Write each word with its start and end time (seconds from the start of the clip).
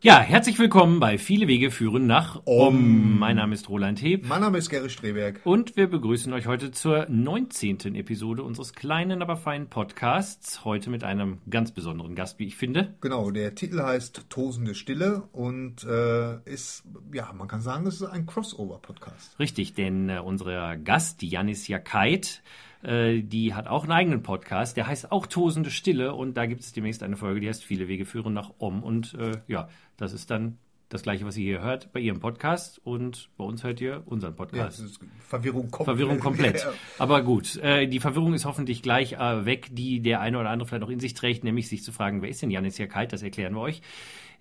Ja, 0.00 0.20
herzlich 0.20 0.60
willkommen 0.60 1.00
bei 1.00 1.18
Viele 1.18 1.48
Wege 1.48 1.72
führen 1.72 2.06
nach 2.06 2.42
Om. 2.44 3.18
Mein 3.18 3.34
Name 3.34 3.54
ist 3.54 3.68
Roland 3.68 4.00
Heb. 4.00 4.28
Mein 4.28 4.42
Name 4.42 4.58
ist 4.58 4.70
Gary 4.70 4.90
Streberg. 4.90 5.40
Und 5.42 5.76
wir 5.76 5.88
begrüßen 5.88 6.32
euch 6.34 6.46
heute 6.46 6.70
zur 6.70 7.06
19. 7.08 7.96
Episode 7.96 8.44
unseres 8.44 8.74
kleinen, 8.74 9.22
aber 9.22 9.36
feinen 9.36 9.68
Podcasts. 9.68 10.64
Heute 10.64 10.90
mit 10.90 11.02
einem 11.02 11.38
ganz 11.50 11.72
besonderen 11.72 12.14
Gast, 12.14 12.38
wie 12.38 12.46
ich 12.46 12.56
finde. 12.56 12.94
Genau, 13.00 13.32
der 13.32 13.56
Titel 13.56 13.82
heißt 13.82 14.26
Tosende 14.30 14.76
Stille 14.76 15.24
und 15.32 15.82
äh, 15.82 16.44
ist, 16.44 16.84
ja, 17.12 17.32
man 17.32 17.48
kann 17.48 17.60
sagen, 17.60 17.84
es 17.88 18.00
ist 18.00 18.06
ein 18.06 18.24
Crossover-Podcast. 18.24 19.36
Richtig, 19.40 19.74
denn 19.74 20.08
äh, 20.10 20.20
unser 20.24 20.76
Gast, 20.76 21.24
Janis 21.24 21.66
Jakait, 21.66 22.40
äh, 22.82 23.22
die 23.22 23.54
hat 23.54 23.66
auch 23.66 23.84
einen 23.84 23.92
eigenen 23.92 24.22
Podcast, 24.22 24.76
der 24.76 24.86
heißt 24.86 25.10
auch 25.12 25.26
Tosende 25.26 25.70
Stille 25.70 26.14
und 26.14 26.36
da 26.36 26.46
gibt 26.46 26.60
es 26.60 26.72
demnächst 26.72 27.02
eine 27.02 27.16
Folge, 27.16 27.40
die 27.40 27.48
heißt 27.48 27.64
Viele 27.64 27.88
Wege 27.88 28.04
führen 28.04 28.34
nach 28.34 28.52
Om. 28.58 28.82
Und 28.82 29.14
äh, 29.14 29.40
ja, 29.46 29.68
das 29.96 30.12
ist 30.12 30.30
dann 30.30 30.58
das 30.88 31.02
gleiche, 31.02 31.26
was 31.26 31.36
ihr 31.36 31.44
hier 31.44 31.62
hört 31.62 31.92
bei 31.92 32.00
ihrem 32.00 32.20
Podcast 32.20 32.80
und 32.82 33.28
bei 33.36 33.44
uns 33.44 33.62
hört 33.62 33.80
ihr 33.80 34.02
unseren 34.06 34.34
Podcast. 34.34 34.80
Ja, 34.80 35.08
Verwirrung 35.20 35.70
komplett. 35.70 35.96
Verwirrung 35.96 36.20
komplett. 36.20 36.66
Aber 36.98 37.22
gut, 37.22 37.56
äh, 37.56 37.86
die 37.86 38.00
Verwirrung 38.00 38.32
ist 38.32 38.46
hoffentlich 38.46 38.82
gleich 38.82 39.12
äh, 39.12 39.44
weg, 39.44 39.68
die 39.72 40.00
der 40.00 40.20
eine 40.20 40.38
oder 40.38 40.48
andere 40.50 40.66
vielleicht 40.66 40.82
noch 40.82 40.90
in 40.90 41.00
sich 41.00 41.14
trägt, 41.14 41.44
nämlich 41.44 41.68
sich 41.68 41.82
zu 41.82 41.92
fragen, 41.92 42.22
wer 42.22 42.30
ist 42.30 42.40
denn 42.40 42.50
Janis 42.50 42.78
Jakait? 42.78 43.12
Das 43.12 43.22
erklären 43.22 43.54
wir 43.54 43.60
euch. 43.60 43.82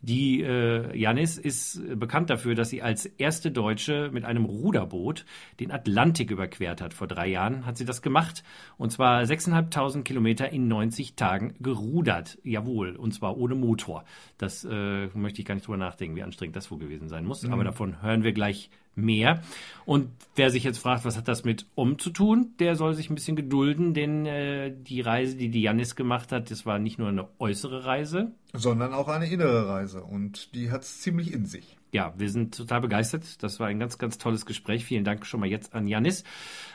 Die 0.01 0.41
äh, 0.41 0.95
Janis 0.95 1.37
ist 1.37 1.81
bekannt 1.99 2.29
dafür, 2.29 2.55
dass 2.55 2.69
sie 2.69 2.81
als 2.81 3.05
erste 3.05 3.51
Deutsche 3.51 4.09
mit 4.13 4.25
einem 4.25 4.45
Ruderboot 4.45 5.25
den 5.59 5.71
Atlantik 5.71 6.29
überquert 6.29 6.81
hat. 6.81 6.93
Vor 6.93 7.07
drei 7.07 7.27
Jahren 7.27 7.65
hat 7.65 7.77
sie 7.77 7.85
das 7.85 8.01
gemacht. 8.01 8.43
Und 8.77 8.91
zwar 8.91 9.23
6.500 9.23 10.03
Kilometer 10.03 10.49
in 10.51 10.67
90 10.67 11.15
Tagen 11.15 11.55
gerudert. 11.59 12.37
Jawohl. 12.43 12.95
Und 12.95 13.13
zwar 13.13 13.37
ohne 13.37 13.55
Motor. 13.55 14.05
Das 14.37 14.63
äh, 14.69 15.07
möchte 15.13 15.41
ich 15.41 15.47
gar 15.47 15.55
nicht 15.55 15.65
drüber 15.65 15.77
nachdenken, 15.77 16.15
wie 16.15 16.23
anstrengend 16.23 16.55
das 16.55 16.69
wohl 16.69 16.79
gewesen 16.79 17.09
sein 17.09 17.25
muss. 17.25 17.43
Mhm. 17.43 17.53
Aber 17.53 17.63
davon 17.63 18.01
hören 18.01 18.23
wir 18.23 18.33
gleich 18.33 18.69
mehr. 18.97 19.41
Und 19.85 20.09
wer 20.35 20.49
sich 20.49 20.63
jetzt 20.63 20.79
fragt, 20.79 21.05
was 21.05 21.15
hat 21.15 21.27
das 21.27 21.45
mit 21.45 21.65
um 21.75 21.97
zu 21.97 22.09
tun, 22.09 22.53
der 22.59 22.75
soll 22.75 22.93
sich 22.93 23.09
ein 23.09 23.15
bisschen 23.15 23.35
gedulden, 23.35 23.93
denn 23.93 24.25
äh, 24.25 24.73
die 24.75 25.01
Reise, 25.01 25.37
die 25.37 25.49
die 25.49 25.61
Janis 25.61 25.95
gemacht 25.95 26.31
hat, 26.31 26.51
das 26.51 26.65
war 26.65 26.79
nicht 26.79 26.99
nur 26.99 27.07
eine 27.07 27.27
äußere 27.39 27.85
Reise, 27.85 28.31
sondern 28.53 28.93
auch 28.93 29.07
eine 29.07 29.29
innere 29.29 29.67
Reise 29.67 30.03
und 30.03 30.53
die 30.55 30.71
hat 30.71 30.81
es 30.81 31.01
ziemlich 31.01 31.31
in 31.31 31.45
sich. 31.45 31.77
Ja, 31.93 32.13
wir 32.17 32.29
sind 32.29 32.55
total 32.55 32.81
begeistert. 32.81 33.41
Das 33.41 33.61
war 33.61 33.67
ein 33.67 33.79
ganz, 33.79 33.97
ganz 33.97 34.17
tolles 34.17 34.45
Gespräch. 34.45 34.83
Vielen 34.83 35.05
Dank 35.05 35.25
schon 35.25 35.39
mal 35.39 35.47
jetzt 35.47 35.73
an 35.73 35.87
Janis. 35.87 36.25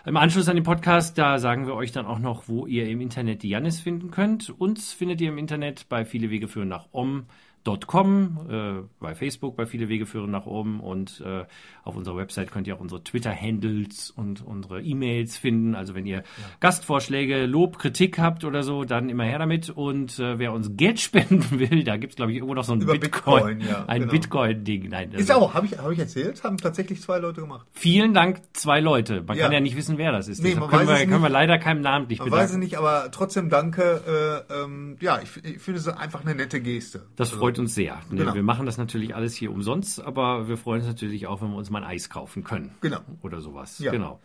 Im 0.07 0.17
Anschluss 0.17 0.49
an 0.49 0.57
den 0.57 0.65
Podcast, 0.65 1.19
da 1.19 1.39
sagen 1.39 1.67
wir 1.67 1.75
euch 1.75 1.93
dann 1.93 2.07
auch 2.07 2.19
noch, 2.19 2.49
wo 2.49 2.67
ihr 2.67 2.89
im 2.89 3.03
Internet 3.03 3.43
die 3.43 3.51
Janis 3.51 3.79
finden 3.79 4.11
könnt. 4.11 4.49
Uns 4.49 4.93
findet 4.93 5.21
ihr 5.21 5.29
im 5.29 5.39
Internet 5.39 5.89
bei 5.91 6.07
Viele 6.07 6.31
Wege 6.31 6.49
führen 6.49 6.69
nach 6.69 6.87
Om 6.93 7.27
Com, 7.65 8.39
äh, 8.51 8.89
bei 8.99 9.15
Facebook 9.15 9.57
bei 9.57 9.67
viele 9.67 9.89
Wege 9.89 10.07
führen 10.07 10.31
nach 10.31 10.47
oben 10.47 10.81
und 10.81 11.23
äh, 11.25 11.45
auf 11.85 11.97
unserer 11.97 12.17
Website 12.17 12.51
könnt 12.51 12.67
ihr 12.67 12.77
auch 12.77 12.81
unsere 12.81 13.03
Twitter-Handles 13.03 14.11
und 14.11 14.45
unsere 14.45 14.83
E-Mails 14.83 15.37
finden. 15.37 15.75
Also 15.75 15.95
wenn 15.95 16.07
ihr 16.07 16.19
ja. 16.19 16.25
Gastvorschläge, 16.61 17.47
Lob, 17.47 17.79
Kritik 17.79 18.19
habt 18.19 18.45
oder 18.45 18.63
so, 18.63 18.85
dann 18.85 19.09
immer 19.09 19.25
her 19.25 19.39
damit. 19.39 19.71
Und 19.71 20.19
äh, 20.19 20.39
wer 20.39 20.53
uns 20.53 20.71
Geld 20.77 21.01
spenden 21.01 21.59
will, 21.59 21.85
da 21.85 21.97
gibt's 21.97 22.17
glaube 22.17 22.33
ich 22.33 22.39
irgendwo 22.39 22.55
noch 22.55 22.65
so 22.65 22.73
ein 22.73 22.81
Über 22.81 22.93
Bitcoin, 22.95 23.59
Bitcoin 23.59 23.61
ja, 23.61 23.85
ein 23.87 24.01
genau. 24.03 24.13
Bitcoin-Ding. 24.13 24.89
Nein, 24.89 25.11
also, 25.13 25.19
ist 25.19 25.33
auch, 25.33 25.55
habe 25.55 25.67
ich, 25.67 25.79
hab 25.79 25.91
ich 25.91 25.99
erzählt, 25.99 26.43
haben 26.43 26.59
tatsächlich 26.59 27.01
zwei 27.01 27.19
Leute 27.19 27.43
gemacht. 27.43 27.67
Vielen 27.73 28.13
Dank, 28.13 28.41
zwei 28.53 28.81
Leute. 28.81 29.23
Man 29.23 29.37
ja. 29.37 29.45
kann 29.45 29.53
ja 29.53 29.61
nicht 29.61 29.77
wissen, 29.77 29.99
wer 29.99 30.13
das 30.13 30.29
ist. 30.29 30.43
Nee, 30.43 30.55
man 30.55 30.69
können, 30.69 30.89
wir, 30.89 30.97
können 31.07 31.23
wir 31.23 31.29
leider 31.29 31.59
keinem 31.59 31.81
namentlich 31.81 32.19
man 32.19 32.27
bedanken. 32.27 32.45
Weiß 32.45 32.51
es 32.53 32.59
nicht, 32.59 32.77
aber 32.77 33.11
trotzdem 33.13 33.51
danke. 33.51 34.45
Äh, 34.51 34.55
ähm, 34.55 34.97
ja, 35.01 35.21
ich, 35.23 35.45
ich 35.45 35.61
finde 35.61 35.81
es 35.81 35.89
einfach 35.89 36.23
eine 36.23 36.35
nette 36.35 36.61
Geste. 36.61 37.07
Das 37.17 37.31
also, 37.31 37.41
freut 37.53 37.59
uns 37.61 37.75
sehr. 37.75 38.01
Ne, 38.11 38.19
genau. 38.19 38.35
Wir 38.35 38.43
machen 38.43 38.67
das 38.67 38.79
natürlich 38.79 39.15
alles 39.15 39.35
hier 39.35 39.51
umsonst, 39.51 40.01
aber 40.01 40.49
wir 40.49 40.57
freuen 40.57 40.81
uns 40.81 40.89
natürlich 40.89 41.27
auch, 41.27 41.43
wenn 41.43 41.51
wir 41.51 41.57
uns 41.57 41.71
mal 41.71 41.83
ein 41.83 41.91
Eis 41.91 42.09
kaufen 42.09 42.45
können. 42.45 42.75
Genau. 42.81 43.01
Oder 43.23 43.41
sowas. 43.41 43.79
Ja. 43.79 43.93
Genau. 43.93 44.21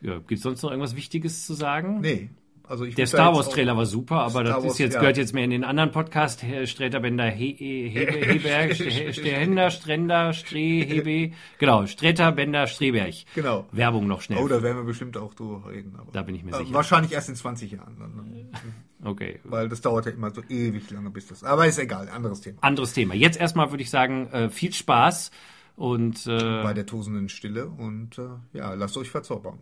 Ja, 0.00 0.18
Gibt 0.18 0.32
es 0.32 0.42
sonst 0.42 0.62
noch 0.62 0.70
irgendwas 0.70 0.96
Wichtiges 0.96 1.46
zu 1.46 1.54
sagen? 1.54 2.00
Nee. 2.00 2.30
Also 2.70 2.86
der 2.86 3.06
Star 3.08 3.34
Wars 3.34 3.48
Trailer 3.48 3.76
war 3.76 3.84
super, 3.84 4.20
aber 4.20 4.46
Star 4.46 4.62
das 4.62 4.64
ist 4.64 4.78
jetzt, 4.78 4.94
ja. 4.94 5.00
gehört 5.00 5.16
jetzt 5.16 5.34
mehr 5.34 5.42
in 5.42 5.50
den 5.50 5.64
anderen 5.64 5.90
Podcast. 5.90 6.44
Sträterbender, 6.66 7.24
He, 7.24 7.52
He, 7.58 7.88
Heberg, 7.90 8.76
Stehender, 8.76 9.72
Stränder, 9.72 10.32
Streh, 10.32 10.84
Hebe. 10.84 11.34
Genau, 11.58 11.86
Sträter, 11.86 12.30
Bender, 12.30 12.68
Streberg. 12.68 13.12
Genau. 13.34 13.66
Werbung 13.72 14.06
noch 14.06 14.20
schnell. 14.20 14.38
Oh, 14.38 14.46
da 14.46 14.62
werden 14.62 14.76
wir 14.76 14.84
bestimmt 14.84 15.16
auch 15.16 15.34
drüber 15.34 15.68
reden. 15.68 15.96
Aber 15.98 16.12
da 16.12 16.22
bin 16.22 16.36
ich 16.36 16.44
mir 16.44 16.52
äh, 16.52 16.58
sicher. 16.58 16.72
Wahrscheinlich 16.72 17.10
erst 17.10 17.28
in 17.28 17.34
20 17.34 17.72
Jahren. 17.72 17.96
Dann. 17.98 18.50
Okay. 19.02 19.40
Weil 19.44 19.70
das 19.70 19.80
dauert 19.80 20.04
ja 20.04 20.12
immer 20.12 20.30
so 20.30 20.42
ewig 20.50 20.90
lange, 20.90 21.08
bis 21.08 21.26
das. 21.26 21.42
Aber 21.42 21.66
ist 21.66 21.78
egal, 21.78 22.10
anderes 22.10 22.42
Thema. 22.42 22.58
Anderes 22.60 22.92
Thema. 22.92 23.14
Jetzt 23.14 23.40
erstmal 23.40 23.70
würde 23.70 23.82
ich 23.82 23.88
sagen, 23.88 24.28
äh, 24.28 24.50
viel 24.50 24.74
Spaß 24.74 25.30
und 25.76 26.26
äh, 26.26 26.62
bei 26.62 26.74
der 26.74 26.84
tosenden 26.84 27.30
Stille 27.30 27.66
und 27.66 28.18
äh, 28.18 28.28
ja, 28.52 28.74
lasst 28.74 28.98
euch 28.98 29.10
verzaubern. 29.10 29.58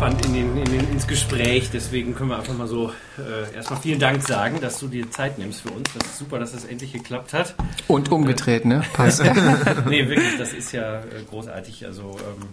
Entspannt 0.00 0.24
in 0.26 0.32
den, 0.32 0.56
in 0.56 0.64
den, 0.64 0.92
ins 0.92 1.06
Gespräch. 1.06 1.68
Deswegen 1.70 2.14
können 2.14 2.30
wir 2.30 2.38
einfach 2.38 2.56
mal 2.56 2.66
so 2.66 2.90
äh, 3.18 3.54
erstmal 3.54 3.80
vielen 3.80 3.98
Dank 3.98 4.26
sagen, 4.26 4.58
dass 4.60 4.78
du 4.80 4.88
dir 4.88 5.10
Zeit 5.10 5.38
nimmst 5.38 5.60
für 5.60 5.70
uns. 5.70 5.90
Das 5.92 6.06
ist 6.06 6.18
super, 6.18 6.38
dass 6.38 6.52
das 6.52 6.64
endlich 6.64 6.92
geklappt 6.92 7.34
hat. 7.34 7.54
Und 7.86 8.10
umgedreht, 8.10 8.64
ne? 8.64 8.82
Passt. 8.94 9.22
nee, 9.88 10.08
wirklich, 10.08 10.38
das 10.38 10.54
ist 10.54 10.72
ja 10.72 11.00
äh, 11.00 11.22
großartig. 11.28 11.84
Also 11.84 12.12
ähm, 12.12 12.48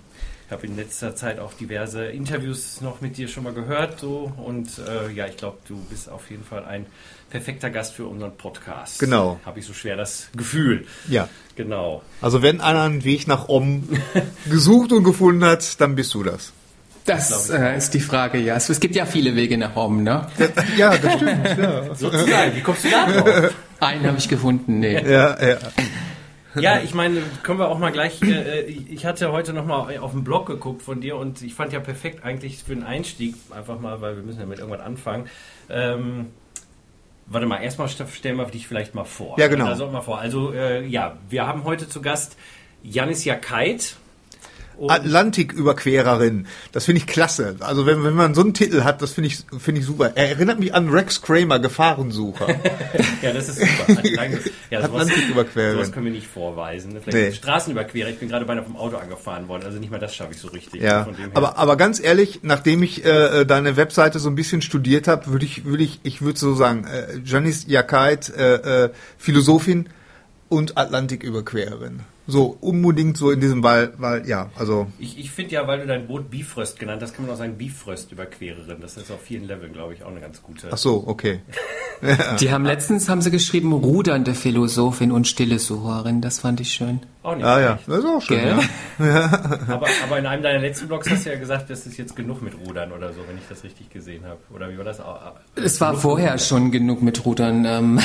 ich 0.46 0.52
habe 0.52 0.68
in 0.68 0.76
letzter 0.76 1.16
Zeit 1.16 1.40
auch 1.40 1.54
diverse 1.54 2.06
Interviews 2.08 2.82
noch 2.82 3.00
mit 3.00 3.18
dir 3.18 3.30
schon 3.30 3.46
mal 3.46 3.54
gehört. 3.54 4.00
So, 4.02 4.34
und 4.36 4.68
äh, 4.80 5.10
ja, 5.14 5.28
ich 5.28 5.38
glaube, 5.38 5.58
du 5.70 5.78
bist 5.90 6.10
auf 6.10 6.30
jeden 6.30 6.44
Fall 6.44 6.66
ein 6.66 6.86
perfekter 7.30 7.70
Gast 7.70 7.94
für 7.94 8.08
unseren 8.08 8.36
Podcast. 8.36 9.00
Genau. 9.00 9.40
Habe 9.46 9.60
ich 9.60 9.66
so 9.66 9.74
schwer 9.74 9.96
das 9.96 10.30
Gefühl. 10.36 10.86
Ja. 11.08 11.30
Genau. 11.56 12.02
Also 12.22 12.42
wenn 12.42 12.60
einer 12.60 12.84
einen 12.84 13.06
Weg 13.06 13.26
nach 13.26 13.48
Om 13.48 13.88
gesucht 14.50 14.92
und 14.92 15.06
gefunden 15.06 15.46
hat, 15.46 15.80
dann 15.80 15.96
bist 15.96 16.14
du 16.14 16.24
das. 16.24 16.52
Das 17.08 17.50
äh, 17.50 17.78
ist 17.78 17.94
die 17.94 18.02
Frage, 18.02 18.38
ja. 18.38 18.56
Es, 18.56 18.70
es, 18.70 18.80
gibt 18.80 18.96
ja 18.96 19.06
viele 19.06 19.36
Wege 19.36 19.58
nach 19.58 19.76
oben, 19.76 20.04
ne? 20.04 20.28
Ja, 20.76 20.96
das 20.98 21.14
stimmt. 21.14 21.58
Ja. 21.58 21.96
Sozusagen. 21.96 22.56
Wie 22.56 22.62
kommst 22.62 22.84
du 22.84 22.90
da 22.90 23.06
drauf? 23.10 23.54
Einen 23.80 24.06
habe 24.06 24.18
ich 24.18 24.28
gefunden, 24.28 24.80
nee. 24.80 25.02
Ja, 25.10 25.42
ja. 25.42 25.58
Ja, 26.56 26.80
ich 26.80 26.94
meine, 26.94 27.22
können 27.44 27.60
wir 27.60 27.70
auch 27.70 27.80
mal 27.80 27.92
gleich. 27.92 28.22
Äh, 28.22 28.62
ich 28.62 29.06
hatte 29.06 29.32
heute 29.32 29.54
noch 29.54 29.66
mal 29.66 29.98
auf 30.00 30.12
den 30.12 30.24
Blog 30.24 30.48
geguckt 30.48 30.82
von 30.82 31.02
dir 31.02 31.16
und 31.16 31.42
ich 31.42 31.54
fand 31.54 31.72
ja 31.72 31.80
perfekt 31.80 32.24
eigentlich 32.26 32.64
für 32.64 32.76
den 32.76 32.84
Einstieg 32.84 33.36
einfach 33.52 33.80
mal, 33.80 34.02
weil 34.02 34.16
wir 34.16 34.24
müssen 34.24 34.40
ja 34.40 34.46
mit 34.46 34.60
irgendwas 34.60 34.82
anfangen. 34.82 35.30
Ähm, 35.70 36.28
warte 37.28 37.46
mal, 37.46 37.62
erstmal 37.62 37.90
stellen 37.90 38.38
wir 38.38 38.46
dich 38.46 38.68
vielleicht 38.68 38.96
mal 38.96 39.06
vor. 39.06 39.40
Ja, 39.40 39.48
genau. 39.48 39.66
Also, 39.66 39.88
mal 39.88 40.02
vor. 40.02 40.20
also 40.20 40.52
äh, 40.52 40.86
ja, 40.86 41.18
wir 41.30 41.46
haben 41.46 41.64
heute 41.64 41.88
zu 41.88 42.02
Gast 42.02 42.38
Janis 42.84 43.24
Jakait. 43.24 43.96
Atlantiküberquererin. 44.88 46.48
Das 46.72 46.86
finde 46.86 47.02
ich 47.02 47.08
klasse. 47.08 47.56
Also 47.60 47.86
wenn, 47.86 48.04
wenn 48.04 48.14
man 48.14 48.36
so 48.36 48.42
einen 48.42 48.54
Titel 48.54 48.84
hat, 48.84 49.02
das 49.02 49.14
finde 49.14 49.30
ich, 49.30 49.40
finde 49.58 49.82
ich 49.82 49.88
super. 49.88 50.12
Er 50.16 50.30
erinnert 50.30 50.60
mich 50.60 50.74
an 50.74 50.90
Rex 50.90 51.22
Kramer, 51.22 51.60
Gefahrensucher. 51.60 52.48
ja, 53.22 53.34
das 53.34 53.50
ist 53.50 53.60
super. 53.60 54.02
ja, 54.70 54.80
Atlantiküberquererin. 54.80 55.76
Sowas 55.76 55.92
können 55.92 56.06
wir 56.06 56.12
nicht 56.12 56.28
vorweisen. 56.28 56.94
Ne? 56.94 57.02
Vielleicht 57.02 57.18
nee. 57.18 57.32
Straßenüberquerer. 57.32 58.10
Ich 58.10 58.20
bin 58.20 58.30
gerade 58.30 58.46
beinahe 58.46 58.64
vom 58.64 58.78
Auto 58.78 58.98
angefahren 58.98 59.48
worden. 59.48 59.64
Also 59.66 59.80
nicht 59.80 59.92
mal 59.92 60.00
das 60.00 60.16
schaffe 60.16 60.34
ich 60.34 60.40
so 60.40 60.50
richtig. 60.50 60.82
Ja. 60.82 61.08
Aber, 61.34 61.58
aber 61.58 61.76
ganz 61.76 62.00
ehrlich, 62.00 62.42
nachdem 62.44 62.84
ich 62.84 63.04
äh, 63.06 63.46
deine 63.46 63.78
Webseite 63.78 64.20
so 64.20 64.30
ein 64.30 64.36
bisschen 64.36 64.62
studiert 64.62 65.08
habe, 65.08 65.28
würde 65.28 65.46
ich, 65.46 65.66
würde 65.66 65.84
ich, 65.84 66.00
ich 66.04 66.22
würde 66.22 66.38
so 66.38 66.54
sagen, 66.54 66.86
äh, 66.86 67.20
Janice 67.26 67.66
Jakait, 67.68 68.30
äh, 68.30 68.86
äh, 68.86 68.90
Philosophin 69.18 69.90
und 70.50 70.78
Atlantiküberquererin 70.78 72.02
so 72.28 72.58
unbedingt 72.60 73.16
so 73.18 73.32
in 73.32 73.40
diesem 73.40 73.62
Ball, 73.62 73.94
weil 73.98 74.28
ja, 74.28 74.50
also. 74.58 74.88
Ich, 75.00 75.18
ich 75.18 75.32
finde 75.32 75.54
ja, 75.54 75.68
weil 75.68 75.80
du 75.80 75.88
dein 75.88 76.08
Boot 76.08 76.30
Bifröst 76.30 76.78
genannt 76.78 77.02
hast, 77.02 77.16
kann 77.16 77.26
man 77.26 77.34
auch 77.34 77.38
sagen 77.38 77.58
Bifröst 77.58 78.12
überquererin. 78.12 78.82
Das 78.82 78.98
ist 78.98 79.10
auf 79.10 79.22
vielen 79.22 79.48
Leveln, 79.48 79.72
glaube 79.72 79.94
ich, 79.94 80.04
auch 80.04 80.12
eine 80.12 80.20
ganz 80.20 80.44
gute. 80.44 80.68
Ach 80.70 80.78
so, 80.78 81.04
okay. 81.08 81.40
Die 82.40 82.52
haben 82.52 82.66
letztens 82.66 83.10
haben 83.10 83.22
sie 83.22 83.32
geschrieben 83.32 83.72
rudernde 83.72 84.36
Philosophin 84.36 85.12
und 85.12 85.28
stille 85.28 85.58
Sucherin. 85.58 86.22
Das 86.22 86.40
fand 86.40 86.60
ich 86.60 86.72
schön. 86.72 87.00
Auch 87.24 87.36
nicht 87.36 87.46
ah, 87.46 87.60
ja, 87.60 87.80
das 87.88 88.00
ist 88.00 88.06
auch 88.06 88.22
schön. 88.22 88.60
Ja. 89.00 89.26
aber, 89.68 89.88
aber 90.04 90.20
in 90.20 90.26
einem 90.26 90.44
deiner 90.44 90.60
letzten 90.60 90.88
Blogs 90.88 91.10
hast 91.10 91.26
du 91.26 91.32
ja 91.32 91.40
gesagt, 91.40 91.70
das 91.70 91.88
ist 91.88 91.98
jetzt 91.98 92.16
genug 92.16 92.42
mit 92.42 92.54
Rudern 92.66 92.92
oder 92.92 93.14
so, 93.14 93.22
wenn 93.28 93.38
ich 93.38 93.48
das 93.50 93.64
richtig 93.64 93.90
gesehen 93.90 94.26
habe. 94.26 94.40
Oder 94.54 94.70
wie 94.70 94.78
war 94.78 94.86
das? 94.86 95.02
Es 95.56 95.82
war 95.82 95.96
vorher 95.96 96.38
schon 96.38 96.72
genug 96.72 97.02
mit 97.02 97.26
Rudern. 97.26 97.66
Ähm. 97.66 98.00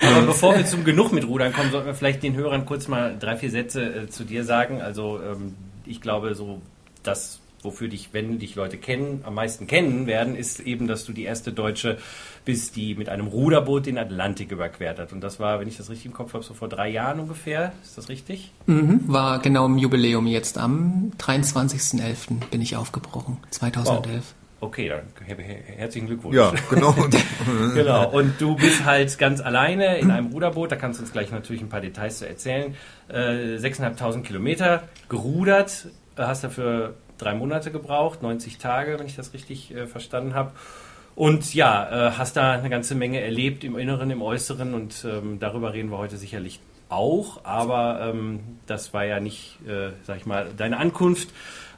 Aber 0.00 0.26
bevor 0.26 0.56
wir 0.56 0.64
zum 0.66 0.84
Genug 0.84 1.12
mit 1.12 1.26
Rudern 1.26 1.52
kommen, 1.52 1.70
sollten 1.70 1.86
wir 1.86 1.94
vielleicht 1.94 2.22
den 2.22 2.34
Hörern 2.34 2.66
kurz 2.66 2.88
mal 2.88 3.16
drei, 3.18 3.36
vier 3.36 3.50
Sätze 3.50 3.82
äh, 3.82 4.08
zu 4.08 4.24
dir 4.24 4.44
sagen. 4.44 4.80
Also 4.80 5.20
ähm, 5.20 5.54
ich 5.86 6.00
glaube, 6.00 6.34
so 6.34 6.60
das 7.02 7.40
wofür 7.62 7.88
dich, 7.88 8.10
wenn 8.12 8.38
dich 8.38 8.54
Leute 8.54 8.76
kennen, 8.76 9.22
am 9.24 9.34
meisten 9.34 9.66
kennen 9.66 10.06
werden, 10.06 10.36
ist 10.36 10.60
eben, 10.60 10.86
dass 10.86 11.04
du 11.04 11.12
die 11.12 11.24
erste 11.24 11.52
Deutsche 11.52 11.98
bist, 12.44 12.76
die 12.76 12.94
mit 12.94 13.08
einem 13.08 13.26
Ruderboot 13.26 13.86
den 13.86 13.98
Atlantik 13.98 14.52
überquert 14.52 14.98
hat. 14.98 15.12
Und 15.12 15.20
das 15.20 15.40
war, 15.40 15.60
wenn 15.60 15.68
ich 15.68 15.76
das 15.76 15.90
richtig 15.90 16.06
im 16.06 16.12
Kopf 16.12 16.34
habe, 16.34 16.44
so 16.44 16.54
vor 16.54 16.68
drei 16.68 16.88
Jahren 16.88 17.20
ungefähr. 17.20 17.72
Ist 17.82 17.98
das 17.98 18.08
richtig? 18.08 18.52
Mhm, 18.66 19.02
war 19.06 19.40
genau 19.40 19.66
im 19.66 19.78
Jubiläum 19.78 20.26
jetzt. 20.26 20.58
Am 20.58 21.12
23.11. 21.18 22.48
bin 22.50 22.62
ich 22.62 22.76
aufgebrochen, 22.76 23.38
2011. 23.50 24.14
Wow. 24.14 24.34
Okay, 24.60 24.88
dann 24.88 25.02
herzlichen 25.76 26.08
Glückwunsch. 26.08 26.36
Ja, 26.36 26.52
genau. 26.68 26.92
genau. 27.74 28.10
Und 28.10 28.40
du 28.40 28.56
bist 28.56 28.84
halt 28.84 29.16
ganz 29.18 29.40
alleine 29.40 29.98
in 29.98 30.10
einem 30.10 30.32
Ruderboot. 30.32 30.72
Da 30.72 30.76
kannst 30.76 30.98
du 30.98 31.04
uns 31.04 31.12
gleich 31.12 31.30
natürlich 31.30 31.62
ein 31.62 31.68
paar 31.68 31.80
Details 31.80 32.18
zu 32.18 32.28
erzählen. 32.28 32.74
Äh, 33.08 33.56
6.500 33.56 34.22
Kilometer 34.22 34.82
gerudert. 35.08 35.86
Hast 36.16 36.42
dafür 36.42 36.94
drei 37.18 37.34
Monate 37.34 37.70
gebraucht, 37.70 38.22
90 38.22 38.58
Tage, 38.58 38.98
wenn 38.98 39.06
ich 39.06 39.16
das 39.16 39.32
richtig 39.32 39.74
äh, 39.74 39.86
verstanden 39.86 40.34
habe. 40.34 40.52
Und 41.14 41.52
ja, 41.54 42.08
äh, 42.08 42.12
hast 42.12 42.36
da 42.36 42.52
eine 42.52 42.70
ganze 42.70 42.94
Menge 42.94 43.20
erlebt 43.20 43.64
im 43.64 43.76
Inneren, 43.76 44.10
im 44.10 44.22
Äußeren 44.22 44.74
und 44.74 45.04
ähm, 45.04 45.38
darüber 45.40 45.72
reden 45.72 45.90
wir 45.90 45.98
heute 45.98 46.16
sicherlich 46.16 46.60
auch. 46.88 47.44
Aber 47.44 48.00
ähm, 48.00 48.40
das 48.66 48.94
war 48.94 49.04
ja 49.04 49.18
nicht, 49.20 49.58
äh, 49.66 49.90
sag 50.04 50.18
ich 50.18 50.26
mal, 50.26 50.48
deine 50.56 50.78
Ankunft 50.78 51.28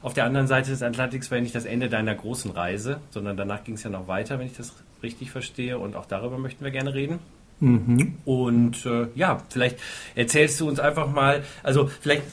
auf 0.01 0.13
der 0.13 0.25
anderen 0.25 0.47
Seite 0.47 0.71
des 0.71 0.81
Atlantiks 0.81 1.29
war 1.29 1.37
ja 1.37 1.43
nicht 1.43 1.55
das 1.55 1.65
Ende 1.65 1.89
deiner 1.89 2.15
großen 2.15 2.51
Reise, 2.51 2.99
sondern 3.11 3.37
danach 3.37 3.63
ging 3.63 3.75
es 3.75 3.83
ja 3.83 3.89
noch 3.89 4.07
weiter, 4.07 4.39
wenn 4.39 4.47
ich 4.47 4.57
das 4.57 4.73
richtig 5.03 5.31
verstehe. 5.31 5.77
Und 5.77 5.95
auch 5.95 6.05
darüber 6.05 6.37
möchten 6.37 6.63
wir 6.63 6.71
gerne 6.71 6.93
reden. 6.93 7.19
Mhm. 7.59 8.15
Und 8.25 8.85
äh, 8.85 9.07
ja, 9.15 9.43
vielleicht 9.49 9.77
erzählst 10.15 10.59
du 10.59 10.67
uns 10.67 10.79
einfach 10.79 11.11
mal, 11.11 11.43
also 11.63 11.89
vielleicht 12.01 12.23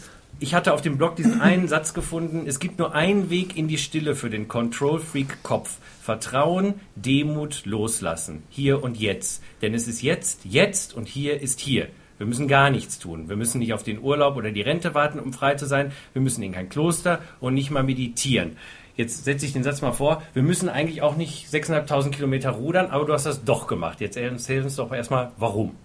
ich 0.41 0.55
hatte 0.55 0.73
auf 0.73 0.83
dem 0.83 0.99
Blog 0.99 1.17
diesen 1.17 1.41
einen 1.41 1.69
Satz 1.69 1.95
gefunden, 1.95 2.45
es 2.47 2.59
gibt 2.59 2.79
nur 2.79 2.95
einen 2.95 3.31
Weg 3.31 3.57
in 3.57 3.69
die 3.69 3.79
Stille 3.79 4.15
für 4.15 4.31
den 4.31 4.49
Control-Freak-Kopf. 4.49 5.79
Vertrauen, 6.01 6.75
Demut, 6.97 7.67
Loslassen. 7.67 8.43
Hier 8.49 8.83
und 8.83 8.99
jetzt. 8.99 9.43
Denn 9.61 9.75
es 9.75 9.87
ist 9.87 10.01
jetzt, 10.01 10.47
jetzt 10.47 10.95
und 10.95 11.07
hier 11.07 11.43
ist 11.43 11.61
hier. 11.61 11.89
Wir 12.19 12.27
müssen 12.27 12.49
gar 12.49 12.71
nichts 12.71 12.99
tun. 12.99 13.29
Wir 13.29 13.37
müssen 13.37 13.59
nicht 13.61 13.73
auf 13.73 13.83
den 13.83 14.01
Urlaub 14.01 14.37
oder 14.37 14.51
die 14.51 14.61
Rente 14.61 14.95
warten, 14.95 15.19
um 15.21 15.33
frei 15.33 15.55
zu 15.55 15.67
sein. 15.67 15.93
Wir 16.13 16.23
müssen 16.23 16.43
in 16.43 16.53
kein 16.53 16.69
Kloster 16.69 17.21
und 17.41 17.55
nicht 17.55 17.71
mal 17.71 17.85
meditieren. 17.85 18.57
Jetzt 18.97 19.25
setze 19.25 19.47
ich 19.47 19.53
den 19.53 19.63
Satz 19.63 19.81
mal 19.81 19.93
vor. 19.93 20.23
Wir 20.35 20.43
müssen 20.43 20.69
eigentlich 20.69 21.03
auch 21.03 21.17
nicht 21.17 21.47
6.500 21.49 22.11
Kilometer 22.11 22.51
rudern, 22.51 22.87
aber 22.91 23.05
du 23.05 23.13
hast 23.13 23.27
das 23.27 23.45
doch 23.45 23.69
gemacht. 23.69 24.01
Jetzt 24.01 24.17
erzähl 24.17 24.63
uns 24.63 24.75
doch 24.75 24.93
erstmal, 24.93 25.31
warum. 25.39 25.77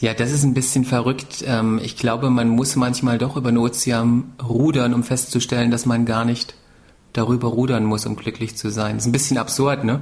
Ja, 0.00 0.14
das 0.14 0.32
ist 0.32 0.42
ein 0.42 0.54
bisschen 0.54 0.84
verrückt. 0.84 1.44
Ähm, 1.46 1.80
ich 1.82 1.96
glaube, 1.96 2.30
man 2.30 2.48
muss 2.48 2.74
manchmal 2.74 3.18
doch 3.18 3.36
über 3.36 3.52
den 3.52 3.58
Ozean 3.58 4.32
rudern, 4.42 4.94
um 4.94 5.04
festzustellen, 5.04 5.70
dass 5.70 5.86
man 5.86 6.06
gar 6.06 6.24
nicht 6.24 6.56
darüber 7.12 7.48
rudern 7.48 7.84
muss, 7.84 8.04
um 8.06 8.16
glücklich 8.16 8.56
zu 8.56 8.70
sein. 8.70 8.96
Das 8.96 9.04
ist 9.04 9.08
ein 9.08 9.12
bisschen 9.12 9.38
absurd, 9.38 9.84
ne? 9.84 10.00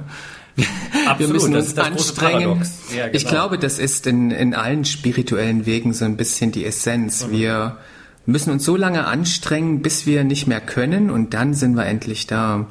Absolut, 1.05 1.19
wir 1.19 1.27
müssen 1.27 1.55
uns 1.55 1.77
anstrengen. 1.77 2.63
Ja, 2.95 3.05
genau. 3.05 3.15
Ich 3.15 3.27
glaube, 3.27 3.57
das 3.59 3.79
ist 3.79 4.07
in, 4.07 4.31
in 4.31 4.53
allen 4.53 4.85
spirituellen 4.85 5.65
Wegen 5.65 5.93
so 5.93 6.05
ein 6.05 6.17
bisschen 6.17 6.51
die 6.51 6.65
Essenz. 6.65 7.27
Mhm. 7.27 7.31
Wir 7.31 7.77
müssen 8.25 8.51
uns 8.51 8.65
so 8.65 8.75
lange 8.75 9.05
anstrengen, 9.05 9.81
bis 9.81 10.05
wir 10.05 10.23
nicht 10.23 10.47
mehr 10.47 10.59
können 10.59 11.09
und 11.09 11.33
dann 11.33 11.53
sind 11.53 11.75
wir 11.75 11.85
endlich 11.85 12.27
da 12.27 12.67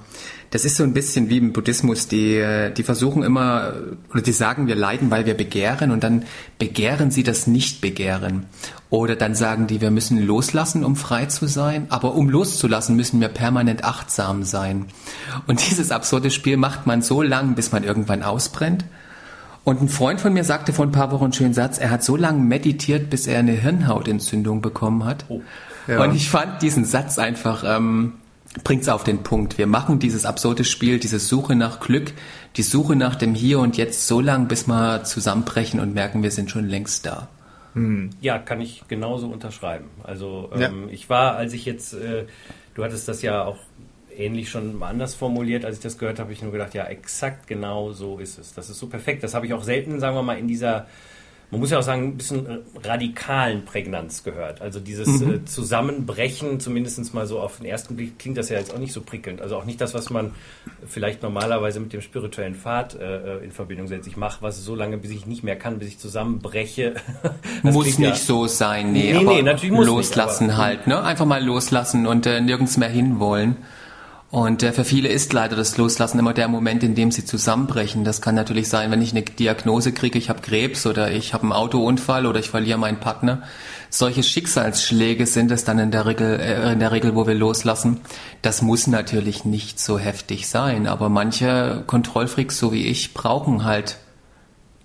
das 0.51 0.65
ist 0.65 0.77
so 0.77 0.83
ein 0.83 0.93
bisschen 0.93 1.29
wie 1.29 1.39
im 1.39 1.53
Buddhismus, 1.53 2.09
die, 2.09 2.45
die 2.77 2.83
versuchen 2.83 3.23
immer, 3.23 3.75
oder 4.13 4.23
die 4.23 4.33
sagen, 4.33 4.67
wir 4.67 4.75
leiden, 4.75 5.11
weil 5.11 5.27
wir 5.27 5.35
begehren 5.35 5.91
und 5.91 6.05
dann 6.05 6.25
begehren 6.59 7.11
sie 7.11 7.23
das 7.23 7.47
Nicht-Begehren. 7.47 8.47
Oder 8.89 9.17
dann 9.17 9.35
sagen 9.35 9.67
die, 9.67 9.81
wir 9.81 9.91
müssen 9.91 10.25
loslassen, 10.25 10.85
um 10.85 10.95
frei 10.95 11.27
zu 11.27 11.47
sein, 11.47 11.87
aber 11.89 12.15
um 12.15 12.29
loszulassen, 12.29 12.95
müssen 12.95 13.21
wir 13.21 13.29
permanent 13.29 13.85
achtsam 13.85 14.45
sein. 14.45 14.87
Und 15.47 15.69
dieses 15.69 15.91
absurde 15.91 16.31
Spiel 16.31 16.57
macht 16.57 16.87
man 16.87 17.03
so 17.03 17.23
lang, 17.23 17.55
bis 17.55 17.73
man 17.73 17.83
irgendwann 17.83 18.23
ausbrennt. 18.23 18.85
Und 19.65 19.83
ein 19.83 19.89
Freund 19.89 20.21
von 20.21 20.33
mir 20.33 20.45
sagte 20.45 20.73
vor 20.73 20.87
ein 20.87 20.93
paar 20.93 21.11
Wochen 21.11 21.25
einen 21.25 21.33
schönen 21.33 21.55
Satz, 21.55 21.79
er 21.79 21.91
hat 21.91 22.05
so 22.05 22.17
lange 22.17 22.39
meditiert, 22.41 23.11
bis 23.11 23.27
er 23.27 23.41
eine 23.41 23.53
Hirnhautentzündung 23.53 24.63
bekommen 24.63 25.05
hat. 25.05 25.25
Oh. 25.29 25.41
Ja. 25.89 26.05
Und 26.05 26.15
ich 26.15 26.31
fand 26.31 26.63
diesen 26.63 26.85
Satz 26.85 27.19
einfach 27.19 27.65
ähm, 27.67 28.15
bringt 28.65 28.83
es 28.83 28.89
auf 28.89 29.05
den 29.05 29.23
Punkt. 29.23 29.59
Wir 29.59 29.67
machen 29.67 29.99
dieses 29.99 30.25
absurde 30.25 30.65
Spiel, 30.65 30.99
diese 30.99 31.19
Suche 31.19 31.55
nach 31.55 31.81
Glück, 31.81 32.13
die 32.57 32.63
Suche 32.63 32.97
nach 32.97 33.17
dem 33.17 33.35
Hier 33.35 33.59
und 33.59 33.77
Jetzt 33.77 34.07
so 34.07 34.21
lang, 34.21 34.49
bis 34.49 34.67
wir 34.67 35.05
zusammenbrechen 35.05 35.81
und 35.81 35.95
merken, 35.95 36.23
wir 36.23 36.31
sind 36.31 36.51
schon 36.51 36.67
längst 36.67 37.07
da. 37.07 37.29
Hm. 37.75 38.11
Ja, 38.21 38.39
kann 38.39 38.61
ich 38.61 38.85
genauso 38.89 39.29
unterschreiben. 39.29 39.87
Also 40.03 40.51
ähm, 40.55 40.61
ja. 40.61 40.71
ich 40.91 41.11
war, 41.11 41.37
als 41.37 41.53
ich 41.53 41.67
jetzt, 41.67 41.93
äh, 41.93 42.25
du 42.75 42.85
hattest 42.85 43.07
das 43.07 43.23
ja 43.23 43.45
auch 43.45 43.59
ähnlich 44.17 44.49
schon 44.49 44.79
mal 44.79 44.89
anders 44.89 45.15
formuliert, 45.15 45.65
als 45.65 45.77
ich 45.77 45.83
das 45.83 45.99
gehört 45.99 46.19
habe, 46.19 46.33
ich 46.33 46.41
nur 46.43 46.53
gedacht, 46.53 46.73
ja, 46.73 46.85
exakt 46.85 47.47
genau 47.47 47.93
so 47.93 48.19
ist 48.19 48.39
es. 48.39 48.55
Das 48.55 48.71
ist 48.71 48.79
so 48.79 48.87
perfekt. 48.87 49.23
Das 49.23 49.35
habe 49.35 49.47
ich 49.47 49.53
auch 49.53 49.63
selten, 49.63 50.01
sagen 50.01 50.17
wir 50.17 50.23
mal, 50.23 50.39
in 50.39 50.49
dieser 50.49 50.87
man 51.51 51.61
muss 51.61 51.71
ja 51.71 51.79
auch 51.79 51.83
sagen, 51.83 52.09
ein 52.09 52.17
bisschen 52.17 52.47
äh, 52.47 52.59
radikalen 52.83 53.65
Prägnanz 53.65 54.25
gehört. 54.25 54.61
Also 54.61 54.81
dieses 54.81 55.07
mhm. 55.07 55.35
äh, 55.35 55.45
Zusammenbrechen, 55.45 56.59
zumindest 56.59 57.15
mal 57.15 57.27
so 57.27 57.39
auf 57.39 57.59
den 57.59 57.67
ersten 57.67 57.95
Blick, 57.95 58.19
klingt 58.19 58.37
das 58.37 58.49
ja 58.49 58.59
jetzt 58.59 58.75
auch 58.75 58.79
nicht 58.79 58.93
so 58.93 59.01
prickelnd. 59.01 59.41
Also 59.41 59.57
auch 59.57 59.65
nicht 59.65 59.81
das, 59.81 59.95
was 59.95 60.11
man 60.11 60.33
vielleicht 60.87 61.23
normalerweise 61.23 61.79
mit 61.79 61.93
dem 61.93 62.01
spirituellen 62.01 62.57
Pfad 62.57 62.97
äh, 62.97 63.39
äh 63.39 63.45
in 63.45 63.53
Verbindung 63.53 63.87
setzt. 63.87 64.09
Ich 64.09 64.17
mache 64.17 64.43
was 64.43 64.65
so 64.65 64.75
lange, 64.75 64.99
bis 64.99 65.13
ich 65.13 65.27
nicht 65.27 65.45
mehr 65.45 65.57
kann, 65.57 65.79
bis 65.79 65.89
ich 65.89 65.99
zusammenbreche. 65.99 66.95
muss 67.63 67.87
nicht 67.87 68.01
ja, 68.01 68.15
so 68.15 68.49
sein, 68.49 68.93
nee, 68.93 69.13
nee, 69.13 69.23
nee 69.23 69.43
natürlich 69.43 69.75
muss 69.75 69.87
loslassen 69.87 70.47
nicht, 70.47 70.55
aber, 70.57 70.65
halt, 70.65 70.87
ne? 70.89 71.03
Einfach 71.03 71.27
mal 71.27 71.45
loslassen 71.45 72.07
und 72.07 72.27
äh, 72.27 72.41
nirgends 72.41 72.77
mehr 72.77 72.89
hinwollen. 72.89 73.57
Und 74.37 74.63
äh, 74.63 74.75
für 74.75 74.85
viele 74.85 75.09
ist 75.09 75.33
leider 75.33 75.57
das 75.57 75.79
Loslassen 75.79 76.19
immer 76.19 76.35
der 76.35 76.49
Moment, 76.49 76.83
in 76.83 76.95
dem 76.95 77.11
sie 77.11 77.25
zusammenbrechen. 77.25 78.05
Das 78.05 78.21
kann 78.21 78.35
natürlich 78.35 78.69
sein, 78.69 78.91
wenn 78.91 79.01
ich 79.01 79.13
eine 79.13 79.23
Diagnose 79.23 79.93
kriege, 79.93 80.19
ich 80.19 80.29
habe 80.29 80.43
Krebs 80.43 80.87
oder 80.87 81.11
ich 81.11 81.33
habe 81.33 81.45
einen 81.45 81.53
Autounfall 81.53 82.27
oder 82.27 82.39
ich 82.39 82.51
verliere 82.51 82.77
meinen 82.77 83.01
Partner. 83.01 83.45
Solche 83.89 84.23
Schicksalsschläge 84.23 85.25
sind 85.25 85.51
es 85.53 85.65
dann 85.65 85.79
in 85.79 85.91
der 85.91 86.05
Regel, 86.05 86.39
äh, 86.39 86.71
in 86.71 86.81
der 86.81 86.93
Regel, 86.93 87.15
wo 87.15 87.27
wir 87.27 87.35
loslassen. 87.35 88.03
Das 88.43 88.61
muss 88.61 88.87
natürlich 88.87 89.47
nicht 89.47 89.81
so 89.81 89.99
heftig 89.99 90.49
sein, 90.49 90.87
aber 90.87 91.09
manche 91.09 91.83
Kontrollfreaks, 91.87 92.59
so 92.59 92.73
wie 92.73 92.85
ich, 92.89 93.15
brauchen 93.15 93.65
halt 93.65 93.97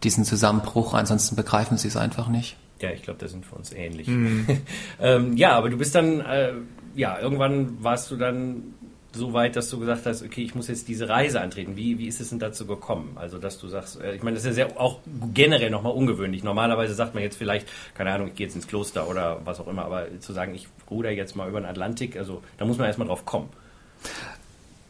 diesen 0.04 0.24
Zusammenbruch, 0.24 0.94
ansonsten 0.94 1.36
begreifen 1.36 1.77
sie 1.77 1.89
es 1.89 1.97
einfach 1.97 2.30
nicht. 2.30 2.56
Ja, 2.80 2.92
ich 2.92 3.01
glaube, 3.01 3.19
da 3.19 3.27
sind 3.27 3.51
wir 3.51 3.57
uns 3.57 3.74
ähnlich. 3.74 4.07
Mhm. 4.07 4.47
ähm, 5.01 5.36
ja, 5.36 5.57
aber 5.57 5.69
du 5.69 5.77
bist 5.77 5.94
dann, 5.94 6.21
äh, 6.21 6.54
ja, 6.95 7.19
irgendwann 7.19 7.83
warst 7.83 8.09
du 8.12 8.15
dann 8.15 8.75
so 9.13 9.34
weit, 9.34 9.56
dass 9.56 9.69
du 9.69 9.80
gesagt 9.80 10.06
hast, 10.06 10.24
okay, 10.24 10.42
ich 10.42 10.56
muss 10.56 10.68
jetzt 10.68 10.88
diese 10.88 11.10
Reise 11.10 11.42
antreten. 11.42 11.75
Wie, 11.75 11.98
wie 11.98 12.08
ist 12.08 12.22
es 12.22 12.30
denn 12.30 12.40
dazu 12.40 12.66
gekommen? 12.66 13.12
Also, 13.16 13.38
dass 13.38 13.60
du 13.60 13.68
sagst, 13.68 14.00
äh, 14.00 14.16
ich 14.16 14.24
meine, 14.24 14.36
das 14.36 14.44
ist 14.44 14.58
ja 14.58 14.68
sehr, 14.68 14.80
auch 14.80 15.00
generell 15.34 15.69
nochmal 15.69 15.94
ungewöhnlich. 15.94 16.44
Normalerweise 16.44 16.94
sagt 16.94 17.13
man 17.13 17.24
jetzt 17.24 17.38
vielleicht, 17.38 17.68
keine 17.96 18.12
Ahnung, 18.12 18.30
ich 18.30 18.36
gehe 18.36 18.48
jetzt 18.48 18.56
ins 18.56 18.68
Kloster 18.68 19.10
oder 19.10 19.42
was 19.44 19.60
auch 19.60 19.68
immer, 19.68 19.86
aber 19.86 20.08
zu 20.19 20.34
sagen, 20.34 20.56
ich 20.56 20.68
ruder 20.90 21.12
jetzt 21.12 21.36
mal 21.36 21.50
über 21.50 21.60
den 21.60 21.68
Atlantik, 21.68 22.16
also 22.16 22.42
da 22.58 22.66
muss 22.66 22.78
man 22.78 22.88
erstmal 22.88 23.08
drauf 23.08 23.25
kommen. 23.25 23.50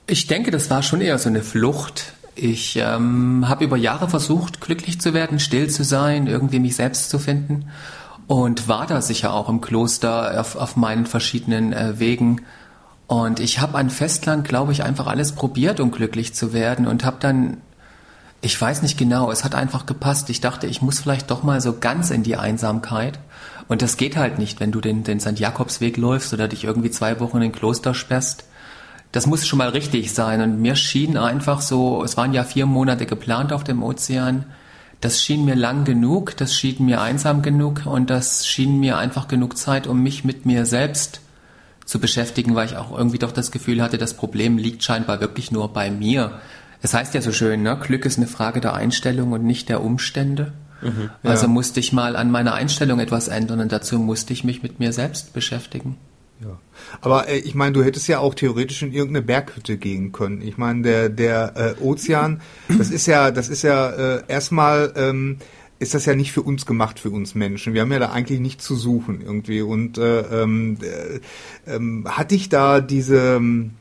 Ich 0.08 0.28
denke, 0.28 0.52
das 0.52 0.70
war 0.70 0.84
schon 0.84 1.02
eher 1.02 1.18
so 1.18 1.30
eine 1.30 1.42
Flucht. 1.42 2.14
Ich 2.36 2.78
ähm, 2.78 3.48
habe 3.48 3.66
über 3.66 3.78
Jahre 3.78 4.10
versucht, 4.10 4.62
glücklich 4.62 5.02
zu 5.02 5.14
werden, 5.14 5.40
still 5.40 5.70
zu 5.70 5.84
sein, 5.84 6.28
irgendwie 6.28 6.60
mich 6.60 6.76
selbst 6.76 7.10
zu 7.10 7.20
finden 7.20 7.70
und 8.28 8.70
war 8.70 8.88
da 8.88 9.02
sicher 9.02 9.34
auch 9.34 9.50
im 9.50 9.60
Kloster 9.60 10.40
auf, 10.40 10.56
auf 10.56 10.78
meinen 10.78 11.06
verschiedenen 11.06 11.74
äh, 11.74 12.00
Wegen 12.00 12.42
und 13.12 13.42
ich 13.42 13.60
habe 13.60 13.78
an 13.78 13.90
Festland, 13.90 14.48
glaube 14.48 14.72
ich, 14.72 14.84
einfach 14.84 15.08
alles 15.08 15.34
probiert, 15.34 15.82
um 15.82 15.92
glücklich 15.92 16.34
zu 16.34 16.54
werden 16.54 16.88
und 16.88 17.04
habe 17.04 17.18
dann, 17.20 17.58
ich 18.40 18.60
weiß 18.60 18.84
nicht 18.84 18.98
genau, 18.98 19.30
es 19.32 19.44
hat 19.44 19.54
einfach 19.54 19.86
gepasst. 19.86 20.30
Ich 20.30 20.40
dachte, 20.40 20.66
ich 20.66 20.82
muss 20.82 21.02
vielleicht 21.02 21.30
doch 21.30 21.44
mal 21.44 21.60
so 21.60 21.78
ganz 21.78 22.10
in 22.10 22.24
die 22.24 22.38
Einsamkeit. 22.38 23.20
Und 23.68 23.82
das 23.82 23.98
geht 23.98 24.16
halt 24.16 24.40
nicht, 24.40 24.62
wenn 24.62 24.72
du 24.72 24.80
den, 24.80 25.04
den 25.04 25.20
St. 25.20 25.38
Jakobsweg 25.38 25.98
läufst 25.98 26.34
oder 26.34 26.48
dich 26.48 26.64
irgendwie 26.64 26.90
zwei 26.90 27.20
Wochen 27.20 27.36
in 27.36 27.44
ein 27.44 27.52
Kloster 27.52 27.94
sperrst. 27.94 28.46
Das 29.12 29.28
muss 29.28 29.46
schon 29.46 29.60
mal 29.60 29.68
richtig 29.68 30.14
sein. 30.14 30.40
Und 30.40 30.62
mir 30.62 30.78
schien 30.78 31.18
einfach 31.18 31.60
so, 31.60 32.06
es 32.06 32.16
waren 32.16 32.32
ja 32.32 32.46
vier 32.46 32.66
Monate 32.66 33.06
geplant 33.06 33.52
auf 33.52 33.66
dem 33.66 33.84
Ozean. 33.84 34.46
Das 35.02 35.22
schien 35.22 35.44
mir 35.44 35.56
lang 35.56 35.84
genug, 35.84 36.38
das 36.38 36.56
schien 36.56 36.86
mir 36.86 37.02
einsam 37.02 37.42
genug 37.42 37.82
und 37.86 38.10
das 38.10 38.48
schien 38.48 38.80
mir 38.80 38.98
einfach 38.98 39.28
genug 39.28 39.58
Zeit, 39.58 39.86
um 39.86 40.02
mich 40.02 40.24
mit 40.24 40.46
mir 40.46 40.66
selbst 40.66 41.20
zu 41.92 42.00
beschäftigen, 42.00 42.56
weil 42.56 42.68
ich 42.68 42.78
auch 42.78 42.98
irgendwie 42.98 43.20
doch 43.20 43.34
das 43.34 43.52
Gefühl 43.52 43.82
hatte, 43.82 43.98
das 43.98 44.14
Problem 44.14 44.58
liegt 44.58 44.82
scheinbar 44.82 45.20
wirklich 45.20 45.52
nur 45.52 45.74
bei 45.74 45.92
mir. 45.92 46.40
Es 46.82 46.94
heißt 46.94 47.14
ja 47.14 47.22
so 47.22 47.34
schön, 47.34 47.64
ne? 47.64 47.78
Glück 47.82 48.06
ist 48.06 48.18
eine 48.18 48.28
Frage 48.28 48.62
der 48.62 48.76
Einstellung 48.76 49.34
und 49.34 49.44
nicht 49.44 49.68
der 49.68 49.84
Umstände. 49.84 50.54
Mhm, 50.82 51.10
ja. 51.22 51.30
Also 51.30 51.50
musste 51.50 51.82
ich 51.82 51.92
mal 51.92 52.16
an 52.16 52.32
meiner 52.32 52.54
Einstellung 52.54 53.02
etwas 53.02 53.28
ändern 53.28 53.60
und 53.60 53.74
dazu 53.74 54.00
musste 54.00 54.32
ich 54.32 54.46
mich 54.46 54.64
mit 54.64 54.80
mir 54.80 54.94
selbst 54.94 55.34
beschäftigen. 55.34 55.98
Ja. 56.40 56.58
Aber 57.02 57.28
äh, 57.28 57.40
ich 57.40 57.56
meine, 57.56 57.74
du 57.74 57.84
hättest 57.84 58.08
ja 58.08 58.20
auch 58.20 58.36
theoretisch 58.36 58.82
in 58.84 58.94
irgendeine 58.94 59.26
Berghütte 59.26 59.76
gehen 59.76 60.14
können. 60.14 60.42
Ich 60.42 60.58
meine, 60.58 60.84
der 60.84 61.10
der 61.10 61.76
äh, 61.78 61.84
Ozean, 61.84 62.40
das 62.70 62.90
ist 62.90 63.06
ja, 63.06 63.32
das 63.32 63.50
ist 63.50 63.64
ja 63.64 63.90
äh, 63.90 64.24
erstmal 64.30 64.94
ähm, 64.96 65.40
ist 65.82 65.96
das 65.96 66.06
ja 66.06 66.14
nicht 66.14 66.32
für 66.32 66.44
uns 66.44 66.68
gemacht, 66.68 67.00
für 67.00 67.10
uns 67.10 67.34
Menschen. 67.34 67.74
Wir 67.74 67.82
haben 67.82 67.92
ja 67.92 67.98
da 67.98 68.12
eigentlich 68.12 68.40
nichts 68.40 68.64
zu 68.64 68.76
suchen 68.76 69.20
irgendwie. 69.20 69.62
Und 69.62 69.98
äh, 69.98 70.44
ähm, 70.44 70.78
äh, 70.82 71.20
ähm, 71.72 72.06
hatte 72.08 72.36
ich 72.36 72.50
da 72.50 72.82
diese, 72.82 73.38
ähm, 73.38 73.72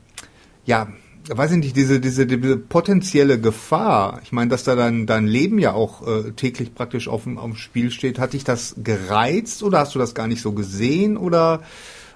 ja, 0.65 0.87
weiß 1.29 1.51
ich 1.51 1.57
nicht, 1.57 1.75
diese, 1.75 1.99
diese, 1.99 2.25
diese 2.25 2.57
potenzielle 2.57 3.39
Gefahr, 3.39 4.19
ich 4.23 4.31
meine, 4.31 4.49
dass 4.49 4.63
da 4.63 4.75
dein, 4.75 5.05
dein 5.05 5.27
Leben 5.27 5.59
ja 5.59 5.73
auch 5.73 6.07
äh, 6.07 6.31
täglich 6.31 6.73
praktisch 6.73 7.07
auf 7.07 7.25
dem, 7.25 7.37
auf 7.37 7.51
dem 7.51 7.55
Spiel 7.55 7.91
steht, 7.91 8.17
hat 8.17 8.33
dich 8.33 8.43
das 8.43 8.75
gereizt 8.83 9.61
oder 9.61 9.77
hast 9.77 9.93
du 9.93 9.99
das 9.99 10.15
gar 10.15 10.25
nicht 10.25 10.41
so 10.41 10.53
gesehen 10.53 11.17
oder 11.17 11.61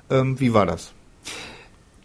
ähm, 0.09 0.39
wie 0.39 0.55
war 0.55 0.65
das? 0.65 0.93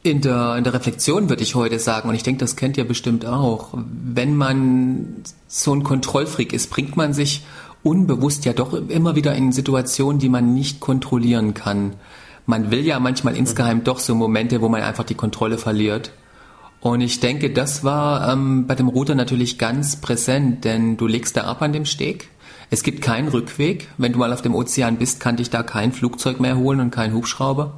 In 0.02 0.20
der, 0.20 0.56
in 0.56 0.64
der 0.64 0.74
Reflexion 0.74 1.30
würde 1.30 1.42
ich 1.42 1.54
heute 1.54 1.78
sagen, 1.78 2.10
und 2.10 2.14
ich 2.14 2.22
denke, 2.22 2.40
das 2.40 2.56
kennt 2.56 2.76
ihr 2.76 2.88
bestimmt 2.88 3.24
auch, 3.24 3.68
wenn 3.74 4.34
man 4.34 5.22
so 5.46 5.74
ein 5.74 5.82
Kontrollfreak 5.82 6.52
ist, 6.52 6.70
bringt 6.70 6.96
man 6.96 7.12
sich 7.12 7.44
unbewusst 7.82 8.44
ja 8.44 8.52
doch 8.52 8.72
immer 8.72 9.16
wieder 9.16 9.34
in 9.34 9.52
Situationen, 9.52 10.18
die 10.18 10.28
man 10.28 10.54
nicht 10.54 10.80
kontrollieren 10.80 11.54
kann. 11.54 11.94
Man 12.46 12.70
will 12.70 12.84
ja 12.84 12.98
manchmal 13.00 13.36
insgeheim 13.36 13.78
mhm. 13.78 13.84
doch 13.84 13.98
so 13.98 14.14
Momente, 14.14 14.60
wo 14.60 14.68
man 14.68 14.82
einfach 14.82 15.04
die 15.04 15.14
Kontrolle 15.14 15.58
verliert. 15.58 16.12
Und 16.80 17.02
ich 17.02 17.20
denke, 17.20 17.50
das 17.50 17.84
war 17.84 18.32
ähm, 18.32 18.66
bei 18.66 18.74
dem 18.74 18.88
Ruder 18.88 19.14
natürlich 19.14 19.58
ganz 19.58 19.96
präsent, 19.96 20.64
denn 20.64 20.96
du 20.96 21.06
legst 21.06 21.36
da 21.36 21.42
ab 21.42 21.60
an 21.60 21.72
dem 21.72 21.84
Steg. 21.84 22.28
Es 22.70 22.82
gibt 22.82 23.02
keinen 23.02 23.28
Rückweg. 23.28 23.88
Wenn 23.98 24.12
du 24.12 24.18
mal 24.18 24.32
auf 24.32 24.42
dem 24.42 24.54
Ozean 24.54 24.96
bist, 24.96 25.20
kann 25.20 25.36
dich 25.36 25.50
da 25.50 25.62
kein 25.62 25.92
Flugzeug 25.92 26.40
mehr 26.40 26.56
holen 26.56 26.80
und 26.80 26.90
kein 26.90 27.12
Hubschrauber. 27.12 27.74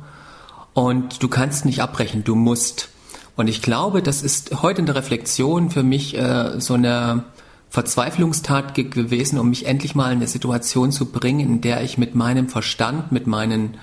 Und 0.74 1.22
du 1.22 1.28
kannst 1.28 1.64
nicht 1.64 1.82
abbrechen, 1.82 2.24
du 2.24 2.34
musst. 2.34 2.90
Und 3.34 3.48
ich 3.48 3.62
glaube, 3.62 4.02
das 4.02 4.22
ist 4.22 4.62
heute 4.62 4.80
in 4.80 4.86
der 4.86 4.94
Reflexion 4.94 5.70
für 5.70 5.82
mich 5.82 6.16
äh, 6.16 6.60
so 6.60 6.74
eine 6.74 7.24
Verzweiflungstat 7.72 8.74
ge 8.74 8.84
gewesen, 8.84 9.38
um 9.38 9.48
mich 9.48 9.64
endlich 9.64 9.94
mal 9.94 10.12
in 10.12 10.18
eine 10.18 10.26
Situation 10.26 10.92
zu 10.92 11.06
bringen, 11.06 11.40
in 11.40 11.60
der 11.62 11.82
ich 11.82 11.96
mit 11.96 12.14
meinem 12.14 12.50
Verstand, 12.50 13.12
mit 13.12 13.26
meinen 13.26 13.78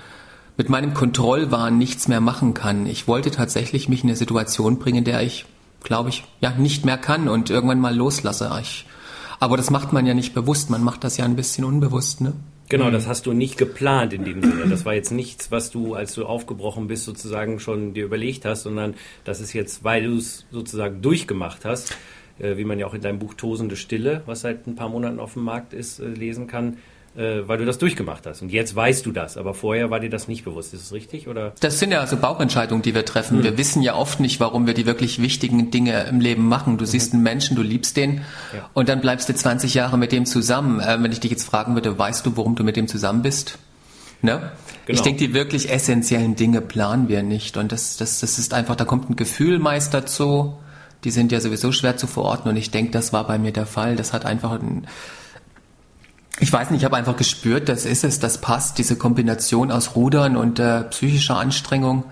mit 0.56 0.68
meinem 0.68 0.94
Kontrollwahn 0.94 1.76
nichts 1.76 2.06
mehr 2.06 2.20
machen 2.20 2.54
kann. 2.54 2.86
Ich 2.86 3.08
wollte 3.08 3.32
tatsächlich 3.32 3.88
mich 3.88 4.04
in 4.04 4.10
eine 4.10 4.16
Situation 4.16 4.78
bringen, 4.78 4.98
in 4.98 5.04
der 5.04 5.22
ich, 5.22 5.44
glaube 5.82 6.10
ich, 6.10 6.22
ja, 6.40 6.50
nicht 6.50 6.84
mehr 6.84 6.98
kann 6.98 7.28
und 7.28 7.50
irgendwann 7.50 7.80
mal 7.80 7.96
loslasse. 7.96 8.48
Ich, 8.60 8.86
aber 9.40 9.56
das 9.56 9.70
macht 9.70 9.92
man 9.92 10.06
ja 10.06 10.14
nicht 10.14 10.34
bewusst, 10.34 10.70
man 10.70 10.84
macht 10.84 11.02
das 11.02 11.16
ja 11.16 11.24
ein 11.24 11.34
bisschen 11.34 11.64
unbewusst, 11.64 12.20
ne? 12.20 12.34
Genau, 12.68 12.92
das 12.92 13.08
hast 13.08 13.26
du 13.26 13.32
nicht 13.32 13.58
geplant 13.58 14.12
in 14.12 14.24
dem 14.24 14.40
Sinne. 14.40 14.68
Das 14.68 14.84
war 14.84 14.94
jetzt 14.94 15.10
nichts, 15.10 15.50
was 15.50 15.72
du, 15.72 15.94
als 15.94 16.14
du 16.14 16.24
aufgebrochen 16.26 16.86
bist, 16.86 17.04
sozusagen 17.04 17.58
schon 17.58 17.94
dir 17.94 18.04
überlegt 18.04 18.44
hast, 18.44 18.62
sondern 18.62 18.94
das 19.24 19.40
ist 19.40 19.52
jetzt, 19.52 19.82
weil 19.82 20.04
du 20.04 20.16
es 20.16 20.46
sozusagen 20.52 21.02
durchgemacht 21.02 21.64
hast, 21.64 21.96
wie 22.56 22.64
man 22.64 22.78
ja 22.78 22.86
auch 22.86 22.94
in 22.94 23.00
deinem 23.00 23.18
Buch 23.18 23.34
Tosende 23.34 23.76
Stille, 23.76 24.22
was 24.26 24.40
seit 24.40 24.66
ein 24.66 24.74
paar 24.74 24.88
Monaten 24.88 25.20
auf 25.20 25.34
dem 25.34 25.44
Markt 25.44 25.72
ist, 25.72 26.00
äh, 26.00 26.06
lesen 26.06 26.46
kann, 26.46 26.78
äh, 27.16 27.48
weil 27.48 27.58
du 27.58 27.64
das 27.64 27.78
durchgemacht 27.78 28.26
hast. 28.26 28.40
Und 28.40 28.52
jetzt 28.52 28.74
weißt 28.74 29.04
du 29.04 29.12
das, 29.12 29.36
aber 29.36 29.52
vorher 29.54 29.90
war 29.90 30.00
dir 30.00 30.10
das 30.10 30.28
nicht 30.28 30.44
bewusst. 30.44 30.72
Ist 30.72 30.82
es 30.82 30.92
richtig? 30.92 31.28
Oder? 31.28 31.52
Das 31.60 31.78
sind 31.78 31.90
ja 31.90 32.00
also 32.00 32.16
Bauchentscheidungen, 32.16 32.82
die 32.82 32.94
wir 32.94 33.04
treffen. 33.04 33.38
Mhm. 33.38 33.44
Wir 33.44 33.58
wissen 33.58 33.82
ja 33.82 33.94
oft 33.94 34.20
nicht, 34.20 34.40
warum 34.40 34.66
wir 34.66 34.74
die 34.74 34.86
wirklich 34.86 35.20
wichtigen 35.20 35.70
Dinge 35.70 36.04
im 36.04 36.20
Leben 36.20 36.48
machen. 36.48 36.78
Du 36.78 36.84
mhm. 36.84 36.88
siehst 36.88 37.12
einen 37.12 37.22
Menschen, 37.22 37.56
du 37.56 37.62
liebst 37.62 37.96
den 37.96 38.22
ja. 38.54 38.70
und 38.74 38.88
dann 38.88 39.00
bleibst 39.00 39.28
du 39.28 39.34
20 39.34 39.74
Jahre 39.74 39.98
mit 39.98 40.12
dem 40.12 40.24
zusammen. 40.24 40.80
Äh, 40.80 41.02
wenn 41.02 41.12
ich 41.12 41.20
dich 41.20 41.30
jetzt 41.30 41.44
fragen 41.44 41.74
würde, 41.74 41.98
weißt 41.98 42.24
du, 42.24 42.36
warum 42.36 42.54
du 42.54 42.64
mit 42.64 42.76
dem 42.76 42.86
zusammen 42.86 43.22
bist? 43.22 43.58
Ne? 44.22 44.52
Genau. 44.86 44.96
Ich 44.96 45.02
denke, 45.02 45.18
die 45.18 45.34
wirklich 45.34 45.70
essentiellen 45.70 46.36
Dinge 46.36 46.60
planen 46.60 47.08
wir 47.08 47.22
nicht. 47.22 47.56
Und 47.56 47.72
das, 47.72 47.96
das, 47.96 48.20
das 48.20 48.38
ist 48.38 48.54
einfach, 48.54 48.76
da 48.76 48.84
kommt 48.84 49.10
ein 49.10 49.16
Gefühl 49.16 49.58
meist 49.58 49.94
dazu. 49.94 50.54
Die 51.04 51.10
sind 51.10 51.32
ja 51.32 51.40
sowieso 51.40 51.72
schwer 51.72 51.96
zu 51.96 52.06
verorten 52.06 52.50
und 52.50 52.56
ich 52.56 52.70
denke, 52.70 52.90
das 52.90 53.12
war 53.12 53.26
bei 53.26 53.38
mir 53.38 53.52
der 53.52 53.66
Fall. 53.66 53.96
Das 53.96 54.12
hat 54.12 54.26
einfach 54.26 54.52
ein, 54.52 54.86
ich 56.40 56.52
weiß 56.52 56.70
nicht, 56.70 56.80
ich 56.80 56.84
habe 56.84 56.96
einfach 56.96 57.16
gespürt, 57.16 57.68
das 57.68 57.84
ist 57.84 58.04
es, 58.04 58.18
das 58.18 58.40
passt, 58.40 58.78
diese 58.78 58.96
Kombination 58.96 59.70
aus 59.70 59.94
Rudern 59.94 60.36
und 60.36 60.58
äh, 60.58 60.84
psychischer 60.84 61.38
Anstrengung. 61.38 62.04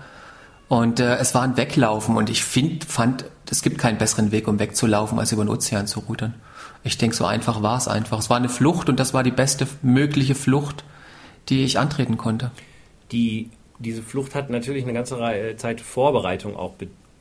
Und 0.67 0.99
äh, 0.99 1.15
es 1.17 1.33
war 1.33 1.41
ein 1.41 1.57
Weglaufen 1.57 2.15
und 2.15 2.29
ich 2.29 2.43
find, 2.43 2.85
fand, 2.85 3.25
es 3.49 3.63
gibt 3.63 3.79
keinen 3.79 3.97
besseren 3.97 4.31
Weg, 4.31 4.47
um 4.47 4.59
wegzulaufen, 4.59 5.17
als 5.17 5.31
über 5.31 5.43
den 5.43 5.49
Ozean 5.49 5.87
zu 5.87 6.01
rudern. 6.01 6.35
Ich 6.83 6.97
denke, 6.97 7.15
so 7.15 7.25
einfach 7.25 7.63
war 7.63 7.77
es 7.77 7.87
einfach. 7.87 8.19
Es 8.19 8.29
war 8.29 8.37
eine 8.37 8.49
Flucht 8.49 8.87
und 8.87 8.99
das 8.99 9.13
war 9.13 9.23
die 9.23 9.31
beste 9.31 9.67
mögliche 9.81 10.35
Flucht, 10.35 10.83
die 11.49 11.63
ich 11.63 11.79
antreten 11.79 12.17
konnte. 12.17 12.51
Die, 13.11 13.49
diese 13.79 14.03
Flucht 14.03 14.35
hat 14.35 14.51
natürlich 14.51 14.83
eine 14.83 14.93
ganze 14.93 15.17
Zeit 15.57 15.81
Vorbereitung 15.81 16.55
auch 16.55 16.75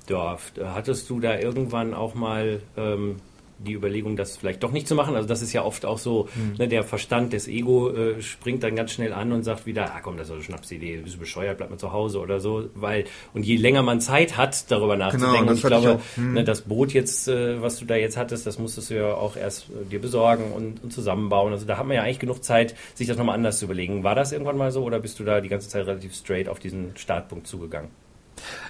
bedurft. 0.09 0.61
Hattest 0.63 1.09
du 1.11 1.21
da 1.21 1.39
irgendwann 1.39 1.95
auch 1.95 2.15
mal 2.15 2.61
ähm, 2.77 3.17
die 3.59 3.73
Überlegung, 3.73 4.17
das 4.17 4.37
vielleicht 4.37 4.63
doch 4.63 4.71
nicht 4.71 4.87
zu 4.87 4.95
machen. 4.95 5.17
Also 5.17 5.27
das 5.29 5.43
ist 5.43 5.53
ja 5.53 5.65
oft 5.65 5.85
auch 5.85 5.99
so, 5.99 6.29
mhm. 6.37 6.55
ne, 6.59 6.69
der 6.69 6.85
Verstand, 6.85 7.33
des 7.33 7.49
Ego 7.49 7.91
äh, 7.91 8.23
springt 8.23 8.63
dann 8.63 8.77
ganz 8.77 8.93
schnell 8.93 9.13
an 9.13 9.33
und 9.33 9.43
sagt 9.43 9.67
wieder, 9.67 9.95
ah 9.95 10.01
komm, 10.01 10.17
das 10.17 10.29
ist 10.29 10.35
eine 10.35 10.43
Schnapsidee, 10.45 10.99
bist 10.99 11.17
du 11.17 11.19
bescheuert, 11.19 11.59
bleib 11.59 11.71
mal 11.71 11.77
zu 11.77 11.93
Hause 11.93 12.21
oder 12.21 12.39
so. 12.39 12.71
Weil, 12.75 13.05
und 13.35 13.45
je 13.45 13.57
länger 13.57 13.83
man 13.83 14.01
Zeit 14.01 14.37
hat, 14.37 14.71
darüber 14.71 14.95
genau, 14.95 15.07
nachzudenken, 15.07 15.39
genau, 15.41 15.51
und 15.51 15.57
ich 15.57 15.65
glaube, 15.65 16.01
ich 16.13 16.19
mhm. 16.19 16.35
ne, 16.35 16.45
das 16.45 16.63
Boot 16.63 16.93
jetzt, 16.93 17.27
äh, 17.27 17.61
was 17.61 17.79
du 17.79 17.85
da 17.85 17.97
jetzt 17.97 18.17
hattest, 18.17 18.47
das 18.47 18.61
musstest 18.61 18.91
du 18.91 18.95
ja 18.95 19.15
auch 19.15 19.37
erst 19.37 19.71
äh, 19.71 19.85
dir 19.91 20.01
besorgen 20.01 20.53
und, 20.53 20.83
und, 20.85 20.93
zusammenbauen. 20.93 21.53
Also 21.53 21.67
da 21.67 21.79
hat 21.79 21.87
man 21.87 21.97
ja 21.97 22.03
eigentlich 22.03 22.21
genug 22.21 22.45
Zeit, 22.45 22.77
sich 22.95 23.09
das 23.09 23.17
nochmal 23.17 23.35
anders 23.35 23.59
zu 23.59 23.65
überlegen. 23.65 24.05
War 24.05 24.15
das 24.15 24.31
irgendwann 24.31 24.57
mal 24.57 24.71
so 24.71 24.85
oder 24.85 25.01
bist 25.01 25.19
du 25.19 25.25
da 25.25 25.41
die 25.41 25.49
ganze 25.49 25.69
Zeit 25.69 25.87
relativ 25.87 26.15
straight 26.15 26.49
auf 26.49 26.61
diesen 26.61 26.97
Startpunkt 26.97 27.49
zugegangen? 27.49 27.91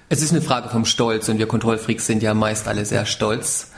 Es 0.09 0.23
ist 0.23 0.33
eine 0.33 0.41
Frage 0.41 0.69
vom 0.69 0.85
Stolz 0.85 1.29
und 1.29 1.39
wir 1.39 1.47
Kontrollfreaks 1.47 2.07
sind 2.07 2.23
ja 2.23 2.35
meist 2.35 2.69
alle 2.69 2.85
sehr 2.85 3.05
stolz. 3.07 3.73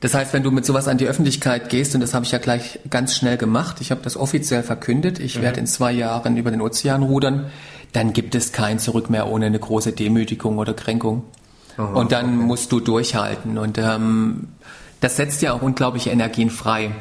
Das 0.00 0.14
heißt, 0.14 0.32
wenn 0.32 0.44
du 0.44 0.52
mit 0.52 0.64
sowas 0.64 0.86
an 0.86 0.98
die 0.98 1.06
Öffentlichkeit 1.06 1.70
gehst, 1.70 1.94
und 1.94 2.00
das 2.00 2.14
habe 2.14 2.24
ich 2.24 2.30
ja 2.30 2.38
gleich 2.38 2.78
ganz 2.88 3.16
schnell 3.16 3.36
gemacht, 3.36 3.80
ich 3.80 3.90
habe 3.90 4.00
das 4.02 4.16
offiziell 4.16 4.62
verkündet, 4.62 5.18
ich 5.18 5.38
mhm. 5.38 5.42
werde 5.42 5.60
in 5.60 5.66
zwei 5.66 5.90
Jahren 5.90 6.36
über 6.36 6.52
den 6.52 6.60
Ozean 6.60 7.02
rudern, 7.02 7.50
dann 7.92 8.12
gibt 8.12 8.36
es 8.36 8.52
kein 8.52 8.78
Zurück 8.78 9.10
mehr 9.10 9.28
ohne 9.28 9.46
eine 9.46 9.58
große 9.58 9.92
Demütigung 9.92 10.58
oder 10.58 10.74
Kränkung. 10.74 11.24
Aha, 11.76 11.94
und 11.94 12.12
dann 12.12 12.36
okay. 12.36 12.46
musst 12.46 12.70
du 12.70 12.78
durchhalten. 12.80 13.58
Und 13.58 13.78
ähm, 13.78 14.48
das 15.00 15.16
setzt 15.16 15.42
ja 15.42 15.52
auch 15.52 15.62
unglaubliche 15.62 16.10
Energien 16.10 16.50
frei. 16.50 16.92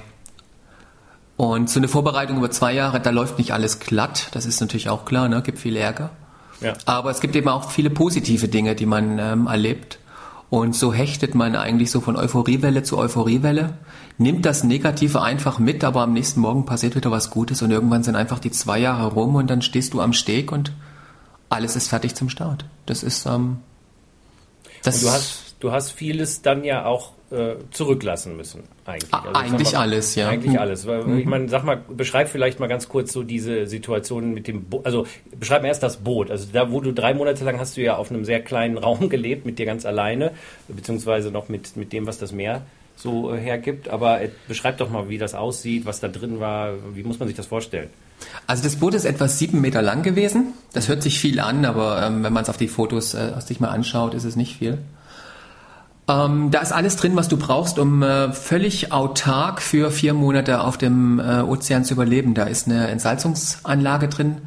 Und 1.35 1.69
so 1.69 1.79
eine 1.79 1.87
Vorbereitung 1.87 2.37
über 2.37 2.49
zwei 2.49 2.73
Jahre, 2.73 2.99
da 2.99 3.11
läuft 3.11 3.37
nicht 3.37 3.51
alles 3.51 3.79
glatt, 3.79 4.29
das 4.31 4.47
ist 4.47 4.59
natürlich 4.59 4.89
auch 4.89 5.05
klar, 5.05 5.29
ne? 5.29 5.43
gibt 5.43 5.59
viel 5.59 5.75
Ärger. 5.75 6.09
Ja. 6.61 6.73
Aber 6.85 7.11
es 7.11 7.19
gibt 7.19 7.35
eben 7.35 7.47
auch 7.49 7.69
viele 7.71 7.89
positive 7.89 8.47
Dinge, 8.47 8.75
die 8.75 8.85
man 8.85 9.19
ähm, 9.19 9.47
erlebt. 9.47 9.99
Und 10.49 10.75
so 10.75 10.93
hechtet 10.93 11.35
man 11.35 11.55
eigentlich 11.55 11.91
so 11.91 11.99
von 11.99 12.15
Euphoriewelle 12.15 12.81
zu 12.81 12.97
Euphoriewelle, 12.97 13.77
nimmt 14.17 14.45
das 14.45 14.63
Negative 14.63 15.21
einfach 15.21 15.59
mit, 15.59 15.83
aber 15.83 16.01
am 16.01 16.13
nächsten 16.13 16.39
Morgen 16.39 16.65
passiert 16.65 16.95
wieder 16.95 17.11
was 17.11 17.31
Gutes 17.31 17.61
und 17.61 17.71
irgendwann 17.71 18.03
sind 18.03 18.15
einfach 18.15 18.39
die 18.39 18.51
zwei 18.51 18.79
Jahre 18.79 19.07
rum 19.07 19.35
und 19.35 19.49
dann 19.49 19.61
stehst 19.61 19.93
du 19.93 19.99
am 19.99 20.13
Steg 20.13 20.53
und 20.53 20.71
alles 21.49 21.75
ist 21.75 21.89
fertig 21.89 22.15
zum 22.15 22.29
Start. 22.29 22.63
Das 22.85 23.03
ist 23.03 23.25
ähm, 23.25 23.57
das. 24.83 24.95
Und 24.95 25.03
du 25.03 25.11
hast, 25.11 25.55
du 25.59 25.71
hast 25.73 25.91
vieles 25.91 26.41
dann 26.41 26.63
ja 26.63 26.85
auch 26.85 27.11
äh, 27.29 27.55
zurücklassen 27.71 28.37
müssen, 28.37 28.63
eigentlich. 28.85 29.13
Also, 29.13 29.29
eigentlich 29.33 29.73
mal, 29.73 29.81
alles, 29.81 30.15
ja. 30.15 30.29
Eigentlich 30.29 30.53
mhm. 30.53 30.59
alles. 30.59 30.87
Weil, 30.87 31.03
mhm. 31.03 31.19
Ich 31.19 31.25
meine, 31.25 31.49
sag 31.49 31.63
mal, 31.63 31.75
beschreib 31.89 32.29
vielleicht 32.29 32.59
mal 32.59 32.67
ganz 32.67 32.87
kurz 32.87 33.11
so 33.11 33.23
diese 33.23 33.67
Situation 33.67 34.33
mit 34.33 34.47
dem 34.47 34.63
Boot. 34.63 34.85
Also 34.85 35.05
beschreib 35.37 35.61
mir 35.61 35.67
erst 35.67 35.83
das 35.83 35.97
Boot. 35.97 36.31
Also 36.31 36.47
da, 36.53 36.71
wo 36.71 36.79
du 36.79 36.93
drei 36.93 37.13
Monate 37.13 37.43
lang 37.43 37.59
hast 37.59 37.75
du 37.75 37.81
ja 37.81 37.97
auf 37.97 38.11
einem 38.11 38.23
sehr 38.23 38.41
kleinen 38.41 38.77
Raum 38.77 39.09
gelebt, 39.09 39.45
mit 39.45 39.59
dir 39.59 39.65
ganz 39.65 39.85
alleine, 39.85 40.31
beziehungsweise 40.67 41.31
noch 41.31 41.49
mit, 41.49 41.75
mit 41.75 41.91
dem, 41.91 42.07
was 42.07 42.17
das 42.17 42.31
Meer 42.31 42.61
so 42.95 43.33
äh, 43.33 43.37
hergibt. 43.37 43.89
Aber 43.89 44.21
äh, 44.21 44.29
beschreib 44.47 44.77
doch 44.77 44.89
mal, 44.89 45.09
wie 45.09 45.17
das 45.17 45.35
aussieht, 45.35 45.85
was 45.85 45.99
da 45.99 46.07
drin 46.07 46.39
war. 46.39 46.73
Wie 46.93 47.03
muss 47.03 47.19
man 47.19 47.27
sich 47.27 47.35
das 47.35 47.47
vorstellen? 47.47 47.89
Also 48.47 48.63
das 48.63 48.77
Boot 48.77 48.93
ist 48.93 49.05
etwa 49.05 49.27
sieben 49.27 49.61
Meter 49.61 49.81
lang 49.81 50.01
gewesen. 50.01 50.53
Das 50.73 50.87
hört 50.87 51.03
sich 51.03 51.19
viel 51.19 51.39
an, 51.39 51.65
aber 51.65 52.01
ähm, 52.03 52.23
wenn 52.23 52.33
man 52.33 52.43
es 52.43 52.49
auf 52.49 52.57
die 52.57 52.67
Fotos 52.67 53.13
äh, 53.13 53.33
sich 53.41 53.59
mal 53.59 53.69
anschaut, 53.69 54.13
ist 54.13 54.23
es 54.23 54.35
nicht 54.35 54.57
viel. 54.57 54.79
Ähm, 56.09 56.51
da 56.51 56.59
ist 56.59 56.71
alles 56.71 56.95
drin, 56.95 57.15
was 57.15 57.27
du 57.27 57.37
brauchst, 57.37 57.79
um 57.79 58.01
äh, 58.01 58.31
völlig 58.31 58.93
autark 58.93 59.61
für 59.61 59.91
vier 59.91 60.13
Monate 60.13 60.61
auf 60.61 60.77
dem 60.77 61.19
äh, 61.19 61.41
Ozean 61.41 61.83
zu 61.83 61.93
überleben. 61.93 62.33
Da 62.33 62.43
ist 62.43 62.67
eine 62.67 62.87
Entsalzungsanlage 62.87 64.07
drin, 64.07 64.37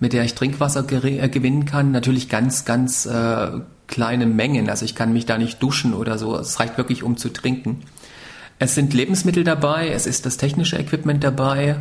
mit 0.00 0.12
der 0.12 0.24
ich 0.24 0.34
Trinkwasser 0.34 0.84
äh, 0.92 1.28
gewinnen 1.28 1.64
kann. 1.64 1.92
Natürlich 1.92 2.28
ganz, 2.28 2.66
ganz 2.66 3.06
äh, 3.06 3.48
kleine 3.86 4.26
Mengen. 4.26 4.68
Also 4.68 4.84
ich 4.84 4.94
kann 4.94 5.14
mich 5.14 5.24
da 5.24 5.38
nicht 5.38 5.62
duschen 5.62 5.94
oder 5.94 6.18
so. 6.18 6.36
Es 6.36 6.60
reicht 6.60 6.76
wirklich, 6.76 7.02
um 7.02 7.16
zu 7.16 7.30
trinken. 7.30 7.80
Es 8.58 8.74
sind 8.74 8.92
Lebensmittel 8.92 9.44
dabei, 9.44 9.88
es 9.88 10.06
ist 10.06 10.26
das 10.26 10.36
technische 10.36 10.76
Equipment 10.76 11.24
dabei. 11.24 11.76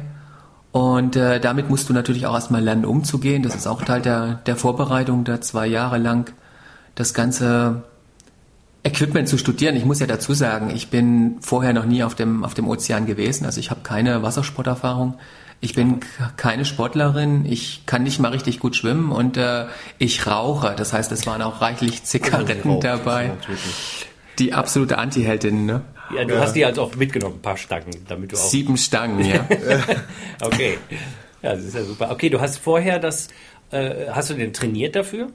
Und 0.72 1.15
äh, 1.15 1.39
damit 1.41 1.69
musst 1.69 1.89
du 1.89 1.93
natürlich 1.93 2.27
auch 2.27 2.36
erstmal 2.36 2.63
lernen, 2.63 2.86
umzugehen. 2.86 3.43
Das 3.43 3.55
ist 3.55 3.67
auch 3.67 3.81
Teil 3.81 4.01
der, 4.01 4.36
der 4.46 4.55
Vorbereitung, 4.55 5.24
da 5.24 5.41
zwei 5.41 5.67
Jahre 5.67 5.98
lang 5.98 6.31
das 6.96 7.13
Ganze 7.13 7.84
Equipment 8.88 9.27
zu 9.27 9.38
studieren. 9.38 9.75
Ich 9.75 9.86
muss 9.86 10.00
ja 10.00 10.08
dazu 10.08 10.34
sagen, 10.34 10.72
ich 10.74 10.89
bin 10.89 11.38
vorher 11.41 11.74
noch 11.74 11.86
nie 11.86 12.03
auf 12.03 12.15
dem, 12.15 12.44
auf 12.44 12.53
dem 12.53 12.67
Ozean 12.67 13.06
gewesen. 13.06 13.46
Also 13.46 13.60
ich 13.60 13.70
habe 13.70 13.82
keine 13.82 14.24
Wassersporterfahrung. 14.24 15.17
Ich 15.60 15.74
bin 15.74 16.01
keine 16.38 16.65
Sportlerin, 16.65 17.44
ich 17.46 17.82
kann 17.88 18.03
nicht 18.03 18.20
mal 18.20 18.29
richtig 18.29 18.60
gut 18.60 18.75
schwimmen 18.75 19.12
und 19.12 19.38
äh, 19.38 19.65
ich 19.98 20.27
rauche. 20.27 20.75
Das 20.77 20.94
heißt, 20.94 21.12
es 21.12 21.25
waren 21.25 21.41
auch 21.41 21.62
reichlich 21.62 22.03
Zigaretten 22.03 22.70
oh, 22.70 22.79
dabei. 22.79 23.32
Die 24.38 24.53
absolute 24.53 25.00
Anti-Heldin, 25.00 25.65
ne? 25.65 25.82
Ja, 26.15 26.25
du 26.25 26.36
ja. 26.36 26.41
hast 26.41 26.53
die 26.53 26.63
halt 26.63 26.77
auch 26.77 26.96
mitgenommen, 26.96 27.38
ein 27.38 27.41
paar 27.41 27.58
Stangen, 27.58 28.06
damit 28.08 28.32
du 28.32 28.36
auch. 28.36 28.39
Sieben 28.39 28.77
Stangen, 28.77 29.25
ja. 29.25 29.48
okay. 30.41 30.77
Ja, 31.41 31.56
das 31.56 31.63
ist 31.63 31.75
ja 31.75 31.84
super. 31.84 32.12
Okay, 32.12 32.29
du 32.29 32.39
hast 32.39 32.60
vorher 32.60 33.00
das, 33.00 33.27
äh, 33.72 34.10
hast 34.12 34.29
du 34.29 34.36
denn 34.36 34.53
trainiert 34.53 34.96
dafür? 34.96 35.29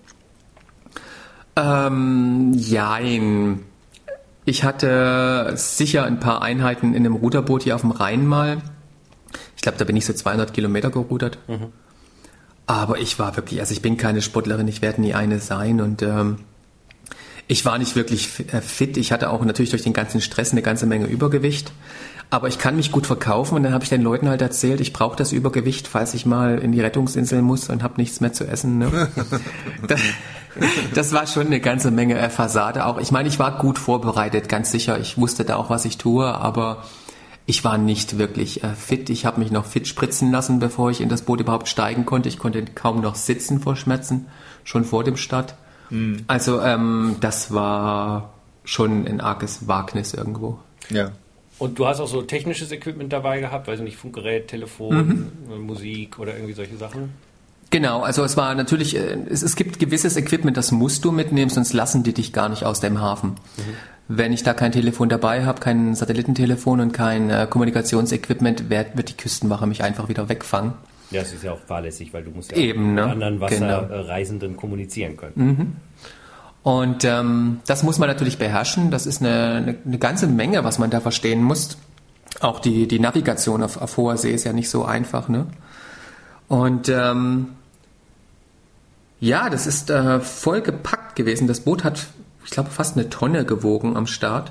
Ähm, 1.57 2.53
jein. 2.55 3.61
Ich 4.45 4.65
hatte 4.65 5.53
sicher 5.57 6.05
ein 6.05 6.19
paar 6.19 6.43
Einheiten 6.43 6.95
in 6.95 7.07
einem 7.07 7.15
Ruderboot 7.15 7.63
hier 7.63 7.75
auf 7.75 7.83
dem 7.83 7.93
Rhein 7.93 8.27
mal. 8.27 8.59
Ich 9.57 9.63
glaube, 9.63 9.79
da 9.79 9.85
bin 9.85 9.97
ich 9.97 10.07
so 10.07 10.13
200 10.13 10.53
Kilometer 10.53 10.91
gerudert. 10.91 11.39
Mhm. 11.47 11.69
Aber 12.67 12.99
ich 12.99 13.19
war 13.19 13.37
wirklich, 13.37 13.61
also 13.61 13.73
ich 13.73 13.83
bin 13.83 13.97
keine 13.97 14.23
Sportlerin, 14.23 14.67
ich 14.69 14.83
werde 14.83 15.01
nie 15.01 15.15
eine 15.15 15.39
sein 15.41 15.81
und 15.81 16.03
ähm, 16.03 16.39
ich 17.49 17.65
war 17.65 17.79
nicht 17.79 17.97
wirklich 17.97 18.53
äh, 18.53 18.61
fit. 18.61 18.97
Ich 18.97 19.13
hatte 19.13 19.31
auch 19.31 19.45
natürlich 19.45 19.71
durch 19.71 19.83
den 19.83 19.93
ganzen 19.93 20.21
Stress 20.21 20.53
eine 20.53 20.63
ganze 20.63 20.87
Menge 20.87 21.07
Übergewicht. 21.07 21.73
Aber 22.31 22.49
ich 22.49 22.59
kann 22.59 22.77
mich 22.77 22.93
gut 22.93 23.07
verkaufen 23.07 23.57
und 23.57 23.63
dann 23.63 23.75
habe 23.75 23.85
ich 23.85 23.91
den 23.91 24.01
Leuten 24.01 24.27
halt 24.29 24.41
erzählt, 24.41 24.81
ich 24.81 24.95
brauche 24.95 25.17
das 25.17 25.33
Übergewicht, 25.33 25.87
falls 25.87 26.15
ich 26.15 26.25
mal 26.25 26.59
in 26.61 26.73
die 26.73 26.81
Rettungsinsel 26.81 27.43
muss 27.43 27.69
und 27.69 27.83
habe 27.83 28.01
nichts 28.01 28.23
mehr 28.23 28.33
zu 28.33 28.47
essen. 28.47 28.79
Ne? 28.79 29.09
das, 29.87 30.01
das, 30.95 31.13
war 31.13 31.27
schon 31.27 31.47
eine 31.47 31.61
ganze 31.61 31.91
Menge 31.91 32.19
äh, 32.19 32.31
Fassade. 32.31 32.87
Auch 32.87 32.99
ich 32.99 33.11
meine, 33.11 33.29
ich 33.29 33.39
war 33.39 33.59
gut 33.59 33.79
vorbereitet, 33.79 34.49
ganz 34.49 34.71
sicher. 34.71 34.99
Ich 34.99 35.19
wusste 35.19 35.45
da 35.45 35.57
auch, 35.57 35.71
was 35.71 35.85
ich 35.85 35.99
tue, 35.99 36.27
aber 36.27 36.85
ich 37.47 37.65
war 37.65 37.79
nicht 37.79 38.19
wirklich 38.19 38.63
äh, 38.63 38.75
fit. 38.75 39.11
Ich 39.11 39.27
habe 39.27 39.41
mich 39.41 39.51
noch 39.51 39.67
fit 39.67 39.89
spritzen 39.89 40.31
lassen, 40.31 40.59
bevor 40.59 40.91
ich 40.91 41.01
in 41.01 41.09
das 41.09 41.23
Boot 41.23 41.41
überhaupt 41.41 41.69
steigen 41.69 42.07
konnte. 42.07 42.29
Ich 42.29 42.39
konnte 42.39 42.65
kaum 42.65 43.01
noch 43.01 43.15
sitzen 43.15 43.61
vor 43.61 43.77
Schmerzen, 43.77 44.27
schon 44.65 44.85
vor 44.85 45.05
dem 45.05 45.17
Start. 45.17 45.55
Mhm. 45.91 46.25
Also 46.27 46.61
ähm, 46.61 47.17
das 47.21 47.53
war 47.53 48.35
schon 48.65 49.07
ein 49.07 49.21
arges 49.21 49.67
Wagnis 49.67 50.15
irgendwo. 50.15 50.59
Ja. 50.91 51.13
Und 51.59 51.79
du 51.79 51.87
hast 51.87 52.01
auch 52.01 52.09
so 52.09 52.23
technisches 52.23 52.73
Equipment 52.73 53.13
dabei 53.13 53.41
gehabt, 53.41 53.69
weiß 53.69 53.81
nicht, 53.81 53.97
Funkgerät, 53.97 54.49
Telefon, 54.49 55.31
mhm. 55.49 55.67
Musik 55.67 56.19
oder 56.19 56.35
irgendwie 56.35 56.55
solche 56.55 56.77
Sachen? 56.77 57.11
Genau, 57.73 58.03
also 58.03 58.23
es 58.23 58.37
war 58.37 58.55
natürlich, 58.55 58.95
äh, 58.97 59.17
es, 59.31 59.43
es, 59.43 59.57
gibt 59.57 59.79
gewisses 59.79 60.19
Equipment, 60.19 60.59
das 60.59 60.73
musst 60.73 61.07
du 61.07 61.11
mitnehmen, 61.11 61.51
sonst 61.51 61.73
lassen 61.73 62.03
die 62.03 62.13
dich 62.13 62.35
gar 62.35 62.51
nicht 62.51 62.65
aus 62.65 62.81
dem 62.81 63.01
Hafen. 63.01 63.31
Mhm. 63.31 63.63
Wenn 64.09 64.33
ich 64.35 64.43
da 64.43 64.53
kein 64.53 64.73
Telefon 64.73 65.09
dabei 65.09 65.47
habe, 65.47 65.59
kein 65.59 65.95
Satellitentelefon 65.95 66.81
und 66.81 66.93
kein 66.93 67.31
äh, 67.31 67.47
Kommunikationsequipment, 67.49 68.69
wird, 68.69 68.95
wird 68.95 69.09
die 69.09 69.17
Küstenwache 69.17 69.67
mich 69.67 69.83
einfach 69.83 70.11
wieder 70.11 70.29
wegfangen. 70.29 70.75
Ja, 71.11 71.23
das 71.23 71.33
ist 71.33 71.45
ja 71.45 71.53
auch 71.53 71.61
fahrlässig, 71.61 72.13
weil 72.13 72.25
du 72.25 72.31
musst 72.31 72.53
ja 72.53 72.59
Eben, 72.59 72.95
mit 72.95 73.05
ne? 73.05 73.11
anderen 73.11 73.41
Wasserreisenden 73.41 74.51
genau. 74.51 74.61
kommunizieren 74.61 75.17
können. 75.17 75.33
Mhm. 75.35 75.77
Und 76.63 77.05
ähm, 77.07 77.61
das 77.67 77.83
muss 77.83 77.99
man 77.99 78.09
natürlich 78.09 78.37
beherrschen. 78.37 78.91
Das 78.91 79.07
ist 79.07 79.23
eine, 79.23 79.55
eine, 79.57 79.77
eine, 79.85 79.99
ganze 79.99 80.27
Menge, 80.27 80.63
was 80.63 80.79
man 80.79 80.91
da 80.91 81.01
verstehen 81.01 81.43
muss. 81.43 81.79
Auch 82.41 82.61
die, 82.61 82.87
die 82.87 82.99
Navigation 82.99 83.63
auf, 83.63 83.81
auf 83.81 83.97
hoher 83.97 84.19
See 84.19 84.33
ist 84.33 84.45
ja 84.45 84.53
nicht 84.53 84.69
so 84.69 84.85
einfach. 84.85 85.31
Ne? 85.31 85.47
Und 86.49 86.91
ähm, 86.91 87.49
ja, 89.23 89.49
das 89.51 89.69
ist 89.69 89.89
äh, 89.89 90.19
voll 90.19 90.63
gepackt 90.63 91.15
gewesen. 91.15 91.47
Das 91.47 91.61
Boot 91.61 91.85
hat, 91.85 92.09
ich 92.45 92.51
glaube, 92.51 92.71
fast 92.71 92.97
eine 92.97 93.09
Tonne 93.09 93.45
gewogen 93.45 93.97
am 93.97 94.09
Start. 94.09 94.51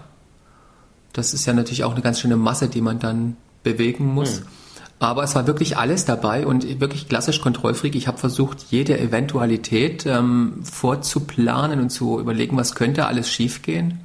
Das 1.12 1.34
ist 1.34 1.46
ja 1.46 1.52
natürlich 1.52 1.84
auch 1.84 1.92
eine 1.92 2.02
ganz 2.02 2.22
schöne 2.22 2.38
Masse, 2.38 2.70
die 2.70 2.80
man 2.80 2.98
dann 2.98 3.36
bewegen 3.64 4.06
muss. 4.06 4.38
Hm. 4.38 4.46
Aber 5.00 5.24
es 5.24 5.36
war 5.36 5.46
wirklich 5.46 5.76
alles 5.76 6.06
dabei 6.06 6.48
und 6.48 6.80
wirklich 6.80 7.10
klassisch 7.10 7.42
Kontrollfreak. 7.42 7.96
Ich 7.96 8.08
habe 8.08 8.18
versucht, 8.18 8.68
jede 8.70 8.98
Eventualität 8.98 10.06
ähm, 10.06 10.64
vorzuplanen 10.64 11.82
und 11.82 11.90
zu 11.90 12.18
überlegen, 12.18 12.56
was 12.56 12.74
könnte 12.74 13.08
alles 13.08 13.30
schiefgehen. 13.30 14.00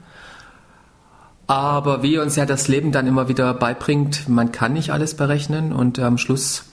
Aber 1.46 2.02
wie 2.02 2.18
uns 2.18 2.34
ja 2.34 2.44
das 2.44 2.66
Leben 2.66 2.90
dann 2.90 3.06
immer 3.06 3.28
wieder 3.28 3.54
beibringt, 3.54 4.28
man 4.28 4.50
kann 4.50 4.72
nicht 4.72 4.90
alles 4.90 5.14
berechnen 5.14 5.72
und 5.72 6.00
am 6.00 6.18
Schluss 6.18 6.64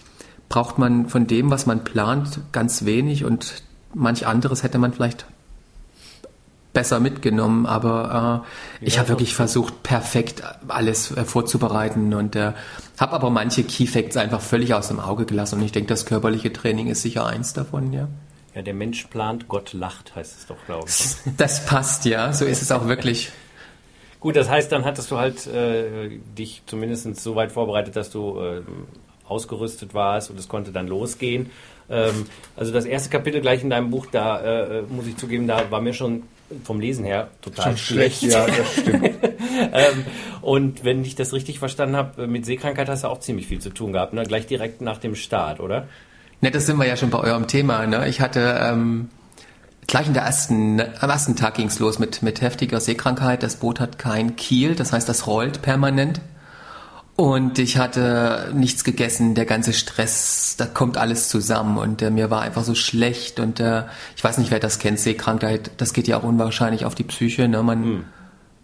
braucht 0.50 0.80
man 0.80 1.10
von 1.10 1.28
dem, 1.28 1.52
was 1.52 1.68
man 1.68 1.84
plant, 1.84 2.40
ganz 2.52 2.86
wenig 2.86 3.24
und 3.24 3.62
manch 3.94 4.26
anderes 4.28 4.64
hätte 4.64 4.78
man 4.78 4.94
vielleicht 4.94 5.26
besser 6.74 7.00
mitgenommen, 7.00 7.66
aber 7.66 8.44
äh, 8.82 8.86
ich 8.86 8.98
habe 8.98 9.10
wirklich 9.10 9.36
versucht, 9.36 9.84
perfekt 9.84 10.42
alles 10.68 11.16
äh, 11.16 11.24
vorzubereiten 11.24 12.14
und 12.14 12.36
äh, 12.36 12.54
habe 13.00 13.14
aber 13.14 13.30
manche 13.30 13.64
Key 13.64 13.86
Facts 13.86 14.18
einfach 14.18 14.42
völlig 14.42 14.74
aus 14.74 14.88
dem 14.88 15.00
Auge 15.00 15.26
gelassen 15.26 15.60
und 15.60 15.66
ich 15.66 15.72
denke, 15.72 15.90
das 15.90 16.06
körperliche 16.06 16.52
Training 16.52 16.88
ist 16.88 17.04
sicher 17.04 17.26
eins 17.26 17.54
davon, 17.54 17.94
ja. 17.94 18.08
Ja, 18.56 18.62
der 18.62 18.74
Mensch 18.74 19.06
plant, 19.06 19.48
Gott 19.48 19.74
lacht, 19.74 20.16
heißt 20.16 20.40
es 20.40 20.46
doch, 20.48 20.58
glaube 20.66 20.88
ich. 20.88 21.16
Das 21.38 21.66
passt, 21.66 22.06
ja, 22.06 22.34
so 22.34 22.46
ist 22.46 22.62
es 22.62 22.72
auch 22.72 22.88
wirklich. 22.88 23.32
Gut, 24.20 24.36
das 24.36 24.50
heißt, 24.50 24.72
dann 24.72 24.86
hattest 24.86 25.12
du 25.12 25.18
halt 25.18 25.48
äh, 25.48 26.17
dich 26.38 26.63
zumindest 26.65 27.20
so 27.20 27.36
weit 27.36 27.52
vorbereitet, 27.52 27.96
dass 27.96 28.10
du 28.10 28.39
äh, 28.39 28.62
ausgerüstet 29.28 29.94
warst 29.94 30.30
und 30.30 30.39
es 30.39 30.48
konnte 30.48 30.72
dann 30.72 30.88
losgehen. 30.88 31.50
Ähm, 31.89 32.26
also 32.56 32.72
das 32.72 32.86
erste 32.86 33.10
Kapitel 33.10 33.41
gleich 33.41 33.63
in 33.63 33.69
deinem 33.69 33.89
Buch, 33.89 34.08
da 34.12 34.39
äh, 34.41 34.82
muss 34.84 35.08
ich 35.08 35.17
zugeben, 35.17 35.48
da 35.48 35.69
war 35.72 35.82
mir 35.82 35.93
schon 35.93 36.24
vom 36.63 36.80
Lesen 36.80 37.06
her 37.06 37.30
total 37.41 37.78
schlecht. 37.78 38.19
schlecht. 38.19 38.34
Ja, 38.34 38.46
das 38.46 38.74
stimmt. 38.74 39.06
ähm, 39.74 40.06
und 40.41 40.84
wenn 40.84 41.04
ich 41.04 41.15
das 41.15 41.34
richtig 41.34 41.60
verstanden 41.60 41.96
habe, 41.96 42.28
mit 42.28 42.46
Seekrankheit 42.46 42.89
hast 42.89 43.04
du 43.04 43.08
auch 43.08 43.19
ziemlich 43.19 43.48
viel 43.48 43.60
zu 43.60 43.69
tun 43.69 43.93
gehabt, 43.93 44.13
ne? 44.13 44.24
Gleich 44.24 44.46
direkt 44.46 44.82
nach 44.82 44.98
dem 44.98 45.15
Start, 45.15 45.60
oder? 45.60 45.88
Ne, 46.41 46.52
das 46.52 46.65
sind 46.65 46.78
wir 46.78 46.86
ja 46.86 46.98
schon 46.98 47.10
bei 47.10 47.19
eurem 47.19 47.48
Thema. 47.48 47.88
Ne? 47.88 48.08
Ich 48.10 48.19
hatte 48.19 48.60
ähm, 48.62 49.10
gleich 49.88 50.08
in 50.08 50.13
der 50.13 50.24
ersten, 50.24 50.82
am 51.00 51.10
ersten 51.10 51.36
Tag 51.36 51.56
ging's 51.56 51.80
los 51.80 52.00
mit, 52.00 52.22
mit 52.22 52.41
heftiger 52.41 52.80
Seekrankheit. 52.80 53.43
Das 53.43 53.56
Boot 53.56 53.80
hat 53.80 53.98
kein 53.98 54.36
Kiel, 54.36 54.76
das 54.76 54.91
heißt, 54.91 55.08
das 55.08 55.26
rollt 55.26 55.62
permanent. 55.62 56.22
Und 57.15 57.60
ich 57.60 57.78
hatte 57.78 58.52
nichts 58.56 58.84
gegessen, 58.84 59.36
der 59.36 59.45
ganze 59.45 59.71
Stress, 59.71 60.56
da 60.58 60.65
kommt 60.65 60.97
alles 60.97 61.30
zusammen 61.30 61.78
und 61.78 62.02
äh, 62.02 62.10
mir 62.10 62.32
war 62.32 62.41
einfach 62.41 62.63
so 62.63 62.73
schlecht 62.73 63.39
und 63.39 63.60
äh, 63.60 63.84
ich 64.15 64.23
weiß 64.23 64.39
nicht, 64.39 64.49
wer 64.49 64.60
das 64.60 64.80
kennt, 64.80 64.99
Seekrankheit, 64.99 65.71
das 65.78 65.93
geht 65.93 66.08
ja 66.08 66.17
auch 66.17 66.23
unwahrscheinlich 66.23 66.86
auf 66.86 66.95
die 66.95 67.04
Psyche. 67.04 67.47
Ne? 67.47 67.62
Man, 67.62 67.84
hm. 67.84 68.06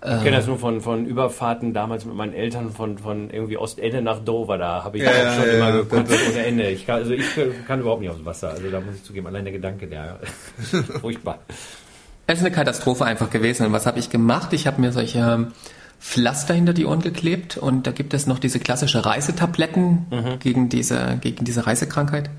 Ich 0.01 0.23
kenne 0.23 0.37
das 0.37 0.47
nur 0.47 0.57
von, 0.57 0.79
von 0.79 1.05
Überfahrten 1.05 1.73
damals 1.73 2.05
mit 2.05 2.15
meinen 2.15 2.33
Eltern 2.33 2.71
von, 2.71 2.97
von 2.97 3.29
irgendwie 3.29 3.57
Ostende 3.57 4.01
nach 4.01 4.19
Dover. 4.19 4.57
Da 4.57 4.85
habe 4.85 4.97
ich 4.97 5.03
ja, 5.03 5.09
auch 5.09 5.35
schon 5.35 5.45
ja, 5.45 5.53
immer 5.55 5.69
ja, 5.69 5.75
gekotzt 5.81 6.13
ohne 6.29 6.45
Ende. 6.45 6.69
Ich 6.69 6.87
kann, 6.87 6.95
also 6.95 7.11
ich 7.11 7.25
kann 7.67 7.81
überhaupt 7.81 7.99
nicht 7.99 8.09
aufs 8.09 8.23
Wasser. 8.23 8.51
Also 8.51 8.69
da 8.71 8.79
muss 8.79 8.95
ich 8.95 9.03
zugeben, 9.03 9.27
allein 9.27 9.43
der 9.43 9.51
Gedanke, 9.51 9.87
der 9.87 10.19
furchtbar. 11.01 11.39
Es 12.27 12.39
ist 12.39 12.45
eine 12.45 12.55
Katastrophe 12.55 13.03
einfach 13.03 13.29
gewesen. 13.29 13.65
Und 13.65 13.73
was 13.73 13.85
habe 13.85 13.99
ich 13.99 14.09
gemacht? 14.09 14.53
Ich 14.53 14.67
habe 14.67 14.79
mir 14.79 14.93
solche 14.93 15.19
ähm, 15.19 15.47
Pflaster 15.99 16.53
hinter 16.53 16.73
die 16.73 16.85
Ohren 16.85 17.01
geklebt 17.01 17.57
und 17.57 17.85
da 17.85 17.91
gibt 17.91 18.13
es 18.13 18.25
noch 18.25 18.39
diese 18.39 18.59
klassische 18.59 19.05
Reisetabletten 19.05 20.05
mhm. 20.09 20.39
gegen, 20.39 20.69
diese, 20.69 21.17
gegen 21.21 21.43
diese 21.45 21.67
Reisekrankheit. 21.67 22.29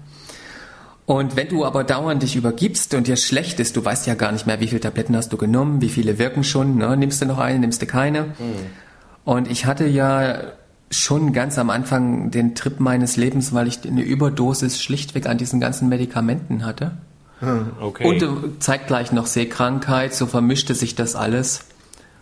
Und 1.06 1.36
wenn 1.36 1.48
du 1.48 1.64
aber 1.64 1.84
dauernd 1.84 2.22
dich 2.22 2.36
übergibst 2.36 2.94
und 2.94 3.06
dir 3.06 3.16
schlecht 3.16 3.58
ist, 3.60 3.76
du 3.76 3.84
weißt 3.84 4.06
ja 4.06 4.14
gar 4.14 4.32
nicht 4.32 4.46
mehr, 4.46 4.60
wie 4.60 4.68
viele 4.68 4.80
Tabletten 4.80 5.16
hast 5.16 5.32
du 5.32 5.36
genommen, 5.36 5.80
wie 5.80 5.88
viele 5.88 6.18
wirken 6.18 6.44
schon, 6.44 6.76
ne? 6.76 6.96
nimmst 6.96 7.20
du 7.20 7.26
noch 7.26 7.38
eine, 7.38 7.58
nimmst 7.58 7.82
du 7.82 7.86
keine. 7.86 8.22
Mhm. 8.22 8.34
Und 9.24 9.50
ich 9.50 9.66
hatte 9.66 9.86
ja 9.86 10.52
schon 10.90 11.32
ganz 11.32 11.58
am 11.58 11.70
Anfang 11.70 12.30
den 12.30 12.54
Trip 12.54 12.80
meines 12.80 13.16
Lebens, 13.16 13.52
weil 13.52 13.68
ich 13.68 13.86
eine 13.86 14.02
Überdosis 14.02 14.82
schlichtweg 14.82 15.26
an 15.26 15.38
diesen 15.38 15.60
ganzen 15.60 15.88
Medikamenten 15.88 16.64
hatte. 16.64 16.92
Hm, 17.40 17.72
okay. 17.80 18.06
Und 18.06 18.62
zeitgleich 18.62 19.12
noch 19.12 19.26
Seekrankheit, 19.26 20.14
so 20.14 20.26
vermischte 20.26 20.74
sich 20.74 20.94
das 20.94 21.14
alles. 21.14 21.64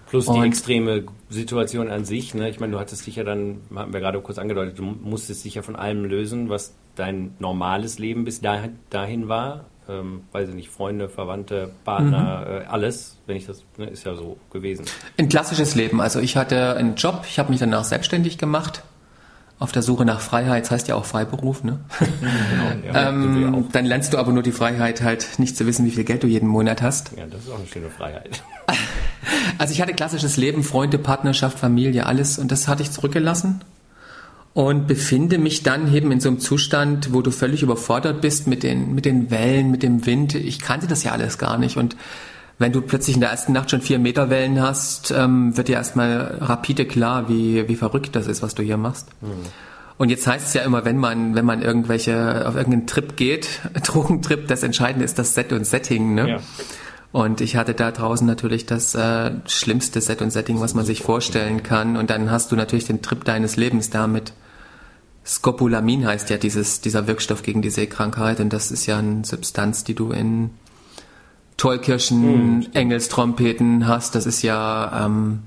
Plus 0.09 0.27
die 0.27 0.33
und 0.33 0.45
extreme 0.45 1.05
Situation 1.29 1.89
an 1.89 2.05
sich. 2.05 2.35
Ne? 2.35 2.49
Ich 2.49 2.61
meine, 2.61 2.73
du 2.73 2.79
hattest 2.79 3.07
dich 3.07 3.17
ja 3.17 3.25
dann, 3.25 3.59
haben 3.75 3.93
wir 3.93 4.01
gerade 4.01 4.21
kurz 4.21 4.39
angedeutet, 4.39 4.79
du 4.79 4.83
musstest 4.83 5.45
dich 5.45 5.55
ja 5.55 5.63
von 5.63 5.77
allem 5.77 6.05
lösen, 6.05 6.49
was 6.49 6.75
dein 6.97 7.35
normales 7.39 7.99
Leben 7.99 8.25
bis 8.25 8.41
dahin 8.41 9.29
war. 9.29 9.65
Ähm, 9.89 10.23
weiß 10.33 10.51
ich 10.51 10.55
nicht, 10.55 10.69
Freunde, 10.69 11.09
Verwandte, 11.09 11.73
Partner, 11.85 12.45
mhm. 12.47 12.53
äh, 12.53 12.65
alles, 12.67 13.17
wenn 13.27 13.37
ich 13.37 13.47
das, 13.47 13.65
ne, 13.79 13.87
ist 13.87 14.05
ja 14.05 14.15
so 14.15 14.37
gewesen. 14.53 14.85
Ein 15.17 15.31
klassisches 15.31 15.75
Leben. 15.75 16.01
Also 16.01 16.21
ich 16.21 16.37
hatte 16.37 16.77
einen 16.77 16.95
Job, 16.97 17.25
ich 17.27 17.39
habe 17.39 17.51
mich 17.51 17.61
danach 17.61 17.85
selbstständig 17.85 18.37
gemacht 18.37 18.83
auf 19.59 19.73
der 19.73 19.83
Suche 19.83 20.05
nach 20.05 20.21
Freiheit, 20.21 20.65
das 20.65 20.71
heißt 20.71 20.89
ja 20.89 20.95
auch 20.95 21.05
Freiberuf, 21.05 21.65
ne? 21.65 21.81
Genau, 21.99 22.95
ja, 22.95 23.09
ähm, 23.09 23.67
dann 23.73 23.85
lernst 23.85 24.13
du 24.13 24.19
aber 24.19 24.33
nur 24.33 24.43
die 24.43 24.53
Freiheit, 24.53 25.03
halt 25.03 25.39
nicht 25.39 25.57
zu 25.57 25.67
wissen, 25.67 25.85
wie 25.85 25.91
viel 25.91 26.05
Geld 26.05 26.23
du 26.23 26.27
jeden 26.27 26.49
Monat 26.49 26.81
hast. 26.81 27.13
Ja, 27.17 27.27
das 27.27 27.43
ist 27.43 27.51
auch 27.51 27.59
eine 27.59 27.67
schöne 27.67 27.91
Freiheit. 27.91 28.43
also 29.59 29.73
ich 29.73 29.83
hatte 29.83 29.95
klassisches 29.95 30.37
Leben, 30.37 30.63
Freunde, 30.63 30.99
Partnerschaft, 30.99 31.59
Familie, 31.59 32.07
alles 32.07 32.39
und 32.39 32.53
das 32.53 32.69
hatte 32.69 32.83
ich 32.83 32.93
zurückgelassen 32.93 33.63
und 34.55 34.87
befinde 34.87 35.39
mich 35.39 35.65
dann 35.65 35.93
eben 35.93 36.13
in 36.13 36.21
so 36.21 36.29
einem 36.29 36.39
Zustand, 36.39 37.13
wo 37.13 37.21
du 37.23 37.31
völlig 37.33 37.63
überfordert 37.63 38.21
bist 38.21 38.47
mit 38.47 38.63
den, 38.63 38.95
mit 38.95 39.05
den 39.05 39.31
Wellen, 39.31 39.71
mit 39.71 39.83
dem 39.83 40.07
Wind. 40.07 40.35
Ich 40.35 40.61
kannte 40.61 40.87
das 40.87 41.03
ja 41.03 41.13
alles 41.13 41.39
gar 41.39 41.59
nicht 41.59 41.77
und 41.77 41.97
wenn 42.59 42.73
du 42.73 42.81
plötzlich 42.81 43.15
in 43.15 43.21
der 43.21 43.31
ersten 43.31 43.53
Nacht 43.53 43.71
schon 43.71 43.81
vier 43.81 43.99
Meter 43.99 44.31
Wellen 44.31 44.61
hast, 44.61 45.13
ähm, 45.13 45.57
wird 45.57 45.69
dir 45.69 45.77
erstmal 45.77 46.39
rapide 46.41 46.87
klar, 46.87 47.29
wie, 47.29 47.69
wie 47.69 47.77
verrückt 47.77 48.17
das 48.17 48.27
ist, 48.27 48.43
was 48.43 48.55
du 48.55 48.63
hier 48.63 48.77
machst. 48.77 49.09
Mhm. 49.21 49.47
Und 49.97 50.11
jetzt 50.11 50.27
heißt 50.27 50.47
es 50.47 50.55
ja 50.55 50.63
immer, 50.63 50.85
wenn 50.85 50.97
man, 50.97 51.35
wenn 51.35 51.45
man 51.45 51.61
irgendwelche, 51.61 52.47
auf 52.47 52.55
irgendeinen 52.55 52.87
Trip 52.87 53.17
geht, 53.17 53.61
Drogentrip, 53.85 54.49
das 54.49 54.63
Entscheidende 54.63 55.05
ist 55.05 55.19
das 55.19 55.35
Set 55.35 55.53
und 55.53 55.67
Setting, 55.67 56.15
ne? 56.15 56.29
Ja. 56.29 56.39
Und 57.11 57.41
ich 57.41 57.57
hatte 57.57 57.73
da 57.75 57.91
draußen 57.91 58.27
natürlich 58.27 58.67
das 58.67 58.95
äh, 58.95 59.31
schlimmste 59.47 60.01
Set 60.01 60.21
und 60.21 60.31
Setting, 60.31 60.61
was 60.61 60.75
man 60.75 60.85
sich 60.85 61.03
vorstellen 61.03 61.63
kann. 61.63 61.97
Und 61.97 62.11
dann 62.11 62.31
hast 62.31 62.53
du 62.53 62.57
natürlich 62.57 62.85
den 62.85 63.01
Trip 63.01 63.25
deines 63.25 63.57
Lebens 63.57 63.89
damit. 63.89 64.35
Scopolamin 65.25 66.07
heißt 66.07 66.29
ja 66.29 66.37
dieses, 66.37 66.83
dieser 66.83 67.07
Wirkstoff 67.07 67.43
gegen 67.43 67.63
die 67.63 67.71
Seekrankheit. 67.71 68.41
Und 68.41 68.53
das 68.53 68.71
ist 68.71 68.85
ja 68.85 68.99
eine 68.99 69.25
Substanz, 69.25 69.85
die 69.85 69.95
du 69.95 70.13
in 70.13 70.51
Tollkirschen, 71.59 72.73
Engelstrompeten 72.73 73.87
hast. 73.87 74.15
Das 74.15 74.25
ist 74.25 74.43
ja 74.43 75.05
ähm, 75.05 75.43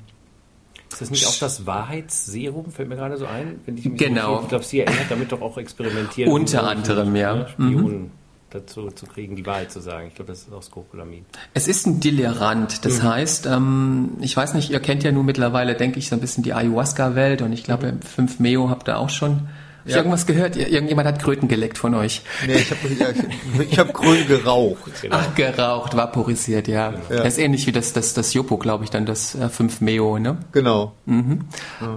Ist 0.92 1.02
das 1.02 1.10
nicht 1.10 1.26
auch 1.26 1.40
das 1.40 1.66
Wahrheitsserum? 1.66 2.72
Fällt 2.72 2.90
mir 2.90 2.98
gerade 2.98 3.18
so 3.18 3.26
ein. 3.26 3.60
Wenn 3.66 3.78
ich 3.78 3.86
mich 3.86 4.00
Genau. 4.00 4.42
Ich 4.44 4.50
glaube, 4.50 4.64
sie 4.64 4.86
hat 4.86 4.94
damit 5.10 5.32
doch 5.32 5.42
auch 5.42 5.58
experimentiert. 5.58 6.30
Unter 6.30 6.68
anderem, 6.68 7.16
ja. 7.16 7.34
ne, 7.34 7.48
Spionen 7.50 8.12
dazu 8.52 8.92
zu 8.92 9.06
kriegen, 9.06 9.36
die 9.36 9.46
Wahrheit 9.46 9.72
zu 9.72 9.80
sagen. 9.80 10.08
Ich 10.10 10.16
glaube, 10.16 10.32
das 10.32 10.42
ist 10.42 10.54
auch 10.54 10.62
Skopolamin. 10.62 11.26
Es 11.54 11.68
ist 11.68 11.88
ein 11.88 12.02
Delirant. 12.02 12.86
Das 12.86 13.02
heißt, 13.02 13.46
ähm, 13.46 14.18
ich 14.20 14.36
weiß 14.36 14.54
nicht, 14.54 14.70
ihr 14.70 14.80
kennt 14.80 15.04
ja 15.04 15.12
nun 15.12 15.26
mittlerweile, 15.26 15.76
denke 15.76 16.00
ich, 16.00 16.10
so 16.10 16.16
ein 16.16 16.20
bisschen 16.20 16.44
die 16.44 16.54
Ayahuasca-Welt 16.54 17.42
und 17.42 17.54
ich 17.54 17.64
glaube, 17.64 17.98
5 18.16 18.40
Meo 18.40 18.70
habt 18.70 18.90
ihr 18.90 19.00
auch 19.00 19.10
schon. 19.10 19.48
Ich 19.86 19.92
Ja. 19.92 19.98
irgendwas 19.98 20.26
gehört? 20.28 20.56
Ir- 20.56 20.68
Irgendjemand 20.70 21.08
hat 21.08 21.22
Kröten 21.22 21.48
geleckt 21.48 21.78
von 21.78 21.96
euch. 21.96 22.22
Nee, 22.46 22.54
ich 22.54 22.70
habe 22.72 22.80
ja, 23.00 23.64
ich, 23.70 23.80
hab 23.80 23.94
grün 23.94 24.28
geraucht. 24.28 24.92
Ach, 25.10 25.34
geraucht, 25.36 25.96
vaporisiert, 25.98 26.68
ja. 26.68 26.94
Das 27.10 27.34
ist 27.34 27.38
ähnlich 27.40 27.66
wie 27.68 27.72
das, 27.72 27.92
das, 27.94 28.14
das 28.14 28.34
Jopo, 28.34 28.58
glaube 28.58 28.84
ich, 28.84 28.90
dann 28.92 29.06
das 29.06 29.34
äh, 29.36 29.50
5 29.50 29.82
Meo, 29.82 30.20
ne? 30.20 30.38
Genau. 30.52 30.94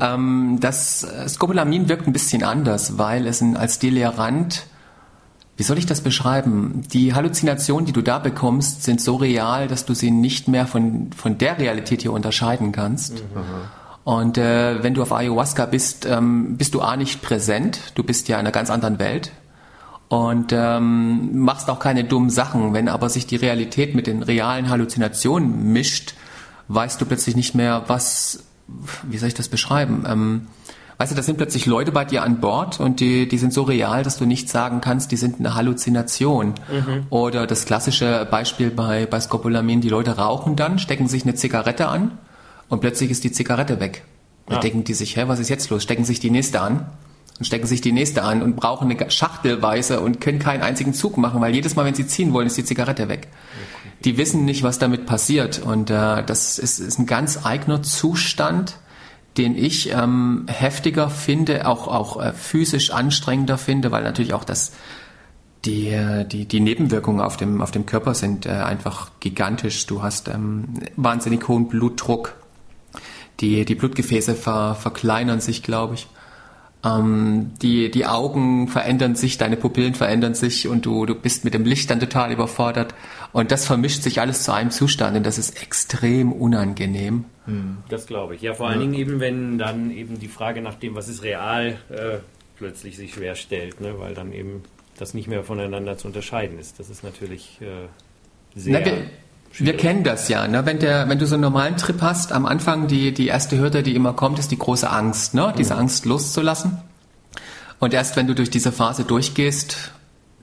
Ähm, 0.00 0.58
das 0.60 1.04
äh, 1.04 1.28
Scopolamin 1.28 1.88
wirkt 1.88 2.06
ein 2.06 2.12
bisschen 2.12 2.42
anders, 2.42 2.96
weil 2.98 3.26
es 3.26 3.40
ein, 3.40 3.56
als 3.56 3.78
Delirant, 3.78 4.66
wie 5.56 5.62
soll 5.62 5.78
ich 5.78 5.86
das 5.86 6.00
beschreiben? 6.00 6.82
Die 6.92 7.14
Halluzinationen, 7.14 7.86
die 7.86 7.92
du 7.92 8.02
da 8.02 8.18
bekommst, 8.18 8.82
sind 8.82 9.00
so 9.00 9.16
real, 9.16 9.68
dass 9.68 9.84
du 9.86 9.94
sie 9.94 10.10
nicht 10.10 10.48
mehr 10.48 10.66
von, 10.66 11.10
von 11.16 11.38
der 11.38 11.58
Realität 11.58 12.02
hier 12.02 12.12
unterscheiden 12.12 12.72
kannst. 12.72 13.22
Und 14.04 14.36
äh, 14.36 14.82
wenn 14.82 14.92
du 14.92 15.02
auf 15.02 15.12
Ayahuasca 15.12 15.64
bist, 15.64 16.04
ähm, 16.04 16.56
bist 16.58 16.74
du 16.74 16.82
A 16.82 16.96
nicht 16.96 17.22
präsent, 17.22 17.92
du 17.94 18.02
bist 18.02 18.28
ja 18.28 18.36
in 18.36 18.40
einer 18.40 18.52
ganz 18.52 18.68
anderen 18.68 18.98
Welt 18.98 19.32
und 20.08 20.52
ähm, 20.52 21.38
machst 21.38 21.70
auch 21.70 21.78
keine 21.78 22.04
dummen 22.04 22.28
Sachen. 22.28 22.74
Wenn 22.74 22.88
aber 22.88 23.08
sich 23.08 23.26
die 23.26 23.36
Realität 23.36 23.94
mit 23.94 24.06
den 24.06 24.22
realen 24.22 24.68
Halluzinationen 24.68 25.72
mischt, 25.72 26.14
weißt 26.68 27.00
du 27.00 27.06
plötzlich 27.06 27.34
nicht 27.34 27.54
mehr, 27.54 27.84
was, 27.86 28.44
wie 29.04 29.16
soll 29.16 29.28
ich 29.28 29.34
das 29.34 29.48
beschreiben? 29.48 30.04
Ähm, 30.06 30.46
weißt 30.98 31.12
du, 31.12 31.16
da 31.16 31.22
sind 31.22 31.38
plötzlich 31.38 31.64
Leute 31.64 31.90
bei 31.90 32.04
dir 32.04 32.24
an 32.24 32.40
Bord 32.40 32.80
und 32.80 33.00
die, 33.00 33.26
die 33.26 33.38
sind 33.38 33.54
so 33.54 33.62
real, 33.62 34.02
dass 34.02 34.18
du 34.18 34.26
nicht 34.26 34.50
sagen 34.50 34.82
kannst, 34.82 35.12
die 35.12 35.16
sind 35.16 35.38
eine 35.38 35.54
Halluzination. 35.54 36.54
Oder 37.08 37.46
das 37.46 37.64
klassische 37.64 38.28
Beispiel 38.30 38.70
bei, 38.70 39.06
bei 39.06 39.18
Scopolamin, 39.18 39.80
die 39.80 39.88
Leute 39.88 40.18
rauchen 40.18 40.56
dann, 40.56 40.78
stecken 40.78 41.08
sich 41.08 41.22
eine 41.22 41.34
Zigarette 41.34 41.88
an 41.88 42.18
und 42.68 42.80
plötzlich 42.80 43.10
ist 43.10 43.24
die 43.24 43.32
Zigarette 43.32 43.80
weg. 43.80 44.04
Dann 44.46 44.58
Ah. 44.58 44.60
denken 44.60 44.84
die 44.84 44.94
sich, 44.94 45.16
hä, 45.16 45.24
was 45.26 45.38
ist 45.38 45.48
jetzt 45.48 45.70
los? 45.70 45.82
Stecken 45.82 46.04
sich 46.04 46.20
die 46.20 46.30
nächste 46.30 46.60
an 46.60 46.86
und 47.38 47.46
stecken 47.46 47.66
sich 47.66 47.80
die 47.80 47.92
nächste 47.92 48.22
an 48.22 48.42
und 48.42 48.56
brauchen 48.56 48.90
eine 48.90 49.10
Schachtelweise 49.10 50.00
und 50.00 50.20
können 50.20 50.38
keinen 50.38 50.62
einzigen 50.62 50.92
Zug 50.94 51.16
machen, 51.16 51.40
weil 51.40 51.54
jedes 51.54 51.76
Mal, 51.76 51.84
wenn 51.84 51.94
sie 51.94 52.06
ziehen 52.06 52.32
wollen, 52.32 52.46
ist 52.46 52.56
die 52.56 52.64
Zigarette 52.64 53.08
weg. 53.08 53.28
Die 54.04 54.18
wissen 54.18 54.44
nicht, 54.44 54.62
was 54.62 54.78
damit 54.78 55.06
passiert 55.06 55.60
und 55.60 55.90
äh, 55.90 56.22
das 56.24 56.58
ist, 56.58 56.78
ist 56.78 56.98
ein 56.98 57.06
ganz 57.06 57.44
eigener 57.46 57.82
Zustand, 57.82 58.76
den 59.38 59.56
ich 59.56 59.90
ähm, 59.92 60.44
heftiger 60.46 61.10
finde, 61.10 61.66
auch 61.66 61.88
auch 61.88 62.22
äh, 62.22 62.32
physisch 62.32 62.90
anstrengender 62.90 63.58
finde, 63.58 63.90
weil 63.90 64.04
natürlich 64.04 64.34
auch 64.34 64.44
das 64.44 64.72
die, 65.64 65.88
äh, 65.88 66.24
die, 66.26 66.46
die 66.46 66.60
Nebenwirkungen 66.60 67.20
auf 67.20 67.36
dem, 67.36 67.60
auf 67.62 67.70
dem 67.70 67.86
Körper 67.86 68.14
sind 68.14 68.46
äh, 68.46 68.50
einfach 68.50 69.10
gigantisch. 69.20 69.86
Du 69.86 70.02
hast 70.02 70.28
ähm, 70.28 70.74
wahnsinnig 70.96 71.48
hohen 71.48 71.68
Blutdruck. 71.68 72.34
Die, 73.40 73.64
die 73.64 73.74
Blutgefäße 73.74 74.34
ver, 74.34 74.74
verkleinern 74.74 75.40
sich, 75.40 75.62
glaube 75.62 75.94
ich. 75.94 76.06
Ähm, 76.84 77.52
die, 77.62 77.90
die 77.90 78.06
Augen 78.06 78.68
verändern 78.68 79.16
sich, 79.16 79.38
deine 79.38 79.56
Pupillen 79.56 79.94
verändern 79.94 80.34
sich 80.34 80.68
und 80.68 80.84
du, 80.86 81.06
du 81.06 81.14
bist 81.14 81.44
mit 81.44 81.54
dem 81.54 81.64
Licht 81.64 81.90
dann 81.90 82.00
total 82.00 82.32
überfordert. 82.32 82.94
Und 83.32 83.50
das 83.50 83.66
vermischt 83.66 84.02
sich 84.02 84.20
alles 84.20 84.44
zu 84.44 84.52
einem 84.52 84.70
Zustand 84.70 85.16
und 85.16 85.24
das 85.24 85.38
ist 85.38 85.62
extrem 85.62 86.32
unangenehm. 86.32 87.24
Das 87.88 88.06
glaube 88.06 88.34
ich. 88.36 88.42
Ja, 88.42 88.54
vor 88.54 88.68
allen 88.68 88.80
Dingen 88.80 88.94
eben, 88.94 89.20
wenn 89.20 89.58
dann 89.58 89.90
eben 89.90 90.18
die 90.18 90.28
Frage 90.28 90.62
nach 90.62 90.74
dem, 90.74 90.94
was 90.94 91.08
ist 91.08 91.22
real, 91.22 91.78
äh, 91.90 92.18
plötzlich 92.56 92.96
sich 92.96 93.14
schwer 93.14 93.34
stellt, 93.34 93.80
ne? 93.80 93.98
weil 93.98 94.14
dann 94.14 94.32
eben 94.32 94.62
das 94.96 95.14
nicht 95.14 95.28
mehr 95.28 95.42
voneinander 95.42 95.98
zu 95.98 96.06
unterscheiden 96.06 96.58
ist. 96.58 96.78
Das 96.78 96.88
ist 96.88 97.02
natürlich 97.02 97.58
äh, 97.60 97.88
sehr. 98.58 98.80
Na, 98.80 98.84
wir, 98.84 99.06
wir 99.58 99.76
kennen 99.76 100.04
das 100.04 100.28
ja, 100.28 100.48
ne? 100.48 100.66
wenn, 100.66 100.78
der, 100.78 101.08
wenn 101.08 101.18
du 101.18 101.26
so 101.26 101.34
einen 101.34 101.42
normalen 101.42 101.76
Trip 101.76 102.00
hast, 102.02 102.32
am 102.32 102.46
Anfang 102.46 102.86
die, 102.86 103.12
die 103.12 103.28
erste 103.28 103.58
Hürde, 103.58 103.82
die 103.82 103.94
immer 103.94 104.12
kommt, 104.12 104.38
ist 104.38 104.50
die 104.50 104.58
große 104.58 104.90
Angst, 104.90 105.34
ne? 105.34 105.54
diese 105.56 105.76
Angst 105.76 106.06
loszulassen. 106.06 106.78
Und 107.78 107.94
erst 107.94 108.16
wenn 108.16 108.26
du 108.26 108.34
durch 108.34 108.50
diese 108.50 108.72
Phase 108.72 109.04
durchgehst, 109.04 109.92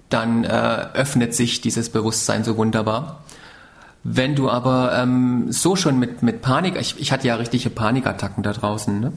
dann 0.10 0.44
äh, 0.44 0.48
öffnet 0.94 1.34
sich 1.34 1.62
dieses 1.62 1.90
Bewusstsein 1.90 2.44
so 2.44 2.58
wunderbar. 2.58 3.24
Wenn 4.04 4.36
du 4.36 4.50
aber 4.50 4.94
ähm, 4.96 5.52
so 5.52 5.76
schon 5.76 6.00
mit, 6.00 6.24
mit 6.24 6.42
Panik, 6.42 6.76
ich, 6.80 7.00
ich 7.00 7.12
hatte 7.12 7.28
ja 7.28 7.36
richtige 7.36 7.70
Panikattacken 7.70 8.44
da 8.44 8.54
draußen, 8.54 9.00
ne? 9.00 9.14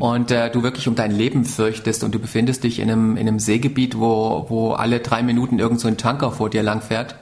und 0.00 0.30
äh, 0.30 0.50
du 0.50 0.62
wirklich 0.62 0.88
um 0.88 0.94
dein 0.94 1.12
Leben 1.12 1.44
fürchtest 1.44 2.02
und 2.02 2.14
du 2.14 2.18
befindest 2.18 2.64
dich 2.64 2.78
in 2.80 2.90
einem, 2.90 3.16
in 3.16 3.28
einem 3.28 3.38
Seegebiet, 3.38 3.98
wo, 3.98 4.46
wo 4.48 4.72
alle 4.72 5.00
drei 5.00 5.22
Minuten 5.22 5.58
irgend 5.58 5.80
so 5.80 5.88
ein 5.88 5.96
Tanker 5.96 6.32
vor 6.32 6.50
dir 6.50 6.62
langfährt, 6.62 7.16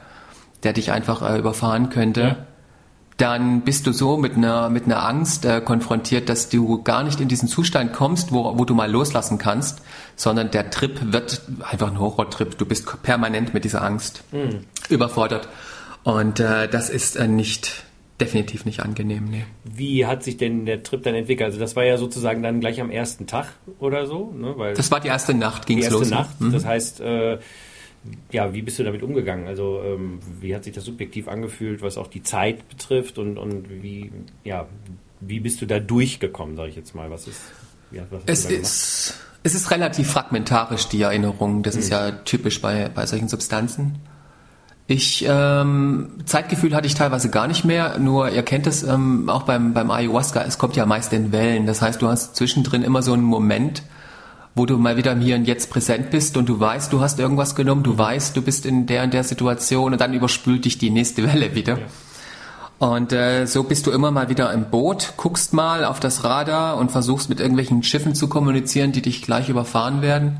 der 0.66 0.72
dich 0.72 0.90
einfach 0.90 1.22
äh, 1.22 1.38
überfahren 1.38 1.88
könnte, 1.90 2.20
Ja. 2.20 2.36
dann 3.18 3.60
bist 3.62 3.86
du 3.86 3.92
so 3.92 4.16
mit 4.18 4.34
einer, 4.36 4.68
mit 4.68 4.84
einer 4.86 5.06
Angst 5.06 5.44
äh, 5.44 5.60
konfrontiert, 5.60 6.28
dass 6.28 6.48
du 6.48 6.82
gar 6.82 7.04
nicht 7.04 7.20
in 7.20 7.28
diesen 7.28 7.48
Zustand 7.48 7.92
kommst, 7.92 8.32
wo, 8.32 8.58
wo 8.58 8.64
du 8.64 8.74
mal 8.74 8.90
loslassen 8.90 9.38
kannst, 9.38 9.80
sondern 10.16 10.50
der 10.50 10.70
Trip 10.70 11.12
wird 11.12 11.40
einfach 11.70 11.88
ein 11.90 12.00
Horrortrip. 12.00 12.58
Du 12.58 12.66
bist 12.66 13.02
permanent 13.04 13.54
mit 13.54 13.64
dieser 13.64 13.82
Angst 13.82 14.24
überfordert. 14.88 15.48
Und 16.02 16.40
äh, 16.40 16.68
das 16.68 16.90
ist 16.90 17.16
äh, 17.16 17.26
nicht, 17.28 17.84
definitiv 18.20 18.64
nicht 18.64 18.80
angenehm, 18.80 19.24
nee. 19.30 19.44
Wie 19.64 20.04
hat 20.06 20.22
sich 20.22 20.36
denn 20.36 20.66
der 20.66 20.82
Trip 20.82 21.02
dann 21.02 21.14
entwickelt? 21.14 21.46
Also 21.46 21.58
das 21.58 21.74
war 21.76 21.84
ja 21.84 21.98
sozusagen 21.98 22.42
dann 22.42 22.60
gleich 22.60 22.80
am 22.80 22.90
ersten 22.90 23.26
Tag 23.26 23.46
oder 23.78 24.06
so, 24.06 24.32
ne? 24.36 24.54
Weil 24.56 24.74
Das 24.74 24.90
war 24.90 25.00
die 25.00 25.08
erste 25.08 25.32
Nacht, 25.34 25.68
die 25.68 25.74
ging's 25.76 25.86
erste 25.86 25.98
los. 26.00 26.10
ne? 26.10 26.16
Nacht. 26.16 26.54
Das 26.54 26.64
heißt, 26.64 27.00
äh, 27.00 27.38
ja, 28.32 28.52
wie 28.52 28.62
bist 28.62 28.78
du 28.78 28.84
damit 28.84 29.02
umgegangen? 29.02 29.46
Also 29.46 29.82
ähm, 29.84 30.18
wie 30.40 30.54
hat 30.54 30.64
sich 30.64 30.74
das 30.74 30.84
subjektiv 30.84 31.28
angefühlt, 31.28 31.82
was 31.82 31.98
auch 31.98 32.06
die 32.06 32.22
Zeit 32.22 32.68
betrifft 32.68 33.18
und, 33.18 33.38
und 33.38 33.82
wie, 33.82 34.12
ja, 34.44 34.66
wie 35.20 35.40
bist 35.40 35.60
du 35.62 35.66
da 35.66 35.78
durchgekommen, 35.78 36.56
sage 36.56 36.70
ich 36.70 36.76
jetzt 36.76 36.94
mal? 36.94 37.10
Was 37.10 37.26
ist, 37.26 37.40
ja, 37.90 38.02
was 38.10 38.22
Es 38.26 38.44
ist, 38.44 39.14
es 39.42 39.54
ist 39.54 39.70
relativ 39.70 40.10
fragmentarisch, 40.10 40.88
die 40.88 41.02
Erinnerung. 41.02 41.62
Das 41.62 41.76
ist 41.76 41.90
ja 41.90 42.10
typisch 42.10 42.60
bei, 42.60 42.88
bei 42.88 43.06
solchen 43.06 43.28
Substanzen. 43.28 44.00
Ich, 44.88 45.24
ähm, 45.28 46.10
Zeitgefühl 46.26 46.74
hatte 46.74 46.86
ich 46.86 46.94
teilweise 46.94 47.28
gar 47.28 47.48
nicht 47.48 47.64
mehr, 47.64 47.98
nur 47.98 48.30
ihr 48.30 48.44
kennt 48.44 48.68
es 48.68 48.84
ähm, 48.84 49.28
auch 49.28 49.42
beim, 49.42 49.74
beim 49.74 49.90
Ayahuasca, 49.90 50.44
es 50.44 50.58
kommt 50.58 50.76
ja 50.76 50.86
meist 50.86 51.12
in 51.12 51.32
Wellen. 51.32 51.66
Das 51.66 51.82
heißt, 51.82 52.00
du 52.00 52.08
hast 52.08 52.36
zwischendrin 52.36 52.82
immer 52.82 53.02
so 53.02 53.12
einen 53.12 53.24
Moment, 53.24 53.82
wo 54.56 54.64
du 54.64 54.78
mal 54.78 54.96
wieder 54.96 55.12
im 55.12 55.20
Hier 55.20 55.36
und 55.36 55.44
Jetzt 55.44 55.68
präsent 55.70 56.10
bist 56.10 56.38
und 56.38 56.48
du 56.48 56.58
weißt, 56.58 56.90
du 56.90 57.02
hast 57.02 57.20
irgendwas 57.20 57.54
genommen, 57.54 57.82
du 57.82 57.96
weißt, 57.96 58.34
du 58.34 58.40
bist 58.40 58.64
in 58.64 58.86
der 58.86 59.04
und 59.04 59.12
der 59.12 59.22
Situation 59.22 59.92
und 59.92 60.00
dann 60.00 60.14
überspült 60.14 60.64
dich 60.64 60.78
die 60.78 60.88
nächste 60.88 61.24
Welle 61.32 61.54
wieder. 61.54 61.78
Und 62.78 63.12
äh, 63.12 63.46
so 63.46 63.62
bist 63.62 63.86
du 63.86 63.90
immer 63.90 64.10
mal 64.10 64.30
wieder 64.30 64.52
im 64.52 64.70
Boot, 64.70 65.12
guckst 65.18 65.52
mal 65.52 65.84
auf 65.84 66.00
das 66.00 66.24
Radar 66.24 66.78
und 66.78 66.90
versuchst 66.90 67.28
mit 67.28 67.38
irgendwelchen 67.38 67.82
Schiffen 67.82 68.14
zu 68.14 68.28
kommunizieren, 68.28 68.92
die 68.92 69.02
dich 69.02 69.22
gleich 69.22 69.50
überfahren 69.50 70.00
werden. 70.00 70.38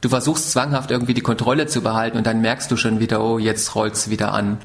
Du 0.00 0.08
versuchst 0.08 0.50
zwanghaft 0.50 0.90
irgendwie 0.90 1.14
die 1.14 1.20
Kontrolle 1.20 1.66
zu 1.66 1.82
behalten 1.82 2.16
und 2.16 2.26
dann 2.26 2.40
merkst 2.40 2.70
du 2.70 2.76
schon 2.76 3.00
wieder, 3.00 3.22
oh, 3.22 3.38
jetzt 3.38 3.74
rollt's 3.74 4.08
wieder 4.08 4.32
an. 4.32 4.58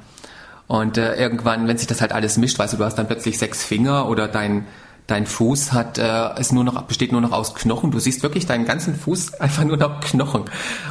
Und 0.68 0.98
äh, 0.98 1.16
irgendwann, 1.16 1.68
wenn 1.68 1.78
sich 1.78 1.88
das 1.88 2.00
halt 2.00 2.14
alles 2.14 2.38
mischt, 2.38 2.58
weißt 2.58 2.74
du, 2.74 2.78
du 2.78 2.86
hast 2.86 2.96
dann 2.96 3.08
plötzlich 3.08 3.38
sechs 3.38 3.64
Finger 3.64 4.08
oder 4.08 4.30
dein 4.30 4.66
dein 5.08 5.26
Fuß 5.26 5.74
hat 5.74 5.98
äh, 5.98 6.40
ist 6.40 6.54
nur 6.54 6.64
noch 6.64 6.82
besteht 6.84 7.12
nur 7.12 7.22
noch 7.22 7.32
aus 7.32 7.56
Knochen. 7.56 7.92
Du 7.92 8.00
siehst 8.00 8.24
wirklich 8.24 8.46
deinen 8.46 8.66
ganzen 8.66 8.96
Fuß 8.96 9.34
einfach 9.40 9.64
nur 9.64 9.78
noch 9.78 10.00
Knochen 10.02 10.44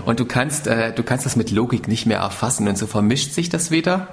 und 0.04 0.20
du 0.20 0.24
kannst 0.24 0.66
äh, 0.66 0.92
du 0.94 1.02
kannst 1.02 1.26
das 1.26 1.36
mit 1.36 1.50
Logik 1.50 1.88
nicht 1.88 2.06
mehr 2.06 2.18
erfassen 2.18 2.68
und 2.68 2.76
so 2.76 2.86
vermischt 2.86 3.32
sich 3.32 3.48
das 3.48 3.70
wieder. 3.70 4.08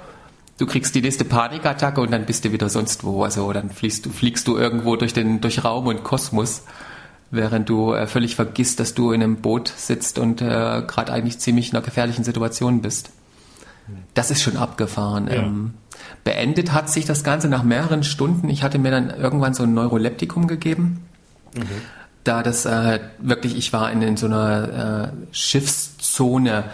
Du 0.58 0.66
kriegst 0.66 0.94
die 0.94 1.00
nächste 1.00 1.24
Panikattacke 1.24 2.00
und 2.00 2.10
dann 2.10 2.26
bist 2.26 2.44
du 2.44 2.52
wieder 2.52 2.68
sonst 2.68 3.04
wo. 3.04 3.24
Also 3.24 3.52
dann 3.52 3.70
fliegst 3.70 4.06
du 4.06 4.10
fliegst 4.10 4.46
du 4.46 4.56
irgendwo 4.56 4.96
durch 4.96 5.12
den 5.12 5.40
durch 5.40 5.64
Raum 5.64 5.86
und 5.86 6.04
Kosmos, 6.04 6.64
während 7.30 7.68
du 7.68 7.92
äh, 7.92 8.06
völlig 8.06 8.36
vergisst, 8.36 8.80
dass 8.80 8.94
du 8.94 9.12
in 9.12 9.22
einem 9.22 9.36
Boot 9.36 9.72
sitzt 9.74 10.18
und 10.18 10.42
äh, 10.42 10.82
gerade 10.86 11.12
eigentlich 11.12 11.38
ziemlich 11.38 11.70
in 11.70 11.76
einer 11.76 11.84
gefährlichen 11.84 12.24
Situation 12.24 12.82
bist. 12.82 13.10
Das 14.14 14.30
ist 14.30 14.42
schon 14.42 14.56
abgefahren. 14.56 15.26
Ja. 15.26 15.34
Ähm, 15.34 15.74
beendet 16.24 16.72
hat 16.72 16.90
sich 16.90 17.04
das 17.06 17.24
Ganze 17.24 17.48
nach 17.48 17.62
mehreren 17.62 18.02
Stunden. 18.02 18.48
Ich 18.48 18.62
hatte 18.62 18.78
mir 18.78 18.90
dann 18.90 19.10
irgendwann 19.10 19.54
so 19.54 19.62
ein 19.62 19.74
Neuroleptikum 19.74 20.46
gegeben. 20.46 21.04
Da 22.24 22.42
das 22.42 22.66
äh, 22.66 23.00
wirklich, 23.18 23.56
ich 23.56 23.72
war 23.72 23.90
in, 23.90 24.02
in 24.02 24.16
so 24.16 24.26
einer 24.26 25.12
äh, 25.32 25.34
Schiffszone, 25.34 26.64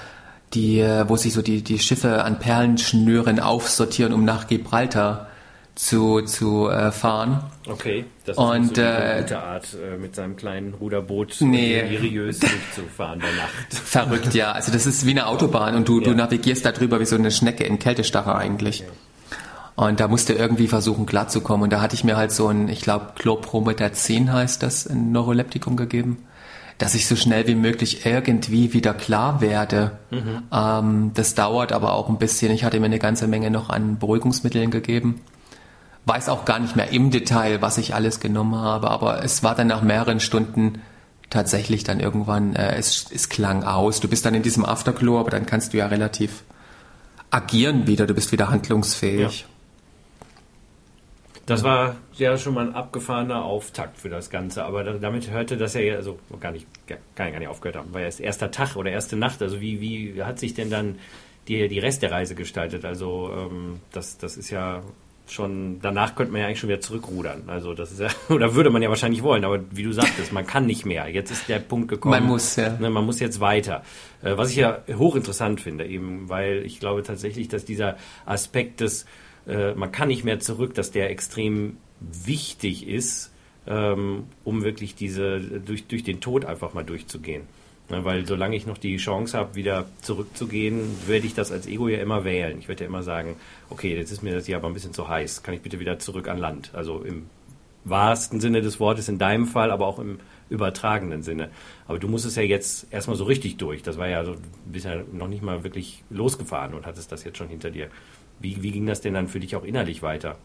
die, 0.55 0.81
äh, 0.81 1.09
wo 1.09 1.17
sich 1.17 1.33
so 1.33 1.43
die, 1.43 1.63
die 1.63 1.79
Schiffe 1.79 2.25
an 2.25 2.39
Perlenschnüren 2.39 3.41
aufsortieren, 3.41 4.13
um 4.13 4.25
nach 4.25 4.47
Gibraltar 4.49 5.29
zu, 5.77 6.23
zu 6.23 6.69
äh, 6.69 6.91
fahren. 6.91 7.43
Okay, 7.69 8.07
das 8.25 8.37
ist 8.37 8.43
Und, 8.43 8.69
so 8.69 8.73
die 8.75 8.81
äh, 8.81 9.21
gute 9.23 9.39
Art, 9.43 9.67
äh, 9.75 9.97
mit 9.99 10.15
seinem 10.15 10.37
kleinen 10.37 10.73
Ruderboot 10.75 11.37
Nee. 11.41 11.87
seriös 11.89 12.39
durchzufahren 12.41 13.21
bei 13.21 13.27
Nacht. 13.37 13.75
Verrückt, 13.75 14.35
ja. 14.35 14.53
Also 14.53 14.73
das 14.73 14.87
ist 14.87 15.05
wie 15.05 15.11
eine 15.11 15.27
Autobahn 15.27 15.75
und 15.77 15.87
du, 15.87 16.01
du 16.01 16.11
Ja. 16.11 16.17
navigierst 16.17 16.65
da 16.65 16.73
drüber 16.73 16.99
wie 17.01 17.05
so 17.07 17.17
eine 17.17 17.31
Schnecke 17.31 17.65
in 17.65 17.79
Kältestache 17.79 18.35
eigentlich. 18.35 18.85
Und 19.77 20.01
da 20.01 20.09
musste 20.09 20.33
irgendwie 20.33 20.69
versuchen 20.69 21.05
klarzukommen. 21.05 21.65
Und 21.65 21.73
da 21.73 21.83
hatte 21.83 21.95
ich 21.95 22.03
mir 22.03 22.17
halt 22.17 22.33
so 22.33 22.49
ein, 22.49 22.69
ich 22.69 22.81
glaube, 22.81 23.13
Chlorpromethazin 23.17 24.33
heißt 24.33 24.63
das, 24.63 24.87
ein 24.87 25.13
Neuroleptikum 25.13 25.77
gegeben, 25.77 26.25
dass 26.79 26.95
ich 26.95 27.07
so 27.07 27.15
schnell 27.15 27.47
wie 27.47 27.55
möglich 27.55 28.07
irgendwie 28.07 28.73
wieder 28.73 28.95
klar 28.95 29.43
werde. 29.43 29.99
Mhm. 30.11 30.43
Ähm, 30.51 31.11
das 31.13 31.35
dauert 31.35 31.73
aber 31.73 31.93
auch 31.93 32.09
ein 32.09 32.17
bisschen. 32.17 32.53
Ich 32.53 32.65
hatte 32.65 32.81
mir 32.81 32.87
eine 32.87 32.99
ganze 32.99 33.29
Menge 33.29 33.51
noch 33.51 33.69
an 33.69 33.99
Beruhigungsmitteln 33.99 34.71
gegeben. 34.71 35.21
Weiß 36.07 36.31
auch 36.31 36.47
gar 36.47 36.59
nicht 36.59 36.75
mehr 36.77 36.91
im 36.93 37.11
Detail, 37.11 37.61
was 37.61 37.77
ich 37.77 37.95
alles 37.95 38.21
genommen 38.21 38.57
habe, 38.57 38.91
aber 38.91 39.25
es 39.25 39.43
war 39.43 39.55
dann 39.55 39.67
nach 39.67 39.83
mehreren 39.83 40.21
Stunden 40.21 40.81
tatsächlich 41.29 41.85
dann 41.85 42.01
irgendwann, 42.01 42.55
äh, 42.55 42.77
es, 42.77 43.07
es 43.13 43.29
klang 43.29 43.65
aus. 43.65 44.01
Du 44.01 44.09
bist 44.09 44.25
dann 44.25 44.35
in 44.35 44.43
diesem 44.43 44.65
Afterglow, 44.65 45.19
aber 45.19 45.31
dann 45.31 45.45
kannst 45.45 45.75
du 45.75 45.79
ja 45.79 45.87
relativ 45.87 46.45
agieren 47.31 47.87
wieder, 47.87 48.07
du 48.07 48.15
bist 48.15 48.33
wieder 48.33 48.49
handlungsfähig. 48.49 49.41
Ja. 49.41 49.47
Das 51.47 51.63
war 51.63 51.97
ja 52.15 52.37
schon 52.37 52.55
mal 52.55 52.67
ein 52.67 52.75
abgefahrener 52.75 53.45
Auftakt 53.45 53.99
für 53.99 54.09
das 54.09 54.31
Ganze, 54.31 54.65
aber 54.65 54.83
damit 54.83 55.31
hörte 55.31 55.57
das 55.57 55.75
ja, 55.75 55.95
also 55.95 56.19
gar 56.41 56.51
nicht, 56.51 56.67
kann 57.15 57.31
gar 57.31 57.39
nicht 57.39 57.49
aufgehört 57.49 57.77
haben, 57.77 57.95
war 57.95 58.01
ja 58.01 58.09
erster 58.19 58.51
Tag 58.51 58.75
oder 58.75 58.91
erste 58.91 59.17
Nacht. 59.17 59.41
Also 59.41 59.61
wie, 59.61 59.81
wie 59.81 60.23
hat 60.25 60.41
sich 60.41 60.55
denn 60.55 60.71
dann 60.71 60.99
die, 61.47 61.69
die 61.69 61.79
Rest 61.79 62.03
der 62.03 62.11
Reise 62.11 62.35
gestaltet? 62.35 62.85
Also 62.85 63.31
ähm, 63.33 63.81
das, 63.93 64.19
das 64.19 64.37
ist 64.37 64.51
ja 64.51 64.83
schon, 65.29 65.81
danach 65.81 66.15
könnte 66.15 66.33
man 66.33 66.41
ja 66.41 66.47
eigentlich 66.49 66.61
schon 66.61 66.69
wieder 66.69 66.81
zurückrudern. 66.81 67.45
Also 67.47 67.75
das 67.75 67.93
ist 67.93 68.01
ja, 68.01 68.09
oder 68.35 68.55
würde 68.55 68.71
man 68.71 68.83
ja 68.83 68.89
wahrscheinlich 68.89 69.23
wollen, 69.23 69.45
aber 69.45 69.61
wie 69.71 69.83
du 69.83 69.93
sagtest, 69.93 70.33
man 70.33 70.47
kann 70.47 70.67
nicht 70.67 70.85
mehr. 70.85 71.09
Jetzt 71.09 71.31
ist 71.31 71.49
der 71.49 71.59
Punkt 71.61 71.89
gekommen. 71.89 72.13
Man 72.13 72.27
muss, 72.27 72.57
ja. 72.57 72.77
Ne, 72.79 72.91
man 72.91 73.05
muss 73.05 73.21
jetzt 73.21 73.39
weiter. 73.41 73.83
Äh, 74.23 74.37
was 74.37 74.51
ich 74.51 74.57
ja 74.57 74.79
hochinteressant 74.93 75.61
finde, 75.61 75.87
eben, 75.87 76.29
weil 76.29 76.65
ich 76.65 76.81
glaube 76.81 77.03
tatsächlich, 77.03 77.49
dass 77.49 77.65
dieser 77.65 77.97
Aspekt 78.25 78.81
des 78.81 79.07
äh, 79.47 79.75
man 79.75 79.93
kann 79.93 80.09
nicht 80.09 80.25
mehr 80.25 80.41
zurück, 80.41 80.75
dass 80.75 80.91
der 80.91 81.11
extrem 81.11 81.77
wichtig 82.01 82.87
ist, 82.87 83.33
ähm, 83.67 84.25
um 84.45 84.63
wirklich 84.63 84.95
diese 84.95 85.41
durch, 85.41 85.87
durch 85.87 86.05
den 86.05 86.21
Tod 86.21 86.45
einfach 86.45 86.75
mal 86.75 86.85
durchzugehen. 86.85 87.43
Ja, 87.89 88.05
weil 88.05 88.27
solange 88.27 88.57
ich 88.57 88.67
noch 88.67 88.79
die 88.79 88.97
Chance 88.97 89.39
habe, 89.39 89.55
wieder 89.55 89.87
zurückzugehen, 90.03 90.81
werde 91.07 91.27
ich 91.27 91.35
das 91.35 91.53
als 91.53 91.69
Ego 91.69 91.87
ja 91.87 91.99
immer 91.99 92.25
wählen. 92.25 92.59
Ich 92.59 92.67
werde 92.67 92.83
ja 92.83 92.89
immer 92.89 93.05
sagen, 93.05 93.37
okay, 93.71 93.97
jetzt 93.97 94.11
ist 94.11 94.23
mir 94.23 94.35
das 94.35 94.47
hier 94.47 94.57
aber 94.57 94.67
ein 94.67 94.75
bisschen 94.75 94.93
zu 94.93 95.09
heiß, 95.09 95.45
kann 95.45 95.55
ich 95.55 95.63
bitte 95.63 95.79
wieder 95.79 95.99
zurück 96.01 96.29
an 96.29 96.39
Land? 96.39 96.71
Also 96.75 97.03
im 97.03 97.27
wahrsten 97.85 98.41
Sinne 98.41 98.61
des 98.61 98.81
Wortes 98.81 99.09
in 99.09 99.19
deinem 99.19 99.47
Fall, 99.47 99.71
aber 99.71 99.87
auch 99.87 100.01
im 100.01 100.19
übertragenen 100.49 101.23
Sinne. 101.23 101.51
Aber 101.87 101.99
du 102.01 102.09
musst 102.09 102.27
es 102.27 102.35
ja 102.35 102.43
jetzt 102.43 102.93
erstmal 102.93 103.17
so 103.17 103.25
richtig 103.25 103.57
durch. 103.57 103.83
Das 103.83 103.99
war 103.99 104.09
ja 104.09 104.25
so, 104.25 104.35
bist 104.65 104.85
ja 104.85 105.03
noch 105.13 105.29
nicht 105.29 105.43
mal 105.43 105.63
wirklich 105.63 106.03
losgefahren 106.11 106.75
und 106.75 106.87
hattest 106.87 107.13
das 107.13 107.23
jetzt 107.23 107.39
schon 107.39 107.49
hinter 107.49 107.71
dir. 107.71 107.89
Wie, 108.41 108.63
wie 108.63 108.71
ging 108.71 108.87
das 108.87 109.01
denn 109.01 109.15
dann 109.15 109.29
für 109.29 109.41
dich 109.41 109.57
auch 109.57 109.65
innerlich 109.65 110.03
weiter? 110.03 110.37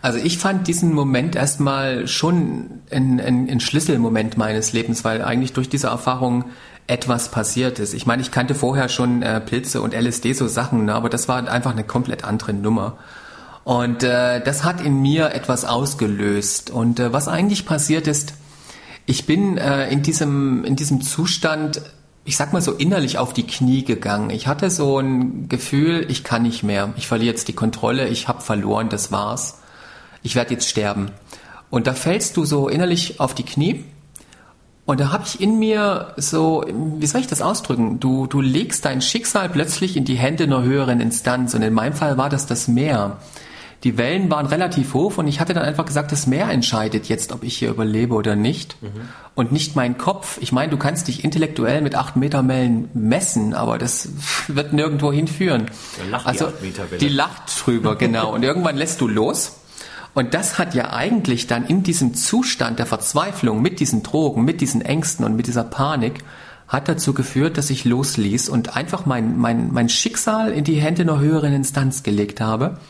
Also 0.00 0.18
ich 0.18 0.38
fand 0.38 0.68
diesen 0.68 0.92
Moment 0.92 1.34
erstmal 1.34 2.06
schon 2.06 2.82
ein, 2.90 3.20
ein, 3.20 3.48
ein, 3.50 3.60
Schlüsselmoment 3.60 4.36
meines 4.36 4.72
Lebens, 4.72 5.04
weil 5.04 5.22
eigentlich 5.22 5.52
durch 5.54 5.68
diese 5.68 5.88
Erfahrung 5.88 6.44
etwas 6.86 7.30
passiert 7.30 7.80
ist. 7.80 7.92
Ich 7.92 8.06
meine, 8.06 8.22
ich 8.22 8.30
kannte 8.30 8.54
vorher 8.54 8.88
schon 8.88 9.22
äh, 9.22 9.40
Pilze 9.40 9.82
und 9.82 9.92
LSD 9.92 10.34
so 10.34 10.46
Sachen, 10.46 10.84
ne, 10.84 10.94
aber 10.94 11.08
das 11.08 11.26
war 11.26 11.48
einfach 11.48 11.72
eine 11.72 11.82
komplett 11.82 12.22
andere 12.22 12.52
Nummer. 12.52 12.96
Und 13.64 14.04
äh, 14.04 14.40
das 14.40 14.62
hat 14.62 14.80
in 14.80 15.02
mir 15.02 15.34
etwas 15.34 15.64
ausgelöst. 15.64 16.70
Und 16.70 17.00
äh, 17.00 17.12
was 17.12 17.26
eigentlich 17.26 17.66
passiert 17.66 18.06
ist, 18.06 18.34
ich 19.06 19.26
bin 19.26 19.58
äh, 19.58 19.88
in 19.90 20.02
diesem 20.02 20.64
in 20.64 20.76
diesem 20.76 21.00
Zustand 21.00 21.82
ich 22.26 22.36
sag 22.36 22.52
mal 22.52 22.60
so 22.60 22.72
innerlich 22.72 23.18
auf 23.18 23.32
die 23.32 23.46
Knie 23.46 23.84
gegangen. 23.84 24.30
Ich 24.30 24.48
hatte 24.48 24.68
so 24.68 24.98
ein 24.98 25.48
Gefühl, 25.48 26.04
ich 26.10 26.24
kann 26.24 26.42
nicht 26.42 26.64
mehr. 26.64 26.92
Ich 26.96 27.06
verliere 27.06 27.30
jetzt 27.30 27.46
die 27.46 27.52
Kontrolle, 27.52 28.08
ich 28.08 28.26
habe 28.26 28.42
verloren, 28.42 28.88
das 28.88 29.12
war's. 29.12 29.60
Ich 30.22 30.34
werde 30.34 30.54
jetzt 30.54 30.68
sterben. 30.68 31.12
Und 31.70 31.86
da 31.86 31.94
fällst 31.94 32.36
du 32.36 32.44
so 32.44 32.68
innerlich 32.68 33.20
auf 33.20 33.32
die 33.32 33.44
Knie. 33.44 33.84
Und 34.86 34.98
da 35.00 35.12
habe 35.12 35.22
ich 35.24 35.40
in 35.40 35.58
mir 35.60 36.14
so, 36.16 36.64
wie 36.98 37.06
soll 37.06 37.20
ich 37.20 37.26
das 37.28 37.42
ausdrücken? 37.42 38.00
Du, 38.00 38.26
du 38.26 38.40
legst 38.40 38.84
dein 38.84 39.02
Schicksal 39.02 39.48
plötzlich 39.48 39.96
in 39.96 40.04
die 40.04 40.16
Hände 40.16 40.44
einer 40.44 40.62
höheren 40.62 41.00
Instanz. 41.00 41.54
Und 41.54 41.62
in 41.62 41.74
meinem 41.74 41.94
Fall 41.94 42.18
war 42.18 42.28
das 42.28 42.46
das 42.46 42.66
Meer 42.66 43.18
die 43.86 43.96
Wellen 43.96 44.28
waren 44.32 44.46
relativ 44.46 44.94
hoch 44.94 45.16
und 45.16 45.28
ich 45.28 45.38
hatte 45.38 45.54
dann 45.54 45.62
einfach 45.62 45.84
gesagt, 45.84 46.10
das 46.10 46.26
Meer 46.26 46.48
entscheidet 46.50 47.08
jetzt, 47.08 47.30
ob 47.30 47.44
ich 47.44 47.56
hier 47.56 47.70
überlebe 47.70 48.14
oder 48.14 48.34
nicht. 48.34 48.76
Mhm. 48.82 48.88
Und 49.36 49.52
nicht 49.52 49.76
mein 49.76 49.96
Kopf. 49.96 50.38
Ich 50.40 50.50
meine, 50.50 50.72
du 50.72 50.76
kannst 50.76 51.06
dich 51.06 51.22
intellektuell 51.22 51.82
mit 51.82 51.94
8 51.94 52.16
Meter 52.16 52.48
Wellen 52.48 52.88
messen, 52.94 53.54
aber 53.54 53.78
das 53.78 54.08
wird 54.48 54.72
nirgendwo 54.72 55.12
hinführen. 55.12 55.70
Lacht 56.10 56.26
also 56.26 56.48
die, 56.60 56.98
die 56.98 57.08
lacht 57.08 57.42
drüber, 57.64 57.94
genau. 57.94 58.34
Und 58.34 58.42
irgendwann 58.42 58.76
lässt 58.76 59.00
du 59.00 59.06
los. 59.06 59.60
Und 60.14 60.34
das 60.34 60.58
hat 60.58 60.74
ja 60.74 60.92
eigentlich 60.92 61.46
dann 61.46 61.64
in 61.64 61.84
diesem 61.84 62.14
Zustand 62.14 62.80
der 62.80 62.86
Verzweiflung 62.86 63.62
mit 63.62 63.78
diesen 63.78 64.02
Drogen, 64.02 64.44
mit 64.44 64.60
diesen 64.60 64.82
Ängsten 64.82 65.24
und 65.24 65.36
mit 65.36 65.46
dieser 65.46 65.62
Panik, 65.62 66.24
hat 66.66 66.88
dazu 66.88 67.14
geführt, 67.14 67.56
dass 67.56 67.70
ich 67.70 67.84
losließ 67.84 68.48
und 68.48 68.76
einfach 68.76 69.06
mein, 69.06 69.38
mein, 69.38 69.72
mein 69.72 69.88
Schicksal 69.88 70.50
in 70.50 70.64
die 70.64 70.80
Hände 70.80 71.02
einer 71.02 71.20
höheren 71.20 71.52
Instanz 71.52 72.02
gelegt 72.02 72.40
habe 72.40 72.80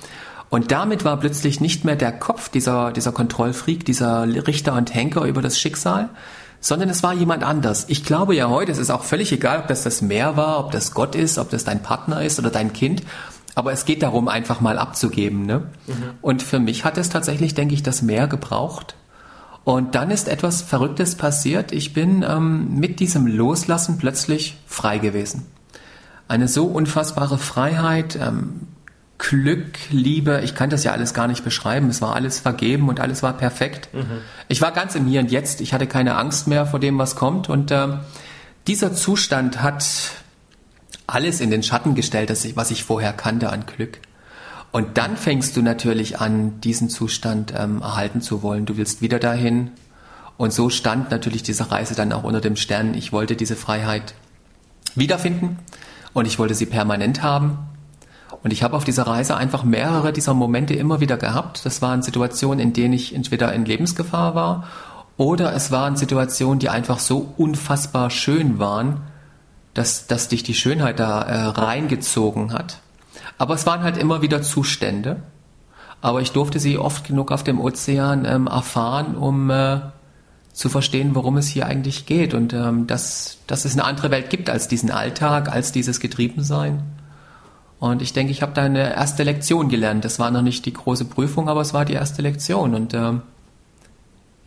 und 0.48 0.70
damit 0.70 1.04
war 1.04 1.18
plötzlich 1.18 1.60
nicht 1.60 1.84
mehr 1.84 1.96
der 1.96 2.12
Kopf 2.12 2.48
dieser, 2.48 2.92
dieser 2.92 3.12
Kontrollfreak, 3.12 3.84
dieser 3.84 4.26
Richter 4.46 4.74
und 4.74 4.94
Henker 4.94 5.24
über 5.24 5.42
das 5.42 5.58
Schicksal, 5.58 6.08
sondern 6.60 6.88
es 6.88 7.02
war 7.02 7.12
jemand 7.12 7.42
anders. 7.42 7.86
Ich 7.88 8.04
glaube 8.04 8.34
ja 8.34 8.48
heute, 8.48 8.72
es 8.72 8.78
ist 8.78 8.90
auch 8.90 9.04
völlig 9.04 9.32
egal, 9.32 9.60
ob 9.60 9.68
das 9.68 9.82
das 9.82 10.02
Meer 10.02 10.36
war, 10.36 10.60
ob 10.60 10.70
das 10.70 10.92
Gott 10.92 11.14
ist, 11.14 11.38
ob 11.38 11.50
das 11.50 11.64
dein 11.64 11.82
Partner 11.82 12.22
ist 12.22 12.38
oder 12.38 12.50
dein 12.50 12.72
Kind. 12.72 13.02
Aber 13.54 13.72
es 13.72 13.86
geht 13.86 14.02
darum, 14.02 14.28
einfach 14.28 14.60
mal 14.60 14.78
abzugeben. 14.78 15.46
Ne? 15.46 15.60
Mhm. 15.86 15.94
Und 16.20 16.42
für 16.42 16.58
mich 16.58 16.84
hat 16.84 16.98
es 16.98 17.08
tatsächlich, 17.08 17.54
denke 17.54 17.74
ich, 17.74 17.82
das 17.82 18.02
Meer 18.02 18.28
gebraucht. 18.28 18.96
Und 19.64 19.94
dann 19.94 20.10
ist 20.10 20.28
etwas 20.28 20.62
Verrücktes 20.62 21.16
passiert. 21.16 21.72
Ich 21.72 21.92
bin 21.92 22.22
ähm, 22.22 22.78
mit 22.78 23.00
diesem 23.00 23.26
Loslassen 23.26 23.98
plötzlich 23.98 24.58
frei 24.66 24.98
gewesen. 24.98 25.46
Eine 26.28 26.48
so 26.48 26.66
unfassbare 26.66 27.38
Freiheit, 27.38 28.16
ähm, 28.20 28.68
Glück, 29.18 29.78
Liebe, 29.90 30.42
ich 30.44 30.54
kann 30.54 30.68
das 30.68 30.84
ja 30.84 30.92
alles 30.92 31.14
gar 31.14 31.26
nicht 31.26 31.42
beschreiben. 31.42 31.88
Es 31.88 32.02
war 32.02 32.14
alles 32.14 32.38
vergeben 32.38 32.88
und 32.88 33.00
alles 33.00 33.22
war 33.22 33.32
perfekt. 33.32 33.88
Mhm. 33.94 34.20
Ich 34.48 34.60
war 34.60 34.72
ganz 34.72 34.94
im 34.94 35.06
Hier 35.06 35.20
und 35.20 35.30
Jetzt. 35.30 35.60
Ich 35.60 35.72
hatte 35.72 35.86
keine 35.86 36.16
Angst 36.16 36.48
mehr 36.48 36.66
vor 36.66 36.80
dem, 36.80 36.98
was 36.98 37.16
kommt. 37.16 37.48
Und 37.48 37.70
äh, 37.70 37.88
dieser 38.66 38.92
Zustand 38.92 39.62
hat 39.62 39.84
alles 41.06 41.40
in 41.40 41.50
den 41.50 41.62
Schatten 41.62 41.94
gestellt, 41.94 42.30
ich, 42.30 42.56
was 42.56 42.70
ich 42.70 42.84
vorher 42.84 43.12
kannte 43.12 43.50
an 43.50 43.64
Glück. 43.64 44.00
Und 44.72 44.98
dann 44.98 45.16
fängst 45.16 45.56
du 45.56 45.62
natürlich 45.62 46.20
an, 46.20 46.60
diesen 46.60 46.90
Zustand 46.90 47.54
ähm, 47.56 47.80
erhalten 47.80 48.20
zu 48.20 48.42
wollen. 48.42 48.66
Du 48.66 48.76
willst 48.76 49.00
wieder 49.00 49.18
dahin. 49.18 49.70
Und 50.36 50.52
so 50.52 50.68
stand 50.68 51.10
natürlich 51.10 51.42
diese 51.42 51.70
Reise 51.70 51.94
dann 51.94 52.12
auch 52.12 52.24
unter 52.24 52.42
dem 52.42 52.56
Stern. 52.56 52.92
Ich 52.92 53.12
wollte 53.12 53.36
diese 53.36 53.56
Freiheit 53.56 54.14
wiederfinden 54.94 55.58
und 56.12 56.26
ich 56.26 56.38
wollte 56.38 56.54
sie 56.54 56.66
permanent 56.66 57.22
haben. 57.22 57.58
Und 58.42 58.52
ich 58.52 58.62
habe 58.62 58.76
auf 58.76 58.84
dieser 58.84 59.06
Reise 59.06 59.36
einfach 59.36 59.64
mehrere 59.64 60.12
dieser 60.12 60.34
Momente 60.34 60.74
immer 60.74 61.00
wieder 61.00 61.16
gehabt. 61.16 61.64
Das 61.64 61.82
waren 61.82 62.02
Situationen, 62.02 62.60
in 62.60 62.72
denen 62.72 62.94
ich 62.94 63.14
entweder 63.14 63.52
in 63.52 63.64
Lebensgefahr 63.64 64.34
war 64.34 64.64
oder 65.16 65.54
es 65.54 65.70
waren 65.70 65.96
Situationen, 65.96 66.58
die 66.58 66.68
einfach 66.68 66.98
so 66.98 67.32
unfassbar 67.36 68.10
schön 68.10 68.58
waren, 68.58 69.00
dass, 69.74 70.06
dass 70.06 70.28
dich 70.28 70.42
die 70.42 70.54
Schönheit 70.54 71.00
da 71.00 71.22
äh, 71.22 71.42
reingezogen 71.46 72.52
hat. 72.52 72.80
Aber 73.38 73.54
es 73.54 73.66
waren 73.66 73.82
halt 73.82 73.96
immer 73.96 74.22
wieder 74.22 74.42
Zustände. 74.42 75.22
Aber 76.02 76.20
ich 76.20 76.32
durfte 76.32 76.60
sie 76.60 76.78
oft 76.78 77.06
genug 77.06 77.32
auf 77.32 77.42
dem 77.42 77.60
Ozean 77.60 78.24
ähm, 78.26 78.46
erfahren, 78.46 79.16
um 79.16 79.50
äh, 79.50 79.80
zu 80.52 80.68
verstehen, 80.68 81.14
worum 81.14 81.36
es 81.36 81.48
hier 81.48 81.66
eigentlich 81.66 82.06
geht 82.06 82.32
und 82.32 82.52
ähm, 82.52 82.86
dass, 82.86 83.38
dass 83.46 83.64
es 83.64 83.72
eine 83.72 83.84
andere 83.84 84.10
Welt 84.10 84.30
gibt 84.30 84.48
als 84.48 84.68
diesen 84.68 84.90
Alltag, 84.90 85.50
als 85.50 85.72
dieses 85.72 86.00
Getriebensein. 86.00 86.82
Und 87.90 88.02
ich 88.02 88.12
denke, 88.12 88.32
ich 88.32 88.42
habe 88.42 88.52
da 88.52 88.62
eine 88.62 88.94
erste 88.94 89.22
Lektion 89.22 89.68
gelernt. 89.68 90.04
Das 90.04 90.18
war 90.18 90.30
noch 90.30 90.42
nicht 90.42 90.66
die 90.66 90.72
große 90.72 91.06
Prüfung, 91.06 91.48
aber 91.48 91.60
es 91.60 91.74
war 91.74 91.84
die 91.84 91.94
erste 91.94 92.22
Lektion. 92.22 92.74
Und 92.74 92.94
ähm, 92.94 93.22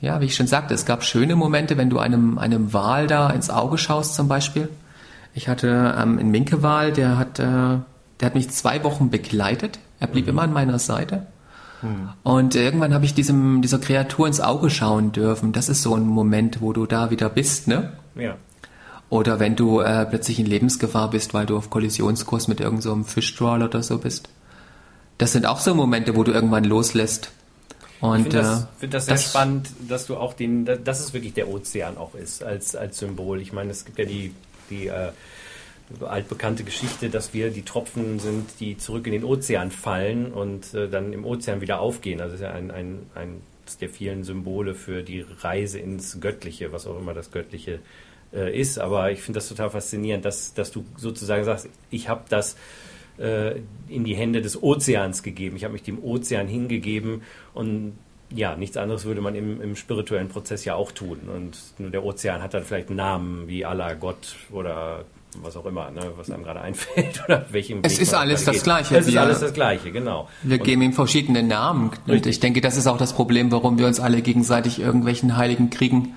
ja, 0.01 0.21
wie 0.21 0.25
ich 0.25 0.35
schon 0.35 0.47
sagte, 0.47 0.73
es 0.73 0.85
gab 0.85 1.03
schöne 1.03 1.35
Momente, 1.35 1.77
wenn 1.77 1.89
du 1.89 1.99
einem, 1.99 2.37
einem 2.37 2.73
Wal 2.73 3.07
da 3.07 3.29
ins 3.29 3.49
Auge 3.49 3.77
schaust 3.77 4.15
zum 4.15 4.27
Beispiel. 4.27 4.69
Ich 5.33 5.47
hatte 5.47 5.95
ähm, 5.97 6.17
einen 6.17 6.31
Minkewal, 6.31 6.91
der 6.91 7.17
hat, 7.17 7.39
äh, 7.39 7.43
der 7.43 8.25
hat 8.25 8.35
mich 8.35 8.49
zwei 8.49 8.83
Wochen 8.83 9.09
begleitet. 9.09 9.79
Er 9.99 10.07
blieb 10.07 10.25
mhm. 10.25 10.29
immer 10.29 10.41
an 10.43 10.53
meiner 10.53 10.79
Seite. 10.79 11.27
Mhm. 11.81 12.09
Und 12.23 12.55
irgendwann 12.55 12.93
habe 12.93 13.05
ich 13.05 13.13
diesem, 13.13 13.61
dieser 13.61 13.79
Kreatur 13.79 14.27
ins 14.27 14.41
Auge 14.41 14.69
schauen 14.69 15.11
dürfen. 15.11 15.51
Das 15.51 15.69
ist 15.69 15.81
so 15.81 15.95
ein 15.95 16.05
Moment, 16.05 16.61
wo 16.61 16.73
du 16.73 16.85
da 16.85 17.11
wieder 17.11 17.29
bist, 17.29 17.67
ne? 17.67 17.93
Ja. 18.15 18.35
Oder 19.09 19.39
wenn 19.39 19.55
du 19.55 19.79
äh, 19.79 20.05
plötzlich 20.05 20.39
in 20.39 20.45
Lebensgefahr 20.45 21.09
bist, 21.09 21.33
weil 21.33 21.45
du 21.45 21.57
auf 21.57 21.69
Kollisionskurs 21.69 22.47
mit 22.47 22.59
irgendeinem 22.59 23.03
so 23.03 23.09
Fischtrawler 23.09 23.65
oder 23.65 23.81
so 23.81 23.97
bist. 23.97 24.29
Das 25.17 25.31
sind 25.31 25.45
auch 25.45 25.59
so 25.59 25.73
Momente, 25.73 26.15
wo 26.15 26.23
du 26.23 26.31
irgendwann 26.31 26.63
loslässt. 26.63 27.31
Und, 28.01 28.17
ich 28.17 28.23
finde 28.23 28.37
das, 28.37 28.61
äh, 28.61 28.65
find 28.79 28.93
das 28.93 29.05
sehr 29.05 29.15
das, 29.15 29.29
spannend, 29.29 29.69
dass 29.87 30.05
du 30.05 30.15
auch 30.15 30.33
den, 30.33 30.65
dass 30.65 30.99
es 30.99 31.13
wirklich 31.13 31.33
der 31.33 31.49
Ozean 31.49 31.97
auch 31.97 32.15
ist 32.15 32.43
als, 32.43 32.75
als 32.75 32.99
Symbol. 32.99 33.41
Ich 33.41 33.51
meine, 33.51 33.71
es 33.71 33.83
gibt 33.83 33.99
ja 33.99 34.05
die, 34.05 34.33
die 34.69 34.87
äh, 34.87 35.09
altbekannte 36.01 36.63
Geschichte, 36.63 37.09
dass 37.09 37.33
wir 37.33 37.49
die 37.49 37.63
Tropfen 37.63 38.19
sind, 38.19 38.47
die 38.59 38.77
zurück 38.77 39.07
in 39.07 39.13
den 39.13 39.23
Ozean 39.23 39.71
fallen 39.71 40.31
und 40.31 40.73
äh, 40.73 40.87
dann 40.87 41.13
im 41.13 41.25
Ozean 41.25 41.61
wieder 41.61 41.79
aufgehen. 41.79 42.21
Also 42.21 42.33
das 42.33 42.41
ist 42.41 42.47
ja 42.47 42.53
ein, 42.53 42.71
ein, 42.71 42.99
ein 43.15 43.41
der 43.81 43.89
vielen 43.89 44.23
Symbole 44.23 44.73
für 44.73 45.03
die 45.03 45.25
Reise 45.41 45.79
ins 45.79 46.19
Göttliche, 46.19 46.71
was 46.71 46.87
auch 46.87 46.97
immer 46.97 47.13
das 47.13 47.31
Göttliche 47.31 47.79
äh, 48.33 48.57
ist. 48.59 48.79
Aber 48.79 49.11
ich 49.11 49.21
finde 49.21 49.37
das 49.39 49.47
total 49.49 49.69
faszinierend, 49.69 50.25
dass, 50.25 50.53
dass 50.53 50.71
du 50.71 50.85
sozusagen 50.97 51.43
sagst, 51.43 51.69
ich 51.89 52.09
habe 52.09 52.21
das 52.29 52.55
äh, 53.19 53.59
in 53.87 54.03
die 54.03 54.15
Hände 54.15 54.41
des 54.41 54.61
Ozeans 54.61 55.23
gegeben. 55.23 55.55
Ich 55.57 55.63
habe 55.63 55.73
mich 55.73 55.83
dem 55.83 56.03
Ozean 56.03 56.47
hingegeben 56.47 57.21
und 57.53 57.93
ja, 58.31 58.55
nichts 58.55 58.77
anderes 58.77 59.05
würde 59.05 59.21
man 59.21 59.33
im, 59.33 59.59
im 59.59 59.75
spirituellen 59.75 60.27
Prozess 60.29 60.63
ja 60.63 60.75
auch 60.75 60.91
tun. 60.91 61.19
Und 61.35 61.57
nur 61.79 61.89
der 61.89 62.03
Ozean 62.05 62.43
hat 62.43 62.53
dann 62.53 62.63
vielleicht 62.63 62.89
einen 62.89 62.97
Namen 62.97 63.47
wie 63.47 63.65
Allah, 63.65 63.93
Gott 63.95 64.35
oder 64.51 65.03
was 65.41 65.57
auch 65.57 65.65
immer, 65.65 65.89
ne, 65.91 66.11
was 66.15 66.29
einem 66.29 66.43
gerade 66.43 66.61
einfällt 66.61 67.23
oder 67.27 67.45
welchem 67.51 67.79
Es 67.83 67.95
Weg 67.95 68.01
ist 68.03 68.13
alles 68.13 68.45
das 68.45 68.55
geht. 68.55 68.63
Gleiche. 68.63 68.97
Es 68.97 69.07
ist 69.07 69.13
Wir- 69.13 69.21
alles 69.21 69.39
das 69.39 69.53
Gleiche, 69.53 69.91
genau. 69.91 70.27
Wir 70.43 70.59
Und- 70.59 70.63
geben 70.63 70.81
ihm 70.83 70.93
verschiedene 70.93 71.41
Namen. 71.41 71.89
Und 72.07 72.25
ich 72.27 72.39
denke, 72.39 72.61
das 72.61 72.77
ist 72.77 72.85
auch 72.87 72.97
das 72.97 73.13
Problem, 73.13 73.51
warum 73.51 73.79
wir 73.79 73.87
uns 73.87 73.99
alle 73.99 74.21
gegenseitig 74.21 74.79
irgendwelchen 74.79 75.35
Heiligen 75.35 75.71
kriegen, 75.71 76.15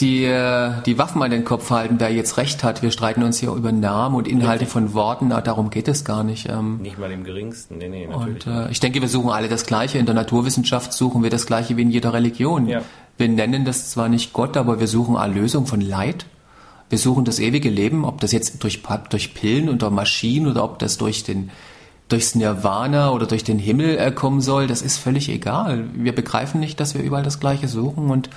die 0.00 0.24
äh, 0.24 0.72
die 0.86 0.98
Waffen 0.98 1.22
an 1.22 1.30
den 1.30 1.44
Kopf 1.44 1.70
halten, 1.70 1.96
wer 1.98 2.12
jetzt 2.12 2.36
recht 2.36 2.64
hat. 2.64 2.82
Wir 2.82 2.90
streiten 2.90 3.22
uns 3.22 3.38
hier 3.38 3.52
über 3.52 3.72
Namen 3.72 4.14
und 4.16 4.26
Inhalte 4.26 4.66
von 4.66 4.94
Worten. 4.94 5.28
Na, 5.28 5.40
darum 5.40 5.70
geht 5.70 5.88
es 5.88 6.04
gar 6.04 6.24
nicht. 6.24 6.48
Ähm, 6.48 6.78
Nicht 6.80 6.98
mal 6.98 7.10
im 7.10 7.24
geringsten, 7.24 7.78
nee, 7.78 7.88
nee, 7.88 8.06
natürlich. 8.06 8.46
und 8.46 8.52
äh, 8.52 8.70
ich 8.70 8.80
denke, 8.80 9.00
wir 9.00 9.08
suchen 9.08 9.30
alle 9.30 9.48
das 9.48 9.66
Gleiche. 9.66 9.98
In 9.98 10.06
der 10.06 10.14
Naturwissenschaft 10.14 10.92
suchen 10.92 11.22
wir 11.22 11.30
das 11.30 11.46
Gleiche 11.46 11.76
wie 11.76 11.82
in 11.82 11.90
jeder 11.90 12.12
Religion. 12.12 12.66
Ja. 12.66 12.82
Wir 13.18 13.28
nennen 13.28 13.64
das 13.64 13.90
zwar 13.90 14.08
nicht 14.08 14.32
Gott, 14.32 14.56
aber 14.56 14.80
wir 14.80 14.86
suchen 14.86 15.16
Erlösung 15.16 15.66
von 15.66 15.80
Leid. 15.80 16.26
Wir 16.88 16.98
suchen 16.98 17.24
das 17.24 17.38
ewige 17.38 17.70
Leben, 17.70 18.04
ob 18.04 18.20
das 18.20 18.32
jetzt 18.32 18.62
durch, 18.64 18.82
durch 19.10 19.34
Pillen 19.34 19.68
oder 19.68 19.90
Maschinen 19.90 20.48
oder 20.48 20.64
ob 20.64 20.78
das 20.78 20.98
durch 20.98 21.22
den 21.22 21.50
durchs 22.10 22.34
Nirvana 22.34 23.12
oder 23.12 23.26
durch 23.26 23.44
den 23.44 23.58
Himmel 23.58 23.96
äh, 23.96 24.10
kommen 24.10 24.40
soll, 24.40 24.66
das 24.66 24.82
ist 24.82 24.98
völlig 24.98 25.28
egal. 25.28 25.84
Wir 25.94 26.12
begreifen 26.12 26.60
nicht, 26.60 26.80
dass 26.80 26.94
wir 26.94 27.02
überall 27.02 27.22
das 27.22 27.40
Gleiche 27.40 27.68
suchen 27.68 28.10
und 28.10 28.28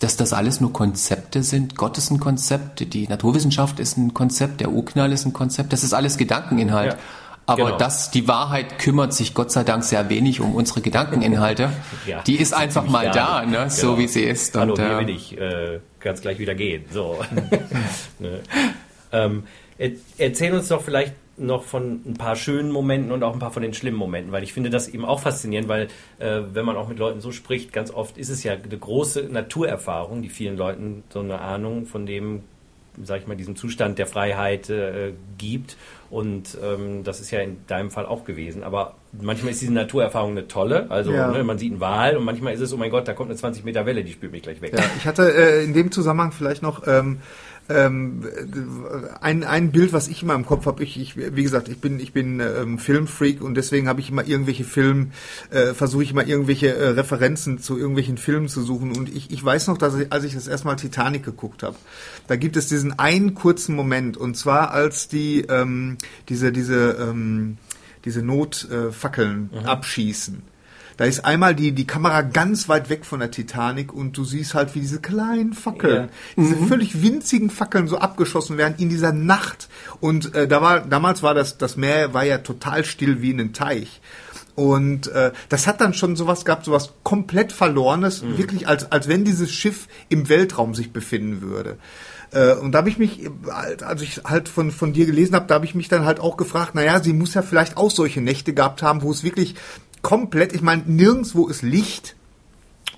dass 0.00 0.16
das 0.16 0.32
alles 0.32 0.60
nur 0.60 0.72
Konzepte 0.72 1.42
sind. 1.42 1.76
Gott 1.76 1.98
ist 1.98 2.10
ein 2.10 2.20
Konzept, 2.20 2.92
die 2.94 3.08
Naturwissenschaft 3.08 3.80
ist 3.80 3.96
ein 3.96 4.14
Konzept, 4.14 4.60
der 4.60 4.70
Urknall 4.70 5.12
ist 5.12 5.24
ein 5.26 5.32
Konzept, 5.32 5.72
das 5.72 5.82
ist 5.84 5.92
alles 5.92 6.16
Gedankeninhalt. 6.16 6.92
Ja, 6.92 6.98
Aber 7.46 7.64
genau. 7.66 7.76
das, 7.78 8.10
die 8.10 8.28
Wahrheit 8.28 8.78
kümmert 8.78 9.12
sich 9.14 9.34
Gott 9.34 9.50
sei 9.50 9.64
Dank 9.64 9.82
sehr 9.84 10.08
wenig 10.08 10.40
um 10.40 10.54
unsere 10.54 10.80
Gedankeninhalte. 10.80 11.70
Ja, 12.06 12.22
die 12.22 12.36
ist 12.36 12.54
einfach 12.54 12.86
mal 12.86 13.10
da, 13.10 13.42
nicht. 13.42 13.50
ne? 13.58 13.68
so 13.70 13.88
Genau. 13.88 13.98
wie 13.98 14.08
sie 14.08 14.22
ist. 14.22 14.56
Hallo, 14.56 14.74
Und, 14.74 14.80
hier 14.80 14.92
äh, 14.92 14.98
will 15.00 15.10
ich 15.10 15.38
äh, 15.38 15.80
ganz 16.00 16.20
gleich 16.22 16.38
wieder 16.38 16.54
gehen. 16.54 16.84
So. 16.92 17.18
ne? 18.18 18.40
ähm, 19.12 19.42
er, 19.78 19.90
erzähl 20.16 20.52
uns 20.54 20.68
doch 20.68 20.82
vielleicht 20.82 21.14
noch 21.38 21.64
von 21.64 22.00
ein 22.06 22.14
paar 22.14 22.36
schönen 22.36 22.70
Momenten 22.70 23.12
und 23.12 23.22
auch 23.22 23.32
ein 23.32 23.38
paar 23.38 23.50
von 23.52 23.62
den 23.62 23.74
schlimmen 23.74 23.96
Momenten, 23.98 24.32
weil 24.32 24.42
ich 24.42 24.52
finde 24.52 24.70
das 24.70 24.88
eben 24.88 25.04
auch 25.04 25.20
faszinierend, 25.20 25.68
weil 25.68 25.88
äh, 26.18 26.40
wenn 26.52 26.64
man 26.64 26.76
auch 26.76 26.88
mit 26.88 26.98
Leuten 26.98 27.20
so 27.20 27.32
spricht, 27.32 27.72
ganz 27.72 27.90
oft 27.90 28.18
ist 28.18 28.28
es 28.28 28.42
ja 28.42 28.52
eine 28.52 28.78
große 28.78 29.24
Naturerfahrung, 29.30 30.22
die 30.22 30.28
vielen 30.28 30.56
Leuten 30.56 31.02
so 31.10 31.20
eine 31.20 31.40
Ahnung 31.40 31.86
von 31.86 32.06
dem, 32.06 32.42
sag 33.02 33.20
ich 33.20 33.26
mal, 33.26 33.36
diesem 33.36 33.54
Zustand 33.56 33.98
der 33.98 34.06
Freiheit 34.06 34.68
äh, 34.70 35.12
gibt. 35.38 35.76
Und 36.10 36.56
ähm, 36.64 37.04
das 37.04 37.20
ist 37.20 37.30
ja 37.30 37.40
in 37.40 37.58
deinem 37.66 37.90
Fall 37.90 38.06
auch 38.06 38.24
gewesen. 38.24 38.62
Aber 38.64 38.94
manchmal 39.12 39.52
ist 39.52 39.60
diese 39.60 39.72
Naturerfahrung 39.74 40.30
eine 40.32 40.48
tolle. 40.48 40.90
Also 40.90 41.12
Ja. 41.12 41.30
ne, 41.30 41.44
man 41.44 41.58
sieht 41.58 41.70
einen 41.70 41.80
Wal 41.80 42.16
und 42.16 42.24
manchmal 42.24 42.54
ist 42.54 42.60
es, 42.60 42.72
oh 42.72 42.76
mein 42.78 42.90
Gott, 42.90 43.06
da 43.06 43.12
kommt 43.12 43.28
eine 43.30 43.38
20 43.38 43.62
Meter 43.64 43.84
Welle, 43.86 44.02
die 44.02 44.12
spült 44.12 44.32
mich 44.32 44.42
gleich 44.42 44.60
weg. 44.62 44.72
Ja, 44.76 44.84
ich 44.96 45.06
hatte 45.06 45.30
äh, 45.32 45.62
in 45.64 45.74
dem 45.74 45.92
Zusammenhang 45.92 46.32
vielleicht 46.32 46.62
noch 46.62 46.86
ähm, 46.86 47.18
ähm, 47.68 48.26
ein, 49.20 49.44
ein 49.44 49.72
Bild, 49.72 49.92
was 49.92 50.08
ich 50.08 50.22
immer 50.22 50.34
im 50.34 50.46
Kopf 50.46 50.66
habe. 50.66 50.82
Ich, 50.82 50.98
ich, 50.98 51.16
wie 51.16 51.42
gesagt, 51.42 51.68
ich 51.68 51.78
bin 51.78 52.00
ich 52.00 52.12
bin 52.12 52.40
ähm, 52.40 52.78
Filmfreak 52.78 53.42
und 53.42 53.54
deswegen 53.54 53.88
habe 53.88 54.00
ich 54.00 54.10
immer 54.10 54.26
irgendwelche 54.26 54.64
Filme, 54.64 55.08
äh, 55.50 55.74
versuche 55.74 56.02
ich 56.02 56.12
immer 56.12 56.26
irgendwelche 56.26 56.74
äh, 56.74 56.88
Referenzen 56.88 57.58
zu 57.58 57.76
irgendwelchen 57.76 58.16
Filmen 58.16 58.48
zu 58.48 58.62
suchen. 58.62 58.96
Und 58.96 59.14
ich, 59.14 59.30
ich 59.30 59.44
weiß 59.44 59.66
noch, 59.68 59.78
dass 59.78 59.94
ich, 59.96 60.12
als 60.12 60.24
ich 60.24 60.34
das 60.34 60.48
erstmal 60.48 60.76
Titanic 60.76 61.24
geguckt 61.24 61.62
habe, 61.62 61.76
da 62.26 62.36
gibt 62.36 62.56
es 62.56 62.68
diesen 62.68 62.98
einen 62.98 63.34
kurzen 63.34 63.74
Moment 63.74 64.16
und 64.16 64.36
zwar 64.36 64.70
als 64.70 65.08
die 65.08 65.42
ähm, 65.42 65.98
diese 66.28 66.52
diese 66.52 66.96
ähm, 67.00 67.58
diese 68.04 68.22
Notfackeln 68.22 69.50
äh, 69.52 69.64
abschießen. 69.66 70.42
Da 70.98 71.04
ist 71.04 71.24
einmal 71.24 71.54
die, 71.54 71.72
die 71.72 71.86
Kamera 71.86 72.22
ganz 72.22 72.68
weit 72.68 72.90
weg 72.90 73.06
von 73.06 73.20
der 73.20 73.30
Titanic 73.30 73.92
und 73.92 74.16
du 74.16 74.24
siehst 74.24 74.54
halt, 74.54 74.74
wie 74.74 74.80
diese 74.80 75.00
kleinen 75.00 75.52
Fackeln, 75.52 76.10
diese 76.36 76.56
völlig 76.56 77.02
winzigen 77.02 77.50
Fackeln 77.50 77.86
so 77.86 77.98
abgeschossen 77.98 78.58
werden 78.58 78.74
in 78.78 78.88
dieser 78.88 79.12
Nacht. 79.12 79.68
Und 80.00 80.34
äh, 80.34 80.48
da 80.48 80.60
war, 80.60 80.80
damals 80.80 81.22
war 81.22 81.34
das, 81.34 81.56
das 81.56 81.76
Meer 81.76 82.14
war 82.14 82.24
ja 82.24 82.38
total 82.38 82.84
still 82.84 83.22
wie 83.22 83.30
in 83.30 83.40
einem 83.40 83.52
Teich. 83.52 84.00
Und 84.56 85.06
äh, 85.12 85.30
das 85.48 85.68
hat 85.68 85.80
dann 85.80 85.94
schon 85.94 86.16
sowas 86.16 86.44
gehabt, 86.44 86.64
sowas 86.64 86.92
komplett 87.04 87.52
Verlorenes, 87.52 88.24
wirklich 88.36 88.66
als, 88.66 88.90
als 88.90 89.06
wenn 89.06 89.24
dieses 89.24 89.52
Schiff 89.52 89.86
im 90.08 90.28
Weltraum 90.28 90.74
sich 90.74 90.92
befinden 90.92 91.42
würde. 91.42 91.78
Äh, 92.32 92.54
und 92.54 92.72
da 92.72 92.78
habe 92.78 92.88
ich 92.88 92.98
mich, 92.98 93.24
äh, 93.24 93.30
als 93.84 94.02
ich 94.02 94.22
halt 94.24 94.48
von, 94.48 94.72
von 94.72 94.92
dir 94.92 95.06
gelesen 95.06 95.36
habe, 95.36 95.46
da 95.46 95.54
habe 95.54 95.64
ich 95.64 95.76
mich 95.76 95.88
dann 95.88 96.04
halt 96.04 96.18
auch 96.18 96.36
gefragt, 96.36 96.74
naja, 96.74 97.00
sie 97.00 97.12
muss 97.12 97.34
ja 97.34 97.42
vielleicht 97.42 97.76
auch 97.76 97.92
solche 97.92 98.20
Nächte 98.20 98.52
gehabt 98.52 98.82
haben, 98.82 99.02
wo 99.02 99.12
es 99.12 99.22
wirklich 99.22 99.54
komplett, 100.02 100.52
ich 100.52 100.62
meine, 100.62 100.82
nirgendwo 100.86 101.48
ist 101.48 101.62
Licht 101.62 102.16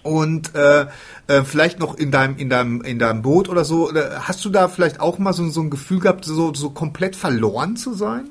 und 0.02 0.54
äh, 0.54 0.86
äh, 1.26 1.42
vielleicht 1.44 1.78
noch 1.78 1.96
in 1.96 2.10
deinem 2.10 2.36
in 2.36 2.48
deinem 2.48 2.82
in 2.82 2.98
deinem 2.98 3.22
Boot 3.22 3.48
oder 3.48 3.64
so. 3.64 3.92
Äh, 3.92 4.10
Hast 4.20 4.44
du 4.44 4.50
da 4.50 4.68
vielleicht 4.68 5.00
auch 5.00 5.18
mal 5.18 5.32
so, 5.32 5.48
so 5.50 5.60
ein 5.60 5.70
Gefühl 5.70 6.00
gehabt, 6.00 6.24
so 6.24 6.54
so 6.54 6.70
komplett 6.70 7.16
verloren 7.16 7.76
zu 7.76 7.94
sein? 7.94 8.30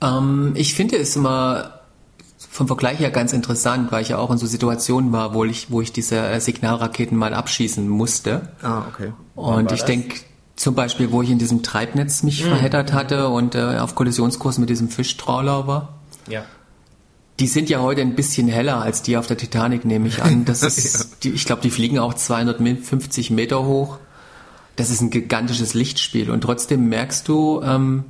Ähm, 0.00 0.52
ich 0.54 0.74
finde 0.74 0.96
es 0.96 1.16
immer 1.16 1.78
vom 2.50 2.66
Vergleich 2.66 2.98
her 2.98 3.10
ganz 3.10 3.32
interessant, 3.32 3.92
weil 3.92 4.02
ich 4.02 4.08
ja 4.10 4.18
auch 4.18 4.30
in 4.30 4.38
so 4.38 4.46
Situationen 4.46 5.12
war, 5.12 5.34
wo 5.34 5.44
ich, 5.44 5.70
wo 5.70 5.80
ich 5.80 5.92
diese 5.92 6.16
äh, 6.18 6.40
Signalraketen 6.40 7.16
mal 7.16 7.34
abschießen 7.34 7.88
musste. 7.88 8.48
Ah, 8.62 8.82
okay. 8.88 9.12
Und 9.34 9.70
ich 9.70 9.82
denke, 9.82 10.16
zum 10.56 10.74
Beispiel, 10.74 11.12
wo 11.12 11.22
ich 11.22 11.30
in 11.30 11.38
diesem 11.38 11.62
Treibnetz 11.62 12.22
mich 12.22 12.44
verheddert 12.44 12.92
hatte 12.92 13.28
und 13.28 13.54
äh, 13.54 13.78
auf 13.78 13.94
Kollisionskurs 13.94 14.58
mit 14.58 14.70
diesem 14.70 14.88
Fischtrawler 14.88 15.68
war. 15.68 16.00
Ja. 16.28 16.44
Die 17.40 17.46
sind 17.46 17.70
ja 17.70 17.80
heute 17.80 18.00
ein 18.00 18.14
bisschen 18.14 18.48
heller 18.48 18.82
als 18.82 19.02
die 19.02 19.16
auf 19.16 19.26
der 19.26 19.36
Titanic, 19.36 19.84
nehme 19.84 20.08
ich 20.08 20.22
an. 20.22 20.44
Das 20.44 20.62
ist, 20.62 21.18
die, 21.22 21.30
ich 21.30 21.44
glaube, 21.44 21.62
die 21.62 21.70
fliegen 21.70 21.98
auch 21.98 22.14
250 22.14 23.30
Meter 23.30 23.64
hoch. 23.64 23.98
Das 24.76 24.90
ist 24.90 25.00
ein 25.00 25.10
gigantisches 25.10 25.74
Lichtspiel 25.74 26.30
und 26.30 26.40
trotzdem 26.40 26.88
merkst 26.88 27.26
du, 27.28 27.60
ähm, 27.62 28.04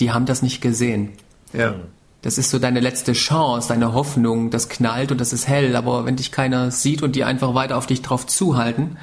die 0.00 0.12
haben 0.12 0.26
das 0.26 0.42
nicht 0.42 0.60
gesehen. 0.60 1.10
Ja. 1.52 1.74
Das 2.22 2.38
ist 2.38 2.50
so 2.50 2.58
deine 2.58 2.80
letzte 2.80 3.12
Chance, 3.12 3.68
deine 3.68 3.92
Hoffnung, 3.92 4.50
das 4.50 4.68
knallt 4.68 5.12
und 5.12 5.20
das 5.20 5.32
ist 5.32 5.46
hell, 5.46 5.76
aber 5.76 6.04
wenn 6.06 6.16
dich 6.16 6.32
keiner 6.32 6.70
sieht 6.70 7.02
und 7.02 7.14
die 7.16 7.24
einfach 7.24 7.54
weiter 7.54 7.76
auf 7.76 7.86
dich 7.86 8.02
drauf 8.02 8.26
zuhalten, 8.26 8.96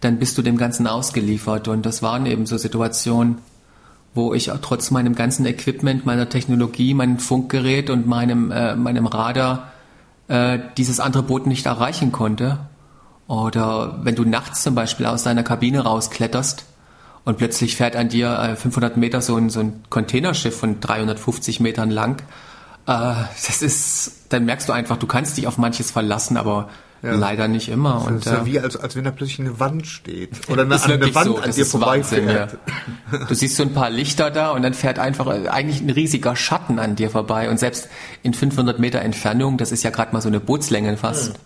dann 0.00 0.18
bist 0.18 0.38
du 0.38 0.42
dem 0.42 0.56
Ganzen 0.56 0.86
ausgeliefert 0.86 1.68
und 1.68 1.84
das 1.84 2.02
waren 2.02 2.24
eben 2.26 2.46
so 2.46 2.56
Situationen, 2.56 3.38
wo 4.18 4.34
ich 4.34 4.50
trotz 4.62 4.90
meinem 4.90 5.14
ganzen 5.14 5.46
Equipment, 5.46 6.04
meiner 6.04 6.28
Technologie, 6.28 6.92
meinem 6.92 7.20
Funkgerät 7.20 7.88
und 7.88 8.08
meinem, 8.08 8.50
äh, 8.50 8.74
meinem 8.74 9.06
Radar 9.06 9.72
äh, 10.26 10.58
dieses 10.76 10.98
andere 10.98 11.22
Boot 11.22 11.46
nicht 11.46 11.66
erreichen 11.66 12.10
konnte. 12.10 12.58
Oder 13.28 14.00
wenn 14.02 14.16
du 14.16 14.24
nachts 14.24 14.64
zum 14.64 14.74
Beispiel 14.74 15.06
aus 15.06 15.22
deiner 15.22 15.44
Kabine 15.44 15.84
rauskletterst 15.84 16.64
und 17.24 17.38
plötzlich 17.38 17.76
fährt 17.76 17.94
an 17.94 18.08
dir 18.08 18.36
äh, 18.40 18.56
500 18.56 18.96
Meter 18.96 19.20
so 19.20 19.36
ein, 19.36 19.50
so 19.50 19.60
ein 19.60 19.84
Containerschiff 19.88 20.58
von 20.58 20.80
350 20.80 21.60
Metern 21.60 21.90
lang, 21.90 22.20
äh, 22.88 23.14
das 23.46 23.62
ist, 23.62 24.24
dann 24.30 24.46
merkst 24.46 24.68
du 24.68 24.72
einfach, 24.72 24.96
du 24.96 25.06
kannst 25.06 25.36
dich 25.36 25.46
auf 25.46 25.58
manches 25.58 25.92
verlassen, 25.92 26.36
aber 26.36 26.70
Ja. 27.02 27.14
leider 27.14 27.46
nicht 27.46 27.68
immer. 27.68 27.94
Das 27.94 28.06
Und 28.06 28.16
ist 28.16 28.26
ja 28.26 28.44
wie, 28.44 28.58
als, 28.58 28.76
als 28.76 28.96
wenn 28.96 29.04
da 29.04 29.12
plötzlich 29.12 29.38
eine 29.38 29.60
Wand 29.60 29.86
steht. 29.86 30.48
Oder 30.48 30.62
eine, 30.62 30.82
eine 30.82 31.14
Wand 31.14 31.26
so, 31.26 31.36
an 31.36 31.44
das 31.44 31.56
dir 31.56 31.80
Wahnsinn, 31.80 32.28
ja. 32.28 32.48
vorbeifährt. 32.48 32.58
Du 33.28 33.34
siehst 33.34 33.56
so 33.56 33.62
ein 33.62 33.72
paar 33.72 33.90
Lichter 33.90 34.30
da 34.30 34.50
und 34.50 34.62
dann 34.62 34.74
fährt 34.74 34.98
einfach 34.98 35.28
äh, 35.28 35.48
eigentlich 35.48 35.80
ein 35.80 35.90
riesiger 35.90 36.34
Schatten 36.34 36.78
an 36.78 36.96
dir 36.96 37.10
vorbei 37.10 37.50
und 37.50 37.58
selbst 37.58 37.88
in 38.22 38.34
500 38.34 38.80
Meter 38.80 39.00
Entfernung, 39.00 39.58
das 39.58 39.70
ist 39.70 39.84
ja 39.84 39.90
gerade 39.90 40.12
mal 40.12 40.20
so 40.20 40.28
eine 40.28 40.40
Bootslänge 40.40 40.96
fast. 40.96 41.38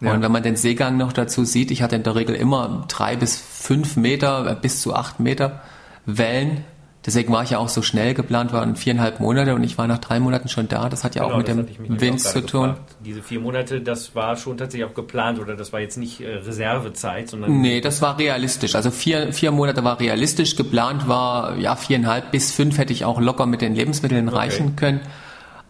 Ja. 0.00 0.12
Und 0.12 0.22
wenn 0.22 0.30
man 0.30 0.42
den 0.42 0.56
Seegang 0.56 0.96
noch 0.96 1.12
dazu 1.12 1.44
sieht, 1.44 1.70
ich 1.70 1.82
hatte 1.82 1.96
in 1.96 2.02
der 2.02 2.14
Regel 2.14 2.34
immer 2.34 2.84
drei 2.88 3.16
bis 3.16 3.36
fünf 3.36 3.96
Meter, 3.96 4.50
äh, 4.50 4.56
bis 4.60 4.82
zu 4.82 4.94
acht 4.94 5.20
Meter 5.20 5.62
Wellen. 6.04 6.64
Deswegen 7.08 7.32
war 7.32 7.42
ich 7.42 7.48
ja 7.48 7.58
auch 7.58 7.70
so 7.70 7.80
schnell 7.80 8.12
geplant, 8.12 8.52
waren 8.52 8.76
viereinhalb 8.76 9.18
Monate 9.18 9.54
und 9.54 9.64
ich 9.64 9.78
war 9.78 9.86
nach 9.86 9.96
drei 9.96 10.20
Monaten 10.20 10.50
schon 10.50 10.68
da. 10.68 10.90
Das 10.90 11.04
hat 11.04 11.14
ja 11.14 11.22
auch 11.22 11.28
Genau, 11.28 11.38
mit 11.38 11.48
das 11.48 11.98
dem 12.02 12.14
auch 12.16 12.18
zu 12.18 12.44
tun. 12.44 12.62
gefragt. 12.68 12.96
Diese 13.02 13.22
vier 13.22 13.40
Monate, 13.40 13.80
das 13.80 14.14
war 14.14 14.36
schon 14.36 14.58
tatsächlich 14.58 14.86
auch 14.90 14.92
geplant 14.92 15.38
oder 15.38 15.56
das 15.56 15.72
war 15.72 15.80
jetzt 15.80 15.96
nicht 15.96 16.20
äh, 16.20 16.34
Reservezeit, 16.34 17.30
sondern 17.30 17.62
Nee, 17.62 17.80
das 17.80 18.02
war 18.02 18.18
realistisch. 18.18 18.74
Also 18.74 18.90
vier, 18.90 19.32
vier 19.32 19.52
Monate 19.52 19.82
war 19.84 19.98
realistisch. 20.00 20.54
Geplant 20.54 21.08
war, 21.08 21.56
ja, 21.56 21.76
viereinhalb 21.76 22.30
bis 22.30 22.52
fünf 22.52 22.76
hätte 22.76 22.92
ich 22.92 23.06
auch 23.06 23.18
locker 23.22 23.46
mit 23.46 23.62
den 23.62 23.74
Lebensmitteln 23.74 24.28
reichen 24.28 24.76
können. 24.76 25.00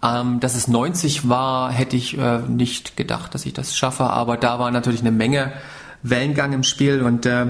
Ähm, 0.03 0.41
dass 0.41 0.57
es 0.57 0.67
90 0.67 1.29
war, 1.29 1.71
hätte 1.71 1.95
ich 1.95 2.19
äh, 2.19 2.41
nicht 2.49 2.97
gedacht, 2.97 3.33
dass 3.33 3.47
ich 3.47 3.53
das 3.53 3.77
schaffe. 3.77 4.11
Aber 4.11 4.37
da 4.39 4.59
war 4.59 4.73
natürlich 4.73 5.03
eine 5.03 5.13
Menge 5.13 5.53
Wellengang 6.03 6.53
im 6.53 6.65
Spiel 6.65 7.03
und 7.03 7.27
äh, 7.27 7.47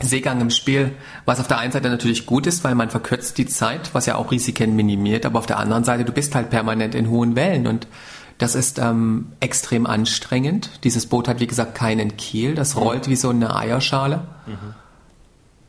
Seegang 0.00 0.40
im 0.40 0.50
Spiel, 0.50 0.92
was 1.24 1.38
auf 1.38 1.46
der 1.46 1.58
einen 1.58 1.72
Seite 1.72 1.88
natürlich 1.88 2.26
gut 2.26 2.46
ist, 2.46 2.64
weil 2.64 2.74
man 2.74 2.90
verkürzt 2.90 3.38
die 3.38 3.46
Zeit, 3.46 3.90
was 3.94 4.06
ja 4.06 4.16
auch 4.16 4.32
Risiken 4.32 4.74
minimiert, 4.74 5.24
aber 5.24 5.38
auf 5.38 5.46
der 5.46 5.58
anderen 5.58 5.84
Seite, 5.84 6.04
du 6.04 6.12
bist 6.12 6.34
halt 6.34 6.50
permanent 6.50 6.94
in 6.94 7.08
hohen 7.08 7.36
Wellen 7.36 7.66
und 7.66 7.86
das 8.38 8.56
ist 8.56 8.80
ähm, 8.80 9.32
extrem 9.38 9.86
anstrengend. 9.86 10.80
Dieses 10.82 11.06
Boot 11.06 11.28
hat, 11.28 11.38
wie 11.38 11.46
gesagt, 11.46 11.76
keinen 11.76 12.16
Kiel, 12.16 12.56
das 12.56 12.76
rollt 12.76 13.08
wie 13.08 13.14
so 13.14 13.30
eine 13.30 13.54
Eierschale. 13.54 14.22
Mhm. 14.46 14.74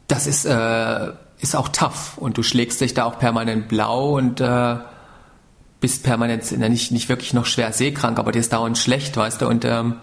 Das 0.08 0.26
ist, 0.26 0.46
äh, 0.46 1.12
ist 1.40 1.56
auch 1.56 1.70
tough 1.70 2.18
und 2.18 2.38
du 2.38 2.44
schlägst 2.44 2.82
dich 2.82 2.96
da 2.96 3.06
auch 3.06 3.20
permanent 3.20 3.68
blau 3.68 4.18
und 4.18 4.42
äh, 4.42 4.78
bist 5.80 6.04
permanent, 6.04 6.52
nicht, 6.58 6.92
nicht 6.92 7.10
wirklich 7.10 7.36
noch 7.36 7.46
schwer 7.46 7.72
seekrank, 7.72 8.18
aber 8.18 8.32
dir 8.32 8.40
ist 8.40 8.54
dauernd 8.54 8.78
schlecht, 8.80 9.16
weißt 9.16 9.42
du, 9.42 9.48
und 9.48 9.66
ähm, 9.66 9.98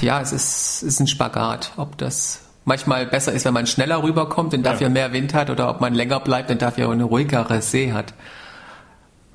ja, 0.00 0.20
es 0.20 0.32
ist, 0.32 0.82
ist 0.82 1.00
ein 1.00 1.06
Spagat, 1.06 1.72
ob 1.76 1.98
das 1.98 2.40
manchmal 2.70 3.04
besser 3.04 3.32
ist, 3.32 3.44
wenn 3.44 3.52
man 3.52 3.66
schneller 3.66 4.00
rüberkommt 4.04 4.54
und 4.54 4.62
dafür 4.62 4.86
ja. 4.86 4.92
mehr 4.92 5.12
Wind 5.12 5.34
hat 5.34 5.50
oder 5.50 5.68
ob 5.68 5.80
man 5.80 5.92
länger 5.92 6.20
bleibt 6.20 6.52
und 6.52 6.62
dafür 6.62 6.88
eine 6.88 7.02
ruhigere 7.02 7.60
See 7.62 7.92
hat. 7.92 8.14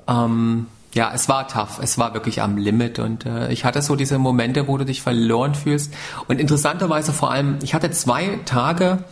Ähm, 0.08 0.68
ja, 0.94 1.12
es 1.14 1.28
war 1.28 1.46
tough, 1.46 1.78
es 1.82 1.98
war 1.98 2.14
wirklich 2.14 2.40
am 2.40 2.56
Limit 2.56 2.98
und 2.98 3.26
äh, 3.26 3.52
ich 3.52 3.66
hatte 3.66 3.82
so 3.82 3.94
diese 3.94 4.18
Momente, 4.18 4.68
wo 4.68 4.78
du 4.78 4.86
dich 4.86 5.02
verloren 5.02 5.54
fühlst 5.54 5.92
und 6.28 6.40
interessanterweise 6.40 7.12
vor 7.12 7.30
allem, 7.30 7.58
ich 7.62 7.74
hatte 7.74 7.90
zwei 7.90 8.38
Tage, 8.46 9.04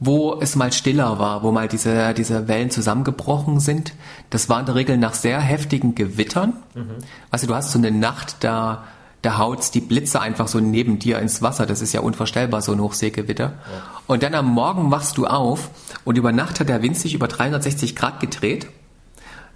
wo 0.00 0.38
es 0.40 0.56
mal 0.56 0.72
stiller 0.72 1.18
war, 1.18 1.42
wo 1.42 1.52
mal 1.52 1.68
diese, 1.68 2.14
diese 2.14 2.48
Wellen 2.48 2.70
zusammengebrochen 2.70 3.60
sind. 3.60 3.92
Das 4.30 4.48
war 4.48 4.58
in 4.60 4.66
der 4.66 4.74
Regel 4.74 4.96
nach 4.96 5.12
sehr 5.12 5.38
heftigen 5.38 5.94
Gewittern. 5.94 6.54
Mhm. 6.74 6.96
Also 7.30 7.46
du 7.46 7.54
hast 7.54 7.72
so 7.72 7.78
eine 7.78 7.90
Nacht, 7.90 8.36
da 8.40 8.84
da 9.26 9.38
haut's 9.38 9.72
die 9.72 9.80
Blitze 9.80 10.20
einfach 10.20 10.46
so 10.46 10.60
neben 10.60 11.00
dir 11.00 11.18
ins 11.18 11.42
Wasser. 11.42 11.66
Das 11.66 11.82
ist 11.82 11.92
ja 11.92 12.00
unvorstellbar, 12.00 12.62
so 12.62 12.70
ein 12.70 12.80
Hochseegewitter. 12.80 13.44
Ja. 13.44 13.54
Und 14.06 14.22
dann 14.22 14.36
am 14.36 14.46
Morgen 14.46 14.92
wachst 14.92 15.18
du 15.18 15.26
auf 15.26 15.70
und 16.04 16.16
über 16.16 16.30
Nacht 16.30 16.60
hat 16.60 16.68
der 16.68 16.80
Wind 16.80 16.96
sich 16.96 17.12
über 17.12 17.26
360 17.26 17.96
Grad 17.96 18.20
gedreht. 18.20 18.68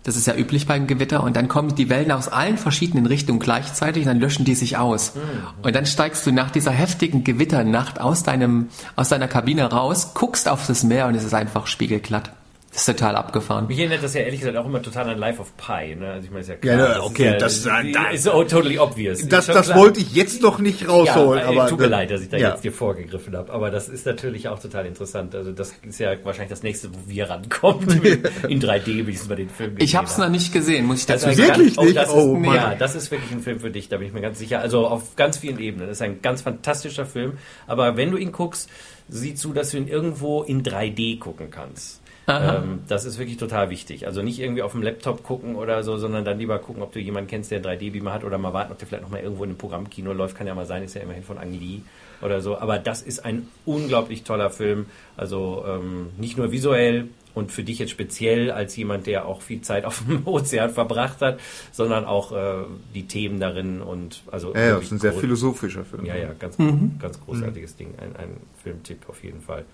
Das 0.02 0.16
ist 0.16 0.26
ja 0.26 0.34
üblich 0.34 0.66
beim 0.66 0.88
Gewitter. 0.88 1.22
Und 1.22 1.36
dann 1.36 1.46
kommen 1.46 1.76
die 1.76 1.88
Wellen 1.88 2.10
aus 2.10 2.26
allen 2.26 2.58
verschiedenen 2.58 3.06
Richtungen 3.06 3.38
gleichzeitig 3.38 4.02
und 4.02 4.08
dann 4.08 4.18
löschen 4.18 4.44
die 4.44 4.56
sich 4.56 4.76
aus. 4.76 5.14
Mhm. 5.14 5.20
Und 5.62 5.76
dann 5.76 5.86
steigst 5.86 6.26
du 6.26 6.32
nach 6.32 6.50
dieser 6.50 6.72
heftigen 6.72 7.22
Gewitternacht 7.22 8.00
aus 8.00 8.24
deinem, 8.24 8.70
aus 8.96 9.10
deiner 9.10 9.28
Kabine 9.28 9.70
raus, 9.70 10.14
guckst 10.14 10.48
auf 10.48 10.66
das 10.66 10.82
Meer 10.82 11.06
und 11.06 11.14
es 11.14 11.22
ist 11.22 11.34
einfach 11.34 11.68
spiegelglatt. 11.68 12.32
Das 12.72 12.82
ist 12.82 12.86
total 12.86 13.16
abgefahren. 13.16 13.66
Mich 13.66 13.80
erinnert 13.80 14.04
das 14.04 14.14
ja 14.14 14.20
ehrlich 14.20 14.38
gesagt 14.38 14.56
auch 14.56 14.64
immer 14.64 14.80
total 14.80 15.10
an 15.10 15.18
Life 15.18 15.40
of 15.40 15.56
Pi. 15.56 15.96
Ne? 15.96 16.12
Also 16.12 16.26
ich 16.26 16.30
meine, 16.30 16.42
ist 16.42 16.48
ja 16.48 16.54
klar. 16.54 16.78
Ja, 16.78 16.86
das 16.94 17.00
okay, 17.00 17.24
ist 17.24 17.32
ja, 17.32 17.82
das, 17.82 17.92
das, 17.92 18.14
ist 18.14 18.28
oh, 18.28 18.44
totally 18.44 18.78
obvious. 18.78 19.26
Das, 19.26 19.46
das 19.46 19.74
wollte 19.74 19.98
ich 19.98 20.14
jetzt 20.14 20.40
noch 20.40 20.60
nicht 20.60 20.88
rausholen. 20.88 21.42
Ja, 21.42 21.48
aber 21.48 21.68
tut 21.68 21.80
mir 21.80 21.88
leid, 21.88 22.12
dass 22.12 22.22
ich 22.22 22.28
da 22.28 22.36
ja. 22.36 22.50
jetzt 22.50 22.62
dir 22.62 22.72
vorgegriffen 22.72 23.36
habe. 23.36 23.52
Aber 23.52 23.70
das 23.70 23.88
ist 23.88 24.06
natürlich 24.06 24.46
auch 24.46 24.60
total 24.60 24.86
interessant. 24.86 25.34
Also 25.34 25.50
das 25.50 25.74
ist 25.82 25.98
ja 25.98 26.12
wahrscheinlich 26.22 26.50
das 26.50 26.62
nächste, 26.62 26.94
wo 26.94 26.98
wir 27.06 27.28
rankommen. 27.28 27.88
In 28.48 28.62
3D, 28.62 29.04
wie 29.04 29.10
ich 29.10 29.16
es 29.16 29.26
bei 29.26 29.34
den 29.34 29.50
Filmen 29.50 29.74
gesehen 29.74 29.88
Ich 29.88 29.96
habe 29.96 30.06
es 30.06 30.16
noch 30.16 30.28
nicht 30.28 30.52
gesehen, 30.52 30.86
muss 30.86 31.00
ich 31.00 31.06
dazu 31.06 31.24
sagen. 31.24 31.38
Wirklich 31.38 31.76
ganz, 31.76 31.88
nicht? 31.88 31.96
Oh, 31.96 32.00
das 32.00 32.10
oh, 32.10 32.36
ist, 32.36 32.54
ja, 32.54 32.74
das 32.76 32.94
ist 32.94 33.10
wirklich 33.10 33.32
ein 33.32 33.40
Film 33.40 33.58
für 33.58 33.70
dich, 33.70 33.88
da 33.88 33.96
bin 33.96 34.06
ich 34.06 34.12
mir 34.12 34.20
ganz 34.20 34.38
sicher. 34.38 34.60
Also 34.60 34.86
auf 34.86 35.16
ganz 35.16 35.38
vielen 35.38 35.58
Ebenen. 35.58 35.88
Das 35.88 35.96
ist 35.96 36.02
ein 36.02 36.22
ganz 36.22 36.42
fantastischer 36.42 37.04
Film. 37.04 37.32
Aber 37.66 37.96
wenn 37.96 38.12
du 38.12 38.16
ihn 38.16 38.30
guckst, 38.30 38.70
sieh 39.08 39.34
zu, 39.34 39.52
dass 39.52 39.70
du 39.70 39.78
ihn 39.78 39.88
irgendwo 39.88 40.44
in 40.44 40.62
3D 40.62 41.18
gucken 41.18 41.50
kannst. 41.50 41.99
Ähm, 42.30 42.80
das 42.88 43.04
ist 43.04 43.18
wirklich 43.18 43.36
total 43.36 43.70
wichtig. 43.70 44.06
Also 44.06 44.22
nicht 44.22 44.38
irgendwie 44.38 44.62
auf 44.62 44.72
dem 44.72 44.82
Laptop 44.82 45.22
gucken 45.22 45.56
oder 45.56 45.82
so, 45.82 45.96
sondern 45.96 46.24
dann 46.24 46.38
lieber 46.38 46.58
gucken, 46.58 46.82
ob 46.82 46.92
du 46.92 47.00
jemanden 47.00 47.28
kennst, 47.28 47.50
der 47.50 47.58
einen 47.58 47.80
3D-Beamer 47.80 48.12
hat 48.12 48.24
oder 48.24 48.38
mal 48.38 48.52
warten, 48.52 48.72
ob 48.72 48.78
der 48.78 48.88
vielleicht 48.88 49.02
noch 49.02 49.10
mal 49.10 49.20
irgendwo 49.20 49.44
in 49.44 49.50
einem 49.50 49.58
Programmkino 49.58 50.12
läuft. 50.12 50.36
Kann 50.36 50.46
ja 50.46 50.54
mal 50.54 50.66
sein, 50.66 50.82
ist 50.82 50.94
ja 50.94 51.02
immerhin 51.02 51.24
von 51.24 51.38
Ang 51.38 51.52
Lee 51.52 51.80
oder 52.22 52.40
so. 52.40 52.58
Aber 52.58 52.78
das 52.78 53.02
ist 53.02 53.24
ein 53.24 53.48
unglaublich 53.66 54.24
toller 54.24 54.50
Film. 54.50 54.86
Also 55.16 55.64
ähm, 55.66 56.08
nicht 56.18 56.36
nur 56.36 56.52
visuell, 56.52 57.08
und 57.34 57.52
für 57.52 57.62
dich 57.62 57.78
jetzt 57.78 57.90
speziell 57.90 58.50
als 58.50 58.76
jemand, 58.76 59.06
der 59.06 59.26
auch 59.26 59.42
viel 59.42 59.60
Zeit 59.62 59.84
auf 59.84 60.02
dem 60.06 60.22
Ozean 60.26 60.70
verbracht 60.70 61.20
hat, 61.20 61.40
sondern 61.72 62.04
auch 62.04 62.32
äh, 62.32 62.64
die 62.94 63.06
Themen 63.06 63.40
darin 63.40 63.80
und 63.80 64.22
also 64.30 64.54
ja, 64.54 64.60
ja 64.60 64.74
das 64.74 64.84
ist 64.84 64.92
ein 64.92 64.98
sehr 64.98 65.12
philosophischer 65.12 65.84
Film. 65.84 66.04
Ja, 66.04 66.16
ja, 66.16 66.32
ganz, 66.38 66.58
mhm. 66.58 66.98
ganz 66.98 67.20
großartiges 67.20 67.74
mhm. 67.74 67.78
Ding, 67.78 67.94
ein, 67.98 68.16
ein 68.16 68.36
Filmtipp 68.62 69.08
auf 69.08 69.22
jeden 69.22 69.40
Fall. 69.40 69.64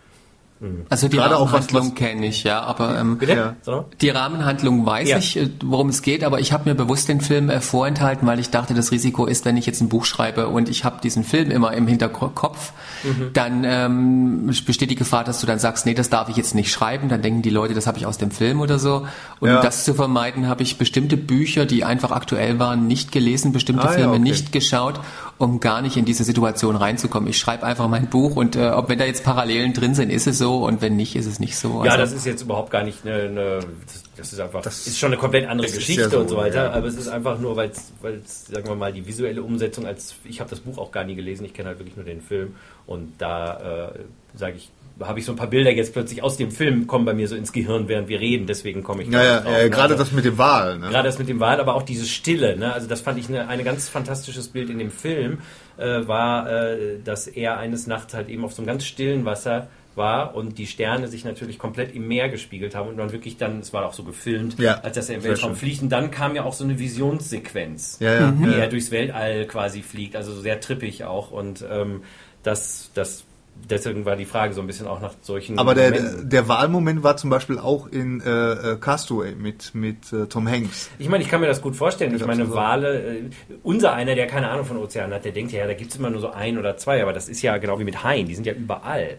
Mhm. 0.58 0.86
Also 0.88 1.08
die 1.08 1.18
Gerade 1.18 1.34
Rahmenhandlung 1.34 1.94
kenne 1.94 2.26
ich, 2.26 2.44
ja, 2.44 2.62
aber 2.62 2.98
ähm, 2.98 3.18
ja. 3.26 3.54
die 4.00 4.08
Rahmenhandlung 4.08 4.86
weiß 4.86 5.08
ja. 5.08 5.18
ich, 5.18 5.36
äh, 5.36 5.50
worum 5.62 5.90
es 5.90 6.00
geht, 6.00 6.24
aber 6.24 6.40
ich 6.40 6.52
habe 6.52 6.70
mir 6.70 6.74
bewusst 6.74 7.08
den 7.08 7.20
Film 7.20 7.50
äh, 7.50 7.60
vorenthalten, 7.60 8.26
weil 8.26 8.40
ich 8.40 8.48
dachte, 8.48 8.72
das 8.72 8.90
Risiko 8.90 9.26
ist, 9.26 9.44
wenn 9.44 9.58
ich 9.58 9.66
jetzt 9.66 9.82
ein 9.82 9.90
Buch 9.90 10.06
schreibe 10.06 10.48
und 10.48 10.70
ich 10.70 10.84
habe 10.84 11.00
diesen 11.02 11.24
Film 11.24 11.50
immer 11.50 11.74
im 11.74 11.86
Hinterkopf, 11.86 12.72
mhm. 13.04 13.30
dann 13.34 13.64
ähm, 13.64 14.50
besteht 14.64 14.90
die 14.90 14.94
Gefahr, 14.94 15.24
dass 15.24 15.40
du 15.42 15.46
dann 15.46 15.58
sagst, 15.58 15.84
nee, 15.84 15.94
das 15.94 16.08
darf 16.08 16.30
ich 16.30 16.36
jetzt 16.36 16.54
nicht 16.54 16.72
schreiben, 16.72 17.10
dann 17.10 17.20
denken 17.20 17.42
die 17.42 17.50
Leute, 17.50 17.74
das 17.74 17.86
habe 17.86 17.98
ich 17.98 18.06
aus 18.06 18.16
dem 18.16 18.30
Film 18.30 18.60
oder 18.62 18.78
so. 18.78 19.06
Und 19.40 19.50
ja. 19.50 19.58
um 19.58 19.62
das 19.62 19.84
zu 19.84 19.92
vermeiden, 19.92 20.48
habe 20.48 20.62
ich 20.62 20.78
bestimmte 20.78 21.18
Bücher, 21.18 21.66
die 21.66 21.84
einfach 21.84 22.12
aktuell 22.12 22.58
waren, 22.58 22.86
nicht 22.86 23.12
gelesen, 23.12 23.52
bestimmte 23.52 23.88
ah, 23.88 23.92
Filme 23.92 24.12
okay. 24.12 24.20
nicht 24.20 24.52
geschaut 24.52 25.00
um 25.38 25.60
gar 25.60 25.82
nicht 25.82 25.96
in 25.96 26.04
diese 26.04 26.24
Situation 26.24 26.76
reinzukommen. 26.76 27.28
Ich 27.28 27.38
schreibe 27.38 27.66
einfach 27.66 27.88
mein 27.88 28.06
Buch 28.06 28.36
und 28.36 28.56
äh, 28.56 28.70
ob 28.70 28.88
wenn 28.88 28.98
da 28.98 29.04
jetzt 29.04 29.22
Parallelen 29.22 29.74
drin 29.74 29.94
sind, 29.94 30.10
ist 30.10 30.26
es 30.26 30.38
so 30.38 30.45
und 30.54 30.80
wenn 30.82 30.96
nicht, 30.96 31.16
ist 31.16 31.26
es 31.26 31.40
nicht 31.40 31.56
so. 31.56 31.80
Also 31.80 31.84
ja, 31.84 31.96
das 31.96 32.12
ist 32.12 32.26
jetzt 32.26 32.42
überhaupt 32.42 32.70
gar 32.70 32.82
nicht 32.82 33.04
eine, 33.04 33.22
eine 33.22 33.60
das, 33.86 34.02
das, 34.16 34.32
ist 34.32 34.40
einfach, 34.40 34.62
das 34.62 34.86
ist 34.86 34.98
schon 34.98 35.12
eine 35.12 35.16
komplett 35.18 35.48
andere 35.48 35.70
Geschichte 35.70 36.02
ja 36.02 36.08
so, 36.08 36.20
und 36.20 36.28
so 36.28 36.36
weiter. 36.36 36.64
Ja. 36.64 36.72
Aber 36.72 36.86
es 36.86 36.96
ist 36.96 37.08
einfach 37.08 37.38
nur, 37.38 37.56
weil 37.56 37.70
es, 37.70 38.46
sagen 38.46 38.66
wir 38.66 38.74
mal, 38.74 38.92
die 38.92 39.06
visuelle 39.06 39.42
Umsetzung 39.42 39.86
als, 39.86 40.14
ich 40.24 40.40
habe 40.40 40.50
das 40.50 40.60
Buch 40.60 40.78
auch 40.78 40.92
gar 40.92 41.04
nie 41.04 41.14
gelesen, 41.14 41.44
ich 41.44 41.54
kenne 41.54 41.68
halt 41.68 41.78
wirklich 41.78 41.96
nur 41.96 42.04
den 42.04 42.20
Film 42.20 42.54
und 42.86 43.14
da 43.18 43.90
äh, 43.94 44.38
sage 44.38 44.56
ich 44.56 44.70
habe 45.00 45.18
ich 45.18 45.26
so 45.26 45.32
ein 45.32 45.36
paar 45.36 45.48
Bilder 45.48 45.70
jetzt 45.70 45.92
plötzlich 45.92 46.22
aus 46.22 46.36
dem 46.36 46.50
Film 46.50 46.86
kommen 46.86 47.04
bei 47.04 47.12
mir 47.12 47.28
so 47.28 47.36
ins 47.36 47.52
Gehirn, 47.52 47.88
während 47.88 48.08
wir 48.08 48.18
reden. 48.18 48.46
Deswegen 48.46 48.82
komme 48.82 49.02
ich. 49.02 49.10
Ja, 49.10 49.22
ja, 49.22 49.40
drauf, 49.40 49.52
ja 49.52 49.68
gerade 49.68 49.94
also, 49.94 50.04
das 50.04 50.12
mit 50.12 50.24
dem 50.24 50.38
Wal. 50.38 50.78
Ne? 50.78 50.88
Gerade 50.88 51.08
das 51.08 51.18
mit 51.18 51.28
dem 51.28 51.38
Wal, 51.38 51.60
aber 51.60 51.74
auch 51.74 51.82
diese 51.82 52.06
Stille. 52.06 52.56
Ne? 52.56 52.72
Also 52.72 52.88
das 52.88 53.02
fand 53.02 53.18
ich 53.18 53.28
eine, 53.28 53.48
eine 53.48 53.62
ganz 53.62 53.88
fantastisches 53.88 54.48
Bild 54.48 54.70
in 54.70 54.78
dem 54.78 54.90
Film. 54.90 55.38
Äh, 55.76 56.08
war, 56.08 56.50
äh, 56.50 56.98
dass 57.04 57.26
er 57.26 57.58
eines 57.58 57.86
Nachts 57.86 58.14
halt 58.14 58.30
eben 58.30 58.44
auf 58.44 58.54
so 58.54 58.62
einem 58.62 58.66
ganz 58.66 58.86
stillen 58.86 59.26
Wasser 59.26 59.68
war 59.96 60.34
und 60.34 60.58
die 60.58 60.66
Sterne 60.66 61.08
sich 61.08 61.24
natürlich 61.24 61.58
komplett 61.58 61.94
im 61.94 62.06
Meer 62.08 62.28
gespiegelt 62.28 62.74
haben 62.74 62.88
und 62.88 62.96
man 62.96 63.12
wirklich 63.12 63.36
dann, 63.36 63.60
es 63.60 63.72
war 63.72 63.86
auch 63.86 63.94
so 63.94 64.04
gefilmt, 64.04 64.58
ja, 64.58 64.80
als 64.80 64.96
dass 64.96 65.08
er 65.08 65.16
im 65.16 65.24
Weltraum 65.24 65.56
fliegt. 65.56 65.82
Und 65.82 65.90
dann 65.90 66.10
kam 66.10 66.34
ja 66.34 66.44
auch 66.44 66.52
so 66.52 66.64
eine 66.64 66.78
Visionssequenz, 66.78 67.98
ja, 68.00 68.14
ja, 68.14 68.34
wie 68.38 68.54
er 68.54 68.68
durchs 68.68 68.90
Weltall 68.90 69.46
quasi 69.46 69.82
fliegt, 69.82 70.16
also 70.16 70.38
sehr 70.40 70.60
trippig 70.60 71.04
auch. 71.04 71.30
Und 71.30 71.64
ähm, 71.68 72.02
das, 72.42 72.90
das 72.94 73.24
deswegen 73.70 74.04
war 74.04 74.16
die 74.16 74.24
Frage 74.24 74.54
so 74.54 74.60
ein 74.60 74.66
bisschen 74.66 74.86
auch 74.86 75.00
nach 75.00 75.14
solchen. 75.22 75.58
Aber 75.58 75.74
der, 75.74 75.90
Momenten. 75.90 76.30
der 76.30 76.48
Wahlmoment 76.48 77.02
war 77.02 77.16
zum 77.16 77.30
Beispiel 77.30 77.58
auch 77.58 77.86
in 77.86 78.20
äh, 78.20 78.30
äh, 78.30 78.76
Castaway 78.76 79.34
mit, 79.34 79.74
mit 79.74 80.12
äh, 80.12 80.26
Tom 80.26 80.48
Hanks. 80.48 80.90
Ich 80.98 81.08
meine, 81.08 81.24
ich 81.24 81.30
kann 81.30 81.40
mir 81.40 81.46
das 81.46 81.62
gut 81.62 81.76
vorstellen. 81.76 82.14
Ich, 82.14 82.20
ich 82.20 82.26
meine, 82.26 82.52
Wale, 82.52 83.18
äh, 83.18 83.22
unser 83.62 83.92
einer, 83.92 84.14
der 84.14 84.26
keine 84.26 84.48
Ahnung 84.48 84.64
von 84.64 84.76
Ozeanen 84.76 85.14
hat, 85.14 85.24
der 85.24 85.32
denkt 85.32 85.52
ja, 85.52 85.66
da 85.66 85.74
gibt 85.74 85.90
es 85.90 85.98
immer 85.98 86.10
nur 86.10 86.20
so 86.20 86.30
ein 86.30 86.58
oder 86.58 86.76
zwei, 86.76 87.02
aber 87.02 87.12
das 87.12 87.28
ist 87.28 87.42
ja 87.42 87.56
genau 87.58 87.78
wie 87.78 87.84
mit 87.84 88.04
Haien, 88.04 88.26
die 88.26 88.34
sind 88.34 88.46
ja 88.46 88.52
überall. 88.52 89.18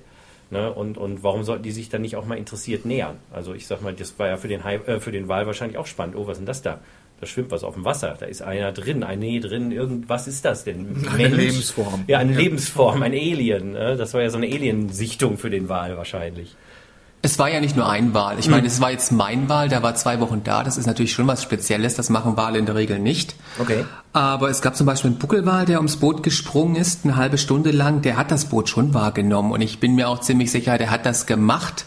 Ne? 0.49 0.71
Und, 0.71 0.97
und 0.97 1.23
warum 1.23 1.43
sollten 1.43 1.63
die 1.63 1.71
sich 1.71 1.89
dann 1.89 2.01
nicht 2.01 2.15
auch 2.15 2.25
mal 2.25 2.37
interessiert 2.37 2.85
nähern? 2.85 3.17
Also 3.31 3.53
ich 3.53 3.67
sag 3.67 3.81
mal, 3.81 3.93
das 3.93 4.17
war 4.19 4.27
ja 4.27 4.37
für 4.37 4.47
den, 4.47 4.63
Hai, 4.63 4.75
äh, 4.75 4.99
für 4.99 5.11
den 5.11 5.27
Wal 5.27 5.45
wahrscheinlich 5.45 5.77
auch 5.77 5.87
spannend. 5.87 6.15
Oh, 6.15 6.27
was 6.27 6.33
ist 6.33 6.39
denn 6.39 6.45
das 6.45 6.61
da? 6.61 6.79
da 7.19 7.25
schwimmt 7.25 7.51
was 7.51 7.63
auf 7.63 7.73
dem 7.73 7.85
Wasser, 7.85 8.15
da 8.19 8.25
ist 8.25 8.41
einer 8.41 8.71
drin, 8.71 9.03
ein 9.03 9.19
Nee 9.19 9.39
drin, 9.39 9.71
irgendwas 9.71 10.27
ist 10.27 10.45
das 10.45 10.63
denn? 10.63 11.05
Eine 11.07 11.29
Mensch? 11.29 11.37
Lebensform. 11.37 12.03
Ja, 12.07 12.19
eine 12.19 12.33
ja. 12.33 12.37
Lebensform, 12.37 13.01
ein 13.01 13.13
Alien. 13.13 13.71
Ne? 13.73 13.95
Das 13.97 14.13
war 14.13 14.21
ja 14.21 14.29
so 14.29 14.37
eine 14.37 14.47
Alien-Sichtung 14.47 15.37
für 15.37 15.49
den 15.49 15.67
Wal 15.67 15.97
wahrscheinlich. 15.97 16.55
Es 17.27 17.37
war 17.37 17.49
ja 17.49 17.59
nicht 17.59 17.75
nur 17.75 17.89
ein 17.89 18.13
Wal. 18.13 18.39
Ich 18.39 18.45
mhm. 18.45 18.53
meine, 18.53 18.67
es 18.67 18.79
war 18.79 18.89
jetzt 18.89 19.11
mein 19.11 19.49
Wal, 19.49 19.67
der 19.67 19.83
war 19.83 19.95
zwei 19.95 20.21
Wochen 20.21 20.45
da. 20.45 20.63
Das 20.63 20.77
ist 20.77 20.85
natürlich 20.85 21.11
schon 21.11 21.27
was 21.27 21.43
Spezielles. 21.43 21.93
Das 21.93 22.09
machen 22.09 22.37
Wale 22.37 22.57
in 22.57 22.65
der 22.65 22.75
Regel 22.75 22.99
nicht. 22.99 23.35
Okay. 23.59 23.83
Aber 24.13 24.49
es 24.49 24.61
gab 24.61 24.77
zum 24.77 24.87
Beispiel 24.87 25.11
einen 25.11 25.19
Buckelwal, 25.19 25.65
der 25.65 25.79
ums 25.79 25.97
Boot 25.97 26.23
gesprungen 26.23 26.77
ist, 26.77 27.03
eine 27.03 27.17
halbe 27.17 27.37
Stunde 27.37 27.71
lang. 27.71 28.01
Der 28.01 28.15
hat 28.15 28.31
das 28.31 28.45
Boot 28.45 28.69
schon 28.69 28.93
wahrgenommen. 28.93 29.51
Und 29.51 29.59
ich 29.59 29.81
bin 29.81 29.95
mir 29.95 30.07
auch 30.07 30.21
ziemlich 30.21 30.51
sicher, 30.51 30.77
der 30.77 30.89
hat 30.89 31.05
das 31.05 31.25
gemacht, 31.25 31.83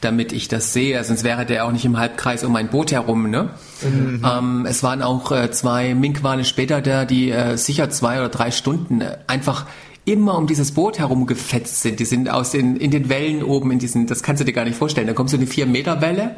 damit 0.00 0.32
ich 0.32 0.46
das 0.46 0.72
sehe. 0.72 1.02
Sonst 1.02 1.24
wäre 1.24 1.44
der 1.44 1.64
auch 1.64 1.72
nicht 1.72 1.84
im 1.84 1.98
Halbkreis 1.98 2.44
um 2.44 2.52
mein 2.52 2.68
Boot 2.68 2.92
herum. 2.92 3.28
Ne? 3.28 3.50
Mhm. 3.82 4.24
Ähm, 4.24 4.64
es 4.64 4.84
waren 4.84 5.02
auch 5.02 5.32
äh, 5.32 5.50
zwei 5.50 5.96
Minkwale 5.96 6.44
später 6.44 6.80
da, 6.80 7.04
die 7.04 7.32
äh, 7.32 7.56
sicher 7.56 7.90
zwei 7.90 8.20
oder 8.20 8.28
drei 8.28 8.52
Stunden 8.52 9.00
äh, 9.00 9.18
einfach 9.26 9.66
immer 10.04 10.36
um 10.36 10.46
dieses 10.46 10.72
Boot 10.72 10.98
herum 10.98 11.26
gefetzt 11.26 11.82
sind. 11.82 12.00
Die 12.00 12.04
sind 12.04 12.28
aus 12.28 12.50
den, 12.50 12.76
in 12.76 12.90
den 12.90 13.08
Wellen 13.08 13.42
oben, 13.42 13.70
in 13.70 13.78
diesen, 13.78 14.06
das 14.06 14.22
kannst 14.22 14.40
du 14.40 14.44
dir 14.44 14.52
gar 14.52 14.64
nicht 14.64 14.76
vorstellen. 14.76 15.06
Da 15.06 15.14
kommt 15.14 15.30
so 15.30 15.36
eine 15.36 15.46
vier 15.46 15.66
Meter 15.66 16.00
Welle 16.00 16.36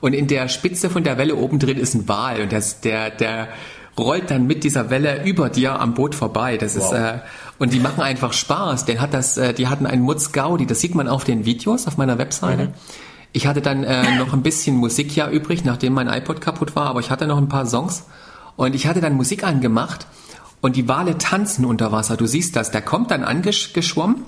und 0.00 0.12
in 0.12 0.26
der 0.26 0.48
Spitze 0.48 0.90
von 0.90 1.04
der 1.04 1.16
Welle 1.18 1.36
oben 1.36 1.58
drin 1.58 1.78
ist 1.78 1.94
ein 1.94 2.08
Wal 2.08 2.42
und 2.42 2.52
das, 2.52 2.80
der, 2.80 3.10
der 3.10 3.48
rollt 3.98 4.30
dann 4.30 4.46
mit 4.46 4.64
dieser 4.64 4.90
Welle 4.90 5.24
über 5.24 5.48
dir 5.48 5.80
am 5.80 5.94
Boot 5.94 6.14
vorbei. 6.14 6.58
Das 6.58 6.76
wow. 6.76 6.84
ist 6.84 6.98
äh, 6.98 7.18
und 7.58 7.72
die 7.72 7.80
machen 7.80 8.02
einfach 8.02 8.34
Spaß. 8.34 8.84
Den 8.84 9.00
hat 9.00 9.14
das, 9.14 9.38
äh, 9.38 9.54
die 9.54 9.68
hatten 9.68 9.86
einen 9.86 10.02
Mutz 10.02 10.32
Gaudi. 10.32 10.66
Das 10.66 10.80
sieht 10.80 10.94
man 10.94 11.08
auf 11.08 11.24
den 11.24 11.46
Videos 11.46 11.86
auf 11.86 11.96
meiner 11.96 12.18
Webseite. 12.18 12.64
Mhm. 12.64 12.74
Ich 13.32 13.46
hatte 13.46 13.62
dann 13.62 13.84
äh, 13.84 14.18
noch 14.18 14.32
ein 14.32 14.42
bisschen 14.42 14.76
Musik 14.76 15.14
ja 15.16 15.30
übrig, 15.30 15.64
nachdem 15.64 15.94
mein 15.94 16.08
iPod 16.08 16.40
kaputt 16.40 16.76
war, 16.76 16.86
aber 16.86 17.00
ich 17.00 17.10
hatte 17.10 17.26
noch 17.26 17.38
ein 17.38 17.48
paar 17.48 17.66
Songs 17.66 18.04
und 18.56 18.74
ich 18.74 18.86
hatte 18.86 19.00
dann 19.00 19.14
Musik 19.14 19.44
angemacht 19.44 20.06
und 20.66 20.74
die 20.74 20.88
Wale 20.88 21.16
tanzen 21.16 21.64
unter 21.64 21.92
Wasser. 21.92 22.16
Du 22.16 22.26
siehst 22.26 22.56
das. 22.56 22.72
Der 22.72 22.82
kommt 22.82 23.12
dann 23.12 23.22
angeschwommen 23.22 24.24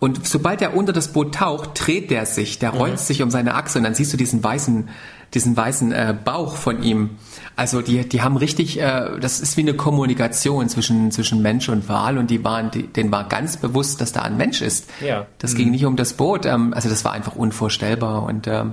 Und 0.00 0.26
sobald 0.26 0.62
er 0.62 0.74
unter 0.74 0.94
das 0.94 1.12
Boot 1.12 1.34
taucht, 1.34 1.72
dreht 1.74 2.10
der 2.10 2.24
sich, 2.24 2.58
der 2.58 2.70
rollt 2.70 2.98
sich 2.98 3.22
um 3.22 3.30
seine 3.30 3.54
Achse 3.54 3.76
und 3.76 3.84
dann 3.84 3.94
siehst 3.94 4.10
du 4.10 4.16
diesen 4.16 4.42
weißen, 4.42 4.88
diesen 5.34 5.54
weißen 5.54 5.92
äh, 5.92 6.16
Bauch 6.24 6.56
von 6.56 6.82
ihm. 6.82 7.10
Also 7.54 7.82
die, 7.82 8.08
die 8.08 8.22
haben 8.22 8.38
richtig, 8.38 8.80
äh, 8.80 9.18
das 9.20 9.40
ist 9.40 9.58
wie 9.58 9.60
eine 9.60 9.74
Kommunikation 9.74 10.70
zwischen, 10.70 11.10
zwischen 11.10 11.42
Mensch 11.42 11.68
und 11.68 11.86
Wal 11.86 12.16
und 12.16 12.30
die 12.30 12.42
waren, 12.42 12.70
die, 12.70 12.84
denen 12.86 13.12
war 13.12 13.28
ganz 13.28 13.58
bewusst, 13.58 14.00
dass 14.00 14.12
da 14.12 14.22
ein 14.22 14.38
Mensch 14.38 14.62
ist. 14.62 14.88
Ja. 15.02 15.26
Das 15.36 15.54
ging 15.54 15.70
nicht 15.70 15.84
um 15.84 15.96
das 15.96 16.14
Boot, 16.14 16.46
ähm, 16.46 16.72
also 16.72 16.88
das 16.88 17.04
war 17.04 17.12
einfach 17.12 17.36
unvorstellbar 17.36 18.22
und 18.22 18.46
ähm, 18.46 18.72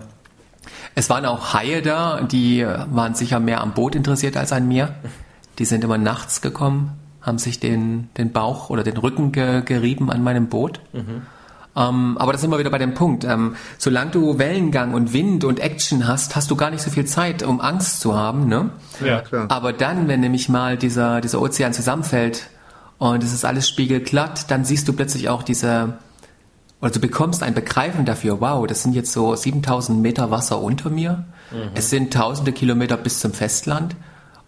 es 0.95 1.09
waren 1.09 1.25
auch 1.25 1.53
Haie 1.53 1.81
da, 1.81 2.21
die 2.21 2.65
waren 2.65 3.15
sicher 3.15 3.41
mehr 3.41 3.59
am 3.59 3.73
Boot 3.73 3.95
interessiert 3.95 4.37
als 4.37 4.53
an 4.53 4.65
mir. 4.69 4.95
Die 5.59 5.65
sind 5.65 5.83
immer 5.83 5.97
nachts 5.97 6.41
gekommen, 6.41 7.00
haben 7.21 7.37
sich 7.37 7.59
den, 7.59 8.09
den 8.17 8.31
Bauch 8.31 8.69
oder 8.69 8.83
den 8.83 8.97
Rücken 8.97 9.31
ge, 9.31 9.61
gerieben 9.61 10.11
an 10.11 10.23
meinem 10.23 10.47
Boot. 10.47 10.79
Ähm, 11.75 12.17
aber 12.17 12.33
da 12.33 12.37
sind 12.37 12.51
wir 12.51 12.59
wieder 12.59 12.69
bei 12.69 12.79
dem 12.79 12.93
Punkt. 12.93 13.23
Ähm, 13.23 13.55
solange 13.77 14.11
du 14.11 14.37
Wellengang 14.37 14.93
und 14.93 15.13
Wind 15.13 15.43
und 15.43 15.59
Action 15.59 16.07
hast, 16.07 16.35
hast 16.35 16.51
du 16.51 16.55
gar 16.55 16.69
nicht 16.69 16.81
so 16.81 16.89
viel 16.89 17.05
Zeit, 17.05 17.43
um 17.43 17.61
Angst 17.61 18.01
zu 18.01 18.15
haben. 18.15 18.47
Ne? 18.47 18.71
Ja, 19.03 19.21
klar. 19.21 19.45
Aber 19.49 19.71
dann, 19.71 20.07
wenn 20.07 20.19
nämlich 20.19 20.49
mal 20.49 20.77
dieser, 20.77 21.21
dieser 21.21 21.41
Ozean 21.41 21.73
zusammenfällt 21.73 22.49
und 22.97 23.23
es 23.23 23.33
ist 23.33 23.45
alles 23.45 23.69
spiegelglatt, 23.69 24.51
dann 24.51 24.65
siehst 24.65 24.87
du 24.87 24.93
plötzlich 24.93 25.29
auch 25.29 25.43
diese, 25.43 25.93
oder 26.81 26.91
du 26.91 26.99
bekommst 26.99 27.41
ein 27.41 27.53
Begreifen 27.53 28.03
dafür, 28.03 28.41
wow, 28.41 28.67
das 28.67 28.83
sind 28.83 28.93
jetzt 28.93 29.13
so 29.13 29.33
7000 29.33 30.01
Meter 30.01 30.29
Wasser 30.29 30.61
unter 30.61 30.89
mir. 30.89 31.23
Es 31.73 31.89
sind 31.89 32.13
tausende 32.13 32.53
Kilometer 32.53 32.95
bis 32.95 33.19
zum 33.19 33.33
Festland. 33.33 33.95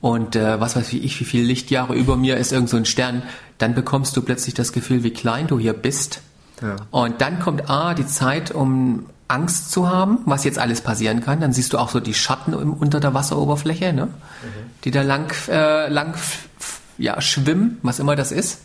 Und 0.04 0.36
äh, 0.36 0.60
was 0.60 0.76
weiß 0.76 0.92
ich, 0.92 1.18
wie 1.22 1.24
viele 1.24 1.46
Lichtjahre 1.46 1.96
über 1.96 2.18
mir 2.18 2.36
ist 2.36 2.52
irgend 2.52 2.68
so 2.68 2.76
ein 2.76 2.84
Stern. 2.84 3.24
Dann 3.58 3.74
bekommst 3.74 4.18
du 4.18 4.22
plötzlich 4.22 4.54
das 4.54 4.74
Gefühl, 4.74 5.02
wie 5.06 5.12
klein 5.12 5.48
du 5.48 5.58
hier 5.58 5.72
bist. 5.72 6.20
Ja. 6.62 6.76
Und 6.92 7.22
dann 7.22 7.40
kommt 7.40 7.70
A, 7.70 7.94
die 7.94 8.06
Zeit, 8.06 8.52
um 8.52 9.06
Angst 9.30 9.72
zu 9.72 9.90
haben, 9.90 10.18
was 10.26 10.44
jetzt 10.44 10.60
alles 10.60 10.82
passieren 10.82 11.22
kann. 11.22 11.40
Dann 11.40 11.54
siehst 11.54 11.72
du 11.72 11.78
auch 11.78 11.88
so 11.88 12.02
die 12.02 12.14
Schatten 12.14 12.52
im, 12.52 12.74
unter 12.74 13.00
der 13.00 13.14
Wasseroberfläche, 13.14 13.94
ne? 13.94 14.10
die 14.84 14.92
da 14.92 15.04
lang, 15.04 15.34
äh, 15.48 15.88
lang 15.88 16.16
ja, 16.98 17.22
schwimmen, 17.22 17.78
was 17.82 18.00
immer 18.00 18.18
das 18.18 18.34
ist. 18.34 18.60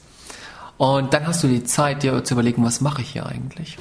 Und 0.77 1.15
dann 1.15 1.25
hast 1.25 1.45
du 1.45 1.47
die 1.47 1.63
Zeit, 1.63 2.03
dir 2.03 2.25
zu 2.25 2.35
überlegen, 2.35 2.65
was 2.65 2.81
mache 2.81 3.03
ich 3.03 3.11
hier 3.11 3.27
eigentlich? 3.27 3.79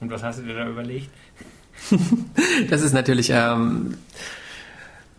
Und 0.00 0.10
was 0.10 0.22
hast 0.22 0.40
du 0.40 0.42
dir 0.42 0.54
da 0.54 0.68
überlegt? 0.68 1.10
Das 2.68 2.82
ist 2.82 2.92
natürlich, 2.92 3.30
ähm, 3.30 3.94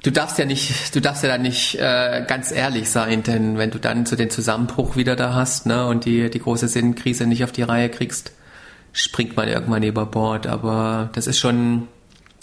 du 0.04 0.12
darfst 0.12 0.38
ja 0.38 0.46
nicht, 0.46 0.94
du 0.96 1.02
darfst 1.02 1.24
ja 1.24 1.30
da 1.30 1.38
nicht 1.38 1.76
äh, 1.80 2.24
ganz 2.28 2.52
ehrlich 2.52 2.90
sein, 2.90 3.24
denn 3.24 3.58
wenn 3.58 3.72
du 3.72 3.80
dann 3.80 4.06
so 4.06 4.16
den 4.16 4.30
Zusammenbruch 4.30 4.96
wieder 4.96 5.16
da 5.16 5.34
hast, 5.34 5.66
ne, 5.66 5.88
und 5.88 6.06
die, 6.06 6.30
die 6.30 6.40
große 6.40 6.68
Sinnkrise 6.68 7.26
nicht 7.26 7.44
auf 7.44 7.52
die 7.52 7.64
Reihe 7.64 7.90
kriegst, 7.90 8.32
springt 8.92 9.36
man 9.36 9.48
irgendwann 9.48 9.82
über 9.82 10.06
Bord. 10.06 10.46
Aber 10.46 11.10
das 11.14 11.26
ist 11.26 11.40
schon 11.40 11.88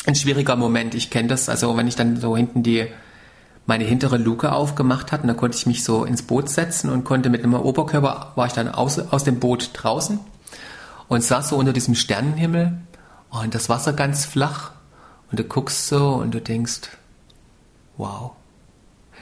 ein 0.06 0.14
schwieriger 0.14 0.56
Moment. 0.56 0.94
Ich 0.94 1.10
kenne 1.10 1.28
das, 1.28 1.48
also 1.48 1.76
wenn 1.76 1.86
ich 1.86 1.96
dann 1.96 2.16
so 2.16 2.36
hinten 2.36 2.62
die 2.62 2.86
meine 3.66 3.84
hintere 3.84 4.16
Luke 4.16 4.50
aufgemacht 4.50 5.12
hat, 5.12 5.22
und 5.22 5.28
da 5.28 5.34
konnte 5.34 5.56
ich 5.56 5.66
mich 5.66 5.84
so 5.84 6.04
ins 6.04 6.22
Boot 6.22 6.48
setzen 6.48 6.90
und 6.90 7.04
konnte 7.04 7.30
mit 7.30 7.44
einem 7.44 7.54
Oberkörper, 7.54 8.32
war 8.34 8.46
ich 8.46 8.52
dann 8.52 8.68
aus, 8.68 8.98
aus 8.98 9.22
dem 9.22 9.38
Boot 9.38 9.70
draußen 9.74 10.18
und 11.06 11.22
saß 11.22 11.50
so 11.50 11.56
unter 11.56 11.72
diesem 11.72 11.94
Sternenhimmel 11.94 12.78
und 13.28 13.54
das 13.54 13.68
Wasser 13.68 13.92
ganz 13.92 14.24
flach 14.24 14.72
und 15.30 15.38
du 15.38 15.44
guckst 15.44 15.86
so 15.86 16.14
und 16.14 16.34
du 16.34 16.40
denkst, 16.40 16.80
wow. 18.00 18.32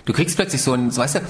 Du 0.05 0.13
kriegst 0.13 0.37
plötzlich 0.37 0.63
so 0.63 0.73
ein, 0.73 0.91
so, 0.91 1.03
weißt 1.03 1.17
du, 1.17 1.21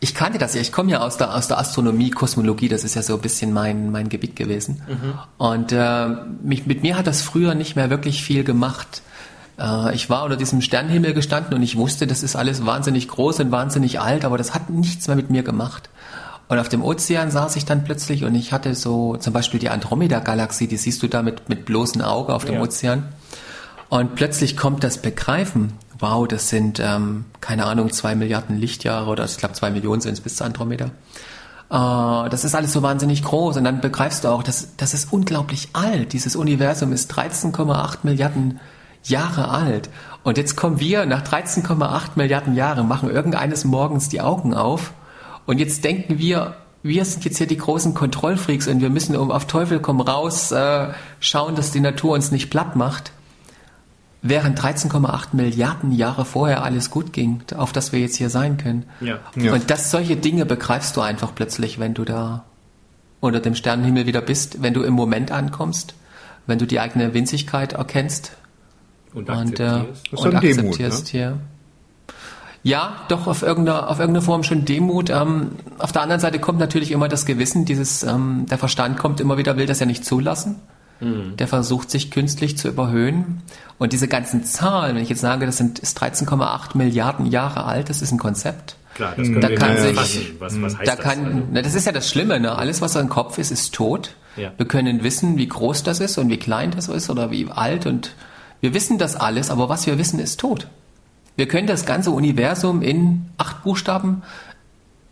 ich 0.00 0.14
kannte 0.14 0.38
das 0.38 0.54
ja, 0.54 0.60
ich 0.60 0.70
komme 0.70 0.90
ja 0.90 1.00
aus 1.00 1.16
der, 1.16 1.34
aus 1.34 1.48
der 1.48 1.58
Astronomie, 1.58 2.10
Kosmologie, 2.10 2.68
das 2.68 2.84
ist 2.84 2.94
ja 2.94 3.02
so 3.02 3.14
ein 3.14 3.20
bisschen 3.20 3.52
mein, 3.52 3.90
mein 3.90 4.08
Gebiet 4.08 4.36
gewesen. 4.36 4.82
Und 5.38 5.72
äh, 5.72 6.08
mich, 6.42 6.66
mit 6.66 6.82
mir 6.82 6.96
hat 6.96 7.06
das 7.06 7.22
früher 7.22 7.54
nicht 7.54 7.74
mehr 7.74 7.90
wirklich 7.90 8.22
viel 8.22 8.44
gemacht. 8.44 9.02
Äh, 9.58 9.94
ich 9.94 10.08
war 10.08 10.24
unter 10.24 10.36
diesem 10.36 10.60
Sternenhimmel 10.60 11.14
gestanden 11.14 11.54
und 11.54 11.62
ich 11.62 11.76
wusste, 11.76 12.06
das 12.06 12.22
ist 12.22 12.36
alles 12.36 12.64
wahnsinnig 12.64 13.08
groß 13.08 13.40
und 13.40 13.50
wahnsinnig 13.50 14.00
alt, 14.00 14.24
aber 14.24 14.38
das 14.38 14.54
hat 14.54 14.70
nichts 14.70 15.08
mehr 15.08 15.16
mit 15.16 15.30
mir 15.30 15.42
gemacht. 15.42 15.88
Und 16.48 16.58
auf 16.58 16.68
dem 16.68 16.82
Ozean 16.82 17.30
saß 17.30 17.56
ich 17.56 17.64
dann 17.64 17.84
plötzlich 17.84 18.24
und 18.24 18.34
ich 18.34 18.52
hatte 18.52 18.74
so 18.74 19.16
zum 19.16 19.32
Beispiel 19.32 19.60
die 19.60 19.68
Andromeda-Galaxie, 19.68 20.66
die 20.66 20.78
siehst 20.78 21.02
du 21.02 21.08
da 21.08 21.22
mit, 21.22 21.48
mit 21.48 21.66
bloßem 21.66 22.00
Auge 22.02 22.34
auf 22.34 22.44
dem 22.44 22.54
Ja. 22.54 22.60
Ozean. 22.62 23.08
Und 23.90 24.14
plötzlich 24.14 24.56
kommt 24.56 24.84
das 24.84 24.98
Begreifen, 24.98 25.72
wow, 26.00 26.26
das 26.26 26.48
sind, 26.48 26.80
ähm, 26.80 27.24
keine 27.40 27.66
Ahnung, 27.66 27.92
zwei 27.92 28.14
Milliarden 28.14 28.58
Lichtjahre 28.58 29.10
oder 29.10 29.24
ich 29.24 29.36
glaube 29.36 29.54
zwei 29.54 29.70
Millionen 29.70 30.00
sind 30.00 30.14
es 30.14 30.20
bis 30.20 30.36
zur 30.36 30.46
Andromeda. 30.46 30.86
Äh, 31.70 32.28
das 32.30 32.44
ist 32.44 32.54
alles 32.54 32.72
so 32.72 32.82
wahnsinnig 32.82 33.22
groß 33.22 33.56
und 33.56 33.64
dann 33.64 33.80
begreifst 33.80 34.24
du 34.24 34.28
auch, 34.28 34.42
dass 34.42 34.76
das 34.76 34.94
ist 34.94 35.12
unglaublich 35.12 35.70
alt. 35.72 36.12
Dieses 36.12 36.36
Universum 36.36 36.92
ist 36.92 37.12
13,8 37.12 37.98
Milliarden 38.02 38.60
Jahre 39.04 39.48
alt. 39.48 39.88
Und 40.24 40.36
jetzt 40.36 40.56
kommen 40.56 40.80
wir 40.80 41.06
nach 41.06 41.22
13,8 41.22 42.10
Milliarden 42.16 42.54
Jahren, 42.54 42.88
machen 42.88 43.10
irgendeines 43.10 43.64
Morgens 43.64 44.08
die 44.08 44.20
Augen 44.20 44.54
auf 44.54 44.92
und 45.46 45.58
jetzt 45.58 45.82
denken 45.84 46.18
wir, 46.18 46.56
wir 46.82 47.04
sind 47.06 47.24
jetzt 47.24 47.38
hier 47.38 47.46
die 47.46 47.56
großen 47.56 47.94
Kontrollfreaks 47.94 48.68
und 48.68 48.82
wir 48.82 48.90
müssen 48.90 49.16
um 49.16 49.30
auf 49.30 49.46
Teufel 49.46 49.80
komm 49.80 50.02
raus 50.02 50.52
äh, 50.52 50.88
schauen, 51.20 51.54
dass 51.54 51.70
die 51.70 51.80
Natur 51.80 52.12
uns 52.12 52.30
nicht 52.30 52.50
platt 52.50 52.76
macht. 52.76 53.12
Während 54.20 54.58
13,8 54.60 55.28
Milliarden 55.32 55.92
Jahre 55.92 56.24
vorher 56.24 56.64
alles 56.64 56.90
gut 56.90 57.12
ging, 57.12 57.42
auf 57.56 57.72
das 57.72 57.92
wir 57.92 58.00
jetzt 58.00 58.16
hier 58.16 58.30
sein 58.30 58.56
können. 58.56 58.84
Ja. 59.00 59.20
Ja. 59.36 59.52
Und 59.52 59.70
das 59.70 59.92
solche 59.92 60.16
Dinge 60.16 60.44
begreifst 60.44 60.96
du 60.96 61.00
einfach 61.00 61.34
plötzlich, 61.34 61.78
wenn 61.78 61.94
du 61.94 62.04
da 62.04 62.44
unter 63.20 63.40
dem 63.40 63.54
Sternenhimmel 63.54 64.06
wieder 64.06 64.20
bist, 64.20 64.62
wenn 64.62 64.74
du 64.74 64.82
im 64.82 64.94
Moment 64.94 65.30
ankommst, 65.30 65.94
wenn 66.46 66.58
du 66.58 66.66
die 66.66 66.80
eigene 66.80 67.14
Winzigkeit 67.14 67.74
erkennst 67.74 68.32
Und 69.14 69.30
und, 69.30 69.60
äh, 69.60 69.64
akzeptierst. 69.64 70.12
Ist 70.12 70.24
und 70.24 70.34
dann 70.34 70.40
Demut, 70.40 70.64
akzeptierst 70.64 71.08
hier. 71.08 71.38
Ja, 72.64 72.96
doch 73.08 73.26
auf 73.26 73.42
irgendeiner, 73.42 73.88
auf 73.88 74.00
irgendeiner 74.00 74.24
Form 74.24 74.42
schon 74.42 74.64
Demut. 74.64 75.10
Ähm, 75.10 75.52
auf 75.78 75.92
der 75.92 76.02
anderen 76.02 76.20
Seite 76.20 76.40
kommt 76.40 76.58
natürlich 76.58 76.90
immer 76.90 77.08
das 77.08 77.24
Gewissen, 77.24 77.64
dieses, 77.64 78.02
ähm, 78.02 78.46
der 78.50 78.58
Verstand 78.58 78.98
kommt 78.98 79.20
immer 79.20 79.38
wieder, 79.38 79.56
will 79.56 79.66
das 79.66 79.78
ja 79.78 79.86
nicht 79.86 80.04
zulassen. 80.04 80.56
Der 81.00 81.46
versucht 81.46 81.90
sich 81.90 82.10
künstlich 82.10 82.58
zu 82.58 82.68
überhöhen. 82.68 83.42
Und 83.78 83.92
diese 83.92 84.08
ganzen 84.08 84.42
Zahlen, 84.44 84.96
wenn 84.96 85.02
ich 85.02 85.08
jetzt 85.08 85.20
sage, 85.20 85.46
das 85.46 85.56
sind 85.56 85.78
ist 85.78 85.96
13,8 86.02 86.76
Milliarden 86.76 87.26
Jahre 87.26 87.64
alt, 87.64 87.88
das 87.88 88.02
ist 88.02 88.10
ein 88.10 88.18
Konzept. 88.18 88.74
Klar, 88.94 89.12
das 89.16 89.28
können 89.28 89.40
Da 89.40 89.48
wir 89.50 89.56
kann 89.56 89.72
nicht 89.74 89.82
sich- 89.82 89.94
fassen. 89.96 90.20
Was, 90.40 90.60
was 90.60 90.78
heißt 90.78 90.88
da 90.90 90.96
das? 90.96 91.04
kann, 91.04 91.24
Also, 91.24 91.38
na, 91.52 91.62
das 91.62 91.74
ist 91.74 91.86
ja 91.86 91.92
das 91.92 92.10
Schlimme, 92.10 92.40
ne? 92.40 92.56
Alles, 92.58 92.80
was 92.80 92.96
im 92.96 93.08
Kopf 93.08 93.38
ist, 93.38 93.52
ist 93.52 93.72
tot. 93.74 94.16
Ja. 94.36 94.50
Wir 94.56 94.66
können 94.66 95.04
wissen, 95.04 95.36
wie 95.38 95.46
groß 95.46 95.84
das 95.84 96.00
ist 96.00 96.18
und 96.18 96.28
wie 96.30 96.36
klein 96.36 96.72
das 96.72 96.88
ist 96.88 97.08
oder 97.10 97.30
wie 97.30 97.48
alt 97.48 97.86
und 97.86 98.14
wir 98.60 98.74
wissen 98.74 98.98
das 98.98 99.14
alles, 99.14 99.50
aber 99.50 99.68
was 99.68 99.86
wir 99.86 99.98
wissen, 99.98 100.18
ist 100.18 100.40
tot. 100.40 100.66
Wir 101.36 101.46
können 101.46 101.68
das 101.68 101.86
ganze 101.86 102.10
Universum 102.10 102.82
in 102.82 103.26
acht 103.38 103.62
Buchstaben 103.62 104.22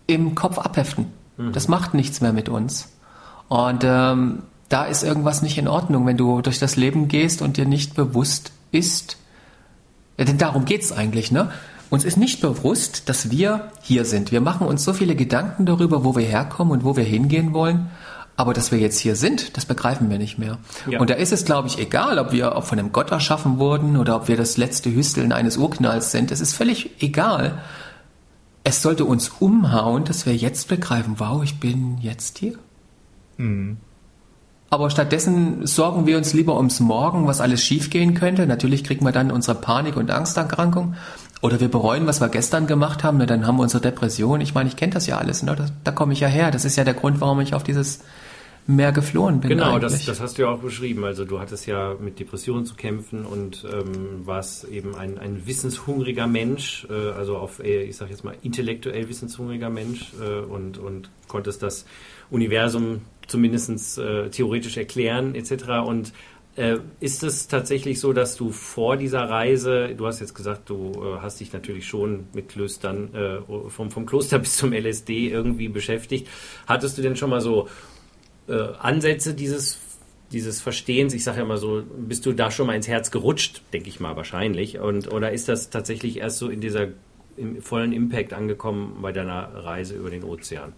im 0.08 0.34
Kopf 0.34 0.58
abheften. 0.58 1.06
Das 1.52 1.68
macht 1.68 1.94
nichts 1.94 2.20
mehr 2.20 2.32
mit 2.32 2.48
uns. 2.48 2.88
Und 3.48 3.84
ähm, 3.84 4.42
da 4.68 4.84
ist 4.84 5.02
irgendwas 5.02 5.42
nicht 5.42 5.58
in 5.58 5.68
Ordnung, 5.68 6.06
wenn 6.06 6.16
du 6.16 6.42
durch 6.42 6.58
das 6.58 6.76
Leben 6.76 7.08
gehst 7.08 7.42
und 7.42 7.56
dir 7.56 7.66
nicht 7.66 7.94
bewusst 7.94 8.52
ist, 8.72 9.16
ja, 10.18 10.24
denn 10.24 10.38
darum 10.38 10.64
geht's 10.64 10.92
eigentlich, 10.92 11.30
ne? 11.30 11.50
Uns 11.88 12.04
ist 12.04 12.16
nicht 12.16 12.40
bewusst, 12.40 13.08
dass 13.08 13.30
wir 13.30 13.70
hier 13.80 14.04
sind. 14.04 14.32
Wir 14.32 14.40
machen 14.40 14.66
uns 14.66 14.84
so 14.84 14.92
viele 14.92 15.14
Gedanken 15.14 15.66
darüber, 15.66 16.04
wo 16.04 16.16
wir 16.16 16.26
herkommen 16.26 16.72
und 16.72 16.84
wo 16.84 16.96
wir 16.96 17.04
hingehen 17.04 17.52
wollen. 17.52 17.90
Aber 18.34 18.52
dass 18.52 18.72
wir 18.72 18.78
jetzt 18.78 18.98
hier 18.98 19.14
sind, 19.14 19.56
das 19.56 19.64
begreifen 19.64 20.10
wir 20.10 20.18
nicht 20.18 20.36
mehr. 20.36 20.58
Ja. 20.86 21.00
Und 21.00 21.10
da 21.10 21.14
ist 21.14 21.32
es, 21.32 21.44
glaube 21.44 21.68
ich, 21.68 21.78
egal, 21.78 22.18
ob 22.18 22.32
wir 22.32 22.56
ob 22.56 22.64
von 22.64 22.78
einem 22.78 22.92
Gott 22.92 23.10
erschaffen 23.12 23.58
wurden 23.58 23.96
oder 23.96 24.16
ob 24.16 24.28
wir 24.28 24.36
das 24.36 24.56
letzte 24.56 24.92
Hüsteln 24.92 25.32
eines 25.32 25.56
Urknalls 25.56 26.10
sind. 26.10 26.32
Es 26.32 26.40
ist 26.40 26.54
völlig 26.54 26.90
egal. 27.00 27.62
Es 28.64 28.82
sollte 28.82 29.04
uns 29.04 29.28
umhauen, 29.38 30.04
dass 30.04 30.26
wir 30.26 30.34
jetzt 30.34 30.68
begreifen, 30.68 31.14
wow, 31.18 31.42
ich 31.44 31.60
bin 31.60 31.98
jetzt 31.98 32.38
hier. 32.38 32.58
Aber 34.76 34.90
stattdessen 34.90 35.66
sorgen 35.66 36.04
wir 36.04 36.18
uns 36.18 36.34
lieber 36.34 36.58
ums 36.58 36.80
Morgen, 36.80 37.26
was 37.26 37.40
alles 37.40 37.64
schiefgehen 37.64 38.12
könnte. 38.12 38.46
Natürlich 38.46 38.84
kriegen 38.84 39.06
wir 39.06 39.10
dann 39.10 39.30
unsere 39.30 39.58
Panik- 39.58 39.96
und 39.96 40.10
Angsterkrankung. 40.10 40.96
Oder 41.40 41.60
wir 41.60 41.68
bereuen, 41.68 42.06
was 42.06 42.20
wir 42.20 42.28
gestern 42.28 42.66
gemacht 42.66 43.02
haben. 43.02 43.16
Na, 43.16 43.24
dann 43.24 43.46
haben 43.46 43.56
wir 43.56 43.62
unsere 43.62 43.80
Depression. 43.80 44.42
Ich 44.42 44.52
meine, 44.52 44.68
ich 44.68 44.76
kenne 44.76 44.92
das 44.92 45.06
ja 45.06 45.16
alles. 45.16 45.42
Ne? 45.42 45.56
Da, 45.56 45.64
da 45.82 45.92
komme 45.92 46.12
ich 46.12 46.20
ja 46.20 46.28
her. 46.28 46.50
Das 46.50 46.66
ist 46.66 46.76
ja 46.76 46.84
der 46.84 46.92
Grund, 46.92 47.22
warum 47.22 47.40
ich 47.40 47.54
auf 47.54 47.64
dieses 47.64 48.00
Meer 48.66 48.92
geflohen 48.92 49.40
bin. 49.40 49.48
Genau, 49.48 49.78
das, 49.78 50.04
das 50.04 50.20
hast 50.20 50.36
du 50.36 50.42
ja 50.42 50.48
auch 50.50 50.58
beschrieben. 50.58 51.06
Also 51.06 51.24
du 51.24 51.40
hattest 51.40 51.66
ja 51.66 51.94
mit 51.98 52.18
Depressionen 52.18 52.66
zu 52.66 52.74
kämpfen 52.74 53.24
und 53.24 53.64
ähm, 53.72 54.26
warst 54.26 54.64
eben 54.64 54.94
ein, 54.94 55.16
ein 55.18 55.46
wissenshungriger 55.46 56.26
Mensch, 56.26 56.86
äh, 56.90 57.12
also 57.12 57.38
auf, 57.38 57.64
eher, 57.64 57.84
ich 57.84 57.96
sag 57.96 58.10
jetzt 58.10 58.24
mal, 58.24 58.34
intellektuell 58.42 59.08
wissenshungriger 59.08 59.70
Mensch 59.70 60.12
äh, 60.20 60.40
und, 60.40 60.76
und 60.76 61.08
konntest 61.28 61.62
das 61.62 61.86
Universum 62.28 63.00
zumindest 63.26 63.98
äh, 63.98 64.30
theoretisch 64.30 64.76
erklären 64.76 65.34
etc. 65.34 65.86
Und 65.86 66.12
äh, 66.56 66.78
ist 67.00 67.22
es 67.22 67.48
tatsächlich 67.48 68.00
so, 68.00 68.12
dass 68.12 68.36
du 68.36 68.50
vor 68.50 68.96
dieser 68.96 69.28
Reise, 69.28 69.94
du 69.94 70.06
hast 70.06 70.20
jetzt 70.20 70.34
gesagt, 70.34 70.70
du 70.70 70.92
äh, 70.94 71.20
hast 71.20 71.40
dich 71.40 71.52
natürlich 71.52 71.86
schon 71.86 72.28
mit 72.32 72.48
Klöstern, 72.48 73.14
äh, 73.14 73.70
vom, 73.70 73.90
vom 73.90 74.06
Kloster 74.06 74.38
bis 74.40 74.56
zum 74.56 74.72
LSD 74.72 75.28
irgendwie 75.28 75.68
beschäftigt. 75.68 76.28
Hattest 76.66 76.96
du 76.96 77.02
denn 77.02 77.16
schon 77.16 77.30
mal 77.30 77.40
so 77.40 77.68
äh, 78.48 78.54
Ansätze 78.78 79.34
dieses 79.34 79.80
dieses 80.32 80.60
Verstehens, 80.60 81.14
ich 81.14 81.22
sage 81.22 81.38
ja 81.38 81.44
immer 81.44 81.56
so, 81.56 81.84
bist 81.98 82.26
du 82.26 82.32
da 82.32 82.50
schon 82.50 82.66
mal 82.66 82.74
ins 82.74 82.88
Herz 82.88 83.10
gerutscht, 83.10 83.62
denke 83.72 83.88
ich 83.88 84.00
mal 84.00 84.16
wahrscheinlich, 84.16 84.78
und 84.78 85.12
oder 85.12 85.32
ist 85.32 85.48
das 85.48 85.70
tatsächlich 85.70 86.18
erst 86.18 86.38
so 86.38 86.48
in 86.48 86.60
dieser 86.60 86.88
im 87.36 87.62
vollen 87.62 87.92
Impact 87.92 88.32
angekommen 88.32 88.98
bei 89.02 89.12
deiner 89.12 89.64
Reise 89.64 89.94
über 89.94 90.10
den 90.10 90.24
Ozean? 90.24 90.72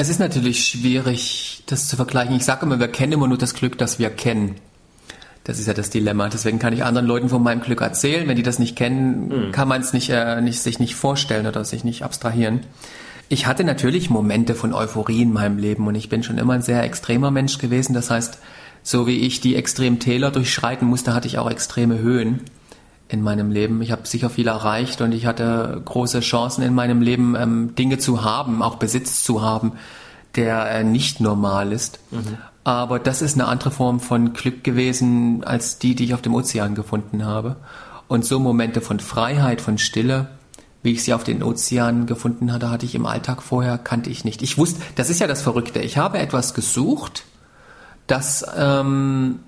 Es 0.00 0.08
ist 0.08 0.18
natürlich 0.18 0.66
schwierig, 0.66 1.62
das 1.66 1.86
zu 1.86 1.94
vergleichen. 1.94 2.34
Ich 2.34 2.46
sage 2.46 2.64
immer, 2.64 2.80
wir 2.80 2.88
kennen 2.88 3.12
immer 3.12 3.28
nur 3.28 3.36
das 3.36 3.52
Glück, 3.52 3.76
das 3.76 3.98
wir 3.98 4.08
kennen. 4.08 4.54
Das 5.44 5.58
ist 5.58 5.66
ja 5.66 5.74
das 5.74 5.90
Dilemma. 5.90 6.30
Deswegen 6.30 6.58
kann 6.58 6.72
ich 6.72 6.84
anderen 6.84 7.06
Leuten 7.06 7.28
von 7.28 7.42
meinem 7.42 7.60
Glück 7.60 7.82
erzählen. 7.82 8.26
Wenn 8.26 8.36
die 8.36 8.42
das 8.42 8.58
nicht 8.58 8.76
kennen, 8.76 9.28
mhm. 9.28 9.52
kann 9.52 9.68
man 9.68 9.82
es 9.82 9.92
nicht, 9.92 10.08
äh, 10.08 10.40
nicht, 10.40 10.62
sich 10.62 10.78
nicht 10.78 10.94
vorstellen 10.94 11.46
oder 11.46 11.66
sich 11.66 11.84
nicht 11.84 12.02
abstrahieren. 12.02 12.60
Ich 13.28 13.46
hatte 13.46 13.62
natürlich 13.62 14.08
Momente 14.08 14.54
von 14.54 14.72
Euphorie 14.72 15.20
in 15.20 15.34
meinem 15.34 15.58
Leben 15.58 15.86
und 15.86 15.94
ich 15.96 16.08
bin 16.08 16.22
schon 16.22 16.38
immer 16.38 16.54
ein 16.54 16.62
sehr 16.62 16.82
extremer 16.82 17.30
Mensch 17.30 17.58
gewesen. 17.58 17.92
Das 17.92 18.08
heißt, 18.08 18.38
so 18.82 19.06
wie 19.06 19.18
ich 19.18 19.42
die 19.42 19.54
extremen 19.54 19.98
Täler 19.98 20.30
durchschreiten 20.30 20.88
musste, 20.88 21.12
hatte 21.12 21.28
ich 21.28 21.36
auch 21.36 21.50
extreme 21.50 21.98
Höhen 21.98 22.40
in 23.10 23.22
meinem 23.22 23.50
Leben. 23.50 23.82
Ich 23.82 23.90
habe 23.90 24.06
sicher 24.06 24.30
viel 24.30 24.46
erreicht 24.46 25.00
und 25.00 25.12
ich 25.12 25.26
hatte 25.26 25.82
große 25.84 26.20
Chancen 26.20 26.62
in 26.62 26.74
meinem 26.74 27.02
Leben, 27.02 27.34
ähm, 27.34 27.74
Dinge 27.74 27.98
zu 27.98 28.22
haben, 28.22 28.62
auch 28.62 28.76
Besitz 28.76 29.24
zu 29.24 29.42
haben, 29.42 29.72
der 30.36 30.70
äh, 30.70 30.84
nicht 30.84 31.20
normal 31.20 31.72
ist. 31.72 31.98
Mhm. 32.10 32.38
Aber 32.62 32.98
das 32.98 33.20
ist 33.20 33.34
eine 33.34 33.48
andere 33.48 33.70
Form 33.70 34.00
von 34.00 34.32
Glück 34.32 34.62
gewesen 34.62 35.42
als 35.44 35.78
die, 35.78 35.94
die 35.94 36.04
ich 36.04 36.14
auf 36.14 36.22
dem 36.22 36.34
Ozean 36.34 36.74
gefunden 36.74 37.24
habe. 37.24 37.56
Und 38.06 38.24
so 38.24 38.38
Momente 38.38 38.80
von 38.80 39.00
Freiheit, 39.00 39.60
von 39.60 39.78
Stille, 39.78 40.28
wie 40.82 40.92
ich 40.92 41.02
sie 41.02 41.14
auf 41.14 41.24
den 41.24 41.42
Ozean 41.42 42.06
gefunden 42.06 42.52
hatte, 42.52 42.70
hatte 42.70 42.86
ich 42.86 42.94
im 42.94 43.06
Alltag 43.06 43.42
vorher, 43.42 43.76
kannte 43.78 44.10
ich 44.10 44.24
nicht. 44.24 44.42
Ich 44.42 44.56
wusste, 44.56 44.80
das 44.94 45.10
ist 45.10 45.20
ja 45.20 45.26
das 45.26 45.42
Verrückte. 45.42 45.80
Ich 45.80 45.98
habe 45.98 46.18
etwas 46.18 46.54
gesucht, 46.54 47.24
das, 48.06 48.44
ähm, 48.56 49.40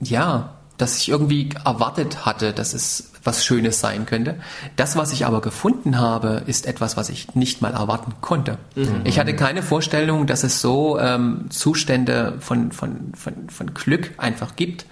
ja, 0.00 0.55
das 0.78 0.98
ich 0.98 1.08
irgendwie 1.08 1.48
erwartet 1.64 2.26
hatte, 2.26 2.52
dass 2.52 2.74
es 2.74 3.12
was 3.24 3.44
Schönes 3.44 3.80
sein 3.80 4.06
könnte. 4.06 4.36
Das, 4.76 4.96
was 4.96 5.12
ich 5.12 5.26
aber 5.26 5.40
gefunden 5.40 5.98
habe, 5.98 6.42
ist 6.46 6.66
etwas, 6.66 6.96
was 6.96 7.08
ich 7.08 7.34
nicht 7.34 7.60
mal 7.60 7.72
erwarten 7.72 8.12
konnte. 8.20 8.58
Mhm. 8.76 9.00
Ich 9.04 9.18
hatte 9.18 9.34
keine 9.34 9.62
Vorstellung, 9.62 10.26
dass 10.26 10.44
es 10.44 10.60
so 10.60 10.98
ähm, 10.98 11.46
Zustände 11.50 12.34
von, 12.40 12.72
von, 12.72 13.12
von, 13.14 13.48
von 13.48 13.74
Glück 13.74 14.12
einfach 14.18 14.56
gibt. 14.56 14.86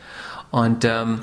Und 0.51 0.85
ähm, 0.85 1.20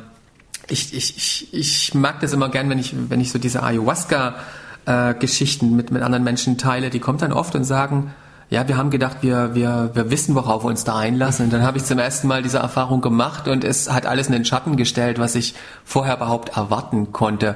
ich, 0.68 0.93
ich, 0.93 1.18
ich, 1.18 1.53
ich 1.53 1.93
mag 1.93 2.20
das 2.22 2.34
immer 2.34 2.49
gern, 2.49 2.70
wenn 2.70 2.80
ich, 2.80 2.95
wenn 3.09 3.20
ich 3.20 3.32
so 3.32 3.39
diese 3.39 3.64
Ayahuasca-Geschichten 3.64 5.66
äh, 5.66 5.76
mit, 5.76 5.91
mit 5.91 6.01
anderen 6.01 6.24
Menschen 6.24 6.57
teile. 6.57 6.89
Die 6.89 6.99
kommen 6.99 7.18
dann 7.18 7.34
oft 7.34 7.55
und 7.55 7.66
sagen, 7.66 8.14
ja, 8.52 8.68
wir 8.68 8.76
haben 8.76 8.89
gedacht, 8.89 9.20
wir, 9.22 9.56
wir, 9.56 9.91
wir 9.93 10.12
wissen, 10.12 10.36
worauf 10.36 10.66
wir 10.66 10.68
uns 10.68 10.84
da 10.84 10.97
einlassen. 10.97 11.45
Und 11.45 11.54
dann 11.54 11.64
habe 11.64 11.78
ich 11.78 11.86
zum 11.86 11.97
ersten 11.97 12.28
Mal 12.28 12.43
diese 12.43 12.58
Erfahrung 12.58 12.99
gemacht 12.99 13.47
und 13.47 13.64
es 13.64 13.89
hat 13.89 14.06
alles 14.06 14.28
in 14.28 14.34
den 14.34 14.43
Schatten 14.43 14.76
gestellt, 14.76 15.20
was 15.20 15.36
ich 15.36 15.56
vorher 15.86 16.18
überhaupt 16.18 16.58
erwarten 16.58 17.14
konnte. 17.14 17.56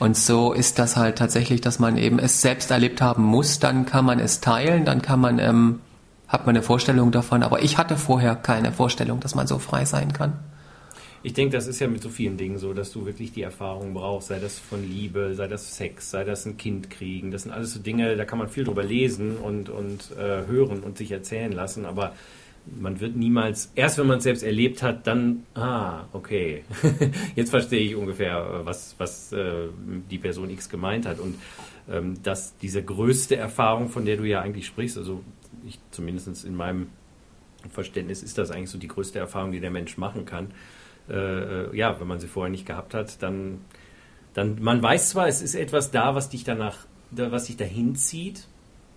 Und 0.00 0.16
so 0.16 0.52
ist 0.52 0.80
das 0.80 0.96
halt 0.96 1.18
tatsächlich, 1.18 1.60
dass 1.60 1.78
man 1.78 1.96
eben 1.96 2.18
es 2.18 2.42
selbst 2.42 2.72
erlebt 2.72 3.00
haben 3.00 3.22
muss, 3.22 3.60
dann 3.60 3.86
kann 3.86 4.04
man 4.04 4.18
es 4.18 4.40
teilen, 4.40 4.84
dann 4.84 5.02
kann 5.02 5.20
man, 5.20 5.38
ähm, 5.38 5.80
hat 6.26 6.46
man 6.46 6.56
eine 6.56 6.64
Vorstellung 6.64 7.12
davon. 7.12 7.44
Aber 7.44 7.62
ich 7.62 7.78
hatte 7.78 7.96
vorher 7.96 8.34
keine 8.34 8.72
Vorstellung, 8.72 9.20
dass 9.20 9.36
man 9.36 9.46
so 9.46 9.60
frei 9.60 9.84
sein 9.84 10.12
kann. 10.12 10.32
Ich 11.24 11.32
denke, 11.32 11.56
das 11.56 11.66
ist 11.66 11.80
ja 11.80 11.88
mit 11.88 12.02
so 12.02 12.10
vielen 12.10 12.36
Dingen 12.36 12.58
so, 12.58 12.74
dass 12.74 12.92
du 12.92 13.06
wirklich 13.06 13.32
die 13.32 13.40
Erfahrung 13.40 13.94
brauchst, 13.94 14.28
sei 14.28 14.38
das 14.38 14.58
von 14.58 14.86
Liebe, 14.86 15.34
sei 15.34 15.48
das 15.48 15.74
Sex, 15.74 16.10
sei 16.10 16.22
das 16.22 16.44
ein 16.44 16.58
Kind 16.58 16.90
kriegen. 16.90 17.30
Das 17.30 17.44
sind 17.44 17.50
alles 17.52 17.72
so 17.72 17.80
Dinge, 17.80 18.14
da 18.14 18.26
kann 18.26 18.38
man 18.38 18.50
viel 18.50 18.64
drüber 18.64 18.84
lesen 18.84 19.38
und, 19.38 19.70
und 19.70 20.10
äh, 20.18 20.46
hören 20.46 20.80
und 20.82 20.98
sich 20.98 21.10
erzählen 21.10 21.50
lassen, 21.50 21.86
aber 21.86 22.14
man 22.78 23.00
wird 23.00 23.16
niemals, 23.16 23.72
erst 23.74 23.96
wenn 23.96 24.06
man 24.06 24.18
es 24.18 24.24
selbst 24.24 24.42
erlebt 24.42 24.82
hat, 24.82 25.06
dann, 25.06 25.46
ah, 25.54 26.04
okay, 26.12 26.62
jetzt 27.36 27.48
verstehe 27.48 27.80
ich 27.80 27.96
ungefähr, 27.96 28.60
was, 28.64 28.94
was 28.98 29.32
äh, 29.32 29.68
die 30.10 30.18
Person 30.18 30.50
X 30.50 30.68
gemeint 30.68 31.06
hat. 31.06 31.20
Und 31.20 31.36
ähm, 31.90 32.22
dass 32.22 32.58
diese 32.58 32.82
größte 32.82 33.36
Erfahrung, 33.36 33.88
von 33.88 34.04
der 34.04 34.18
du 34.18 34.24
ja 34.24 34.42
eigentlich 34.42 34.66
sprichst, 34.66 34.98
also 34.98 35.22
ich 35.66 35.78
zumindest 35.90 36.44
in 36.44 36.54
meinem 36.54 36.88
Verständnis 37.70 38.22
ist 38.22 38.36
das 38.36 38.50
eigentlich 38.50 38.68
so 38.68 38.76
die 38.76 38.88
größte 38.88 39.18
Erfahrung, 39.18 39.52
die 39.52 39.60
der 39.60 39.70
Mensch 39.70 39.96
machen 39.96 40.26
kann, 40.26 40.48
äh, 41.08 41.14
äh, 41.14 41.76
ja, 41.76 41.98
wenn 42.00 42.06
man 42.06 42.20
sie 42.20 42.28
vorher 42.28 42.50
nicht 42.50 42.66
gehabt 42.66 42.94
hat, 42.94 43.22
dann, 43.22 43.60
dann, 44.32 44.62
man 44.62 44.82
weiß 44.82 45.10
zwar, 45.10 45.28
es 45.28 45.42
ist 45.42 45.54
etwas 45.54 45.90
da, 45.90 46.14
was 46.14 46.30
dich 46.30 46.44
danach, 46.44 46.78
was 47.10 47.44
dich 47.44 47.56
dahin 47.56 47.94
zieht. 47.96 48.46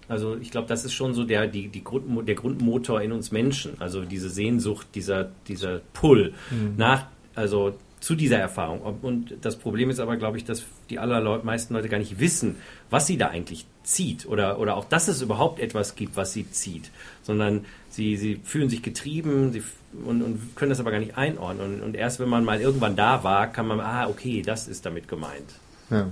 Also 0.07 0.37
ich 0.37 0.51
glaube, 0.51 0.67
das 0.67 0.85
ist 0.85 0.93
schon 0.93 1.13
so 1.13 1.25
der, 1.25 1.47
die, 1.47 1.67
die 1.67 1.83
Grund, 1.83 2.27
der 2.27 2.35
Grundmotor 2.35 3.01
in 3.01 3.11
uns 3.11 3.31
Menschen. 3.31 3.73
Also 3.79 4.05
diese 4.05 4.29
Sehnsucht, 4.29 4.87
dieser, 4.95 5.29
dieser 5.47 5.81
Pull 5.93 6.33
mhm. 6.49 6.75
nach, 6.77 7.07
also 7.35 7.75
zu 7.99 8.15
dieser 8.15 8.37
Erfahrung. 8.37 8.81
Und 9.01 9.33
das 9.41 9.57
Problem 9.57 9.89
ist 9.89 9.99
aber, 9.99 10.17
glaube 10.17 10.37
ich, 10.37 10.45
dass 10.45 10.63
die 10.89 10.99
allermeisten 10.99 11.73
Leute 11.73 11.89
gar 11.89 11.97
nicht 11.97 12.19
wissen, 12.19 12.55
was 12.89 13.07
sie 13.07 13.17
da 13.17 13.27
eigentlich 13.29 13.65
zieht 13.83 14.25
oder, 14.27 14.59
oder 14.59 14.77
auch, 14.77 14.85
dass 14.85 15.07
es 15.07 15.21
überhaupt 15.21 15.59
etwas 15.59 15.95
gibt, 15.95 16.15
was 16.15 16.33
sie 16.33 16.49
zieht, 16.49 16.91
sondern 17.23 17.65
sie, 17.89 18.15
sie 18.17 18.39
fühlen 18.43 18.69
sich 18.69 18.83
getrieben 18.83 19.51
sie, 19.51 19.63
und, 20.05 20.21
und 20.21 20.55
können 20.55 20.69
das 20.69 20.79
aber 20.79 20.91
gar 20.91 20.99
nicht 20.99 21.17
einordnen. 21.17 21.75
Und, 21.75 21.81
und 21.81 21.95
erst 21.95 22.19
wenn 22.19 22.29
man 22.29 22.43
mal 22.43 22.59
irgendwann 22.61 22.95
da 22.95 23.23
war, 23.23 23.47
kann 23.47 23.67
man, 23.67 23.79
ah, 23.79 24.07
okay, 24.07 24.41
das 24.41 24.67
ist 24.67 24.85
damit 24.85 25.07
gemeint. 25.07 25.55
Ja. 25.89 26.07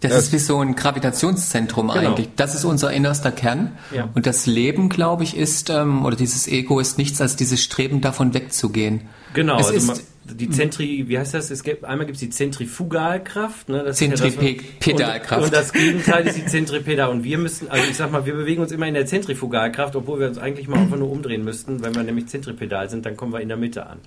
Das, 0.00 0.12
das 0.12 0.22
ist 0.24 0.32
wie 0.32 0.38
so 0.38 0.58
ein 0.60 0.76
Gravitationszentrum 0.76 1.88
genau. 1.88 2.00
eigentlich. 2.00 2.30
Das 2.34 2.54
ist 2.54 2.64
unser 2.64 2.90
innerster 2.90 3.32
Kern. 3.32 3.72
Ja. 3.94 4.08
Und 4.14 4.26
das 4.26 4.46
Leben, 4.46 4.88
glaube 4.88 5.24
ich, 5.24 5.36
ist, 5.36 5.68
ähm, 5.68 6.06
oder 6.06 6.16
dieses 6.16 6.48
Ego 6.48 6.80
ist 6.80 6.96
nichts 6.96 7.20
als 7.20 7.36
dieses 7.36 7.62
Streben 7.62 8.00
davon 8.00 8.32
wegzugehen. 8.32 9.02
Genau. 9.34 9.58
Es 9.58 9.66
also 9.66 9.92
ist, 9.92 10.04
die 10.24 10.50
Zentri, 10.50 11.08
wie 11.08 11.18
heißt 11.18 11.34
das? 11.34 11.50
Es 11.50 11.62
gibt, 11.62 11.84
einmal 11.84 12.06
gibt 12.06 12.16
es 12.16 12.20
die 12.20 12.30
Zentrifugalkraft. 12.30 13.68
Ne? 13.68 13.82
Das 13.84 13.96
Zentripedalkraft. 13.96 15.30
Ja 15.30 15.36
und, 15.36 15.44
und, 15.44 15.52
das 15.52 15.72
Gegenteil 15.72 16.26
ist 16.26 16.36
die 16.36 16.46
Zentripedal. 16.46 17.10
Und 17.10 17.24
wir 17.24 17.38
müssen, 17.38 17.70
also 17.70 17.88
ich 17.88 17.96
sag 17.96 18.12
mal, 18.12 18.26
wir 18.26 18.34
bewegen 18.34 18.62
uns 18.62 18.70
immer 18.72 18.86
in 18.86 18.94
der 18.94 19.06
Zentrifugalkraft, 19.06 19.96
obwohl 19.96 20.20
wir 20.20 20.28
uns 20.28 20.38
eigentlich 20.38 20.68
mal 20.68 20.78
einfach 20.78 20.98
nur 20.98 21.10
umdrehen 21.10 21.44
müssten. 21.44 21.82
Wenn 21.82 21.94
wir 21.94 22.02
nämlich 22.02 22.26
Zentripedal 22.26 22.90
sind, 22.90 23.06
dann 23.06 23.16
kommen 23.16 23.32
wir 23.32 23.40
in 23.40 23.48
der 23.48 23.56
Mitte 23.56 23.86
an. 23.86 23.98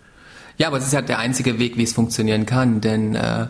Ja, 0.58 0.68
aber 0.68 0.78
es 0.78 0.86
ist 0.86 0.94
ja 0.94 1.02
der 1.02 1.20
einzige 1.20 1.58
Weg, 1.58 1.78
wie 1.78 1.84
es 1.84 1.94
funktionieren 1.94 2.46
kann, 2.46 2.80
denn 2.80 3.16
äh, 3.16 3.48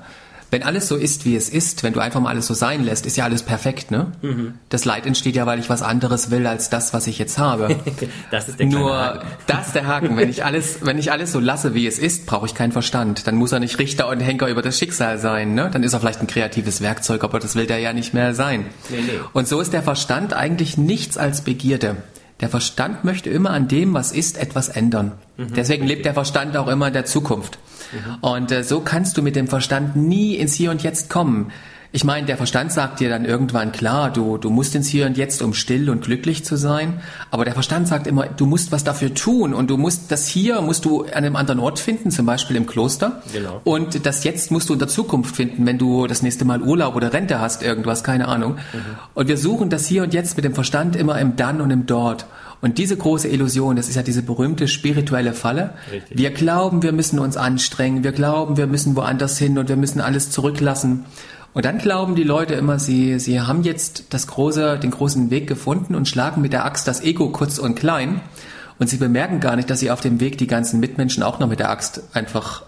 wenn 0.54 0.64
alles 0.64 0.88
so 0.88 0.96
ist, 0.96 1.26
wie 1.26 1.36
es 1.36 1.50
ist, 1.50 1.84
wenn 1.84 1.94
du 1.94 2.00
einfach 2.00 2.22
mal 2.22 2.30
alles 2.30 2.46
so 2.46 2.54
sein 2.54 2.86
lässt, 2.86 3.06
ist 3.08 3.18
ja 3.18 3.26
alles 3.26 3.42
perfekt, 3.42 3.90
ne? 3.90 4.12
Mhm. 4.22 4.54
Das 4.70 4.86
Leid 4.86 5.06
entsteht 5.08 5.36
ja, 5.36 5.48
weil 5.48 5.60
ich 5.60 5.68
was 5.70 5.82
anderes 5.82 6.30
will 6.30 6.46
als 6.46 6.70
das, 6.70 6.94
was 6.94 7.08
ich 7.08 7.18
jetzt 7.18 7.40
habe. 7.40 7.76
das 8.32 8.48
ist 8.50 8.60
der 8.60 8.68
Nur, 8.68 8.96
Haken. 8.96 9.28
das 9.48 9.68
ist 9.68 9.76
der 9.76 9.88
Haken. 9.88 10.16
Wenn 10.16 10.30
ich 10.30 10.46
alles, 10.46 10.78
wenn 10.84 11.00
ich 11.00 11.12
alles 11.12 11.32
so 11.32 11.40
lasse, 11.40 11.74
wie 11.74 11.88
es 11.88 11.98
ist, 11.98 12.28
brauche 12.28 12.46
ich 12.46 12.54
keinen 12.54 12.72
Verstand. 12.72 13.26
Dann 13.26 13.36
muss 13.36 13.52
er 13.52 13.60
nicht 13.60 13.80
Richter 13.80 14.08
und 14.08 14.20
Henker 14.20 14.48
über 14.48 14.62
das 14.62 14.78
Schicksal 14.78 15.18
sein, 15.18 15.56
ne? 15.56 15.70
Dann 15.74 15.82
ist 15.84 15.94
er 15.94 16.00
vielleicht 16.00 16.22
ein 16.22 16.28
kreatives 16.28 16.82
Werkzeug, 16.82 17.24
aber 17.24 17.40
das 17.40 17.56
will 17.56 17.66
der 17.66 17.80
ja 17.80 17.92
nicht 17.92 18.14
mehr 18.14 18.36
sein. 18.36 18.68
Nee, 18.90 18.98
nee. 19.02 19.20
Und 19.34 19.48
so 19.48 19.60
ist 19.60 19.74
der 19.74 19.82
Verstand 19.82 20.34
eigentlich 20.34 20.78
nichts 20.78 21.18
als 21.18 21.42
Begierde. 21.42 21.98
Der 22.42 22.50
Verstand 22.50 23.04
möchte 23.04 23.30
immer 23.30 23.52
an 23.52 23.68
dem, 23.68 23.94
was 23.94 24.12
ist, 24.12 24.38
etwas 24.38 24.70
ändern. 24.70 25.14
Mhm, 25.38 25.54
Deswegen 25.56 25.88
lebt 25.88 26.06
der 26.06 26.14
Verstand 26.14 26.56
auch 26.58 26.68
immer 26.68 26.88
in 26.88 26.94
der 26.94 27.06
Zukunft. 27.06 27.58
Mhm. 27.94 28.16
Und 28.22 28.52
äh, 28.52 28.64
so 28.64 28.80
kannst 28.80 29.18
du 29.18 29.22
mit 29.22 29.36
dem 29.36 29.48
Verstand 29.48 29.96
nie 29.96 30.36
ins 30.36 30.54
Hier 30.54 30.72
und 30.72 30.84
Jetzt 30.84 31.10
kommen. 31.10 31.52
Ich 31.96 32.04
meine, 32.04 32.26
der 32.26 32.38
Verstand 32.38 32.72
sagt 32.72 33.02
dir 33.02 33.10
dann 33.10 33.24
irgendwann 33.24 33.72
klar, 33.72 34.12
du, 34.12 34.40
du 34.40 34.50
musst 34.50 34.74
ins 34.74 34.88
Hier 34.88 35.06
und 35.06 35.16
Jetzt, 35.16 35.44
um 35.44 35.54
still 35.54 35.92
und 35.92 36.04
glücklich 36.04 36.44
zu 36.44 36.56
sein. 36.56 37.02
Aber 37.30 37.46
der 37.46 37.54
Verstand 37.54 37.88
sagt 37.88 38.08
immer, 38.08 38.26
du 38.26 38.48
musst 38.48 38.72
was 38.72 38.84
dafür 38.84 39.14
tun 39.14 39.54
und 39.54 39.70
du 39.70 39.78
musst 39.78 40.12
das 40.12 40.28
Hier 40.28 40.60
musst 40.62 40.86
du 40.86 41.04
an 41.04 41.12
einem 41.12 41.36
anderen 41.36 41.60
Ort 41.60 41.78
finden, 41.78 42.10
zum 42.10 42.26
Beispiel 42.26 42.56
im 42.56 42.66
Kloster. 42.66 43.22
Genau. 43.32 43.62
Und 43.64 44.08
das 44.08 44.24
Jetzt 44.24 44.50
musst 44.50 44.70
du 44.70 44.74
in 44.74 44.80
der 44.80 44.88
Zukunft 44.88 45.36
finden, 45.36 45.68
wenn 45.68 45.78
du 45.78 46.08
das 46.08 46.24
nächste 46.24 46.46
Mal 46.46 46.64
Urlaub 46.64 46.96
oder 46.96 47.14
Rente 47.14 47.40
hast, 47.40 47.62
irgendwas, 47.62 48.04
keine 48.04 48.28
Ahnung. 48.28 48.54
Mhm. 48.54 48.80
Und 49.14 49.28
wir 49.28 49.38
suchen 49.38 49.70
das 49.70 49.86
Hier 49.86 50.02
und 50.02 50.16
Jetzt 50.16 50.36
mit 50.36 50.46
dem 50.46 50.56
Verstand 50.56 50.96
immer 50.96 51.20
im 51.20 51.36
Dann 51.36 51.62
und 51.62 51.70
im 51.70 51.86
Dort. 51.86 52.26
Und 52.64 52.78
diese 52.78 52.96
große 52.96 53.28
Illusion, 53.28 53.76
das 53.76 53.90
ist 53.90 53.96
ja 53.96 54.04
diese 54.04 54.24
berühmte 54.24 54.70
spirituelle 54.70 55.34
Falle. 55.34 55.74
Richtig. 55.92 56.18
Wir 56.18 56.32
glauben, 56.32 56.82
wir 56.82 56.94
müssen 56.94 57.20
uns 57.20 57.36
anstrengen, 57.36 58.06
wir 58.06 58.14
glauben, 58.14 58.56
wir 58.56 58.68
müssen 58.68 58.96
woanders 58.96 59.38
hin 59.38 59.58
und 59.58 59.68
wir 59.68 59.76
müssen 59.76 60.00
alles 60.00 60.32
zurücklassen. 60.32 61.04
Und 61.52 61.66
dann 61.66 61.78
glauben 61.78 62.16
die 62.16 62.24
Leute 62.24 62.54
immer, 62.54 62.80
sie, 62.80 63.20
sie 63.20 63.42
haben 63.42 63.64
jetzt 63.64 64.06
das 64.12 64.28
große, 64.28 64.80
den 64.80 64.92
großen 64.92 65.30
Weg 65.30 65.46
gefunden 65.46 65.94
und 65.94 66.08
schlagen 66.08 66.42
mit 66.42 66.54
der 66.54 66.64
Axt 66.64 66.88
das 66.88 67.04
Ego 67.04 67.32
kurz 67.32 67.58
und 67.58 67.76
klein. 67.76 68.22
Und 68.80 68.90
sie 68.90 68.96
bemerken 68.96 69.42
gar 69.42 69.58
nicht, 69.58 69.70
dass 69.70 69.82
sie 69.82 69.92
auf 69.92 70.00
dem 70.00 70.22
Weg 70.22 70.38
die 70.38 70.48
ganzen 70.48 70.80
Mitmenschen 70.80 71.22
auch 71.22 71.40
noch 71.40 71.50
mit 71.50 71.60
der 71.60 71.70
Axt 71.70 72.04
einfach 72.14 72.64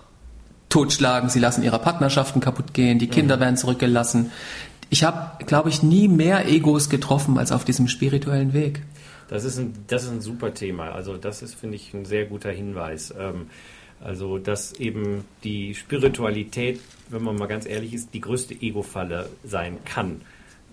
totschlagen. 0.68 1.30
Sie 1.30 1.40
lassen 1.40 1.64
ihre 1.64 1.80
Partnerschaften 1.80 2.42
kaputt 2.42 2.74
gehen, 2.74 3.00
die 3.00 3.08
Kinder 3.08 3.38
mhm. 3.38 3.42
werden 3.42 3.56
zurückgelassen. 3.56 4.34
Ich 4.90 5.06
habe, 5.06 5.46
glaube 5.46 5.70
ich, 5.70 5.84
nie 5.84 6.10
mehr 6.10 6.50
Egos 6.50 6.90
getroffen 6.90 7.38
als 7.38 7.54
auf 7.54 7.64
diesem 7.64 7.88
spirituellen 7.88 8.52
Weg. 8.52 8.82
Das 9.28 9.44
ist 9.44 9.58
ein, 9.58 9.74
das 9.88 10.04
ist 10.04 10.12
ein 10.12 10.22
super 10.22 10.54
Thema. 10.54 10.92
Also 10.92 11.18
das 11.18 11.42
ist, 11.42 11.56
finde 11.56 11.76
ich, 11.76 11.94
ein 11.94 12.06
sehr 12.06 12.26
guter 12.26 12.52
Hinweis. 12.52 13.14
Ähm, 13.18 13.48
also 14.02 14.38
dass 14.38 14.74
eben 14.74 15.26
die 15.44 15.74
Spiritualität, 15.74 16.80
wenn 17.10 17.24
man 17.24 17.36
mal 17.36 17.48
ganz 17.48 17.66
ehrlich 17.66 17.94
ist, 17.94 18.14
die 18.14 18.22
größte 18.22 18.54
Ego-Falle 18.54 19.30
sein 19.44 19.78
kann. 19.86 20.22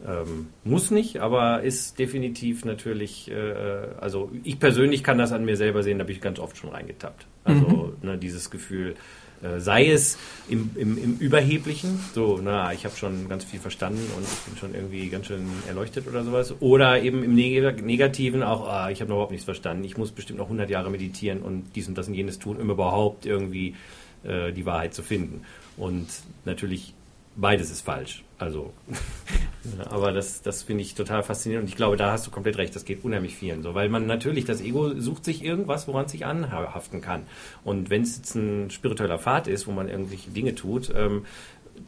Ähm, 0.04 0.48
muss 0.64 0.90
nicht, 0.90 1.18
aber 1.18 1.62
ist 1.62 1.98
definitiv 1.98 2.64
natürlich, 2.64 3.30
äh, 3.30 3.86
also 4.00 4.32
ich 4.42 4.58
persönlich 4.58 5.04
kann 5.04 5.16
das 5.16 5.30
an 5.30 5.44
mir 5.44 5.56
selber 5.56 5.84
sehen, 5.84 5.98
da 5.98 6.04
bin 6.04 6.16
ich 6.16 6.20
ganz 6.20 6.40
oft 6.40 6.56
schon 6.56 6.70
reingetappt. 6.70 7.24
Also 7.44 7.94
mhm. 8.00 8.08
ne, 8.08 8.18
dieses 8.18 8.50
Gefühl, 8.50 8.90
äh, 8.90 8.94
sei 9.58 9.90
es 9.90 10.18
im, 10.48 10.70
im, 10.76 10.98
im 10.98 11.18
Überheblichen, 11.18 11.98
so, 12.14 12.40
na, 12.42 12.72
ich 12.72 12.84
habe 12.84 12.96
schon 12.96 13.28
ganz 13.28 13.44
viel 13.44 13.60
verstanden 13.60 14.08
und 14.16 14.24
ich 14.24 14.38
bin 14.40 14.56
schon 14.56 14.74
irgendwie 14.74 15.08
ganz 15.08 15.26
schön 15.26 15.46
erleuchtet 15.66 16.06
oder 16.06 16.24
sowas, 16.24 16.54
oder 16.60 17.02
eben 17.02 17.22
im 17.22 17.34
Neg 17.34 17.84
Negativen 17.84 18.42
auch, 18.42 18.68
ah, 18.68 18.90
ich 18.90 19.00
habe 19.00 19.08
noch 19.08 19.16
überhaupt 19.16 19.32
nichts 19.32 19.44
verstanden, 19.44 19.84
ich 19.84 19.96
muss 19.96 20.12
bestimmt 20.12 20.38
noch 20.38 20.46
100 20.46 20.70
Jahre 20.70 20.90
meditieren 20.90 21.42
und 21.42 21.64
dies 21.74 21.88
und 21.88 21.98
das 21.98 22.08
und 22.08 22.14
jenes 22.14 22.38
tun, 22.38 22.56
um 22.56 22.70
überhaupt 22.70 23.26
irgendwie 23.26 23.74
äh, 24.24 24.52
die 24.52 24.66
Wahrheit 24.66 24.94
zu 24.94 25.02
finden. 25.02 25.42
Und 25.76 26.06
natürlich 26.44 26.94
beides 27.36 27.70
ist 27.70 27.82
falsch. 27.82 28.24
Also, 28.38 28.72
aber 29.88 30.12
das, 30.12 30.42
das 30.42 30.64
finde 30.64 30.82
ich 30.82 30.94
total 30.94 31.22
faszinierend 31.22 31.64
und 31.64 31.68
ich 31.68 31.76
glaube, 31.76 31.96
da 31.96 32.12
hast 32.12 32.26
du 32.26 32.30
komplett 32.30 32.58
recht, 32.58 32.74
das 32.74 32.84
geht 32.84 33.04
unheimlich 33.04 33.36
vielen 33.36 33.62
so, 33.62 33.74
weil 33.74 33.88
man 33.88 34.06
natürlich, 34.06 34.44
das 34.44 34.60
Ego 34.60 34.98
sucht 34.98 35.24
sich 35.24 35.44
irgendwas, 35.44 35.86
woran 35.86 36.06
es 36.06 36.12
sich 36.12 36.26
anhaften 36.26 37.00
kann. 37.00 37.22
Und 37.62 37.90
wenn 37.90 38.02
es 38.02 38.16
jetzt 38.16 38.34
ein 38.34 38.70
spiritueller 38.70 39.18
Pfad 39.18 39.46
ist, 39.46 39.66
wo 39.66 39.72
man 39.72 39.88
irgendwelche 39.88 40.30
Dinge 40.30 40.54
tut, 40.54 40.92
ähm, 40.94 41.24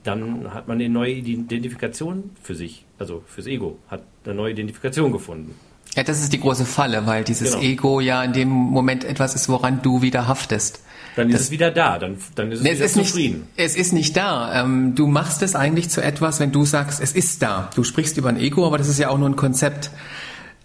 dann 0.03 0.53
hat 0.55 0.69
man 0.69 0.79
eine 0.79 0.89
neue 0.89 1.13
Identifikation 1.13 2.31
für 2.43 2.55
sich, 2.55 2.85
also 2.99 3.23
fürs 3.27 3.47
Ego, 3.47 3.79
hat 3.89 4.03
eine 4.25 4.35
neue 4.35 4.53
Identifikation 4.53 5.13
gefunden. 5.13 5.55
Ja, 5.97 6.03
das 6.03 6.21
ist 6.21 6.33
die 6.33 6.41
große 6.41 6.65
Falle, 6.65 7.07
weil 7.07 7.25
dieses 7.25 7.53
genau. 7.53 7.63
Ego 7.63 8.01
ja 8.01 8.23
in 8.25 8.33
dem 8.33 8.49
Moment 8.49 9.05
etwas 9.05 9.35
ist, 9.35 9.49
woran 9.49 9.81
du 9.83 10.03
wieder 10.03 10.27
haftest. 10.27 10.83
Dann 11.17 11.29
ist 11.29 11.35
das, 11.35 11.43
es 11.43 11.51
wieder 11.51 11.71
da, 11.71 11.99
dann, 11.99 12.17
dann 12.35 12.51
ist 12.51 12.59
es 12.59 12.65
nee, 12.65 12.73
wieder 12.73 12.85
es 12.85 12.97
ist 12.97 13.07
zufrieden. 13.07 13.41
Nicht, 13.41 13.49
es 13.57 13.77
ist 13.77 13.93
nicht 13.93 14.17
da. 14.17 14.63
Ähm, 14.63 14.95
du 14.95 15.07
machst 15.07 15.43
es 15.43 15.55
eigentlich 15.55 15.89
zu 15.89 16.03
etwas, 16.03 16.41
wenn 16.41 16.51
du 16.51 16.65
sagst, 16.65 17.01
es 17.01 17.13
ist 17.13 17.43
da. 17.43 17.71
Du 17.75 17.85
sprichst 17.85 18.17
über 18.17 18.29
ein 18.29 18.39
Ego, 18.39 18.67
aber 18.67 18.79
das 18.79 18.89
ist 18.89 18.99
ja 18.99 19.11
auch 19.11 19.19
nur 19.19 19.29
ein 19.29 19.37
Konzept. 19.37 19.91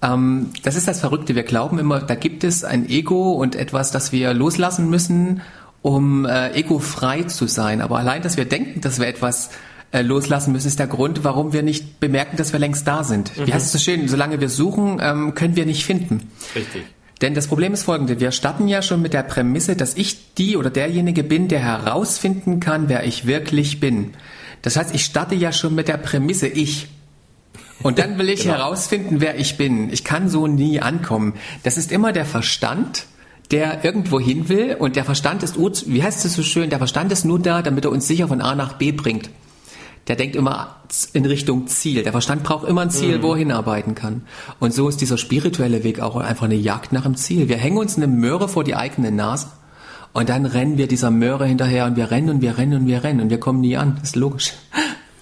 Ähm, 0.02 0.50
das 0.64 0.76
ist 0.76 0.88
das 0.88 1.00
Verrückte. 1.00 1.36
Wir 1.36 1.43
glauben 1.43 1.78
immer, 1.78 2.00
da 2.00 2.16
gibt 2.16 2.43
es 2.43 2.64
ein 2.64 2.89
Ego 2.89 3.34
und 3.34 3.56
etwas, 3.56 3.91
das 3.91 4.12
wir 4.12 4.34
loslassen 4.34 4.89
müssen, 4.89 5.41
um 5.82 6.26
äh, 6.26 6.52
egofrei 6.54 7.24
zu 7.24 7.47
sein. 7.47 7.82
Aber 7.82 8.00
allein, 8.00 8.22
dass 8.22 8.38
wir 8.38 8.45
denken, 8.45 8.82
dass 8.82 9.00
wir 9.00 9.08
etwas 9.08 9.52
äh, 9.91 10.02
loslassen 10.02 10.52
müssen, 10.52 10.68
ist 10.68 10.80
der 10.80 10.88
Grund, 10.88 11.24
warum 11.24 11.54
wir 11.54 11.64
nicht 11.64 12.00
bemerken, 12.00 12.38
dass 12.38 12.54
wir 12.54 12.60
längst 12.60 12.88
da 12.88 13.04
sind. 13.04 13.38
Mhm. 13.38 13.47
Wie 13.47 13.54
heißt 13.54 13.68
es 13.68 13.72
so 13.72 13.80
schön? 13.80 14.08
Solange 14.08 14.39
wir 14.39 14.50
suchen, 14.50 15.00
ähm, 15.02 15.36
können 15.36 15.56
wir 15.56 15.66
nicht 15.66 15.86
finden. 15.86 16.32
Richtig. 16.56 16.86
Denn 17.22 17.34
das 17.34 17.47
Problem 17.47 17.74
ist 17.74 17.84
folgende. 17.84 18.20
Wir 18.20 18.32
starten 18.32 18.67
ja 18.67 18.82
schon 18.82 19.01
mit 19.01 19.13
der 19.13 19.24
Prämisse, 19.24 19.76
dass 19.76 19.95
ich 19.95 20.34
die 20.36 20.55
oder 20.55 20.70
derjenige 20.70 21.24
bin, 21.24 21.47
der 21.47 21.59
herausfinden 21.59 22.59
kann, 22.59 22.88
wer 22.88 23.05
ich 23.05 23.28
wirklich 23.28 23.80
bin. 23.80 24.13
Das 24.61 24.78
heißt, 24.78 24.95
ich 24.95 25.03
starte 25.03 25.36
ja 25.36 25.51
schon 25.51 25.76
mit 25.76 25.88
der 25.88 25.97
Prämisse 25.97 26.47
ich. 26.47 26.88
Und 27.84 27.99
dann 27.99 28.17
will 28.17 28.30
ich 28.30 28.43
genau. 28.43 28.55
herausfinden, 28.55 29.20
wer 29.20 29.38
ich 29.38 29.57
bin. 29.57 29.91
Ich 29.91 30.03
kann 30.03 30.30
so 30.30 30.47
nie 30.47 30.80
ankommen. 30.80 31.34
Das 31.63 31.78
ist 31.78 31.91
immer 31.91 32.13
der 32.13 32.26
Verstand, 32.26 33.05
der 33.51 33.84
irgendwo 33.84 34.20
hin 34.20 34.47
will. 34.47 34.76
Und 34.80 34.95
der 34.95 35.03
Verstand 35.03 35.43
ist, 35.43 35.57
wie 35.88 36.03
heißt 36.03 36.24
es 36.24 36.34
so 36.36 36.43
schön, 36.43 36.70
der 36.70 36.80
Verstand 36.80 37.11
ist 37.11 37.26
nur 37.26 37.39
da, 37.39 37.61
damit 37.61 37.84
er 37.84 37.91
uns 37.91 38.07
sicher 38.07 38.30
von 38.30 38.41
A 38.41 38.55
nach 38.55 38.74
B 38.74 38.91
bringt 38.93 39.30
der 40.10 40.16
denkt 40.16 40.36
immer 40.36 40.76
in 41.14 41.24
Richtung 41.26 41.68
Ziel. 41.68 42.01
Der 42.01 42.12
Verstand 42.12 42.43
braucht 42.43 42.68
immer 42.68 42.82
ein 42.82 42.89
Ziel, 42.89 43.20
mhm. 43.20 43.22
wo 43.22 43.34
er 43.34 43.38
hinarbeiten 43.38 43.93
kann. 43.93 44.24
Und 44.60 44.74
so 44.74 44.89
ist 44.89 45.01
dieser 45.01 45.20
spirituelle 45.20 45.84
Weg 45.84 46.01
auch 46.01 46.16
einfach 46.16 46.45
eine 46.45 46.55
Jagd 46.55 46.91
nach 46.91 47.03
dem 47.03 47.16
Ziel. 47.16 47.47
Wir 47.47 47.57
hängen 47.57 47.78
uns 47.78 47.95
eine 47.95 48.07
Möhre 48.07 48.49
vor 48.49 48.64
die 48.64 48.76
eigene 48.76 49.12
Nase 49.12 49.47
und 50.12 50.30
dann 50.30 50.47
rennen 50.47 50.80
wir 50.80 50.88
dieser 50.88 51.12
Möhre 51.12 51.45
hinterher 51.45 51.86
und 51.86 51.95
wir 51.95 52.10
rennen 52.10 52.30
und 52.32 52.41
wir 52.41 52.57
rennen 52.57 52.82
und 52.82 52.88
wir 52.88 53.03
rennen 53.03 53.22
und 53.22 53.30
wir 53.30 53.39
kommen 53.39 53.62
nie 53.62 53.78
an. 53.78 53.97
Das 53.99 54.10
ist 54.10 54.16
logisch. 54.16 54.53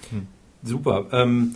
Hm. 0.10 0.26
Super. 0.64 1.08
Ähm, 1.12 1.56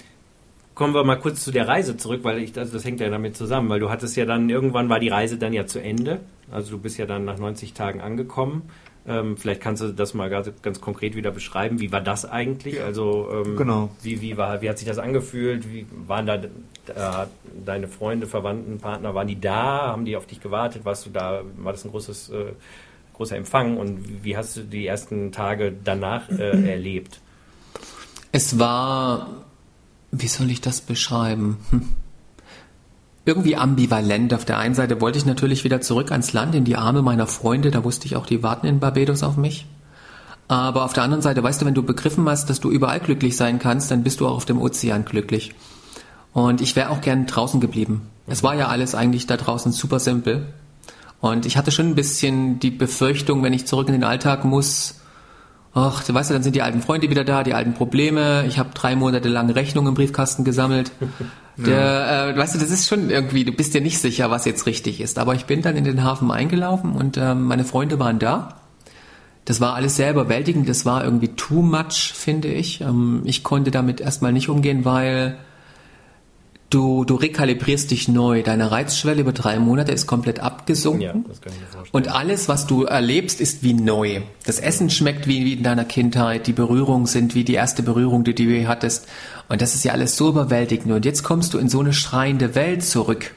kommen 0.76 0.94
wir 0.94 1.06
mal 1.06 1.16
kurz 1.16 1.42
zu 1.42 1.52
der 1.52 1.70
Reise 1.70 1.96
zurück, 1.96 2.22
weil 2.24 2.40
ich, 2.40 2.58
also 2.58 2.74
das 2.74 2.84
hängt 2.84 3.00
ja 3.00 3.10
damit 3.10 3.38
zusammen, 3.38 3.70
weil 3.70 3.80
du 3.80 3.90
hattest 3.90 4.18
ja 4.18 4.26
dann, 4.26 4.50
irgendwann 4.50 4.90
war 4.90 5.00
die 5.00 5.10
Reise 5.10 5.38
dann 5.38 5.54
ja 5.54 5.66
zu 5.66 5.82
Ende. 5.82 6.20
Also 6.52 6.72
du 6.72 6.80
bist 6.80 6.98
ja 6.98 7.06
dann 7.06 7.24
nach 7.24 7.38
90 7.38 7.74
Tagen 7.74 8.02
angekommen. 8.02 8.64
Ähm, 9.08 9.36
vielleicht 9.36 9.62
kannst 9.62 9.82
du 9.82 9.92
das 9.92 10.14
mal 10.14 10.30
ganz, 10.30 10.52
ganz, 10.62 10.80
konkret 10.80 11.16
wieder 11.16 11.32
beschreiben. 11.32 11.80
Wie 11.80 11.92
war 11.92 12.02
das 12.02 12.24
eigentlich? 12.24 12.76
Ja, 12.76 12.86
also 12.86 13.30
ähm, 13.34 13.58
genau. 13.58 13.90
wie, 14.04 14.22
wie, 14.22 14.38
war, 14.38 14.62
wie 14.62 14.70
hat 14.70 14.78
sich 14.78 14.88
das 14.88 15.00
angefühlt? 15.00 15.72
Wie 15.72 15.88
waren 16.08 16.28
da 16.28 16.36
äh, 16.36 17.28
deine 17.66 17.88
Freunde, 17.88 18.28
Verwandten, 18.28 18.78
Partner, 18.80 19.16
waren 19.16 19.28
die 19.28 19.40
da? 19.40 19.88
Haben 19.88 20.06
die 20.06 20.16
auf 20.16 20.28
dich 20.28 20.40
gewartet? 20.40 20.86
Warst 20.86 21.08
du 21.08 21.10
da? 21.10 21.42
War 21.58 21.72
das 21.72 21.84
ein 21.84 21.92
großes, 21.92 22.30
äh, 22.30 22.54
großer 23.14 23.38
Empfang? 23.38 23.78
Und 23.78 24.24
wie 24.24 24.38
hast 24.38 24.58
du 24.58 24.62
die 24.62 24.86
ersten 24.86 25.32
Tage 25.32 25.74
danach 25.84 26.30
äh, 26.30 26.70
erlebt? 26.72 27.20
Es 28.32 28.60
war, 28.60 29.46
wie 30.12 30.28
soll 30.28 30.52
ich 30.52 30.62
das 30.62 30.80
beschreiben? 30.80 31.58
Hm 31.72 31.88
irgendwie 33.26 33.56
ambivalent. 33.56 34.34
Auf 34.34 34.46
der 34.46 34.58
einen 34.58 34.76
Seite 34.76 35.02
wollte 35.02 35.18
ich 35.18 35.26
natürlich 35.26 35.64
wieder 35.64 35.82
zurück 35.82 36.12
ans 36.12 36.34
Land, 36.34 36.56
in 36.56 36.64
die 36.64 36.76
Arme 36.76 37.02
meiner 37.02 37.28
Freunde, 37.28 37.72
da 37.72 37.84
wusste 37.84 38.06
ich 38.08 38.16
auch, 38.16 38.26
die 38.26 38.44
warten 38.44 38.68
in 38.68 38.80
Barbados 38.80 39.24
auf 39.24 39.38
mich. 39.38 39.66
Aber 40.48 40.84
auf 40.84 40.94
der 40.94 41.04
anderen 41.04 41.22
Seite, 41.22 41.42
weißt 41.44 41.62
du, 41.62 41.66
wenn 41.66 41.74
du 41.74 41.84
begriffen 41.84 42.28
hast, 42.28 42.50
dass 42.50 42.60
du 42.60 42.70
überall 42.70 43.00
glücklich 43.00 43.38
sein 43.38 43.60
kannst, 43.60 43.90
dann 43.90 44.04
bist 44.04 44.20
du 44.20 44.28
auch 44.28 44.36
auf 44.36 44.46
dem 44.46 44.60
Ozean 44.60 45.06
glücklich. 45.06 45.54
Und 46.34 46.62
ich 46.62 46.76
wäre 46.76 46.90
auch 46.90 47.02
gern 47.02 47.26
draußen 47.26 47.60
geblieben. 47.62 48.02
Es 48.28 48.44
war 48.44 48.56
ja 48.56 48.68
alles 48.68 48.96
eigentlich 48.96 49.28
da 49.28 49.38
draußen 49.38 49.72
super 49.72 50.00
simpel. 50.00 50.48
Und 51.20 51.46
ich 51.46 51.56
hatte 51.56 51.72
schon 51.72 51.88
ein 51.88 51.96
bisschen 51.96 52.60
die 52.60 52.72
Befürchtung, 52.72 53.44
wenn 53.44 53.54
ich 53.54 53.68
zurück 53.68 53.88
in 53.88 53.94
den 53.94 54.04
Alltag 54.04 54.44
muss, 54.44 55.01
ach, 55.74 56.04
du 56.04 56.14
weißt 56.14 56.30
ja, 56.30 56.36
dann 56.36 56.44
sind 56.44 56.56
die 56.56 56.62
alten 56.62 56.82
Freunde 56.82 57.10
wieder 57.10 57.24
da, 57.24 57.44
die 57.44 57.54
alten 57.54 57.74
Probleme. 57.74 58.46
Ich 58.48 58.60
habe 58.60 58.70
drei 58.74 58.96
Monate 58.96 59.30
lang 59.30 59.50
Rechnungen 59.50 59.90
im 59.90 59.96
Briefkasten 59.96 60.44
gesammelt. 60.44 60.92
Der, 61.58 62.30
äh, 62.30 62.38
weißt 62.38 62.56
du, 62.56 62.60
das 62.60 62.72
ist 62.72 62.88
schon 62.88 63.10
irgendwie, 63.10 63.44
du 63.44 63.52
bist 63.52 63.74
dir 63.74 63.82
nicht 63.82 64.00
sicher, 64.00 64.32
was 64.32 64.46
jetzt 64.46 64.66
richtig 64.66 65.02
ist. 65.02 65.20
Aber 65.20 65.36
ich 65.36 65.46
bin 65.46 65.62
dann 65.62 65.76
in 65.76 65.84
den 65.84 66.04
Hafen 66.04 66.32
eingelaufen 66.32 66.94
und 66.94 67.18
äh, 67.18 67.36
meine 67.36 67.66
Freunde 67.66 68.00
waren 68.00 68.20
da. 68.20 68.56
Das 69.46 69.60
war 69.60 69.74
alles 69.76 69.96
sehr 69.96 70.12
überwältigend, 70.12 70.70
das 70.70 70.86
war 70.86 71.04
irgendwie 71.04 71.30
too 71.30 71.62
much, 71.62 72.14
finde 72.14 72.48
ich. 72.48 72.82
Ähm, 72.82 73.22
ich 73.26 73.44
konnte 73.44 73.70
damit 73.70 74.00
erstmal 74.00 74.32
nicht 74.32 74.50
umgehen, 74.50 74.86
weil 74.86 75.38
du, 76.72 77.06
du 77.06 77.16
rekalibrierst 77.16 77.92
dich 77.92 78.08
neu. 78.08 78.42
Deine 78.42 78.72
Reizschwelle 78.72 79.22
über 79.22 79.34
drei 79.34 79.60
Monate 79.60 79.92
ist 79.92 80.08
komplett 80.08 80.40
abgesunken. 80.40 81.02
Ja, 81.02 81.14
das 81.28 81.42
kann 81.42 81.54
ich 81.54 81.60
mir 81.60 81.68
vorstellen. 81.68 81.90
Und 81.92 82.08
alles, 82.08 82.50
was 82.50 82.66
du 82.66 82.86
erlebst, 82.86 83.40
ist 83.40 83.62
wie 83.62 83.74
neu. 83.74 84.22
Das 84.46 84.60
Essen 84.60 84.90
schmeckt 84.90 85.28
wie, 85.28 85.46
wie 85.46 85.54
in 85.54 85.64
deiner 85.64 85.86
Kindheit, 85.86 86.48
die 86.48 86.54
Berührungen 86.54 87.06
sind 87.06 87.36
wie 87.36 87.44
die 87.44 87.54
erste 87.54 87.84
Berührung, 87.84 88.24
die 88.24 88.34
du 88.34 88.44
je 88.44 88.68
hattest. 88.68 89.08
Und 89.50 89.62
das 89.62 89.76
ist 89.76 89.84
ja 89.84 89.92
alles 89.92 90.18
so 90.18 90.30
überwältigend. 90.30 90.92
Und 90.92 91.06
jetzt 91.06 91.24
kommst 91.24 91.54
du 91.54 91.60
in 91.60 91.70
so 91.70 91.80
eine 91.80 91.94
schreiende 91.94 92.56
Welt 92.56 92.84
zurück. 92.84 93.32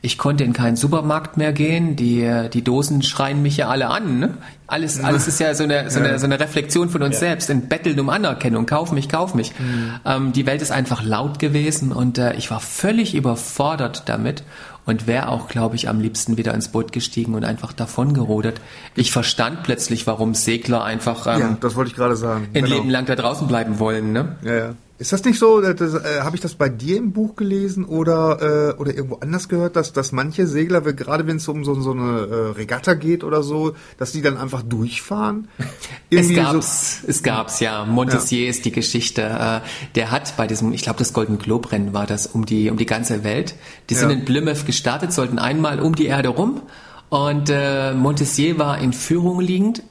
Ich 0.00 0.16
konnte 0.16 0.44
in 0.44 0.52
keinen 0.52 0.76
Supermarkt 0.76 1.36
mehr 1.36 1.52
gehen. 1.52 1.96
Die, 1.96 2.48
die 2.52 2.62
Dosen 2.62 3.02
schreien 3.02 3.42
mich 3.42 3.56
ja 3.56 3.68
alle 3.68 3.88
an. 3.88 4.20
Ne? 4.20 4.34
Alles, 4.68 5.02
alles 5.02 5.26
ist 5.26 5.40
ja 5.40 5.54
so 5.54 5.64
eine, 5.64 5.90
so 5.90 5.98
eine, 5.98 6.18
so 6.20 6.26
eine 6.26 6.38
Reflexion 6.38 6.88
von 6.88 7.02
uns 7.02 7.16
ja. 7.16 7.20
selbst, 7.20 7.50
ein 7.50 7.68
Betteln 7.68 7.98
um 7.98 8.08
Anerkennung. 8.08 8.66
Kauf 8.66 8.92
mich, 8.92 9.08
kauf 9.08 9.34
mich. 9.34 9.58
Mhm. 9.58 9.94
Ähm, 10.04 10.32
die 10.32 10.46
Welt 10.46 10.62
ist 10.62 10.70
einfach 10.70 11.02
laut 11.02 11.40
gewesen 11.40 11.90
und 11.90 12.18
äh, 12.18 12.34
ich 12.34 12.50
war 12.50 12.60
völlig 12.60 13.16
überfordert 13.16 14.04
damit 14.06 14.44
und 14.86 15.06
wäre 15.06 15.28
auch, 15.28 15.48
glaube 15.48 15.74
ich, 15.74 15.88
am 15.88 16.00
liebsten 16.00 16.36
wieder 16.36 16.54
ins 16.54 16.68
Boot 16.68 16.92
gestiegen 16.92 17.34
und 17.34 17.44
einfach 17.44 17.72
davon 17.72 18.14
gerodert. 18.14 18.60
Ich 18.94 19.10
verstand 19.10 19.64
plötzlich, 19.64 20.06
warum 20.06 20.34
Segler 20.34 20.84
einfach 20.84 21.26
ähm, 21.26 21.40
ja, 21.40 21.56
das 21.60 21.74
wollte 21.74 21.90
ich 21.90 21.96
gerade 21.96 22.16
sagen. 22.16 22.48
ein 22.54 22.64
genau. 22.64 22.76
Leben 22.76 22.88
lang 22.88 23.04
da 23.04 23.16
draußen 23.16 23.48
bleiben 23.48 23.80
wollen. 23.80 24.12
Ne? 24.12 24.36
Ja, 24.42 24.54
ja. 24.54 24.74
Ist 25.00 25.12
das 25.12 25.24
nicht 25.24 25.38
so, 25.38 25.62
äh, 25.62 25.76
habe 26.20 26.34
ich 26.34 26.42
das 26.42 26.54
bei 26.54 26.68
dir 26.68 26.96
im 26.96 27.12
Buch 27.12 27.36
gelesen 27.36 27.84
oder, 27.84 28.72
äh, 28.74 28.80
oder 28.80 28.92
irgendwo 28.92 29.16
anders 29.16 29.48
gehört, 29.48 29.76
dass, 29.76 29.92
dass 29.92 30.10
manche 30.10 30.48
Segler, 30.48 30.80
gerade 30.80 31.24
wenn 31.28 31.36
es 31.36 31.46
um 31.46 31.64
so, 31.64 31.80
so 31.80 31.92
eine 31.92 32.26
äh, 32.26 32.34
Regatta 32.56 32.94
geht 32.94 33.22
oder 33.22 33.44
so, 33.44 33.76
dass 33.96 34.10
die 34.10 34.22
dann 34.22 34.36
einfach 34.36 34.62
durchfahren? 34.62 35.46
Irgendwie 36.10 36.34
es 36.34 36.44
gab's, 36.44 37.00
so 37.02 37.06
es 37.06 37.22
gab's 37.22 37.60
ja. 37.60 37.84
Montessier 37.84 38.44
ja. 38.44 38.50
ist 38.50 38.64
die 38.64 38.72
Geschichte. 38.72 39.22
Äh, 39.22 39.60
der 39.94 40.10
hat 40.10 40.36
bei 40.36 40.48
diesem, 40.48 40.72
ich 40.72 40.82
glaube 40.82 40.98
das 40.98 41.12
Golden 41.12 41.38
Globe 41.38 41.70
Rennen 41.70 41.92
war 41.92 42.06
das, 42.06 42.26
um 42.26 42.44
die, 42.44 42.68
um 42.68 42.76
die 42.76 42.86
ganze 42.86 43.22
Welt. 43.22 43.54
Die 43.90 43.94
sind 43.94 44.10
ja. 44.10 44.16
in 44.16 44.24
Plymouth 44.24 44.66
gestartet, 44.66 45.12
sollten 45.12 45.38
einmal 45.38 45.78
um 45.78 45.94
die 45.94 46.06
Erde 46.06 46.30
rum 46.30 46.62
und 47.08 47.50
äh, 47.50 47.94
Montessier 47.94 48.58
war 48.58 48.78
in 48.78 48.92
Führung 48.92 49.38
liegend, 49.38 49.84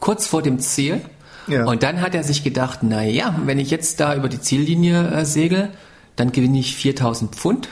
kurz 0.00 0.26
vor 0.26 0.40
dem 0.40 0.58
Ziel 0.58 1.02
ja. 1.48 1.64
Und 1.64 1.82
dann 1.82 2.00
hat 2.00 2.14
er 2.14 2.24
sich 2.24 2.44
gedacht, 2.44 2.80
na 2.82 3.02
ja, 3.02 3.34
wenn 3.44 3.58
ich 3.58 3.70
jetzt 3.70 4.00
da 4.00 4.14
über 4.14 4.28
die 4.28 4.40
Ziellinie 4.40 5.10
äh, 5.10 5.24
segel, 5.24 5.70
dann 6.16 6.32
gewinne 6.32 6.58
ich 6.58 6.76
4000 6.76 7.34
Pfund. 7.34 7.68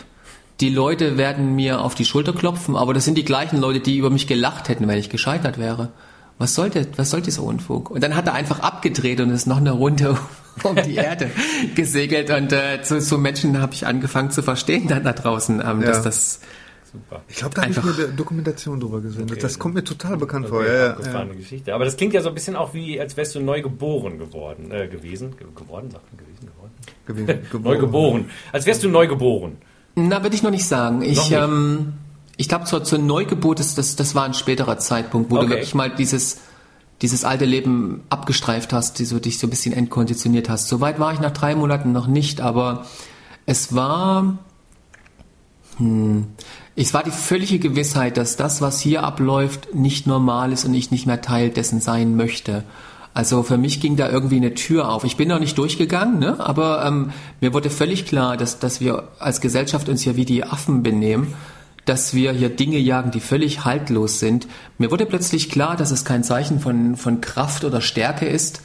Die 0.60 0.70
Leute 0.70 1.18
werden 1.18 1.54
mir 1.54 1.80
auf 1.82 1.94
die 1.94 2.04
Schulter 2.04 2.32
klopfen, 2.32 2.76
aber 2.76 2.94
das 2.94 3.04
sind 3.04 3.18
die 3.18 3.24
gleichen 3.24 3.60
Leute, 3.60 3.80
die 3.80 3.98
über 3.98 4.10
mich 4.10 4.26
gelacht 4.26 4.68
hätten, 4.68 4.88
wenn 4.88 4.98
ich 4.98 5.10
gescheitert 5.10 5.58
wäre. 5.58 5.90
Was 6.38 6.54
sollte, 6.54 6.86
was 6.96 7.10
soll 7.10 7.22
dieser 7.22 7.42
Unfug? 7.42 7.90
Und 7.90 8.02
dann 8.02 8.14
hat 8.14 8.26
er 8.26 8.34
einfach 8.34 8.60
abgedreht 8.60 9.20
und 9.20 9.30
ist 9.30 9.46
noch 9.46 9.56
eine 9.56 9.72
Runde 9.72 10.16
um 10.62 10.76
die 10.76 10.94
Erde 10.94 11.30
gesegelt. 11.74 12.30
Und 12.30 12.52
äh, 12.52 12.82
zu, 12.82 13.00
zu 13.00 13.18
Menschen 13.18 13.60
habe 13.60 13.74
ich 13.74 13.86
angefangen 13.86 14.30
zu 14.30 14.42
verstehen 14.42 14.88
dann 14.88 15.04
da 15.04 15.12
draußen, 15.12 15.60
ähm, 15.60 15.80
ja. 15.80 15.86
dass 15.86 16.02
das 16.02 16.40
Super. 16.96 17.22
Ich 17.28 17.36
glaube, 17.36 17.54
da 17.54 17.62
habe 17.62 17.72
ich 17.72 17.78
eine 17.78 18.08
Dokumentation 18.08 18.80
drüber 18.80 19.00
gesehen. 19.00 19.24
Okay. 19.30 19.38
Das 19.38 19.58
kommt 19.58 19.74
mir 19.74 19.84
total 19.84 20.16
bekannt 20.16 20.46
okay, 20.46 20.54
vor. 20.54 20.66
Ja, 20.66 21.24
ja, 21.24 21.24
Geschichte. 21.24 21.74
Aber 21.74 21.84
das 21.84 21.96
klingt 21.96 22.14
ja 22.14 22.22
so 22.22 22.28
ein 22.30 22.34
bisschen 22.34 22.56
auch 22.56 22.72
wie, 22.72 22.98
als 22.98 23.16
wärst 23.16 23.34
du 23.34 23.40
neu 23.40 23.60
geboren 23.60 24.18
geworden, 24.18 24.70
äh, 24.70 24.88
gewesen, 24.88 25.36
Ge 25.36 25.46
geworden, 25.54 25.90
sagt 25.90 26.04
man 26.10 26.24
gewesen, 26.24 26.46
geworden. 26.46 26.72
Gewesen, 27.06 27.26
geboren. 27.50 27.74
neu 27.74 27.78
geboren. 27.78 28.30
Als 28.52 28.64
wärst 28.64 28.82
du 28.82 28.88
neu 28.88 29.06
geboren. 29.06 29.58
Na, 29.94 30.22
würde 30.22 30.34
ich 30.34 30.42
noch 30.42 30.50
nicht 30.50 30.66
sagen. 30.66 31.02
Ich, 31.02 31.30
nicht. 31.30 31.32
ähm, 31.32 31.94
ich 32.36 32.48
glaube, 32.48 32.64
zur, 32.64 32.82
zur 32.82 32.98
Neugeburt, 32.98 33.60
ist 33.60 33.76
das, 33.76 33.96
das 33.96 34.14
war 34.14 34.24
ein 34.24 34.34
späterer 34.34 34.78
Zeitpunkt, 34.78 35.30
wo 35.30 35.36
okay. 35.36 35.44
du 35.44 35.50
wirklich 35.50 35.74
mal 35.74 35.90
dieses, 35.90 36.40
dieses 37.02 37.24
alte 37.24 37.44
Leben 37.44 38.04
abgestreift 38.08 38.72
hast, 38.72 38.98
die 38.98 39.04
so, 39.04 39.18
dich 39.18 39.38
so 39.38 39.46
ein 39.46 39.50
bisschen 39.50 39.74
entkonditioniert 39.74 40.48
hast. 40.48 40.68
Soweit 40.68 40.98
war 40.98 41.12
ich 41.12 41.20
nach 41.20 41.32
drei 41.32 41.54
Monaten 41.54 41.92
noch 41.92 42.06
nicht, 42.06 42.40
aber 42.40 42.86
es 43.44 43.74
war, 43.74 44.38
hm, 45.76 46.26
es 46.76 46.92
war 46.92 47.02
die 47.02 47.10
völlige 47.10 47.58
Gewissheit, 47.58 48.18
dass 48.18 48.36
das, 48.36 48.60
was 48.60 48.80
hier 48.80 49.02
abläuft, 49.02 49.74
nicht 49.74 50.06
normal 50.06 50.52
ist 50.52 50.66
und 50.66 50.74
ich 50.74 50.90
nicht 50.90 51.06
mehr 51.06 51.22
Teil 51.22 51.48
dessen 51.48 51.80
sein 51.80 52.16
möchte. 52.16 52.64
Also 53.14 53.42
für 53.42 53.56
mich 53.56 53.80
ging 53.80 53.96
da 53.96 54.10
irgendwie 54.10 54.36
eine 54.36 54.52
Tür 54.52 54.90
auf. 54.90 55.04
Ich 55.04 55.16
bin 55.16 55.28
noch 55.28 55.38
nicht 55.38 55.56
durchgegangen, 55.56 56.18
ne? 56.18 56.38
aber 56.38 56.84
ähm, 56.84 57.12
mir 57.40 57.54
wurde 57.54 57.70
völlig 57.70 58.04
klar, 58.04 58.36
dass, 58.36 58.58
dass 58.58 58.82
wir 58.82 59.04
als 59.18 59.40
Gesellschaft 59.40 59.88
uns 59.88 60.02
hier 60.02 60.16
wie 60.16 60.26
die 60.26 60.44
Affen 60.44 60.82
benehmen, 60.82 61.32
dass 61.86 62.12
wir 62.12 62.32
hier 62.32 62.50
Dinge 62.50 62.76
jagen, 62.76 63.10
die 63.10 63.20
völlig 63.20 63.64
haltlos 63.64 64.18
sind. 64.18 64.46
Mir 64.76 64.90
wurde 64.90 65.06
plötzlich 65.06 65.48
klar, 65.48 65.78
dass 65.78 65.92
es 65.92 66.04
kein 66.04 66.24
Zeichen 66.24 66.60
von, 66.60 66.96
von 66.96 67.22
Kraft 67.22 67.64
oder 67.64 67.80
Stärke 67.80 68.26
ist, 68.26 68.60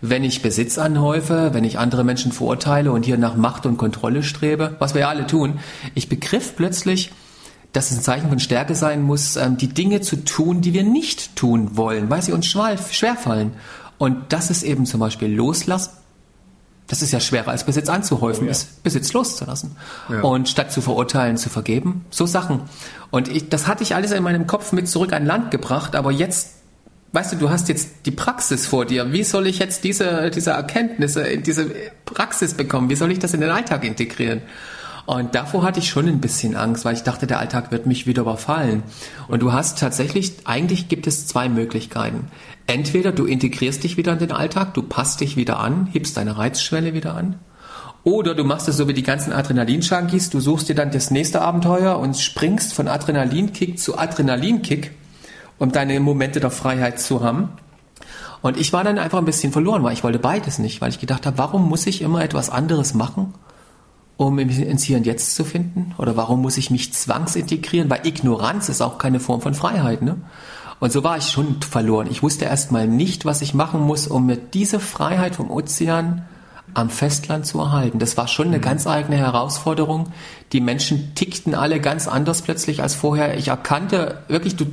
wenn 0.00 0.22
ich 0.22 0.40
Besitz 0.40 0.78
anhäufe, 0.78 1.50
wenn 1.52 1.64
ich 1.64 1.80
andere 1.80 2.04
Menschen 2.04 2.30
verurteile 2.30 2.92
und 2.92 3.04
hier 3.04 3.18
nach 3.18 3.34
Macht 3.34 3.66
und 3.66 3.76
Kontrolle 3.76 4.22
strebe, 4.22 4.76
was 4.78 4.94
wir 4.94 5.00
ja 5.00 5.08
alle 5.08 5.26
tun. 5.26 5.58
Ich 5.96 6.08
begriff 6.08 6.54
plötzlich, 6.54 7.10
dass 7.72 7.90
es 7.90 7.98
ein 7.98 8.02
Zeichen 8.02 8.28
von 8.28 8.38
Stärke 8.38 8.74
sein 8.74 9.02
muss, 9.02 9.36
ähm, 9.36 9.56
die 9.56 9.68
Dinge 9.68 10.00
zu 10.00 10.16
tun, 10.24 10.60
die 10.60 10.72
wir 10.72 10.84
nicht 10.84 11.36
tun 11.36 11.76
wollen, 11.76 12.10
weil 12.10 12.22
sie 12.22 12.32
uns 12.32 12.46
schwerfallen. 12.46 13.52
Und 13.98 14.32
das 14.32 14.50
ist 14.50 14.62
eben 14.62 14.86
zum 14.86 15.00
Beispiel 15.00 15.34
Loslassen. 15.34 15.90
Das 16.86 17.02
ist 17.02 17.12
ja 17.12 17.18
schwerer 17.18 17.48
als 17.48 17.64
Besitz 17.64 17.88
anzuhäufen, 17.88 18.44
oh 18.44 18.46
ja. 18.46 18.52
ist 18.52 18.82
Besitz 18.84 19.12
loszulassen. 19.12 19.76
Ja. 20.08 20.20
Und 20.20 20.48
statt 20.48 20.70
zu 20.70 20.80
verurteilen, 20.80 21.36
zu 21.36 21.48
vergeben. 21.48 22.04
So 22.10 22.26
Sachen. 22.26 22.62
Und 23.10 23.28
ich, 23.28 23.48
das 23.48 23.66
hatte 23.66 23.82
ich 23.82 23.94
alles 23.96 24.12
in 24.12 24.22
meinem 24.22 24.46
Kopf 24.46 24.72
mit 24.72 24.88
zurück 24.88 25.12
an 25.12 25.26
Land 25.26 25.50
gebracht, 25.50 25.96
aber 25.96 26.12
jetzt, 26.12 26.54
weißt 27.12 27.32
du, 27.32 27.36
du 27.36 27.50
hast 27.50 27.68
jetzt 27.68 28.06
die 28.06 28.12
Praxis 28.12 28.66
vor 28.66 28.84
dir. 28.84 29.12
Wie 29.12 29.24
soll 29.24 29.48
ich 29.48 29.58
jetzt 29.58 29.82
diese, 29.82 30.30
diese 30.30 30.50
Erkenntnisse 30.50 31.22
in 31.22 31.42
diese 31.42 31.70
Praxis 32.04 32.54
bekommen? 32.54 32.88
Wie 32.88 32.96
soll 32.96 33.10
ich 33.10 33.18
das 33.18 33.34
in 33.34 33.40
den 33.40 33.50
Alltag 33.50 33.82
integrieren? 33.82 34.42
Und 35.06 35.36
davor 35.36 35.62
hatte 35.62 35.78
ich 35.78 35.88
schon 35.88 36.08
ein 36.08 36.20
bisschen 36.20 36.56
Angst, 36.56 36.84
weil 36.84 36.94
ich 36.94 37.04
dachte, 37.04 37.28
der 37.28 37.38
Alltag 37.38 37.70
wird 37.70 37.86
mich 37.86 38.08
wieder 38.08 38.22
überfallen. 38.22 38.82
Und 39.28 39.40
du 39.40 39.52
hast 39.52 39.78
tatsächlich, 39.78 40.32
eigentlich 40.44 40.88
gibt 40.88 41.06
es 41.06 41.28
zwei 41.28 41.48
Möglichkeiten. 41.48 42.28
Entweder 42.66 43.12
du 43.12 43.24
integrierst 43.24 43.84
dich 43.84 43.96
wieder 43.96 44.12
in 44.14 44.18
den 44.18 44.32
Alltag, 44.32 44.74
du 44.74 44.82
passt 44.82 45.20
dich 45.20 45.36
wieder 45.36 45.60
an, 45.60 45.86
hebst 45.92 46.16
deine 46.16 46.36
Reizschwelle 46.36 46.92
wieder 46.92 47.14
an. 47.14 47.36
Oder 48.02 48.34
du 48.34 48.44
machst 48.44 48.68
es 48.68 48.76
so 48.76 48.88
wie 48.88 48.94
die 48.94 49.02
ganzen 49.04 49.32
Adrenalin-Junkies, 49.32 50.30
du 50.30 50.40
suchst 50.40 50.68
dir 50.68 50.74
dann 50.74 50.90
das 50.90 51.10
nächste 51.10 51.42
Abenteuer 51.42 51.98
und 51.98 52.16
springst 52.16 52.74
von 52.74 52.86
Adrenalinkick 52.86 53.78
zu 53.78 53.98
Adrenalinkick, 53.98 54.92
um 55.58 55.72
deine 55.72 55.98
Momente 56.00 56.40
der 56.40 56.50
Freiheit 56.50 57.00
zu 57.00 57.22
haben. 57.22 57.50
Und 58.42 58.56
ich 58.58 58.72
war 58.72 58.84
dann 58.84 58.98
einfach 58.98 59.18
ein 59.18 59.24
bisschen 59.24 59.52
verloren, 59.52 59.82
weil 59.82 59.92
ich 59.92 60.04
wollte 60.04 60.20
beides 60.20 60.60
nicht, 60.60 60.80
weil 60.80 60.90
ich 60.90 61.00
gedacht 61.00 61.26
habe, 61.26 61.38
warum 61.38 61.68
muss 61.68 61.86
ich 61.86 62.00
immer 62.00 62.22
etwas 62.22 62.48
anderes 62.48 62.94
machen, 62.94 63.34
um 64.16 64.38
ins 64.38 64.82
Hier 64.84 64.96
und 64.96 65.06
Jetzt 65.06 65.34
zu 65.34 65.44
finden? 65.44 65.94
Oder 65.98 66.16
warum 66.16 66.42
muss 66.42 66.56
ich 66.56 66.70
mich 66.70 66.92
zwangsintegrieren? 66.92 67.90
Weil 67.90 68.06
Ignoranz 68.06 68.68
ist 68.68 68.80
auch 68.80 68.98
keine 68.98 69.20
Form 69.20 69.40
von 69.40 69.54
Freiheit, 69.54 70.02
ne? 70.02 70.16
Und 70.78 70.92
so 70.92 71.02
war 71.02 71.16
ich 71.16 71.24
schon 71.24 71.62
verloren. 71.62 72.06
Ich 72.10 72.22
wusste 72.22 72.44
erstmal 72.44 72.86
nicht, 72.86 73.24
was 73.24 73.40
ich 73.40 73.54
machen 73.54 73.80
muss, 73.80 74.06
um 74.06 74.26
mir 74.26 74.36
diese 74.36 74.78
Freiheit 74.78 75.36
vom 75.36 75.50
Ozean 75.50 76.26
am 76.74 76.90
Festland 76.90 77.46
zu 77.46 77.58
erhalten. 77.58 77.98
Das 77.98 78.18
war 78.18 78.28
schon 78.28 78.48
eine 78.48 78.58
mhm. 78.58 78.62
ganz 78.62 78.86
eigene 78.86 79.16
Herausforderung. 79.16 80.12
Die 80.52 80.60
Menschen 80.60 81.14
tickten 81.14 81.54
alle 81.54 81.80
ganz 81.80 82.08
anders 82.08 82.42
plötzlich 82.42 82.82
als 82.82 82.94
vorher. 82.94 83.38
Ich 83.38 83.48
erkannte 83.48 84.22
wirklich, 84.28 84.56
du, 84.56 84.66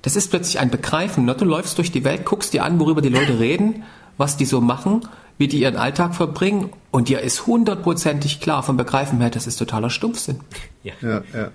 das 0.00 0.16
ist 0.16 0.30
plötzlich 0.30 0.58
ein 0.58 0.70
Begreifen. 0.70 1.26
Ne? 1.26 1.34
Du 1.34 1.44
läufst 1.44 1.76
durch 1.76 1.92
die 1.92 2.04
Welt, 2.04 2.24
guckst 2.24 2.54
dir 2.54 2.64
an, 2.64 2.80
worüber 2.80 3.02
die 3.02 3.10
Leute 3.10 3.38
reden, 3.38 3.82
was 4.18 4.36
die 4.36 4.44
so 4.44 4.60
machen, 4.60 5.08
wie 5.38 5.48
die 5.48 5.60
ihren 5.60 5.76
Alltag 5.76 6.14
verbringen 6.14 6.70
und 6.90 7.08
dir 7.08 7.20
ist 7.20 7.46
hundertprozentig 7.46 8.40
klar 8.40 8.62
vom 8.62 8.76
Begreifen 8.76 9.20
her, 9.20 9.30
das 9.30 9.46
ist 9.46 9.56
totaler 9.56 9.90
Stumpfsinn. 9.90 10.40
Ja, 10.82 10.92
ja. 11.00 11.22
ja. 11.34 11.48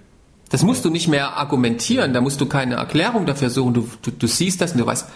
Das 0.50 0.64
musst 0.64 0.86
du 0.86 0.90
nicht 0.90 1.08
mehr 1.08 1.38
argumentieren, 1.38 2.14
da 2.14 2.22
musst 2.22 2.40
du 2.40 2.46
keine 2.46 2.76
Erklärung 2.76 3.26
dafür 3.26 3.50
suchen. 3.50 3.74
Du, 3.74 3.90
du, 4.02 4.12
du 4.12 4.28
siehst 4.28 4.62
das 4.62 4.72
und 4.72 4.80
du 4.80 4.86
weißt, 4.86 5.08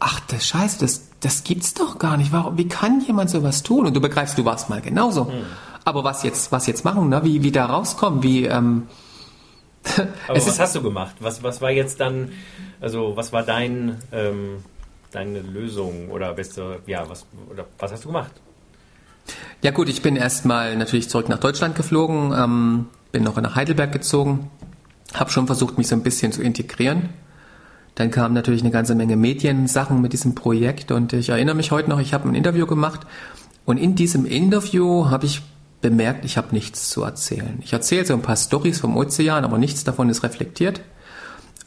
ach, 0.00 0.20
das 0.28 0.46
Scheiße, 0.46 0.80
das, 0.80 1.08
das 1.20 1.44
gibt's 1.44 1.74
doch 1.74 1.98
gar 1.98 2.16
nicht. 2.16 2.32
Warum, 2.32 2.58
wie 2.58 2.66
kann 2.66 3.00
jemand 3.00 3.30
sowas 3.30 3.62
tun? 3.62 3.86
Und 3.86 3.94
du 3.94 4.00
begreifst, 4.00 4.36
du 4.38 4.44
warst 4.44 4.68
mal 4.68 4.80
genauso. 4.80 5.28
Hm. 5.28 5.44
Aber 5.84 6.04
was 6.04 6.22
jetzt, 6.24 6.50
was 6.50 6.66
jetzt 6.66 6.84
machen, 6.84 7.08
ne? 7.08 7.22
wie, 7.24 7.42
wie 7.42 7.52
da 7.52 7.66
rauskommen, 7.66 8.22
wie, 8.22 8.46
ähm, 8.46 8.88
Aber 10.28 10.36
was 10.36 10.60
hast 10.60 10.74
du 10.74 10.82
gemacht? 10.82 11.16
Was, 11.20 11.42
was 11.42 11.60
war 11.60 11.70
jetzt 11.70 12.00
dann, 12.00 12.32
also 12.80 13.16
was 13.16 13.32
war 13.32 13.42
dein, 13.42 13.98
ähm, 14.12 14.64
deine 15.12 15.40
Lösung 15.40 16.10
oder 16.10 16.32
beste, 16.32 16.80
ja, 16.86 17.08
was, 17.08 17.26
oder 17.50 17.66
was 17.78 17.92
hast 17.92 18.04
du 18.04 18.08
gemacht? 18.08 18.32
Ja 19.62 19.70
gut, 19.70 19.88
ich 19.88 20.02
bin 20.02 20.16
erstmal 20.16 20.76
natürlich 20.76 21.08
zurück 21.08 21.28
nach 21.28 21.38
Deutschland 21.38 21.76
geflogen, 21.76 22.32
ähm, 22.36 22.86
bin 23.12 23.22
noch 23.22 23.40
nach 23.40 23.54
Heidelberg 23.54 23.92
gezogen, 23.92 24.50
habe 25.14 25.30
schon 25.30 25.46
versucht, 25.46 25.78
mich 25.78 25.86
so 25.86 25.94
ein 25.94 26.02
bisschen 26.02 26.32
zu 26.32 26.42
integrieren. 26.42 27.10
Dann 27.94 28.10
kam 28.10 28.32
natürlich 28.32 28.62
eine 28.62 28.70
ganze 28.70 28.94
Menge 28.94 29.16
Mediensachen 29.16 30.00
mit 30.00 30.12
diesem 30.12 30.34
Projekt 30.34 30.90
und 30.90 31.12
ich 31.12 31.28
erinnere 31.28 31.54
mich 31.54 31.70
heute 31.70 31.90
noch, 31.90 32.00
ich 32.00 32.14
habe 32.14 32.28
ein 32.28 32.34
Interview 32.34 32.66
gemacht 32.66 33.06
und 33.64 33.76
in 33.76 33.94
diesem 33.94 34.24
Interview 34.24 35.10
habe 35.10 35.26
ich 35.26 35.42
bemerkt, 35.82 36.24
ich 36.24 36.36
habe 36.36 36.48
nichts 36.52 36.88
zu 36.88 37.02
erzählen. 37.02 37.58
Ich 37.62 37.72
erzähle 37.72 38.06
so 38.06 38.14
ein 38.14 38.22
paar 38.22 38.36
Stories 38.36 38.80
vom 38.80 38.96
Ozean, 38.96 39.44
aber 39.44 39.58
nichts 39.58 39.84
davon 39.84 40.08
ist 40.08 40.22
reflektiert. 40.22 40.80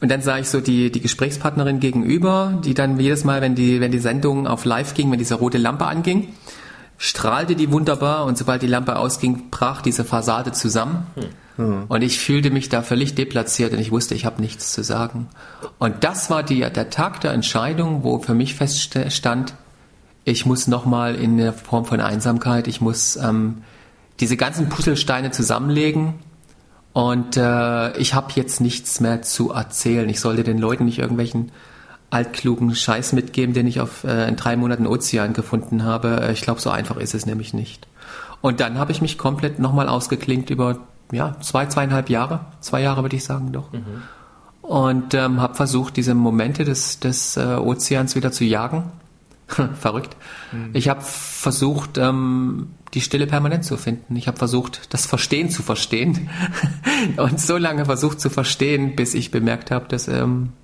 Und 0.00 0.10
dann 0.10 0.20
sah 0.20 0.38
ich 0.38 0.48
so 0.48 0.60
die, 0.60 0.92
die 0.92 1.00
Gesprächspartnerin 1.00 1.80
gegenüber, 1.80 2.60
die 2.64 2.74
dann 2.74 3.00
jedes 3.00 3.24
Mal, 3.24 3.40
wenn 3.40 3.54
die, 3.54 3.80
wenn 3.80 3.92
die 3.92 3.98
Sendung 3.98 4.46
auf 4.46 4.64
live 4.64 4.94
ging, 4.94 5.10
wenn 5.10 5.18
diese 5.18 5.36
rote 5.36 5.58
Lampe 5.58 5.86
anging, 5.86 6.34
strahlte 6.98 7.56
die 7.56 7.70
wunderbar 7.72 8.24
und 8.26 8.36
sobald 8.36 8.62
die 8.62 8.66
Lampe 8.66 8.96
ausging, 8.96 9.50
brach 9.50 9.82
diese 9.82 10.04
Fassade 10.04 10.52
zusammen. 10.52 11.06
Hm. 11.56 11.84
Und 11.88 12.02
ich 12.02 12.18
fühlte 12.18 12.50
mich 12.50 12.68
da 12.68 12.82
völlig 12.82 13.14
deplatziert 13.14 13.72
und 13.72 13.78
ich 13.78 13.90
wusste, 13.90 14.14
ich 14.14 14.26
habe 14.26 14.42
nichts 14.42 14.72
zu 14.72 14.84
sagen. 14.84 15.28
Und 15.78 16.04
das 16.04 16.28
war 16.28 16.42
die, 16.42 16.60
der 16.60 16.90
Tag 16.90 17.20
der 17.22 17.32
Entscheidung, 17.32 18.04
wo 18.04 18.18
für 18.18 18.34
mich 18.34 18.54
feststand, 18.54 19.54
ich 20.24 20.44
muss 20.44 20.66
nochmal 20.66 21.14
in 21.14 21.38
der 21.38 21.54
Form 21.54 21.86
von 21.86 22.00
Einsamkeit, 22.00 22.68
ich 22.68 22.80
muss 22.82 23.16
ähm, 23.16 23.62
diese 24.20 24.36
ganzen 24.36 24.68
Puzzlesteine 24.68 25.30
zusammenlegen 25.30 26.14
und 26.96 27.36
äh, 27.36 27.94
ich 27.98 28.14
habe 28.14 28.28
jetzt 28.36 28.62
nichts 28.62 29.00
mehr 29.00 29.20
zu 29.20 29.52
erzählen. 29.52 30.08
Ich 30.08 30.18
sollte 30.18 30.44
den 30.44 30.56
Leuten 30.56 30.86
nicht 30.86 30.98
irgendwelchen 30.98 31.52
altklugen 32.08 32.74
Scheiß 32.74 33.12
mitgeben, 33.12 33.54
den 33.54 33.66
ich 33.66 33.80
auf 33.80 34.04
äh, 34.04 34.26
in 34.26 34.36
drei 34.36 34.56
Monaten 34.56 34.86
Ozean 34.86 35.34
gefunden 35.34 35.84
habe. 35.84 36.22
Äh, 36.22 36.32
ich 36.32 36.40
glaube, 36.40 36.62
so 36.62 36.70
einfach 36.70 36.96
ist 36.96 37.14
es 37.14 37.26
nämlich 37.26 37.52
nicht. 37.52 37.86
Und 38.40 38.60
dann 38.60 38.78
habe 38.78 38.92
ich 38.92 39.02
mich 39.02 39.18
komplett 39.18 39.58
nochmal 39.58 39.90
ausgeklinkt 39.90 40.48
über 40.48 40.78
ja, 41.12 41.36
zwei, 41.42 41.66
zweieinhalb 41.66 42.08
Jahre, 42.08 42.46
zwei 42.60 42.80
Jahre 42.80 43.02
würde 43.02 43.16
ich 43.16 43.24
sagen 43.24 43.52
doch. 43.52 43.70
Mhm. 43.74 44.02
Und 44.62 45.12
ähm, 45.12 45.42
habe 45.42 45.54
versucht, 45.54 45.98
diese 45.98 46.14
Momente 46.14 46.64
des, 46.64 46.98
des 46.98 47.36
äh, 47.36 47.56
Ozeans 47.56 48.16
wieder 48.16 48.32
zu 48.32 48.44
jagen. 48.44 48.84
Verrückt. 49.78 50.16
Mhm. 50.50 50.70
Ich 50.72 50.88
habe 50.88 51.02
versucht, 51.02 51.98
ähm, 51.98 52.70
die 52.96 53.02
Stille 53.02 53.26
permanent 53.26 53.62
zu 53.62 53.76
finden. 53.76 54.16
Ich 54.16 54.26
habe 54.26 54.38
versucht, 54.38 54.92
das 54.94 55.04
Verstehen 55.04 55.50
zu 55.50 55.62
verstehen. 55.62 56.30
und 57.18 57.38
so 57.38 57.58
lange 57.58 57.84
versucht 57.84 58.20
zu 58.20 58.30
verstehen, 58.30 58.96
bis 58.96 59.12
ich 59.12 59.30
bemerkt 59.30 59.70
habe, 59.70 59.86
dass 59.86 60.08
ähm, 60.08 60.54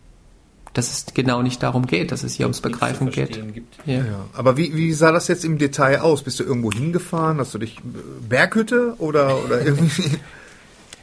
dass 0.72 0.91
es 0.91 1.07
genau 1.12 1.43
nicht 1.43 1.62
darum 1.62 1.87
geht, 1.87 2.11
dass 2.12 2.22
es 2.22 2.33
hier 2.33 2.47
ums 2.47 2.62
Begreifen 2.62 3.11
geht. 3.11 3.37
Ja. 3.85 3.97
Ja. 3.97 4.05
Aber 4.33 4.57
wie, 4.57 4.74
wie 4.74 4.95
sah 4.95 5.12
das 5.12 5.28
jetzt 5.28 5.45
im 5.45 5.59
Detail 5.59 6.01
aus? 6.01 6.22
Bist 6.22 6.41
du 6.41 6.45
irgendwo 6.45 6.72
hingefahren? 6.72 7.39
Hast 7.39 7.53
du 7.53 7.59
dich 7.59 7.76
äh, 7.76 7.83
Berghütte 8.26 8.95
oder, 8.97 9.45
oder 9.45 9.61
irgendwie? 9.66 10.18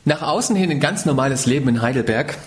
Nach 0.05 0.23
außen 0.23 0.55
hin 0.55 0.71
ein 0.71 0.79
ganz 0.79 1.05
normales 1.05 1.45
Leben 1.45 1.69
in 1.69 1.83
Heidelberg. 1.83 2.39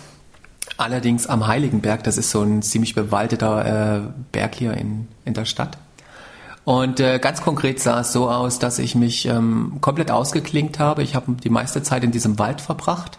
Allerdings 0.77 1.29
am 1.29 1.47
Heiligenberg, 1.47 2.03
das 2.03 2.19
ist 2.19 2.31
so 2.31 2.43
ein 2.43 2.63
ziemlich 2.63 2.97
bewaldeter 2.97 4.01
äh, 4.01 4.01
Berg 4.33 4.57
hier 4.57 4.73
in, 4.73 5.07
in 5.25 5.35
der 5.35 5.45
Stadt. 5.45 5.79
Und 6.65 7.01
äh, 7.01 7.19
ganz 7.19 7.43
konkret 7.43 7.81
sah 7.81 8.01
es 8.01 8.13
so 8.13 8.31
aus, 8.31 8.59
dass 8.59 8.79
ich 8.79 8.95
mich 8.95 9.27
ähm, 9.27 9.79
komplett 9.81 10.11
ausgeklinkt 10.11 10.79
habe. 10.79 11.03
Ich 11.03 11.15
habe 11.15 11.33
die 11.33 11.51
meiste 11.51 11.83
Zeit 11.83 12.05
in 12.05 12.13
diesem 12.13 12.39
Wald 12.39 12.61
verbracht 12.61 13.19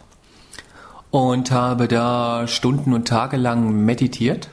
und 1.12 1.52
habe 1.52 1.88
da 1.88 2.48
Stunden 2.48 2.94
und 2.94 3.08
Tage 3.08 3.38
lang 3.38 3.86
meditiert. 3.86 4.50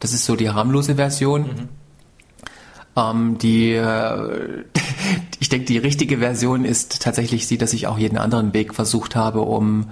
Das 0.00 0.12
ist 0.12 0.26
so 0.26 0.36
die 0.36 0.50
harmlose 0.50 0.96
Version. 0.96 1.42
Mhm. 1.42 1.68
Ähm, 2.94 3.38
die, 3.38 3.72
äh, 3.72 4.64
ich 5.40 5.48
denke, 5.48 5.66
die 5.66 5.78
richtige 5.78 6.18
Version 6.18 6.66
ist 6.66 7.02
tatsächlich 7.02 7.46
sie, 7.46 7.56
dass 7.56 7.72
ich 7.72 7.86
auch 7.86 7.98
jeden 7.98 8.18
anderen 8.18 8.52
Weg 8.52 8.74
versucht 8.74 9.16
habe, 9.16 9.40
um, 9.40 9.90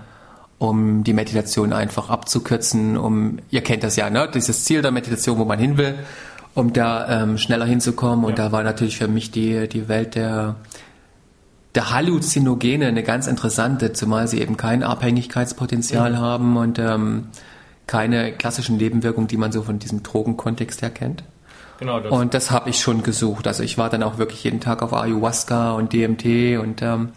um 0.59 1.03
die 1.03 1.15
Meditation 1.15 1.73
einfach 1.73 2.11
abzukürzen, 2.11 2.99
um, 2.99 3.39
ihr 3.51 3.63
kennt 3.63 3.85
das 3.85 3.97
ja, 3.97 4.11
ne, 4.11 4.31
dieses 4.33 4.65
Ziel 4.65 4.83
der 4.83 4.91
Meditation, 4.91 5.39
wo 5.39 5.47
man 5.47 5.59
hin 5.59 5.79
will, 5.79 5.95
um 6.57 6.73
da 6.73 7.23
ähm, 7.23 7.39
schneller 7.39 7.67
hinzukommen. 7.67 8.25
Und 8.25 8.39
ja. 8.39 8.47
da 8.47 8.53
war 8.53 8.65
natürlich 8.65 8.97
für 8.97 9.09
mich 9.09 9.31
die, 9.31 9.69
die 9.69 9.89
Welt 9.89 10.15
der, 10.15 10.57
der 11.75 11.91
Halluzinogene 11.91 12.87
eine 12.87 13.03
ganz 13.03 13.27
interessante, 13.27 13.93
zumal 13.93 14.27
sie 14.27 14.41
eben 14.41 14.57
kein 14.57 14.83
Abhängigkeitspotenzial 14.83 16.13
mhm. 16.13 16.19
haben 16.19 16.57
und 16.57 16.79
ähm, 16.79 17.29
keine 17.87 18.33
klassischen 18.33 18.79
Nebenwirkungen, 18.79 19.29
die 19.29 19.37
man 19.37 19.53
so 19.53 19.63
von 19.63 19.79
diesem 19.79 20.03
Drogenkontext 20.03 20.81
her 20.81 20.89
kennt. 20.89 21.23
Genau, 21.79 22.01
das 22.01 22.11
und 22.11 22.33
das 22.33 22.51
habe 22.51 22.71
ich 22.71 22.81
schon 22.81 23.03
gesucht. 23.03 23.47
Also 23.47 23.63
ich 23.63 23.77
war 23.77 23.91
dann 23.91 24.03
auch 24.03 24.17
wirklich 24.17 24.43
jeden 24.43 24.61
Tag 24.61 24.81
auf 24.83 24.95
Ayahuasca 24.95 25.73
und 25.73 25.93
DMT 25.93 26.59
und 26.59 26.81
ähm, 26.81 27.11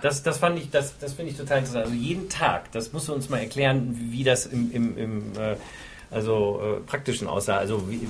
das, 0.00 0.22
das 0.22 0.38
fand 0.38 0.58
ich, 0.60 0.70
das, 0.70 0.96
das 0.98 1.14
finde 1.14 1.32
ich 1.32 1.36
total 1.36 1.58
interessant. 1.58 1.86
Also 1.86 1.96
jeden 1.96 2.28
Tag, 2.28 2.70
das 2.70 2.92
musst 2.92 3.08
du 3.08 3.14
uns 3.14 3.28
mal 3.30 3.38
erklären, 3.38 3.96
wie 4.12 4.22
das 4.22 4.46
im, 4.46 4.70
im, 4.70 4.96
im 4.96 5.22
äh, 5.36 5.56
also 6.12 6.60
äh, 6.62 6.80
praktischen 6.86 7.26
aussah. 7.26 7.56
Also 7.56 7.90
wie, 7.90 8.06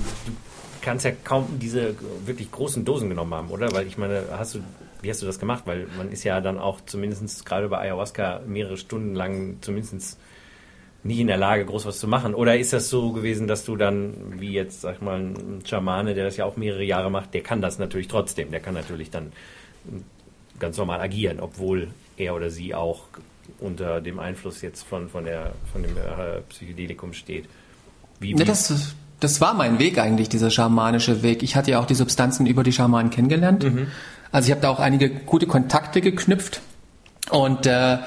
kannst 0.81 1.05
ja 1.05 1.11
kaum 1.23 1.59
diese 1.59 1.95
wirklich 2.25 2.51
großen 2.51 2.85
Dosen 2.85 3.09
genommen 3.09 3.33
haben, 3.33 3.49
oder? 3.49 3.71
Weil 3.73 3.87
ich 3.87 3.97
meine, 3.97 4.23
hast 4.31 4.55
du, 4.55 4.59
wie 5.01 5.09
hast 5.09 5.21
du 5.21 5.25
das 5.25 5.39
gemacht? 5.39 5.63
Weil 5.65 5.87
man 5.97 6.11
ist 6.11 6.23
ja 6.23 6.41
dann 6.41 6.59
auch 6.59 6.81
zumindest 6.85 7.45
gerade 7.45 7.69
bei 7.69 7.79
Ayahuasca 7.79 8.41
mehrere 8.47 8.77
Stunden 8.77 9.15
lang 9.15 9.57
zumindest 9.61 10.17
nicht 11.03 11.19
in 11.19 11.27
der 11.27 11.37
Lage, 11.37 11.65
groß 11.65 11.85
was 11.85 11.99
zu 11.99 12.07
machen? 12.07 12.33
Oder 12.33 12.57
ist 12.57 12.73
das 12.73 12.89
so 12.89 13.11
gewesen, 13.11 13.47
dass 13.47 13.65
du 13.65 13.75
dann, 13.75 14.39
wie 14.39 14.51
jetzt, 14.51 14.81
sag 14.81 14.95
ich 14.95 15.01
mal, 15.01 15.19
ein 15.19 15.63
Schamane, 15.65 16.13
der 16.13 16.25
das 16.25 16.37
ja 16.37 16.45
auch 16.45 16.57
mehrere 16.57 16.83
Jahre 16.83 17.09
macht, 17.09 17.33
der 17.33 17.41
kann 17.41 17.61
das 17.61 17.79
natürlich 17.79 18.07
trotzdem, 18.07 18.51
der 18.51 18.59
kann 18.59 18.73
natürlich 18.73 19.09
dann 19.09 19.31
ganz 20.59 20.77
normal 20.77 20.99
agieren, 20.99 21.39
obwohl 21.39 21.89
er 22.17 22.35
oder 22.35 22.49
sie 22.49 22.75
auch 22.75 23.03
unter 23.59 24.01
dem 24.01 24.19
Einfluss 24.19 24.61
jetzt 24.61 24.83
von, 24.83 25.07
von, 25.09 25.23
der, 25.23 25.53
von 25.71 25.83
dem 25.83 25.95
äh, 25.95 26.41
Psychedelikum 26.49 27.13
steht. 27.13 27.45
Wie, 28.19 28.33
wie? 28.33 28.39
Ja, 28.39 28.45
das, 28.45 28.95
das 29.19 29.41
war 29.41 29.53
mein 29.53 29.79
Weg 29.79 29.97
eigentlich, 29.97 30.29
dieser 30.29 30.51
schamanische 30.51 31.23
Weg. 31.23 31.43
Ich 31.43 31.55
hatte 31.55 31.71
ja 31.71 31.79
auch 31.79 31.85
die 31.85 31.95
Substanzen 31.95 32.45
über 32.45 32.63
die 32.63 32.73
Schamanen 32.73 33.09
kennengelernt. 33.09 33.63
Mhm. 33.63 33.87
Also 34.31 34.47
ich 34.47 34.51
habe 34.51 34.61
da 34.61 34.69
auch 34.69 34.79
einige 34.79 35.09
gute 35.09 35.47
Kontakte 35.47 36.01
geknüpft 36.01 36.61
und 37.31 37.65
äh, 37.65 37.97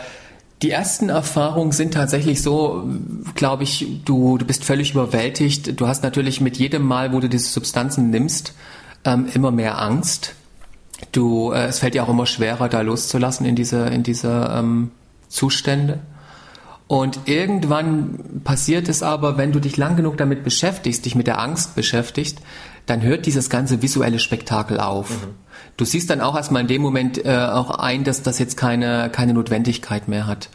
die 0.63 0.71
ersten 0.71 1.09
Erfahrungen 1.09 1.73
sind 1.73 1.95
tatsächlich 1.95 2.43
so, 2.43 2.87
glaube 3.35 3.63
ich, 3.63 4.03
du, 4.05 4.37
du 4.37 4.45
bist 4.45 4.63
völlig 4.65 4.93
überwältigt. 4.93 5.81
Du 5.81 5.89
hast 5.89 6.03
natürlich 6.03 6.43
mit 6.43 6.59
jedem 6.59 6.83
Mal, 6.83 7.15
wo 7.15 7.21
du 7.21 7.29
diese 7.29 7.49
Substanzen 7.49 8.11
nimmst, 8.11 8.53
ähm, 9.05 9.27
immer 9.33 9.51
mehr 9.51 9.81
Angst. 9.81 10.35
Du, 11.13 11.53
äh, 11.53 11.67
es 11.67 11.79
fällt 11.79 11.95
dir 11.95 12.05
auch 12.05 12.11
immer 12.11 12.27
schwerer, 12.27 12.69
da 12.69 12.83
loszulassen 12.83 13.47
in 13.47 13.57
diese, 13.57 13.87
in 13.87 14.03
diese 14.03 14.51
ähm, 14.55 14.91
Zustände. 15.29 16.01
Und 16.91 17.21
irgendwann 17.27 18.43
passiert 18.43 18.89
es 18.89 19.05
aber, 19.05 19.39
wenn 19.39 19.53
du 19.53 19.61
dich 19.61 19.77
lang 19.77 19.95
genug 19.95 20.17
damit 20.17 20.43
beschäftigst, 20.43 21.05
dich 21.05 21.15
mit 21.15 21.29
der 21.29 21.39
Angst 21.39 21.77
beschäftigst, 21.77 22.41
dann 22.87 23.01
hört 23.01 23.27
dieses 23.27 23.49
ganze 23.49 23.81
visuelle 23.81 24.19
Spektakel 24.19 24.81
auf. 24.81 25.09
Mhm. 25.09 25.35
Du 25.77 25.85
siehst 25.85 26.11
dann 26.11 26.21
auch 26.21 26.35
erstmal 26.35 26.63
in 26.63 26.67
dem 26.67 26.83
Moment 26.83 27.25
äh, 27.25 27.47
auch 27.47 27.71
ein, 27.71 28.03
dass 28.03 28.25
das 28.25 28.41
jetzt 28.41 28.57
keine, 28.57 29.09
keine 29.09 29.35
Notwendigkeit 29.35 30.09
mehr 30.09 30.27
hat. 30.27 30.49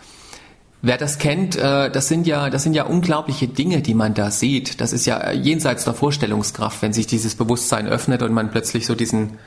Wer 0.82 0.98
das 0.98 1.20
kennt, 1.20 1.56
äh, 1.56 1.90
das 1.90 2.10
sind 2.10 2.28
ja, 2.28 2.50
das 2.50 2.64
sind 2.64 2.74
ja 2.74 2.84
unglaubliche 2.84 3.48
Dinge, 3.48 3.82
die 3.82 3.94
man 3.94 4.14
da 4.14 4.30
sieht. 4.30 4.82
Das 4.82 4.92
ist 4.92 5.06
ja 5.06 5.32
jenseits 5.32 5.86
der 5.86 5.94
Vorstellungskraft, 5.94 6.82
wenn 6.82 6.92
sich 6.92 7.08
dieses 7.08 7.36
Bewusstsein 7.36 7.88
öffnet 7.88 8.22
und 8.22 8.34
man 8.34 8.52
plötzlich 8.52 8.88
so 8.88 8.94
diesen 8.94 9.38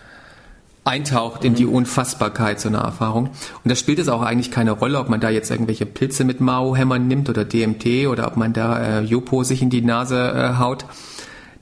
eintaucht 0.89 1.45
in 1.45 1.55
die. 1.55 1.69
Unfassbarkeit 1.69 2.61
so 2.61 2.69
einer 2.69 2.81
Erfahrung. 2.81 3.27
Und 3.27 3.71
da 3.71 3.75
spielt 3.75 3.99
es 3.99 4.09
auch 4.09 4.23
eigentlich 4.23 4.51
keine 4.51 4.73
Rolle, 4.73 4.99
ob 4.99 5.09
man 5.09 5.21
da 5.21 5.31
jetzt 5.31 5.51
irgendwelche 5.51 5.87
Pilze 5.87 6.25
mit 6.25 6.41
Mao-Hämmern 6.41 7.07
nimmt 7.07 7.29
oder 7.29 7.45
DMT 7.45 8.09
oder 8.09 8.27
ob 8.27 8.37
man 8.37 8.53
da 8.53 8.79
äh, 8.79 9.01
Jopo 9.03 9.45
sich 9.45 9.63
in 9.63 9.71
die 9.71 9.83
Nase 9.83 10.33
äh, 10.35 10.59
haut. 10.59 10.85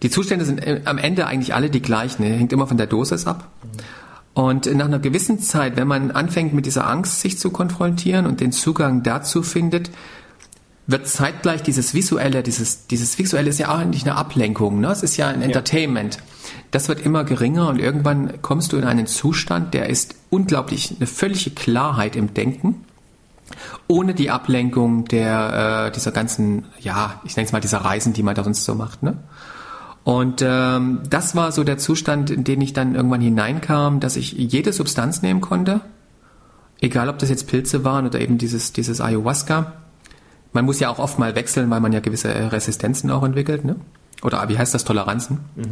Die 0.03 0.11
Zustände 0.11 0.45
sind 0.45 0.59
äh, 0.59 0.83
am 0.85 0.99
Ende 0.99 1.27
eigentlich 1.27 1.55
alle 1.55 1.71
die 1.71 1.83
gleichen. 1.83 2.25
Hängt 2.25 2.53
immer 2.53 2.67
von 2.67 2.77
der 2.77 2.87
Dosis 2.87 3.27
ab. 3.27 3.49
Und 4.35 4.73
nach 4.75 4.85
einer 4.85 4.99
gewissen 4.99 5.39
Zeit, 5.39 5.77
wenn 5.77 5.89
man 5.89 6.11
anfängt 6.11 6.53
mit 6.53 6.67
dieser 6.67 6.87
Angst 6.87 7.21
sich 7.21 7.39
zu 7.39 7.51
konfrontieren 7.51 8.27
und 8.27 8.41
den 8.41 8.53
Zugang 8.53 9.03
dazu 9.03 9.43
findet, 9.43 9.91
wird 10.87 11.09
zeitgleich 11.09 11.63
dieses 11.63 11.95
visuelle, 11.95 12.43
dieses, 12.43 12.87
dieses 12.87 13.19
visuelle 13.19 13.49
ist 13.49 13.59
ja 13.59 13.71
auch 13.71 13.79
eigentlich 13.79 14.05
eine 14.05 14.15
Ablenkung, 14.15 14.81
ne? 14.81 14.89
Es 14.89 15.03
ist 15.03 15.17
ja 15.17 15.29
ein 15.29 15.43
Entertainment. 15.43 16.17
Ja. 16.17 16.21
Das 16.71 16.89
wird 16.89 17.01
immer 17.01 17.25
geringer 17.25 17.69
und 17.69 17.81
irgendwann 17.81 18.41
kommst 18.43 18.73
du 18.73 18.77
in 18.77 18.85
einen 18.85 19.07
Zustand, 19.07 19.75
der 19.75 19.89
ist 19.89 20.15
unglaublich, 20.31 20.95
eine 20.97 21.07
völlige 21.07 21.51
Klarheit 21.51 22.15
im 22.15 22.35
Denken, 22.35 22.85
ohne 23.89 24.15
die 24.15 24.31
Ablenkung 24.31 25.07
der, 25.07 25.87
äh, 25.89 25.93
dieser 25.93 26.13
ganzen, 26.13 26.67
ja, 26.81 27.21
ich 27.25 27.37
nenne 27.37 27.47
es 27.47 27.53
mal 27.53 27.61
dieser 27.61 27.79
Reisen, 27.79 28.13
die 28.13 28.23
man 28.23 28.37
da 28.37 28.45
sonst 28.45 28.65
so 28.65 28.75
macht, 28.75 29.03
ne? 29.03 29.19
Und 30.05 30.41
ähm, 30.41 31.01
das 31.11 31.35
war 31.35 31.51
so 31.51 31.65
der 31.65 31.79
Zustand, 31.79 32.31
in 32.31 32.45
den 32.45 32.61
ich 32.61 32.73
dann 32.73 32.95
irgendwann 32.95 33.21
hineinkam, 33.21 33.99
dass 33.99 34.15
ich 34.15 34.31
jede 34.31 34.73
Substanz 34.73 35.21
nehmen 35.21 35.41
konnte, 35.41 35.81
egal 36.81 37.09
ob 37.09 37.19
das 37.19 37.29
jetzt 37.29 37.49
Pilze 37.49 37.83
waren 37.83 38.07
oder 38.07 38.21
eben 38.21 38.39
dieses, 38.39 38.73
dieses 38.73 39.01
Ayahuasca. 39.01 39.73
Man 40.57 40.65
muss 40.65 40.81
ja 40.81 40.89
auch 40.89 40.99
oft 40.99 41.19
mal 41.19 41.35
wechseln, 41.35 41.69
weil 41.69 41.81
man 41.81 41.93
ja 41.93 42.01
gewisse 42.01 42.31
Resistenzen 42.51 43.11
auch 43.11 43.23
entwickelt, 43.23 43.67
ne? 43.67 43.77
Oder 44.23 44.49
wie 44.49 44.57
heißt 44.57 44.73
das, 44.73 44.85
Toleranzen? 44.85 45.41
Mhm. 45.55 45.65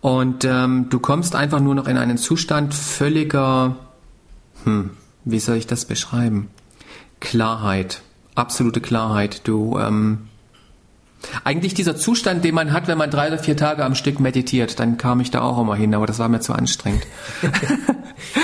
Und 0.00 0.46
ähm, 0.46 0.86
du 0.88 0.98
kommst 0.98 1.36
einfach 1.36 1.60
nur 1.60 1.74
noch 1.74 1.86
in 1.86 1.98
einen 1.98 2.16
Zustand 2.16 2.72
völliger, 2.72 3.76
hm, 4.64 4.92
wie 5.26 5.38
soll 5.40 5.56
ich 5.56 5.66
das 5.66 5.84
beschreiben? 5.84 6.48
Klarheit, 7.20 8.00
absolute 8.34 8.80
Klarheit. 8.80 9.46
Du 9.46 9.78
ähm, 9.78 10.28
eigentlich 11.44 11.74
dieser 11.74 11.94
Zustand, 11.94 12.44
den 12.44 12.54
man 12.54 12.72
hat, 12.72 12.88
wenn 12.88 12.96
man 12.96 13.10
drei 13.10 13.28
oder 13.28 13.38
vier 13.38 13.58
Tage 13.58 13.84
am 13.84 13.94
Stück 13.94 14.20
meditiert, 14.20 14.80
dann 14.80 14.96
kam 14.96 15.20
ich 15.20 15.30
da 15.30 15.42
auch 15.42 15.60
immer 15.60 15.76
hin, 15.76 15.94
aber 15.94 16.06
das 16.06 16.18
war 16.18 16.30
mir 16.30 16.40
zu 16.40 16.54
anstrengend. 16.54 17.06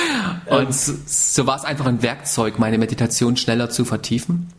und 0.47 0.75
so, 0.75 0.93
so 1.07 1.47
war 1.47 1.57
es 1.57 1.65
einfach 1.65 1.87
ein 1.87 2.03
Werkzeug, 2.03 2.59
meine 2.59 2.77
Meditation 2.77 3.39
schneller 3.39 3.71
zu 3.71 3.87
vertiefen. 3.87 4.51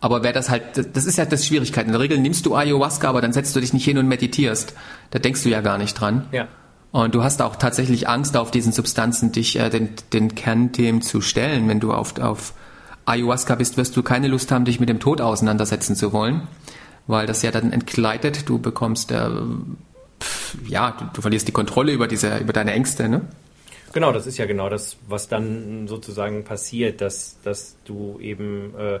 Aber 0.00 0.22
wer 0.22 0.32
das 0.32 0.50
halt, 0.50 0.94
das 0.94 1.06
ist 1.06 1.16
ja 1.16 1.24
das 1.24 1.46
Schwierigkeit. 1.46 1.86
In 1.86 1.92
der 1.92 2.00
Regel 2.00 2.18
nimmst 2.18 2.46
du 2.46 2.54
Ayahuasca, 2.54 3.08
aber 3.08 3.20
dann 3.20 3.32
setzt 3.32 3.56
du 3.56 3.60
dich 3.60 3.72
nicht 3.72 3.84
hin 3.84 3.98
und 3.98 4.08
meditierst. 4.08 4.74
Da 5.10 5.18
denkst 5.18 5.42
du 5.42 5.48
ja 5.48 5.60
gar 5.60 5.78
nicht 5.78 5.94
dran. 5.94 6.26
Ja. 6.32 6.48
Und 6.92 7.14
du 7.14 7.22
hast 7.22 7.42
auch 7.42 7.56
tatsächlich 7.56 8.08
Angst, 8.08 8.36
auf 8.36 8.50
diesen 8.50 8.72
Substanzen 8.72 9.32
dich 9.32 9.58
äh, 9.58 9.70
den, 9.70 9.90
den 10.12 10.34
Kernthemen 10.34 11.02
zu 11.02 11.20
stellen. 11.20 11.68
Wenn 11.68 11.80
du 11.80 11.92
auf, 11.92 12.18
auf 12.20 12.54
Ayahuasca 13.04 13.54
bist, 13.54 13.76
wirst 13.76 13.96
du 13.96 14.02
keine 14.02 14.28
Lust 14.28 14.52
haben, 14.52 14.64
dich 14.64 14.80
mit 14.80 14.88
dem 14.88 15.00
Tod 15.00 15.20
auseinandersetzen 15.20 15.96
zu 15.96 16.12
wollen 16.12 16.46
weil 17.06 17.26
das 17.26 17.42
ja 17.42 17.50
dann 17.50 17.72
entgleitet. 17.72 18.48
Du 18.48 18.58
bekommst, 18.58 19.12
äh, 19.12 19.28
pf, 20.20 20.56
ja, 20.68 20.92
du, 20.92 21.04
du, 21.14 21.20
verlierst 21.20 21.48
die 21.48 21.52
Kontrolle 21.52 21.92
über 21.92 22.08
diese, 22.08 22.38
über 22.38 22.52
deine 22.52 22.72
Ängste, 22.72 23.08
ne? 23.08 23.22
Genau, 23.92 24.12
das 24.12 24.26
ist 24.26 24.36
ja 24.36 24.44
genau 24.44 24.68
das, 24.68 24.98
was 25.08 25.28
dann 25.28 25.88
sozusagen 25.88 26.44
passiert, 26.44 27.00
dass, 27.00 27.36
dass 27.42 27.76
du 27.84 28.18
eben 28.20 28.74
äh, 28.76 29.00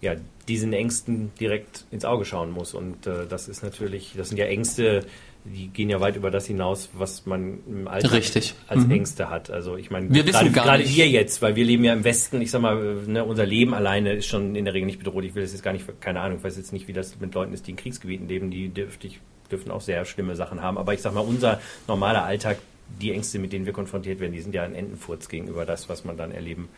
ja, 0.00 0.14
diesen 0.46 0.72
Ängsten 0.72 1.32
direkt 1.40 1.84
ins 1.90 2.04
Auge 2.04 2.24
schauen 2.24 2.50
musst. 2.50 2.74
Und 2.74 3.06
äh, 3.06 3.26
das 3.28 3.48
ist 3.48 3.62
natürlich, 3.62 4.14
das 4.16 4.28
sind 4.28 4.38
ja 4.38 4.46
Ängste, 4.46 5.04
die 5.44 5.68
gehen 5.68 5.90
ja 5.90 6.00
weit 6.00 6.16
über 6.16 6.30
das 6.30 6.46
hinaus, 6.46 6.90
was 6.92 7.26
man 7.26 7.60
im 7.66 7.88
Alltag 7.88 8.12
Richtig. 8.12 8.54
als 8.66 8.84
mhm. 8.84 8.92
Ängste 8.92 9.30
hat. 9.30 9.50
Also 9.50 9.76
ich 9.76 9.90
meine, 9.90 10.12
wir 10.12 10.24
gerade, 10.24 10.50
gerade 10.50 10.88
wir 10.88 11.08
jetzt, 11.08 11.42
weil 11.42 11.56
wir 11.56 11.64
leben 11.64 11.84
ja 11.84 11.92
im 11.92 12.04
Westen, 12.04 12.40
ich 12.40 12.50
sag 12.50 12.60
mal, 12.60 12.76
ne, 13.06 13.24
unser 13.24 13.46
Leme 13.46 13.76
alleine 13.76 14.14
ist 14.14 14.26
schon 14.26 14.54
in 14.56 14.64
der 14.64 14.74
Regel 14.74 14.86
nicht 14.86 14.98
bedroht. 14.98 15.24
Ich 15.24 15.34
will 15.34 15.42
das 15.42 15.52
jetzt 15.52 15.62
gar 15.62 15.72
nicht, 15.72 15.84
keine 16.00 16.20
Ahnung, 16.20 16.38
ich 16.38 16.44
weiß 16.44 16.56
jetzt 16.56 16.72
nicht, 16.72 16.88
wie 16.88 16.92
das 16.92 17.18
mit 17.20 17.34
Leuten 17.34 17.52
ist, 17.52 17.66
die 17.66 17.72
in 17.72 17.76
Kriegsgebieten 17.76 18.28
leben, 18.28 18.50
die 18.50 18.68
dürfte 18.68 19.06
ich, 19.06 19.20
dürfen 19.50 19.70
auch 19.70 19.80
sehr 19.80 20.04
schlimme 20.04 20.36
Sachen 20.36 20.62
haben. 20.62 20.78
Aber 20.78 20.94
ich 20.94 21.00
sag 21.00 21.14
mal, 21.14 21.20
unser 21.20 21.60
normaler 21.86 22.24
Alltag, 22.24 22.58
die 23.00 23.12
Ängste, 23.12 23.38
mit 23.38 23.52
denen 23.52 23.66
wir 23.66 23.72
konfrontiert 23.72 24.20
werden, 24.20 24.32
die 24.32 24.40
sind 24.40 24.54
ja 24.54 24.62
ein 24.62 24.74
Entenfurz 24.74 25.28
gegenüber 25.28 25.64
das, 25.64 25.88
was 25.88 26.04
man 26.04 26.16
dann 26.16 26.32
erleben. 26.32 26.68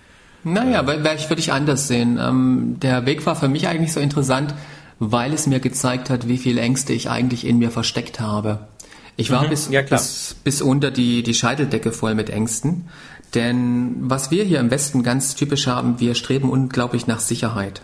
Naja, 0.44 0.82
äh, 0.82 1.04
weil, 1.04 1.16
ich 1.16 1.28
würde 1.28 1.40
ich 1.40 1.52
anders 1.52 1.88
sehen. 1.88 2.18
Ähm, 2.20 2.76
der 2.80 3.06
Weg 3.06 3.26
war 3.26 3.36
für 3.36 3.48
mich 3.48 3.68
eigentlich 3.68 3.92
so 3.92 4.00
interessant, 4.00 4.54
weil 4.98 5.32
es 5.32 5.46
mir 5.46 5.60
gezeigt 5.60 6.10
hat, 6.10 6.28
wie 6.28 6.38
viele 6.38 6.60
Ängste 6.60 6.92
ich 6.92 7.10
eigentlich 7.10 7.46
in 7.46 7.58
mir 7.58 7.70
versteckt 7.70 8.20
habe. 8.20 8.68
Ich 9.16 9.30
war 9.30 9.44
mhm, 9.44 9.50
bis, 9.50 9.68
ja, 9.68 9.82
bis, 9.82 10.36
bis 10.44 10.62
unter 10.62 10.90
die, 10.90 11.22
die 11.22 11.34
Scheiteldecke 11.34 11.92
voll 11.92 12.14
mit 12.14 12.30
Ängsten. 12.30 12.88
Denn 13.34 13.96
was 14.00 14.30
wir 14.30 14.44
hier 14.44 14.60
im 14.60 14.70
Westen 14.70 15.02
ganz 15.02 15.34
typisch 15.34 15.66
haben, 15.66 16.00
wir 16.00 16.14
streben 16.14 16.50
unglaublich 16.50 17.06
nach 17.06 17.20
Sicherheit. 17.20 17.82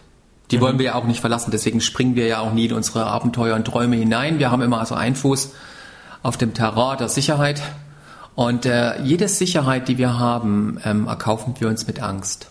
Die 0.50 0.56
mhm. 0.56 0.60
wollen 0.60 0.78
wir 0.78 0.86
ja 0.86 0.94
auch 0.94 1.04
nicht 1.04 1.20
verlassen, 1.20 1.50
deswegen 1.50 1.80
springen 1.80 2.16
wir 2.16 2.26
ja 2.26 2.40
auch 2.40 2.52
nie 2.52 2.66
in 2.66 2.72
unsere 2.72 3.06
Abenteuer 3.06 3.54
und 3.54 3.64
Träume 3.64 3.96
hinein. 3.96 4.38
Wir 4.38 4.50
haben 4.50 4.62
immer 4.62 4.80
also 4.80 4.94
einen 4.94 5.16
Fuß 5.16 5.52
auf 6.22 6.36
dem 6.36 6.54
Terrain 6.54 6.98
der 6.98 7.08
Sicherheit. 7.08 7.62
Und 8.36 8.66
äh, 8.66 9.02
jede 9.02 9.26
Sicherheit, 9.28 9.88
die 9.88 9.98
wir 9.98 10.18
haben, 10.18 10.78
ähm, 10.84 11.08
erkaufen 11.08 11.54
wir 11.58 11.68
uns 11.68 11.86
mit 11.88 12.00
Angst 12.00 12.50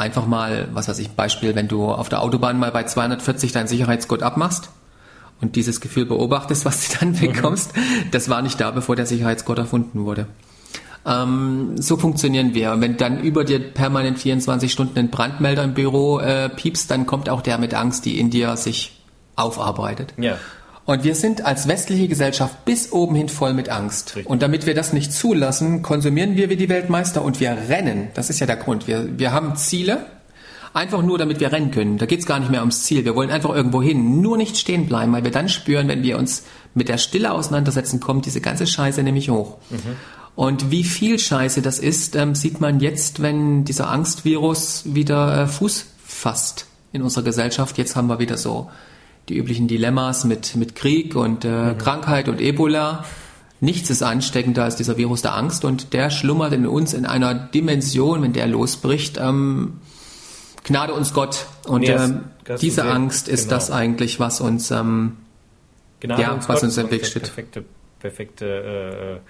einfach 0.00 0.26
mal, 0.26 0.68
was 0.72 0.88
weiß 0.88 0.98
ich, 0.98 1.10
Beispiel, 1.10 1.54
wenn 1.54 1.68
du 1.68 1.84
auf 1.86 2.08
der 2.08 2.22
Autobahn 2.22 2.58
mal 2.58 2.72
bei 2.72 2.84
240 2.84 3.52
deinen 3.52 3.68
Sicherheitsgurt 3.68 4.22
abmachst 4.22 4.70
und 5.40 5.56
dieses 5.56 5.80
Gefühl 5.80 6.06
beobachtest, 6.06 6.64
was 6.64 6.88
du 6.88 6.98
dann 6.98 7.10
mhm. 7.10 7.20
bekommst, 7.20 7.72
das 8.10 8.28
war 8.28 8.42
nicht 8.42 8.60
da, 8.60 8.70
bevor 8.70 8.96
der 8.96 9.06
Sicherheitsgurt 9.06 9.58
erfunden 9.58 10.04
wurde. 10.04 10.26
Ähm, 11.06 11.80
so 11.80 11.96
funktionieren 11.96 12.54
wir. 12.54 12.72
Und 12.72 12.80
wenn 12.80 12.96
dann 12.96 13.20
über 13.20 13.44
dir 13.44 13.58
permanent 13.58 14.18
24 14.18 14.70
Stunden 14.72 14.98
ein 14.98 15.10
Brandmelder 15.10 15.64
im 15.64 15.74
Büro 15.74 16.18
äh, 16.18 16.48
piepst, 16.48 16.90
dann 16.90 17.06
kommt 17.06 17.28
auch 17.28 17.40
der 17.40 17.58
mit 17.58 17.74
Angst, 17.74 18.04
die 18.04 18.18
in 18.18 18.30
dir 18.30 18.56
sich 18.56 19.02
aufarbeitet. 19.36 20.12
Ja. 20.18 20.36
Und 20.90 21.04
wir 21.04 21.14
sind 21.14 21.46
als 21.46 21.68
westliche 21.68 22.08
Gesellschaft 22.08 22.64
bis 22.64 22.90
oben 22.90 23.14
hin 23.14 23.28
voll 23.28 23.54
mit 23.54 23.68
Angst. 23.68 24.16
Richtig. 24.16 24.28
Und 24.28 24.42
damit 24.42 24.66
wir 24.66 24.74
das 24.74 24.92
nicht 24.92 25.12
zulassen, 25.12 25.82
konsumieren 25.82 26.34
wir 26.34 26.50
wie 26.50 26.56
die 26.56 26.68
Weltmeister 26.68 27.22
und 27.22 27.38
wir 27.38 27.56
rennen. 27.68 28.08
Das 28.14 28.28
ist 28.28 28.40
ja 28.40 28.46
der 28.46 28.56
Grund. 28.56 28.88
Wir, 28.88 29.16
wir 29.16 29.30
haben 29.30 29.54
Ziele, 29.54 30.06
einfach 30.74 31.00
nur 31.00 31.16
damit 31.16 31.38
wir 31.38 31.52
rennen 31.52 31.70
können. 31.70 31.96
Da 31.98 32.06
geht's 32.06 32.26
gar 32.26 32.40
nicht 32.40 32.50
mehr 32.50 32.58
ums 32.62 32.82
Ziel. 32.82 33.04
Wir 33.04 33.14
wollen 33.14 33.30
einfach 33.30 33.54
irgendwo 33.54 33.80
hin, 33.80 34.20
nur 34.20 34.36
nicht 34.36 34.56
stehen 34.56 34.86
bleiben, 34.86 35.12
weil 35.12 35.22
wir 35.22 35.30
dann 35.30 35.48
spüren, 35.48 35.86
wenn 35.86 36.02
wir 36.02 36.18
uns 36.18 36.42
mit 36.74 36.88
der 36.88 36.98
Stille 36.98 37.30
auseinandersetzen, 37.30 38.00
kommt 38.00 38.26
diese 38.26 38.40
ganze 38.40 38.66
Scheiße 38.66 39.04
nämlich 39.04 39.30
hoch. 39.30 39.58
Und 40.34 40.72
wie 40.72 40.82
viel 40.82 41.20
Scheiße 41.20 41.62
das 41.62 41.78
ist, 41.78 42.16
ähm, 42.16 42.34
sieht 42.34 42.60
man 42.60 42.80
jetzt, 42.80 43.22
wenn 43.22 43.64
dieser 43.64 43.90
Angstvirus 43.90 44.82
wieder 44.86 45.42
äh, 45.42 45.46
Fuß 45.46 45.86
fasst 46.04 46.66
in 46.92 47.02
unserer 47.02 47.22
Gesellschaft. 47.22 47.78
Jetzt 47.78 47.94
haben 47.94 48.08
wir 48.08 48.18
wieder 48.18 48.36
so 48.36 48.68
die 49.30 49.36
üblichen 49.36 49.68
Dilemmas 49.68 50.24
mit, 50.24 50.56
mit 50.56 50.74
Krieg 50.74 51.14
und 51.16 51.44
äh, 51.44 51.74
Krankheit 51.78 52.28
und 52.28 52.40
Ebola. 52.40 53.04
Nichts 53.60 53.90
ist 53.90 54.02
ansteckender 54.02 54.64
als 54.64 54.76
dieser 54.76 54.96
Virus 54.96 55.22
der 55.22 55.34
Angst 55.34 55.64
und 55.64 55.92
der 55.92 56.10
schlummert 56.10 56.52
in 56.52 56.66
uns 56.66 56.94
in 56.94 57.06
einer 57.06 57.34
Dimension, 57.34 58.22
wenn 58.22 58.32
der 58.32 58.46
losbricht. 58.46 59.18
Ähm, 59.18 59.80
Gnade 60.64 60.92
uns 60.92 61.14
Gott. 61.14 61.46
Und 61.66 61.82
Nee, 61.82 61.90
ähm, 61.90 62.24
diese 62.60 62.84
Angst 62.84 63.28
ist 63.28 63.44
genau. 63.44 63.56
das 63.56 63.70
eigentlich, 63.70 64.18
was 64.18 64.40
uns 64.40 64.70
ähm, 64.70 65.16
Gnade 66.00 66.22
Ja, 66.22 66.32
uns 66.32 66.48
was 66.48 66.56
Gott 66.56 66.64
uns 66.64 66.76
im 66.78 66.90
Weg 66.90 67.00
das 67.00 67.10
steht. 67.10 67.22
Perfekte, 67.24 67.64
perfekte 68.00 69.20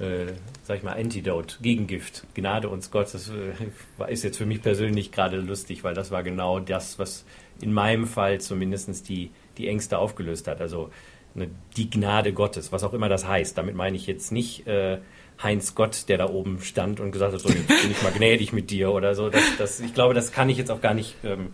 äh, 0.00 0.02
äh, 0.02 0.32
sag 0.64 0.78
ich 0.78 0.82
mal, 0.82 0.94
Antidote, 0.94 1.56
Gegengift. 1.62 2.24
Gnade 2.34 2.68
uns 2.68 2.90
Gott, 2.90 3.14
das 3.14 3.30
äh, 3.30 4.10
ist 4.12 4.24
jetzt 4.24 4.38
für 4.38 4.46
mich 4.46 4.62
persönlich 4.62 5.12
gerade 5.12 5.36
lustig, 5.36 5.84
weil 5.84 5.94
das 5.94 6.10
war 6.10 6.22
genau 6.22 6.60
das, 6.60 6.98
was 6.98 7.24
in 7.60 7.72
meinem 7.72 8.06
Fall 8.06 8.40
zumindest 8.40 9.08
die, 9.08 9.30
die 9.58 9.68
Ängste 9.68 9.98
aufgelöst 9.98 10.48
hat. 10.48 10.60
Also 10.60 10.90
ne, 11.34 11.48
die 11.76 11.90
Gnade 11.90 12.32
Gottes, 12.32 12.72
was 12.72 12.84
auch 12.84 12.92
immer 12.92 13.08
das 13.08 13.26
heißt. 13.26 13.56
Damit 13.56 13.74
meine 13.74 13.96
ich 13.96 14.06
jetzt 14.06 14.32
nicht 14.32 14.66
äh, 14.66 14.98
Heinz 15.42 15.74
Gott, 15.74 16.08
der 16.08 16.18
da 16.18 16.28
oben 16.28 16.60
stand 16.60 17.00
und 17.00 17.12
gesagt 17.12 17.32
hat, 17.32 17.40
so, 17.40 17.48
jetzt 17.48 17.68
bin 17.68 17.90
ich 17.90 18.02
mal 18.02 18.12
gnädig 18.12 18.52
mit 18.52 18.70
dir 18.70 18.92
oder 18.92 19.14
so. 19.14 19.28
Das, 19.28 19.42
das, 19.58 19.80
ich 19.80 19.94
glaube, 19.94 20.14
das 20.14 20.32
kann 20.32 20.48
ich 20.48 20.58
jetzt 20.58 20.70
auch 20.70 20.80
gar 20.80 20.94
nicht 20.94 21.16
ähm, 21.24 21.50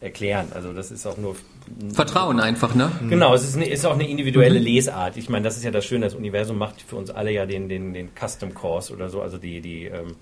erklären. 0.00 0.48
Also 0.54 0.72
das 0.72 0.90
ist 0.90 1.06
auch 1.06 1.16
nur 1.16 1.36
Vertrauen 1.92 2.38
einfach, 2.38 2.74
ne? 2.74 2.92
Genau, 3.08 3.34
es 3.34 3.42
ist, 3.42 3.56
eine, 3.56 3.68
ist 3.68 3.84
auch 3.84 3.94
eine 3.94 4.08
individuelle 4.08 4.58
Lesart. 4.58 5.16
Ich 5.16 5.28
meine, 5.28 5.44
das 5.44 5.56
ist 5.56 5.64
ja 5.64 5.70
das 5.70 5.84
Schöne, 5.84 6.06
das 6.06 6.14
Universum 6.14 6.58
macht 6.58 6.82
für 6.82 6.96
uns 6.96 7.10
alle 7.10 7.32
ja 7.32 7.46
den, 7.46 7.68
den, 7.68 7.92
den 7.92 8.10
Custom 8.14 8.54
Course 8.54 8.92
oder 8.92 9.08
so. 9.08 9.20
Also 9.20 9.38
die, 9.38 9.60
die, 9.60 9.86
ähm, 9.86 10.14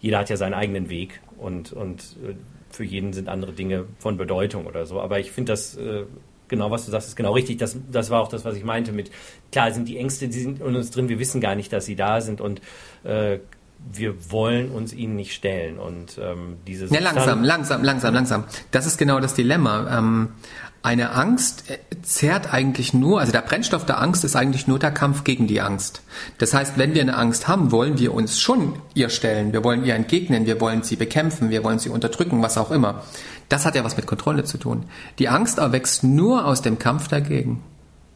jeder 0.00 0.18
hat 0.18 0.30
ja 0.30 0.36
seinen 0.36 0.54
eigenen 0.54 0.90
Weg 0.90 1.20
und, 1.38 1.72
und 1.72 2.16
äh, 2.26 2.34
für 2.72 2.84
jeden 2.84 3.12
sind 3.12 3.28
andere 3.28 3.52
Dinge 3.52 3.84
von 3.98 4.16
Bedeutung 4.16 4.66
oder 4.66 4.86
so. 4.86 5.00
Aber 5.00 5.20
ich 5.20 5.30
finde 5.30 5.52
das, 5.52 5.76
äh, 5.76 6.04
genau 6.48 6.70
was 6.70 6.84
du 6.84 6.90
sagst, 6.90 7.08
ist 7.08 7.16
genau 7.16 7.32
richtig. 7.32 7.58
Das, 7.58 7.76
das 7.90 8.10
war 8.10 8.20
auch 8.20 8.28
das, 8.28 8.44
was 8.44 8.56
ich 8.56 8.64
meinte 8.64 8.92
mit, 8.92 9.10
klar 9.50 9.72
sind 9.72 9.88
die 9.88 9.98
Ängste, 9.98 10.28
die 10.28 10.40
sind 10.40 10.60
in 10.60 10.76
uns 10.76 10.90
drin, 10.90 11.08
wir 11.08 11.18
wissen 11.18 11.40
gar 11.40 11.54
nicht, 11.54 11.72
dass 11.72 11.86
sie 11.86 11.96
da 11.96 12.20
sind 12.20 12.40
und 12.40 12.60
äh, 13.04 13.38
wir 13.90 14.30
wollen 14.30 14.70
uns 14.70 14.92
ihnen 14.92 15.16
nicht 15.16 15.34
stellen. 15.34 15.78
Und 15.78 16.18
ähm, 16.18 16.56
diese 16.66 16.86
Ja, 16.86 17.00
langsam, 17.00 17.42
langsam, 17.42 17.82
langsam, 17.82 18.14
langsam. 18.14 18.44
Das 18.70 18.86
ist 18.86 18.96
genau 18.96 19.18
das 19.20 19.34
Dilemma. 19.34 19.98
Ähm, 19.98 20.28
eine 20.82 21.12
Angst 21.12 21.70
äh, 21.70 21.78
zehrt 22.02 22.52
eigentlich 22.52 22.92
nur, 22.92 23.20
also 23.20 23.32
der 23.32 23.42
Brennstoff 23.42 23.86
der 23.86 24.00
Angst 24.00 24.24
ist 24.24 24.34
eigentlich 24.34 24.66
nur 24.66 24.78
der 24.78 24.90
Kampf 24.90 25.24
gegen 25.24 25.46
die 25.46 25.60
Angst. 25.60 26.02
Das 26.38 26.54
heißt, 26.54 26.76
wenn 26.76 26.94
wir 26.94 27.02
eine 27.02 27.16
Angst 27.16 27.46
haben, 27.46 27.70
wollen 27.70 27.98
wir 27.98 28.12
uns 28.12 28.40
schon 28.40 28.74
ihr 28.94 29.08
stellen, 29.08 29.52
wir 29.52 29.62
wollen 29.62 29.84
ihr 29.84 29.94
entgegnen, 29.94 30.46
wir 30.46 30.60
wollen 30.60 30.82
sie 30.82 30.96
bekämpfen, 30.96 31.50
wir 31.50 31.62
wollen 31.62 31.78
sie 31.78 31.88
unterdrücken, 31.88 32.42
was 32.42 32.58
auch 32.58 32.70
immer. 32.70 33.02
Das 33.48 33.64
hat 33.64 33.76
ja 33.76 33.84
was 33.84 33.96
mit 33.96 34.06
Kontrolle 34.06 34.44
zu 34.44 34.58
tun. 34.58 34.84
Die 35.18 35.28
Angst 35.28 35.58
erwächst 35.58 36.02
nur 36.04 36.46
aus 36.46 36.62
dem 36.62 36.78
Kampf 36.78 37.08
dagegen. 37.08 37.62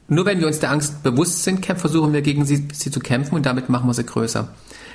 Nur 0.09 0.25
wenn 0.27 0.41
wir 0.41 0.47
uns 0.47 0.61
der 0.61 0.71
Angst 0.71 1.03
bewusst 1.03 1.45
sind, 1.45 1.65
versuchen 1.67 2.13
wir 2.13 2.23
gegen 2.23 2.45
sie, 2.45 2.69
sie 2.73 2.91
zu 2.91 3.01
kämpfen 3.01 3.35
und 3.35 3.47
damit 3.47 3.69
machen 3.69 3.89
wir 3.89 3.95
sie 3.95 4.05
größer. 4.05 4.49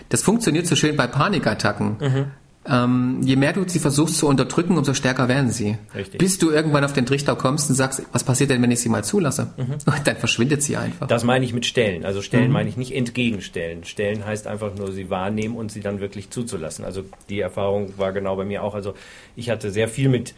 Das 0.10 0.22
funktioniert 0.22 0.68
so 0.68 0.76
schön 0.76 0.98
bei 0.98 1.08
Panikattacken. 1.08 2.32
Ähm, 2.64 3.22
je 3.24 3.36
mehr 3.38 3.54
du 3.54 3.68
sie 3.68 3.80
versuchst 3.80 4.18
zu 4.18 4.28
unterdrücken, 4.28 4.78
umso 4.78 4.94
stärker 4.94 5.28
werden 5.28 5.50
sie. 5.50 5.78
Richtig. 5.96 6.20
Bis 6.20 6.38
du 6.38 6.52
irgendwann 6.52 6.84
auf 6.84 6.94
den 6.94 7.08
Trichter 7.08 7.36
kommst 7.36 7.70
und 7.70 7.76
sagst, 7.76 8.04
was 8.12 8.24
passiert 8.24 8.52
denn, 8.52 8.62
wenn 8.62 8.70
ich 8.70 8.82
sie 8.82 8.90
mal 8.90 9.04
zulasse? 9.04 9.54
Und 9.58 9.84
dann 10.06 10.18
verschwindet 10.18 10.62
sie 10.62 10.78
einfach. 10.78 11.08
Das 11.08 11.24
meine 11.24 11.44
ich 11.44 11.54
mit 11.54 11.66
Stellen. 11.66 12.06
Also 12.06 12.22
Stellen 12.22 12.52
meine 12.52 12.70
ich 12.70 12.78
nicht 12.78 12.94
entgegenstellen. 12.94 13.84
Stellen 13.84 14.26
heißt 14.26 14.46
einfach 14.46 14.76
nur 14.76 14.92
sie 14.92 15.10
wahrnehmen 15.10 15.56
und 15.56 15.72
sie 15.72 15.82
dann 15.82 16.00
wirklich 16.02 16.30
zuzulassen. 16.30 16.86
Also 16.86 17.04
die 17.30 17.40
Erfahrung 17.40 17.98
war 17.98 18.12
genau 18.14 18.36
bei 18.36 18.46
mir 18.46 18.64
auch. 18.64 18.76
Also 18.76 18.94
ich 19.36 19.50
hatte 19.50 19.72
sehr 19.72 19.88
viel 19.88 20.10
mit 20.10 20.36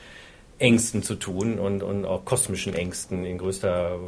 Ängsten 0.59 1.03
zu 1.03 1.15
tun 1.15 1.59
und, 1.59 1.83
und 1.83 2.05
auch 2.05 2.23
kosmischen 2.23 2.73
Ängsten 2.73 3.25
in 3.25 3.37
größter 3.37 3.99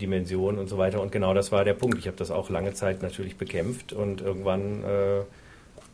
Dimension 0.00 0.56
und 0.56 0.68
so 0.68 0.78
weiter. 0.78 1.02
Und 1.02 1.12
genau 1.12 1.34
das 1.34 1.52
war 1.52 1.64
der 1.64 1.74
Punkt. 1.74 1.98
Ich 1.98 2.06
habe 2.06 2.16
das 2.16 2.30
auch 2.30 2.48
lange 2.48 2.72
Zeit 2.72 3.02
natürlich 3.02 3.36
bekämpft 3.36 3.92
und 3.92 4.22
irgendwann 4.22 4.84
äh, 4.84 5.20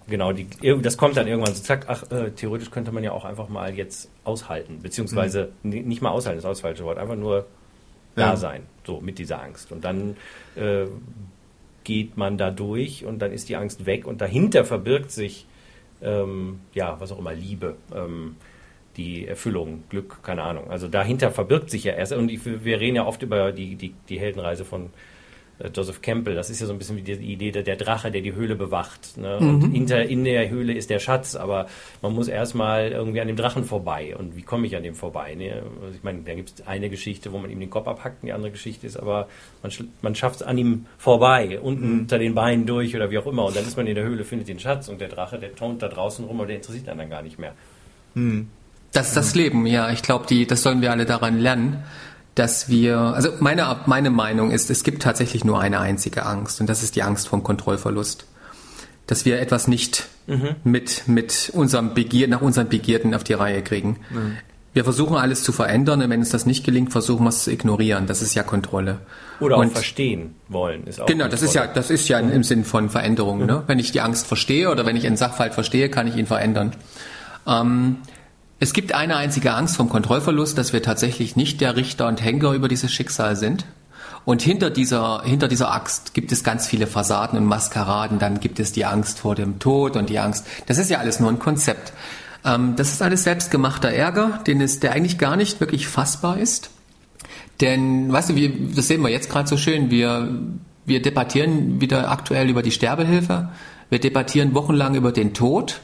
genau 0.08 0.32
die 0.32 0.46
das 0.82 0.96
kommt 0.96 1.16
dann 1.16 1.26
irgendwann 1.26 1.54
so 1.54 1.62
zack 1.62 1.86
ach 1.88 2.10
äh, 2.10 2.30
theoretisch 2.30 2.70
könnte 2.70 2.92
man 2.92 3.02
ja 3.04 3.12
auch 3.12 3.24
einfach 3.24 3.48
mal 3.48 3.74
jetzt 3.74 4.10
aushalten 4.24 4.80
beziehungsweise 4.82 5.50
ni- 5.62 5.80
nicht 5.82 6.02
mal 6.02 6.10
aushalten 6.10 6.38
ist 6.38 6.44
das 6.44 6.60
falsche 6.60 6.84
Wort 6.84 6.98
einfach 6.98 7.16
nur 7.16 7.46
da 8.14 8.30
Ja. 8.30 8.36
sein 8.36 8.62
so 8.86 9.00
mit 9.00 9.18
dieser 9.18 9.42
Angst. 9.42 9.72
Und 9.72 9.84
dann 9.84 10.16
äh, 10.56 10.86
geht 11.84 12.16
man 12.16 12.38
da 12.38 12.50
durch 12.50 13.04
und 13.04 13.18
dann 13.20 13.32
ist 13.32 13.48
die 13.48 13.56
Angst 13.56 13.86
weg 13.86 14.06
und 14.06 14.20
dahinter 14.20 14.64
verbirgt 14.64 15.10
sich 15.10 15.46
ähm, 16.02 16.60
ja 16.74 16.96
was 17.00 17.10
auch 17.12 17.18
immer 17.18 17.34
Liebe 17.34 17.76
ähm, 17.94 18.36
die 18.96 19.26
Erfüllung 19.26 19.82
Glück 19.90 20.22
keine 20.22 20.42
Ahnung. 20.42 20.70
Also 20.70 20.86
dahinter 20.88 21.30
verbirgt 21.30 21.70
sich 21.70 21.84
ja 21.84 21.94
erst 21.94 22.12
und 22.12 22.30
ich, 22.30 22.40
wir 22.44 22.78
reden 22.78 22.96
ja 22.96 23.04
oft 23.06 23.22
über 23.22 23.52
die 23.52 23.74
die, 23.74 23.94
die 24.08 24.18
Heldenreise 24.20 24.64
von 24.64 24.90
Joseph 25.74 26.02
Campbell, 26.02 26.34
das 26.34 26.50
ist 26.50 26.60
ja 26.60 26.66
so 26.66 26.72
ein 26.72 26.78
bisschen 26.78 26.96
wie 26.96 27.02
die 27.02 27.12
Idee 27.12 27.52
der, 27.52 27.62
der 27.62 27.76
Drache, 27.76 28.10
der 28.10 28.22
die 28.22 28.34
Höhle 28.34 28.56
bewacht. 28.56 29.16
Ne? 29.16 29.38
Und 29.38 29.70
hinter, 29.70 30.02
in 30.02 30.24
der 30.24 30.50
Höhle 30.50 30.72
ist 30.72 30.90
der 30.90 30.98
Schatz, 30.98 31.36
aber 31.36 31.68
man 32.02 32.12
muss 32.12 32.28
erstmal 32.28 32.90
irgendwie 32.90 33.20
an 33.20 33.28
dem 33.28 33.36
Drachen 33.36 33.64
vorbei. 33.64 34.16
Und 34.16 34.36
wie 34.36 34.42
komme 34.42 34.66
ich 34.66 34.76
an 34.76 34.82
dem 34.82 34.94
vorbei? 34.94 35.34
Ne? 35.34 35.62
Also 35.82 35.94
ich 35.96 36.02
meine, 36.02 36.22
da 36.22 36.34
gibt 36.34 36.60
es 36.60 36.66
eine 36.66 36.90
Geschichte, 36.90 37.32
wo 37.32 37.38
man 37.38 37.50
ihm 37.50 37.60
den 37.60 37.70
Kopf 37.70 37.86
abhackt, 37.86 38.22
und 38.22 38.26
die 38.26 38.32
andere 38.32 38.50
Geschichte 38.50 38.86
ist 38.86 38.96
aber, 38.96 39.28
man, 39.62 39.72
man 40.02 40.14
schafft 40.14 40.36
es 40.36 40.42
an 40.42 40.58
ihm 40.58 40.86
vorbei, 40.98 41.60
unten 41.60 42.00
unter 42.00 42.18
den 42.18 42.34
Beinen 42.34 42.66
durch 42.66 42.96
oder 42.96 43.10
wie 43.10 43.18
auch 43.18 43.26
immer. 43.26 43.44
Und 43.44 43.56
dann 43.56 43.64
ist 43.64 43.76
man 43.76 43.86
in 43.86 43.94
der 43.94 44.04
Höhle, 44.04 44.24
findet 44.24 44.48
den 44.48 44.58
Schatz 44.58 44.88
und 44.88 45.00
der 45.00 45.08
Drache, 45.08 45.38
der 45.38 45.54
tont 45.54 45.82
da 45.82 45.88
draußen 45.88 46.24
rum, 46.24 46.40
aber 46.40 46.46
der 46.46 46.56
interessiert 46.56 46.88
einen 46.88 46.98
dann 46.98 47.10
gar 47.10 47.22
nicht 47.22 47.38
mehr. 47.38 47.52
Das 48.92 49.08
ist 49.08 49.16
das 49.16 49.34
Leben, 49.34 49.66
ja. 49.66 49.90
Ich 49.90 50.02
glaube, 50.02 50.26
das 50.46 50.62
sollen 50.62 50.80
wir 50.80 50.90
alle 50.90 51.04
daran 51.04 51.38
lernen, 51.38 51.82
dass 52.34 52.68
wir, 52.68 52.98
also 52.98 53.30
meine, 53.40 53.76
meine 53.86 54.10
Meinung 54.10 54.50
ist, 54.50 54.70
es 54.70 54.82
gibt 54.84 55.02
tatsächlich 55.02 55.44
nur 55.44 55.60
eine 55.60 55.80
einzige 55.80 56.26
Angst 56.26 56.60
und 56.60 56.68
das 56.68 56.82
ist 56.82 56.96
die 56.96 57.02
Angst 57.02 57.28
vom 57.28 57.42
Kontrollverlust. 57.42 58.26
Dass 59.06 59.24
wir 59.26 59.38
etwas 59.38 59.68
nicht 59.68 60.06
mit, 60.64 61.06
mit 61.06 61.50
unserem 61.52 61.92
Begier, 61.92 62.26
nach 62.28 62.40
unseren 62.40 62.68
Begierden 62.70 63.14
auf 63.14 63.22
die 63.22 63.34
Reihe 63.34 63.60
kriegen. 63.62 63.98
Wir 64.72 64.82
versuchen 64.82 65.16
alles 65.16 65.42
zu 65.44 65.52
verändern 65.52 66.00
und 66.02 66.08
wenn 66.10 66.20
uns 66.20 66.30
das 66.30 66.46
nicht 66.46 66.64
gelingt, 66.64 66.90
versuchen 66.90 67.24
wir 67.24 67.28
es 67.28 67.44
zu 67.44 67.52
ignorieren. 67.52 68.06
Das 68.06 68.22
ist 68.22 68.34
ja 68.34 68.42
Kontrolle. 68.42 69.00
Oder 69.40 69.56
auch 69.56 69.60
Und- 69.60 69.72
verstehen 69.72 70.34
wollen. 70.48 70.86
Ist 70.86 71.00
auch 71.00 71.06
Genau, 71.06 71.28
das 71.28 71.42
ist 71.42 71.54
ja, 71.54 71.66
das 71.66 71.90
ist 71.90 72.08
ja 72.08 72.18
im 72.18 72.42
Sinn 72.42 72.64
von 72.64 72.88
Veränderung. 72.88 73.44
Ne? 73.44 73.62
Wenn 73.66 73.78
ich 73.78 73.92
die 73.92 74.00
Angst 74.00 74.26
verstehe 74.26 74.70
oder 74.70 74.86
wenn 74.86 74.96
ich 74.96 75.06
einen 75.06 75.18
Sachverhalt 75.18 75.52
verstehe, 75.54 75.90
kann 75.90 76.06
ich 76.08 76.16
ihn 76.16 76.26
verändern. 76.26 76.72
Ähm, 77.46 77.98
es 78.60 78.72
gibt 78.72 78.94
eine 78.94 79.16
einzige 79.16 79.54
Angst 79.54 79.76
vom 79.76 79.88
Kontrollverlust, 79.88 80.56
dass 80.56 80.72
wir 80.72 80.82
tatsächlich 80.82 81.36
nicht 81.36 81.60
der 81.60 81.76
Richter 81.76 82.08
und 82.08 82.22
Henker 82.22 82.52
über 82.52 82.68
dieses 82.68 82.92
Schicksal 82.92 83.36
sind. 83.36 83.66
Und 84.24 84.40
hinter 84.40 84.70
dieser, 84.70 85.22
hinter 85.22 85.48
dieser 85.48 85.72
Axt 85.72 86.14
gibt 86.14 86.32
es 86.32 86.44
ganz 86.44 86.66
viele 86.66 86.86
Fassaden 86.86 87.38
und 87.38 87.44
Maskeraden. 87.44 88.18
Dann 88.18 88.40
gibt 88.40 88.58
es 88.58 88.72
die 88.72 88.86
Angst 88.86 89.18
vor 89.18 89.34
dem 89.34 89.58
Tod 89.58 89.96
und 89.96 90.08
die 90.08 90.18
Angst. 90.18 90.46
Das 90.66 90.78
ist 90.78 90.90
ja 90.90 90.98
alles 90.98 91.20
nur 91.20 91.30
ein 91.30 91.38
Konzept. 91.38 91.92
Ähm, 92.44 92.74
das 92.76 92.92
ist 92.92 93.02
alles 93.02 93.24
selbstgemachter 93.24 93.90
Ärger, 93.90 94.40
den 94.46 94.60
es, 94.60 94.80
der 94.80 94.92
eigentlich 94.92 95.18
gar 95.18 95.36
nicht 95.36 95.60
wirklich 95.60 95.88
fassbar 95.88 96.38
ist. 96.38 96.70
Denn, 97.60 98.12
weißt 98.12 98.30
du, 98.30 98.36
wir, 98.36 98.50
das 98.74 98.88
sehen 98.88 99.02
wir 99.02 99.10
jetzt 99.10 99.30
gerade 99.30 99.48
so 99.48 99.56
schön, 99.56 99.90
wir, 99.90 100.28
wir 100.84 101.02
debattieren 101.02 101.80
wieder 101.80 102.10
aktuell 102.10 102.48
über 102.48 102.62
die 102.62 102.72
Sterbehilfe, 102.72 103.50
wir 103.90 103.98
debattieren 104.00 104.54
wochenlang 104.54 104.94
über 104.94 105.12
den 105.12 105.34
Tod. 105.34 105.80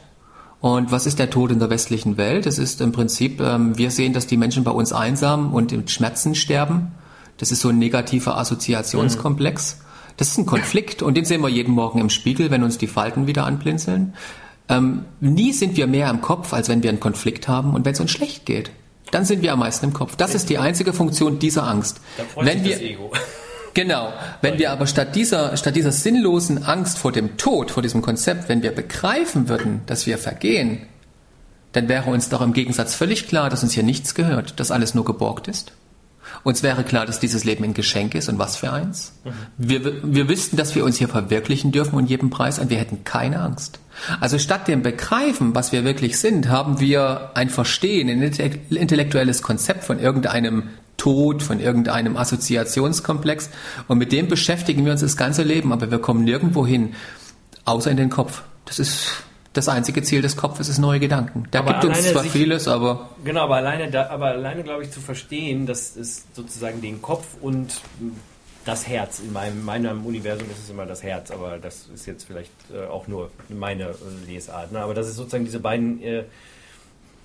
Und 0.60 0.92
was 0.92 1.06
ist 1.06 1.18
der 1.18 1.30
Tod 1.30 1.50
in 1.50 1.58
der 1.58 1.70
westlichen 1.70 2.16
Welt? 2.18 2.46
Es 2.46 2.58
ist 2.58 2.80
im 2.80 2.92
Prinzip, 2.92 3.40
ähm, 3.40 3.78
wir 3.78 3.90
sehen, 3.90 4.12
dass 4.12 4.26
die 4.26 4.36
Menschen 4.36 4.62
bei 4.62 4.70
uns 4.70 4.92
einsam 4.92 5.54
und 5.54 5.72
mit 5.72 5.90
Schmerzen 5.90 6.34
sterben. 6.34 6.92
Das 7.38 7.50
ist 7.50 7.60
so 7.60 7.70
ein 7.70 7.78
negativer 7.78 8.36
Assoziationskomplex. 8.36 9.78
Das 10.18 10.28
ist 10.28 10.38
ein 10.38 10.44
Konflikt 10.44 11.02
und 11.02 11.16
den 11.16 11.24
sehen 11.24 11.40
wir 11.40 11.48
jeden 11.48 11.72
Morgen 11.72 11.98
im 11.98 12.10
Spiegel, 12.10 12.50
wenn 12.50 12.62
uns 12.62 12.76
die 12.76 12.86
Falten 12.86 13.26
wieder 13.26 13.46
anblinzeln. 13.46 14.12
Ähm, 14.68 15.06
nie 15.20 15.52
sind 15.52 15.78
wir 15.78 15.86
mehr 15.86 16.10
im 16.10 16.20
Kopf, 16.20 16.52
als 16.52 16.68
wenn 16.68 16.82
wir 16.82 16.90
einen 16.90 17.00
Konflikt 17.00 17.48
haben 17.48 17.74
und 17.74 17.86
wenn 17.86 17.94
es 17.94 18.00
uns 18.00 18.10
schlecht 18.10 18.44
geht. 18.44 18.70
Dann 19.10 19.24
sind 19.24 19.42
wir 19.42 19.54
am 19.54 19.60
meisten 19.60 19.86
im 19.86 19.92
Kopf. 19.94 20.16
Das 20.16 20.34
ist 20.34 20.50
die 20.50 20.58
einzige 20.58 20.92
Funktion 20.92 21.38
dieser 21.38 21.66
Angst. 21.66 22.00
Da 22.18 22.24
freut 22.24 22.46
Wenn 22.46 22.58
sich 22.58 22.68
wir, 22.68 22.76
das 22.76 22.82
Ego. 22.82 23.12
Genau. 23.74 24.12
Wenn 24.42 24.58
wir 24.58 24.72
aber 24.72 24.86
statt 24.86 25.14
dieser, 25.14 25.56
statt 25.56 25.76
dieser 25.76 25.92
sinnlosen 25.92 26.64
Angst 26.64 26.98
vor 26.98 27.12
dem 27.12 27.36
Tod, 27.36 27.70
vor 27.70 27.82
diesem 27.82 28.02
Konzept, 28.02 28.48
wenn 28.48 28.62
wir 28.62 28.72
begreifen 28.72 29.48
würden, 29.48 29.82
dass 29.86 30.06
wir 30.06 30.18
vergehen, 30.18 30.82
dann 31.72 31.88
wäre 31.88 32.10
uns 32.10 32.28
doch 32.28 32.40
im 32.40 32.52
Gegensatz 32.52 32.94
völlig 32.94 33.28
klar, 33.28 33.48
dass 33.48 33.62
uns 33.62 33.72
hier 33.72 33.84
nichts 33.84 34.14
gehört, 34.14 34.58
dass 34.58 34.70
alles 34.70 34.94
nur 34.94 35.04
geborgt 35.04 35.46
ist. 35.46 35.72
Uns 36.42 36.62
wäre 36.62 36.84
klar, 36.84 37.06
dass 37.06 37.20
dieses 37.20 37.44
Leben 37.44 37.64
ein 37.64 37.74
Geschenk 37.74 38.14
ist 38.14 38.28
und 38.28 38.38
was 38.38 38.56
für 38.56 38.72
eins. 38.72 39.12
Mhm. 39.24 39.30
Wir, 39.58 40.02
wir 40.02 40.28
wüssten, 40.28 40.56
dass 40.56 40.74
wir 40.74 40.84
uns 40.84 40.96
hier 40.96 41.08
verwirklichen 41.08 41.72
dürfen 41.72 41.96
und 41.96 42.08
jedem 42.08 42.30
Preis 42.30 42.58
und 42.58 42.70
wir 42.70 42.78
hätten 42.78 43.04
keine 43.04 43.40
Angst. 43.40 43.80
Also 44.20 44.38
statt 44.38 44.68
dem 44.68 44.82
Begreifen, 44.82 45.54
was 45.54 45.72
wir 45.72 45.84
wirklich 45.84 46.18
sind, 46.18 46.48
haben 46.48 46.80
wir 46.80 47.32
ein 47.34 47.50
Verstehen, 47.50 48.08
ein 48.08 48.22
intellektuelles 48.22 49.42
Konzept 49.42 49.84
von 49.84 49.98
irgendeinem 49.98 50.70
Tod, 51.00 51.42
von 51.42 51.60
irgendeinem 51.60 52.18
Assoziationskomplex 52.18 53.48
und 53.88 53.96
mit 53.96 54.12
dem 54.12 54.28
beschäftigen 54.28 54.84
wir 54.84 54.92
uns 54.92 55.00
das 55.00 55.16
ganze 55.16 55.42
Leben, 55.42 55.72
aber 55.72 55.90
wir 55.90 55.98
kommen 55.98 56.24
nirgendwo 56.24 56.66
hin, 56.66 56.94
außer 57.64 57.90
in 57.90 57.96
den 57.96 58.10
Kopf. 58.10 58.42
Das 58.66 58.78
ist 58.78 59.24
das 59.54 59.68
einzige 59.68 60.02
Ziel 60.02 60.20
des 60.20 60.36
Kopfes 60.36 60.68
ist 60.68 60.78
neue 60.78 61.00
Gedanken. 61.00 61.44
Da 61.52 61.60
aber 61.60 61.72
gibt 61.72 61.86
uns 61.86 62.10
zwar 62.10 62.22
sich, 62.22 62.32
vieles, 62.32 62.68
aber. 62.68 63.08
Genau, 63.24 63.44
aber 63.44 63.56
alleine, 63.56 63.90
da, 63.90 64.10
aber 64.10 64.26
alleine 64.26 64.62
glaube 64.62 64.82
ich 64.84 64.90
zu 64.90 65.00
verstehen, 65.00 65.64
dass 65.64 65.96
es 65.96 66.26
sozusagen 66.34 66.82
den 66.82 67.00
Kopf 67.00 67.26
und 67.40 67.80
das 68.66 68.86
Herz, 68.86 69.20
in 69.20 69.32
meinem, 69.32 69.64
meinem 69.64 70.04
Universum 70.04 70.50
ist 70.50 70.64
es 70.64 70.68
immer 70.68 70.84
das 70.84 71.02
Herz, 71.02 71.30
aber 71.30 71.56
das 71.56 71.88
ist 71.94 72.04
jetzt 72.04 72.24
vielleicht 72.24 72.52
äh, 72.74 72.86
auch 72.86 73.08
nur 73.08 73.30
meine 73.48 73.84
äh, 73.84 74.30
Lesart. 74.30 74.70
Ne? 74.70 74.80
Aber 74.80 74.92
dass 74.92 75.06
es 75.06 75.16
sozusagen 75.16 75.46
diese 75.46 75.60
beiden, 75.60 76.02
äh, 76.02 76.24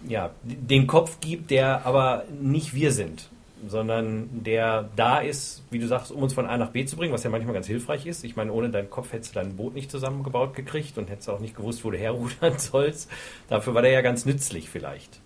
ja, 0.08 0.32
den 0.44 0.88
Kopf 0.88 1.18
gibt, 1.20 1.52
der 1.52 1.86
aber 1.86 2.24
nicht 2.42 2.74
wir 2.74 2.94
sind 2.94 3.28
sondern 3.70 4.30
der 4.32 4.90
da 4.96 5.20
ist, 5.20 5.64
wie 5.70 5.80
du 5.80 5.88
sagst, 5.88 6.12
um 6.12 6.24
uns 6.24 6.34
von 6.34 6.46
A 6.46 6.58
nach 6.58 6.70
B 6.70 6.86
zu 6.86 6.96
bringen, 6.96 7.14
was 7.14 7.24
ja 7.24 7.30
manchmal 7.30 7.54
ganz 7.54 7.68
hilfreich 7.68 8.06
ist. 8.06 8.24
Ich 8.24 8.36
meine, 8.36 8.52
ohne 8.52 8.70
deinen 8.70 8.90
Kopf 8.90 9.14
hättest 9.14 9.36
du 9.36 9.40
dein 9.40 9.56
Boot 9.56 9.74
nicht 9.74 9.92
zusammengebaut 9.92 10.54
gekriegt 10.54 10.98
und 10.98 11.10
hättest 11.10 11.30
auch 11.30 11.40
nicht 11.40 11.56
gewusst, 11.56 11.84
wo 11.84 11.92
du 11.92 11.98
herrudern 11.98 12.54
sollst. 12.58 13.10
Dafür 13.50 13.74
war 13.74 13.82
der 13.82 13.92
ja 13.92 14.02
ganz 14.02 14.26
nützlich 14.26 14.70
vielleicht. 14.70 15.20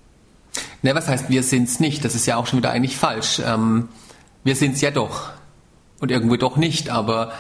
Ne, 0.81 0.95
was 0.95 1.07
heißt, 1.07 1.29
wir 1.29 1.43
sind's 1.43 1.79
nicht? 1.79 2.05
Das 2.05 2.15
ist 2.15 2.25
ja 2.25 2.37
auch 2.37 2.47
schon 2.47 2.59
wieder 2.59 2.71
eigentlich 2.71 2.97
falsch. 2.97 3.41
Ähm, 3.45 3.89
wir 4.43 4.55
sind's 4.55 4.81
ja 4.81 4.91
doch. 4.91 5.31
Und 5.99 6.11
irgendwo 6.11 6.37
doch 6.37 6.55
nicht, 6.55 6.89
aber 6.89 7.33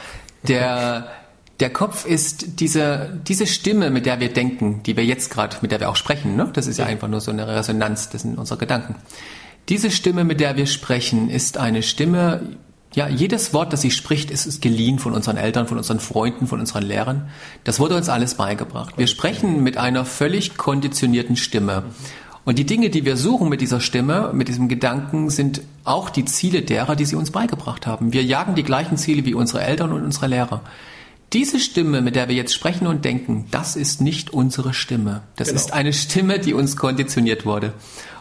der, 0.43 1.07
der 1.59 1.69
Kopf 1.69 2.05
ist 2.05 2.59
diese, 2.59 3.19
diese 3.27 3.47
Stimme, 3.47 3.89
mit 3.89 4.05
der 4.05 4.19
wir 4.19 4.33
denken, 4.33 4.83
die 4.83 4.97
wir 4.97 5.05
jetzt 5.05 5.31
gerade, 5.31 5.57
mit 5.61 5.71
der 5.71 5.79
wir 5.79 5.89
auch 5.89 5.95
sprechen, 5.95 6.35
ne? 6.35 6.49
Das 6.53 6.67
ist 6.67 6.77
ja 6.77 6.85
einfach 6.85 7.07
nur 7.07 7.21
so 7.21 7.31
eine 7.31 7.47
Resonanz, 7.47 8.09
das 8.09 8.23
sind 8.23 8.37
unsere 8.37 8.59
Gedanken. 8.59 8.95
Diese 9.69 9.91
Stimme, 9.91 10.23
mit 10.23 10.39
der 10.39 10.57
wir 10.57 10.65
sprechen, 10.65 11.29
ist 11.29 11.57
eine 11.57 11.83
Stimme, 11.83 12.57
ja, 12.95 13.07
jedes 13.07 13.53
Wort, 13.53 13.71
das 13.71 13.81
sie 13.81 13.91
spricht, 13.91 14.31
ist, 14.31 14.47
ist 14.47 14.63
geliehen 14.63 14.97
von 14.97 15.13
unseren 15.13 15.37
Eltern, 15.37 15.67
von 15.67 15.77
unseren 15.77 15.99
Freunden, 15.99 16.47
von 16.47 16.59
unseren 16.59 16.83
Lehrern. 16.83 17.29
Das 17.63 17.79
wurde 17.79 17.95
uns 17.95 18.09
alles 18.09 18.33
beigebracht. 18.33 18.97
Wir 18.97 19.05
sprechen 19.05 19.61
mit 19.61 19.77
einer 19.77 20.05
völlig 20.05 20.57
konditionierten 20.57 21.35
Stimme. 21.35 21.83
Und 22.45 22.57
die 22.57 22.65
Dinge, 22.65 22.89
die 22.89 23.05
wir 23.05 23.15
suchen 23.15 23.47
mit 23.47 23.61
dieser 23.61 23.79
Stimme, 23.79 24.31
mit 24.33 24.47
diesem 24.47 24.69
Gedanken, 24.69 25.29
sind 25.29 25.61
auch 25.83 26.09
die 26.09 26.25
Ziele 26.25 26.63
derer, 26.63 26.95
die 26.95 27.05
sie 27.05 27.15
uns 27.15 27.29
beigebracht 27.29 27.85
haben. 27.85 28.11
Wir 28.11 28.23
jagen 28.23 28.55
die 28.55 28.63
gleichen 28.63 28.97
Ziele 28.97 29.23
wie 29.23 29.35
unsere 29.35 29.61
Eltern 29.61 29.91
und 29.91 30.03
unsere 30.03 30.25
Lehrer. 30.25 30.61
Diese 31.31 31.59
Stimme, 31.59 32.01
mit 32.01 32.15
der 32.15 32.27
wir 32.27 32.35
jetzt 32.35 32.55
sprechen 32.55 32.87
und 32.87 33.05
denken, 33.05 33.45
das 33.51 33.75
ist 33.75 34.01
nicht 34.01 34.31
unsere 34.31 34.73
Stimme. 34.73 35.21
Das 35.35 35.49
genau. 35.49 35.59
ist 35.59 35.73
eine 35.73 35.93
Stimme, 35.93 36.39
die 36.39 36.55
uns 36.55 36.75
konditioniert 36.75 37.45
wurde. 37.45 37.73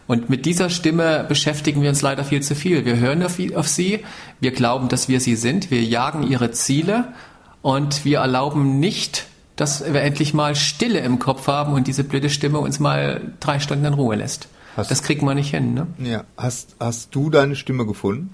Und 0.09 0.31
mit 0.31 0.47
dieser 0.47 0.71
Stimme 0.71 1.25
beschäftigen 1.29 1.83
wir 1.83 1.91
uns 1.91 2.03
leider 2.03 2.25
viel 2.25 2.43
zu 2.43 2.55
viel. 2.55 2.85
Wir 2.87 2.97
hören 2.97 3.23
auf, 3.23 3.39
auf 3.55 3.69
sie, 3.69 4.05
wir 4.41 4.51
glauben, 4.53 4.89
dass 4.89 5.09
wir 5.09 5.21
sie 5.21 5.37
sind, 5.37 5.71
wir 5.71 5.83
jagen 5.83 6.27
ihre 6.27 6.51
Ziele 6.51 7.13
und 7.61 8.07
wir 8.07 8.21
erlauben 8.21 8.81
nicht, 8.81 9.27
dass 9.57 9.85
wir 9.85 10.01
endlich 10.01 10.33
mal 10.33 10.57
Stille 10.57 11.01
im 11.01 11.19
Kopf 11.19 11.47
haben 11.47 11.75
und 11.75 11.87
diese 11.87 12.05
blöde 12.05 12.31
Stimme 12.31 12.59
uns 12.59 12.81
mal 12.81 13.33
drei 13.39 13.61
Stunden 13.61 13.85
in 13.85 13.93
Ruhe 13.93 14.17
lässt. 14.17 14.49
Hast, 14.79 14.91
das 14.91 15.03
kriegt 15.03 15.21
man 15.21 15.37
nicht 15.37 15.51
hin, 15.51 15.75
ne? 15.75 15.87
Ja. 15.99 16.25
Hast, 16.39 16.77
hast 16.81 17.15
du 17.15 17.29
deine 17.29 17.55
Stimme 17.55 17.85
gefunden? 17.85 18.33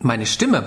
Meine 0.00 0.26
Stimme? 0.26 0.64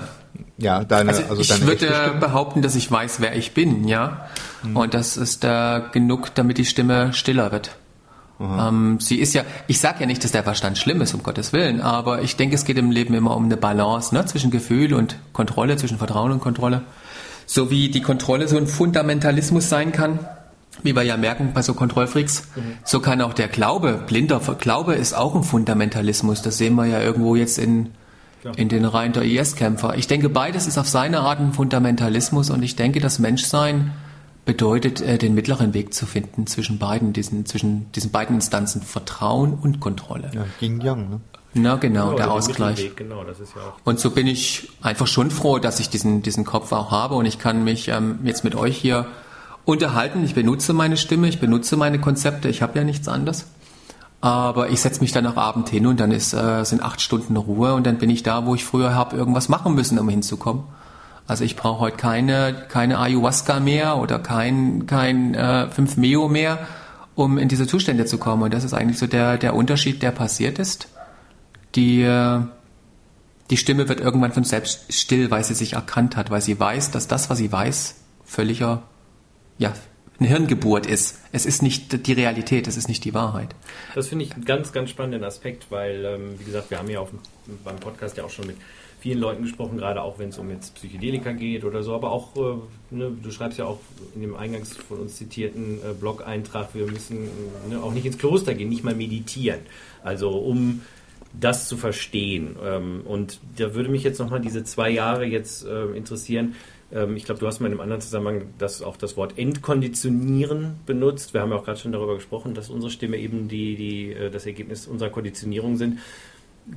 Ja, 0.57 0.83
deine, 0.83 1.09
also, 1.09 1.23
also 1.29 1.43
deine 1.43 1.71
Ich 1.71 1.81
würde 1.81 2.17
behaupten, 2.19 2.63
dass 2.63 2.75
ich 2.75 2.89
weiß, 2.89 3.21
wer 3.21 3.35
ich 3.35 3.53
bin, 3.53 3.87
ja. 3.87 4.27
Hm. 4.63 4.75
Und 4.75 4.93
das 4.95 5.17
ist 5.17 5.43
äh, 5.43 5.81
genug, 5.91 6.33
damit 6.33 6.57
die 6.57 6.65
Stimme 6.65 7.13
stiller 7.13 7.51
wird. 7.51 7.75
Ähm, 8.39 8.99
sie 9.01 9.19
ist 9.19 9.33
ja, 9.33 9.43
ich 9.67 9.79
sage 9.79 10.01
ja 10.01 10.05
nicht, 10.05 10.23
dass 10.23 10.31
der 10.31 10.43
Verstand 10.43 10.77
schlimm 10.77 11.01
ist, 11.01 11.13
um 11.13 11.23
Gottes 11.23 11.51
Willen, 11.51 11.81
aber 11.81 12.21
ich 12.21 12.37
denke, 12.37 12.55
es 12.55 12.63
geht 12.63 12.77
im 12.77 12.89
Leben 12.89 13.13
immer 13.13 13.35
um 13.35 13.45
eine 13.45 13.57
Balance 13.57 14.15
ne, 14.15 14.25
zwischen 14.25 14.49
Gefühl 14.49 14.93
und 14.93 15.17
Kontrolle, 15.33 15.75
zwischen 15.75 15.97
Vertrauen 15.97 16.31
und 16.31 16.39
Kontrolle. 16.39 16.83
So 17.45 17.69
wie 17.69 17.89
die 17.89 18.01
Kontrolle 18.01 18.47
so 18.47 18.57
ein 18.57 18.67
Fundamentalismus 18.67 19.67
sein 19.67 19.91
kann, 19.91 20.19
wie 20.83 20.95
wir 20.95 21.03
ja 21.03 21.17
merken 21.17 21.51
bei 21.53 21.61
so 21.61 21.73
Kontrollfreaks, 21.73 22.47
mhm. 22.55 22.61
so 22.85 23.01
kann 23.01 23.21
auch 23.21 23.33
der 23.33 23.49
Glaube, 23.49 24.01
blinder 24.07 24.39
Glaube 24.39 24.95
ist 24.95 25.13
auch 25.13 25.35
ein 25.35 25.43
Fundamentalismus. 25.43 26.41
Das 26.41 26.57
sehen 26.57 26.75
wir 26.75 26.85
ja 26.85 27.01
irgendwo 27.01 27.35
jetzt 27.35 27.57
in, 27.57 27.89
in 28.55 28.69
den 28.69 28.85
Reihen 28.85 29.11
der 29.11 29.23
IS-Kämpfer. 29.23 29.97
Ich 29.97 30.07
denke, 30.07 30.29
beides 30.29 30.67
ist 30.67 30.77
auf 30.77 30.87
seine 30.87 31.19
Art 31.21 31.39
ein 31.39 31.51
Fundamentalismus 31.51 32.49
und 32.51 32.63
ich 32.63 32.77
denke, 32.77 33.01
das 33.01 33.19
Menschsein 33.19 33.91
bedeutet, 34.49 34.99
äh, 34.99 35.19
den 35.19 35.35
mittleren 35.35 35.75
Weg 35.75 35.93
zu 35.93 36.07
finden 36.07 36.47
zwischen 36.47 36.79
beiden, 36.79 37.13
diesen, 37.13 37.45
zwischen 37.45 37.91
diesen 37.91 38.09
beiden 38.09 38.37
Instanzen, 38.37 38.81
Vertrauen 38.81 39.53
und 39.53 39.79
Kontrolle. 39.79 40.31
Ja, 40.33 40.43
Yin 40.59 40.81
Yang, 40.81 41.07
ne? 41.07 41.19
Na 41.53 41.75
genau, 41.75 42.09
ja, 42.11 42.15
der 42.15 42.31
Ausgleich. 42.31 42.95
Genau, 42.95 43.21
ja 43.23 43.33
und 43.83 43.99
so 43.99 44.09
bin 44.09 44.25
ich 44.25 44.71
einfach 44.81 45.05
schon 45.05 45.29
froh, 45.29 45.59
dass 45.59 45.79
ich 45.79 45.89
diesen, 45.91 46.23
diesen 46.23 46.45
Kopf 46.45 46.71
auch 46.71 46.89
habe 46.89 47.13
und 47.13 47.27
ich 47.27 47.37
kann 47.37 47.63
mich 47.63 47.89
ähm, 47.89 48.17
jetzt 48.23 48.43
mit 48.43 48.55
euch 48.55 48.75
hier 48.75 49.05
unterhalten. 49.65 50.23
Ich 50.25 50.33
benutze 50.33 50.73
meine 50.73 50.97
Stimme, 50.97 51.27
ich 51.27 51.39
benutze 51.39 51.77
meine 51.77 51.99
Konzepte, 51.99 52.49
ich 52.49 52.63
habe 52.63 52.75
ja 52.79 52.83
nichts 52.83 53.07
anderes. 53.07 53.45
Aber 54.19 54.69
ich 54.69 54.81
setze 54.81 55.01
mich 55.01 55.11
dann 55.11 55.27
auch 55.27 55.37
Abend 55.37 55.69
hin 55.69 55.85
und 55.85 55.99
dann 55.99 56.11
ist, 56.11 56.33
äh, 56.33 56.63
sind 56.63 56.81
acht 56.81 57.01
Stunden 57.01 57.37
Ruhe 57.37 57.75
und 57.75 57.85
dann 57.85 57.99
bin 57.99 58.09
ich 58.09 58.23
da, 58.23 58.47
wo 58.47 58.55
ich 58.55 58.65
früher 58.65 58.95
habe 58.95 59.15
irgendwas 59.15 59.47
machen 59.47 59.75
müssen, 59.75 59.99
um 59.99 60.09
hinzukommen. 60.09 60.63
Also 61.29 61.43
ich 61.43 61.55
brauche 61.55 61.79
heute 61.79 61.97
keine, 61.97 62.65
keine 62.69 62.97
Ayahuasca 62.97 63.59
mehr 63.59 63.97
oder 63.97 64.17
kein, 64.17 64.87
kein 64.87 65.35
äh, 65.35 65.67
5-Meo 65.71 66.27
mehr, 66.27 66.67
um 67.13 67.37
in 67.37 67.47
diese 67.47 67.67
Zustände 67.67 68.05
zu 68.05 68.17
kommen. 68.17 68.41
Und 68.41 68.51
das 68.51 68.63
ist 68.63 68.73
eigentlich 68.73 68.97
so 68.97 69.05
der, 69.05 69.37
der 69.37 69.53
Unterschied, 69.53 70.01
der 70.01 70.09
passiert 70.09 70.57
ist. 70.57 70.87
Die, 71.75 72.01
äh, 72.01 72.39
die 73.51 73.57
Stimme 73.57 73.87
wird 73.87 73.99
irgendwann 73.99 74.31
von 74.31 74.43
selbst 74.43 74.91
still, 74.91 75.29
weil 75.29 75.43
sie 75.43 75.53
sich 75.53 75.73
erkannt 75.73 76.17
hat, 76.17 76.31
weil 76.31 76.41
sie 76.41 76.59
weiß, 76.59 76.89
dass 76.89 77.07
das, 77.07 77.29
was 77.29 77.37
sie 77.37 77.51
weiß, 77.51 77.97
völliger, 78.25 78.81
ja, 79.59 79.73
eine 80.19 80.29
Hirngeburt 80.29 80.87
ist. 80.87 81.19
Es 81.31 81.45
ist 81.45 81.61
nicht 81.61 82.07
die 82.07 82.13
Realität, 82.13 82.67
es 82.67 82.75
ist 82.75 82.89
nicht 82.89 83.05
die 83.05 83.13
Wahrheit. 83.13 83.53
Das 83.93 84.07
finde 84.07 84.25
ich 84.25 84.33
einen 84.33 84.45
ganz, 84.45 84.71
ganz 84.71 84.89
spannenden 84.89 85.23
Aspekt, 85.23 85.67
weil, 85.69 86.05
ähm, 86.05 86.39
wie 86.39 86.43
gesagt, 86.43 86.71
wir 86.71 86.79
haben 86.79 86.89
ja 86.89 87.01
auf, 87.01 87.11
beim 87.63 87.75
Podcast 87.75 88.17
ja 88.17 88.23
auch 88.23 88.31
schon 88.31 88.47
mit 88.47 88.57
vielen 88.99 89.19
Leuten 89.19 89.43
gesprochen, 89.43 89.77
gerade 89.77 90.01
auch 90.01 90.19
wenn 90.19 90.29
es 90.29 90.37
um 90.37 90.49
jetzt 90.49 90.75
Psychedelika 90.75 91.31
geht 91.31 91.63
oder 91.63 91.83
so, 91.83 91.95
aber 91.95 92.11
auch, 92.11 92.35
äh, 92.35 92.95
ne, 92.95 93.11
du 93.21 93.31
schreibst 93.31 93.57
ja 93.57 93.65
auch 93.65 93.79
in 94.15 94.21
dem 94.21 94.35
eingangs 94.35 94.75
von 94.75 94.99
uns 94.99 95.15
zitierten 95.15 95.79
äh, 95.79 95.93
Blog-Eintrag, 95.93 96.75
wir 96.75 96.85
müssen 96.85 97.29
ne, 97.69 97.81
auch 97.81 97.93
nicht 97.93 98.05
ins 98.05 98.17
Kloster 98.17 98.53
gehen, 98.53 98.69
nicht 98.69 98.83
mal 98.83 98.95
meditieren. 98.95 99.61
Also 100.03 100.31
um 100.31 100.81
das 101.39 101.67
zu 101.67 101.77
verstehen. 101.77 102.55
Ähm, 102.63 103.01
und 103.05 103.39
da 103.57 103.73
würde 103.75 103.89
mich 103.89 104.03
jetzt 104.03 104.19
nochmal 104.19 104.41
diese 104.41 104.63
zwei 104.63 104.89
Jahre 104.89 105.25
jetzt 105.25 105.65
äh, 105.65 105.85
interessieren. 105.91 106.55
Ähm, 106.91 107.15
ich 107.15 107.25
glaube, 107.25 107.39
du 107.39 107.47
hast 107.47 107.59
mal 107.59 107.67
in 107.67 107.73
einem 107.73 107.81
anderen 107.81 108.01
Zusammenhang 108.01 108.47
das, 108.57 108.81
auch 108.81 108.97
das 108.97 109.15
Wort 109.15 109.37
Entkonditionieren 109.37 110.75
benutzt. 110.85 111.33
Wir 111.33 111.41
haben 111.41 111.51
ja 111.51 111.57
auch 111.57 111.65
gerade 111.65 111.79
schon 111.79 111.91
darüber 111.91 112.15
gesprochen, 112.15 112.53
dass 112.53 112.69
unsere 112.69 112.91
Stimme 112.91 113.17
eben 113.17 113.47
die, 113.47 113.75
die, 113.75 114.13
äh, 114.13 114.31
das 114.31 114.45
Ergebnis 114.45 114.87
unserer 114.87 115.09
Konditionierung 115.09 115.77
sind 115.77 115.99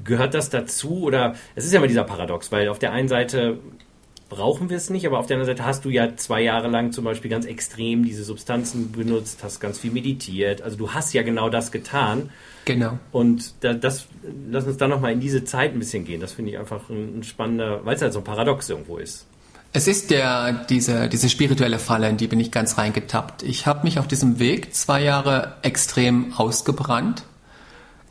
gehört 0.05 0.35
das 0.35 0.51
dazu? 0.51 1.03
Oder 1.03 1.35
es 1.55 1.65
ist 1.65 1.73
ja 1.73 1.79
immer 1.79 1.89
dieser 1.89 2.05
Paradox, 2.05 2.53
weil 2.53 2.69
auf 2.69 2.79
der 2.79 2.93
einen 2.93 3.09
Seite 3.09 3.59
brauchen 4.33 4.71
wir 4.71 4.79
es 4.79 4.89
nicht, 4.89 5.07
aber 5.07 5.19
auf 5.19 5.27
der 5.27 5.37
anderen 5.37 5.55
Seite 5.55 5.67
hast 5.67 5.85
du 5.85 5.91
ja 5.91 6.17
zwei 6.17 6.41
Jahre 6.41 6.69
lang 6.69 6.93
zum 6.93 7.05
Beispiel 7.05 7.31
ganz 7.31 7.45
extrem 7.45 8.03
diese 8.05 8.25
Substanzen 8.25 8.91
benutzt, 8.91 9.41
hast 9.45 9.61
ganz 9.61 9.79
viel 9.79 9.91
meditiert. 9.91 10.63
Also 10.63 10.79
du 10.79 10.93
hast 10.93 11.13
ja 11.13 11.23
genau 11.23 11.51
das 11.51 11.71
getan. 11.71 12.31
Genau. 12.65 12.99
Und 13.11 13.53
da, 13.61 13.75
das, 13.75 14.07
lass 14.51 14.65
uns 14.65 14.79
dann 14.79 14.89
nochmal 14.89 15.13
in 15.13 15.21
diese 15.21 15.45
Zeit 15.45 15.75
ein 15.75 15.79
bisschen 15.79 16.05
gehen. 16.05 16.21
Das 16.21 16.33
finde 16.33 16.53
ich 16.53 16.59
einfach 16.59 16.89
ein, 16.89 17.19
ein 17.19 17.23
spannender, 17.25 17.85
weil 17.85 17.97
es 17.97 18.03
halt 18.03 18.15
so 18.15 18.21
ein 18.21 18.25
Paradox 18.25 18.71
irgendwo 18.71 18.97
ist. 18.97 19.27
Es 19.75 19.87
ist 19.89 20.11
der, 20.11 20.65
diese, 20.69 21.09
diese 21.09 21.29
spirituelle 21.29 21.79
Falle, 21.79 22.09
in 22.09 22.17
die 22.17 22.27
bin 22.27 22.41
ich 22.41 22.51
ganz 22.51 22.79
reingetappt. 22.79 23.43
Ich 23.43 23.67
habe 23.67 23.85
mich 23.85 23.99
auf 23.99 24.07
diesem 24.07 24.39
Weg 24.39 24.75
zwei 24.75 25.03
Jahre 25.03 25.57
extrem 25.63 26.33
ausgebrannt 26.35 27.25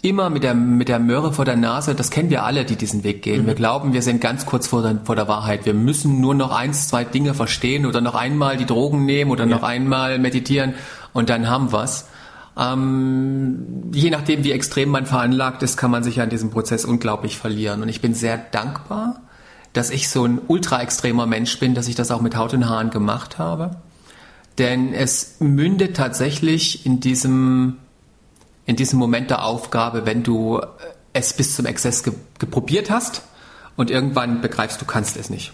immer 0.01 0.29
mit 0.29 0.43
der, 0.43 0.53
mit 0.53 0.87
der 0.87 0.99
Möhre 0.99 1.33
vor 1.33 1.45
der 1.45 1.55
Nase, 1.55 1.95
das 1.95 2.09
kennen 2.09 2.29
wir 2.29 2.43
alle, 2.43 2.65
die 2.65 2.75
diesen 2.75 3.03
Weg 3.03 3.21
gehen. 3.21 3.43
Mhm. 3.43 3.47
Wir 3.47 3.55
glauben, 3.55 3.93
wir 3.93 4.01
sind 4.01 4.21
ganz 4.21 4.45
kurz 4.45 4.67
vor 4.67 4.81
der, 4.81 4.99
vor 5.03 5.15
der 5.15 5.27
Wahrheit. 5.27 5.65
Wir 5.65 5.73
müssen 5.73 6.19
nur 6.19 6.33
noch 6.33 6.51
eins, 6.51 6.87
zwei 6.87 7.03
Dinge 7.03 7.33
verstehen 7.33 7.85
oder 7.85 8.01
noch 8.01 8.15
einmal 8.15 8.57
die 8.57 8.65
Drogen 8.65 9.05
nehmen 9.05 9.31
oder 9.31 9.45
ja. 9.45 9.49
noch 9.49 9.63
einmal 9.63 10.19
meditieren 10.19 10.73
und 11.13 11.29
dann 11.29 11.49
haben 11.49 11.71
wir's. 11.71 12.07
Ähm, 12.57 13.91
je 13.93 14.09
nachdem, 14.09 14.43
wie 14.43 14.51
extrem 14.51 14.89
man 14.89 15.05
veranlagt 15.05 15.63
ist, 15.63 15.77
kann 15.77 15.91
man 15.91 16.03
sich 16.03 16.19
an 16.19 16.29
diesem 16.29 16.49
Prozess 16.49 16.83
unglaublich 16.83 17.37
verlieren. 17.37 17.81
Und 17.81 17.87
ich 17.87 18.01
bin 18.01 18.13
sehr 18.13 18.37
dankbar, 18.37 19.21
dass 19.73 19.89
ich 19.89 20.09
so 20.09 20.25
ein 20.25 20.41
ultra 20.47 20.81
extremer 20.81 21.25
Mensch 21.25 21.57
bin, 21.59 21.75
dass 21.75 21.87
ich 21.87 21.95
das 21.95 22.11
auch 22.11 22.21
mit 22.21 22.35
Haut 22.35 22.53
und 22.53 22.67
Haaren 22.67 22.89
gemacht 22.89 23.37
habe. 23.37 23.77
Denn 24.57 24.93
es 24.93 25.37
mündet 25.39 25.95
tatsächlich 25.95 26.85
in 26.85 26.99
diesem, 26.99 27.77
in 28.65 28.75
diesem 28.75 28.99
Moment 28.99 29.29
der 29.29 29.43
Aufgabe, 29.43 30.05
wenn 30.05 30.23
du 30.23 30.61
es 31.13 31.33
bis 31.33 31.55
zum 31.55 31.65
Exzess 31.65 32.03
ge 32.03 32.13
geprobiert 32.39 32.89
hast 32.89 33.23
und 33.75 33.91
irgendwann 33.91 34.41
begreifst, 34.41 34.81
du 34.81 34.85
kannst 34.85 35.17
es 35.17 35.29
nicht. 35.29 35.51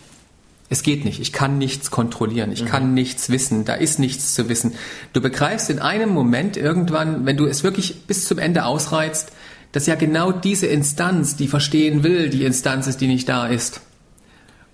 Es 0.70 0.84
geht 0.84 1.06
nicht. 1.06 1.22
Ich 1.22 1.32
kann 1.32 1.58
nichts 1.58 1.92
kontrollieren. 1.92 2.52
Ich 2.52 2.64
mhm. 2.64 2.68
kann 2.68 2.94
nichts 2.94 3.30
wissen. 3.30 3.64
Da 3.64 3.74
ist 3.74 4.00
nichts 4.00 4.34
zu 4.34 4.50
wissen. 4.50 4.76
Du 5.14 5.22
begreifst 5.22 5.70
in 5.70 5.80
einem 5.80 6.10
Moment 6.10 6.58
irgendwann, 6.58 7.26
wenn 7.26 7.38
du 7.38 7.46
es 7.46 7.64
wirklich 7.64 8.06
bis 8.06 8.26
zum 8.26 8.38
Ende 8.38 8.66
ausreizt, 8.66 9.32
dass 9.72 9.86
ja 9.86 9.96
genau 9.96 10.32
diese 10.32 10.68
Instanz, 10.68 11.36
die 11.36 11.48
verstehen 11.48 12.04
will, 12.04 12.30
die 12.30 12.44
Instanz 12.44 12.88
ist, 12.88 13.00
die 13.00 13.08
nicht 13.08 13.30
da 13.30 13.48
ist. 13.48 13.82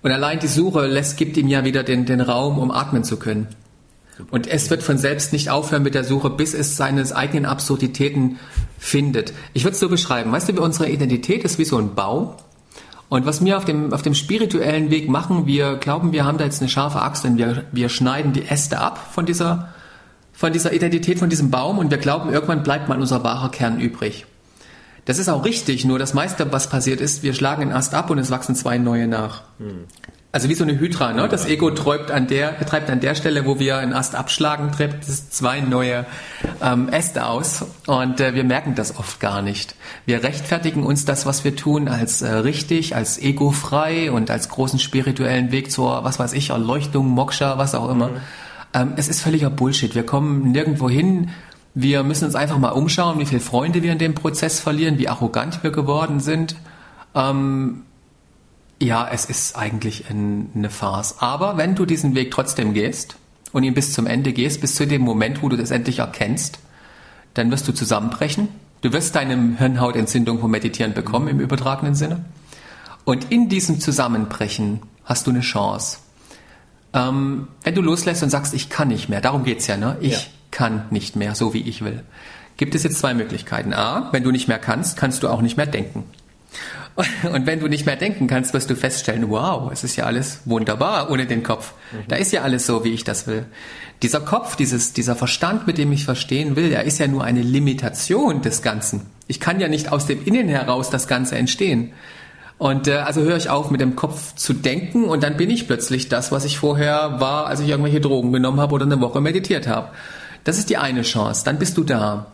Und 0.02 0.10
allein 0.10 0.38
die 0.38 0.48
Suche 0.48 0.86
lässt, 0.86 1.16
gibt 1.16 1.36
ihm 1.36 1.48
ja 1.48 1.64
wieder 1.64 1.82
den, 1.82 2.06
den 2.06 2.20
Raum, 2.20 2.58
um 2.58 2.70
atmen 2.70 3.04
zu 3.04 3.16
können. 3.16 3.48
Und 4.30 4.46
es 4.46 4.70
wird 4.70 4.82
von 4.82 4.98
selbst 4.98 5.32
nicht 5.32 5.50
aufhören 5.50 5.82
mit 5.82 5.94
der 5.94 6.04
Suche, 6.04 6.30
bis 6.30 6.54
es 6.54 6.76
seine 6.76 7.04
eigenen 7.14 7.46
Absurditäten 7.46 8.38
findet. 8.78 9.32
Ich 9.52 9.64
würde 9.64 9.74
es 9.74 9.80
so 9.80 9.88
beschreiben. 9.88 10.30
Weißt 10.30 10.48
du, 10.48 10.62
unsere 10.62 10.88
Identität 10.88 11.44
ist 11.44 11.58
wie 11.58 11.64
so 11.64 11.78
ein 11.78 11.94
Baum. 11.94 12.34
Und 13.08 13.26
was 13.26 13.44
wir 13.44 13.56
auf 13.56 13.64
dem, 13.64 13.92
auf 13.92 14.02
dem 14.02 14.14
spirituellen 14.14 14.90
Weg 14.90 15.08
machen, 15.08 15.46
wir 15.46 15.76
glauben, 15.76 16.12
wir 16.12 16.24
haben 16.24 16.38
da 16.38 16.44
jetzt 16.44 16.60
eine 16.60 16.70
scharfe 16.70 17.02
Axt 17.02 17.24
und 17.24 17.38
wir, 17.38 17.64
wir 17.70 17.88
schneiden 17.88 18.32
die 18.32 18.46
Äste 18.46 18.78
ab 18.78 18.98
von 19.12 19.26
dieser, 19.26 19.74
von 20.32 20.52
dieser 20.52 20.72
Identität, 20.72 21.18
von 21.18 21.28
diesem 21.28 21.50
Baum 21.50 21.78
und 21.78 21.90
wir 21.90 21.98
glauben, 21.98 22.32
irgendwann 22.32 22.62
bleibt 22.62 22.88
mal 22.88 23.00
unser 23.00 23.22
wahrer 23.22 23.50
Kern 23.50 23.78
übrig. 23.78 24.26
Das 25.04 25.18
ist 25.18 25.28
auch 25.28 25.44
richtig, 25.44 25.84
nur 25.84 25.98
das 25.98 26.14
meiste, 26.14 26.50
was 26.50 26.70
passiert 26.70 27.00
ist, 27.00 27.22
wir 27.22 27.34
schlagen 27.34 27.62
einen 27.62 27.72
Ast 27.72 27.94
ab 27.94 28.10
und 28.10 28.18
es 28.18 28.30
wachsen 28.30 28.54
zwei 28.54 28.78
neue 28.78 29.06
nach. 29.06 29.42
Hm. 29.58 29.84
Also 30.34 30.48
wie 30.48 30.54
so 30.56 30.64
eine 30.64 30.76
Hydra, 30.80 31.12
ne? 31.12 31.28
Das 31.28 31.46
Ego 31.46 31.70
treibt 31.70 32.10
an 32.10 32.26
der, 32.26 32.58
treibt 32.66 32.90
an 32.90 32.98
der 32.98 33.14
Stelle, 33.14 33.46
wo 33.46 33.60
wir 33.60 33.78
einen 33.78 33.92
Ast 33.92 34.16
abschlagen, 34.16 34.72
treibt 34.72 35.04
es 35.08 35.30
zwei 35.30 35.60
neue 35.60 36.06
ähm, 36.60 36.88
Äste 36.88 37.26
aus. 37.26 37.64
Und 37.86 38.18
äh, 38.20 38.34
wir 38.34 38.42
merken 38.42 38.74
das 38.74 38.98
oft 38.98 39.20
gar 39.20 39.42
nicht. 39.42 39.76
Wir 40.06 40.24
rechtfertigen 40.24 40.82
uns 40.82 41.04
das, 41.04 41.24
was 41.24 41.44
wir 41.44 41.54
tun, 41.54 41.86
als 41.86 42.20
äh, 42.22 42.32
richtig, 42.32 42.96
als 42.96 43.16
egofrei 43.16 44.10
und 44.10 44.28
als 44.28 44.48
großen 44.48 44.80
spirituellen 44.80 45.52
Weg 45.52 45.70
zur, 45.70 46.02
was 46.02 46.18
weiß 46.18 46.32
ich, 46.32 46.50
Erleuchtung, 46.50 47.06
Moksha, 47.06 47.56
was 47.56 47.76
auch 47.76 47.88
immer. 47.88 48.08
Mhm. 48.08 48.16
Ähm, 48.74 48.92
es 48.96 49.06
ist 49.06 49.22
völliger 49.22 49.50
Bullshit. 49.50 49.94
Wir 49.94 50.04
kommen 50.04 50.50
nirgendwo 50.50 50.90
hin. 50.90 51.30
Wir 51.74 52.02
müssen 52.02 52.24
uns 52.24 52.34
einfach 52.34 52.58
mal 52.58 52.70
umschauen, 52.70 53.20
wie 53.20 53.26
viele 53.26 53.40
Freunde 53.40 53.84
wir 53.84 53.92
in 53.92 54.00
dem 54.00 54.14
Prozess 54.16 54.58
verlieren, 54.58 54.98
wie 54.98 55.08
arrogant 55.08 55.62
wir 55.62 55.70
geworden 55.70 56.18
sind. 56.18 56.56
Ähm, 57.14 57.82
ja, 58.84 59.08
es 59.10 59.24
ist 59.24 59.56
eigentlich 59.56 60.04
eine 60.08 60.70
Farce. 60.70 61.16
Aber 61.18 61.56
wenn 61.56 61.74
du 61.74 61.86
diesen 61.86 62.14
Weg 62.14 62.30
trotzdem 62.30 62.74
gehst 62.74 63.16
und 63.52 63.64
ihn 63.64 63.74
bis 63.74 63.92
zum 63.92 64.06
Ende 64.06 64.32
gehst, 64.32 64.60
bis 64.60 64.74
zu 64.74 64.86
dem 64.86 65.02
Moment, 65.02 65.42
wo 65.42 65.48
du 65.48 65.56
das 65.56 65.70
endlich 65.70 66.00
erkennst, 66.00 66.58
dann 67.34 67.50
wirst 67.50 67.66
du 67.66 67.72
zusammenbrechen. 67.72 68.48
Du 68.82 68.92
wirst 68.92 69.14
deine 69.16 69.56
Hirnhautentzündung 69.56 70.38
vom 70.38 70.50
Meditieren 70.50 70.94
bekommen 70.94 71.28
im 71.28 71.40
übertragenen 71.40 71.94
Sinne. 71.94 72.24
Und 73.04 73.30
in 73.30 73.48
diesem 73.48 73.80
Zusammenbrechen 73.80 74.80
hast 75.04 75.26
du 75.26 75.30
eine 75.30 75.40
Chance. 75.40 75.98
Ähm, 76.92 77.48
wenn 77.62 77.74
du 77.74 77.82
loslässt 77.82 78.22
und 78.22 78.30
sagst, 78.30 78.54
ich 78.54 78.68
kann 78.68 78.88
nicht 78.88 79.08
mehr, 79.08 79.20
darum 79.20 79.44
geht's 79.44 79.66
ja, 79.66 79.76
ne? 79.76 79.96
Ich 80.00 80.12
ja. 80.12 80.18
kann 80.50 80.84
nicht 80.90 81.16
mehr, 81.16 81.34
so 81.34 81.54
wie 81.54 81.62
ich 81.62 81.84
will. 81.84 82.02
Gibt 82.56 82.74
es 82.74 82.84
jetzt 82.84 82.98
zwei 82.98 83.14
Möglichkeiten. 83.14 83.74
A, 83.74 84.10
wenn 84.12 84.22
du 84.22 84.30
nicht 84.30 84.46
mehr 84.46 84.58
kannst, 84.58 84.96
kannst 84.96 85.22
du 85.22 85.28
auch 85.28 85.42
nicht 85.42 85.56
mehr 85.56 85.66
denken. 85.66 86.04
Und 87.32 87.46
wenn 87.46 87.58
du 87.58 87.66
nicht 87.66 87.86
mehr 87.86 87.96
denken 87.96 88.28
kannst, 88.28 88.54
wirst 88.54 88.70
du 88.70 88.76
feststellen, 88.76 89.28
wow, 89.28 89.70
es 89.72 89.82
ist 89.82 89.96
ja 89.96 90.04
alles 90.04 90.40
wunderbar 90.44 91.10
ohne 91.10 91.26
den 91.26 91.42
Kopf. 91.42 91.72
Mhm. 91.92 92.04
Da 92.08 92.16
ist 92.16 92.32
ja 92.32 92.42
alles 92.42 92.66
so, 92.66 92.84
wie 92.84 92.92
ich 92.92 93.02
das 93.02 93.26
will. 93.26 93.46
Dieser 94.02 94.20
Kopf, 94.20 94.54
dieses, 94.54 94.92
dieser 94.92 95.16
Verstand, 95.16 95.66
mit 95.66 95.78
dem 95.78 95.90
ich 95.90 96.04
verstehen 96.04 96.56
will, 96.56 96.70
der 96.70 96.84
ist 96.84 96.98
ja 96.98 97.08
nur 97.08 97.24
eine 97.24 97.42
Limitation 97.42 98.42
des 98.42 98.62
Ganzen. 98.62 99.06
Ich 99.26 99.40
kann 99.40 99.58
ja 99.58 99.68
nicht 99.68 99.90
aus 99.90 100.06
dem 100.06 100.24
Innen 100.24 100.48
heraus 100.48 100.90
das 100.90 101.08
Ganze 101.08 101.36
entstehen. 101.36 101.92
Und 102.58 102.86
äh, 102.86 102.98
also 102.98 103.22
höre 103.22 103.36
ich 103.36 103.50
auf, 103.50 103.70
mit 103.70 103.80
dem 103.80 103.96
Kopf 103.96 104.36
zu 104.36 104.52
denken 104.52 105.04
und 105.04 105.22
dann 105.24 105.36
bin 105.36 105.50
ich 105.50 105.66
plötzlich 105.66 106.08
das, 106.08 106.30
was 106.30 106.44
ich 106.44 106.58
vorher 106.58 107.20
war, 107.20 107.46
als 107.46 107.60
ich 107.60 107.68
irgendwelche 107.68 108.00
Drogen 108.00 108.32
genommen 108.32 108.60
habe 108.60 108.74
oder 108.74 108.86
eine 108.86 109.00
Woche 109.00 109.20
meditiert 109.20 109.66
habe. 109.66 109.90
Das 110.44 110.58
ist 110.58 110.70
die 110.70 110.76
eine 110.76 111.02
Chance, 111.02 111.42
dann 111.44 111.58
bist 111.58 111.76
du 111.76 111.82
da. 111.82 112.26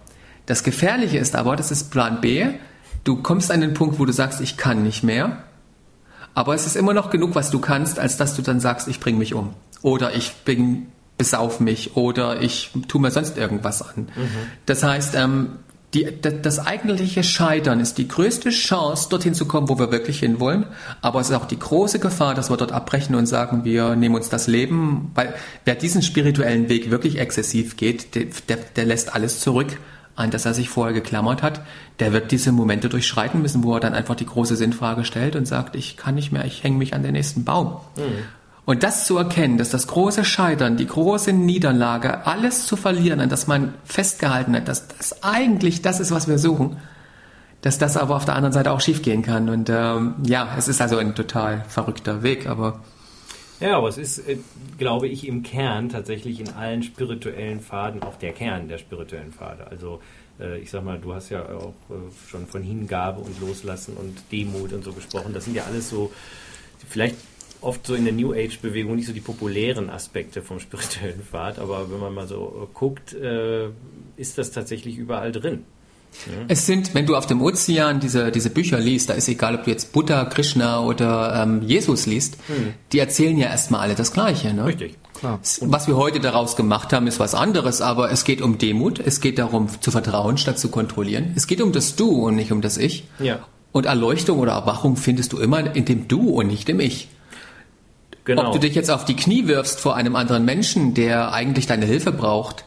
Das 0.45 0.65
Gefährliche 0.65 1.19
ist 1.19 1.37
aber, 1.37 1.57
das 1.57 1.71
ist 1.71 1.91
Plan 1.91 2.21
B, 2.21 2.47
Du 3.05 3.17
kommst 3.17 3.51
an 3.51 3.61
den 3.61 3.75
Punkt, 3.75 3.99
wo 3.99 4.05
du 4.05 4.13
sagst, 4.13 4.41
ich 4.41 4.57
kann 4.57 4.83
nicht 4.83 5.03
mehr. 5.03 5.45
Aber 6.35 6.55
es 6.55 6.67
ist 6.67 6.77
immer 6.77 6.95
noch 6.95 7.11
genug, 7.11 7.35
was 7.35 7.51
du 7.51 7.59
kannst, 7.59 7.99
als 7.99 8.17
dass 8.17 8.37
du 8.37 8.43
dann 8.43 8.61
sagst, 8.61 8.89
ich 8.89 9.01
bringe 9.01 9.19
mich 9.19 9.35
um. 9.35 9.55
Oder 9.83 10.15
ich 10.15 10.33
bin, 10.45 10.87
besauf 11.19 11.61
mich. 11.61 11.97
Oder 11.97 12.41
ich 12.41 12.71
tue 12.89 13.01
mir 13.01 13.11
sonst 13.11 13.37
irgendwas 13.37 13.83
an. 13.83 14.09
Mhm. 14.15 14.29
Das 14.67 14.83
heißt, 14.83 15.15
ähm, 15.17 15.59
die, 15.95 16.07
das 16.21 16.61
eigentliche 16.61 17.25
Scheitern 17.25 17.81
ist 17.81 17.99
die 17.99 18.07
größte 18.07 18.51
Chance, 18.51 19.09
dorthin 19.09 19.35
zu 19.35 19.47
kommen, 19.47 19.69
wo 19.69 19.79
wir 19.79 19.91
wirklich 19.91 20.21
hinwollen. 20.21 20.67
Aber 21.01 21.21
es 21.21 21.31
ist 21.31 21.37
auch 21.37 21.47
die 21.47 21.59
große 21.59 21.99
Gefahr, 21.99 22.35
dass 22.35 22.49
wir 22.49 22.57
dort 22.57 22.71
abbrechen 22.71 23.17
und 23.17 23.27
sagen, 23.27 23.65
wir 23.65 23.97
nehmen 23.97 24.15
uns 24.15 24.29
das 24.29 24.47
Leben. 24.47 25.11
Weil 25.17 25.35
wer 25.65 25.75
diesen 25.75 26.03
spirituellen 26.03 26.69
Weg 26.69 26.91
wirklich 26.91 27.19
exzessiv 27.19 27.77
geht, 27.77 28.15
der, 28.15 28.27
der, 28.49 28.59
der 28.77 28.85
lässt 28.85 29.15
alles 29.15 29.41
zurück 29.41 29.79
an 30.17 30.31
das 30.31 30.45
er 30.45 30.55
sich 30.55 30.69
vorher 30.69 30.93
geklammert 30.93 31.43
hat, 31.43 31.63
der 31.99 32.13
wird 32.13 32.31
diese 32.31 32.53
Momente 32.53 32.89
durchschreiten 32.89 33.41
müssen, 33.41 33.65
wo 33.65 33.75
er 33.75 33.81
dann 33.81 33.95
einfach 33.95 34.17
die 34.17 34.27
große 34.27 34.57
Sinnfrage 34.57 35.05
stellt 35.05 35.37
und 35.37 35.47
sagt, 35.47 35.77
ich 35.77 35.97
kann 35.97 36.15
nicht 36.15 36.33
mehr, 36.33 36.45
ich 36.45 36.63
hänge 36.63 36.79
mich 36.79 36.95
an 36.95 37.03
den 37.03 37.13
nächsten 37.13 37.45
Baum. 37.45 37.81
Mhm. 37.97 38.25
Und 38.67 38.83
das 38.83 39.07
zu 39.07 39.17
erkennen, 39.17 39.59
dass 39.59 39.71
das 39.71 39.87
große 39.87 40.25
Scheitern, 40.25 40.77
die 40.77 40.87
große 40.87 41.33
Niederlage, 41.33 42.27
alles 42.27 42.67
zu 42.67 42.77
verlieren, 42.77 43.21
an 43.21 43.29
das 43.29 43.47
man 43.47 43.75
festgehalten 43.85 44.55
hat, 44.55 44.69
dass 44.69 44.87
das 44.89 45.23
eigentlich 45.25 45.83
das 45.83 45.99
ist, 45.99 46.13
was 46.13 46.29
wir 46.29 46.39
suchen, 46.39 46.77
dass 47.63 47.79
das 47.79 47.97
aber 47.97 48.17
auf 48.17 48.27
der 48.27 48.37
anderen 48.37 48.53
Seite 48.53 48.71
auch 48.71 48.81
schiefgehen 48.81 49.23
kann. 49.23 49.49
Und 49.49 49.71
ähm, 49.71 50.15
ja, 50.25 50.49
es 50.57 50.69
ist 50.69 50.81
also 50.81 50.99
ein 50.99 51.15
total 51.15 51.65
verrückter 51.69 52.23
Weg, 52.23 52.47
aber 52.47 52.81
ja, 53.61 53.77
aber 53.77 53.89
es 53.89 53.99
ist, 53.99 54.19
äh, 54.27 54.39
glaube 54.79 55.09
ich, 55.09 55.27
im 55.27 55.43
Kern 55.43 55.89
tatsächlich 55.89 56.41
in 56.41 56.51
allen 56.51 56.83
spirituellen 56.83 57.61
Faden 57.61 58.03
auch 58.03 58.17
der 58.17 58.33
Kern 58.33 58.69
der 58.69 58.79
spirituellen 58.79 59.33
Pfade. 59.33 59.67
Also 59.67 60.01
äh, 60.41 60.59
ich 60.59 60.71
sag 60.71 60.85
mal, 60.85 60.99
du 60.99 61.15
hast 61.15 61.31
ja 61.31 61.45
auch 61.45 61.75
äh, 61.91 62.29
schon 62.29 62.47
von 62.47 62.63
Hingabe 62.63 63.21
und 63.21 63.41
Loslassen 63.41 63.97
und 63.97 64.19
Demut 64.33 64.73
und 64.73 64.83
so 64.83 64.93
gesprochen. 64.93 65.33
Das 65.35 65.45
sind 65.45 65.55
ja 65.55 65.65
alles 65.65 65.91
so, 65.91 66.11
vielleicht 66.89 67.17
oft 67.61 67.87
so 67.87 67.95
in 67.95 68.05
der 68.05 68.15
New 68.15 68.33
Age 68.33 68.59
Bewegung 68.61 68.97
nicht 68.97 69.07
so 69.07 69.13
die 69.13 69.21
populären 69.21 69.91
Aspekte 69.91 70.41
vom 70.41 70.61
spirituellen 70.61 71.21
Pfad, 71.21 71.59
aber 71.59 71.91
wenn 71.93 72.01
man 72.01 72.15
mal 72.15 72.27
so 72.27 72.71
guckt, 72.73 73.13
ist 74.17 74.39
das 74.39 74.51
tatsächlich 74.51 74.97
überall 74.97 75.31
drin. 75.31 75.67
Es 76.49 76.67
sind, 76.67 76.95
wenn 76.95 77.07
du 77.07 77.17
auf 77.17 77.27
dem 77.27 77.41
Ozean 77.41 78.01
diese, 78.01 78.31
diese 78.31 78.51
Bücher 78.51 78.79
liest, 78.79 79.11
da 79.11 79.15
ist 79.15 79.29
egal, 79.29 79.55
ob 79.55 79.65
du 79.65 79.71
jetzt 79.71 79.93
Buddha, 79.93 80.25
Krishna 80.25 80.81
oder 80.81 81.43
ähm, 81.43 81.63
Jesus 81.63 82.07
liest, 82.07 82.37
mhm. 82.49 82.75
die 82.93 82.99
erzählen 82.99 83.37
ja 83.39 83.49
erstmal 83.49 83.81
alle 83.81 83.95
das 83.95 84.13
Gleiche. 84.13 84.53
Ne? 84.53 84.67
Richtig, 84.67 84.97
klar. 85.15 85.41
Was 85.63 85.87
wir 85.87 85.97
heute 85.97 86.21
daraus 86.21 86.57
gemacht 86.57 86.93
haben, 86.93 87.07
ist 87.07 87.21
was 87.21 87.35
anderes, 87.35 87.81
aber 87.81 88.11
es 88.11 88.25
geht 88.25 88.43
um 88.43 88.59
Demut, 88.59 88.99
es 88.99 89.21
geht 89.21 89.39
darum 89.39 89.69
zu 89.81 89.91
vertrauen 89.91 90.37
statt 90.37 90.59
zu 90.59 90.69
kontrollieren. 90.69 91.33
Es 91.37 91.47
geht 91.47 91.61
um 91.61 91.73
das 91.73 91.97
Du 91.97 92.27
und 92.27 92.37
nicht 92.37 92.53
um 92.53 92.61
das 92.61 92.77
Ich. 92.77 93.05
Ja. 93.19 93.47
Und 93.73 93.87
Erleuchtung 93.87 94.41
oder 94.41 94.53
Erwachung 94.53 94.97
findest 94.97 95.33
du 95.33 95.39
immer 95.39 95.75
in 95.75 95.85
dem 95.85 96.09
Du 96.09 96.31
und 96.31 96.49
nicht 96.49 96.69
im 96.69 96.81
Ich. 96.81 97.09
Genau. 98.25 98.49
Ob 98.49 98.53
du 98.53 98.59
dich 98.59 98.75
jetzt 98.75 98.91
auf 98.91 99.05
die 99.05 99.17
Knie 99.17 99.47
wirfst 99.47 99.81
vor 99.81 99.97
einem 99.97 100.17
anderen 100.17 100.45
Menschen, 100.45 100.95
der 100.95 101.33
eigentlich 101.33 101.67
deine 101.67 101.87
Hilfe 101.87 102.13
braucht, 102.13 102.65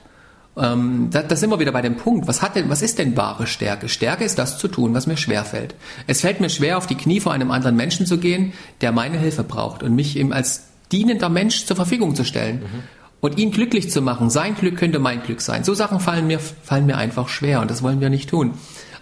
ähm, 0.56 1.10
da, 1.12 1.24
da 1.24 1.36
sind 1.36 1.50
wir 1.50 1.60
wieder 1.60 1.72
bei 1.72 1.82
dem 1.82 1.98
Punkt. 1.98 2.28
Was 2.28 2.42
hat 2.42 2.56
denn, 2.56 2.70
was 2.70 2.82
ist 2.82 3.00
denn 3.00 3.18
wahre 3.18 3.48
Stärke? 3.48 3.90
Stärke 3.90 4.24
ist 4.24 4.38
das 4.38 4.60
zu 4.60 4.68
tun, 4.68 4.94
was 4.94 5.08
mir 5.08 5.18
schwer 5.18 5.46
fällt. 5.46 5.74
Es 6.06 6.22
fällt 6.22 6.42
mir 6.42 6.50
schwer, 6.50 6.78
auf 6.78 6.86
die 6.86 6.96
Knie 6.96 7.20
vor 7.20 7.34
einem 7.34 7.50
anderen 7.50 7.76
Menschen 7.76 8.06
zu 8.06 8.20
gehen, 8.20 8.54
der 8.82 8.92
meine 8.92 9.18
Hilfe 9.18 9.44
braucht 9.44 9.82
und 9.82 9.96
mich 9.96 10.16
ihm 10.16 10.32
als 10.32 10.66
dienender 10.92 11.30
Mensch 11.30 11.66
zur 11.66 11.76
Verfügung 11.76 12.16
zu 12.16 12.24
stellen. 12.24 12.60
Mhm. 12.60 12.84
Und 13.20 13.40
ihn 13.40 13.52
glücklich 13.52 13.90
zu 13.90 14.02
machen. 14.02 14.30
Sein 14.30 14.54
Glück 14.54 14.76
könnte 14.76 15.00
mein 15.00 15.24
Glück 15.24 15.40
sein. 15.40 15.64
So 15.64 15.74
Sachen 15.74 16.02
fallen 16.02 16.28
mir, 16.28 16.40
fallen 16.40 16.86
mir 16.86 16.98
einfach 16.98 17.30
schwer 17.30 17.62
und 17.62 17.72
das 17.72 17.82
wollen 17.82 18.02
wir 18.02 18.10
nicht 18.10 18.30
tun. 18.30 18.52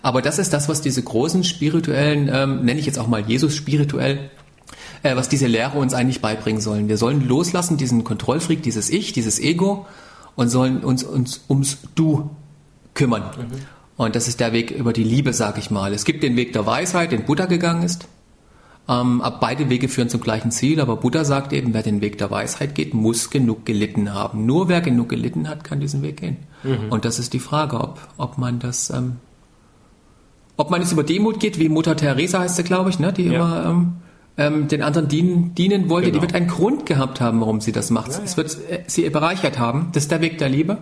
Aber 0.04 0.22
das 0.22 0.38
ist 0.38 0.54
das, 0.54 0.70
was 0.70 0.82
diese 0.82 1.02
großen 1.02 1.44
spirituellen, 1.44 2.30
ähm, 2.32 2.64
nenne 2.64 2.80
ich 2.80 2.86
jetzt 2.86 3.00
auch 3.00 3.08
mal 3.08 3.22
Jesus 3.22 3.56
spirituell, 3.56 4.30
äh, 5.02 5.16
was 5.16 5.28
diese 5.28 5.48
Lehre 5.48 5.80
uns 5.80 5.96
eigentlich 5.96 6.22
beibringen 6.22 6.62
sollen. 6.62 6.88
Wir 6.88 6.98
sollen 6.98 7.28
loslassen, 7.28 7.78
diesen 7.78 8.04
Kontrollfreak, 8.04 8.62
dieses 8.62 8.92
Ich, 8.92 9.12
dieses 9.12 9.40
Ego 9.40 9.88
und 10.36 10.50
sollen 10.50 10.84
uns, 10.84 11.04
uns 11.04 11.42
ums 11.50 11.78
Du 11.96 12.30
kümmern. 12.94 13.24
Mhm. 13.38 13.58
Und 13.98 14.16
das 14.16 14.28
ist 14.28 14.40
der 14.40 14.54
Weg 14.54 14.72
über 14.72 14.94
die 14.94 15.04
Liebe, 15.04 15.34
sag 15.34 15.58
ich 15.58 15.70
mal. 15.70 15.94
Es 15.94 16.06
gibt 16.06 16.24
den 16.24 16.36
Weg 16.36 16.54
der 16.54 16.66
Weisheit, 16.66 17.12
den 17.12 17.26
Buddha 17.26 17.46
gegangen 17.46 17.84
ist. 17.84 18.08
Ähm, 18.90 19.22
beide 19.40 19.70
Wege 19.70 19.88
führen 19.88 20.10
zum 20.10 20.22
gleichen 20.22 20.52
Ziel, 20.52 20.82
aber 20.82 20.98
Buddha 20.98 21.24
sagt 21.24 21.54
eben, 21.54 21.74
wer 21.74 21.84
den 21.84 22.02
Weg 22.02 22.18
der 22.18 22.32
Weisheit 22.32 22.74
geht, 22.74 22.94
muss 22.94 23.30
genug 23.30 23.66
gelitten 23.66 24.14
haben. 24.14 24.46
Nur 24.46 24.70
wer 24.70 24.82
genug 24.82 25.10
gelitten 25.10 25.48
hat, 25.48 25.64
kann 25.64 25.80
diesen 25.80 26.02
Weg 26.02 26.18
gehen. 26.18 26.38
Mhm. 26.64 26.90
Und 26.90 27.06
das 27.06 27.20
ist 27.20 27.34
die 27.34 27.40
Frage, 27.40 27.80
ob, 27.80 28.00
ob 28.18 28.38
man 28.38 28.60
das, 28.60 28.90
ähm, 28.90 29.18
ob 30.58 30.72
man 30.72 30.82
es 30.82 30.92
über 30.92 31.04
Demut 31.04 31.40
geht, 31.40 31.60
wie 31.60 31.70
Mutter 31.70 31.96
Teresa 31.96 32.40
heißt 32.40 32.56
sie, 32.56 32.64
glaube 32.64 32.90
ich, 32.90 33.00
ne, 33.00 33.14
die 33.14 33.26
ja. 33.26 33.34
immer 33.34 33.66
ähm, 33.66 33.94
ähm, 34.38 34.68
den 34.68 34.82
anderen 34.82 35.08
dienen, 35.08 35.54
dienen 35.56 35.90
wollte, 35.90 36.08
Genau. 36.12 36.20
die 36.20 36.28
wird 36.28 36.36
einen 36.36 36.48
Grund 36.48 36.86
gehabt 36.86 37.20
haben, 37.22 37.42
warum 37.42 37.62
sie 37.62 37.72
das 37.72 37.90
macht. 37.90 38.12
Es 38.24 38.38
wird 38.38 38.58
äh, 38.70 38.84
sie 38.88 39.10
bereichert 39.10 39.60
haben. 39.60 39.90
Das 39.94 40.04
ist 40.04 40.12
der 40.12 40.22
Weg 40.22 40.38
der 40.38 40.50
Liebe. 40.50 40.78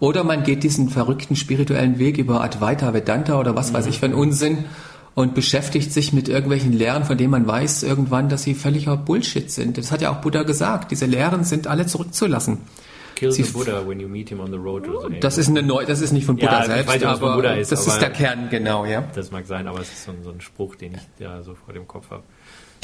Oder 0.00 0.22
man 0.24 0.44
geht 0.44 0.62
diesen 0.62 0.88
verrückten 0.90 1.34
spirituellen 1.36 1.98
Weg 1.98 2.18
über 2.18 2.42
Advaita 2.42 2.94
Vedanta 2.94 3.38
oder 3.40 3.56
was 3.56 3.72
weiß 3.74 3.86
ich 3.86 3.98
für 3.98 4.06
einen 4.06 4.14
Unsinn 4.14 4.64
und 5.14 5.34
beschäftigt 5.34 5.92
sich 5.92 6.12
mit 6.12 6.28
irgendwelchen 6.28 6.72
Lehren, 6.72 7.02
von 7.04 7.18
denen 7.18 7.32
man 7.32 7.46
weiß 7.48 7.82
irgendwann, 7.82 8.28
dass 8.28 8.44
sie 8.44 8.54
völliger 8.54 8.96
Bullshit 8.96 9.50
sind. 9.50 9.76
Das 9.76 9.90
hat 9.90 10.00
ja 10.00 10.12
auch 10.12 10.20
Buddha 10.20 10.44
gesagt. 10.44 10.92
Diese 10.92 11.06
Lehren 11.06 11.42
sind 11.42 11.66
alle 11.66 11.86
zurückzulassen. 11.86 12.58
Kill 13.16 13.32
Sie 13.32 13.42
the 13.42 13.50
Buddha 13.52 13.82
when 13.88 13.98
you 13.98 14.06
meet 14.06 14.28
him 14.28 14.38
on 14.38 14.52
the 14.52 14.56
road. 14.56 14.86
So 14.86 15.08
Das 15.20 15.38
ist 15.38 15.48
eine 15.48 15.64
neu, 15.64 15.84
das 15.84 16.00
ist 16.00 16.12
nicht 16.12 16.24
von 16.24 16.36
Buddha 16.36 16.60
Ja, 16.60 16.66
selbst, 16.66 16.94
weiß 16.94 17.02
aber 17.02 17.34
Buddha 17.34 17.54
ist, 17.54 17.72
das 17.72 17.80
ist 17.80 17.88
aber- 17.94 17.98
der 17.98 18.10
Kern, 18.10 18.48
genau, 18.48 18.84
ja. 18.84 19.02
Das 19.12 19.32
mag 19.32 19.44
sein, 19.44 19.66
aber 19.66 19.80
es 19.80 19.88
ist 19.88 20.04
so 20.04 20.12
ein, 20.12 20.18
so 20.22 20.30
ein 20.30 20.40
Spruch, 20.40 20.76
den 20.76 20.92
ich 20.94 21.00
ja 21.18 21.42
so 21.42 21.56
vor 21.56 21.74
dem 21.74 21.88
Kopf 21.88 22.10
habe. 22.12 22.22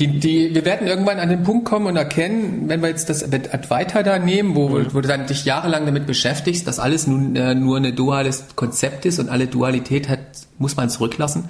Die, 0.00 0.18
die, 0.18 0.54
wir 0.54 0.64
werden 0.64 0.88
irgendwann 0.88 1.20
an 1.20 1.28
den 1.28 1.44
Punkt 1.44 1.66
kommen 1.66 1.86
und 1.86 1.96
erkennen, 1.96 2.64
wenn 2.68 2.82
wir 2.82 2.88
jetzt 2.88 3.08
das 3.08 3.22
Advaita 3.22 4.02
da 4.02 4.18
nehmen, 4.18 4.56
wo, 4.56 4.70
wo 4.92 5.00
du 5.00 5.08
dann 5.08 5.26
dich 5.26 5.44
jahrelang 5.44 5.86
damit 5.86 6.06
beschäftigst, 6.06 6.66
dass 6.66 6.80
alles 6.80 7.06
nun 7.06 7.36
äh, 7.36 7.54
nur 7.54 7.76
ein 7.76 7.94
duales 7.94 8.44
Konzept 8.56 9.06
ist 9.06 9.20
und 9.20 9.28
alle 9.28 9.46
Dualität 9.46 10.08
hat, 10.08 10.18
muss 10.58 10.76
man 10.76 10.90
zurücklassen, 10.90 11.48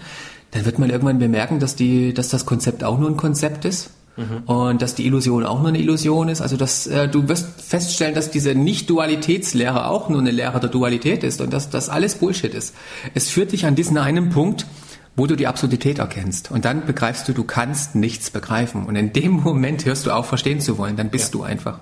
dann 0.50 0.66
wird 0.66 0.78
man 0.78 0.90
irgendwann 0.90 1.18
bemerken, 1.18 1.58
dass 1.58 1.74
die, 1.74 2.12
dass 2.12 2.28
das 2.28 2.44
Konzept 2.44 2.84
auch 2.84 2.98
nur 2.98 3.08
ein 3.08 3.16
Konzept 3.16 3.64
ist. 3.64 3.90
Und 4.46 4.80
dass 4.80 4.94
die 4.94 5.06
Illusion 5.06 5.44
auch 5.44 5.58
nur 5.58 5.70
eine 5.70 5.80
Illusion 5.80 6.28
ist. 6.28 6.40
Also 6.40 6.56
dass 6.56 6.86
äh, 6.86 7.08
du 7.08 7.28
wirst 7.28 7.60
feststellen, 7.60 8.14
dass 8.14 8.30
diese 8.30 8.54
Nicht-Dualitätslehre 8.54 9.88
auch 9.88 10.08
nur 10.08 10.20
eine 10.20 10.30
Lehre 10.30 10.60
der 10.60 10.70
Dualität 10.70 11.24
ist 11.24 11.40
und 11.40 11.52
dass 11.52 11.68
das 11.68 11.88
alles 11.88 12.14
Bullshit 12.14 12.54
ist. 12.54 12.76
Es 13.14 13.28
führt 13.28 13.50
dich 13.50 13.66
an 13.66 13.74
diesen 13.74 13.98
einen 13.98 14.28
Punkt, 14.28 14.66
wo 15.16 15.26
du 15.26 15.36
die 15.36 15.46
Absurdität 15.46 15.98
erkennst. 15.98 16.50
Und 16.50 16.64
dann 16.64 16.86
begreifst 16.86 17.28
du, 17.28 17.32
du 17.32 17.44
kannst 17.44 17.94
nichts 17.94 18.30
begreifen. 18.30 18.86
Und 18.86 18.96
in 18.96 19.12
dem 19.12 19.32
Moment 19.32 19.84
hörst 19.84 20.06
du 20.06 20.10
auf, 20.10 20.26
verstehen 20.26 20.60
zu 20.60 20.76
wollen. 20.78 20.96
Dann 20.96 21.10
bist 21.10 21.34
du 21.34 21.42
einfach. 21.42 21.80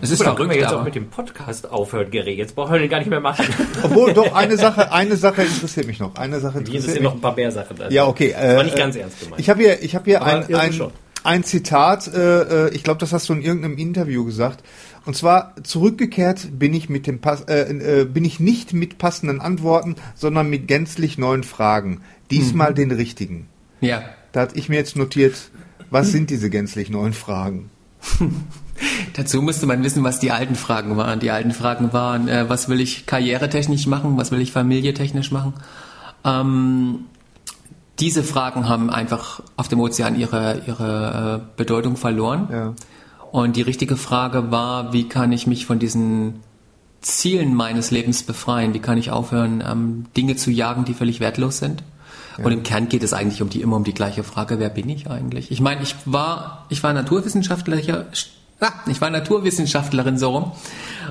Es 0.00 0.10
ist 0.10 0.18
Gut, 0.18 0.28
dann 0.28 0.36
können 0.36 0.50
wir 0.50 0.54
verrückt, 0.54 0.60
jetzt 0.60 0.70
auch 0.70 0.76
aber 0.76 0.84
mit 0.84 0.94
dem 0.94 1.08
Podcast 1.10 1.68
aufhören, 1.68 2.10
Gary. 2.10 2.34
Jetzt 2.34 2.54
brauchen 2.54 2.72
wir 2.72 2.78
den 2.78 2.88
gar 2.88 2.98
nicht 2.98 3.10
mehr 3.10 3.20
machen. 3.20 3.44
Obwohl, 3.82 4.12
doch, 4.12 4.32
eine 4.34 4.56
Sache, 4.56 4.92
eine 4.92 5.16
Sache 5.16 5.42
interessiert 5.42 5.88
mich 5.88 5.98
noch. 5.98 6.14
Eine 6.14 6.38
Sache 6.38 6.58
Hier 6.58 6.60
interessiert 6.60 6.84
sind 6.84 6.94
mich. 6.94 7.02
noch 7.02 7.14
ein 7.14 7.20
paar 7.20 7.34
mehr 7.34 7.50
Sachen. 7.50 7.80
Also, 7.80 7.92
Ja, 7.92 8.06
okay. 8.06 8.32
Das 8.32 8.40
war 8.54 8.60
äh, 8.60 8.64
nicht 8.64 8.76
äh, 8.76 8.78
ganz 8.78 8.96
ernst 8.96 9.20
gemeint. 9.20 9.40
Ich 9.40 9.50
habe 9.50 9.60
hier, 9.60 9.82
ich 9.82 9.96
habe 9.96 10.04
hier 10.04 10.22
Aber 10.22 10.46
ein, 10.46 10.54
ein, 10.54 10.72
schon. 10.72 10.92
Ein 11.22 11.44
Zitat, 11.44 12.08
äh, 12.08 12.68
äh, 12.68 12.74
ich 12.74 12.82
glaube, 12.82 12.98
das 12.98 13.12
hast 13.12 13.28
du 13.28 13.32
in 13.32 13.42
irgendeinem 13.42 13.78
Interview 13.78 14.24
gesagt. 14.24 14.62
Und 15.06 15.16
zwar, 15.16 15.54
zurückgekehrt 15.62 16.58
bin 16.58 16.74
ich 16.74 16.88
mit 16.88 17.06
dem 17.06 17.20
Pass, 17.20 17.42
äh, 17.42 18.02
äh, 18.02 18.04
bin 18.04 18.24
ich 18.24 18.40
nicht 18.40 18.72
mit 18.72 18.98
passenden 18.98 19.40
Antworten, 19.40 19.96
sondern 20.14 20.48
mit 20.50 20.68
gänzlich 20.68 21.18
neuen 21.18 21.42
Fragen. 21.42 22.02
Diesmal 22.30 22.74
den 22.74 22.90
richtigen. 22.90 23.48
ja. 23.80 24.02
Da 24.32 24.42
hatte 24.42 24.56
ich 24.56 24.68
mir 24.68 24.76
jetzt 24.76 24.94
notiert, 24.94 25.50
was 25.90 26.12
sind 26.12 26.30
diese 26.30 26.50
gänzlich 26.50 26.88
neuen 26.88 27.14
Fragen? 27.14 27.68
Dazu 29.14 29.42
musste 29.42 29.66
man 29.66 29.82
wissen, 29.82 30.04
was 30.04 30.20
die 30.20 30.30
alten 30.30 30.54
Fragen 30.54 30.96
waren. 30.96 31.18
Die 31.18 31.32
alten 31.32 31.50
Fragen 31.50 31.92
waren, 31.92 32.28
äh, 32.28 32.48
was 32.48 32.68
will 32.68 32.80
ich 32.80 33.06
karrieretechnisch 33.06 33.86
machen, 33.86 34.16
was 34.16 34.30
will 34.30 34.40
ich 34.40 34.52
familietechnisch 34.52 35.32
machen. 35.32 35.54
Ähm, 36.24 37.06
diese 38.00 38.24
Fragen 38.24 38.68
haben 38.68 38.90
einfach 38.90 39.42
auf 39.56 39.68
dem 39.68 39.80
Ozean 39.80 40.18
ihre, 40.18 40.62
ihre 40.66 41.42
äh, 41.42 41.56
Bedeutung 41.56 41.96
verloren. 41.96 42.48
Ja. 42.50 42.74
Und 43.30 43.56
die 43.56 43.62
richtige 43.62 43.96
Frage 43.96 44.50
war, 44.50 44.92
wie 44.92 45.08
kann 45.08 45.30
ich 45.32 45.46
mich 45.46 45.66
von 45.66 45.78
diesen 45.78 46.40
Zielen 47.00 47.54
meines 47.54 47.90
Lebens 47.90 48.22
befreien? 48.22 48.74
Wie 48.74 48.80
kann 48.80 48.98
ich 48.98 49.10
aufhören, 49.10 49.62
ähm, 49.66 50.06
Dinge 50.16 50.36
zu 50.36 50.50
jagen, 50.50 50.84
die 50.84 50.94
völlig 50.94 51.20
wertlos 51.20 51.58
sind? 51.58 51.82
Und 52.42 52.52
im 52.52 52.62
Kern 52.62 52.88
geht 52.88 53.02
es 53.02 53.12
eigentlich 53.12 53.42
um 53.42 53.50
die 53.50 53.60
immer 53.60 53.76
um 53.76 53.84
die 53.84 53.92
gleiche 53.92 54.24
Frage: 54.24 54.58
Wer 54.58 54.70
bin 54.70 54.88
ich 54.88 55.10
eigentlich? 55.10 55.50
Ich 55.50 55.60
meine, 55.60 55.82
ich 55.82 55.94
war 56.06 56.64
ich 56.70 56.82
war 56.82 56.92
Naturwissenschaftler, 56.92 57.78
ah, 58.60 58.72
ich 58.86 59.00
war 59.00 59.10
Naturwissenschaftlerin 59.10 60.16
so 60.16 60.30
rum 60.30 60.52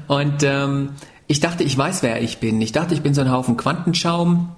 und 0.07 0.41
ähm, 0.43 0.89
ich 1.27 1.39
dachte, 1.39 1.63
ich 1.63 1.77
weiß, 1.77 2.01
wer 2.01 2.23
ich 2.23 2.39
bin. 2.39 2.59
Ich 2.59 2.71
dachte, 2.71 2.95
ich 2.95 3.03
bin 3.03 3.13
so 3.13 3.21
ein 3.21 3.31
Haufen 3.31 3.55
Quantenschaum, 3.55 4.49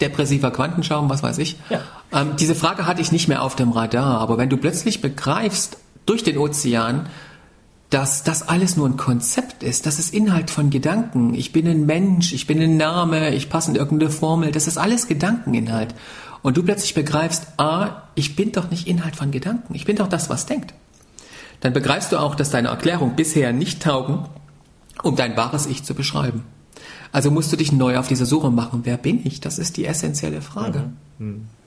depressiver 0.00 0.50
Quantenschaum, 0.50 1.08
was 1.08 1.22
weiß 1.22 1.38
ich. 1.38 1.56
Ja. 1.70 1.80
Ähm, 2.12 2.36
diese 2.38 2.54
Frage 2.54 2.86
hatte 2.86 3.00
ich 3.00 3.12
nicht 3.12 3.28
mehr 3.28 3.42
auf 3.42 3.56
dem 3.56 3.72
Radar. 3.72 4.20
Aber 4.20 4.38
wenn 4.38 4.48
du 4.48 4.56
plötzlich 4.56 5.00
begreifst 5.00 5.78
durch 6.06 6.22
den 6.22 6.38
Ozean, 6.38 7.08
dass 7.90 8.24
das 8.24 8.48
alles 8.48 8.76
nur 8.76 8.88
ein 8.88 8.96
Konzept 8.96 9.62
ist, 9.62 9.86
das 9.86 9.98
ist 9.98 10.12
Inhalt 10.12 10.50
von 10.50 10.70
Gedanken. 10.70 11.34
Ich 11.34 11.52
bin 11.52 11.68
ein 11.68 11.86
Mensch, 11.86 12.32
ich 12.32 12.46
bin 12.46 12.60
ein 12.60 12.76
Name, 12.76 13.34
ich 13.34 13.48
passe 13.48 13.70
in 13.70 13.76
irgendeine 13.76 14.10
Formel, 14.10 14.50
das 14.50 14.66
ist 14.66 14.76
alles 14.76 15.06
Gedankeninhalt. 15.06 15.94
Und 16.42 16.56
du 16.56 16.62
plötzlich 16.62 16.94
begreifst, 16.94 17.46
ah, 17.58 18.02
ich 18.14 18.36
bin 18.36 18.52
doch 18.52 18.70
nicht 18.70 18.86
Inhalt 18.88 19.16
von 19.16 19.30
Gedanken, 19.30 19.74
ich 19.74 19.84
bin 19.84 19.96
doch 19.96 20.08
das, 20.08 20.28
was 20.28 20.46
denkt. 20.46 20.74
Dann 21.60 21.72
begreifst 21.72 22.12
du 22.12 22.18
auch, 22.18 22.34
dass 22.34 22.50
deine 22.50 22.68
Erklärungen 22.68 23.16
bisher 23.16 23.52
nicht 23.52 23.82
taugen, 23.82 24.26
um 25.02 25.16
dein 25.16 25.36
wahres 25.36 25.66
Ich 25.66 25.84
zu 25.84 25.94
beschreiben. 25.94 26.44
Also 27.16 27.30
musst 27.30 27.50
du 27.50 27.56
dich 27.56 27.72
neu 27.72 27.96
auf 27.96 28.08
diese 28.08 28.26
Suche 28.26 28.50
machen, 28.50 28.80
wer 28.84 28.98
bin 28.98 29.22
ich? 29.24 29.40
Das 29.40 29.58
ist 29.58 29.78
die 29.78 29.86
essentielle 29.86 30.42
Frage. 30.42 30.90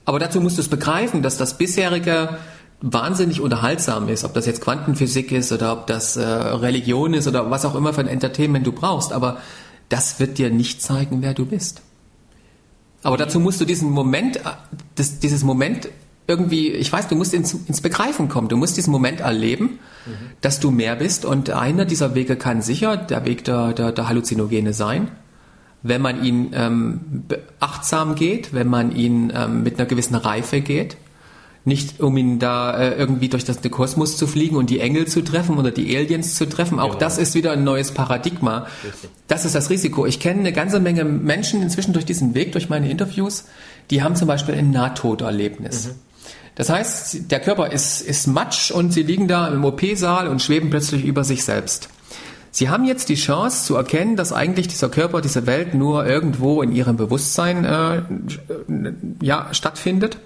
Aber 0.05 0.19
dazu 0.19 0.41
musst 0.41 0.59
du 0.59 0.61
es 0.61 0.67
begreifen, 0.67 1.23
dass 1.23 1.37
das 1.37 1.57
bisherige 1.57 2.37
wahnsinnig 2.81 3.41
unterhaltsam 3.41 4.09
ist, 4.09 4.23
ob 4.25 4.35
das 4.35 4.45
jetzt 4.45 4.61
Quantenphysik 4.61 5.31
ist 5.31 5.51
oder 5.51 5.73
ob 5.73 5.87
das 5.87 6.17
äh, 6.17 6.23
Religion 6.23 7.15
ist 7.15 7.27
oder 7.27 7.49
was 7.49 7.65
auch 7.65 7.73
immer 7.73 7.93
für 7.93 8.01
ein 8.01 8.07
Entertainment 8.07 8.67
du 8.67 8.73
brauchst, 8.73 9.11
aber 9.11 9.37
das 9.89 10.19
wird 10.19 10.37
dir 10.37 10.51
nicht 10.51 10.83
zeigen, 10.83 11.23
wer 11.23 11.33
du 11.33 11.47
bist. 11.47 11.81
Aber 13.01 13.17
dazu 13.17 13.39
musst 13.39 13.59
du 13.59 13.65
diesen 13.65 13.89
Moment, 13.89 14.35
äh, 14.35 14.51
das, 14.93 15.17
dieses 15.17 15.43
Moment 15.43 15.89
irgendwie, 16.27 16.67
ich 16.69 16.93
weiß, 16.93 17.07
du 17.07 17.15
musst 17.15 17.33
ins, 17.33 17.55
ins 17.55 17.81
Begreifen 17.81 18.29
kommen, 18.29 18.49
du 18.49 18.55
musst 18.55 18.77
diesen 18.77 18.91
Moment 18.91 19.21
erleben, 19.21 19.79
dass 20.41 20.59
du 20.59 20.69
mehr 20.69 20.95
bist. 20.95 21.25
Und 21.25 21.49
einer 21.49 21.85
dieser 21.85 22.13
Wege 22.13 22.35
kann 22.35 22.61
sicher 22.61 22.97
der 22.97 23.25
Weg 23.25 23.45
der, 23.45 23.73
der, 23.73 23.91
der 23.91 24.07
Halluzinogene 24.07 24.73
sein, 24.73 25.09
wenn 25.83 26.01
man 26.01 26.23
ihn 26.23 26.51
ähm, 26.53 26.99
achtsam 27.59 28.15
geht, 28.15 28.53
wenn 28.53 28.67
man 28.67 28.95
ihn 28.95 29.31
ähm, 29.35 29.63
mit 29.63 29.79
einer 29.79 29.87
gewissen 29.87 30.15
Reife 30.15 30.61
geht, 30.61 30.97
nicht 31.65 31.99
um 31.99 32.15
ihn 32.17 32.39
da 32.39 32.77
äh, 32.77 32.95
irgendwie 32.95 33.29
durch 33.29 33.43
das 33.43 33.59
den 33.61 33.71
Kosmos 33.71 34.17
zu 34.17 34.27
fliegen 34.27 34.55
und 34.55 34.69
die 34.69 34.79
Engel 34.79 35.07
zu 35.07 35.21
treffen 35.21 35.57
oder 35.57 35.71
die 35.71 35.95
Aliens 35.95 36.35
zu 36.35 36.47
treffen. 36.47 36.79
Auch 36.79 36.87
Genau. 36.89 36.99
das 36.99 37.17
ist 37.17 37.35
wieder 37.35 37.51
ein 37.51 37.63
neues 37.63 37.91
Paradigma. 37.91 38.67
Das 39.27 39.45
ist 39.45 39.55
das 39.55 39.69
Risiko. 39.69 40.05
Ich 40.05 40.19
kenne 40.19 40.39
eine 40.39 40.53
ganze 40.53 40.79
Menge 40.79 41.03
Menschen 41.03 41.61
inzwischen 41.61 41.93
durch 41.93 42.05
diesen 42.05 42.33
Weg, 42.33 42.53
durch 42.53 42.69
meine 42.69 42.89
Interviews, 42.89 43.45
die 43.91 44.01
haben 44.01 44.15
zum 44.15 44.27
Beispiel 44.27 44.55
ein 44.55 44.71
Nahtoderlebnis. 44.71 45.91
Das 46.55 46.69
heißt, 46.69 47.31
der 47.31 47.39
Körper 47.39 47.71
ist, 47.71 48.01
ist 48.01 48.27
Matsch 48.27 48.71
und 48.71 48.91
sie 48.91 49.03
liegen 49.03 49.27
da 49.27 49.47
im 49.47 49.63
OP-Saal 49.63 50.27
und 50.27 50.41
schweben 50.41 50.69
plötzlich 50.69 51.05
über 51.05 51.23
sich 51.23 51.43
selbst. 51.43 51.89
Sie 52.51 52.69
haben 52.69 52.85
jetzt 52.85 53.09
die 53.09 53.15
Chance 53.15 53.65
zu 53.65 53.75
erkennen, 53.75 54.15
dass 54.15 54.33
eigentlich 54.33 54.67
dieser 54.67 54.89
Körper, 54.89 55.21
diese 55.21 55.45
Welt 55.45 55.73
nur 55.73 56.05
irgendwo 56.05 56.61
in 56.61 56.71
ihrem 56.71 56.97
Bewusstsein 56.97 57.65
äh, 57.65 58.01
ja, 59.21 59.47
stattfindet. 59.51 60.17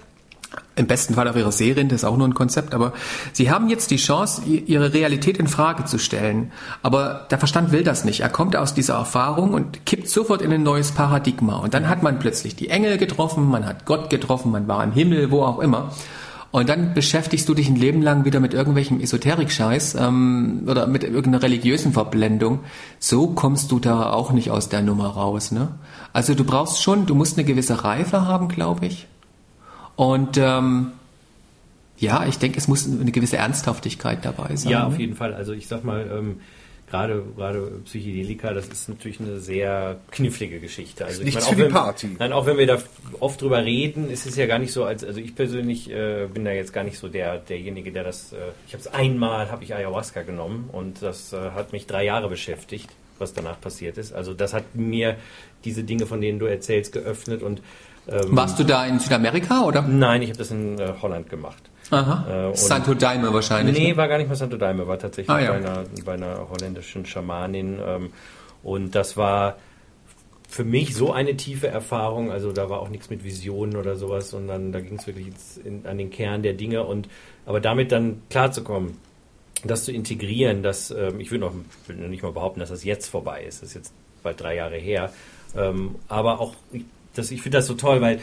Im 0.76 0.86
besten 0.86 1.14
Fall 1.14 1.28
auf 1.28 1.36
ihrer 1.36 1.52
Serien, 1.52 1.88
das 1.88 2.00
ist 2.00 2.04
auch 2.04 2.16
nur 2.16 2.26
ein 2.26 2.34
Konzept, 2.34 2.74
aber 2.74 2.92
sie 3.32 3.50
haben 3.50 3.68
jetzt 3.68 3.90
die 3.90 3.96
Chance, 3.96 4.42
ihre 4.44 4.92
Realität 4.92 5.38
in 5.38 5.46
Frage 5.46 5.84
zu 5.84 5.98
stellen. 5.98 6.50
Aber 6.82 7.26
der 7.30 7.38
Verstand 7.38 7.70
will 7.70 7.84
das 7.84 8.04
nicht. 8.04 8.20
Er 8.20 8.28
kommt 8.28 8.56
aus 8.56 8.74
dieser 8.74 8.94
Erfahrung 8.94 9.52
und 9.52 9.86
kippt 9.86 10.08
sofort 10.08 10.42
in 10.42 10.52
ein 10.52 10.64
neues 10.64 10.92
Paradigma. 10.92 11.56
Und 11.56 11.74
dann 11.74 11.88
hat 11.88 12.02
man 12.02 12.18
plötzlich 12.18 12.56
die 12.56 12.70
Engel 12.70 12.98
getroffen, 12.98 13.48
man 13.48 13.66
hat 13.66 13.84
Gott 13.84 14.10
getroffen, 14.10 14.50
man 14.50 14.66
war 14.66 14.82
im 14.82 14.92
Himmel, 14.92 15.30
wo 15.30 15.42
auch 15.42 15.60
immer. 15.60 15.92
Und 16.54 16.68
dann 16.68 16.94
beschäftigst 16.94 17.48
du 17.48 17.54
dich 17.54 17.68
ein 17.68 17.74
Leben 17.74 18.00
lang 18.00 18.24
wieder 18.24 18.38
mit 18.38 18.54
irgendwelchem 18.54 19.00
Esoterik-Scheiß 19.00 19.96
ähm, 19.96 20.62
oder 20.68 20.86
mit 20.86 21.02
irgendeiner 21.02 21.42
religiösen 21.42 21.92
Verblendung. 21.92 22.60
So 23.00 23.26
kommst 23.26 23.72
du 23.72 23.80
da 23.80 24.12
auch 24.12 24.30
nicht 24.30 24.52
aus 24.52 24.68
der 24.68 24.80
Nummer 24.80 25.08
raus. 25.08 25.50
Ne? 25.50 25.70
Also 26.12 26.32
du 26.32 26.44
brauchst 26.44 26.80
schon, 26.80 27.06
du 27.06 27.16
musst 27.16 27.36
eine 27.36 27.44
gewisse 27.44 27.82
Reife 27.82 28.24
haben, 28.24 28.46
glaube 28.46 28.86
ich. 28.86 29.08
Und 29.96 30.38
ähm, 30.38 30.92
ja, 31.98 32.24
ich 32.24 32.38
denke, 32.38 32.56
es 32.58 32.68
muss 32.68 32.86
eine 32.86 33.10
gewisse 33.10 33.36
Ernsthaftigkeit 33.36 34.24
dabei 34.24 34.54
sein. 34.54 34.70
Ja, 34.70 34.86
auf 34.86 34.92
ne? 34.92 35.00
jeden 35.00 35.16
Fall. 35.16 35.34
Also 35.34 35.54
ich 35.54 35.66
sag 35.66 35.82
mal, 35.82 36.08
ähm, 36.08 36.36
gerade 36.88 37.22
gerade 37.36 37.80
Psychedelika, 37.84 38.52
das 38.52 38.68
ist 38.68 38.88
natürlich 38.88 39.20
eine 39.20 39.40
sehr 39.40 39.96
knifflige 40.10 40.60
Geschichte. 40.60 41.04
Also 41.04 41.20
ich 41.20 41.26
Nichts 41.26 41.42
meine, 41.42 41.46
auch 41.46 41.50
für 41.50 41.56
die 41.56 41.62
wenn, 41.62 41.72
Party. 41.72 42.16
Nein, 42.18 42.32
auch 42.32 42.46
wenn 42.46 42.58
wir 42.58 42.66
da 42.66 42.78
oft 43.20 43.40
drüber 43.40 43.64
reden, 43.64 44.10
ist 44.10 44.26
es 44.26 44.36
ja 44.36 44.46
gar 44.46 44.58
nicht 44.58 44.72
so, 44.72 44.84
als 44.84 45.04
also 45.04 45.20
ich 45.20 45.34
persönlich 45.34 45.90
äh, 45.90 46.26
bin 46.32 46.44
da 46.44 46.52
jetzt 46.52 46.72
gar 46.72 46.84
nicht 46.84 46.98
so 46.98 47.08
der 47.08 47.38
derjenige, 47.38 47.92
der 47.92 48.04
das. 48.04 48.32
Äh, 48.32 48.36
ich 48.66 48.74
habe 48.74 48.80
es 48.80 48.86
einmal, 48.88 49.50
habe 49.50 49.64
ich 49.64 49.74
Ayahuasca 49.74 50.22
genommen 50.22 50.68
und 50.72 51.02
das 51.02 51.32
äh, 51.32 51.50
hat 51.50 51.72
mich 51.72 51.86
drei 51.86 52.04
Jahre 52.04 52.28
beschäftigt, 52.28 52.90
was 53.18 53.32
danach 53.32 53.60
passiert 53.60 53.98
ist. 53.98 54.12
Also 54.12 54.34
das 54.34 54.54
hat 54.54 54.74
mir 54.74 55.16
diese 55.64 55.84
Dinge, 55.84 56.06
von 56.06 56.20
denen 56.20 56.38
du 56.38 56.46
erzählst, 56.46 56.92
geöffnet 56.92 57.42
und 57.42 57.62
ähm, 58.06 58.36
Warst 58.36 58.58
du 58.58 58.64
da 58.64 58.86
in 58.86 58.98
Südamerika 58.98 59.62
oder? 59.62 59.82
Nein, 59.82 60.22
ich 60.22 60.28
habe 60.28 60.38
das 60.38 60.50
in 60.50 60.78
äh, 60.78 60.92
Holland 61.00 61.30
gemacht. 61.30 61.62
Aha. 61.90 62.50
Äh, 62.50 62.56
Santo 62.56 62.94
Daime 62.94 63.32
wahrscheinlich. 63.32 63.76
Nee, 63.78 63.90
ne? 63.90 63.96
war 63.96 64.08
gar 64.08 64.18
nicht 64.18 64.28
mal 64.28 64.36
Santo 64.36 64.56
Daime, 64.56 64.86
war 64.86 64.98
tatsächlich 64.98 65.30
Ah, 65.30 65.40
ja. 65.40 65.50
bei, 65.52 65.56
einer, 65.58 65.84
bei 66.04 66.12
einer 66.14 66.48
holländischen 66.50 67.04
Schamanin. 67.06 67.78
Ähm, 67.84 68.10
und 68.62 68.94
das 68.94 69.16
war 69.16 69.56
für 70.48 70.64
mich 70.64 70.94
so 70.94 71.12
eine 71.12 71.36
tiefe 71.36 71.68
Erfahrung. 71.68 72.30
Also 72.30 72.52
da 72.52 72.70
war 72.70 72.80
auch 72.80 72.88
nichts 72.88 73.10
mit 73.10 73.24
Visionen 73.24 73.76
oder 73.76 73.96
sowas, 73.96 74.30
sondern 74.30 74.72
da 74.72 74.80
ging 74.80 74.98
es 74.98 75.06
wirklich 75.06 75.28
in, 75.64 75.84
an 75.86 75.98
den 75.98 76.10
Kern 76.10 76.42
der 76.42 76.54
Dinge 76.54 76.84
und 76.84 77.08
aber 77.44 77.60
damit 77.60 77.92
dann 77.92 78.22
klarzukommen, 78.30 78.96
das 79.64 79.84
zu 79.84 79.92
integrieren, 79.92 80.62
dass 80.62 80.90
ähm, 80.90 81.20
ich 81.20 81.30
will 81.30 81.38
noch, 81.38 81.52
will 81.86 81.96
nicht 82.08 82.22
mal 82.22 82.32
behaupten, 82.32 82.60
dass 82.60 82.70
das 82.70 82.84
jetzt 82.84 83.08
vorbei 83.08 83.42
ist. 83.42 83.62
Das 83.62 83.70
ist 83.70 83.74
jetzt 83.74 83.92
bald 84.22 84.40
drei 84.40 84.56
Jahre 84.56 84.76
her. 84.76 85.12
Ähm, 85.56 85.96
aber 86.08 86.40
auch, 86.40 86.54
das, 87.14 87.30
ich 87.30 87.42
finde 87.42 87.58
das 87.58 87.66
so 87.66 87.74
toll, 87.74 88.00
weil 88.00 88.20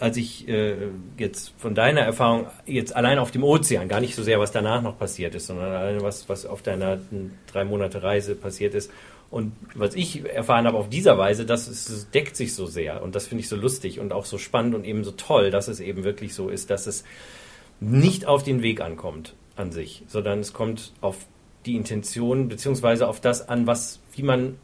als 0.00 0.16
ich 0.16 0.48
äh, 0.48 0.88
jetzt 1.16 1.54
von 1.58 1.74
deiner 1.74 2.00
Erfahrung 2.00 2.46
jetzt 2.66 2.94
allein 2.96 3.18
auf 3.18 3.30
dem 3.30 3.44
Ozean, 3.44 3.88
gar 3.88 4.00
nicht 4.00 4.16
so 4.16 4.22
sehr, 4.22 4.40
was 4.40 4.50
danach 4.50 4.82
noch 4.82 4.98
passiert 4.98 5.34
ist, 5.34 5.46
sondern 5.46 5.72
allein 5.72 6.02
was, 6.02 6.28
was 6.28 6.44
auf 6.44 6.60
deiner 6.62 6.98
drei 7.46 7.64
Monate 7.64 8.02
Reise 8.02 8.34
passiert 8.34 8.74
ist. 8.74 8.90
Und 9.30 9.52
was 9.74 9.94
ich 9.94 10.26
erfahren 10.26 10.66
habe 10.66 10.76
auf 10.76 10.90
dieser 10.90 11.16
Weise, 11.18 11.46
das, 11.46 11.68
ist, 11.68 11.88
das 11.88 12.10
deckt 12.10 12.36
sich 12.36 12.54
so 12.54 12.66
sehr. 12.66 13.02
Und 13.02 13.14
das 13.14 13.28
finde 13.28 13.42
ich 13.42 13.48
so 13.48 13.56
lustig 13.56 13.98
und 13.98 14.12
auch 14.12 14.24
so 14.24 14.38
spannend 14.38 14.74
und 14.74 14.84
eben 14.84 15.04
so 15.04 15.12
toll, 15.12 15.50
dass 15.50 15.68
es 15.68 15.80
eben 15.80 16.04
wirklich 16.04 16.34
so 16.34 16.48
ist, 16.48 16.68
dass 16.70 16.86
es 16.86 17.04
nicht 17.80 18.26
auf 18.26 18.42
den 18.42 18.62
Weg 18.62 18.80
ankommt 18.80 19.34
an 19.56 19.72
sich, 19.72 20.02
sondern 20.06 20.40
es 20.40 20.52
kommt 20.52 20.92
auf 21.00 21.16
die 21.64 21.76
Intention 21.76 22.48
beziehungsweise 22.48 23.08
auf 23.08 23.20
das 23.20 23.48
an, 23.48 23.66
was, 23.66 24.00
wie 24.14 24.22
man 24.22 24.58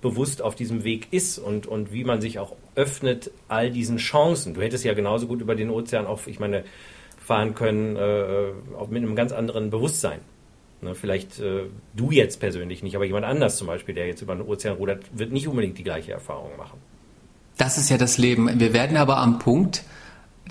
bewusst 0.00 0.42
auf 0.42 0.54
diesem 0.54 0.84
Weg 0.84 1.08
ist 1.10 1.38
und, 1.38 1.66
und 1.66 1.92
wie 1.92 2.04
man 2.04 2.20
sich 2.20 2.38
auch 2.38 2.54
öffnet 2.74 3.30
all 3.48 3.70
diesen 3.70 3.98
Chancen. 3.98 4.54
Du 4.54 4.62
hättest 4.62 4.84
ja 4.84 4.94
genauso 4.94 5.26
gut 5.26 5.40
über 5.40 5.54
den 5.54 5.70
Ozean 5.70 6.06
auch, 6.06 6.26
ich 6.26 6.40
meine, 6.40 6.64
fahren 7.18 7.54
können, 7.54 7.96
äh, 7.96 8.76
auch 8.78 8.88
mit 8.88 9.02
einem 9.02 9.16
ganz 9.16 9.32
anderen 9.32 9.70
Bewusstsein. 9.70 10.20
Ne, 10.82 10.94
vielleicht 10.94 11.40
äh, 11.40 11.62
du 11.94 12.10
jetzt 12.10 12.40
persönlich 12.40 12.82
nicht, 12.82 12.94
aber 12.94 13.06
jemand 13.06 13.24
anders 13.24 13.56
zum 13.56 13.66
Beispiel, 13.66 13.94
der 13.94 14.06
jetzt 14.06 14.20
über 14.20 14.34
den 14.34 14.42
Ozean 14.42 14.76
rudert, 14.76 15.04
wird 15.12 15.32
nicht 15.32 15.48
unbedingt 15.48 15.78
die 15.78 15.84
gleiche 15.84 16.12
Erfahrung 16.12 16.50
machen. 16.58 16.78
Das 17.56 17.78
ist 17.78 17.88
ja 17.88 17.96
das 17.96 18.18
Leben. 18.18 18.60
Wir 18.60 18.74
werden 18.74 18.96
aber 18.96 19.18
am 19.18 19.38
Punkt 19.38 19.84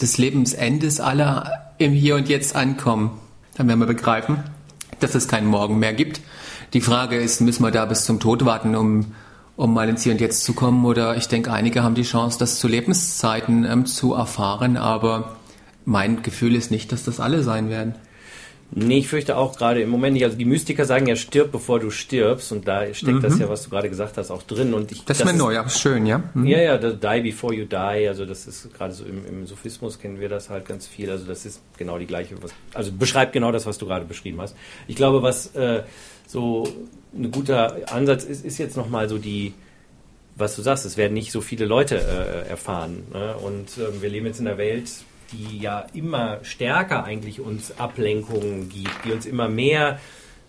des 0.01 0.17
Lebensendes 0.17 0.99
aller 0.99 1.73
im 1.77 1.91
Hier 1.91 2.15
und 2.15 2.29
Jetzt 2.29 2.55
ankommen. 2.55 3.19
Dann 3.55 3.67
werden 3.67 3.79
wir 3.79 3.85
begreifen, 3.85 4.43
dass 4.99 5.13
es 5.13 5.27
keinen 5.27 5.47
Morgen 5.47 5.77
mehr 5.77 5.93
gibt. 5.93 6.21
Die 6.73 6.81
Frage 6.81 7.17
ist, 7.17 7.41
müssen 7.41 7.61
wir 7.61 7.69
da 7.69 7.85
bis 7.85 8.05
zum 8.05 8.19
Tod 8.19 8.45
warten, 8.45 8.75
um 8.75 9.13
um 9.55 9.73
mal 9.73 9.89
ins 9.89 10.03
Hier 10.03 10.13
und 10.13 10.21
Jetzt 10.21 10.43
zu 10.43 10.53
kommen. 10.53 10.85
Oder 10.85 11.15
ich 11.17 11.27
denke, 11.27 11.51
einige 11.51 11.83
haben 11.83 11.95
die 11.95 12.03
Chance, 12.03 12.39
das 12.39 12.59
zu 12.59 12.67
Lebenszeiten 12.67 13.65
ähm, 13.65 13.85
zu 13.85 14.13
erfahren. 14.13 14.77
Aber 14.77 15.37
mein 15.85 16.23
Gefühl 16.23 16.55
ist 16.55 16.71
nicht, 16.71 16.91
dass 16.91 17.03
das 17.03 17.19
alle 17.19 17.43
sein 17.43 17.69
werden. 17.69 17.95
Nee, 18.75 18.99
ich 18.99 19.07
fürchte 19.07 19.37
auch 19.37 19.55
gerade 19.55 19.81
im 19.81 19.89
Moment 19.89 20.13
nicht. 20.13 20.23
Also 20.23 20.35
die 20.35 20.45
Mystiker 20.45 20.85
sagen 20.85 21.05
ja, 21.05 21.15
stirb 21.15 21.51
bevor 21.51 21.79
du 21.79 21.91
stirbst. 21.91 22.51
Und 22.51 22.67
da 22.67 22.91
steckt 22.93 23.17
mhm. 23.17 23.21
das 23.21 23.37
ja, 23.37 23.47
was 23.47 23.63
du 23.63 23.69
gerade 23.69 23.89
gesagt 23.89 24.17
hast, 24.17 24.31
auch 24.31 24.41
drin. 24.41 24.73
Und 24.73 24.91
ich, 24.91 25.05
das, 25.05 25.19
das 25.19 25.27
ist 25.27 25.31
mir 25.31 25.37
neu, 25.37 25.57
aber 25.59 25.69
schön, 25.69 26.07
ja? 26.07 26.23
Mhm. 26.33 26.47
Ja, 26.47 26.59
ja, 26.59 26.77
die 26.77 27.21
before 27.21 27.53
you 27.53 27.65
die. 27.65 28.07
Also 28.07 28.25
das 28.25 28.47
ist 28.47 28.73
gerade 28.73 28.93
so 28.93 29.05
im, 29.05 29.25
im, 29.27 29.45
Sophismus 29.45 29.99
kennen 29.99 30.19
wir 30.19 30.29
das 30.29 30.49
halt 30.49 30.67
ganz 30.67 30.87
viel. 30.87 31.11
Also 31.11 31.25
das 31.25 31.45
ist 31.45 31.61
genau 31.77 31.99
die 31.99 32.07
gleiche, 32.07 32.41
was, 32.41 32.51
also 32.73 32.91
beschreibt 32.91 33.33
genau 33.33 33.51
das, 33.51 33.67
was 33.67 33.77
du 33.77 33.85
gerade 33.85 34.05
beschrieben 34.05 34.41
hast. 34.41 34.55
Ich 34.87 34.95
glaube, 34.95 35.21
was 35.21 35.53
äh, 35.55 35.83
so 36.25 36.67
ein 37.15 37.31
guter 37.31 37.91
Ansatz 37.91 38.23
ist, 38.23 38.45
ist 38.45 38.57
jetzt 38.57 38.77
nochmal 38.77 39.09
so 39.09 39.17
die, 39.17 39.53
was 40.35 40.55
du 40.55 40.61
sagst, 40.61 40.85
es 40.85 40.97
werden 40.97 41.13
nicht 41.13 41.31
so 41.31 41.41
viele 41.41 41.65
Leute 41.65 41.97
äh, 41.97 42.49
erfahren. 42.49 43.03
Ne? 43.13 43.35
Und 43.37 43.77
äh, 43.77 44.01
wir 44.01 44.09
leben 44.09 44.25
jetzt 44.25 44.39
in 44.39 44.47
einer 44.47 44.57
Welt, 44.57 44.89
die 45.31 45.59
ja 45.59 45.85
immer 45.93 46.39
stärker 46.43 47.03
eigentlich 47.03 47.39
uns 47.39 47.77
Ablenkungen 47.77 48.69
gibt, 48.69 49.05
die 49.05 49.11
uns 49.11 49.25
immer 49.25 49.47
mehr 49.47 49.99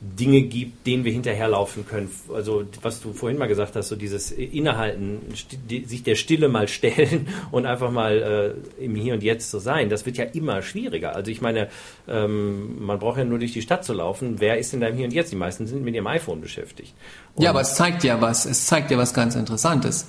Dinge 0.05 0.43
gibt, 0.43 0.87
denen 0.87 1.05
wir 1.05 1.13
hinterherlaufen 1.13 1.87
können. 1.87 2.11
Also 2.33 2.65
was 2.83 3.01
du 3.01 3.13
vorhin 3.13 3.39
mal 3.39 3.47
gesagt 3.47 3.75
hast, 3.75 3.89
so 3.89 3.97
dieses 3.97 4.31
Innehalten, 4.31 5.21
sich 5.69 6.03
der 6.03 6.15
Stille 6.15 6.49
mal 6.49 6.69
stellen 6.75 7.29
und 7.51 7.65
einfach 7.65 7.91
mal 7.91 8.55
äh, 8.79 8.85
im 8.85 8.95
Hier 8.95 9.15
und 9.15 9.23
Jetzt 9.23 9.51
zu 9.51 9.59
sein, 9.59 9.89
das 9.89 10.05
wird 10.05 10.17
ja 10.17 10.25
immer 10.25 10.63
schwieriger. 10.63 11.17
Also 11.17 11.31
ich 11.31 11.41
meine, 11.41 11.69
ähm, 12.07 12.85
man 12.85 12.99
braucht 12.99 13.19
ja 13.19 13.25
nur 13.25 13.39
durch 13.39 13.53
die 13.53 13.63
Stadt 13.63 13.85
zu 13.85 13.95
laufen. 13.95 14.37
Wer 14.41 14.59
ist 14.59 14.73
denn 14.73 14.81
da 14.81 14.89
im 14.89 14.97
Hier 14.97 15.07
und 15.07 15.15
Jetzt? 15.15 15.33
Die 15.33 15.37
meisten 15.37 15.67
sind 15.67 15.83
mit 15.83 15.95
ihrem 15.95 16.07
iPhone 16.07 16.41
beschäftigt. 16.41 16.93
Und 17.35 17.43
ja, 17.43 17.51
aber 17.51 17.63
es 17.63 17.75
zeigt 17.75 18.05
ja 18.05 18.21
was. 18.21 18.45
Es 18.45 18.67
zeigt 18.67 18.91
ja 18.91 18.99
was 18.99 19.15
ganz 19.15 19.35
Interessantes. 19.35 20.07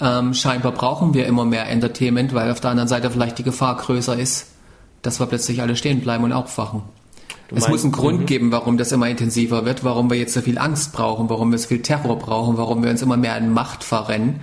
Ähm, 0.00 0.32
scheinbar 0.32 0.72
brauchen 0.72 1.12
wir 1.12 1.26
immer 1.26 1.44
mehr 1.44 1.68
Entertainment, 1.68 2.32
weil 2.34 2.52
auf 2.52 2.60
der 2.60 2.70
anderen 2.70 2.88
Seite 2.88 3.10
vielleicht 3.10 3.38
die 3.38 3.42
Gefahr 3.42 3.76
größer 3.76 4.16
ist, 4.16 4.52
dass 5.02 5.18
wir 5.18 5.26
plötzlich 5.26 5.60
alle 5.60 5.74
stehen 5.74 6.00
bleiben 6.00 6.24
und 6.24 6.32
aufwachen. 6.32 6.82
Du 7.48 7.56
es 7.56 7.62
meinst, 7.62 7.70
muss 7.70 7.84
einen 7.84 7.92
Grund 7.92 8.20
mhm. 8.20 8.26
geben, 8.26 8.52
warum 8.52 8.76
das 8.76 8.92
immer 8.92 9.08
intensiver 9.08 9.64
wird, 9.64 9.82
warum 9.82 10.10
wir 10.10 10.18
jetzt 10.18 10.34
so 10.34 10.40
viel 10.40 10.58
Angst 10.58 10.92
brauchen, 10.92 11.30
warum 11.30 11.50
wir 11.50 11.58
so 11.58 11.68
viel 11.68 11.82
Terror 11.82 12.18
brauchen, 12.18 12.58
warum 12.58 12.82
wir 12.82 12.90
uns 12.90 13.02
immer 13.02 13.16
mehr 13.16 13.36
in 13.38 13.52
Macht 13.52 13.84
verrennen. 13.84 14.40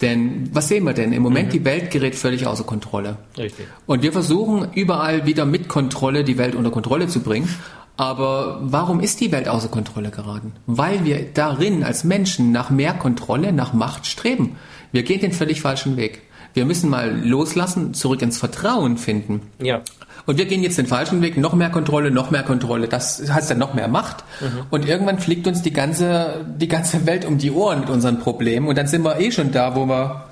Denn 0.00 0.48
was 0.52 0.68
sehen 0.68 0.84
wir 0.84 0.94
denn? 0.94 1.12
Im 1.12 1.22
Moment 1.22 1.48
mhm. 1.48 1.52
die 1.52 1.64
Welt 1.64 1.90
gerät 1.90 2.16
völlig 2.16 2.46
außer 2.46 2.64
Kontrolle. 2.64 3.18
Richtig. 3.36 3.66
Und 3.86 4.02
wir 4.02 4.12
versuchen 4.12 4.68
überall 4.74 5.26
wieder 5.26 5.44
mit 5.44 5.68
Kontrolle 5.68 6.24
die 6.24 6.38
Welt 6.38 6.54
unter 6.54 6.70
Kontrolle 6.70 7.06
zu 7.06 7.20
bringen. 7.20 7.48
Aber 7.96 8.60
warum 8.62 9.00
ist 9.00 9.20
die 9.20 9.30
Welt 9.30 9.46
außer 9.46 9.68
Kontrolle 9.68 10.10
geraten? 10.10 10.54
Weil 10.66 11.04
wir 11.04 11.22
darin 11.34 11.84
als 11.84 12.02
Menschen 12.02 12.50
nach 12.50 12.70
mehr 12.70 12.94
Kontrolle, 12.94 13.52
nach 13.52 13.74
Macht 13.74 14.06
streben. 14.06 14.56
Wir 14.90 15.02
gehen 15.02 15.20
den 15.20 15.32
völlig 15.32 15.60
falschen 15.60 15.98
Weg. 15.98 16.22
Wir 16.54 16.64
müssen 16.64 16.88
mal 16.88 17.14
loslassen, 17.22 17.92
zurück 17.92 18.22
ins 18.22 18.38
Vertrauen 18.38 18.96
finden. 18.96 19.42
Ja. 19.62 19.82
Und 20.26 20.38
wir 20.38 20.46
gehen 20.46 20.62
jetzt 20.62 20.78
den 20.78 20.86
falschen 20.86 21.22
Weg, 21.22 21.36
noch 21.36 21.54
mehr 21.54 21.70
Kontrolle, 21.70 22.10
noch 22.10 22.30
mehr 22.30 22.42
Kontrolle. 22.42 22.88
Das 22.88 23.30
heißt 23.30 23.50
dann 23.50 23.58
noch 23.58 23.74
mehr 23.74 23.88
Macht. 23.88 24.24
Mhm. 24.40 24.66
Und 24.70 24.86
irgendwann 24.86 25.18
fliegt 25.18 25.46
uns 25.46 25.62
die 25.62 25.72
ganze, 25.72 26.44
die 26.58 26.68
ganze 26.68 27.06
Welt 27.06 27.24
um 27.24 27.38
die 27.38 27.50
Ohren 27.50 27.80
mit 27.80 27.90
unseren 27.90 28.18
Problemen. 28.18 28.68
Und 28.68 28.76
dann 28.76 28.86
sind 28.86 29.02
wir 29.02 29.18
eh 29.20 29.30
schon 29.30 29.52
da, 29.52 29.74
wo 29.74 29.86
wir 29.86 30.26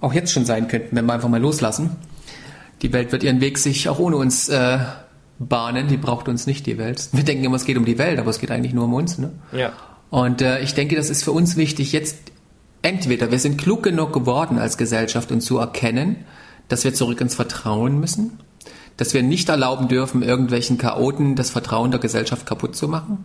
auch 0.00 0.12
jetzt 0.12 0.32
schon 0.32 0.44
sein 0.44 0.68
könnten, 0.68 0.96
wenn 0.96 1.06
wir 1.06 1.14
einfach 1.14 1.28
mal 1.28 1.40
loslassen. 1.40 1.90
Die 2.82 2.92
Welt 2.92 3.12
wird 3.12 3.22
ihren 3.22 3.40
Weg 3.40 3.58
sich 3.58 3.88
auch 3.88 3.98
ohne 3.98 4.16
uns 4.16 4.48
äh, 4.48 4.78
bahnen. 5.38 5.88
Die 5.88 5.96
braucht 5.96 6.28
uns 6.28 6.46
nicht, 6.46 6.66
die 6.66 6.78
Welt. 6.78 7.08
Wir 7.12 7.24
denken 7.24 7.44
immer, 7.44 7.56
es 7.56 7.64
geht 7.64 7.76
um 7.76 7.84
die 7.84 7.98
Welt, 7.98 8.18
aber 8.18 8.30
es 8.30 8.38
geht 8.38 8.50
eigentlich 8.50 8.74
nur 8.74 8.84
um 8.84 8.94
uns. 8.94 9.18
Ne? 9.18 9.32
Ja. 9.52 9.72
Und 10.10 10.42
äh, 10.42 10.60
ich 10.60 10.74
denke, 10.74 10.96
das 10.96 11.10
ist 11.10 11.24
für 11.24 11.32
uns 11.32 11.56
wichtig, 11.56 11.92
jetzt 11.92 12.16
entweder 12.82 13.30
wir 13.30 13.38
sind 13.38 13.56
klug 13.56 13.82
genug 13.82 14.12
geworden 14.12 14.58
als 14.58 14.76
Gesellschaft, 14.76 15.32
um 15.32 15.40
zu 15.40 15.58
erkennen, 15.58 16.16
dass 16.68 16.84
wir 16.84 16.94
zurück 16.94 17.20
ins 17.20 17.34
Vertrauen 17.34 17.98
müssen 17.98 18.38
dass 18.96 19.14
wir 19.14 19.22
nicht 19.22 19.48
erlauben 19.48 19.88
dürfen, 19.88 20.22
irgendwelchen 20.22 20.78
Chaoten 20.78 21.36
das 21.36 21.50
Vertrauen 21.50 21.90
der 21.90 22.00
Gesellschaft 22.00 22.46
kaputt 22.46 22.76
zu 22.76 22.88
machen? 22.88 23.24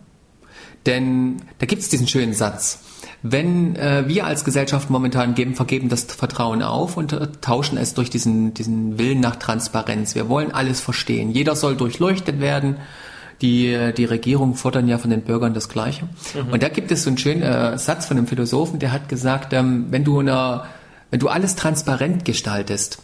Denn 0.86 1.42
da 1.60 1.66
gibt 1.66 1.82
es 1.82 1.90
diesen 1.90 2.08
schönen 2.08 2.34
Satz. 2.34 2.80
Wenn 3.22 3.76
äh, 3.76 4.08
wir 4.08 4.26
als 4.26 4.46
Gesellschaft 4.46 4.90
momentan 4.90 5.36
geben, 5.36 5.56
vergeben 5.56 5.90
das 5.90 6.04
Vertrauen 6.04 6.64
auf 6.64 6.96
und 6.96 7.12
äh, 7.12 7.28
tauschen 7.42 7.78
es 7.78 7.94
durch 7.94 8.10
diesen, 8.10 8.54
diesen 8.54 8.98
Willen 8.98 9.20
nach 9.20 9.36
Transparenz. 9.36 10.16
Wir 10.16 10.30
wollen 10.30 10.52
alles 10.52 10.80
verstehen. 10.80 11.32
Jeder 11.32 11.56
soll 11.56 11.76
durchleuchtet 11.76 12.40
werden. 12.40 12.78
Die, 13.42 13.94
die 13.96 14.04
Regierung 14.04 14.56
fordern 14.56 14.90
ja 14.90 14.98
von 14.98 15.12
den 15.12 15.22
Bürgern 15.22 15.54
das 15.54 15.70
Gleiche. 15.70 16.06
Mhm. 16.06 16.52
Und 16.52 16.62
da 16.64 16.68
gibt 16.68 16.92
es 16.92 17.04
so 17.04 17.10
einen 17.10 17.18
schönen 17.18 17.42
äh, 17.42 17.78
Satz 17.78 18.06
von 18.06 18.18
einem 18.18 18.28
Philosophen, 18.28 18.80
der 18.80 18.92
hat 18.92 19.08
gesagt, 19.08 19.54
ähm, 19.54 19.88
wenn 19.92 20.04
du 20.04 20.20
eine, 20.20 20.64
wenn 21.10 21.22
du 21.22 21.30
alles 21.30 21.56
transparent 21.56 22.26
gestaltest, 22.26 23.00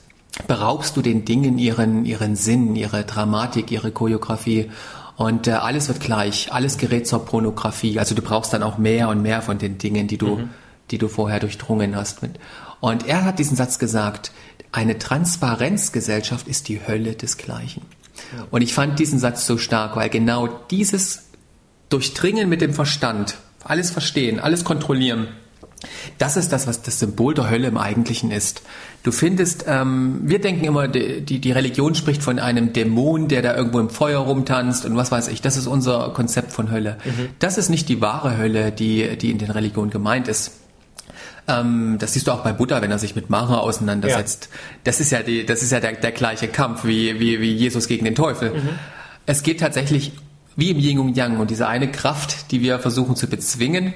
beraubst 0.48 0.98
du 0.98 1.02
den 1.02 1.26
Dingen 1.26 1.58
ihren, 1.58 2.06
ihren 2.06 2.36
Sinn, 2.36 2.76
ihre 2.76 3.04
Dramatik, 3.04 3.72
ihre 3.72 3.92
Choreografie. 3.92 4.70
Und 5.16 5.48
äh, 5.48 5.52
alles 5.52 5.88
wird 5.88 6.02
gleich, 6.02 6.52
alles 6.52 6.78
gerät 6.78 7.08
zur 7.08 7.26
Pornografie. 7.26 8.00
Also 8.00 8.16
du 8.16 8.22
brauchst 8.22 8.54
dann 8.54 8.64
auch 8.64 8.78
mehr 8.78 9.10
und 9.10 9.22
mehr 9.22 9.42
von 9.42 9.58
den 9.58 9.78
Dingen, 9.78 10.08
die 10.08 10.18
du, 10.18 10.38
mhm. 10.38 10.50
die 10.92 10.98
du 10.98 11.08
vorher 11.08 11.40
durchdrungen 11.40 11.96
hast. 11.96 12.20
Und 12.82 13.08
er 13.08 13.24
hat 13.24 13.40
diesen 13.40 13.56
Satz 13.56 13.80
gesagt, 13.80 14.32
eine 14.72 14.98
Transparenzgesellschaft 14.98 16.48
ist 16.48 16.68
die 16.68 16.86
Hölle 16.86 17.14
desgleichen. 17.14 17.84
Und 18.52 18.62
ich 18.62 18.74
fand 18.74 19.00
diesen 19.00 19.20
Satz 19.20 19.46
so 19.46 19.58
stark, 19.58 19.96
weil 19.96 20.10
genau 20.10 20.48
dieses 20.70 21.30
Durchdringen 21.90 22.50
mit 22.50 22.62
dem 22.62 22.74
Verstand, 22.74 23.38
alles 23.64 23.92
verstehen, 23.92 24.40
alles 24.40 24.64
kontrollieren, 24.64 25.28
das 26.18 26.38
ist 26.38 26.52
das, 26.52 26.68
was 26.68 26.82
das 26.82 27.00
Symbol 27.00 27.34
der 27.34 27.50
Hölle 27.50 27.68
im 27.68 27.78
Eigentlichen 27.78 28.32
ist. 28.32 28.62
Du 29.04 29.12
findest, 29.12 29.66
ähm, 29.68 30.22
wir 30.24 30.40
denken 30.40 30.66
immer, 30.66 30.88
die, 30.88 31.40
die 31.40 31.52
Religion 31.52 31.96
spricht 31.96 32.24
von 32.24 32.40
einem 32.40 32.74
Dämon, 32.74 33.28
der 33.28 33.42
da 33.42 33.56
irgendwo 33.56 33.80
im 33.80 33.90
Feuer 33.90 34.20
rumtanzt 34.20 34.86
und 34.86 34.96
was 34.96 35.12
weiß 35.12 35.28
ich. 35.28 35.42
Das 35.42 35.58
ist 35.58 35.68
unser 35.68 36.10
Konzept 36.10 36.52
von 36.52 36.72
Hölle. 36.72 36.98
Mhm. 37.06 37.30
Das 37.40 37.58
ist 37.58 37.70
nicht 37.70 37.90
die 37.90 38.02
wahre 38.02 38.38
Hölle, 38.38 38.72
die, 38.72 39.18
die 39.18 39.32
in 39.32 39.38
den 39.38 39.52
Religionen 39.52 39.92
gemeint 39.92 40.28
ist. 40.28 40.52
Ähm, 41.48 41.98
das 42.00 42.14
siehst 42.14 42.28
du 42.28 42.32
auch 42.32 42.44
bei 42.44 42.54
Buddha, 42.54 42.82
wenn 42.82 42.92
er 42.92 43.00
sich 43.00 43.16
mit 43.16 43.30
Mara 43.30 43.60
auseinandersetzt. 43.60 44.50
Ja. 44.52 44.60
Das 44.86 45.00
ist 45.00 45.12
ja, 45.12 45.22
die, 45.22 45.46
das 45.46 45.62
ist 45.62 45.72
ja 45.72 45.80
der, 45.80 45.94
der 45.94 46.12
gleiche 46.12 46.48
Kampf 46.48 46.86
wie, 46.86 47.20
wie, 47.20 47.40
wie 47.40 47.54
Jesus 47.54 47.88
gegen 47.88 48.06
den 48.06 48.16
Teufel. 48.16 48.52
Mhm. 48.52 48.70
Es 49.26 49.44
geht 49.44 49.60
tatsächlich 49.60 50.14
wie 50.56 50.72
im 50.72 50.80
Yin 50.80 51.00
und 51.00 51.18
Yang 51.18 51.40
und 51.40 51.50
diese 51.52 51.68
eine 51.68 51.92
Kraft, 51.92 52.52
die 52.52 52.62
wir 52.62 52.80
versuchen 52.80 53.16
zu 53.16 53.28
bezwingen, 53.28 53.94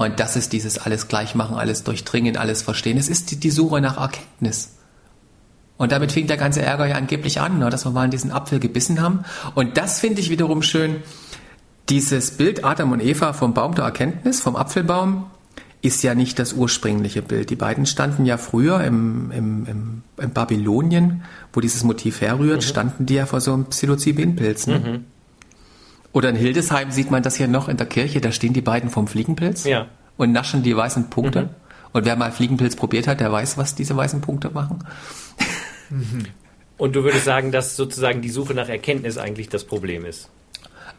und 0.00 0.18
das 0.18 0.34
ist 0.34 0.54
dieses 0.54 0.78
alles 0.78 1.08
gleich 1.08 1.34
machen, 1.34 1.56
alles 1.56 1.84
durchdringen, 1.84 2.38
alles 2.38 2.62
verstehen. 2.62 2.96
Es 2.96 3.10
ist 3.10 3.32
die, 3.32 3.36
die 3.36 3.50
Suche 3.50 3.82
nach 3.82 3.98
Erkenntnis. 3.98 4.76
Und 5.76 5.92
damit 5.92 6.10
fing 6.12 6.26
der 6.26 6.38
ganze 6.38 6.62
Ärger 6.62 6.86
ja 6.86 6.94
angeblich 6.94 7.38
an, 7.38 7.58
ne, 7.58 7.68
dass 7.68 7.84
wir 7.84 7.90
mal 7.90 8.06
in 8.06 8.10
diesen 8.10 8.30
Apfel 8.30 8.60
gebissen 8.60 9.02
haben. 9.02 9.26
Und 9.54 9.76
das 9.76 10.00
finde 10.00 10.22
ich 10.22 10.30
wiederum 10.30 10.62
schön. 10.62 11.02
Dieses 11.90 12.30
Bild 12.30 12.64
Adam 12.64 12.92
und 12.92 13.02
Eva 13.02 13.34
vom 13.34 13.52
Baum 13.52 13.74
der 13.74 13.84
Erkenntnis, 13.84 14.40
vom 14.40 14.56
Apfelbaum, 14.56 15.26
ist 15.82 16.02
ja 16.02 16.14
nicht 16.14 16.38
das 16.38 16.54
ursprüngliche 16.54 17.20
Bild. 17.20 17.50
Die 17.50 17.56
beiden 17.56 17.84
standen 17.84 18.24
ja 18.24 18.38
früher 18.38 18.82
im, 18.82 19.30
im, 19.32 19.66
im, 19.66 20.02
im 20.16 20.30
Babylonien, 20.30 21.24
wo 21.52 21.60
dieses 21.60 21.84
Motiv 21.84 22.22
herrührt, 22.22 22.62
mhm. 22.62 22.66
standen 22.66 23.04
die 23.04 23.16
ja 23.16 23.26
vor 23.26 23.42
so 23.42 23.52
einem 23.52 23.66
Psilocybinpilz. 23.66 24.66
Ne? 24.66 24.78
Mhm. 24.78 25.04
Oder 26.12 26.30
in 26.30 26.36
Hildesheim 26.36 26.90
sieht 26.90 27.10
man 27.10 27.22
das 27.22 27.36
hier 27.36 27.48
noch 27.48 27.68
in 27.68 27.76
der 27.76 27.86
Kirche, 27.86 28.20
da 28.20 28.32
stehen 28.32 28.52
die 28.52 28.60
beiden 28.62 28.90
vom 28.90 29.06
Fliegenpilz 29.06 29.64
ja. 29.64 29.86
und 30.16 30.32
naschen 30.32 30.62
die 30.62 30.76
weißen 30.76 31.10
Punkte. 31.10 31.42
Mhm. 31.42 31.48
Und 31.92 32.04
wer 32.04 32.16
mal 32.16 32.32
Fliegenpilz 32.32 32.76
probiert 32.76 33.06
hat, 33.06 33.20
der 33.20 33.32
weiß, 33.32 33.58
was 33.58 33.74
diese 33.74 33.96
weißen 33.96 34.20
Punkte 34.20 34.50
machen. 34.50 34.84
Und 36.76 36.96
du 36.96 37.04
würdest 37.04 37.24
sagen, 37.24 37.52
dass 37.52 37.76
sozusagen 37.76 38.22
die 38.22 38.30
Suche 38.30 38.54
nach 38.54 38.68
Erkenntnis 38.68 39.18
eigentlich 39.18 39.48
das 39.48 39.64
Problem 39.64 40.04
ist? 40.04 40.30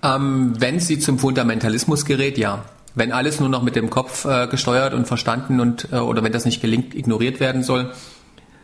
Ähm, 0.03 0.53
wenn 0.59 0.79
sie 0.79 0.99
zum 0.99 1.19
Fundamentalismus 1.19 2.05
gerät, 2.05 2.37
ja. 2.37 2.65
Wenn 2.93 3.11
alles 3.13 3.39
nur 3.39 3.47
noch 3.47 3.63
mit 3.63 3.77
dem 3.77 3.89
Kopf 3.89 4.25
äh, 4.25 4.47
gesteuert 4.47 4.93
und 4.93 5.07
verstanden 5.07 5.59
und 5.61 5.87
äh, 5.91 5.95
oder 5.95 6.23
wenn 6.23 6.33
das 6.33 6.43
nicht 6.43 6.61
gelingt, 6.61 6.93
ignoriert 6.93 7.39
werden 7.39 7.63
soll, 7.63 7.93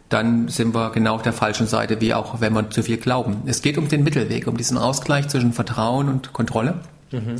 dann 0.09 0.47
sind 0.47 0.73
wir 0.73 0.91
genau 0.91 1.15
auf 1.15 1.21
der 1.21 1.33
falschen 1.33 1.67
Seite, 1.67 1.99
wie 1.99 2.13
auch 2.13 2.39
wenn 2.39 2.53
wir 2.53 2.69
zu 2.69 2.83
viel 2.83 2.97
glauben. 2.97 3.43
Es 3.45 3.61
geht 3.61 3.77
um 3.77 3.87
den 3.87 4.03
Mittelweg, 4.03 4.47
um 4.47 4.57
diesen 4.57 4.77
Ausgleich 4.77 5.27
zwischen 5.27 5.53
Vertrauen 5.53 6.07
und 6.07 6.33
Kontrolle. 6.33 6.75
Mhm. 7.11 7.35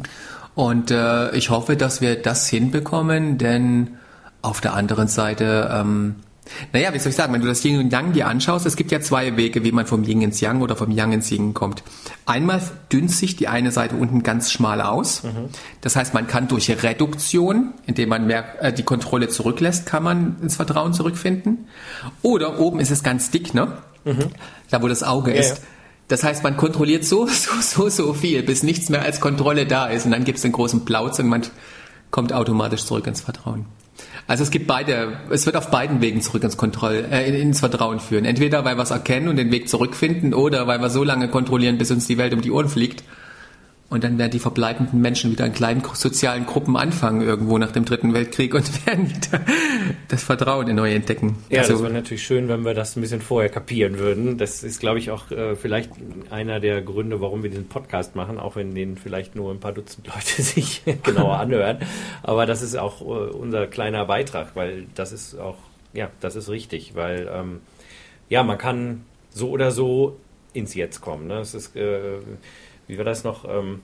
Und 0.55 0.91
äh, 0.91 1.35
ich 1.35 1.49
hoffe, 1.49 1.77
dass 1.77 2.01
wir 2.01 2.21
das 2.21 2.47
hinbekommen, 2.47 3.37
denn 3.37 3.97
auf 4.41 4.59
der 4.59 4.73
anderen 4.73 5.07
Seite 5.07 5.69
ähm, 5.73 6.15
naja, 6.73 6.93
wie 6.93 6.99
soll 6.99 7.09
ich 7.09 7.15
sagen, 7.15 7.33
wenn 7.33 7.41
du 7.41 7.47
das 7.47 7.63
Yin 7.63 7.79
und 7.79 7.91
Yang 7.91 8.13
dir 8.13 8.27
anschaust, 8.27 8.65
es 8.65 8.75
gibt 8.75 8.91
ja 8.91 9.01
zwei 9.01 9.37
Wege, 9.37 9.63
wie 9.63 9.71
man 9.71 9.85
vom 9.85 10.03
Yin 10.03 10.21
ins 10.21 10.41
Yang 10.41 10.61
oder 10.61 10.75
vom 10.75 10.91
Yang 10.91 11.13
ins 11.13 11.31
Yin 11.31 11.53
kommt. 11.53 11.83
Einmal 12.25 12.61
dünnt 12.91 13.11
sich 13.11 13.35
die 13.35 13.47
eine 13.47 13.71
Seite 13.71 13.95
unten 13.95 14.23
ganz 14.23 14.51
schmal 14.51 14.81
aus. 14.81 15.23
Mhm. 15.23 15.49
Das 15.81 15.95
heißt, 15.95 16.13
man 16.13 16.27
kann 16.27 16.47
durch 16.47 16.69
Reduktion, 16.83 17.73
indem 17.85 18.09
man 18.09 18.27
mehr 18.27 18.63
äh, 18.63 18.73
die 18.73 18.83
Kontrolle 18.83 19.29
zurücklässt, 19.29 19.85
kann 19.85 20.03
man 20.03 20.37
ins 20.41 20.55
Vertrauen 20.55 20.93
zurückfinden. 20.93 21.67
Oder 22.21 22.59
oben 22.59 22.79
ist 22.79 22.91
es 22.91 23.03
ganz 23.03 23.31
dick, 23.31 23.53
ne? 23.53 23.77
Mhm. 24.05 24.25
Da 24.69 24.81
wo 24.81 24.87
das 24.87 25.03
Auge 25.03 25.33
ja, 25.33 25.39
ist. 25.39 25.57
Ja. 25.57 25.63
Das 26.07 26.23
heißt, 26.23 26.43
man 26.43 26.55
kontrolliert 26.57 27.03
so, 27.03 27.27
so, 27.27 27.51
so, 27.61 27.89
so 27.89 28.13
viel, 28.13 28.43
bis 28.43 28.63
nichts 28.63 28.89
mehr 28.89 29.01
als 29.01 29.19
Kontrolle 29.19 29.65
da 29.65 29.87
ist. 29.87 30.05
Und 30.05 30.11
dann 30.11 30.23
gibt 30.23 30.37
es 30.39 30.45
einen 30.45 30.53
großen 30.53 30.85
Plauz 30.85 31.19
und 31.19 31.27
man 31.27 31.41
kommt 32.11 32.33
automatisch 32.33 32.85
zurück 32.85 33.07
ins 33.07 33.21
Vertrauen. 33.21 33.65
Also 34.27 34.43
es 34.43 34.51
gibt 34.51 34.67
beide, 34.67 35.17
es 35.29 35.45
wird 35.45 35.55
auf 35.55 35.71
beiden 35.71 36.01
Wegen 36.01 36.21
zurück 36.21 36.43
ins 36.43 36.57
Kontroll, 36.57 37.05
äh, 37.09 37.39
ins 37.39 37.61
Vertrauen 37.61 38.01
führen. 38.01 38.25
Entweder 38.25 38.65
weil 38.65 38.75
wir 38.75 38.83
es 38.83 38.91
erkennen 38.91 39.29
und 39.29 39.37
den 39.37 39.51
Weg 39.51 39.69
zurückfinden 39.69 40.33
oder 40.33 40.67
weil 40.67 40.79
wir 40.79 40.89
so 40.89 41.03
lange 41.03 41.29
kontrollieren, 41.29 41.77
bis 41.77 41.91
uns 41.91 42.07
die 42.07 42.17
Welt 42.17 42.33
um 42.33 42.41
die 42.41 42.51
Ohren 42.51 42.67
fliegt. 42.67 43.03
Und 43.89 44.03
dann 44.03 44.17
werden 44.17 44.31
die 44.31 44.39
verbleibenden 44.39 44.99
Menschen 44.99 45.31
wieder 45.31 45.45
in 45.45 45.53
kleinen 45.53 45.81
sozialen 45.93 46.45
Gruppen 46.45 46.75
anfangen, 46.75 47.21
irgendwo 47.21 47.57
nach 47.57 47.71
dem 47.71 47.85
Dritten 47.85 48.13
Weltkrieg 48.13 48.53
und 48.53 48.85
werden 48.85 49.09
wieder 49.09 49.39
das 50.09 50.23
Vertrauen 50.23 50.67
in 50.67 50.75
neu 50.75 50.93
entdecken. 50.93 51.37
Ja, 51.49 51.61
also, 51.61 51.73
das 51.73 51.83
wäre 51.83 51.93
natürlich 51.93 52.23
schön, 52.23 52.49
wenn 52.49 52.65
wir 52.65 52.73
das 52.73 52.97
ein 52.97 53.01
bisschen 53.01 53.21
vorher 53.21 53.49
kapieren 53.49 53.97
würden. 53.97 54.37
Das 54.37 54.61
ist, 54.63 54.81
glaube 54.81 54.99
ich, 54.99 55.09
auch 55.09 55.31
äh, 55.31 55.55
vielleicht 55.55 55.91
einer 56.29 56.59
der 56.59 56.81
Gründe, 56.81 57.21
warum 57.21 57.43
wir 57.43 57.49
diesen 57.49 57.69
Podcast 57.69 58.17
machen, 58.17 58.39
auch 58.39 58.57
wenn 58.57 58.75
den 58.75 58.97
vielleicht 58.97 59.35
nur 59.35 59.53
ein 59.53 59.61
paar 59.61 59.71
Dutzend 59.71 60.07
Leute 60.13 60.41
sich 60.41 60.83
genauer 61.03 61.37
anhören. 61.37 61.77
Aber 62.23 62.45
das 62.45 62.61
ist 62.61 62.77
auch 62.77 62.99
äh, 62.99 63.05
unser 63.05 63.67
kleiner 63.67 64.03
Beitrag, 64.03 64.55
weil 64.55 64.87
das 64.95 65.13
ist 65.13 65.39
auch, 65.39 65.57
ja, 65.93 66.09
das 66.19 66.35
ist 66.35 66.49
richtig, 66.49 66.95
weil 66.95 67.29
ähm, 67.33 67.61
ja, 68.27 68.43
man 68.43 68.57
kann 68.57 69.05
so 69.31 69.49
oder 69.49 69.71
so 69.71 70.17
ins 70.51 70.73
Jetzt 70.73 70.99
kommen. 70.99 71.27
Ne? 71.27 71.39
Es 71.39 71.53
ist 71.53 71.73
äh, 71.77 72.17
wie 72.87 72.97
war 72.97 73.05
das 73.05 73.23
noch? 73.23 73.45
Ähm, 73.47 73.81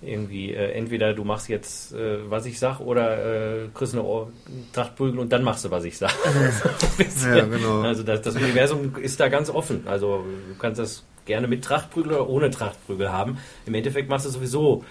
irgendwie, 0.00 0.54
äh, 0.54 0.72
entweder 0.72 1.12
du 1.12 1.24
machst 1.24 1.48
jetzt, 1.48 1.92
äh, 1.92 2.30
was 2.30 2.46
ich 2.46 2.58
sag, 2.58 2.78
oder 2.80 3.64
äh, 3.64 3.68
kriegst 3.74 3.94
eine 3.94 4.04
Ohr 4.04 4.30
Trachtprügel 4.72 5.18
und 5.18 5.32
dann 5.32 5.42
machst 5.42 5.64
du, 5.64 5.70
was 5.70 5.84
ich 5.84 5.98
sag. 5.98 6.12
ja, 7.24 7.44
genau. 7.44 7.80
Also 7.82 8.04
das, 8.04 8.22
das, 8.22 8.36
Universum 8.36 8.94
ist 8.96 9.18
da 9.18 9.28
ganz 9.28 9.50
offen. 9.50 9.82
Also 9.86 10.24
du 10.48 10.58
kannst 10.58 10.78
das 10.78 11.04
gerne 11.26 11.48
mit 11.48 11.64
Trachtprügel 11.64 12.12
oder 12.12 12.28
ohne 12.28 12.50
Trachtprügel 12.50 13.10
haben. 13.10 13.38
Im 13.66 13.74
Endeffekt 13.74 14.08
machst 14.08 14.26
du 14.26 14.30
sowieso 14.30 14.84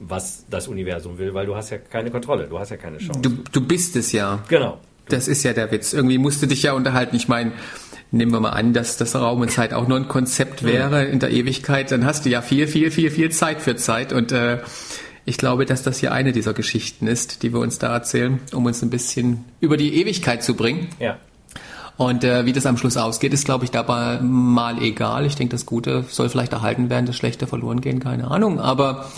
was 0.00 0.44
das 0.48 0.66
Universum 0.66 1.18
will, 1.18 1.34
weil 1.34 1.46
du 1.46 1.54
hast 1.54 1.70
ja 1.70 1.78
keine 1.78 2.10
Kontrolle, 2.10 2.46
du 2.48 2.58
hast 2.58 2.70
ja 2.70 2.76
keine 2.76 2.98
Chance. 2.98 3.20
Du, 3.20 3.30
du 3.52 3.60
bist 3.60 3.94
es 3.96 4.12
ja. 4.12 4.42
Genau. 4.48 4.80
Das 5.08 5.28
ist 5.28 5.42
ja 5.42 5.52
der 5.52 5.70
Witz. 5.70 5.92
Irgendwie 5.92 6.18
musst 6.18 6.42
du 6.42 6.46
dich 6.46 6.62
ja 6.62 6.72
unterhalten. 6.72 7.16
Ich 7.16 7.28
meine, 7.28 7.52
nehmen 8.10 8.32
wir 8.32 8.40
mal 8.40 8.50
an, 8.50 8.72
dass 8.72 8.96
das 8.96 9.14
Raum 9.14 9.40
und 9.40 9.50
Zeit 9.50 9.72
auch 9.72 9.86
nur 9.86 9.96
ein 9.96 10.08
Konzept 10.08 10.64
wäre 10.64 11.04
in 11.04 11.20
der 11.20 11.30
Ewigkeit, 11.30 11.90
dann 11.90 12.04
hast 12.04 12.24
du 12.24 12.28
ja 12.28 12.42
viel, 12.42 12.66
viel, 12.66 12.90
viel, 12.90 13.10
viel 13.10 13.30
Zeit 13.30 13.60
für 13.60 13.76
Zeit. 13.76 14.12
Und 14.12 14.32
äh, 14.32 14.58
ich 15.24 15.38
glaube, 15.38 15.66
dass 15.66 15.82
das 15.82 15.98
hier 15.98 16.12
eine 16.12 16.32
dieser 16.32 16.54
Geschichten 16.54 17.06
ist, 17.06 17.42
die 17.42 17.52
wir 17.52 17.60
uns 17.60 17.78
da 17.78 17.92
erzählen, 17.92 18.40
um 18.52 18.66
uns 18.66 18.82
ein 18.82 18.90
bisschen 18.90 19.44
über 19.60 19.76
die 19.76 19.94
Ewigkeit 20.00 20.42
zu 20.42 20.54
bringen. 20.54 20.88
Ja. 20.98 21.18
Und 21.96 22.24
äh, 22.24 22.46
wie 22.46 22.52
das 22.52 22.64
am 22.64 22.78
Schluss 22.78 22.96
ausgeht, 22.96 23.34
ist, 23.34 23.44
glaube 23.44 23.64
ich, 23.64 23.70
dabei 23.70 24.20
mal 24.22 24.80
egal. 24.82 25.26
Ich 25.26 25.34
denke, 25.34 25.52
das 25.52 25.66
Gute 25.66 26.04
soll 26.08 26.30
vielleicht 26.30 26.54
erhalten 26.54 26.88
werden, 26.88 27.04
das 27.04 27.14
Schlechte 27.14 27.46
verloren 27.46 27.82
gehen, 27.82 28.00
keine 28.00 28.30
Ahnung. 28.30 28.58
Aber 28.58 29.10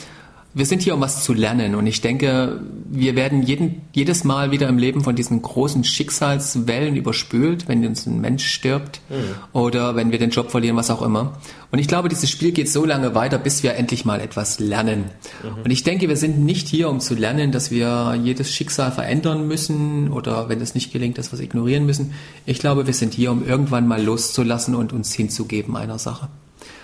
wir 0.54 0.66
sind 0.66 0.82
hier, 0.82 0.94
um 0.94 1.00
was 1.00 1.24
zu 1.24 1.32
lernen. 1.32 1.74
Und 1.74 1.86
ich 1.86 2.02
denke, 2.02 2.60
wir 2.90 3.16
werden 3.16 3.42
jeden, 3.42 3.82
jedes 3.92 4.22
Mal 4.24 4.50
wieder 4.50 4.68
im 4.68 4.76
Leben 4.76 5.02
von 5.02 5.16
diesen 5.16 5.40
großen 5.40 5.82
Schicksalswellen 5.82 6.94
überspült, 6.94 7.68
wenn 7.68 7.86
uns 7.86 8.06
ein 8.06 8.20
Mensch 8.20 8.44
stirbt 8.46 9.00
mhm. 9.08 9.34
oder 9.52 9.96
wenn 9.96 10.12
wir 10.12 10.18
den 10.18 10.30
Job 10.30 10.50
verlieren, 10.50 10.76
was 10.76 10.90
auch 10.90 11.00
immer. 11.00 11.38
Und 11.70 11.78
ich 11.78 11.88
glaube, 11.88 12.10
dieses 12.10 12.30
Spiel 12.30 12.52
geht 12.52 12.68
so 12.68 12.84
lange 12.84 13.14
weiter, 13.14 13.38
bis 13.38 13.62
wir 13.62 13.76
endlich 13.76 14.04
mal 14.04 14.20
etwas 14.20 14.58
lernen. 14.58 15.04
Mhm. 15.42 15.62
Und 15.64 15.70
ich 15.70 15.84
denke, 15.84 16.08
wir 16.08 16.16
sind 16.18 16.44
nicht 16.44 16.68
hier, 16.68 16.90
um 16.90 17.00
zu 17.00 17.14
lernen, 17.14 17.50
dass 17.50 17.70
wir 17.70 18.18
jedes 18.22 18.52
Schicksal 18.52 18.92
verändern 18.92 19.48
müssen 19.48 20.10
oder 20.10 20.50
wenn 20.50 20.60
es 20.60 20.74
nicht 20.74 20.92
gelingt, 20.92 21.16
dass 21.16 21.32
wir 21.32 21.38
es 21.38 21.44
ignorieren 21.44 21.86
müssen. 21.86 22.12
Ich 22.44 22.58
glaube, 22.58 22.86
wir 22.86 22.94
sind 22.94 23.14
hier, 23.14 23.32
um 23.32 23.46
irgendwann 23.46 23.88
mal 23.88 24.02
loszulassen 24.02 24.74
und 24.74 24.92
uns 24.92 25.14
hinzugeben 25.14 25.76
einer 25.76 25.98
Sache 25.98 26.28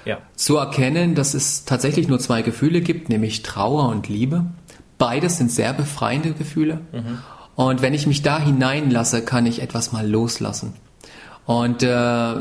ja. 0.08 0.18
zu 0.34 0.56
erkennen, 0.56 1.14
dass 1.14 1.34
es 1.34 1.64
tatsächlich 1.66 2.08
nur 2.08 2.18
zwei 2.18 2.42
Gefühle 2.42 2.80
gibt, 2.80 3.10
nämlich 3.10 3.42
Trauer 3.42 3.88
und 3.88 4.08
Liebe. 4.08 4.46
Beides 4.96 5.36
sind 5.36 5.52
sehr 5.52 5.74
befreiende 5.74 6.32
Gefühle. 6.32 6.80
Mhm. 6.92 7.18
Und 7.54 7.82
wenn 7.82 7.92
ich 7.92 8.06
mich 8.06 8.22
da 8.22 8.40
hineinlasse, 8.40 9.22
kann 9.22 9.44
ich 9.44 9.60
etwas 9.60 9.92
mal 9.92 10.08
loslassen. 10.08 10.72
Und 11.44 11.82
äh, 11.82 12.34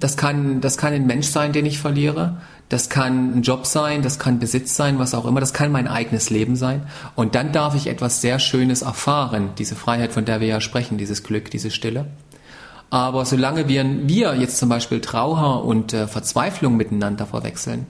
das 0.00 0.16
kann 0.16 0.60
das 0.60 0.78
kann 0.78 0.92
ein 0.92 1.06
Mensch 1.06 1.26
sein, 1.26 1.52
den 1.52 1.66
ich 1.66 1.78
verliere. 1.78 2.38
Das 2.68 2.90
kann 2.90 3.38
ein 3.38 3.42
Job 3.42 3.66
sein, 3.66 4.02
das 4.02 4.18
kann 4.18 4.38
Besitz 4.38 4.76
sein, 4.76 4.98
was 4.98 5.14
auch 5.14 5.26
immer. 5.26 5.40
Das 5.40 5.54
kann 5.54 5.72
mein 5.72 5.88
eigenes 5.88 6.28
Leben 6.28 6.56
sein. 6.56 6.82
Und 7.14 7.34
dann 7.34 7.52
darf 7.52 7.74
ich 7.74 7.86
etwas 7.86 8.20
sehr 8.20 8.38
Schönes 8.38 8.82
erfahren. 8.82 9.50
Diese 9.58 9.74
Freiheit, 9.74 10.12
von 10.12 10.26
der 10.26 10.40
wir 10.40 10.48
ja 10.48 10.60
sprechen, 10.60 10.98
dieses 10.98 11.22
Glück, 11.22 11.50
diese 11.50 11.70
Stille. 11.70 12.06
Aber 12.90 13.24
solange 13.24 13.68
wir, 13.68 13.84
wir 14.08 14.34
jetzt 14.36 14.58
zum 14.58 14.68
Beispiel 14.68 15.00
Trauer 15.00 15.64
und 15.64 15.92
äh, 15.92 16.06
Verzweiflung 16.06 16.76
miteinander 16.76 17.26
verwechseln, 17.26 17.86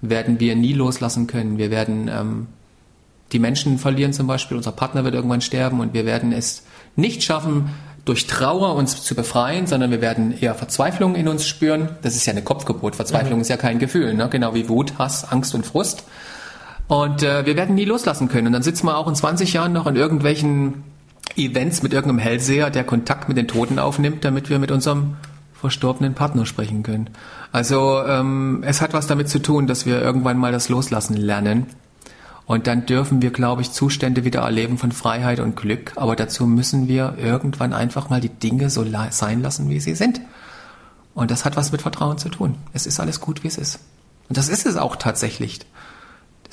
werden 0.00 0.40
wir 0.40 0.56
nie 0.56 0.72
loslassen 0.72 1.26
können. 1.26 1.56
Wir 1.56 1.70
werden 1.70 2.08
ähm, 2.08 2.46
die 3.32 3.38
Menschen 3.38 3.78
verlieren 3.78 4.12
zum 4.12 4.26
Beispiel, 4.26 4.56
unser 4.56 4.72
Partner 4.72 5.04
wird 5.04 5.14
irgendwann 5.14 5.40
sterben 5.40 5.80
und 5.80 5.94
wir 5.94 6.04
werden 6.04 6.32
es 6.32 6.64
nicht 6.96 7.22
schaffen, 7.22 7.70
durch 8.04 8.26
Trauer 8.26 8.74
uns 8.74 9.02
zu 9.02 9.14
befreien, 9.14 9.66
sondern 9.66 9.90
wir 9.90 10.02
werden 10.02 10.36
eher 10.38 10.54
Verzweiflung 10.54 11.14
in 11.14 11.26
uns 11.26 11.46
spüren. 11.46 11.88
Das 12.02 12.14
ist 12.14 12.26
ja 12.26 12.32
eine 12.32 12.42
Kopfgeburt. 12.42 12.96
Verzweiflung 12.96 13.36
mhm. 13.36 13.42
ist 13.42 13.48
ja 13.48 13.56
kein 13.56 13.78
Gefühl, 13.78 14.14
ne? 14.14 14.28
genau 14.28 14.54
wie 14.54 14.68
Wut, 14.68 14.98
Hass, 14.98 15.30
Angst 15.32 15.54
und 15.54 15.64
Frust. 15.64 16.04
Und 16.86 17.22
äh, 17.22 17.46
wir 17.46 17.56
werden 17.56 17.74
nie 17.74 17.86
loslassen 17.86 18.28
können. 18.28 18.48
Und 18.48 18.52
dann 18.52 18.62
sitzen 18.62 18.86
wir 18.86 18.98
auch 18.98 19.08
in 19.08 19.14
20 19.14 19.54
Jahren 19.54 19.72
noch 19.72 19.86
in 19.86 19.96
irgendwelchen 19.96 20.84
Events 21.36 21.82
mit 21.82 21.92
irgendeinem 21.92 22.20
Hellseher, 22.20 22.70
der 22.70 22.84
Kontakt 22.84 23.28
mit 23.28 23.36
den 23.36 23.48
Toten 23.48 23.78
aufnimmt, 23.78 24.24
damit 24.24 24.50
wir 24.50 24.58
mit 24.58 24.70
unserem 24.70 25.16
verstorbenen 25.54 26.14
Partner 26.14 26.46
sprechen 26.46 26.82
können. 26.82 27.10
Also 27.50 28.02
ähm, 28.06 28.62
es 28.66 28.80
hat 28.82 28.92
was 28.92 29.06
damit 29.06 29.28
zu 29.28 29.40
tun, 29.40 29.66
dass 29.66 29.86
wir 29.86 30.00
irgendwann 30.00 30.36
mal 30.36 30.52
das 30.52 30.68
Loslassen 30.68 31.16
lernen. 31.16 31.66
Und 32.46 32.66
dann 32.66 32.84
dürfen 32.84 33.22
wir, 33.22 33.30
glaube 33.30 33.62
ich, 33.62 33.72
Zustände 33.72 34.24
wieder 34.24 34.40
erleben 34.40 34.76
von 34.76 34.92
Freiheit 34.92 35.40
und 35.40 35.56
Glück. 35.56 35.92
Aber 35.96 36.14
dazu 36.14 36.46
müssen 36.46 36.88
wir 36.88 37.14
irgendwann 37.16 37.72
einfach 37.72 38.10
mal 38.10 38.20
die 38.20 38.28
Dinge 38.28 38.68
so 38.68 38.84
sein 39.10 39.40
lassen, 39.40 39.70
wie 39.70 39.80
sie 39.80 39.94
sind. 39.94 40.20
Und 41.14 41.30
das 41.30 41.44
hat 41.44 41.56
was 41.56 41.72
mit 41.72 41.80
Vertrauen 41.80 42.18
zu 42.18 42.28
tun. 42.28 42.56
Es 42.74 42.86
ist 42.86 43.00
alles 43.00 43.20
gut, 43.20 43.42
wie 43.42 43.48
es 43.48 43.56
ist. 43.56 43.78
Und 44.28 44.36
das 44.36 44.48
ist 44.48 44.66
es 44.66 44.76
auch 44.76 44.96
tatsächlich. 44.96 45.60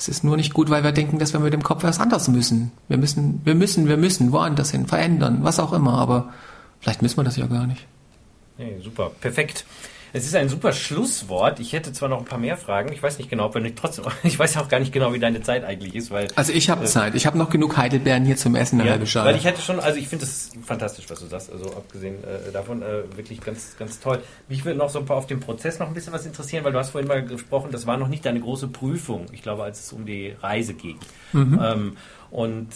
Es 0.02 0.08
ist 0.08 0.24
nur 0.24 0.36
nicht 0.36 0.52
gut, 0.52 0.68
weil 0.68 0.82
wir 0.82 0.90
denken, 0.90 1.20
dass 1.20 1.32
wir 1.32 1.38
mit 1.38 1.52
dem 1.52 1.62
Kopf 1.62 1.84
was 1.84 2.00
anderes 2.00 2.26
müssen. 2.26 2.72
Wir 2.88 2.96
müssen, 2.96 3.40
wir 3.44 3.54
müssen, 3.54 3.86
wir 3.86 3.96
müssen 3.96 4.32
woanders 4.32 4.72
hin, 4.72 4.88
verändern, 4.88 5.38
was 5.42 5.60
auch 5.60 5.72
immer. 5.72 5.92
Aber 5.92 6.32
vielleicht 6.80 7.02
müssen 7.02 7.18
wir 7.18 7.22
das 7.22 7.36
ja 7.36 7.46
gar 7.46 7.68
nicht. 7.68 7.86
Hey, 8.56 8.80
super, 8.82 9.12
perfekt. 9.20 9.64
Es 10.14 10.26
ist 10.26 10.34
ein 10.34 10.48
super 10.48 10.72
Schlusswort. 10.72 11.58
Ich 11.60 11.72
hätte 11.72 11.92
zwar 11.92 12.08
noch 12.08 12.18
ein 12.18 12.24
paar 12.24 12.38
mehr 12.38 12.56
Fragen. 12.56 12.92
Ich 12.92 13.02
weiß 13.02 13.18
nicht 13.18 13.30
genau, 13.30 13.46
ob 13.46 13.54
wir 13.54 13.60
nicht 13.60 13.76
trotzdem. 13.76 14.04
Ich 14.24 14.38
weiß 14.38 14.56
auch 14.58 14.68
gar 14.68 14.78
nicht 14.78 14.92
genau, 14.92 15.12
wie 15.12 15.18
deine 15.18 15.42
Zeit 15.42 15.64
eigentlich 15.64 15.94
ist, 15.94 16.10
weil. 16.10 16.28
Also 16.36 16.52
ich 16.52 16.70
habe 16.70 16.84
äh, 16.84 16.86
Zeit. 16.86 17.14
Ich 17.14 17.26
habe 17.26 17.38
noch 17.38 17.50
genug 17.50 17.76
Heidelbeeren 17.76 18.24
hier 18.24 18.36
zum 18.36 18.54
Essen, 18.54 18.80
ja. 18.80 18.98
Weil 19.24 19.36
ich 19.36 19.44
hätte 19.44 19.60
schon, 19.62 19.80
also 19.80 19.98
ich 19.98 20.08
finde 20.08 20.24
das 20.24 20.50
fantastisch, 20.64 21.06
was 21.08 21.20
du 21.20 21.26
sagst. 21.26 21.50
Also 21.50 21.66
abgesehen 21.74 22.22
äh, 22.24 22.52
davon 22.52 22.82
äh, 22.82 23.16
wirklich 23.16 23.40
ganz, 23.40 23.76
ganz 23.78 24.00
toll. 24.00 24.22
Mich 24.48 24.64
würde 24.64 24.78
noch 24.78 24.90
so 24.90 24.98
ein 24.98 25.06
paar 25.06 25.16
auf 25.16 25.26
den 25.26 25.40
Prozess 25.40 25.78
noch 25.78 25.88
ein 25.88 25.94
bisschen 25.94 26.12
was 26.12 26.26
interessieren, 26.26 26.64
weil 26.64 26.72
du 26.72 26.78
hast 26.78 26.90
vorhin 26.90 27.08
mal 27.08 27.24
gesprochen, 27.24 27.70
das 27.72 27.86
war 27.86 27.96
noch 27.96 28.08
nicht 28.08 28.24
deine 28.24 28.40
große 28.40 28.68
Prüfung. 28.68 29.26
Ich 29.32 29.42
glaube, 29.42 29.62
als 29.62 29.80
es 29.80 29.92
um 29.92 30.04
die 30.04 30.34
Reise 30.40 30.74
ging. 30.74 30.98
Mhm. 31.32 31.60
Ähm, 31.62 31.96
und 32.30 32.68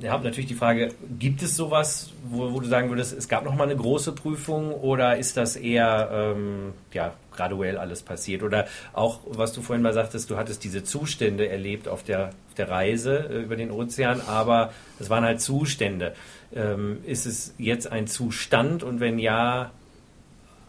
ja, 0.00 0.16
natürlich 0.18 0.46
die 0.46 0.54
Frage, 0.54 0.90
gibt 1.18 1.42
es 1.42 1.56
sowas, 1.56 2.10
wo, 2.28 2.52
wo 2.52 2.60
du 2.60 2.66
sagen 2.66 2.88
würdest, 2.88 3.12
es 3.16 3.28
gab 3.28 3.44
noch 3.44 3.54
mal 3.54 3.64
eine 3.64 3.76
große 3.76 4.12
Prüfung 4.12 4.72
oder 4.72 5.16
ist 5.16 5.36
das 5.36 5.56
eher 5.56 6.08
ähm, 6.12 6.72
ja, 6.92 7.14
graduell 7.34 7.78
alles 7.78 8.02
passiert? 8.02 8.42
Oder 8.42 8.66
auch, 8.92 9.20
was 9.26 9.52
du 9.52 9.62
vorhin 9.62 9.82
mal 9.82 9.92
sagtest, 9.92 10.30
du 10.30 10.36
hattest 10.36 10.64
diese 10.64 10.84
Zustände 10.84 11.48
erlebt 11.48 11.88
auf 11.88 12.02
der, 12.02 12.28
auf 12.48 12.54
der 12.56 12.70
Reise 12.70 13.28
äh, 13.30 13.42
über 13.42 13.56
den 13.56 13.70
Ozean, 13.70 14.20
aber 14.26 14.72
es 14.98 15.10
waren 15.10 15.24
halt 15.24 15.40
Zustände. 15.40 16.14
Ähm, 16.54 16.98
ist 17.04 17.26
es 17.26 17.54
jetzt 17.58 17.90
ein 17.90 18.06
Zustand 18.06 18.82
und 18.82 19.00
wenn 19.00 19.18
ja, 19.18 19.70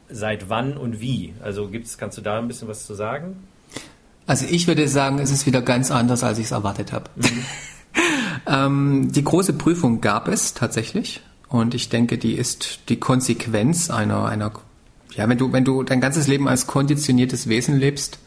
seit 0.10 0.50
wann 0.50 0.76
und 0.76 1.02
wie? 1.02 1.34
Also 1.42 1.68
gibt's, 1.68 1.98
kannst 1.98 2.18
du 2.18 2.22
da 2.22 2.40
ein 2.40 2.48
bisschen 2.48 2.68
was 2.68 2.86
zu 2.86 2.96
sagen? 2.96 3.48
Also 4.26 4.46
ich 4.50 4.68
würde 4.68 4.88
sagen, 4.88 5.20
es 5.20 5.32
ist 5.32 5.46
wieder 5.46 5.62
ganz 5.62 5.92
anders, 5.92 6.24
als 6.24 6.38
ich 6.38 6.46
es 6.46 6.52
erwartet 6.52 6.94
habe. 6.94 7.10
Mhm. 7.16 7.46
Ähm, 8.48 9.12
die 9.12 9.24
große 9.24 9.54
Prüfung 9.54 10.02
gab 10.02 10.28
es 10.28 10.54
tatsächlich. 10.54 11.22
Und 11.50 11.74
ich 11.74 11.90
denke, 11.90 12.18
die 12.18 12.34
ist 12.34 12.80
die 12.90 12.98
Konsequenz 12.98 13.90
einer, 13.90 14.26
einer, 14.26 14.52
ja, 15.16 15.28
wenn 15.28 15.38
du, 15.38 15.52
wenn 15.52 15.66
du 15.66 15.84
dein 15.84 16.02
ganzes 16.02 16.28
Leben 16.28 16.48
als 16.48 16.68
konditioniertes 16.68 17.50
Wesen 17.50 17.78
lebst 17.78 18.20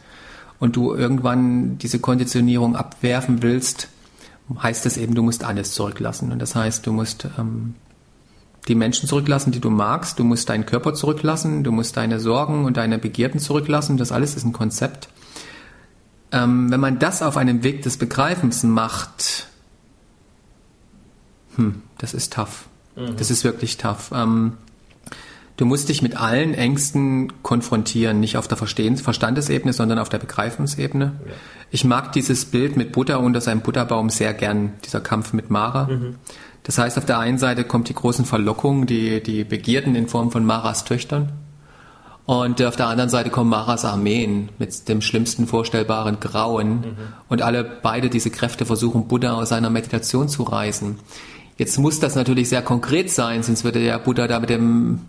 und 0.59 0.75
du 0.75 0.93
irgendwann 0.93 1.77
diese 1.77 1.99
Konditionierung 1.99 2.75
abwerfen 2.75 3.41
willst, 3.41 3.87
heißt 4.61 4.85
es 4.85 4.97
eben, 4.97 5.15
du 5.15 5.23
musst 5.23 5.43
alles 5.43 5.73
zurücklassen. 5.73 6.31
Und 6.31 6.39
das 6.39 6.55
heißt, 6.55 6.85
du 6.85 6.91
musst 6.91 7.27
ähm, 7.37 7.75
die 8.67 8.75
Menschen 8.75 9.07
zurücklassen, 9.07 9.51
die 9.51 9.59
du 9.59 9.69
magst, 9.69 10.19
du 10.19 10.23
musst 10.23 10.49
deinen 10.49 10.65
Körper 10.65 10.93
zurücklassen, 10.93 11.63
du 11.63 11.71
musst 11.71 11.97
deine 11.97 12.19
Sorgen 12.19 12.65
und 12.65 12.77
deine 12.77 12.97
Begierden 12.97 13.39
zurücklassen. 13.39 13.97
Das 13.97 14.11
alles 14.11 14.35
ist 14.35 14.45
ein 14.45 14.53
Konzept. 14.53 15.09
Ähm, 16.31 16.71
wenn 16.71 16.79
man 16.79 16.99
das 16.99 17.21
auf 17.21 17.37
einem 17.37 17.63
Weg 17.63 17.83
des 17.83 17.97
Begreifens 17.97 18.63
macht, 18.63 19.47
hm, 21.55 21.81
das 21.97 22.13
ist 22.13 22.33
tough. 22.33 22.65
Mhm. 22.95 23.17
Das 23.17 23.31
ist 23.31 23.43
wirklich 23.43 23.77
tough. 23.77 24.11
Ähm, 24.13 24.53
du 25.57 25.65
musst 25.65 25.89
dich 25.89 26.01
mit 26.01 26.17
allen 26.17 26.53
Ängsten 26.53 27.31
konfrontieren, 27.43 28.19
nicht 28.19 28.37
auf 28.37 28.47
der 28.47 28.57
Verstehens 28.57 29.01
Verstandesebene, 29.01 29.73
sondern 29.73 29.99
auf 29.99 30.09
der 30.09 30.19
Begreifensebene. 30.19 31.13
Ja. 31.25 31.33
Ich 31.71 31.83
mag 31.83 32.11
dieses 32.13 32.45
Bild 32.45 32.77
mit 32.77 32.91
Buddha 32.91 33.17
unter 33.17 33.41
seinem 33.41 33.61
Buddha-Baum 33.61 34.09
sehr 34.09 34.33
gern, 34.33 34.73
dieser 34.85 35.01
Kampf 35.01 35.33
mit 35.33 35.49
Mara. 35.49 35.85
Mhm. 35.85 36.15
Das 36.63 36.77
heißt, 36.77 36.97
auf 36.97 37.05
der 37.05 37.19
einen 37.19 37.37
Seite 37.37 37.65
kommt 37.65 37.89
die 37.89 37.93
großen 37.93 38.25
Verlockungen, 38.25 38.85
die, 38.85 39.21
die 39.21 39.43
Begierden 39.43 39.95
in 39.95 40.07
Form 40.07 40.31
von 40.31 40.45
Maras 40.45 40.85
Töchtern. 40.85 41.33
Und 42.25 42.61
auf 42.61 42.77
der 42.77 42.87
anderen 42.87 43.09
Seite 43.09 43.29
kommen 43.29 43.49
Maras 43.49 43.83
Armeen 43.83 44.47
mit 44.57 44.87
dem 44.87 45.01
schlimmsten 45.01 45.45
vorstellbaren 45.45 46.21
Grauen. 46.21 46.69
Mhm. 46.69 46.95
Und 47.27 47.41
alle 47.41 47.65
beide 47.65 48.09
diese 48.09 48.29
Kräfte 48.29 48.65
versuchen, 48.65 49.09
Buddha 49.09 49.33
aus 49.33 49.49
seiner 49.49 49.69
Meditation 49.69 50.29
zu 50.29 50.43
reißen. 50.43 50.99
Jetzt 51.57 51.77
muss 51.77 51.99
das 51.99 52.15
natürlich 52.15 52.49
sehr 52.49 52.61
konkret 52.61 53.11
sein, 53.11 53.43
sonst 53.43 53.63
würde 53.63 53.79
der 53.79 53.99
Buddha 53.99 54.27
da 54.27 54.39
mit 54.39 54.49
dem 54.49 55.01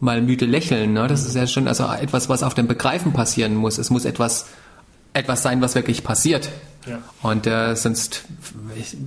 mal 0.00 0.22
müde 0.22 0.46
lächeln. 0.46 0.92
Ne? 0.92 1.06
Das 1.08 1.24
ist 1.24 1.34
ja 1.34 1.46
schon 1.46 1.68
also 1.68 1.84
etwas, 1.84 2.28
was 2.28 2.42
auf 2.42 2.54
dem 2.54 2.66
Begreifen 2.66 3.12
passieren 3.12 3.54
muss. 3.54 3.78
Es 3.78 3.90
muss 3.90 4.04
etwas, 4.04 4.46
etwas 5.12 5.42
sein, 5.42 5.60
was 5.60 5.74
wirklich 5.74 6.04
passiert. 6.04 6.48
Ja. 6.86 7.00
Und 7.22 7.46
äh, 7.46 7.74
sonst, 7.74 8.24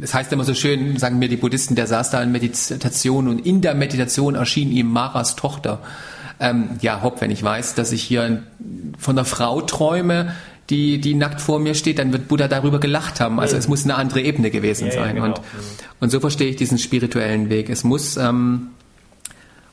es 0.02 0.14
heißt 0.14 0.32
immer 0.34 0.44
so 0.44 0.54
schön, 0.54 0.98
sagen 0.98 1.20
mir 1.20 1.30
die 1.30 1.38
Buddhisten, 1.38 1.76
der 1.76 1.88
saß 1.88 2.12
da 2.12 2.22
in 2.22 2.32
Meditation 2.32 3.28
und 3.28 3.46
in 3.46 3.62
der 3.62 3.74
Meditation 3.74 4.36
erschien 4.36 4.72
ihm 4.72 4.92
Maras 4.92 5.36
Tochter. 5.36 5.80
Ähm, 6.40 6.70
ja, 6.82 7.02
hopp, 7.02 7.22
wenn 7.22 7.32
ich 7.32 7.42
weiß, 7.42 7.76
dass 7.76 7.92
ich 7.92 8.04
hier 8.04 8.44
von 8.98 9.18
einer 9.18 9.26
Frau 9.26 9.62
träume, 9.62 10.34
die, 10.72 11.00
die 11.00 11.14
nackt 11.14 11.42
vor 11.42 11.60
mir 11.60 11.76
steht, 11.76 12.00
dann 12.00 12.12
wird 12.12 12.28
Buddha 12.28 12.48
darüber 12.48 12.80
gelacht 12.80 13.20
haben. 13.20 13.40
Also 13.40 13.58
es 13.58 13.68
muss 13.68 13.84
eine 13.84 13.96
andere 13.96 14.22
Ebene 14.22 14.50
gewesen 14.50 14.88
ja, 14.88 14.94
sein. 14.94 15.18
Ja, 15.18 15.24
genau. 15.26 15.26
und, 15.26 15.42
und 16.00 16.10
so 16.10 16.20
verstehe 16.20 16.50
ich 16.50 16.56
diesen 16.56 16.80
spirituellen 16.80 17.50
Weg. 17.50 17.70
Es 17.70 17.84
muss 17.84 18.18
ähm, 18.18 18.70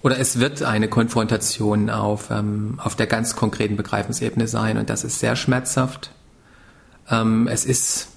oder 0.02 0.18
es 0.18 0.38
wird 0.38 0.62
eine 0.62 0.88
Konfrontation 0.88 1.90
auf, 1.90 2.30
ähm, 2.30 2.78
auf 2.82 2.96
der 2.96 3.06
ganz 3.06 3.36
konkreten 3.36 3.76
Begreifensebene 3.76 4.46
sein 4.46 4.76
und 4.78 4.90
das 4.90 5.04
ist 5.04 5.20
sehr 5.20 5.36
schmerzhaft. 5.36 6.10
Ähm, 7.10 7.48
es 7.48 7.64
ist, 7.64 8.08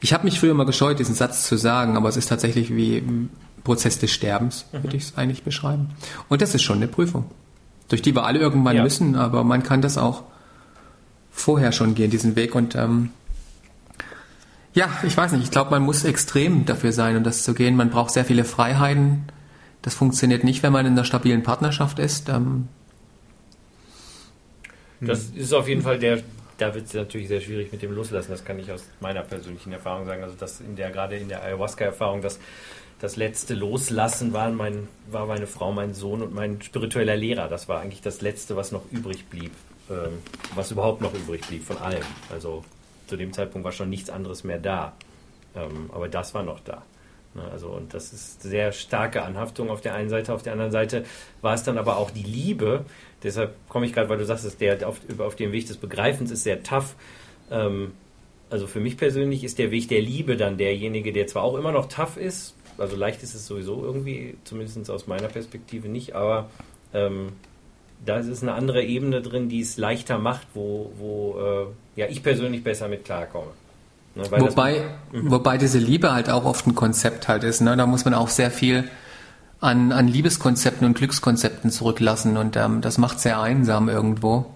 ich 0.00 0.12
habe 0.12 0.24
mich 0.24 0.40
früher 0.40 0.54
mal 0.54 0.64
gescheut, 0.64 0.98
diesen 0.98 1.14
Satz 1.14 1.46
zu 1.46 1.56
sagen, 1.56 1.96
aber 1.96 2.08
es 2.08 2.16
ist 2.16 2.28
tatsächlich 2.28 2.74
wie 2.74 3.02
Prozess 3.64 3.98
des 3.98 4.10
Sterbens, 4.10 4.66
mhm. 4.72 4.82
würde 4.84 4.96
ich 4.96 5.04
es 5.04 5.16
eigentlich 5.16 5.42
beschreiben. 5.42 5.90
Und 6.28 6.42
das 6.42 6.54
ist 6.54 6.62
schon 6.62 6.76
eine 6.76 6.88
Prüfung, 6.88 7.26
durch 7.88 8.02
die 8.02 8.14
wir 8.14 8.24
alle 8.24 8.38
irgendwann 8.38 8.76
ja. 8.76 8.82
müssen, 8.82 9.16
aber 9.16 9.44
man 9.44 9.62
kann 9.62 9.80
das 9.80 9.96
auch 9.96 10.24
vorher 11.40 11.72
schon 11.72 11.94
gehen, 11.94 12.10
diesen 12.10 12.36
Weg. 12.36 12.54
Und 12.54 12.74
ähm, 12.74 13.10
ja, 14.74 14.88
ich 15.02 15.16
weiß 15.16 15.32
nicht, 15.32 15.44
ich 15.44 15.50
glaube, 15.50 15.70
man 15.70 15.82
muss 15.82 16.04
extrem 16.04 16.64
dafür 16.64 16.92
sein, 16.92 17.16
um 17.16 17.24
das 17.24 17.42
zu 17.42 17.54
gehen. 17.54 17.76
Man 17.76 17.90
braucht 17.90 18.12
sehr 18.12 18.24
viele 18.24 18.44
Freiheiten. 18.44 19.24
Das 19.82 19.94
funktioniert 19.94 20.44
nicht, 20.44 20.62
wenn 20.62 20.72
man 20.72 20.86
in 20.86 20.92
einer 20.92 21.04
stabilen 21.04 21.42
Partnerschaft 21.42 21.98
ist. 21.98 22.28
Ähm, 22.28 22.68
das 25.00 25.26
ist 25.34 25.52
auf 25.52 25.68
jeden 25.68 25.82
Fall 25.82 25.98
der, 25.98 26.22
da 26.58 26.74
wird 26.74 26.86
es 26.86 26.94
natürlich 26.94 27.28
sehr 27.28 27.40
schwierig 27.40 27.70
mit 27.72 27.82
dem 27.82 27.92
Loslassen. 27.92 28.30
Das 28.30 28.44
kann 28.44 28.58
ich 28.58 28.70
aus 28.70 28.84
meiner 29.00 29.22
persönlichen 29.22 29.72
Erfahrung 29.72 30.06
sagen. 30.06 30.22
Also 30.22 30.34
das 30.38 30.60
in 30.60 30.76
der, 30.76 30.90
gerade 30.90 31.16
in 31.16 31.28
der 31.28 31.42
Ayahuasca-Erfahrung, 31.42 32.20
das, 32.20 32.40
das 33.00 33.14
letzte 33.16 33.54
Loslassen 33.54 34.32
war, 34.32 34.50
mein, 34.50 34.88
war 35.10 35.26
meine 35.26 35.46
Frau, 35.46 35.72
mein 35.72 35.94
Sohn 35.94 36.20
und 36.20 36.34
mein 36.34 36.60
spiritueller 36.60 37.16
Lehrer. 37.16 37.48
Das 37.48 37.68
war 37.68 37.80
eigentlich 37.80 38.02
das 38.02 38.20
Letzte, 38.20 38.56
was 38.56 38.72
noch 38.72 38.82
übrig 38.90 39.26
blieb 39.26 39.52
ähm, 39.90 40.18
was 40.54 40.70
überhaupt 40.70 41.00
noch 41.00 41.14
übrig 41.14 41.46
blieb 41.46 41.64
von 41.64 41.78
allem. 41.78 42.04
Also 42.30 42.64
zu 43.06 43.16
dem 43.16 43.32
Zeitpunkt 43.32 43.64
war 43.64 43.72
schon 43.72 43.90
nichts 43.90 44.10
anderes 44.10 44.44
mehr 44.44 44.58
da. 44.58 44.92
Ähm, 45.54 45.90
aber 45.92 46.08
das 46.08 46.34
war 46.34 46.42
noch 46.42 46.60
da. 46.60 46.82
Ne, 47.34 47.42
also, 47.50 47.68
und 47.68 47.92
das 47.94 48.12
ist 48.12 48.42
sehr 48.42 48.72
starke 48.72 49.22
Anhaftung 49.22 49.70
auf 49.70 49.80
der 49.80 49.94
einen 49.94 50.08
Seite. 50.08 50.32
Auf 50.32 50.42
der 50.42 50.52
anderen 50.52 50.72
Seite 50.72 51.04
war 51.40 51.54
es 51.54 51.62
dann 51.62 51.78
aber 51.78 51.96
auch 51.96 52.10
die 52.10 52.22
Liebe. 52.22 52.84
Deshalb 53.22 53.54
komme 53.68 53.86
ich 53.86 53.92
gerade, 53.92 54.08
weil 54.08 54.18
du 54.18 54.24
sagst, 54.24 54.60
der 54.60 54.88
auf, 54.88 54.98
auf 55.18 55.36
dem 55.36 55.52
Weg 55.52 55.66
des 55.66 55.76
Begreifens 55.76 56.30
ist 56.30 56.44
sehr 56.44 56.62
tough. 56.62 56.94
Ähm, 57.50 57.92
also 58.50 58.66
für 58.66 58.80
mich 58.80 58.96
persönlich 58.96 59.44
ist 59.44 59.58
der 59.58 59.70
Weg 59.70 59.88
der 59.88 60.00
Liebe 60.00 60.36
dann 60.36 60.56
derjenige, 60.56 61.12
der 61.12 61.26
zwar 61.26 61.42
auch 61.42 61.56
immer 61.56 61.72
noch 61.72 61.88
tough 61.88 62.16
ist, 62.16 62.54
also 62.78 62.96
leicht 62.96 63.22
ist 63.22 63.34
es 63.34 63.46
sowieso 63.46 63.84
irgendwie, 63.84 64.36
zumindest 64.44 64.90
aus 64.90 65.06
meiner 65.06 65.28
Perspektive 65.28 65.88
nicht, 65.88 66.14
aber 66.14 66.48
ähm, 66.94 67.32
da 68.04 68.18
ist 68.18 68.42
eine 68.42 68.52
andere 68.52 68.82
Ebene 68.82 69.20
drin, 69.20 69.48
die 69.48 69.60
es 69.60 69.76
leichter 69.76 70.18
macht, 70.18 70.46
wo, 70.54 70.92
wo 70.98 71.36
äh, 71.96 72.00
ja, 72.00 72.06
ich 72.08 72.22
persönlich 72.22 72.62
besser 72.62 72.88
mit 72.88 73.04
klarkomme. 73.04 73.50
Ne, 74.14 74.24
wobei, 74.30 74.84
mhm. 75.12 75.30
wobei 75.30 75.58
diese 75.58 75.78
Liebe 75.78 76.12
halt 76.12 76.30
auch 76.30 76.44
oft 76.44 76.66
ein 76.66 76.74
Konzept 76.74 77.28
halt 77.28 77.44
ist. 77.44 77.60
Ne? 77.60 77.76
Da 77.76 77.86
muss 77.86 78.04
man 78.04 78.14
auch 78.14 78.28
sehr 78.28 78.50
viel 78.50 78.88
an, 79.60 79.92
an 79.92 80.08
Liebeskonzepten 80.08 80.86
und 80.86 80.96
Glückskonzepten 80.96 81.70
zurücklassen 81.70 82.36
und 82.36 82.56
ähm, 82.56 82.80
das 82.80 82.98
macht 82.98 83.20
sehr 83.20 83.40
einsam 83.40 83.88
irgendwo. 83.88 84.46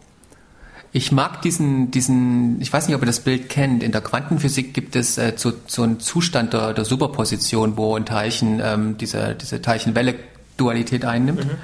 Ich 0.94 1.10
mag 1.10 1.40
diesen, 1.42 1.90
diesen, 1.90 2.60
ich 2.60 2.72
weiß 2.72 2.86
nicht, 2.86 2.94
ob 2.94 3.02
ihr 3.02 3.06
das 3.06 3.20
Bild 3.20 3.48
kennt. 3.48 3.82
In 3.82 3.92
der 3.92 4.02
Quantenphysik 4.02 4.74
gibt 4.74 4.94
es 4.94 5.16
äh, 5.16 5.32
so, 5.36 5.52
so 5.66 5.82
einen 5.82 6.00
Zustand 6.00 6.52
der, 6.52 6.74
der 6.74 6.84
Superposition, 6.84 7.76
wo 7.76 7.96
ein 7.96 8.04
Teilchen 8.04 8.60
ähm, 8.62 8.98
diese, 8.98 9.34
diese 9.34 9.62
Teilchen-Welle-Dualität 9.62 11.04
einnimmt. 11.04 11.46
Mhm 11.46 11.58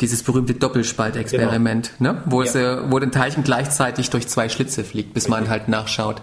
dieses 0.00 0.22
berühmte 0.22 0.54
Doppelspaltexperiment, 0.54 1.92
genau. 1.98 2.12
ne? 2.12 2.22
wo, 2.26 2.42
ja. 2.42 2.48
es, 2.48 2.54
äh, 2.54 2.90
wo 2.90 2.98
ein 2.98 3.12
Teilchen 3.12 3.44
gleichzeitig 3.44 4.10
durch 4.10 4.28
zwei 4.28 4.48
Schlitze 4.48 4.84
fliegt, 4.84 5.14
bis 5.14 5.28
man 5.28 5.48
halt 5.48 5.68
nachschaut. 5.68 6.22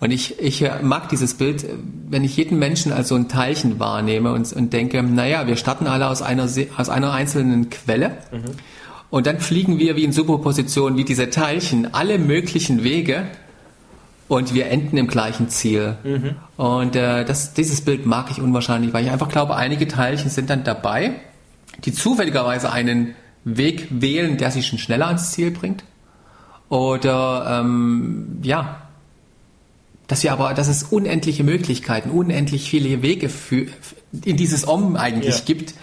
Und 0.00 0.12
ich, 0.12 0.38
ich 0.38 0.62
äh, 0.62 0.80
mag 0.82 1.08
dieses 1.08 1.34
Bild, 1.34 1.66
wenn 2.08 2.22
ich 2.22 2.36
jeden 2.36 2.58
Menschen 2.58 2.92
als 2.92 3.08
so 3.08 3.16
ein 3.16 3.28
Teilchen 3.28 3.80
wahrnehme 3.80 4.32
und, 4.32 4.52
und 4.52 4.72
denke, 4.72 5.02
naja, 5.02 5.46
wir 5.46 5.56
starten 5.56 5.86
alle 5.88 6.08
aus 6.08 6.22
einer, 6.22 6.44
aus 6.76 6.88
einer 6.88 7.12
einzelnen 7.12 7.70
Quelle 7.70 8.10
mhm. 8.30 8.52
und 9.10 9.26
dann 9.26 9.40
fliegen 9.40 9.78
wir 9.80 9.96
wie 9.96 10.04
in 10.04 10.12
Superposition, 10.12 10.96
wie 10.96 11.04
diese 11.04 11.30
Teilchen, 11.30 11.92
alle 11.94 12.18
möglichen 12.18 12.84
Wege 12.84 13.24
und 14.28 14.54
wir 14.54 14.66
enden 14.66 14.96
im 14.96 15.08
gleichen 15.08 15.48
Ziel. 15.48 15.96
Mhm. 16.04 16.36
Und 16.56 16.94
äh, 16.94 17.24
das, 17.24 17.54
dieses 17.54 17.80
Bild 17.80 18.06
mag 18.06 18.30
ich 18.30 18.40
unwahrscheinlich, 18.40 18.92
weil 18.92 19.04
ich 19.04 19.10
einfach 19.10 19.28
glaube, 19.28 19.56
einige 19.56 19.88
Teilchen 19.88 20.30
sind 20.30 20.48
dann 20.50 20.62
dabei 20.62 21.14
die 21.84 21.92
zufälligerweise 21.92 22.72
einen 22.72 23.14
Weg 23.44 23.88
wählen, 23.90 24.36
der 24.36 24.50
sie 24.50 24.62
schon 24.62 24.78
schneller 24.78 25.06
ans 25.06 25.32
Ziel 25.32 25.50
bringt. 25.50 25.84
Oder 26.68 27.60
ähm, 27.60 28.38
ja, 28.42 28.82
dass 30.06 30.22
wir 30.22 30.32
aber, 30.32 30.54
dass 30.54 30.68
es 30.68 30.82
unendliche 30.84 31.44
Möglichkeiten, 31.44 32.10
unendlich 32.10 32.68
viele 32.68 33.02
Wege 33.02 33.28
für, 33.28 33.66
in 34.24 34.36
dieses 34.36 34.66
Om 34.66 34.96
eigentlich 34.96 35.38
ja. 35.38 35.44
gibt. 35.44 35.74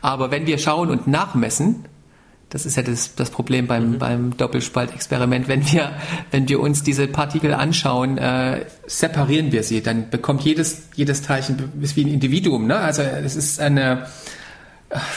Aber 0.00 0.30
wenn 0.30 0.46
wir 0.46 0.58
schauen 0.58 0.90
und 0.90 1.06
nachmessen, 1.06 1.84
das 2.48 2.64
ist 2.64 2.76
ja 2.76 2.82
das, 2.82 3.16
das 3.16 3.30
Problem 3.30 3.66
beim, 3.66 3.92
mhm. 3.92 3.98
beim 3.98 4.36
Doppelspaltexperiment, 4.36 5.48
wenn 5.48 5.70
wir, 5.72 5.92
wenn 6.30 6.48
wir 6.48 6.60
uns 6.60 6.84
diese 6.84 7.08
Partikel 7.08 7.52
anschauen, 7.52 8.18
äh, 8.18 8.64
separieren 8.86 9.50
wir 9.50 9.64
sie, 9.64 9.82
dann 9.82 10.10
bekommt 10.10 10.42
jedes, 10.42 10.84
jedes 10.94 11.22
Teilchen 11.22 11.72
ist 11.80 11.96
wie 11.96 12.04
ein 12.04 12.08
Individuum. 12.08 12.68
Ne? 12.68 12.76
Also 12.76 13.02
es 13.02 13.34
ist 13.34 13.60
eine 13.60 14.06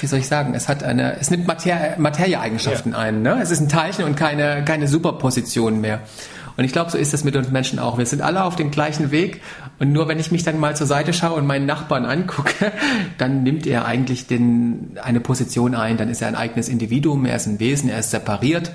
wie 0.01 0.07
soll 0.07 0.19
ich 0.19 0.27
sagen, 0.27 0.53
es 0.55 0.67
hat 0.67 0.83
eine, 0.83 1.17
es 1.19 1.29
nimmt 1.29 1.47
Materie, 1.47 1.95
Materieeigenschaften 1.97 2.93
ja. 2.93 2.97
ein. 2.97 3.21
Ne? 3.21 3.39
Es 3.41 3.51
ist 3.51 3.59
ein 3.59 3.69
Teilchen 3.69 4.05
und 4.05 4.15
keine, 4.15 4.63
keine 4.65 4.87
Superposition 4.87 5.79
mehr. 5.81 6.01
Und 6.57 6.65
ich 6.65 6.73
glaube, 6.73 6.91
so 6.91 6.97
ist 6.97 7.13
es 7.13 7.23
mit 7.23 7.35
uns 7.35 7.51
Menschen 7.51 7.79
auch. 7.79 7.97
Wir 7.97 8.05
sind 8.05 8.21
alle 8.21 8.43
auf 8.43 8.55
dem 8.55 8.69
gleichen 8.71 9.11
Weg 9.11 9.41
Und 9.79 9.93
nur 9.93 10.09
wenn 10.09 10.19
ich 10.19 10.29
mich 10.31 10.43
dann 10.43 10.59
mal 10.59 10.75
zur 10.75 10.87
Seite 10.87 11.13
schaue 11.13 11.37
und 11.37 11.47
meinen 11.47 11.65
Nachbarn 11.65 12.05
angucke, 12.05 12.73
dann 13.17 13.43
nimmt 13.43 13.65
er 13.65 13.85
eigentlich 13.85 14.27
den, 14.27 14.97
eine 15.01 15.21
Position 15.21 15.73
ein, 15.73 15.95
dann 15.95 16.09
ist 16.09 16.21
er 16.21 16.27
ein 16.27 16.35
eigenes 16.35 16.67
Individuum, 16.67 17.25
er 17.25 17.37
ist 17.37 17.47
ein 17.47 17.59
Wesen, 17.59 17.89
er 17.89 17.99
ist 17.99 18.11
separiert, 18.11 18.73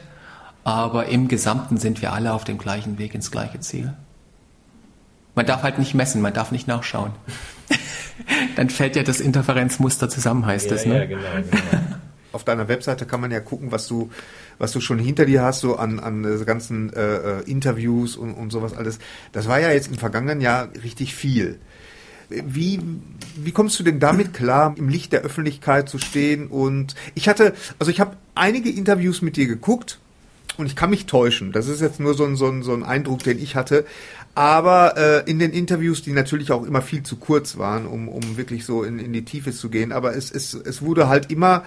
aber 0.65 1.07
im 1.07 1.29
Gesamten 1.29 1.77
sind 1.77 2.01
wir 2.01 2.15
alle 2.15 2.33
auf 2.33 2.45
dem 2.45 2.57
gleichen 2.57 2.99
Weg 2.99 3.15
ins 3.15 3.31
gleiche 3.31 3.61
Ziel. 3.61 3.93
Man 5.35 5.45
darf 5.45 5.63
halt 5.63 5.79
nicht 5.79 5.95
messen, 5.95 6.23
man 6.23 6.33
darf 6.33 6.53
nicht 6.53 6.67
nachschauen. 6.67 7.13
dann 8.57 8.71
fällt 8.71 8.97
ja 8.97 9.03
das 9.03 9.21
Interferenzmuster 9.21 10.09
zusammen, 10.09 10.47
heißt 10.47 10.71
ja, 10.71 10.77
es. 10.77 10.87
Ne? 10.87 10.99
Ja, 10.99 11.05
genau, 11.05 11.23
genau. 11.51 11.85
Auf 12.33 12.43
deiner 12.43 12.67
Webseite 12.67 13.07
kann 13.07 13.21
man 13.21 13.31
ja 13.31 13.39
gucken, 13.39 13.71
was 13.71 13.87
du, 13.87 14.11
was 14.59 14.73
du 14.73 14.81
schon 14.81 14.99
hinter 14.99 15.25
dir 15.25 15.43
hast, 15.43 15.61
so 15.61 15.77
an, 15.77 16.01
an 16.01 16.25
äh, 16.25 16.45
ganzen 16.45 16.93
äh, 16.93 17.41
Interviews 17.43 18.17
und, 18.17 18.35
und 18.35 18.51
sowas 18.51 18.75
alles. 18.75 18.99
Das 19.31 19.47
war 19.47 19.61
ja 19.61 19.71
jetzt 19.71 19.89
im 19.89 19.99
vergangenen 19.99 20.41
Jahr 20.41 20.69
richtig 20.83 21.15
viel. 21.15 21.61
Wie, 22.31 22.81
wie 23.37 23.53
kommst 23.53 23.79
du 23.79 23.85
denn 23.85 24.01
damit 24.01 24.35
klar, 24.35 24.75
im 24.77 24.89
Licht 24.89 25.13
der 25.13 25.21
Öffentlichkeit 25.21 25.89
zu 25.89 25.99
stehen? 25.99 26.49
Und 26.49 26.97
ich 27.15 27.29
hatte, 27.29 27.55
also 27.79 27.93
ich 27.93 28.01
habe 28.01 28.17
einige 28.35 28.71
Interviews 28.71 29.23
mit 29.23 29.37
dir 29.37 29.47
geguckt 29.47 30.01
und 30.57 30.67
ich 30.67 30.75
kann 30.75 30.91
mich 30.91 31.07
täuschen. 31.07 31.53
Das 31.53 31.69
ist 31.69 31.81
jetzt 31.81 32.01
nur 32.01 32.15
so 32.15 32.25
ein, 32.25 32.37
so 32.37 32.49
ein, 32.49 32.63
so 32.63 32.73
ein 32.73 32.83
Eindruck, 32.83 33.23
den 33.23 33.39
ich 33.39 33.57
hatte. 33.57 33.85
Aber 34.35 34.97
äh, 34.97 35.31
in 35.31 35.39
den 35.39 35.53
Interviews, 35.53 36.03
die 36.03 36.13
natürlich 36.13 36.51
auch 36.51 36.65
immer 36.65 36.83
viel 36.83 37.03
zu 37.03 37.17
kurz 37.17 37.57
waren, 37.57 37.87
um, 37.87 38.09
um 38.09 38.37
wirklich 38.37 38.65
so 38.65 38.83
in, 38.83 38.99
in 38.99 39.13
die 39.13 39.25
Tiefe 39.25 39.53
zu 39.53 39.69
gehen, 39.69 39.93
aber 39.93 40.17
es, 40.17 40.31
es, 40.33 40.55
es 40.55 40.83
wurde 40.83 41.09
halt 41.09 41.31
immer 41.31 41.65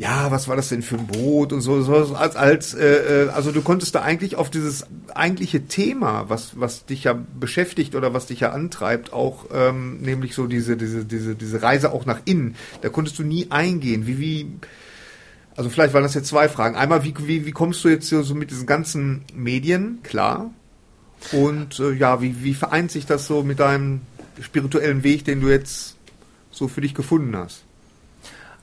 ja, 0.00 0.30
was 0.30 0.48
war 0.48 0.56
das 0.56 0.70
denn 0.70 0.80
für 0.80 0.96
ein 0.96 1.06
Boot 1.06 1.52
und 1.52 1.60
so, 1.60 1.82
so 1.82 2.16
als 2.16 2.34
als 2.34 2.72
äh, 2.72 3.26
äh, 3.26 3.28
also 3.28 3.52
du 3.52 3.60
konntest 3.60 3.94
da 3.94 4.00
eigentlich 4.00 4.34
auf 4.36 4.48
dieses 4.48 4.86
eigentliche 5.14 5.66
Thema, 5.66 6.24
was 6.28 6.58
was 6.58 6.86
dich 6.86 7.04
ja 7.04 7.12
beschäftigt 7.38 7.94
oder 7.94 8.14
was 8.14 8.24
dich 8.24 8.40
ja 8.40 8.52
antreibt, 8.52 9.12
auch 9.12 9.44
ähm, 9.52 9.98
nämlich 10.00 10.34
so 10.34 10.46
diese 10.46 10.78
diese 10.78 11.04
diese 11.04 11.34
diese 11.34 11.62
Reise 11.62 11.92
auch 11.92 12.06
nach 12.06 12.20
innen, 12.24 12.56
da 12.80 12.88
konntest 12.88 13.18
du 13.18 13.24
nie 13.24 13.48
eingehen. 13.50 14.06
Wie 14.06 14.18
wie 14.18 14.52
also 15.54 15.68
vielleicht 15.68 15.92
waren 15.92 16.02
das 16.02 16.14
jetzt 16.14 16.28
zwei 16.28 16.48
Fragen. 16.48 16.76
Einmal 16.76 17.04
wie 17.04 17.12
wie 17.26 17.44
wie 17.44 17.52
kommst 17.52 17.84
du 17.84 17.90
jetzt 17.90 18.08
so 18.08 18.34
mit 18.34 18.50
diesen 18.50 18.64
ganzen 18.64 19.26
Medien 19.34 19.98
klar? 20.02 20.50
Und 21.32 21.78
äh, 21.80 21.92
ja, 21.92 22.20
wie 22.20 22.42
wie 22.42 22.54
vereint 22.54 22.90
sich 22.90 23.06
das 23.06 23.26
so 23.26 23.42
mit 23.42 23.60
deinem 23.60 24.00
spirituellen 24.40 25.02
Weg, 25.02 25.24
den 25.24 25.40
du 25.40 25.48
jetzt 25.48 25.96
so 26.50 26.68
für 26.68 26.80
dich 26.80 26.94
gefunden 26.94 27.36
hast? 27.36 27.62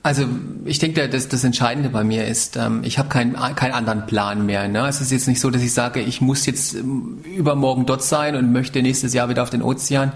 Also 0.02 0.26
ich 0.64 0.78
denke, 0.78 1.08
das, 1.08 1.28
das 1.28 1.44
Entscheidende 1.44 1.90
bei 1.90 2.04
mir 2.04 2.26
ist, 2.26 2.56
ähm, 2.56 2.82
ich 2.84 2.98
habe 2.98 3.08
keinen 3.08 3.34
keinen 3.56 3.72
anderen 3.72 4.06
Plan 4.06 4.46
mehr. 4.46 4.68
Ne? 4.68 4.86
Es 4.86 5.00
ist 5.00 5.10
jetzt 5.10 5.26
nicht 5.28 5.40
so, 5.40 5.50
dass 5.50 5.62
ich 5.62 5.72
sage, 5.72 6.00
ich 6.00 6.20
muss 6.20 6.46
jetzt 6.46 6.74
ähm, 6.74 7.18
übermorgen 7.24 7.84
dort 7.84 8.02
sein 8.02 8.36
und 8.36 8.52
möchte 8.52 8.80
nächstes 8.80 9.12
Jahr 9.12 9.28
wieder 9.28 9.42
auf 9.42 9.50
den 9.50 9.62
Ozean. 9.62 10.12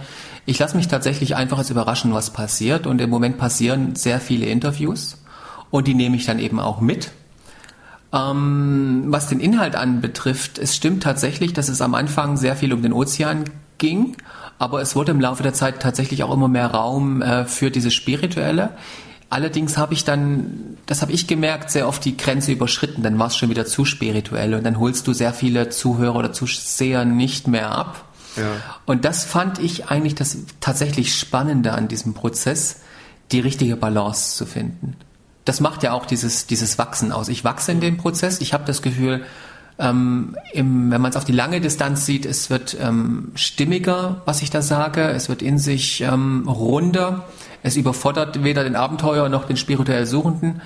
Ich 0.47 0.59
lasse 0.59 0.77
mich 0.77 0.89
tatsächlich 0.89 1.36
einfach 1.36 1.59
als 1.59 1.70
überraschen, 1.70 2.14
was 2.14 2.32
passiert. 2.32 2.86
Und 2.86 3.01
im 3.01 3.10
Moment 3.10 3.39
passieren 3.39 3.97
sehr 3.97 4.20
viele 4.20 4.47
Interviews 4.47 5.19
und 5.70 5.89
die 5.89 5.94
nehme 5.94 6.16
ich 6.16 6.27
dann 6.27 6.39
eben 6.39 6.60
auch 6.60 6.81
mit. 6.81 7.10
Ähm, 8.12 9.05
was 9.06 9.28
den 9.28 9.40
Inhalt 9.40 9.74
anbetrifft, 9.74 10.59
es 10.59 10.76
stimmt 10.76 11.02
tatsächlich, 11.02 11.55
dass 11.55 11.68
es 11.68 11.80
am 11.80 11.94
Anfang 11.94 12.36
sehr 12.36 12.56
viel 12.56 12.72
um 12.72 12.82
den 12.82 12.93
Ozean 12.93 13.44
ging, 13.78 14.16
aber 14.59 14.82
es 14.82 14.94
wurde 14.94 15.12
im 15.12 15.20
Laufe 15.20 15.43
der 15.43 15.55
Zeit 15.55 15.80
tatsächlich 15.80 16.22
auch 16.22 16.32
immer 16.32 16.48
mehr 16.48 16.68
Raum 16.68 17.22
äh, 17.22 17.47
für 17.47 17.70
diese 17.70 17.90
spirituelle. 17.90 18.70
Allerdings 19.30 19.78
habe 19.78 19.94
ich 19.94 20.05
dann, 20.05 20.76
das 20.84 21.01
habe 21.01 21.12
ich 21.12 21.26
gemerkt, 21.26 21.70
sehr 21.70 21.89
oft 21.89 22.05
die 22.05 22.18
Grenze 22.18 22.52
überschritten. 22.52 23.02
Dann 23.02 23.18
war 23.18 23.28
es 23.28 23.36
schon 23.36 23.48
wieder 23.48 23.64
zu 23.64 23.86
spirituell 23.86 24.52
und 24.52 24.62
dann 24.62 24.78
holst 24.78 25.06
du 25.06 25.14
sehr 25.14 25.32
viele 25.32 25.70
Zuhörer 25.70 26.16
oder 26.16 26.32
Zuseher 26.34 27.06
nicht 27.06 27.48
mehr 27.48 27.72
ab. 27.72 28.05
Ja. 28.36 28.44
Und 28.84 29.06
das 29.06 29.24
fand 29.24 29.59
ich 29.59 29.86
eigentlich 29.86 30.14
das 30.14 30.36
tatsächlich 30.60 31.14
Spannende 31.14 31.72
an 31.72 31.89
diesem 31.89 32.12
Prozess, 32.12 32.80
die 33.32 33.40
richtige 33.40 33.76
Balance 33.76 34.36
zu 34.36 34.44
finden. 34.44 34.97
Das 35.44 35.60
macht 35.60 35.82
ja 35.82 35.93
auch 35.93 36.06
dieses, 36.06 36.47
dieses 36.47 36.78
Wachsen 36.78 37.12
aus. 37.12 37.28
Ich 37.28 37.44
wachse 37.44 37.73
in 37.73 37.81
dem 37.81 37.97
Prozess. 37.97 38.40
Ich 38.40 38.55
habe 38.55 38.64
das 38.64 38.82
Gefühl, 38.82 39.24
ähm, 39.78 40.36
im, 40.52 40.90
wenn 40.90 41.01
man 41.01 41.10
es 41.10 41.16
auf 41.16 41.24
die 41.24 41.32
lange 41.32 41.60
Distanz 41.60 42.06
sieht, 42.06 42.27
es 42.27 42.51
wird 42.51 42.77
ähm, 42.81 43.32
stimmiger, 43.35 44.23
was 44.24 44.43
ich 44.43 44.51
da 44.51 44.62
sage. 44.62 45.02
Es 45.02 45.28
wird 45.28 45.43
in 45.43 45.59
sich 45.59 46.02
ähm, 46.02 46.48
runder. 46.48 47.24
Es 47.62 47.77
überfordert 47.77 48.44
weder 48.44 48.64
den 48.64 48.77
Abenteuer 48.77 49.28
noch 49.28 49.44
den 49.44 49.56
spirituell 49.56 50.06
Suchenden. 50.06 50.60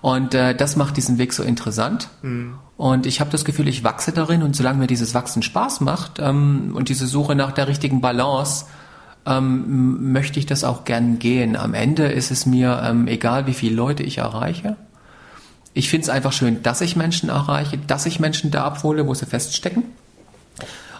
Und 0.00 0.34
äh, 0.34 0.54
das 0.54 0.76
macht 0.76 0.96
diesen 0.96 1.18
Weg 1.18 1.32
so 1.32 1.42
interessant. 1.42 2.08
Mhm. 2.22 2.54
Und 2.76 3.06
ich 3.06 3.20
habe 3.20 3.30
das 3.30 3.44
Gefühl, 3.44 3.68
ich 3.68 3.84
wachse 3.84 4.12
darin. 4.12 4.42
Und 4.42 4.56
solange 4.56 4.78
mir 4.78 4.86
dieses 4.86 5.14
Wachsen 5.14 5.42
Spaß 5.42 5.80
macht 5.80 6.18
ähm, 6.18 6.72
und 6.74 6.88
diese 6.88 7.06
Suche 7.06 7.34
nach 7.34 7.52
der 7.52 7.68
richtigen 7.68 8.00
Balance, 8.00 8.66
ähm, 9.26 10.12
möchte 10.12 10.38
ich 10.38 10.46
das 10.46 10.64
auch 10.64 10.84
gern 10.84 11.18
gehen. 11.18 11.56
Am 11.56 11.74
Ende 11.74 12.06
ist 12.06 12.30
es 12.30 12.46
mir 12.46 12.82
ähm, 12.84 13.06
egal, 13.06 13.46
wie 13.46 13.54
viele 13.54 13.76
Leute 13.76 14.02
ich 14.02 14.18
erreiche. 14.18 14.76
Ich 15.74 15.88
finde 15.88 16.04
es 16.04 16.08
einfach 16.10 16.32
schön, 16.32 16.62
dass 16.62 16.80
ich 16.80 16.96
Menschen 16.96 17.28
erreiche, 17.28 17.78
dass 17.78 18.06
ich 18.06 18.20
Menschen 18.20 18.50
da 18.50 18.64
abhole, 18.64 19.06
wo 19.06 19.14
sie 19.14 19.26
feststecken. 19.26 19.84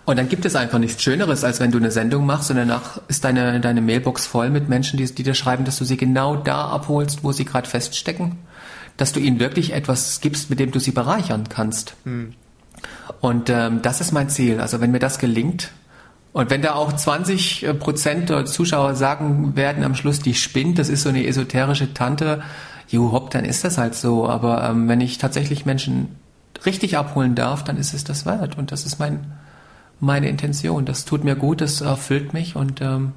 Und 0.05 0.19
dann 0.19 0.29
gibt 0.29 0.45
es 0.45 0.57
einfach 0.57 0.79
nichts 0.79 1.03
Schöneres, 1.03 1.45
als 1.45 1.61
wenn 1.61 1.71
du 1.71 1.79
eine 1.79 1.91
Sendung 1.91 2.27
machst 2.27 2.51
und 2.51 2.57
danach 2.57 3.01
ist 3.07 3.25
deine, 3.25 3.61
deine 3.61 3.81
Mailbox 3.81 4.27
voll 4.27 4.51
mit 4.51 4.69
Menschen, 4.69 4.97
die, 4.97 5.05
die 5.05 5.23
dir 5.23 5.35
schreiben, 5.35 5.65
dass 5.65 5.79
du 5.79 5.85
sie 5.85 5.97
genau 5.97 6.37
da 6.37 6.67
abholst, 6.69 7.23
wo 7.23 7.31
sie 7.33 7.45
gerade 7.45 7.69
feststecken. 7.69 8.39
Dass 8.97 9.13
du 9.13 9.21
ihnen 9.21 9.39
wirklich 9.39 9.73
etwas 9.73 10.21
gibst, 10.21 10.51
mit 10.51 10.59
dem 10.59 10.71
du 10.71 10.81
sie 10.81 10.91
bereichern 10.91 11.49
kannst. 11.49 11.95
Hm. 12.05 12.35
Und 13.21 13.49
ähm, 13.49 13.81
das 13.83 14.01
ist 14.01 14.13
mein 14.13 14.29
Ziel. 14.29 14.61
Also 14.61 14.81
wenn 14.81 14.91
mir 14.91 14.99
das 14.99 15.19
gelingt, 15.19 15.71
und 16.33 16.51
wenn 16.51 16.63
da 16.63 16.75
auch 16.75 16.93
20 16.93 17.63
äh, 17.63 17.75
Prozent 17.75 18.31
der 18.31 18.47
Zuschauer 18.47 18.95
sagen 18.95 19.55
werden 19.55 19.85
am 19.85 19.95
Schluss, 19.95 20.21
die 20.21 20.35
spinnt, 20.35 20.79
das 20.79 20.89
ist 20.89 21.03
so 21.03 21.11
eine 21.11 21.27
esoterische 21.27 21.93
Tante, 21.93 22.43
jo 22.89 23.13
hopp, 23.13 23.31
dann 23.31 23.45
ist 23.45 23.65
das 23.65 23.79
halt 23.79 23.95
so. 23.95 24.29
Aber 24.29 24.65
ähm, 24.69 24.89
wenn 24.89 25.01
ich 25.01 25.19
tatsächlich 25.19 25.67
Menschen 25.67 26.17
richtig 26.65 26.97
abholen 26.97 27.35
darf, 27.35 27.65
dann 27.65 27.77
ist 27.77 27.93
es 27.93 28.05
das 28.05 28.25
wert. 28.25 28.57
Und 28.57 28.73
das 28.73 28.87
ist 28.87 28.99
mein, 28.99 29.33
meine 30.01 30.29
Intention. 30.29 30.87
Das 30.87 31.05
tut 31.05 31.23
mir 31.23 31.37
gut, 31.37 31.61
das 31.61 31.83
erfüllt 31.83 32.33
mich 32.33 32.57
und 32.57 32.81
ähm, 32.81 33.13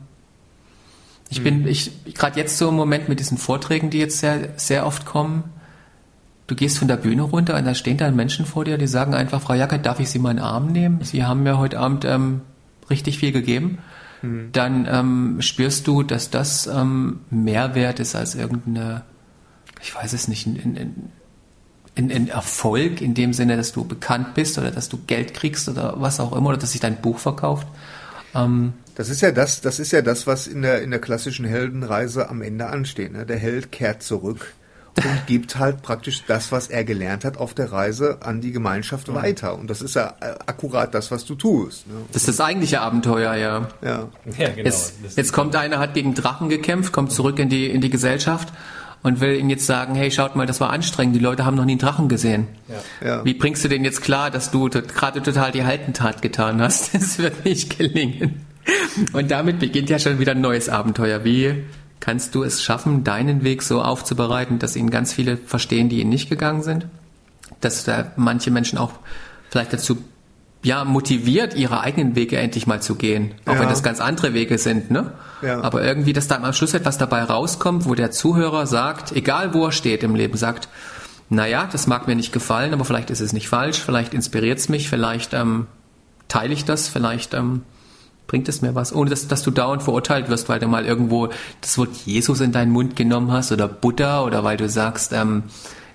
ich 1.30 1.44
bin, 1.44 1.62
mhm. 1.62 1.68
ich, 1.68 1.92
gerade 2.14 2.40
jetzt 2.40 2.58
so 2.58 2.70
im 2.70 2.76
Moment 2.76 3.10
mit 3.10 3.20
diesen 3.20 3.40
Vorträgen, 3.40 3.90
die 3.90 3.98
jetzt 3.98 4.20
sehr, 4.20 4.50
sehr 4.58 4.86
oft 4.86 5.06
kommen, 5.06 5.44
du 6.46 6.54
gehst 6.54 6.78
von 6.78 6.88
der 6.88 6.98
Bühne 6.98 7.24
runter 7.24 7.58
und 7.58 7.66
da 7.66 7.74
stehen 7.74 7.98
dann 7.98 8.16
Menschen 8.16 8.46
vor 8.46 8.64
dir, 8.64 8.78
die 8.78 8.86
sagen 8.86 9.16
einfach, 9.16 9.42
Frau 9.42 9.56
Jacke, 9.56 9.80
darf 9.80 10.00
ich 10.00 10.10
Sie 10.10 10.20
mal 10.20 10.32
in 10.32 10.38
den 10.38 10.46
Arm 10.46 10.68
nehmen? 10.68 11.00
Sie 11.02 11.24
haben 11.24 11.42
mir 11.42 11.58
heute 11.58 11.80
Abend 11.80 12.06
ähm, 12.06 12.42
richtig 12.90 13.20
viel 13.20 13.32
gegeben. 13.32 13.80
Mhm. 14.22 14.50
Dann 14.52 14.88
ähm, 14.90 15.42
spürst 15.42 15.88
du, 15.88 16.04
dass 16.04 16.30
das 16.30 16.68
ähm, 16.68 17.22
mehr 17.30 17.76
wert 17.76 18.00
ist 18.00 18.16
als 18.16 18.36
irgendeine, 18.36 19.04
ich 19.82 19.94
weiß 19.96 20.14
es 20.14 20.28
nicht, 20.28 20.48
in, 20.48 20.56
in, 20.56 21.12
ein, 21.98 22.12
ein 22.12 22.28
Erfolg 22.28 23.02
in 23.02 23.14
dem 23.14 23.34
Sinne, 23.34 23.58
dass 23.58 23.72
du 23.72 23.86
bekannt 23.86 24.34
bist 24.34 24.58
oder 24.58 24.72
dass 24.72 24.90
du 24.90 24.98
Geld 25.08 25.34
kriegst 25.34 25.70
oder 25.70 25.96
was 25.98 26.20
auch 26.20 26.34
immer 26.34 26.50
oder 26.50 26.58
dass 26.58 26.74
sich 26.74 26.82
dein 26.82 27.02
Buch 27.02 27.20
verkauft. 27.20 27.68
Ähm, 28.34 28.74
das 28.96 29.10
ist 29.10 29.22
ja 29.22 29.32
das, 29.32 29.62
das 29.62 29.80
ist 29.80 29.92
ja 29.92 30.02
das, 30.02 30.28
was 30.28 30.48
in 30.48 30.62
der 30.62 30.82
in 30.82 30.92
der 30.92 31.00
klassischen 31.00 31.46
Heldenreise 31.46 32.30
am 32.30 32.42
Ende 32.42 32.68
ansteht. 32.68 33.12
Ne? 33.12 33.26
Der 33.26 33.38
Held 33.38 33.72
kehrt 33.72 34.04
zurück 34.04 34.54
und 34.98 35.28
gibt 35.28 35.58
halt 35.58 35.82
praktisch 35.82 36.24
das, 36.26 36.52
was 36.52 36.68
er 36.68 36.84
gelernt 36.84 37.26
hat 37.26 37.38
auf 37.38 37.54
der 37.54 37.72
Reise 37.72 38.20
an 38.22 38.42
die 38.42 38.52
Gemeinschaft 38.52 39.08
mhm. 39.08 39.16
weiter. 39.16 39.58
Und 39.58 39.70
das 39.70 39.82
ist 39.82 39.96
ja 39.96 40.14
äh, 40.22 40.36
akkurat 40.46 40.94
das, 40.94 41.12
was 41.12 41.26
du 41.26 41.36
tust. 41.36 41.88
Ne? 41.88 41.96
Das 42.12 42.24
ist 42.24 42.40
das 42.40 42.42
eigentliche 42.46 42.82
Abenteuer, 42.82 43.36
ja. 43.36 43.68
Ja, 43.82 44.08
ja 44.38 44.50
genau. 44.50 44.64
Jetzt, 44.64 44.96
jetzt 45.16 45.34
kommt 45.34 45.56
einer, 45.56 45.80
hat 45.80 45.94
gegen 45.94 46.14
Drachen 46.14 46.50
gekämpft, 46.50 46.94
kommt 46.94 47.12
zurück 47.12 47.40
in 47.40 47.50
die 47.50 47.70
in 47.70 47.82
die 47.82 47.90
Gesellschaft 47.90 48.54
und 49.04 49.22
will 49.22 49.36
ihnen 49.36 49.50
jetzt 49.52 49.68
sagen, 49.68 49.94
hey, 49.94 50.10
schaut 50.10 50.36
mal, 50.36 50.48
das 50.48 50.60
war 50.60 50.72
anstrengend, 50.72 51.16
die 51.16 51.20
Leute 51.20 51.46
haben 51.46 51.56
noch 51.56 51.66
nie 51.66 51.74
einen 51.74 51.80
Drachen 51.80 52.10
gesehen. 52.10 52.48
Ja. 53.02 53.08
Ja. 53.08 53.26
Wie 53.26 53.36
bringst 53.36 53.64
du 53.64 53.68
denn 53.68 53.84
jetzt 53.84 54.02
klar, 54.02 54.32
dass 54.32 54.50
du 54.50 54.68
gerade 54.70 55.22
total 55.22 55.52
die 55.52 55.64
Haltentat 55.64 56.22
getan 56.22 56.62
hast? 56.62 56.94
Das 56.94 57.20
wird 57.20 57.46
nicht 57.46 57.78
gelingen. 57.78 58.46
Und 59.14 59.30
damit 59.30 59.60
beginnt 59.60 59.90
ja 59.90 60.00
schon 60.00 60.20
wieder 60.20 60.32
ein 60.32 60.42
neues 60.42 60.70
Abenteuer. 60.70 61.24
Wie 61.24 61.66
kannst 62.06 62.36
du 62.36 62.44
es 62.44 62.62
schaffen, 62.62 63.04
deinen 63.04 63.44
Weg 63.44 63.64
so 63.64 63.82
aufzubereiten, 63.82 64.60
dass 64.60 64.76
ihn 64.76 64.92
ganz 64.92 65.12
viele 65.12 65.38
verstehen, 65.38 65.90
die 65.90 66.02
ihn 66.02 66.10
nicht 66.10 66.30
gegangen 66.30 66.62
sind? 66.62 66.86
Dass 67.62 67.84
da 67.84 68.12
manche 68.16 68.52
Menschen 68.52 68.78
auch 68.78 68.92
vielleicht 69.50 69.74
dazu 69.74 69.98
ja, 70.62 70.86
motiviert, 70.86 71.56
ihre 71.56 71.82
eigenen 71.82 72.16
Wege 72.16 72.38
endlich 72.38 72.68
mal 72.68 72.80
zu 72.80 72.94
gehen. 72.94 73.34
Auch 73.46 73.54
ja. 73.54 73.60
wenn 73.62 73.70
das 73.70 73.82
ganz 73.82 74.00
andere 74.02 74.36
Wege 74.36 74.60
sind, 74.60 74.92
ne? 74.92 75.14
Ja. 75.42 75.62
Aber 75.62 75.84
irgendwie, 75.84 76.14
dass 76.14 76.28
da 76.28 76.36
am 76.36 76.54
Schluss 76.54 76.76
etwas 76.76 77.00
dabei 77.00 77.24
rauskommt, 77.24 77.86
wo 77.86 77.96
der 77.96 78.12
Zuhörer 78.12 78.68
sagt, 78.68 79.12
egal 79.12 79.56
wo 79.56 79.66
er 79.66 79.72
steht 79.72 80.04
im 80.04 80.14
Leben, 80.14 80.38
sagt, 80.38 80.70
naja, 81.30 81.68
das 81.72 81.88
mag 81.88 82.08
mir 82.08 82.16
nicht 82.16 82.32
gefallen, 82.32 82.74
aber 82.74 82.86
vielleicht 82.86 83.10
ist 83.10 83.20
es 83.20 83.34
nicht 83.34 83.50
falsch, 83.50 83.80
vielleicht 83.80 84.14
inspiriert 84.14 84.60
es 84.60 84.70
mich, 84.70 84.90
vielleicht 84.90 85.34
ähm, 85.34 85.66
teile 86.28 86.54
ich 86.54 86.66
das, 86.66 86.88
vielleicht 86.88 87.34
ähm, 87.34 87.64
bringt 88.28 88.50
es 88.50 88.62
mir 88.62 88.76
was, 88.76 88.94
ohne 88.94 89.10
dass, 89.10 89.28
dass 89.28 89.44
du 89.44 89.52
dauernd 89.52 89.84
verurteilt 89.84 90.30
wirst, 90.30 90.50
weil 90.50 90.60
du 90.60 90.68
mal 90.68 90.86
irgendwo 90.86 91.30
das 91.62 91.78
Wort 91.78 91.96
Jesus 92.06 92.42
in 92.42 92.52
deinen 92.52 92.72
Mund 92.72 92.96
genommen 92.96 93.32
hast 93.32 93.52
oder 93.52 93.68
Buddha 93.68 94.24
oder 94.24 94.44
weil 94.44 94.58
du 94.58 94.68
sagst, 94.70 95.14
ähm, 95.14 95.44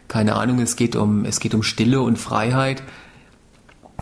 keine 0.08 0.36
Ahnung, 0.36 0.60
es 0.60 0.76
geht 0.76 0.96
um, 0.96 1.24
es 1.24 1.40
geht 1.40 1.54
um 1.54 1.62
Stille 1.62 2.00
und 2.00 2.16
Freiheit 2.16 2.82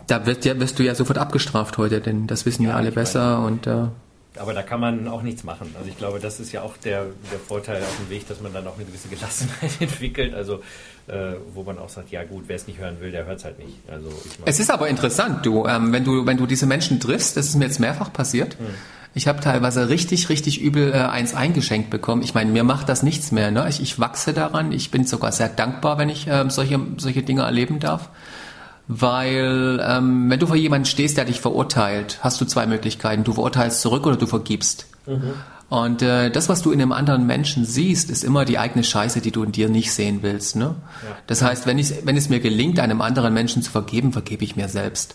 da 0.09 0.27
wirst, 0.27 0.45
ja, 0.45 0.59
wirst 0.59 0.79
du 0.79 0.83
ja 0.83 0.95
sofort 0.95 1.19
abgestraft 1.19 1.79
heute, 1.79 2.01
denn 2.01 2.27
das 2.27 2.47
wissen 2.47 2.63
ja, 2.63 2.71
ja 2.71 2.77
alle 2.77 2.91
besser 2.91 3.39
meine, 3.39 3.47
und 3.47 3.67
äh, 3.67 3.87
aber 4.39 4.55
da 4.55 4.63
kann 4.63 4.81
man 4.81 5.09
auch 5.09 5.23
nichts 5.23 5.43
machen. 5.43 5.75
Also 5.77 5.89
ich 5.89 5.99
glaube, 5.99 6.21
das 6.21 6.39
ist 6.39 6.53
ja 6.53 6.63
auch 6.63 6.77
der, 6.77 7.07
der 7.33 7.39
Vorteil 7.39 7.83
auf 7.83 7.97
dem 7.97 8.09
Weg, 8.09 8.29
dass 8.29 8.41
man 8.41 8.53
dann 8.53 8.67
auch 8.67 8.77
eine 8.77 8.85
gewisse 8.85 9.09
Gelassenheit 9.09 9.71
entwickelt. 9.81 10.35
Also 10.35 10.63
äh, 11.09 11.37
wo 11.55 11.63
man 11.63 11.79
auch 11.79 11.89
sagt, 11.89 12.11
ja 12.11 12.25
gut, 12.25 12.45
wer 12.47 12.57
es 12.57 12.67
nicht 12.67 12.79
hören 12.79 13.01
will, 13.01 13.11
der 13.11 13.27
hört 13.27 13.39
es 13.39 13.45
halt 13.45 13.59
nicht. 13.59 13.79
Also 13.91 14.11
es 14.45 14.61
ist 14.61 14.71
aber 14.71 14.89
interessant, 14.89 15.45
du, 15.45 15.67
ähm, 15.67 15.93
wenn 15.93 16.05
du, 16.05 16.27
wenn 16.27 16.37
du 16.37 16.47
diese 16.47 16.67
Menschen 16.67 17.01
triffst, 17.01 17.37
das 17.37 17.47
ist 17.47 17.57
mir 17.57 17.65
jetzt 17.65 17.81
mehrfach 17.81 18.13
passiert. 18.13 18.59
Hm. 18.59 18.67
Ich 19.15 19.27
habe 19.27 19.41
teilweise 19.41 19.89
richtig, 19.89 20.29
richtig 20.29 20.61
übel 20.61 20.93
äh, 20.93 20.97
eins 20.99 21.35
eingeschenkt 21.35 21.91
bekommen. 21.91 22.23
Ich 22.23 22.35
meine, 22.35 22.53
mir 22.53 22.63
macht 22.63 22.89
das 22.89 23.03
nichts 23.03 23.33
mehr. 23.33 23.51
Ne? 23.51 23.67
Ich, 23.69 23.81
ich 23.81 23.99
wachse 23.99 24.33
daran. 24.33 24.71
Ich 24.71 24.91
bin 24.91 25.05
sogar 25.05 25.33
sehr 25.33 25.49
dankbar, 25.49 25.99
wenn 25.99 26.09
ich 26.09 26.29
äh, 26.29 26.49
solche, 26.51 26.79
solche 26.99 27.23
Dinge 27.23 27.43
erleben 27.43 27.81
darf. 27.81 28.11
Weil 28.87 29.85
ähm, 29.87 30.31
wenn 30.31 30.39
du 30.39 30.47
vor 30.47 30.57
jemandem 30.57 30.87
stehst, 30.87 31.17
der 31.17 31.25
dich 31.25 31.41
verurteilt, 31.41 32.19
hast 32.23 32.41
du 32.41 32.45
zwei 32.45 32.67
Möglichkeiten. 32.67 33.25
Du 33.25 33.33
verurteilst 33.33 33.81
zurück 33.81 34.07
oder 34.07 34.17
du 34.17 34.27
vergibst. 34.27 34.87
Mhm. 35.07 35.35
Und 35.69 36.01
äh, 36.01 36.31
das, 36.31 36.49
was 36.49 36.63
du 36.63 36.71
in 36.71 36.81
einem 36.81 36.93
anderen 36.93 37.27
Menschen 37.27 37.67
siehst, 37.67 38.11
ist 38.11 38.25
immer 38.25 38.47
die 38.47 38.59
eigene 38.59 38.83
Scheiße, 38.83 39.21
die 39.21 39.31
du 39.31 39.43
in 39.43 39.53
dir 39.53 39.69
nicht 39.69 39.93
sehen 39.93 40.21
willst. 40.23 40.57
Ne? 40.57 40.75
Ja. 41.03 41.17
Das 41.27 41.43
heißt, 41.43 41.67
wenn, 41.67 41.79
ich, 41.79 41.93
wenn 42.05 42.17
es 42.17 42.31
mir 42.31 42.41
gelingt, 42.41 42.81
einem 42.81 43.03
anderen 43.03 43.35
Menschen 43.35 43.63
zu 43.63 43.71
vergeben, 43.71 44.13
vergebe 44.13 44.45
ich 44.45 44.57
mir 44.57 44.69
selbst. 44.69 45.15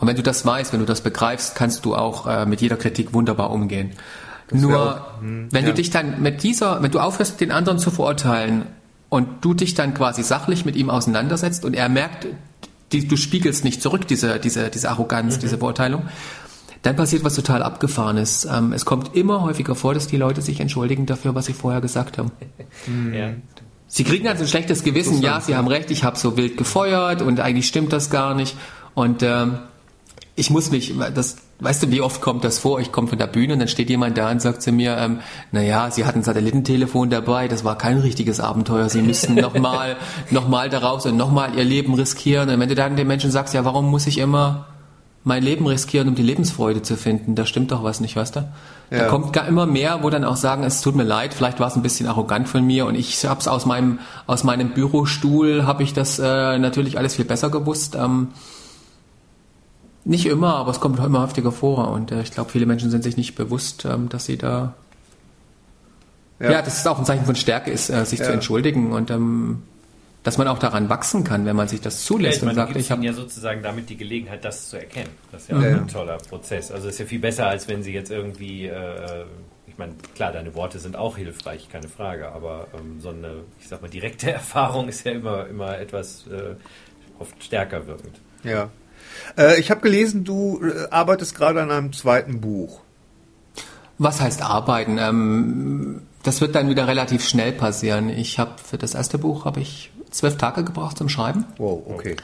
Und 0.00 0.08
wenn 0.08 0.16
du 0.16 0.22
das 0.22 0.44
weißt, 0.44 0.72
wenn 0.72 0.80
du 0.80 0.86
das 0.86 1.02
begreifst, 1.02 1.54
kannst 1.54 1.84
du 1.84 1.94
auch 1.94 2.26
äh, 2.26 2.46
mit 2.46 2.60
jeder 2.60 2.76
Kritik 2.76 3.14
wunderbar 3.14 3.52
umgehen. 3.52 3.92
Das 4.48 4.60
Nur, 4.60 4.96
auch, 4.96 5.20
hm, 5.20 5.48
wenn 5.52 5.64
ja. 5.64 5.70
du 5.70 5.76
dich 5.76 5.90
dann 5.90 6.20
mit 6.20 6.42
dieser, 6.42 6.82
wenn 6.82 6.90
du 6.90 6.98
aufhörst, 6.98 7.40
den 7.40 7.52
anderen 7.52 7.78
zu 7.78 7.92
verurteilen 7.92 8.66
und 9.08 9.44
du 9.44 9.54
dich 9.54 9.74
dann 9.74 9.94
quasi 9.94 10.24
sachlich 10.24 10.64
mit 10.64 10.74
ihm 10.74 10.90
auseinandersetzt 10.90 11.64
und 11.64 11.74
er 11.74 11.88
merkt, 11.88 12.26
die, 12.90 13.06
du 13.06 13.16
spiegelst 13.16 13.64
nicht 13.64 13.80
zurück 13.80 14.08
diese, 14.08 14.40
diese, 14.40 14.68
diese 14.68 14.90
Arroganz, 14.90 15.36
mhm. 15.36 15.40
diese 15.40 15.58
Verurteilung, 15.58 16.02
dann 16.82 16.96
passiert 16.96 17.24
was 17.24 17.34
total 17.34 17.62
Abgefahrenes. 17.62 18.44
Ähm, 18.44 18.72
es 18.72 18.84
kommt 18.84 19.14
immer 19.14 19.42
häufiger 19.42 19.74
vor, 19.74 19.94
dass 19.94 20.08
die 20.08 20.16
Leute 20.16 20.42
sich 20.42 20.60
entschuldigen 20.60 21.06
dafür, 21.06 21.34
was 21.34 21.46
sie 21.46 21.52
vorher 21.52 21.80
gesagt 21.80 22.18
haben. 22.18 22.32
Ja. 23.12 23.30
Sie 23.86 24.04
kriegen 24.04 24.26
also 24.26 24.42
ein 24.44 24.48
schlechtes 24.48 24.84
Gewissen, 24.84 25.20
ja, 25.20 25.40
sie 25.40 25.54
haben 25.54 25.68
recht, 25.68 25.90
ich 25.90 26.02
habe 26.02 26.18
so 26.18 26.36
wild 26.36 26.56
gefeuert 26.56 27.20
und 27.20 27.40
eigentlich 27.40 27.68
stimmt 27.68 27.92
das 27.92 28.08
gar 28.08 28.34
nicht. 28.34 28.56
Und 28.94 29.22
ähm, 29.22 29.58
ich 30.34 30.48
muss 30.48 30.70
mich, 30.70 30.94
das, 31.14 31.36
weißt 31.60 31.82
du, 31.82 31.90
wie 31.90 32.00
oft 32.00 32.22
kommt 32.22 32.42
das 32.42 32.58
vor? 32.58 32.80
Ich 32.80 32.90
komme 32.90 33.08
von 33.08 33.18
der 33.18 33.26
Bühne 33.26 33.52
und 33.52 33.58
dann 33.58 33.68
steht 33.68 33.90
jemand 33.90 34.16
da 34.16 34.30
und 34.30 34.40
sagt 34.40 34.62
zu 34.62 34.72
mir, 34.72 34.96
ähm, 34.96 35.20
naja, 35.50 35.90
Sie 35.90 36.06
hatten 36.06 36.20
ein 36.20 36.24
Satellitentelefon 36.24 37.10
dabei, 37.10 37.48
das 37.48 37.64
war 37.64 37.76
kein 37.76 37.98
richtiges 37.98 38.40
Abenteuer, 38.40 38.88
Sie 38.88 39.02
müssten 39.02 39.34
nochmal 39.34 39.96
noch 40.30 40.48
mal 40.48 40.70
daraus 40.70 41.04
und 41.04 41.18
nochmal 41.18 41.54
Ihr 41.54 41.64
Leben 41.64 41.92
riskieren. 41.92 42.48
Und 42.48 42.60
wenn 42.60 42.70
du 42.70 42.74
dann 42.74 42.96
den 42.96 43.06
Menschen 43.06 43.30
sagst, 43.30 43.52
ja, 43.52 43.66
warum 43.66 43.90
muss 43.90 44.06
ich 44.06 44.16
immer 44.16 44.68
mein 45.24 45.42
Leben 45.42 45.66
riskieren, 45.66 46.08
um 46.08 46.14
die 46.14 46.22
Lebensfreude 46.22 46.82
zu 46.82 46.96
finden. 46.96 47.34
Da 47.34 47.46
stimmt 47.46 47.70
doch 47.70 47.84
was 47.84 48.00
nicht, 48.00 48.16
weißt 48.16 48.36
du? 48.36 48.40
Ja. 48.90 48.98
Da 48.98 49.08
kommt 49.08 49.32
gar 49.32 49.46
immer 49.46 49.66
mehr, 49.66 50.02
wo 50.02 50.10
dann 50.10 50.24
auch 50.24 50.36
sagen, 50.36 50.64
es 50.64 50.80
tut 50.82 50.96
mir 50.96 51.04
leid, 51.04 51.32
vielleicht 51.32 51.60
war 51.60 51.68
es 51.68 51.76
ein 51.76 51.82
bisschen 51.82 52.06
arrogant 52.06 52.48
von 52.48 52.64
mir 52.64 52.86
und 52.86 52.94
ich 52.94 53.24
habe 53.24 53.40
es 53.40 53.48
aus 53.48 53.64
meinem 53.64 54.00
aus 54.26 54.44
meinem 54.44 54.70
Bürostuhl 54.70 55.64
habe 55.64 55.82
ich 55.82 55.94
das 55.94 56.18
äh, 56.18 56.58
natürlich 56.58 56.98
alles 56.98 57.14
viel 57.14 57.24
besser 57.24 57.50
gewusst. 57.50 57.94
Ähm, 57.94 58.28
nicht 60.04 60.26
immer, 60.26 60.56
aber 60.56 60.72
es 60.72 60.80
kommt 60.80 60.98
immer 60.98 61.20
häufiger 61.20 61.52
vor 61.52 61.90
und 61.92 62.10
äh, 62.10 62.22
ich 62.22 62.32
glaube, 62.32 62.50
viele 62.50 62.66
Menschen 62.66 62.90
sind 62.90 63.04
sich 63.04 63.16
nicht 63.16 63.36
bewusst, 63.36 63.84
ähm, 63.84 64.08
dass 64.08 64.24
sie 64.24 64.36
da 64.36 64.74
ja. 66.40 66.50
ja. 66.50 66.62
das 66.62 66.78
ist 66.78 66.88
auch 66.88 66.98
ein 66.98 67.04
Zeichen 67.04 67.24
von 67.24 67.36
Stärke, 67.36 67.70
ist 67.70 67.88
äh, 67.88 68.04
sich 68.04 68.18
ja. 68.18 68.26
zu 68.26 68.32
entschuldigen 68.32 68.92
und 68.92 69.10
ähm, 69.10 69.62
dass 70.22 70.38
man 70.38 70.46
auch 70.48 70.58
daran 70.58 70.88
wachsen 70.88 71.24
kann, 71.24 71.46
wenn 71.46 71.56
man 71.56 71.68
sich 71.68 71.80
das 71.80 72.04
zulässt 72.04 72.42
ja, 72.42 72.48
ich 72.48 72.54
meine, 72.54 72.60
und 72.60 72.66
sagt, 72.68 72.80
ich 72.80 72.90
habe 72.90 73.04
ja 73.04 73.12
sozusagen 73.12 73.62
damit 73.62 73.90
die 73.90 73.96
Gelegenheit, 73.96 74.44
das 74.44 74.68
zu 74.68 74.76
erkennen. 74.76 75.10
Das 75.32 75.42
ist 75.42 75.50
ja 75.50 75.58
auch 75.58 75.62
ja. 75.62 75.76
ein 75.76 75.88
toller 75.88 76.18
Prozess. 76.18 76.70
Also 76.70 76.88
ist 76.88 76.98
ja 76.98 77.06
viel 77.06 77.18
besser, 77.18 77.48
als 77.48 77.66
wenn 77.66 77.82
sie 77.82 77.92
jetzt 77.92 78.10
irgendwie, 78.10 78.66
äh, 78.66 79.24
ich 79.66 79.78
meine, 79.78 79.94
klar, 80.14 80.32
deine 80.32 80.54
Worte 80.54 80.78
sind 80.78 80.96
auch 80.96 81.16
hilfreich, 81.16 81.68
keine 81.70 81.88
Frage, 81.88 82.30
aber 82.30 82.68
ähm, 82.78 83.00
so 83.00 83.08
eine, 83.08 83.42
ich 83.60 83.68
sag 83.68 83.82
mal, 83.82 83.88
direkte 83.88 84.30
Erfahrung 84.32 84.88
ist 84.88 85.04
ja 85.04 85.12
immer, 85.12 85.46
immer 85.48 85.78
etwas 85.78 86.26
äh, 86.28 86.54
oft 87.18 87.42
stärker 87.42 87.86
wirkend. 87.86 88.20
Ja. 88.44 88.70
Äh, 89.36 89.58
ich 89.58 89.70
habe 89.70 89.80
gelesen, 89.80 90.24
du 90.24 90.60
äh, 90.64 90.88
arbeitest 90.90 91.34
gerade 91.34 91.62
an 91.62 91.70
einem 91.70 91.92
zweiten 91.92 92.40
Buch. 92.40 92.80
Was 93.98 94.20
heißt 94.20 94.42
arbeiten? 94.42 94.98
Ähm, 94.98 96.02
das 96.22 96.40
wird 96.40 96.54
dann 96.54 96.68
wieder 96.68 96.86
relativ 96.86 97.26
schnell 97.26 97.52
passieren. 97.52 98.08
Ich 98.08 98.38
habe 98.38 98.52
für 98.62 98.78
das 98.78 98.94
erste 98.94 99.18
Buch 99.18 99.44
habe 99.44 99.60
ich 99.60 99.91
zwölf 100.12 100.36
Tage 100.36 100.64
gebraucht 100.64 100.98
zum 100.98 101.08
Schreiben. 101.08 101.44
Wow, 101.58 101.82
okay. 101.86 102.16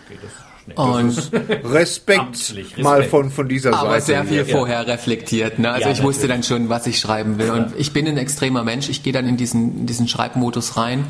Und 0.74 1.16
Respekt, 1.64 1.64
Respekt, 1.64 2.78
mal 2.78 3.02
von, 3.04 3.30
von 3.30 3.48
dieser 3.48 3.70
aber 3.70 3.78
Seite. 3.78 3.88
Aber 3.88 4.00
sehr 4.00 4.24
viel 4.24 4.46
ja. 4.48 4.56
vorher 4.56 4.86
reflektiert. 4.86 5.58
Ne? 5.58 5.70
Also 5.70 5.88
ja, 5.88 5.92
ich 5.92 6.02
wusste 6.02 6.28
dann 6.28 6.42
schon, 6.42 6.68
was 6.68 6.86
ich 6.86 7.00
schreiben 7.00 7.38
will. 7.38 7.50
Und 7.50 7.72
ich 7.78 7.92
bin 7.92 8.06
ein 8.06 8.18
extremer 8.18 8.64
Mensch. 8.64 8.88
Ich 8.88 9.02
gehe 9.02 9.12
dann 9.12 9.26
in 9.26 9.36
diesen, 9.36 9.80
in 9.80 9.86
diesen 9.86 10.08
Schreibmodus 10.08 10.76
rein. 10.76 11.06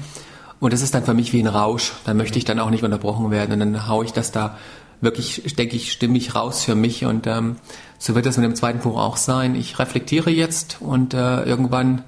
Und 0.61 0.73
das 0.73 0.83
ist 0.83 0.95
dann 0.95 1.05
für 1.05 1.15
mich 1.15 1.33
wie 1.33 1.41
ein 1.41 1.49
Rausch. 1.49 1.93
Da 2.05 2.15
möchte 2.15 2.39
ich 2.39 2.45
dann 2.45 2.61
auch 2.61 2.71
nicht 2.71 2.85
unterbrochen 2.85 3.31
werden. 3.31 3.53
Und 3.53 3.61
dann 3.61 3.89
haue 3.89 4.05
ich 4.05 4.13
das 4.13 4.31
da 4.31 4.57
wirklich, 5.01 5.43
denke 5.57 5.77
ich, 5.77 5.93
stimmig 5.93 6.35
raus 6.35 6.65
für 6.65 6.75
mich. 6.75 7.05
Und 7.05 7.27
ähm, 7.27 7.57
so 7.99 8.15
wird 8.15 8.27
das 8.27 8.37
mit 8.37 8.45
dem 8.45 8.55
zweiten 8.55 8.79
Buch 8.79 8.99
auch 8.99 9.17
sein. 9.17 9.55
Ich 9.55 9.79
reflektiere 9.79 10.31
jetzt 10.31 10.79
und 10.81 11.15
äh, 11.15 11.43
irgendwann 11.43 12.05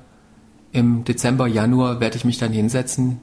im 0.73 1.05
Dezember, 1.05 1.49
Januar 1.49 2.01
werde 2.01 2.17
ich 2.17 2.25
mich 2.25 2.39
dann 2.39 2.53
hinsetzen, 2.53 3.21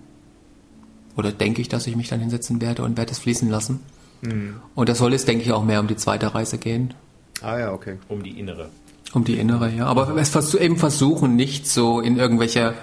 oder 1.18 1.31
denke 1.31 1.61
ich, 1.61 1.69
dass 1.69 1.88
ich 1.88 1.95
mich 1.95 2.10
dann 2.10 2.19
hinsetzen 2.19 2.61
werde 2.61 2.84
und 2.84 2.98
werde 2.98 3.11
es 3.11 3.19
fließen 3.19 3.49
lassen. 3.49 3.81
Mhm. 4.22 4.56
Und 4.76 4.89
da 4.89 4.95
soll 4.95 5.14
es, 5.14 5.26
denke 5.26 5.44
ich, 5.44 5.52
auch 5.52 5.64
mehr 5.64 5.80
um 5.80 5.88
die 5.88 5.95
zweite 5.95 6.34
Reise 6.34 6.57
gehen. 6.57 6.94
Ah 7.41 7.60
ja, 7.60 7.73
okay. 7.73 7.98
Um 8.07 8.23
die 8.23 8.39
innere. 8.39 8.69
Um 9.14 9.23
die 9.23 9.39
innere, 9.39 9.69
ja. 9.69 9.85
Aber 9.85 10.15
es 10.18 10.30
vers 10.30 10.53
eben 10.53 10.77
versuchen, 10.77 11.35
nicht 11.35 11.68
so 11.68 12.02
in 12.02 12.18
irgendwelche 12.18 12.73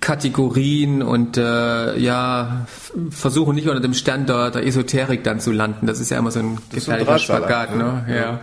Kategorien 0.00 1.02
und 1.02 1.36
äh, 1.36 1.98
ja, 1.98 2.66
versuchen 3.10 3.54
nicht 3.54 3.68
unter 3.68 3.80
dem 3.80 3.94
Stern 3.94 4.26
der, 4.26 4.50
der 4.50 4.66
Esoterik 4.66 5.24
dann 5.24 5.40
zu 5.40 5.50
landen. 5.52 5.86
Das 5.86 6.00
ist 6.00 6.10
ja 6.10 6.18
immer 6.18 6.30
so 6.30 6.40
ein 6.40 6.58
gefährlicher 6.72 7.18
Spagat, 7.18 7.76
ne? 7.76 8.04
Ja. 8.08 8.14
ja. 8.14 8.22
ja. 8.22 8.40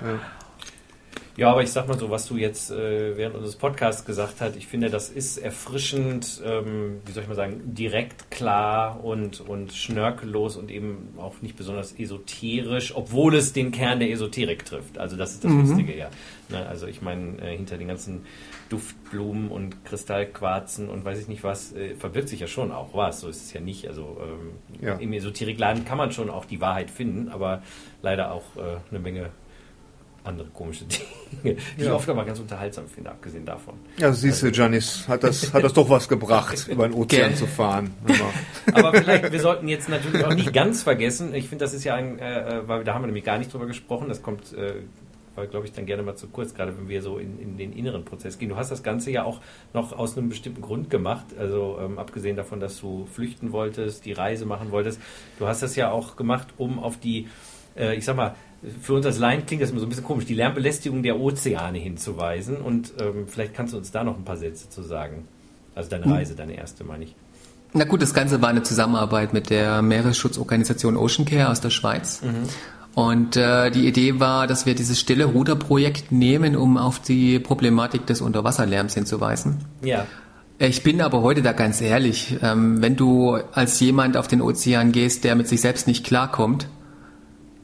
Ja, 1.37 1.51
aber 1.51 1.63
ich 1.63 1.71
sag 1.71 1.87
mal 1.89 1.99
so, 1.99 2.09
was 2.09 2.27
du 2.27 2.37
jetzt 2.37 2.71
äh, 2.71 3.17
während 3.17 3.35
unseres 3.35 3.57
Podcasts 3.57 4.05
gesagt 4.05 4.39
hast, 4.39 4.55
ich 4.55 4.67
finde, 4.67 4.89
das 4.89 5.09
ist 5.09 5.37
erfrischend, 5.37 6.41
ähm, 6.45 7.01
wie 7.05 7.11
soll 7.11 7.23
ich 7.23 7.29
mal 7.29 7.35
sagen, 7.35 7.61
direkt 7.65 8.31
klar 8.31 9.03
und, 9.03 9.41
und 9.41 9.73
schnörkellos 9.73 10.55
und 10.55 10.71
eben 10.71 11.13
auch 11.17 11.41
nicht 11.41 11.57
besonders 11.57 11.93
esoterisch, 11.99 12.95
obwohl 12.95 13.35
es 13.35 13.51
den 13.51 13.71
Kern 13.71 13.99
der 13.99 14.11
Esoterik 14.11 14.63
trifft. 14.63 14.97
Also 14.97 15.17
das 15.17 15.33
ist 15.33 15.43
das 15.43 15.51
mhm. 15.51 15.67
Lustige, 15.67 15.97
ja. 15.97 16.09
Ne, 16.47 16.65
also 16.67 16.87
ich 16.87 17.01
meine, 17.01 17.41
äh, 17.41 17.57
hinter 17.57 17.77
den 17.77 17.89
ganzen 17.89 18.21
Duftblumen 18.69 19.49
und 19.49 19.83
Kristallquarzen 19.83 20.89
und 20.89 21.03
weiß 21.03 21.19
ich 21.19 21.27
nicht 21.27 21.43
was, 21.43 21.73
äh, 21.73 21.95
verbirgt 21.95 22.29
sich 22.29 22.39
ja 22.39 22.47
schon 22.47 22.71
auch 22.71 22.93
was. 22.93 23.19
So 23.19 23.27
ist 23.27 23.43
es 23.43 23.51
ja 23.51 23.59
nicht. 23.59 23.89
Also 23.89 24.17
ähm, 24.21 24.85
ja. 24.85 24.95
im 24.95 25.11
Esoterikladen 25.11 25.83
kann 25.83 25.97
man 25.97 26.13
schon 26.13 26.29
auch 26.29 26.45
die 26.45 26.61
Wahrheit 26.61 26.89
finden, 26.89 27.27
aber 27.27 27.61
leider 28.01 28.31
auch 28.31 28.55
äh, 28.55 28.77
eine 28.89 28.99
Menge 28.99 29.31
andere 30.25 30.47
komische 30.49 30.85
Dinge, 31.43 31.57
die 31.77 31.81
ja. 31.81 31.87
ich 31.87 31.91
oft 31.91 32.09
aber 32.09 32.25
ganz 32.25 32.39
unterhaltsam 32.39 32.87
finde, 32.87 33.11
abgesehen 33.11 33.45
davon. 33.45 33.75
Ja, 33.97 34.11
siehst 34.11 34.43
du, 34.43 34.47
Janis, 34.47 35.07
hat 35.07 35.23
das, 35.23 35.53
hat 35.53 35.63
das 35.63 35.73
doch 35.73 35.89
was 35.89 36.07
gebracht, 36.07 36.67
über 36.67 36.87
den 36.87 36.93
Ozean 36.93 37.35
zu 37.35 37.47
fahren. 37.47 37.93
aber 38.73 38.93
vielleicht, 38.93 39.31
wir 39.31 39.39
sollten 39.39 39.67
jetzt 39.67 39.89
natürlich 39.89 40.23
auch 40.25 40.33
nicht 40.33 40.53
ganz 40.53 40.83
vergessen, 40.83 41.33
ich 41.33 41.49
finde, 41.49 41.65
das 41.65 41.73
ist 41.73 41.83
ja 41.83 41.95
ein, 41.95 42.19
äh, 42.19 42.59
äh 42.59 42.67
weil 42.67 42.83
da 42.83 42.93
haben 42.93 43.03
wir 43.03 43.07
nämlich 43.07 43.23
gar 43.25 43.37
nicht 43.37 43.53
drüber 43.53 43.65
gesprochen, 43.65 44.09
das 44.09 44.21
kommt, 44.21 44.53
äh, 44.53 44.81
glaube 45.47 45.65
ich, 45.65 45.73
dann 45.73 45.85
gerne 45.85 46.03
mal 46.03 46.15
zu 46.15 46.27
kurz, 46.27 46.53
gerade 46.53 46.77
wenn 46.77 46.87
wir 46.87 47.01
so 47.01 47.17
in, 47.17 47.39
in 47.39 47.57
den 47.57 47.73
inneren 47.73 48.05
Prozess 48.05 48.37
gehen. 48.37 48.49
Du 48.49 48.55
hast 48.55 48.71
das 48.71 48.83
Ganze 48.83 49.11
ja 49.11 49.23
auch 49.25 49.41
noch 49.73 49.91
aus 49.91 50.17
einem 50.17 50.29
bestimmten 50.29 50.61
Grund 50.61 50.89
gemacht, 50.89 51.25
also 51.37 51.77
ähm, 51.81 51.99
abgesehen 51.99 52.37
davon, 52.37 52.59
dass 52.59 52.79
du 52.79 53.05
flüchten 53.11 53.51
wolltest, 53.51 54.05
die 54.05 54.13
Reise 54.13 54.45
machen 54.45 54.71
wolltest. 54.71 54.99
Du 55.37 55.47
hast 55.47 55.61
das 55.61 55.75
ja 55.75 55.91
auch 55.91 56.15
gemacht, 56.15 56.47
um 56.57 56.79
auf 56.79 56.97
die, 56.97 57.27
äh, 57.75 57.95
ich 57.95 58.05
sag 58.05 58.15
mal, 58.15 58.35
für 58.81 58.93
uns 58.93 59.05
als 59.05 59.19
Laien 59.19 59.45
klingt 59.45 59.61
das 59.61 59.71
immer 59.71 59.79
so 59.79 59.85
ein 59.85 59.89
bisschen 59.89 60.03
komisch, 60.03 60.25
die 60.25 60.33
Lärmbelästigung 60.33 61.03
der 61.03 61.19
Ozeane 61.19 61.77
hinzuweisen. 61.77 62.57
Und 62.57 62.93
ähm, 62.99 63.25
vielleicht 63.27 63.53
kannst 63.53 63.73
du 63.73 63.77
uns 63.77 63.91
da 63.91 64.03
noch 64.03 64.17
ein 64.17 64.23
paar 64.23 64.37
Sätze 64.37 64.69
zu 64.69 64.81
sagen. 64.81 65.27
Also 65.75 65.89
deine 65.89 66.05
hm. 66.05 66.13
Reise, 66.13 66.35
deine 66.35 66.55
erste, 66.55 66.83
meine 66.83 67.05
ich. 67.05 67.15
Na 67.73 67.83
gut, 67.83 68.01
das 68.01 68.13
Ganze 68.13 68.41
war 68.41 68.49
eine 68.49 68.63
Zusammenarbeit 68.63 69.33
mit 69.33 69.49
der 69.49 69.81
Meeresschutzorganisation 69.81 70.95
Ocean 70.95 71.25
Care 71.25 71.49
aus 71.49 71.59
der 71.59 71.71
Schweiz. 71.71 72.21
Mhm. 72.21 72.47
Und 72.95 73.35
äh, 73.35 73.69
die 73.71 73.85
Idee 73.85 74.21
war, 74.21 74.47
dass 74.47 74.65
wir 74.65 74.73
dieses 74.73 75.01
stille 75.01 75.25
Ruderprojekt 75.25 76.13
nehmen, 76.13 76.55
um 76.55 76.77
auf 76.77 76.99
die 76.99 77.39
Problematik 77.39 78.05
des 78.05 78.21
Unterwasserlärms 78.21 78.93
hinzuweisen. 78.93 79.65
Ja. 79.83 80.07
Ich 80.57 80.83
bin 80.83 81.01
aber 81.01 81.21
heute 81.21 81.41
da 81.41 81.51
ganz 81.51 81.81
ehrlich, 81.81 82.37
ähm, 82.41 82.81
wenn 82.81 82.95
du 82.95 83.37
als 83.51 83.77
jemand 83.81 84.15
auf 84.15 84.29
den 84.29 84.41
Ozean 84.41 84.93
gehst, 84.93 85.25
der 85.25 85.35
mit 85.35 85.49
sich 85.49 85.59
selbst 85.59 85.85
nicht 85.85 86.05
klarkommt, 86.05 86.69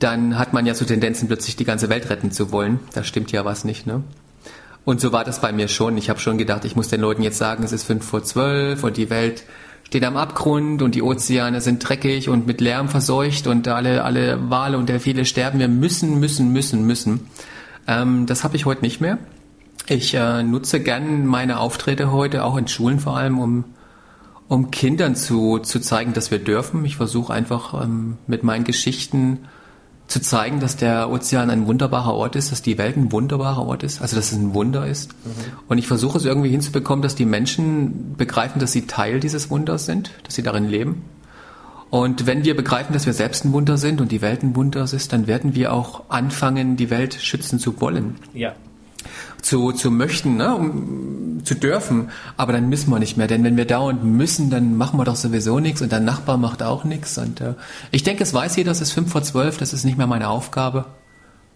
dann 0.04 0.38
hat 0.38 0.54
man 0.54 0.66
ja 0.66 0.74
so 0.74 0.86
Tendenzen, 0.86 1.28
plötzlich 1.28 1.56
die 1.56 1.66
ganze 1.66 1.90
Welt 1.90 2.10
retten 2.10 2.32
zu 2.32 2.52
wollen. 2.52 2.80
Da 2.94 3.04
stimmt 3.04 3.32
ja 3.32 3.46
was 3.46 3.64
nicht, 3.64 3.86
ne? 3.86 4.04
Und 4.84 5.00
so 5.00 5.12
war 5.12 5.24
das 5.24 5.42
bei 5.42 5.52
mir 5.52 5.68
schon. 5.68 5.96
Ich 5.98 6.10
habe 6.10 6.20
schon 6.20 6.40
gedacht, 6.40 6.66
ich 6.66 6.76
muss 6.76 6.88
den 6.88 7.02
Leuten 7.02 7.22
jetzt 7.22 7.38
sagen, 7.38 7.64
es 7.64 7.72
ist 7.72 7.84
fünf 7.84 8.04
vor 8.04 8.24
zwölf 8.24 8.84
und 8.84 8.98
die 8.98 9.12
Welt 9.12 9.44
steht 9.84 10.04
am 10.04 10.18
Abgrund 10.18 10.82
und 10.82 10.96
die 10.96 11.04
Ozeane 11.04 11.62
sind 11.62 11.88
dreckig 11.88 12.30
und 12.30 12.48
mit 12.48 12.62
Lärm 12.62 12.90
verseucht 12.90 13.46
und 13.46 13.68
alle, 13.68 14.04
alle 14.04 14.50
Wale 14.50 14.78
und 14.78 14.90
Delfine 14.90 15.26
sterben. 15.26 15.60
Wir 15.60 15.68
müssen, 15.68 16.20
müssen, 16.20 16.52
müssen, 16.52 16.86
müssen. 16.86 17.28
Ähm, 17.88 18.26
das 18.26 18.44
habe 18.44 18.56
ich 18.56 18.66
heute 18.66 18.82
nicht 18.82 19.02
mehr. 19.02 19.20
Ich 19.88 20.14
äh, 20.16 20.42
nutze 20.44 20.80
gern 20.80 21.28
meine 21.28 21.60
Auftritte 21.60 22.12
heute, 22.12 22.44
auch 22.44 22.58
in 22.58 22.68
Schulen 22.68 23.00
vor 23.00 23.18
allem, 23.18 23.38
um, 23.38 23.66
um 24.48 24.72
Kindern 24.72 25.16
zu, 25.16 25.60
zu 25.60 25.80
zeigen, 25.80 26.14
dass 26.14 26.32
wir 26.32 26.40
dürfen. 26.40 26.86
Ich 26.86 26.96
versuche 26.96 27.34
einfach 27.34 27.84
ähm, 27.84 28.18
mit 28.26 28.44
meinen 28.44 28.64
Geschichten 28.64 29.40
zu 30.12 30.22
zeigen, 30.22 30.60
dass 30.60 30.76
der 30.76 31.10
Ozean 31.10 31.50
ein 31.50 31.66
wunderbarer 31.68 32.14
Ort 32.14 32.36
ist, 32.36 32.52
dass 32.52 32.62
die 32.62 32.78
Welt 32.78 32.98
ein 32.98 33.12
wunderbarer 33.12 33.66
Ort 33.66 33.84
ist, 33.84 34.02
also 34.02 34.16
dass 34.16 34.32
es 34.32 34.38
ein 34.38 34.54
Wunder 34.54 34.86
ist. 34.86 35.14
Mhm. 35.14 35.30
Und 35.68 35.78
ich 35.78 35.88
versuche 35.88 36.18
es 36.18 36.26
irgendwie 36.26 36.50
hinzubekommen, 36.50 37.02
dass 37.02 37.16
die 37.16 37.26
Menschen 37.26 38.16
begreifen, 38.18 38.60
dass 38.60 38.72
sie 38.72 38.88
Teil 38.88 39.20
dieses 39.20 39.50
Wunders 39.50 39.86
sind, 39.86 40.12
dass 40.24 40.36
sie 40.36 40.44
darin 40.44 40.68
leben. 40.68 41.04
Und 41.90 42.26
wenn 42.26 42.46
wir 42.46 42.56
begreifen, 42.56 42.94
dass 42.94 43.06
wir 43.06 43.14
selbst 43.14 43.44
ein 43.44 43.52
Wunder 43.52 43.78
sind 43.78 44.00
und 44.00 44.12
die 44.12 44.22
Welt 44.22 44.44
ein 44.44 44.56
Wunder 44.56 44.84
ist, 44.84 45.12
dann 45.12 45.28
werden 45.28 45.56
wir 45.56 45.74
auch 45.74 46.04
anfangen, 46.10 46.78
die 46.78 46.90
Welt 46.90 47.16
schützen 47.16 47.60
zu 47.60 47.82
wollen. 47.82 48.16
Ja, 48.34 48.54
zu, 49.42 49.72
zu 49.72 49.92
möchten, 49.92 50.38
ne, 50.38 50.56
um 50.56 51.42
zu 51.44 51.56
dürfen. 51.56 52.10
Aber 52.38 52.54
dann 52.54 52.70
müssen 52.70 52.90
wir 52.90 53.00
nicht 53.00 53.18
mehr, 53.18 53.28
denn 53.28 53.44
wenn 53.44 53.58
wir 53.58 53.66
dauernd 53.66 54.04
müssen, 54.04 54.50
dann 54.50 54.78
machen 54.78 55.00
wir 55.00 55.06
doch 55.06 55.16
sowieso 55.16 55.60
nichts 55.60 55.82
und 55.82 55.92
der 55.92 56.00
Nachbar 56.00 56.38
macht 56.38 56.64
auch 56.64 56.84
nichts. 56.84 57.18
Und 57.18 57.42
äh, 57.42 57.56
ich 57.92 58.04
denke, 58.04 58.24
es 58.24 58.34
weiß 58.34 58.56
jeder, 58.56 58.72
es 58.72 58.82
ist 58.82 58.92
fünf 58.92 59.12
vor 59.12 59.24
zwölf, 59.24 59.58
das 59.58 59.74
ist 59.74 59.84
nicht 59.84 59.98
mehr 59.98 60.08
meine 60.08 60.30
Aufgabe. 60.30 60.86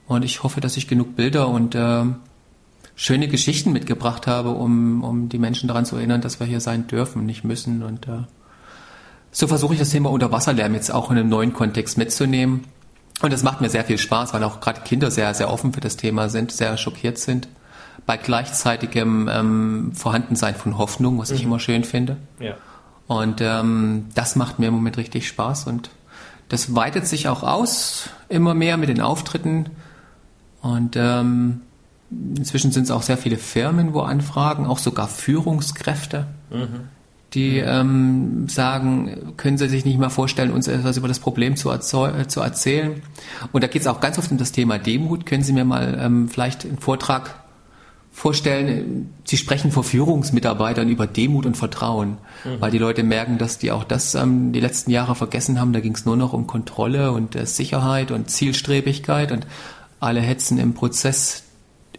Und 0.07 0.23
ich 0.23 0.43
hoffe, 0.43 0.61
dass 0.61 0.77
ich 0.77 0.87
genug 0.87 1.15
Bilder 1.15 1.49
und 1.49 1.75
äh, 1.75 2.03
schöne 2.95 3.27
Geschichten 3.27 3.73
mitgebracht 3.73 4.27
habe, 4.27 4.51
um, 4.51 5.03
um 5.03 5.29
die 5.29 5.39
Menschen 5.39 5.67
daran 5.67 5.85
zu 5.85 5.95
erinnern, 5.97 6.21
dass 6.21 6.39
wir 6.39 6.47
hier 6.47 6.61
sein 6.61 6.87
dürfen, 6.87 7.25
nicht 7.25 7.43
müssen. 7.43 7.83
Und 7.83 8.07
äh, 8.07 8.23
so 9.31 9.47
versuche 9.47 9.73
ich 9.73 9.79
das 9.79 9.89
Thema 9.89 10.11
Unterwasserlärm 10.11 10.73
jetzt 10.73 10.91
auch 10.91 11.11
in 11.11 11.17
einem 11.17 11.29
neuen 11.29 11.53
Kontext 11.53 11.97
mitzunehmen. 11.97 12.65
Und 13.21 13.33
es 13.33 13.43
macht 13.43 13.61
mir 13.61 13.69
sehr 13.69 13.85
viel 13.85 13.97
Spaß, 13.97 14.33
weil 14.33 14.43
auch 14.43 14.59
gerade 14.59 14.81
Kinder 14.81 15.09
sehr, 15.09 15.33
sehr 15.33 15.51
offen 15.51 15.73
für 15.73 15.79
das 15.79 15.97
Thema 15.97 16.29
sind, 16.29 16.51
sehr 16.51 16.77
schockiert 16.77 17.17
sind. 17.17 17.47
Bei 18.05 18.17
gleichzeitigem 18.17 19.29
ähm, 19.31 19.91
Vorhandensein 19.95 20.55
von 20.55 20.77
Hoffnung, 20.77 21.17
was 21.17 21.29
mhm. 21.29 21.35
ich 21.35 21.43
immer 21.43 21.59
schön 21.59 21.83
finde. 21.83 22.17
Ja. 22.39 22.55
Und 23.07 23.39
ähm, 23.41 24.07
das 24.15 24.35
macht 24.35 24.59
mir 24.59 24.67
im 24.67 24.73
Moment 24.73 24.97
richtig 24.97 25.27
Spaß 25.27 25.67
und 25.67 25.91
das 26.49 26.75
weitet 26.75 27.07
sich 27.07 27.27
auch 27.27 27.43
aus, 27.43 28.09
immer 28.29 28.53
mehr 28.53 28.77
mit 28.77 28.89
den 28.89 29.01
Auftritten. 29.01 29.69
Und 30.61 30.95
ähm, 30.95 31.61
inzwischen 32.11 32.71
sind 32.71 32.83
es 32.83 32.91
auch 32.91 33.01
sehr 33.01 33.17
viele 33.17 33.37
Firmen, 33.37 33.93
wo 33.93 34.01
anfragen, 34.01 34.67
auch 34.67 34.77
sogar 34.77 35.07
Führungskräfte. 35.07 36.27
Mhm 36.51 36.89
die 37.35 37.57
ähm, 37.57 38.47
sagen, 38.47 39.33
können 39.37 39.57
Sie 39.57 39.67
sich 39.67 39.85
nicht 39.85 39.99
mal 39.99 40.09
vorstellen, 40.09 40.51
uns 40.51 40.67
etwas 40.67 40.97
über 40.97 41.07
das 41.07 41.19
Problem 41.19 41.55
zu, 41.55 41.69
äh, 41.71 41.79
zu 42.27 42.39
erzählen. 42.39 43.03
Und 43.51 43.63
da 43.63 43.67
geht 43.67 43.81
es 43.81 43.87
auch 43.87 43.99
ganz 43.99 44.17
oft 44.17 44.31
um 44.31 44.37
das 44.37 44.51
Thema 44.51 44.79
Demut. 44.79 45.25
Können 45.25 45.43
Sie 45.43 45.53
mir 45.53 45.65
mal 45.65 45.99
ähm, 46.01 46.29
vielleicht 46.29 46.65
einen 46.65 46.79
Vortrag 46.79 47.35
vorstellen? 48.11 49.13
Sie 49.25 49.37
sprechen 49.37 49.71
vor 49.71 49.83
Führungsmitarbeitern 49.83 50.87
über 50.89 51.05
Demut 51.05 51.45
und 51.45 51.57
Vertrauen, 51.57 52.17
mhm. 52.45 52.61
weil 52.61 52.71
die 52.71 52.77
Leute 52.77 53.03
merken, 53.03 53.37
dass 53.37 53.57
die 53.57 53.71
auch 53.71 53.83
das 53.83 54.15
ähm, 54.15 54.53
die 54.53 54.61
letzten 54.61 54.91
Jahre 54.91 55.15
vergessen 55.15 55.59
haben. 55.59 55.73
Da 55.73 55.81
ging 55.81 55.93
es 55.93 56.05
nur 56.05 56.15
noch 56.15 56.33
um 56.33 56.47
Kontrolle 56.47 57.11
und 57.11 57.35
äh, 57.35 57.45
Sicherheit 57.45 58.11
und 58.11 58.31
Zielstrebigkeit 58.31 59.31
und 59.31 59.45
alle 59.99 60.21
hetzen 60.21 60.57
im 60.57 60.73
Prozess 60.73 61.43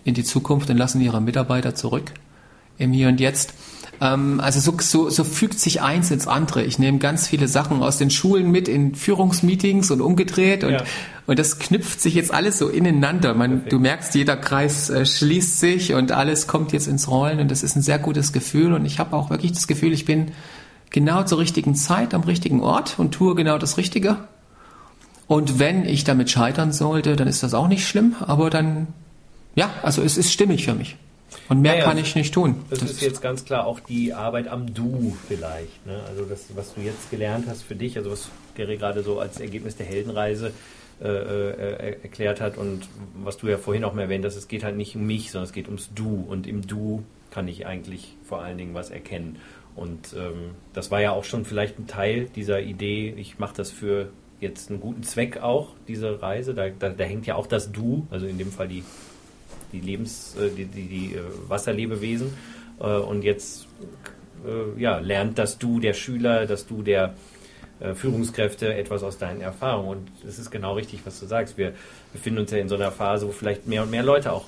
in 0.04 0.14
die 0.14 0.24
Zukunft 0.24 0.70
und 0.70 0.76
lassen 0.76 1.00
ihre 1.00 1.20
Mitarbeiter 1.20 1.74
zurück 1.74 2.12
im 2.78 2.92
Hier 2.92 3.08
und 3.08 3.20
Jetzt. 3.20 3.54
Ähm, 4.00 4.40
also 4.40 4.60
so, 4.60 4.76
so, 4.78 5.10
so 5.10 5.24
fügt 5.24 5.58
sich 5.58 5.82
eins 5.82 6.10
ins 6.10 6.26
andere. 6.26 6.62
Ich 6.64 6.78
nehme 6.78 6.98
ganz 6.98 7.28
viele 7.28 7.48
Sachen 7.48 7.82
aus 7.82 7.98
den 7.98 8.10
Schulen 8.10 8.50
mit 8.50 8.68
in 8.68 8.94
Führungsmeetings 8.94 9.90
und 9.90 10.00
umgedreht 10.00 10.64
und, 10.64 10.72
ja. 10.72 10.84
und 11.26 11.38
das 11.38 11.58
knüpft 11.58 12.00
sich 12.00 12.14
jetzt 12.14 12.32
alles 12.32 12.58
so 12.58 12.68
ineinander. 12.68 13.34
Man, 13.34 13.64
du 13.68 13.78
merkst, 13.78 14.14
jeder 14.14 14.36
Kreis 14.36 14.90
äh, 14.90 15.06
schließt 15.06 15.60
sich 15.60 15.94
und 15.94 16.12
alles 16.12 16.46
kommt 16.46 16.72
jetzt 16.72 16.88
ins 16.88 17.08
Rollen 17.08 17.40
und 17.40 17.50
das 17.50 17.62
ist 17.62 17.76
ein 17.76 17.82
sehr 17.82 17.98
gutes 17.98 18.32
Gefühl 18.32 18.72
und 18.72 18.84
ich 18.84 18.98
habe 18.98 19.16
auch 19.16 19.30
wirklich 19.30 19.52
das 19.52 19.66
Gefühl, 19.66 19.92
ich 19.92 20.04
bin 20.04 20.32
genau 20.90 21.22
zur 21.24 21.38
richtigen 21.38 21.74
Zeit 21.74 22.14
am 22.14 22.22
richtigen 22.22 22.62
Ort 22.62 22.98
und 22.98 23.12
tue 23.12 23.34
genau 23.34 23.58
das 23.58 23.76
Richtige. 23.76 24.18
Und 25.26 25.58
wenn 25.58 25.84
ich 25.84 26.04
damit 26.04 26.30
scheitern 26.30 26.72
sollte, 26.72 27.16
dann 27.16 27.26
ist 27.26 27.42
das 27.42 27.52
auch 27.52 27.66
nicht 27.66 27.86
schlimm, 27.86 28.14
aber 28.20 28.48
dann, 28.48 28.86
ja, 29.56 29.70
also 29.82 30.02
es 30.02 30.16
ist 30.16 30.32
stimmig 30.32 30.64
für 30.64 30.74
mich. 30.74 30.96
Und 31.48 31.60
mehr 31.60 31.72
naja, 31.72 31.84
kann 31.84 31.98
ich 31.98 32.14
nicht 32.14 32.32
tun. 32.32 32.64
Das, 32.70 32.80
das, 32.80 32.92
ist 32.92 33.02
jetzt 33.02 33.22
ganz 33.22 33.44
klar 33.44 33.66
auch 33.66 33.80
die 33.80 34.12
Arbeit 34.12 34.48
am 34.48 34.72
Du 34.72 35.16
vielleicht. 35.28 35.84
Ne? 35.86 36.00
Also 36.08 36.24
das, 36.24 36.46
was 36.54 36.74
du 36.74 36.80
jetzt 36.80 37.10
gelernt 37.10 37.46
hast 37.48 37.62
für 37.62 37.74
dich, 37.74 37.96
also 37.96 38.10
was 38.10 38.30
Gary 38.54 38.76
gerade 38.76 39.02
so 39.02 39.18
als 39.18 39.40
Ergebnis 39.40 39.76
der 39.76 39.86
Heldenreise 39.86 40.52
äh, 41.00 41.08
äh, 41.08 41.96
erklärt 42.02 42.40
hat 42.40 42.56
und 42.56 42.88
was 43.22 43.36
du 43.36 43.48
ja 43.48 43.58
vorhin 43.58 43.84
auch 43.84 43.92
mal 43.92 44.02
erwähnt 44.02 44.24
hast, 44.24 44.36
es 44.36 44.48
geht 44.48 44.64
halt 44.64 44.76
nicht 44.76 44.96
um 44.96 45.06
mich, 45.06 45.30
sondern 45.30 45.46
es 45.46 45.52
geht 45.52 45.66
ums 45.66 45.90
Du. 45.94 46.24
Und 46.26 46.46
im 46.46 46.66
Du 46.66 47.04
kann 47.30 47.48
ich 47.48 47.66
eigentlich 47.66 48.16
vor 48.24 48.42
allen 48.42 48.56
Dingen 48.56 48.74
was 48.74 48.90
erkennen. 48.90 49.36
Und 49.74 50.14
ähm, 50.16 50.52
das 50.72 50.90
war 50.90 51.02
ja 51.02 51.12
auch 51.12 51.24
schon 51.24 51.44
vielleicht 51.44 51.78
ein 51.78 51.86
Teil 51.86 52.30
dieser 52.34 52.60
Idee, 52.62 53.14
ich 53.16 53.38
mache 53.38 53.54
das 53.54 53.70
für 53.70 54.08
jetzt 54.40 54.70
einen 54.70 54.80
guten 54.80 55.02
Zweck 55.02 55.42
auch, 55.42 55.74
diese 55.86 56.22
Reise. 56.22 56.54
Da, 56.54 56.68
da, 56.70 56.88
da 56.88 57.04
hängt 57.04 57.26
ja 57.26 57.34
auch 57.34 57.46
das 57.46 57.72
Du, 57.72 58.06
also 58.10 58.26
in 58.26 58.38
dem 58.38 58.50
Fall 58.50 58.68
die 58.68 58.84
die 59.80 59.86
Lebens, 59.86 60.36
äh, 60.36 60.50
die, 60.50 60.64
die, 60.64 60.88
die 60.88 61.14
äh, 61.14 61.20
Wasserlebewesen. 61.48 62.32
Äh, 62.80 62.84
und 62.84 63.22
jetzt 63.22 63.66
ja, 64.76 64.98
lernt 64.98 65.38
dass 65.38 65.58
du, 65.58 65.80
der 65.80 65.92
Schüler, 65.94 66.46
dass 66.46 66.66
du, 66.68 66.82
der 66.82 67.14
Führungskräfte, 67.94 68.74
etwas 68.74 69.02
aus 69.02 69.18
deinen 69.18 69.40
Erfahrungen. 69.40 69.88
Und 69.88 70.28
es 70.28 70.38
ist 70.38 70.50
genau 70.50 70.74
richtig, 70.74 71.00
was 71.04 71.18
du 71.18 71.26
sagst. 71.26 71.58
Wir 71.58 71.72
befinden 72.12 72.40
uns 72.40 72.52
ja 72.52 72.58
in 72.58 72.68
so 72.68 72.76
einer 72.76 72.92
Phase, 72.92 73.26
wo 73.26 73.32
vielleicht 73.32 73.66
mehr 73.66 73.82
und 73.82 73.90
mehr 73.90 74.04
Leute 74.04 74.30
auch 74.30 74.44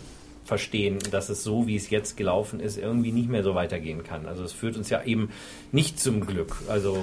verstehen, 0.48 0.98
dass 1.10 1.28
es 1.28 1.44
so, 1.44 1.66
wie 1.66 1.76
es 1.76 1.90
jetzt 1.90 2.16
gelaufen 2.16 2.58
ist, 2.58 2.78
irgendwie 2.78 3.12
nicht 3.12 3.28
mehr 3.28 3.42
so 3.42 3.54
weitergehen 3.54 4.02
kann. 4.02 4.26
Also 4.26 4.42
es 4.42 4.52
führt 4.52 4.76
uns 4.76 4.88
ja 4.88 5.02
eben 5.04 5.30
nicht 5.72 6.00
zum 6.00 6.26
Glück. 6.26 6.56
Also 6.68 6.96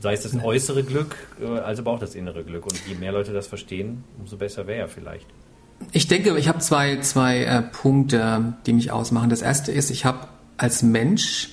sei 0.00 0.14
es 0.14 0.22
das 0.22 0.34
äußere 0.42 0.82
Glück, 0.82 1.16
also 1.64 1.82
aber 1.82 1.92
auch 1.92 2.00
das 2.00 2.14
innere 2.14 2.44
Glück. 2.44 2.64
Und 2.64 2.80
je 2.86 2.96
mehr 2.96 3.12
Leute 3.12 3.32
das 3.32 3.46
verstehen, 3.46 4.04
umso 4.18 4.36
besser 4.36 4.66
wäre 4.66 4.80
ja 4.80 4.86
vielleicht. 4.88 5.26
Ich 5.92 6.08
denke, 6.08 6.36
ich 6.38 6.48
habe 6.48 6.58
zwei, 6.58 6.98
zwei 7.00 7.44
äh, 7.44 7.62
Punkte, 7.62 8.54
die 8.66 8.72
mich 8.72 8.90
ausmachen. 8.90 9.30
Das 9.30 9.42
erste 9.42 9.72
ist, 9.72 9.90
ich 9.90 10.04
habe 10.04 10.28
als 10.56 10.82
Mensch 10.82 11.50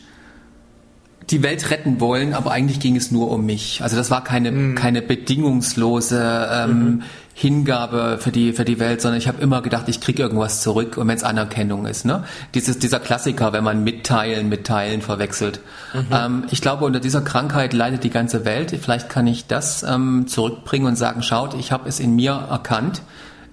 die 1.30 1.42
Welt 1.42 1.72
retten 1.72 2.00
wollen, 2.00 2.34
aber 2.34 2.52
eigentlich 2.52 2.80
ging 2.80 2.96
es 2.96 3.12
nur 3.12 3.32
um 3.32 3.46
mich. 3.46 3.82
Also 3.82 3.96
das 3.96 4.12
war 4.12 4.24
keine, 4.24 4.52
mhm. 4.52 4.76
keine 4.76 5.02
bedingungslose 5.02 6.50
ähm, 6.52 6.70
mhm. 6.70 7.04
Hingabe 7.34 8.18
für 8.20 8.32
die, 8.32 8.54
für 8.54 8.64
die 8.64 8.80
Welt, 8.80 9.02
sondern 9.02 9.18
ich 9.18 9.28
habe 9.28 9.42
immer 9.42 9.62
gedacht, 9.62 9.90
ich 9.90 10.00
kriege 10.02 10.22
irgendwas 10.22 10.62
zurück 10.62 10.98
und 10.98 11.08
wenn 11.08 11.18
es 11.18 11.24
Anerkennung 11.24 11.86
ist. 11.86 12.06
Ne? 12.06 12.24
Dieses, 12.54 12.80
dieser 12.80 13.00
Klassiker, 13.00 13.54
wenn 13.54 13.64
man 13.64 13.84
mitteilen 13.84 14.50
mit 14.50 14.68
Teilen 14.68 15.02
verwechselt. 15.02 15.62
Mhm. 15.94 16.06
Ähm, 16.12 16.44
ich 16.52 16.62
glaube, 16.62 16.86
unter 16.86 17.00
dieser 17.00 17.22
Krankheit 17.22 17.74
leidet 17.74 18.04
die 18.04 18.12
ganze 18.12 18.46
Welt. 18.46 18.72
Vielleicht 18.80 19.10
kann 19.10 19.26
ich 19.28 19.48
das 19.48 19.84
ähm, 19.84 20.28
zurückbringen 20.28 20.86
und 20.86 20.96
sagen, 20.96 21.24
schaut, 21.24 21.56
ich 21.56 21.72
habe 21.72 21.90
es 21.90 22.00
in 22.00 22.16
mir 22.16 22.34
erkannt 22.50 23.02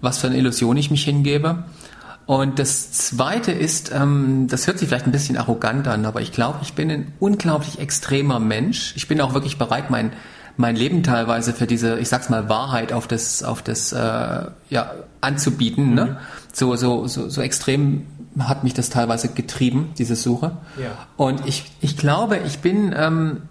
was 0.03 0.19
für 0.19 0.27
eine 0.27 0.37
Illusion 0.37 0.77
ich 0.77 0.91
mich 0.91 1.05
hingebe. 1.05 1.65
Und 2.27 2.59
das 2.59 2.93
Zweite 2.93 3.51
ist, 3.51 3.91
ähm, 3.93 4.47
das 4.49 4.67
hört 4.67 4.79
sich 4.79 4.89
vielleicht 4.89 5.07
ein 5.07 5.13
bisschen 5.13 5.37
arrogant 5.39 5.89
an, 5.89 6.05
aber 6.05 6.21
ich 6.21 6.33
glaube, 6.33 6.59
ich 6.63 6.75
bin 6.75 6.91
ein 6.91 7.13
unglaublich 7.19 7.79
extremer 7.79 8.39
Mensch. 8.39 8.93
Ich 8.97 9.09
bin 9.09 9.21
auch 9.21 9.33
wirklich 9.33 9.59
bereit, 9.59 9.91
mein 9.91 10.13
mein 10.57 10.77
Leben 10.77 11.03
teilweise 11.03 11.53
für 11.53 11.67
diese, 11.67 11.99
ich 11.99 12.09
sag's 12.09 12.29
mal, 12.29 12.49
Wahrheit 12.49 12.93
auf 12.93 13.07
das, 13.07 13.43
auf 13.43 13.63
das, 13.63 13.93
äh, 13.93 14.45
ja, 14.69 14.95
anzubieten. 15.21 15.95
Ne? 15.95 16.05
Mhm. 16.05 16.11
Ne? 16.11 16.21
So, 16.53 16.77
so, 16.77 17.07
so, 17.07 17.29
so 17.29 17.41
extrem 17.41 18.07
hat 18.39 18.65
mich 18.65 18.75
das 18.75 18.91
teilweise 18.91 19.29
getrieben, 19.29 19.93
diese 19.99 20.17
Suche. 20.17 20.57
Ja. 20.79 20.91
Und 21.17 21.47
ich, 21.47 21.71
ich 21.81 21.97
glaube, 21.97 22.39
ich 22.47 22.59
bin 22.59 22.95
ähm, 22.97 23.43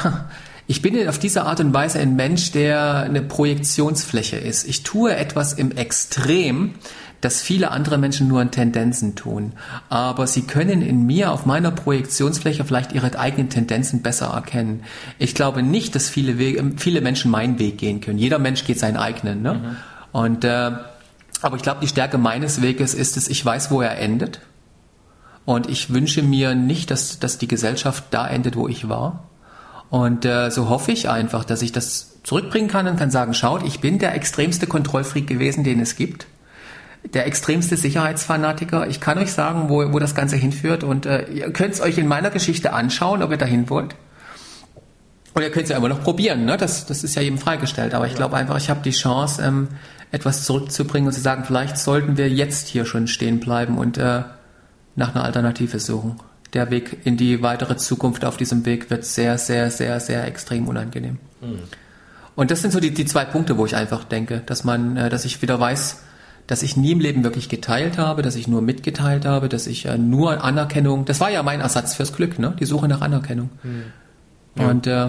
Ich 0.65 0.81
bin 0.81 1.07
auf 1.09 1.19
diese 1.19 1.43
Art 1.43 1.59
und 1.59 1.73
Weise 1.73 1.99
ein 1.99 2.15
Mensch, 2.15 2.51
der 2.51 2.97
eine 2.97 3.21
Projektionsfläche 3.21 4.37
ist. 4.37 4.67
Ich 4.67 4.83
tue 4.83 5.15
etwas 5.15 5.53
im 5.53 5.71
Extrem, 5.71 6.75
das 7.19 7.41
viele 7.41 7.71
andere 7.71 7.97
Menschen 7.97 8.27
nur 8.27 8.41
in 8.41 8.51
Tendenzen 8.51 9.15
tun. 9.15 9.53
Aber 9.89 10.25
sie 10.25 10.43
können 10.43 10.81
in 10.81 11.05
mir 11.05 11.31
auf 11.31 11.45
meiner 11.45 11.71
Projektionsfläche 11.71 12.63
vielleicht 12.63 12.93
ihre 12.93 13.17
eigenen 13.17 13.49
Tendenzen 13.49 14.01
besser 14.01 14.27
erkennen. 14.27 14.83
Ich 15.19 15.35
glaube 15.35 15.63
nicht, 15.63 15.95
dass 15.95 16.09
viele, 16.09 16.37
Wege, 16.37 16.73
viele 16.77 17.01
Menschen 17.01 17.29
meinen 17.31 17.59
Weg 17.59 17.77
gehen 17.77 17.99
können. 17.99 18.17
Jeder 18.17 18.39
Mensch 18.39 18.63
geht 18.63 18.79
seinen 18.79 18.97
eigenen. 18.97 19.41
Ne? 19.41 19.53
Mhm. 19.53 19.75
Und, 20.13 20.43
äh, 20.45 20.71
aber 21.41 21.57
ich 21.57 21.61
glaube, 21.61 21.81
die 21.81 21.87
Stärke 21.87 22.17
meines 22.17 22.61
Weges 22.61 22.93
ist 22.93 23.17
es, 23.17 23.27
ich 23.27 23.45
weiß, 23.45 23.69
wo 23.69 23.81
er 23.81 23.97
endet. 23.99 24.39
Und 25.45 25.69
ich 25.69 25.93
wünsche 25.93 26.23
mir 26.23 26.55
nicht, 26.55 26.89
dass, 26.89 27.19
dass 27.19 27.37
die 27.37 27.49
Gesellschaft 27.49 28.05
da 28.11 28.25
endet, 28.25 28.55
wo 28.55 28.69
ich 28.69 28.87
war 28.87 29.29
und 29.93 30.25
äh, 30.25 30.49
so 30.49 30.69
hoffe 30.69 30.91
ich 30.91 31.07
einfach, 31.07 31.45
dass 31.45 31.61
ich 31.61 31.71
das 31.71 32.15
zurückbringen 32.23 32.67
kann 32.67 32.87
und 32.87 32.97
kann 32.97 33.11
sagen, 33.11 33.35
schaut, 33.35 33.61
ich 33.61 33.79
bin 33.79 33.99
der 33.99 34.15
extremste 34.15 34.65
Kontrollfreak 34.65 35.27
gewesen, 35.27 35.63
den 35.63 35.79
es 35.79 35.95
gibt. 35.95 36.25
Der 37.13 37.27
extremste 37.27 37.77
Sicherheitsfanatiker. 37.77 38.87
Ich 38.87 38.99
kann 38.99 39.19
euch 39.19 39.31
sagen, 39.33 39.69
wo, 39.69 39.93
wo 39.93 39.99
das 39.99 40.15
Ganze 40.15 40.35
hinführt 40.35 40.83
und 40.83 41.05
äh, 41.05 41.29
ihr 41.29 41.53
könnt 41.53 41.75
es 41.75 41.79
euch 41.79 41.99
in 41.99 42.07
meiner 42.07 42.31
Geschichte 42.31 42.73
anschauen, 42.73 43.21
ob 43.21 43.29
ihr 43.29 43.37
dahin 43.37 43.69
wollt. 43.69 43.93
Und 45.35 45.43
ihr 45.43 45.51
könnt 45.51 45.65
es 45.65 45.69
ja 45.69 45.77
immer 45.77 45.89
noch 45.89 46.01
probieren, 46.01 46.45
ne? 46.45 46.57
das, 46.57 46.87
das 46.87 47.03
ist 47.03 47.13
ja 47.13 47.21
jedem 47.21 47.37
freigestellt. 47.37 47.93
Aber 47.93 48.07
ich 48.07 48.15
glaube 48.15 48.35
einfach, 48.35 48.57
ich 48.57 48.71
habe 48.71 48.81
die 48.83 48.89
Chance, 48.89 49.43
ähm, 49.43 49.67
etwas 50.11 50.43
zurückzubringen 50.43 51.05
und 51.05 51.13
zu 51.13 51.21
sagen, 51.21 51.43
vielleicht 51.45 51.77
sollten 51.77 52.17
wir 52.17 52.29
jetzt 52.29 52.67
hier 52.67 52.85
schon 52.85 53.07
stehen 53.07 53.39
bleiben 53.39 53.77
und 53.77 53.99
äh, 53.99 54.23
nach 54.95 55.13
einer 55.13 55.23
Alternative 55.23 55.79
suchen. 55.79 56.19
Der 56.53 56.69
Weg 56.69 56.99
in 57.03 57.17
die 57.17 57.41
weitere 57.41 57.77
Zukunft 57.77 58.25
auf 58.25 58.37
diesem 58.37 58.65
Weg 58.65 58.89
wird 58.89 59.05
sehr, 59.05 59.37
sehr, 59.37 59.71
sehr, 59.71 59.99
sehr 59.99 60.25
extrem 60.27 60.67
unangenehm. 60.67 61.17
Mhm. 61.41 61.59
Und 62.35 62.51
das 62.51 62.61
sind 62.61 62.71
so 62.71 62.79
die, 62.79 62.91
die 62.91 63.05
zwei 63.05 63.25
Punkte, 63.25 63.57
wo 63.57 63.65
ich 63.65 63.75
einfach 63.75 64.03
denke, 64.03 64.41
dass 64.45 64.63
man, 64.63 64.97
äh, 64.97 65.09
dass 65.09 65.25
ich 65.25 65.41
wieder 65.41 65.59
weiß, 65.59 66.01
dass 66.47 66.63
ich 66.63 66.75
nie 66.75 66.91
im 66.91 66.99
Leben 66.99 67.23
wirklich 67.23 67.47
geteilt 67.47 67.97
habe, 67.97 68.21
dass 68.21 68.35
ich 68.35 68.47
nur 68.47 68.61
mitgeteilt 68.61 69.25
habe, 69.25 69.49
dass 69.49 69.67
ich 69.67 69.85
äh, 69.85 69.97
nur 69.97 70.43
Anerkennung, 70.43 71.05
das 71.05 71.19
war 71.19 71.29
ja 71.31 71.41
mein 71.43 71.61
Ersatz 71.61 71.95
fürs 71.95 72.13
Glück, 72.13 72.39
ne? 72.39 72.55
die 72.59 72.65
Suche 72.65 72.87
nach 72.87 73.01
Anerkennung. 73.01 73.49
Mhm. 73.63 73.83
Ja. 74.57 74.69
Und 74.69 74.87
äh, 74.87 75.07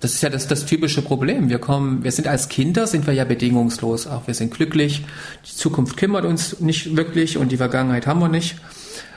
das 0.00 0.14
ist 0.14 0.22
ja 0.22 0.30
das, 0.30 0.48
das 0.48 0.64
typische 0.64 1.02
Problem. 1.02 1.50
Wir 1.50 1.58
kommen, 1.58 2.02
wir 2.02 2.10
sind 2.10 2.26
als 2.26 2.48
Kinder, 2.48 2.86
sind 2.86 3.06
wir 3.06 3.12
ja 3.12 3.24
bedingungslos. 3.24 4.06
Auch 4.06 4.26
wir 4.26 4.34
sind 4.34 4.52
glücklich. 4.52 5.04
Die 5.46 5.54
Zukunft 5.54 5.98
kümmert 5.98 6.24
uns 6.24 6.60
nicht 6.60 6.96
wirklich 6.96 7.36
und 7.36 7.52
die 7.52 7.58
Vergangenheit 7.58 8.06
haben 8.06 8.20
wir 8.20 8.28
nicht. 8.28 8.56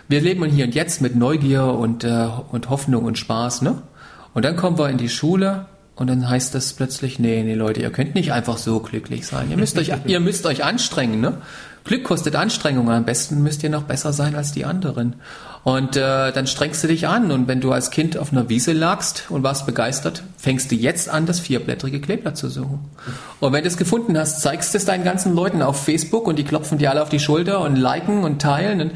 Wir 0.07 0.21
leben 0.21 0.43
hier 0.45 0.65
und 0.65 0.75
jetzt 0.75 1.01
mit 1.01 1.15
Neugier 1.15 1.65
und, 1.65 2.03
äh, 2.03 2.27
und 2.51 2.69
Hoffnung 2.69 3.05
und 3.05 3.17
Spaß, 3.17 3.61
ne? 3.61 3.81
Und 4.33 4.45
dann 4.45 4.55
kommen 4.55 4.77
wir 4.77 4.89
in 4.89 4.97
die 4.97 5.09
Schule 5.09 5.67
und 5.95 6.09
dann 6.09 6.27
heißt 6.27 6.55
das 6.55 6.73
plötzlich, 6.73 7.19
nee, 7.19 7.43
nee, 7.43 7.53
Leute, 7.53 7.81
ihr 7.81 7.91
könnt 7.91 8.15
nicht 8.15 8.33
einfach 8.33 8.57
so 8.57 8.79
glücklich 8.79 9.27
sein. 9.27 9.51
Ihr 9.51 9.57
müsst 9.57 9.77
euch, 9.77 9.91
ihr 10.05 10.19
müsst 10.19 10.45
euch 10.45 10.63
anstrengen, 10.63 11.21
ne? 11.21 11.37
Glück 11.83 12.05
kostet 12.05 12.35
Anstrengung. 12.35 12.89
Am 12.89 13.03
besten 13.03 13.43
müsst 13.43 13.61
ihr 13.61 13.69
noch 13.69 13.83
besser 13.83 14.13
sein 14.13 14.35
als 14.35 14.53
die 14.53 14.63
anderen. 14.63 15.15
Und 15.63 15.97
äh, 15.97 16.31
dann 16.31 16.47
strengst 16.47 16.83
du 16.83 16.87
dich 16.87 17.07
an. 17.07 17.31
Und 17.31 17.47
wenn 17.47 17.59
du 17.59 17.71
als 17.71 17.91
Kind 17.91 18.17
auf 18.17 18.31
einer 18.31 18.47
Wiese 18.47 18.71
lagst 18.71 19.25
und 19.29 19.43
warst 19.43 19.65
begeistert, 19.65 20.23
fängst 20.37 20.71
du 20.71 20.75
jetzt 20.75 21.09
an, 21.09 21.25
das 21.25 21.41
vierblättrige 21.41 21.99
Kleeblatt 21.99 22.37
zu 22.37 22.47
suchen. 22.47 22.79
Und 23.41 23.51
wenn 23.51 23.63
du 23.63 23.67
es 23.67 23.77
gefunden 23.77 24.17
hast, 24.17 24.41
zeigst 24.41 24.73
es 24.75 24.85
deinen 24.85 25.03
ganzen 25.03 25.35
Leuten 25.35 25.61
auf 25.61 25.83
Facebook 25.83 26.25
und 26.25 26.39
die 26.39 26.45
klopfen 26.45 26.77
dir 26.77 26.89
alle 26.89 27.01
auf 27.01 27.09
die 27.09 27.19
Schulter 27.19 27.59
und 27.59 27.75
liken 27.75 28.23
und 28.23 28.41
teilen. 28.41 28.79
Und, 28.79 28.91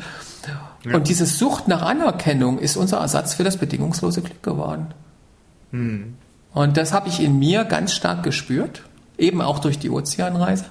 ja. 0.86 0.96
und 0.96 1.08
diese 1.10 1.26
Sucht 1.26 1.68
nach 1.68 1.82
Anerkennung 1.82 2.60
ist 2.60 2.78
unser 2.78 2.98
Ersatz 2.98 3.34
für 3.34 3.44
das 3.44 3.58
bedingungslose 3.58 4.22
Glück 4.22 4.44
geworden. 4.44 4.88
Hm. 5.72 6.16
Und 6.54 6.78
das 6.78 6.94
habe 6.94 7.10
ich 7.10 7.22
in 7.22 7.38
mir 7.40 7.66
ganz 7.66 7.94
stark 7.94 8.24
gespürt, 8.24 8.84
eben 9.18 9.42
auch 9.42 9.60
durch 9.60 9.80
die 9.80 9.90
Ozeanreise 9.90 10.66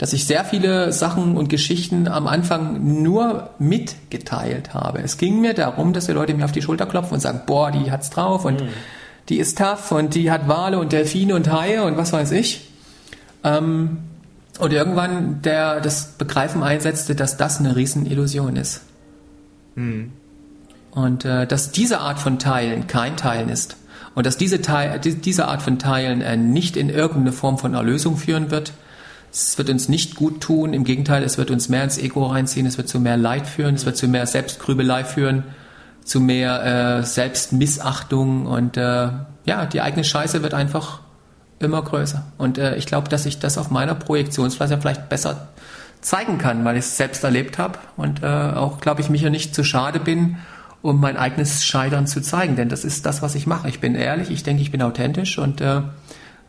dass 0.00 0.14
ich 0.14 0.24
sehr 0.24 0.46
viele 0.46 0.94
Sachen 0.94 1.36
und 1.36 1.50
Geschichten 1.50 2.08
am 2.08 2.26
Anfang 2.26 3.02
nur 3.02 3.50
mitgeteilt 3.58 4.72
habe. 4.72 5.00
Es 5.02 5.18
ging 5.18 5.42
mir 5.42 5.52
darum, 5.52 5.92
dass 5.92 6.06
die 6.06 6.12
Leute 6.12 6.32
mir 6.32 6.46
auf 6.46 6.52
die 6.52 6.62
Schulter 6.62 6.86
klopfen 6.86 7.12
und 7.12 7.20
sagen, 7.20 7.42
boah, 7.44 7.70
die 7.70 7.92
hat's 7.92 8.08
drauf 8.08 8.46
und 8.46 8.62
mhm. 8.62 8.68
die 9.28 9.36
ist 9.36 9.58
tough 9.58 9.92
und 9.92 10.14
die 10.14 10.30
hat 10.30 10.48
Wale 10.48 10.78
und 10.78 10.92
Delfine 10.92 11.34
und 11.34 11.52
Haie 11.52 11.84
und 11.84 11.98
was 11.98 12.14
weiß 12.14 12.32
ich. 12.32 12.70
Ähm, 13.44 13.98
und 14.58 14.72
irgendwann 14.72 15.42
der 15.42 15.82
das 15.82 16.12
Begreifen 16.16 16.62
einsetzte, 16.62 17.14
dass 17.14 17.36
das 17.36 17.58
eine 17.58 17.76
Riesenillusion 17.76 18.56
ist. 18.56 18.80
Mhm. 19.80 20.12
Und 20.92 21.24
äh, 21.24 21.46
dass 21.46 21.70
diese 21.70 22.00
Art 22.00 22.18
von 22.18 22.38
Teilen 22.38 22.86
kein 22.86 23.16
Teilen 23.16 23.48
ist. 23.48 23.76
Und 24.14 24.26
dass 24.26 24.36
diese, 24.36 24.60
Teil, 24.60 24.98
diese 24.98 25.46
Art 25.46 25.62
von 25.62 25.78
Teilen 25.78 26.20
äh, 26.20 26.36
nicht 26.36 26.76
in 26.76 26.90
irgendeine 26.90 27.32
Form 27.32 27.58
von 27.58 27.74
Erlösung 27.74 28.16
führen 28.16 28.50
wird, 28.50 28.72
es 29.32 29.56
wird 29.56 29.70
uns 29.70 29.88
nicht 29.88 30.16
gut 30.16 30.40
tun, 30.40 30.74
im 30.74 30.82
Gegenteil, 30.82 31.22
es 31.22 31.38
wird 31.38 31.52
uns 31.52 31.68
mehr 31.68 31.84
ins 31.84 31.98
Ego 31.98 32.26
reinziehen, 32.26 32.66
es 32.66 32.76
wird 32.76 32.88
zu 32.88 32.98
mehr 32.98 33.16
Leid 33.16 33.46
führen, 33.46 33.76
es 33.76 33.86
wird 33.86 33.96
zu 33.96 34.08
mehr 34.08 34.26
Selbstgrübelei 34.26 35.04
führen, 35.04 35.44
zu 36.04 36.20
mehr 36.20 36.98
äh, 36.98 37.04
Selbstmissachtung 37.04 38.46
und 38.46 38.76
äh, 38.76 39.08
ja, 39.44 39.66
die 39.66 39.80
eigene 39.80 40.02
Scheiße 40.02 40.42
wird 40.42 40.54
einfach 40.54 41.00
immer 41.60 41.82
größer. 41.82 42.24
Und 42.38 42.58
äh, 42.58 42.74
ich 42.76 42.86
glaube, 42.86 43.08
dass 43.08 43.26
ich 43.26 43.38
das 43.38 43.56
auf 43.58 43.70
meiner 43.70 43.94
Projektionsfläche 43.94 44.78
vielleicht 44.80 45.08
besser 45.08 45.48
zeigen 46.00 46.38
kann, 46.38 46.64
weil 46.64 46.76
ich 46.76 46.84
es 46.84 46.96
selbst 46.96 47.24
erlebt 47.24 47.58
habe 47.58 47.78
und 47.96 48.22
äh, 48.22 48.26
auch, 48.26 48.80
glaube 48.80 49.00
ich, 49.00 49.10
mich 49.10 49.22
ja 49.22 49.30
nicht 49.30 49.54
zu 49.54 49.64
schade 49.64 50.00
bin, 50.00 50.36
um 50.82 50.98
mein 51.00 51.16
eigenes 51.16 51.64
Scheitern 51.64 52.06
zu 52.06 52.22
zeigen. 52.22 52.56
Denn 52.56 52.68
das 52.68 52.84
ist 52.84 53.04
das, 53.04 53.22
was 53.22 53.34
ich 53.34 53.46
mache. 53.46 53.68
Ich 53.68 53.80
bin 53.80 53.94
ehrlich, 53.94 54.30
ich 54.30 54.42
denke, 54.42 54.62
ich 54.62 54.70
bin 54.70 54.82
authentisch 54.82 55.38
und 55.38 55.60
äh, 55.60 55.82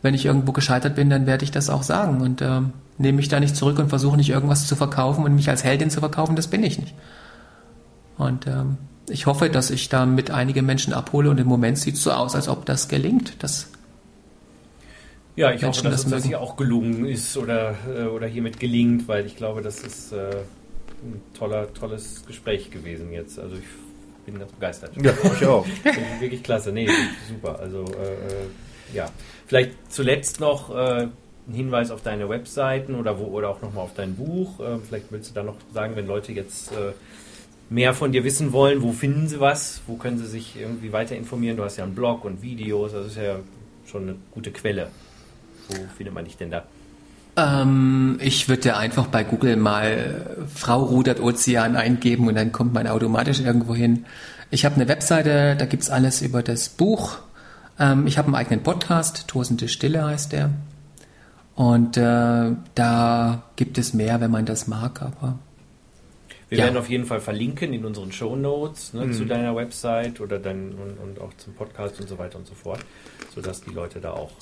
wenn 0.00 0.14
ich 0.14 0.26
irgendwo 0.26 0.52
gescheitert 0.52 0.96
bin, 0.96 1.10
dann 1.10 1.26
werde 1.26 1.44
ich 1.44 1.50
das 1.50 1.70
auch 1.70 1.82
sagen 1.82 2.20
und 2.20 2.40
äh, 2.40 2.60
nehme 2.98 3.16
mich 3.16 3.28
da 3.28 3.40
nicht 3.40 3.56
zurück 3.56 3.78
und 3.78 3.88
versuche 3.88 4.16
nicht 4.16 4.30
irgendwas 4.30 4.66
zu 4.66 4.76
verkaufen 4.76 5.24
und 5.24 5.34
mich 5.34 5.48
als 5.48 5.64
Heldin 5.64 5.90
zu 5.90 6.00
verkaufen, 6.00 6.36
das 6.36 6.48
bin 6.48 6.64
ich 6.64 6.78
nicht. 6.78 6.94
Und 8.18 8.46
ähm, 8.46 8.78
ich 9.08 9.26
hoffe, 9.26 9.50
dass 9.50 9.70
ich 9.70 9.88
damit 9.88 10.30
einige 10.30 10.62
Menschen 10.62 10.92
abhole 10.92 11.30
und 11.30 11.38
im 11.38 11.46
Moment 11.46 11.78
sieht 11.78 11.94
es 11.94 12.02
so 12.02 12.12
aus, 12.12 12.34
als 12.34 12.48
ob 12.48 12.66
das 12.66 12.88
gelingt, 12.88 13.42
dass 13.42 13.68
ja, 15.36 15.52
ich 15.52 15.62
Menschen 15.62 15.84
hoffe, 15.84 15.90
dass 15.90 16.02
das, 16.02 16.10
das 16.10 16.24
hier 16.24 16.40
auch 16.40 16.56
gelungen 16.56 17.06
ist 17.06 17.36
oder, 17.36 17.74
äh, 17.88 18.04
oder 18.04 18.26
hiermit 18.26 18.60
gelingt, 18.60 19.08
weil 19.08 19.26
ich 19.26 19.36
glaube, 19.36 19.62
das 19.62 19.80
ist 19.80 20.12
äh, 20.12 20.30
ein 21.02 21.20
toller, 21.34 21.72
tolles 21.72 22.24
Gespräch 22.26 22.70
gewesen 22.70 23.12
jetzt. 23.12 23.38
Also 23.38 23.56
ich 23.56 23.64
bin 24.26 24.38
ganz 24.38 24.52
begeistert. 24.52 24.92
Ja, 25.02 25.12
ich 25.40 25.46
auch. 25.46 25.66
wirklich 26.20 26.42
klasse. 26.42 26.72
Nee, 26.72 26.88
super. 27.28 27.58
Also 27.58 27.84
äh, 27.84 28.12
äh 28.12 28.46
ja. 28.94 29.10
Vielleicht 29.46 29.72
zuletzt 29.90 30.40
noch 30.40 30.74
äh, 30.74 31.08
ein 31.48 31.54
Hinweis 31.54 31.90
auf 31.90 32.02
deine 32.02 32.28
Webseiten 32.28 32.94
oder 32.94 33.18
wo 33.18 33.24
oder 33.24 33.48
auch 33.48 33.62
nochmal 33.62 33.84
auf 33.84 33.94
dein 33.94 34.16
Buch. 34.16 34.60
Äh, 34.60 34.78
vielleicht 34.86 35.10
willst 35.10 35.30
du 35.30 35.34
da 35.34 35.42
noch 35.42 35.56
sagen, 35.72 35.96
wenn 35.96 36.06
Leute 36.06 36.32
jetzt 36.32 36.72
äh, 36.72 36.92
mehr 37.70 37.94
von 37.94 38.12
dir 38.12 38.24
wissen 38.24 38.52
wollen, 38.52 38.82
wo 38.82 38.92
finden 38.92 39.28
sie 39.28 39.40
was, 39.40 39.80
wo 39.86 39.96
können 39.96 40.18
sie 40.18 40.26
sich 40.26 40.56
irgendwie 40.60 40.92
weiter 40.92 41.16
informieren? 41.16 41.56
Du 41.56 41.64
hast 41.64 41.78
ja 41.78 41.84
einen 41.84 41.94
Blog 41.94 42.24
und 42.24 42.42
Videos, 42.42 42.92
das 42.92 43.06
ist 43.06 43.16
ja 43.16 43.40
schon 43.86 44.02
eine 44.02 44.16
gute 44.30 44.52
Quelle. 44.52 44.88
Wo 45.72 45.96
findet 45.96 46.14
man 46.14 46.24
dich 46.24 46.36
denn 46.36 46.50
da? 46.50 46.64
Ähm, 47.36 48.18
ich 48.20 48.48
würde 48.48 48.68
ja 48.68 48.76
einfach 48.76 49.06
bei 49.06 49.24
Google 49.24 49.56
mal 49.56 50.46
Frau 50.54 50.82
rudert 50.82 51.20
Ozean 51.20 51.76
eingeben 51.76 52.28
und 52.28 52.34
dann 52.34 52.52
kommt 52.52 52.74
man 52.74 52.86
automatisch 52.86 53.40
irgendwo 53.40 53.74
hin. 53.74 54.04
Ich 54.50 54.64
habe 54.64 54.74
eine 54.74 54.88
Webseite, 54.88 55.56
da 55.56 55.64
gibt 55.64 55.82
es 55.82 55.90
alles 55.90 56.20
über 56.20 56.42
das 56.42 56.68
Buch 56.68 57.18
ähm, 57.78 58.06
ich 58.06 58.18
habe 58.18 58.26
einen 58.26 58.36
eigenen 58.36 58.62
Podcast, 58.62 59.28
Tosende 59.28 59.68
Stille 59.68 60.04
heißt 60.04 60.32
der. 60.32 60.50
Und 61.54 61.96
äh, 61.96 62.52
da 62.74 63.42
gibt 63.56 63.76
es 63.78 63.92
mehr, 63.92 64.20
wenn 64.20 64.30
man 64.30 64.46
das 64.46 64.66
mag, 64.66 65.02
aber. 65.02 65.38
Wir 66.48 66.58
ja. 66.58 66.64
werden 66.64 66.76
auf 66.76 66.88
jeden 66.88 67.06
Fall 67.06 67.20
verlinken 67.20 67.72
in 67.72 67.84
unseren 67.84 68.12
Show 68.12 68.36
Notes 68.36 68.92
ne, 68.92 69.06
mhm. 69.06 69.12
zu 69.12 69.24
deiner 69.24 69.56
Website 69.56 70.20
oder 70.20 70.38
dann 70.38 70.72
und, 70.74 70.98
und, 70.98 71.20
auch 71.20 71.32
zum 71.38 71.54
Podcast 71.54 71.98
und 72.00 72.08
so 72.08 72.18
weiter 72.18 72.38
und 72.38 72.46
so 72.46 72.54
fort, 72.54 72.80
sodass 73.34 73.62
die 73.62 73.70
Leute 73.70 74.00
da 74.00 74.12
auch 74.12 74.32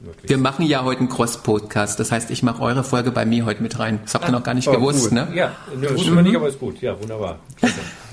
möglichst. 0.00 0.28
Wir 0.28 0.38
machen 0.38 0.66
ja 0.66 0.84
heute 0.84 1.00
einen 1.00 1.08
Cross-Podcast, 1.08 1.98
das 2.00 2.12
heißt, 2.12 2.30
ich 2.30 2.42
mache 2.42 2.62
eure 2.62 2.84
Folge 2.84 3.10
bei 3.10 3.24
mir 3.24 3.44
heute 3.44 3.62
mit 3.62 3.78
rein. 3.78 4.00
Das 4.02 4.14
habt 4.14 4.26
ihr 4.28 4.32
noch 4.32 4.42
gar 4.42 4.54
nicht 4.54 4.68
oh, 4.68 4.72
gewusst, 4.72 5.04
gut. 5.04 5.12
ne? 5.12 5.28
Ja, 5.34 5.56
das 5.80 5.94
wussten 5.94 6.14
wir 6.14 6.22
nicht, 6.22 6.36
aber 6.36 6.48
ist 6.48 6.58
gut. 6.58 6.80
Ja, 6.80 7.00
wunderbar. 7.00 7.38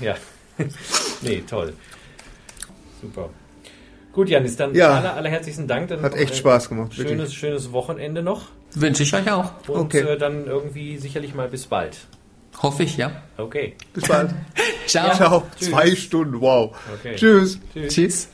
ja. 0.00 0.14
nee, 1.22 1.42
toll. 1.48 1.74
Super. 3.00 3.30
Gut, 4.14 4.28
Janis, 4.28 4.56
dann 4.56 4.74
ja. 4.74 4.96
aller, 4.96 5.14
allerherzlichsten 5.14 5.66
Dank. 5.66 5.88
Dann 5.88 6.02
Hat 6.02 6.14
echt 6.14 6.36
Spaß 6.36 6.68
gemacht. 6.68 6.94
Schönes, 6.94 7.10
wirklich. 7.10 7.36
schönes 7.36 7.72
Wochenende 7.72 8.22
noch. 8.22 8.46
Wünsche 8.74 9.02
ich 9.02 9.12
euch 9.12 9.30
auch. 9.30 9.50
Und 9.66 9.76
okay. 9.76 10.00
äh, 10.00 10.16
dann 10.16 10.46
irgendwie 10.46 10.98
sicherlich 10.98 11.34
mal 11.34 11.48
bis 11.48 11.66
bald. 11.66 11.98
Hoffe 12.62 12.84
ich, 12.84 12.96
ja. 12.96 13.22
Okay. 13.36 13.74
Bis 13.92 14.06
bald. 14.06 14.30
Ciao. 14.86 15.08
Ja. 15.08 15.14
Ciao. 15.14 15.42
Zwei 15.58 15.94
Stunden, 15.96 16.40
wow. 16.40 16.76
Okay. 17.00 17.16
Tschüss. 17.16 17.58
Tschüss. 17.72 17.94
Tschüss. 17.94 18.28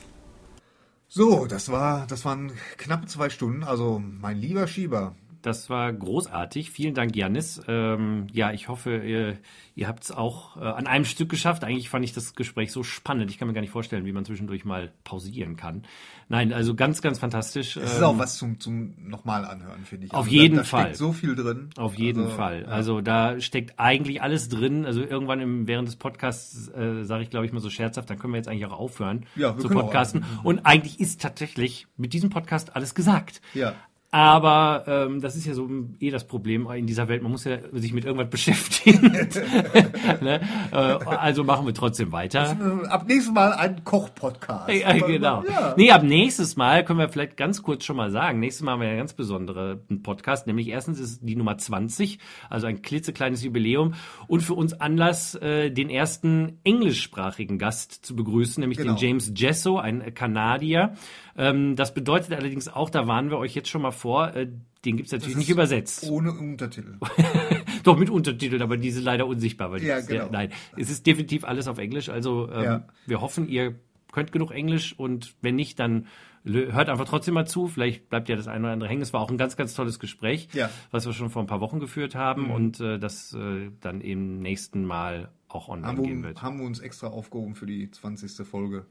So, 1.13 1.45
das 1.45 1.69
war, 1.69 2.07
das 2.07 2.23
waren 2.23 2.53
knappe 2.77 3.05
zwei 3.05 3.29
Stunden. 3.29 3.65
Also, 3.65 3.99
mein 3.99 4.37
lieber 4.37 4.65
Schieber, 4.65 5.13
das 5.41 5.69
war 5.69 5.91
großartig. 5.91 6.71
Vielen 6.71 6.93
Dank, 6.93 7.17
Janis. 7.17 7.61
Ähm, 7.67 8.27
ja, 8.31 8.53
ich 8.53 8.69
hoffe, 8.69 8.95
ihr, 8.95 9.37
ihr 9.75 9.89
habt 9.89 10.05
es 10.05 10.11
auch 10.11 10.55
äh, 10.55 10.61
an 10.61 10.87
einem 10.87 11.03
Stück 11.03 11.27
geschafft. 11.27 11.65
Eigentlich 11.65 11.89
fand 11.89 12.05
ich 12.05 12.13
das 12.13 12.33
Gespräch 12.33 12.71
so 12.71 12.83
spannend. 12.83 13.29
Ich 13.29 13.37
kann 13.37 13.49
mir 13.49 13.53
gar 13.53 13.59
nicht 13.59 13.71
vorstellen, 13.71 14.05
wie 14.05 14.13
man 14.13 14.23
zwischendurch 14.23 14.63
mal 14.63 14.93
pausieren 15.03 15.57
kann. 15.57 15.83
Nein, 16.31 16.53
also 16.53 16.75
ganz, 16.75 17.01
ganz 17.01 17.19
fantastisch. 17.19 17.75
Es 17.75 17.95
ist 17.95 18.01
auch 18.01 18.13
ähm, 18.13 18.19
was 18.19 18.37
zum, 18.37 18.57
zum 18.57 18.93
nochmal 19.05 19.43
anhören, 19.43 19.83
finde 19.83 20.05
ich. 20.05 20.13
Auf 20.13 20.27
also 20.27 20.31
jeden 20.31 20.55
da, 20.55 20.61
da 20.61 20.67
Fall. 20.67 20.83
Steckt 20.83 20.95
so 20.95 21.11
viel 21.11 21.35
drin. 21.35 21.71
Auf 21.75 21.95
jeden 21.95 22.23
also, 22.23 22.35
Fall. 22.37 22.61
Ja. 22.61 22.67
Also 22.69 23.01
da 23.01 23.41
steckt 23.41 23.77
eigentlich 23.77 24.21
alles 24.21 24.47
drin. 24.47 24.85
Also 24.85 25.01
irgendwann 25.01 25.41
im, 25.41 25.67
während 25.67 25.89
des 25.89 25.97
Podcasts 25.97 26.69
äh, 26.69 27.03
sage 27.03 27.23
ich, 27.23 27.31
glaube 27.31 27.45
ich, 27.45 27.51
mal 27.51 27.59
so 27.59 27.69
scherzhaft, 27.69 28.09
dann 28.09 28.17
können 28.17 28.31
wir 28.31 28.37
jetzt 28.37 28.47
eigentlich 28.47 28.65
auch 28.65 28.79
aufhören 28.79 29.25
ja, 29.35 29.57
zu 29.57 29.67
podcasten. 29.67 30.23
Und 30.43 30.59
eigentlich 30.65 31.01
ist 31.01 31.21
tatsächlich 31.21 31.87
mit 31.97 32.13
diesem 32.13 32.29
Podcast 32.29 32.77
alles 32.77 32.95
gesagt. 32.95 33.41
Ja. 33.53 33.73
Aber 34.13 34.83
ähm, 34.87 35.21
das 35.21 35.37
ist 35.37 35.45
ja 35.45 35.53
so 35.53 35.69
eh 36.01 36.09
das 36.09 36.27
Problem 36.27 36.69
in 36.71 36.85
dieser 36.85 37.07
Welt. 37.07 37.21
Man 37.23 37.31
muss 37.31 37.45
ja 37.45 37.59
sich 37.71 37.93
mit 37.93 38.03
irgendwas 38.03 38.29
beschäftigen. 38.29 39.09
ne? 40.21 40.41
äh, 40.71 40.75
also 40.75 41.45
machen 41.45 41.65
wir 41.65 41.73
trotzdem 41.73 42.11
weiter. 42.11 42.57
Ab 42.89 43.05
nächstes 43.07 43.33
Mal 43.33 43.53
ein 43.53 43.85
Koch-Podcast. 43.85 44.69
Ja, 44.69 44.91
genau. 44.97 45.45
Ja. 45.47 45.75
Nee, 45.77 45.91
ab 45.91 46.03
nächstes 46.03 46.57
Mal 46.57 46.83
können 46.83 46.99
wir 46.99 47.07
vielleicht 47.07 47.37
ganz 47.37 47.63
kurz 47.63 47.85
schon 47.85 47.95
mal 47.95 48.11
sagen. 48.11 48.41
Nächstes 48.41 48.65
Mal 48.65 48.73
haben 48.73 48.81
wir 48.81 48.89
einen 48.89 48.97
ganz 48.97 49.13
besonderen 49.13 50.03
Podcast. 50.03 50.45
Nämlich 50.45 50.67
erstens 50.67 50.99
ist 50.99 51.21
die 51.21 51.37
Nummer 51.37 51.57
20, 51.57 52.19
also 52.49 52.67
ein 52.67 52.81
klitzekleines 52.81 53.41
Jubiläum. 53.45 53.93
Und 54.27 54.41
für 54.41 54.55
uns 54.55 54.73
Anlass, 54.73 55.35
äh, 55.35 55.71
den 55.71 55.89
ersten 55.89 56.59
englischsprachigen 56.65 57.57
Gast 57.57 58.05
zu 58.05 58.13
begrüßen, 58.17 58.59
nämlich 58.59 58.77
genau. 58.77 58.95
den 58.95 58.97
James 58.97 59.31
Jesso, 59.33 59.77
ein 59.77 60.13
Kanadier. 60.13 60.95
Ähm, 61.37 61.75
das 61.75 61.93
bedeutet 61.93 62.33
allerdings 62.33 62.67
auch, 62.67 62.89
da 62.89 63.07
warnen 63.07 63.29
wir 63.29 63.37
euch 63.37 63.55
jetzt 63.55 63.69
schon 63.69 63.81
mal 63.81 63.91
vor, 64.01 64.35
äh, 64.35 64.47
den 64.83 64.97
gibt's 64.97 65.11
natürlich 65.11 65.37
nicht 65.37 65.49
übersetzt. 65.49 66.09
Ohne 66.09 66.31
Untertitel. 66.31 66.97
Doch 67.83 67.97
mit 67.97 68.09
Untertiteln, 68.09 68.61
aber 68.61 68.77
die 68.77 68.91
sind 68.91 69.03
leider 69.03 69.27
unsichtbar. 69.27 69.71
Weil 69.71 69.83
ja, 69.83 69.99
genau. 70.01 70.23
Der, 70.23 70.31
nein, 70.31 70.51
es 70.75 70.89
ist 70.89 71.05
definitiv 71.05 71.43
alles 71.43 71.67
auf 71.67 71.77
Englisch. 71.77 72.09
Also 72.09 72.49
ähm, 72.51 72.63
ja. 72.63 72.87
wir 73.05 73.21
hoffen, 73.21 73.47
ihr 73.47 73.75
könnt 74.11 74.31
genug 74.31 74.51
Englisch 74.51 74.97
und 74.97 75.35
wenn 75.41 75.55
nicht, 75.55 75.79
dann 75.79 76.07
hört 76.43 76.89
einfach 76.89 77.05
trotzdem 77.05 77.35
mal 77.35 77.45
zu. 77.45 77.67
Vielleicht 77.67 78.09
bleibt 78.09 78.27
ja 78.27 78.35
das 78.35 78.47
eine 78.47 78.65
oder 78.65 78.73
andere 78.73 78.89
hängen. 78.89 79.01
Es 79.01 79.13
war 79.13 79.21
auch 79.21 79.29
ein 79.29 79.37
ganz, 79.37 79.55
ganz 79.55 79.75
tolles 79.75 79.99
Gespräch, 79.99 80.49
ja. 80.53 80.69
was 80.89 81.05
wir 81.05 81.13
schon 81.13 81.29
vor 81.29 81.43
ein 81.43 81.47
paar 81.47 81.61
Wochen 81.61 81.79
geführt 81.79 82.15
haben 82.15 82.45
mhm. 82.45 82.51
und 82.51 82.79
äh, 82.79 82.97
das 82.97 83.33
äh, 83.33 83.69
dann 83.79 84.01
im 84.01 84.39
nächsten 84.39 84.83
Mal 84.83 85.29
auch 85.47 85.69
online 85.69 85.87
haben 85.87 86.03
gehen 86.03 86.23
wird. 86.23 86.41
Haben 86.41 86.59
wir 86.59 86.65
uns 86.65 86.79
extra 86.79 87.07
aufgehoben 87.07 87.55
für 87.55 87.67
die 87.67 87.91
20. 87.91 88.47
Folge. 88.47 88.85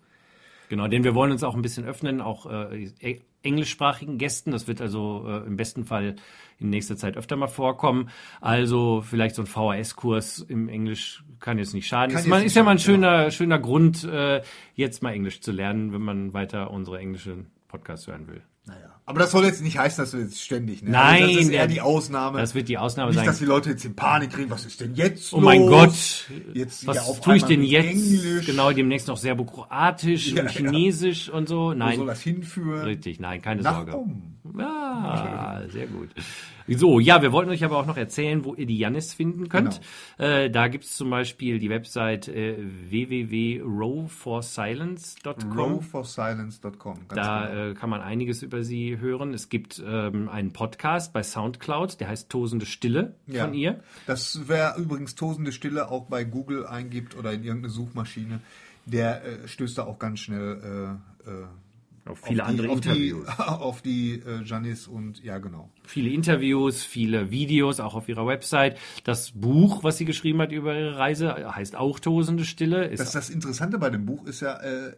Genau, 0.69 0.87
denn 0.87 1.03
wir 1.03 1.17
wollen 1.17 1.33
uns 1.33 1.43
auch 1.43 1.57
ein 1.57 1.63
bisschen 1.63 1.85
öffnen, 1.85 2.21
auch 2.21 2.47
äh, 2.47 2.85
e-, 3.01 3.21
englischsprachigen 3.43 4.19
Gästen. 4.19 4.51
Das 4.51 4.69
wird 4.69 4.81
also 4.81 5.25
äh, 5.27 5.47
im 5.47 5.57
besten 5.57 5.85
Fall 5.85 6.17
in 6.59 6.71
nächster 6.71 6.97
Zeit 6.97 7.17
öfter 7.17 7.37
mal 7.37 7.47
vorkommen. 7.47 8.11
Also 8.41 9.03
vielleicht 9.03 9.35
so 9.35 9.43
ein 9.43 9.47
VHS-Kurs 9.47 10.41
im 10.41 10.69
Englisch 10.69 11.25
kann 11.39 11.59
jetzt 11.59 11.75
nicht 11.75 11.87
schaden. 11.87 12.13
Kann 12.13 12.23
ist, 12.23 12.29
man, 12.29 12.43
ist 12.43 12.57
ja 12.57 12.63
mal 12.63 12.73
ein 12.73 12.79
schöner, 12.79 13.25
ja. 13.25 13.31
schöner 13.31 13.59
Grund, 13.59 14.05
äh, 14.05 14.43
jetzt 14.75 15.03
mal 15.03 15.13
Englisch 15.13 15.41
zu 15.41 15.53
lernen, 15.53 15.93
wenn 15.93 16.03
man 16.03 16.33
weiter 16.33 16.71
unsere 16.71 16.99
englischen 16.99 17.51
Podcasts 17.69 18.07
hören 18.07 18.29
will. 18.29 18.43
Aber 19.11 19.19
das 19.19 19.33
soll 19.33 19.45
jetzt 19.45 19.61
nicht 19.61 19.77
heißen, 19.77 20.03
dass 20.05 20.13
wir 20.13 20.21
jetzt 20.21 20.41
ständig, 20.41 20.83
ne? 20.83 20.91
Nein. 20.91 21.23
Also 21.25 21.35
das 21.35 21.45
ist 21.47 21.51
eher 21.51 21.67
die 21.67 21.81
Ausnahme. 21.81 22.39
Das 22.39 22.55
wird 22.55 22.69
die 22.69 22.79
Ausnahme 22.79 23.11
nicht, 23.11 23.19
sein. 23.19 23.27
dass 23.27 23.39
die 23.39 23.45
Leute 23.45 23.71
jetzt 23.71 23.85
in 23.85 23.97
Panik 23.97 24.31
kriegen. 24.31 24.51
Was 24.51 24.65
ist 24.65 24.81
denn 24.81 24.95
jetzt 24.95 25.33
Oh 25.33 25.37
los? 25.37 25.45
mein 25.45 25.67
Gott. 25.67 26.27
Jetzt, 26.55 26.87
was 26.87 26.97
ja, 26.97 27.15
tue 27.21 27.37
ich 27.37 27.45
denn 27.45 27.65
jetzt? 27.65 27.87
Englisch. 27.87 28.47
Genau, 28.47 28.71
demnächst 28.71 29.09
noch 29.09 29.17
Serbokroatisch 29.17 30.29
ja, 30.29 30.43
und 30.43 30.51
Chinesisch 30.51 31.27
ja. 31.27 31.35
und 31.35 31.49
so. 31.49 31.75
Nein. 31.75 31.95
Wo 31.95 31.97
soll 31.99 32.07
das 32.07 32.23
hinführen? 32.23 32.83
Richtig, 32.83 33.19
nein, 33.19 33.43
keine 33.43 33.63
Nach 33.63 33.79
Sorge. 33.79 33.97
Um. 33.97 34.30
Ja, 34.59 35.63
sehr 35.69 35.87
gut. 35.87 36.09
So, 36.69 37.01
ja, 37.01 37.21
wir 37.21 37.33
wollten 37.33 37.51
euch 37.51 37.65
aber 37.65 37.79
auch 37.79 37.87
noch 37.87 37.97
erzählen, 37.97 38.45
wo 38.45 38.55
ihr 38.55 38.67
die 38.67 38.79
Janis 38.79 39.13
finden 39.13 39.49
könnt. 39.49 39.81
Genau. 40.19 40.31
Äh, 40.31 40.51
da 40.51 40.69
gibt's 40.69 40.97
zum 40.97 41.11
Beispiel 41.11 41.59
die 41.59 41.69
Website 41.69 42.29
äh, 42.29 42.55
www.rowforsilence.com. 42.59 45.53
Rowforsilence.com. 45.53 47.01
Da 47.09 47.47
genau. 47.47 47.71
äh, 47.71 47.75
kann 47.75 47.91
man 47.91 48.03
einiges 48.03 48.43
über 48.43 48.63
sie 48.63 48.99
hören. 48.99 49.35
Es 49.35 49.49
gibt 49.49 49.83
ähm, 49.85 50.29
einen 50.29 50.53
Podcast 50.53 51.13
bei 51.13 51.25
Soundcloud, 51.25 51.99
der 52.01 52.09
heißt 52.09 52.31
Tosende 52.31 52.67
Stille 52.67 53.15
ja. 53.27 53.45
von 53.45 53.55
ihr. 53.55 53.81
Das 54.07 54.49
wäre 54.49 54.79
übrigens 54.79 55.17
Tosende 55.17 55.53
Stille 55.53 55.91
auch 55.91 56.07
bei 56.07 56.25
Google 56.25 56.67
eingibt 56.67 57.17
oder 57.17 57.33
in 57.33 57.43
irgendeine 57.43 57.73
Suchmaschine, 57.73 58.41
der 58.87 59.25
äh, 59.25 59.49
stößt 59.49 59.79
da 59.79 59.85
auch 59.85 59.99
ganz 59.99 60.21
schnell 60.21 60.99
äh, 61.27 61.31
äh, 61.31 61.47
auf 62.07 62.21
viele 62.21 62.43
auf 62.43 62.49
andere 62.49 62.67
die, 62.69 62.73
Interviews. 62.73 63.29
Auf 63.29 63.37
die, 63.37 63.43
auf 63.43 63.83
die 63.83 64.13
äh, 64.27 64.43
Janis 64.45 64.87
und 64.87 65.23
ja, 65.23 65.39
genau. 65.39 65.71
Viele 65.91 66.11
Interviews, 66.11 66.85
viele 66.85 67.31
Videos, 67.31 67.81
auch 67.81 67.95
auf 67.95 68.09
ihrer 68.09 68.27
Website. 68.27 68.79
Das 69.03 69.33
Buch, 69.33 69.83
was 69.83 69.99
sie 69.99 70.05
geschrieben 70.05 70.41
hat 70.41 70.53
über 70.53 70.79
ihre 70.79 70.97
Reise, 70.97 71.35
heißt 71.55 71.75
auch 71.75 71.99
Tosende 71.99 72.45
Stille. 72.45 72.85
Ist 72.87 73.01
das, 73.01 73.13
das 73.13 73.31
Interessante 73.31 73.77
bei 73.79 73.91
dem 73.91 74.07
Buch 74.07 74.25
ist 74.25 74.41
ja, 74.41 74.57
äh, 74.61 74.93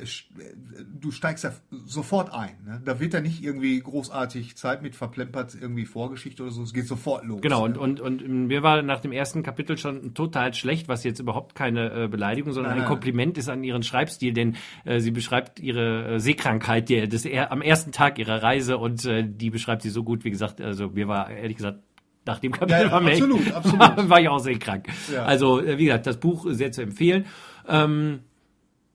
du 1.01 1.11
steigst 1.11 1.45
ja 1.45 1.53
sofort 1.87 2.33
ein. 2.35 2.51
Ne? 2.67 2.83
Da 2.85 3.01
wird 3.01 3.15
ja 3.15 3.21
nicht 3.21 3.43
irgendwie 3.43 3.81
großartig 3.81 4.57
Zeit 4.57 4.83
mit 4.83 4.95
verplempert, 4.95 5.57
irgendwie 5.59 5.87
Vorgeschichte 5.87 6.43
oder 6.43 6.53
so. 6.53 6.63
Es 6.63 6.75
geht 6.75 6.87
sofort 6.87 7.25
los. 7.25 7.41
Genau, 7.41 7.67
ne? 7.67 7.79
und, 7.79 8.01
und, 8.01 8.23
und 8.23 8.47
mir 8.47 8.63
war 8.63 8.83
nach 8.83 9.01
dem 9.01 9.13
ersten 9.13 9.43
Kapitel 9.43 9.79
schon 9.79 10.13
total 10.13 10.53
schlecht, 10.53 10.89
was 10.89 11.05
jetzt 11.05 11.21
überhaupt 11.21 11.55
keine 11.55 12.05
äh, 12.05 12.09
Beleidigung, 12.09 12.53
sondern 12.53 12.75
nein, 12.75 12.83
ein 12.83 12.89
Kompliment 12.89 13.39
ist 13.39 13.49
an 13.49 13.65
ihren 13.65 13.83
Schreibstil, 13.83 14.35
denn 14.35 14.57
äh, 14.85 15.01
sie 15.01 15.11
beschreibt 15.11 15.59
ihre 15.59 16.15
äh, 16.15 16.21
Seekrankheit, 16.21 16.89
die 16.89 17.09
das 17.09 17.25
er, 17.25 17.51
am 17.51 17.63
ersten 17.63 17.93
Tag 17.93 18.19
ihrer 18.19 18.43
Reise 18.43 18.77
und 18.77 19.05
äh, 19.07 19.25
die 19.27 19.51
beschreibt 19.51 19.83
sie 19.83 19.91
so 19.91 20.05
gut, 20.05 20.25
wie 20.25 20.31
gesagt, 20.31 20.61
also 20.61 20.82
mir 20.89 21.09
war 21.09 21.31
ehrlich 21.31 21.57
gesagt 21.57 21.81
nach 22.25 22.39
dem 22.39 22.53
Kapitel 22.53 22.83
ja, 22.83 22.87
ja, 22.87 22.93
war, 22.93 23.03
absolut, 23.03 23.41
ich, 23.41 23.55
absolut. 23.55 23.81
war 24.11 24.21
ich 24.21 24.29
auch 24.29 24.39
sehr 24.39 24.59
krank. 24.59 24.87
Ja. 25.13 25.25
Also 25.25 25.61
äh, 25.61 25.79
wie 25.79 25.87
gesagt, 25.87 26.07
das 26.07 26.19
Buch 26.21 26.47
sehr 26.51 26.71
zu 26.73 26.83
empfehlen. 26.83 27.27
Ähm, 27.69 28.21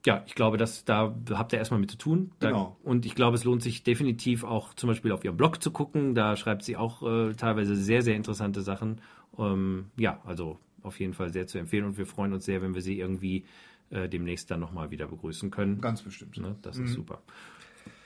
ja, 0.06 0.22
ich 0.26 0.34
glaube, 0.34 0.56
dass 0.56 0.84
da 0.84 1.14
habt 1.32 1.52
ihr 1.52 1.58
erstmal 1.58 1.80
mit 1.80 1.90
zu 1.90 1.98
tun. 1.98 2.30
Da, 2.38 2.48
genau. 2.48 2.76
Und 2.82 3.04
ich 3.04 3.14
glaube, 3.14 3.36
es 3.36 3.44
lohnt 3.44 3.62
sich 3.62 3.82
definitiv 3.82 4.44
auch 4.44 4.72
zum 4.74 4.88
Beispiel 4.88 5.12
auf 5.12 5.24
ihrem 5.24 5.36
Blog 5.36 5.62
zu 5.62 5.70
gucken. 5.70 6.14
Da 6.14 6.36
schreibt 6.36 6.62
sie 6.62 6.76
auch 6.76 7.02
äh, 7.02 7.34
teilweise 7.34 7.76
sehr, 7.76 8.00
sehr 8.00 8.14
interessante 8.14 8.62
Sachen. 8.62 9.00
Ähm, 9.38 9.86
ja, 9.96 10.20
also 10.24 10.58
auf 10.82 10.98
jeden 11.00 11.12
Fall 11.12 11.32
sehr 11.32 11.46
zu 11.46 11.58
empfehlen 11.58 11.84
und 11.84 11.98
wir 11.98 12.06
freuen 12.06 12.32
uns 12.32 12.44
sehr, 12.46 12.62
wenn 12.62 12.74
wir 12.74 12.80
sie 12.80 12.98
irgendwie 12.98 13.44
äh, 13.90 14.08
demnächst 14.08 14.50
dann 14.50 14.60
nochmal 14.60 14.90
wieder 14.90 15.06
begrüßen 15.08 15.50
können. 15.50 15.80
Ganz 15.80 16.02
bestimmt. 16.02 16.38
Ne? 16.38 16.56
Das 16.62 16.78
Mhm. 16.78 16.84
ist 16.84 16.92
super. 16.94 17.20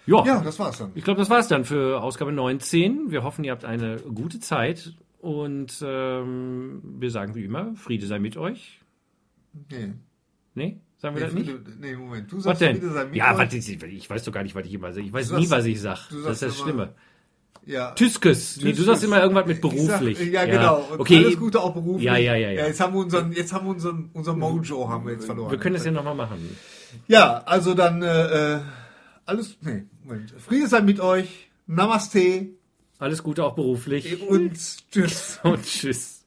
Ja, 0.07 0.25
Ja, 0.27 0.41
das 0.43 0.59
war's 0.59 0.79
dann. 0.79 0.91
ich 0.95 1.05
glaube, 1.05 1.19
das 1.21 1.31
war's 1.31 1.49
dann 1.49 1.65
für 1.65 2.03
Ausgabe 2.03 2.33
19. 2.33 3.11
Wir 3.11 3.23
hoffen, 3.23 3.45
ihr 3.45 3.53
habt 3.53 3.65
eine 3.65 3.97
gute 3.99 4.41
Zeit 4.41 4.95
und 5.21 5.83
ähm, 5.87 6.81
wir 6.99 7.11
sagen 7.11 7.35
wie 7.35 7.45
immer, 7.45 7.75
Friede 7.77 8.07
sei 8.07 8.19
mit 8.19 8.37
euch. 8.37 8.81
Nee. 9.71 9.93
Nee? 10.55 10.81
Sagen 10.99 11.17
wir 11.17 11.21
Nee, 11.23 11.27
das 11.27 11.35
nicht? 11.35 11.49
du, 11.51 11.59
nee, 11.81 11.97
Moment. 11.97 12.31
Du 12.33 12.37
Was 12.39 12.45
sagst 12.45 12.61
denn? 12.63 12.77
wieder 12.77 12.93
sein 12.93 13.15
Ja, 13.15 13.27
Mikro- 13.31 13.39
warte, 13.39 13.57
ich, 13.57 13.83
ich 13.83 14.11
weiß 14.11 14.25
doch 14.25 14.33
gar 14.33 14.43
nicht, 14.43 14.55
was 14.55 14.67
ich 14.67 14.75
immer 14.75 14.93
sage. 14.93 15.07
Ich 15.07 15.13
weiß 15.13 15.29
Du 15.29 15.37
nie, 15.37 15.47
sagst- 15.47 15.59
was 15.61 15.67
ich 15.67 15.81
sag. 15.81 16.09
du 16.09 16.15
Das 16.17 16.17
ist 16.17 16.27
das 16.27 16.41
sagst 16.41 16.57
immer- 16.61 16.65
Schlimme. 16.65 16.95
Ja. 17.65 17.93
Tüskes. 17.93 18.61
Nee, 18.63 18.73
du 18.73 18.83
sagst 18.83 19.05
immer 19.05 19.21
irgendwas 19.23 19.47
mit 19.47 19.59
Ich 19.59 19.63
sag- 19.83 20.01
beruflich. 20.01 20.33
ja, 20.33 20.45
genau. 20.47 20.79
Und 20.91 21.01
Okay. 21.01 21.19
Alles 21.25 21.39
Gute 21.39 21.61
auch 21.61 21.73
beruflich. 21.75 22.05
Ja, 22.05 22.17
ja, 22.17 22.35
ja, 22.35 22.51
ja. 22.51 22.67
jetzt 22.67 22.81
haben 22.81 22.93
wir 22.95 23.01
unseren, 23.01 23.31
jetzt 23.33 23.53
haben 23.53 23.67
wir 23.67 23.71
unseren, 23.71 24.11
unser 24.15 24.35
Mojo 24.35 24.89
haben 24.89 25.07
wir 25.07 25.13
jetzt 25.13 25.27
verloren. 25.27 25.51
Wir 25.53 25.59
können 25.59 25.75
das 25.75 25.85
ja 25.85 25.93
nochmal 25.93 26.17
machen. 26.17 26.57
Ja, 27.07 27.39
also 27.47 27.75
dann, 27.75 28.03
äh, 28.03 28.55
äh, 28.57 28.61
alles, 29.27 29.57
nee, 29.61 29.85
Moment. 30.05 30.33
Friede 30.39 30.67
sei 30.69 30.81
mit 30.81 31.01
euch. 31.01 31.49
Namaste 31.67 32.49
Alles 32.99 33.23
Gute 33.23 33.45
auch 33.45 33.55
beruflich. 33.55 34.21
und 34.23 34.57
tschüss. 34.91 35.41
Und 35.43 35.65
tschüss. 35.65 36.22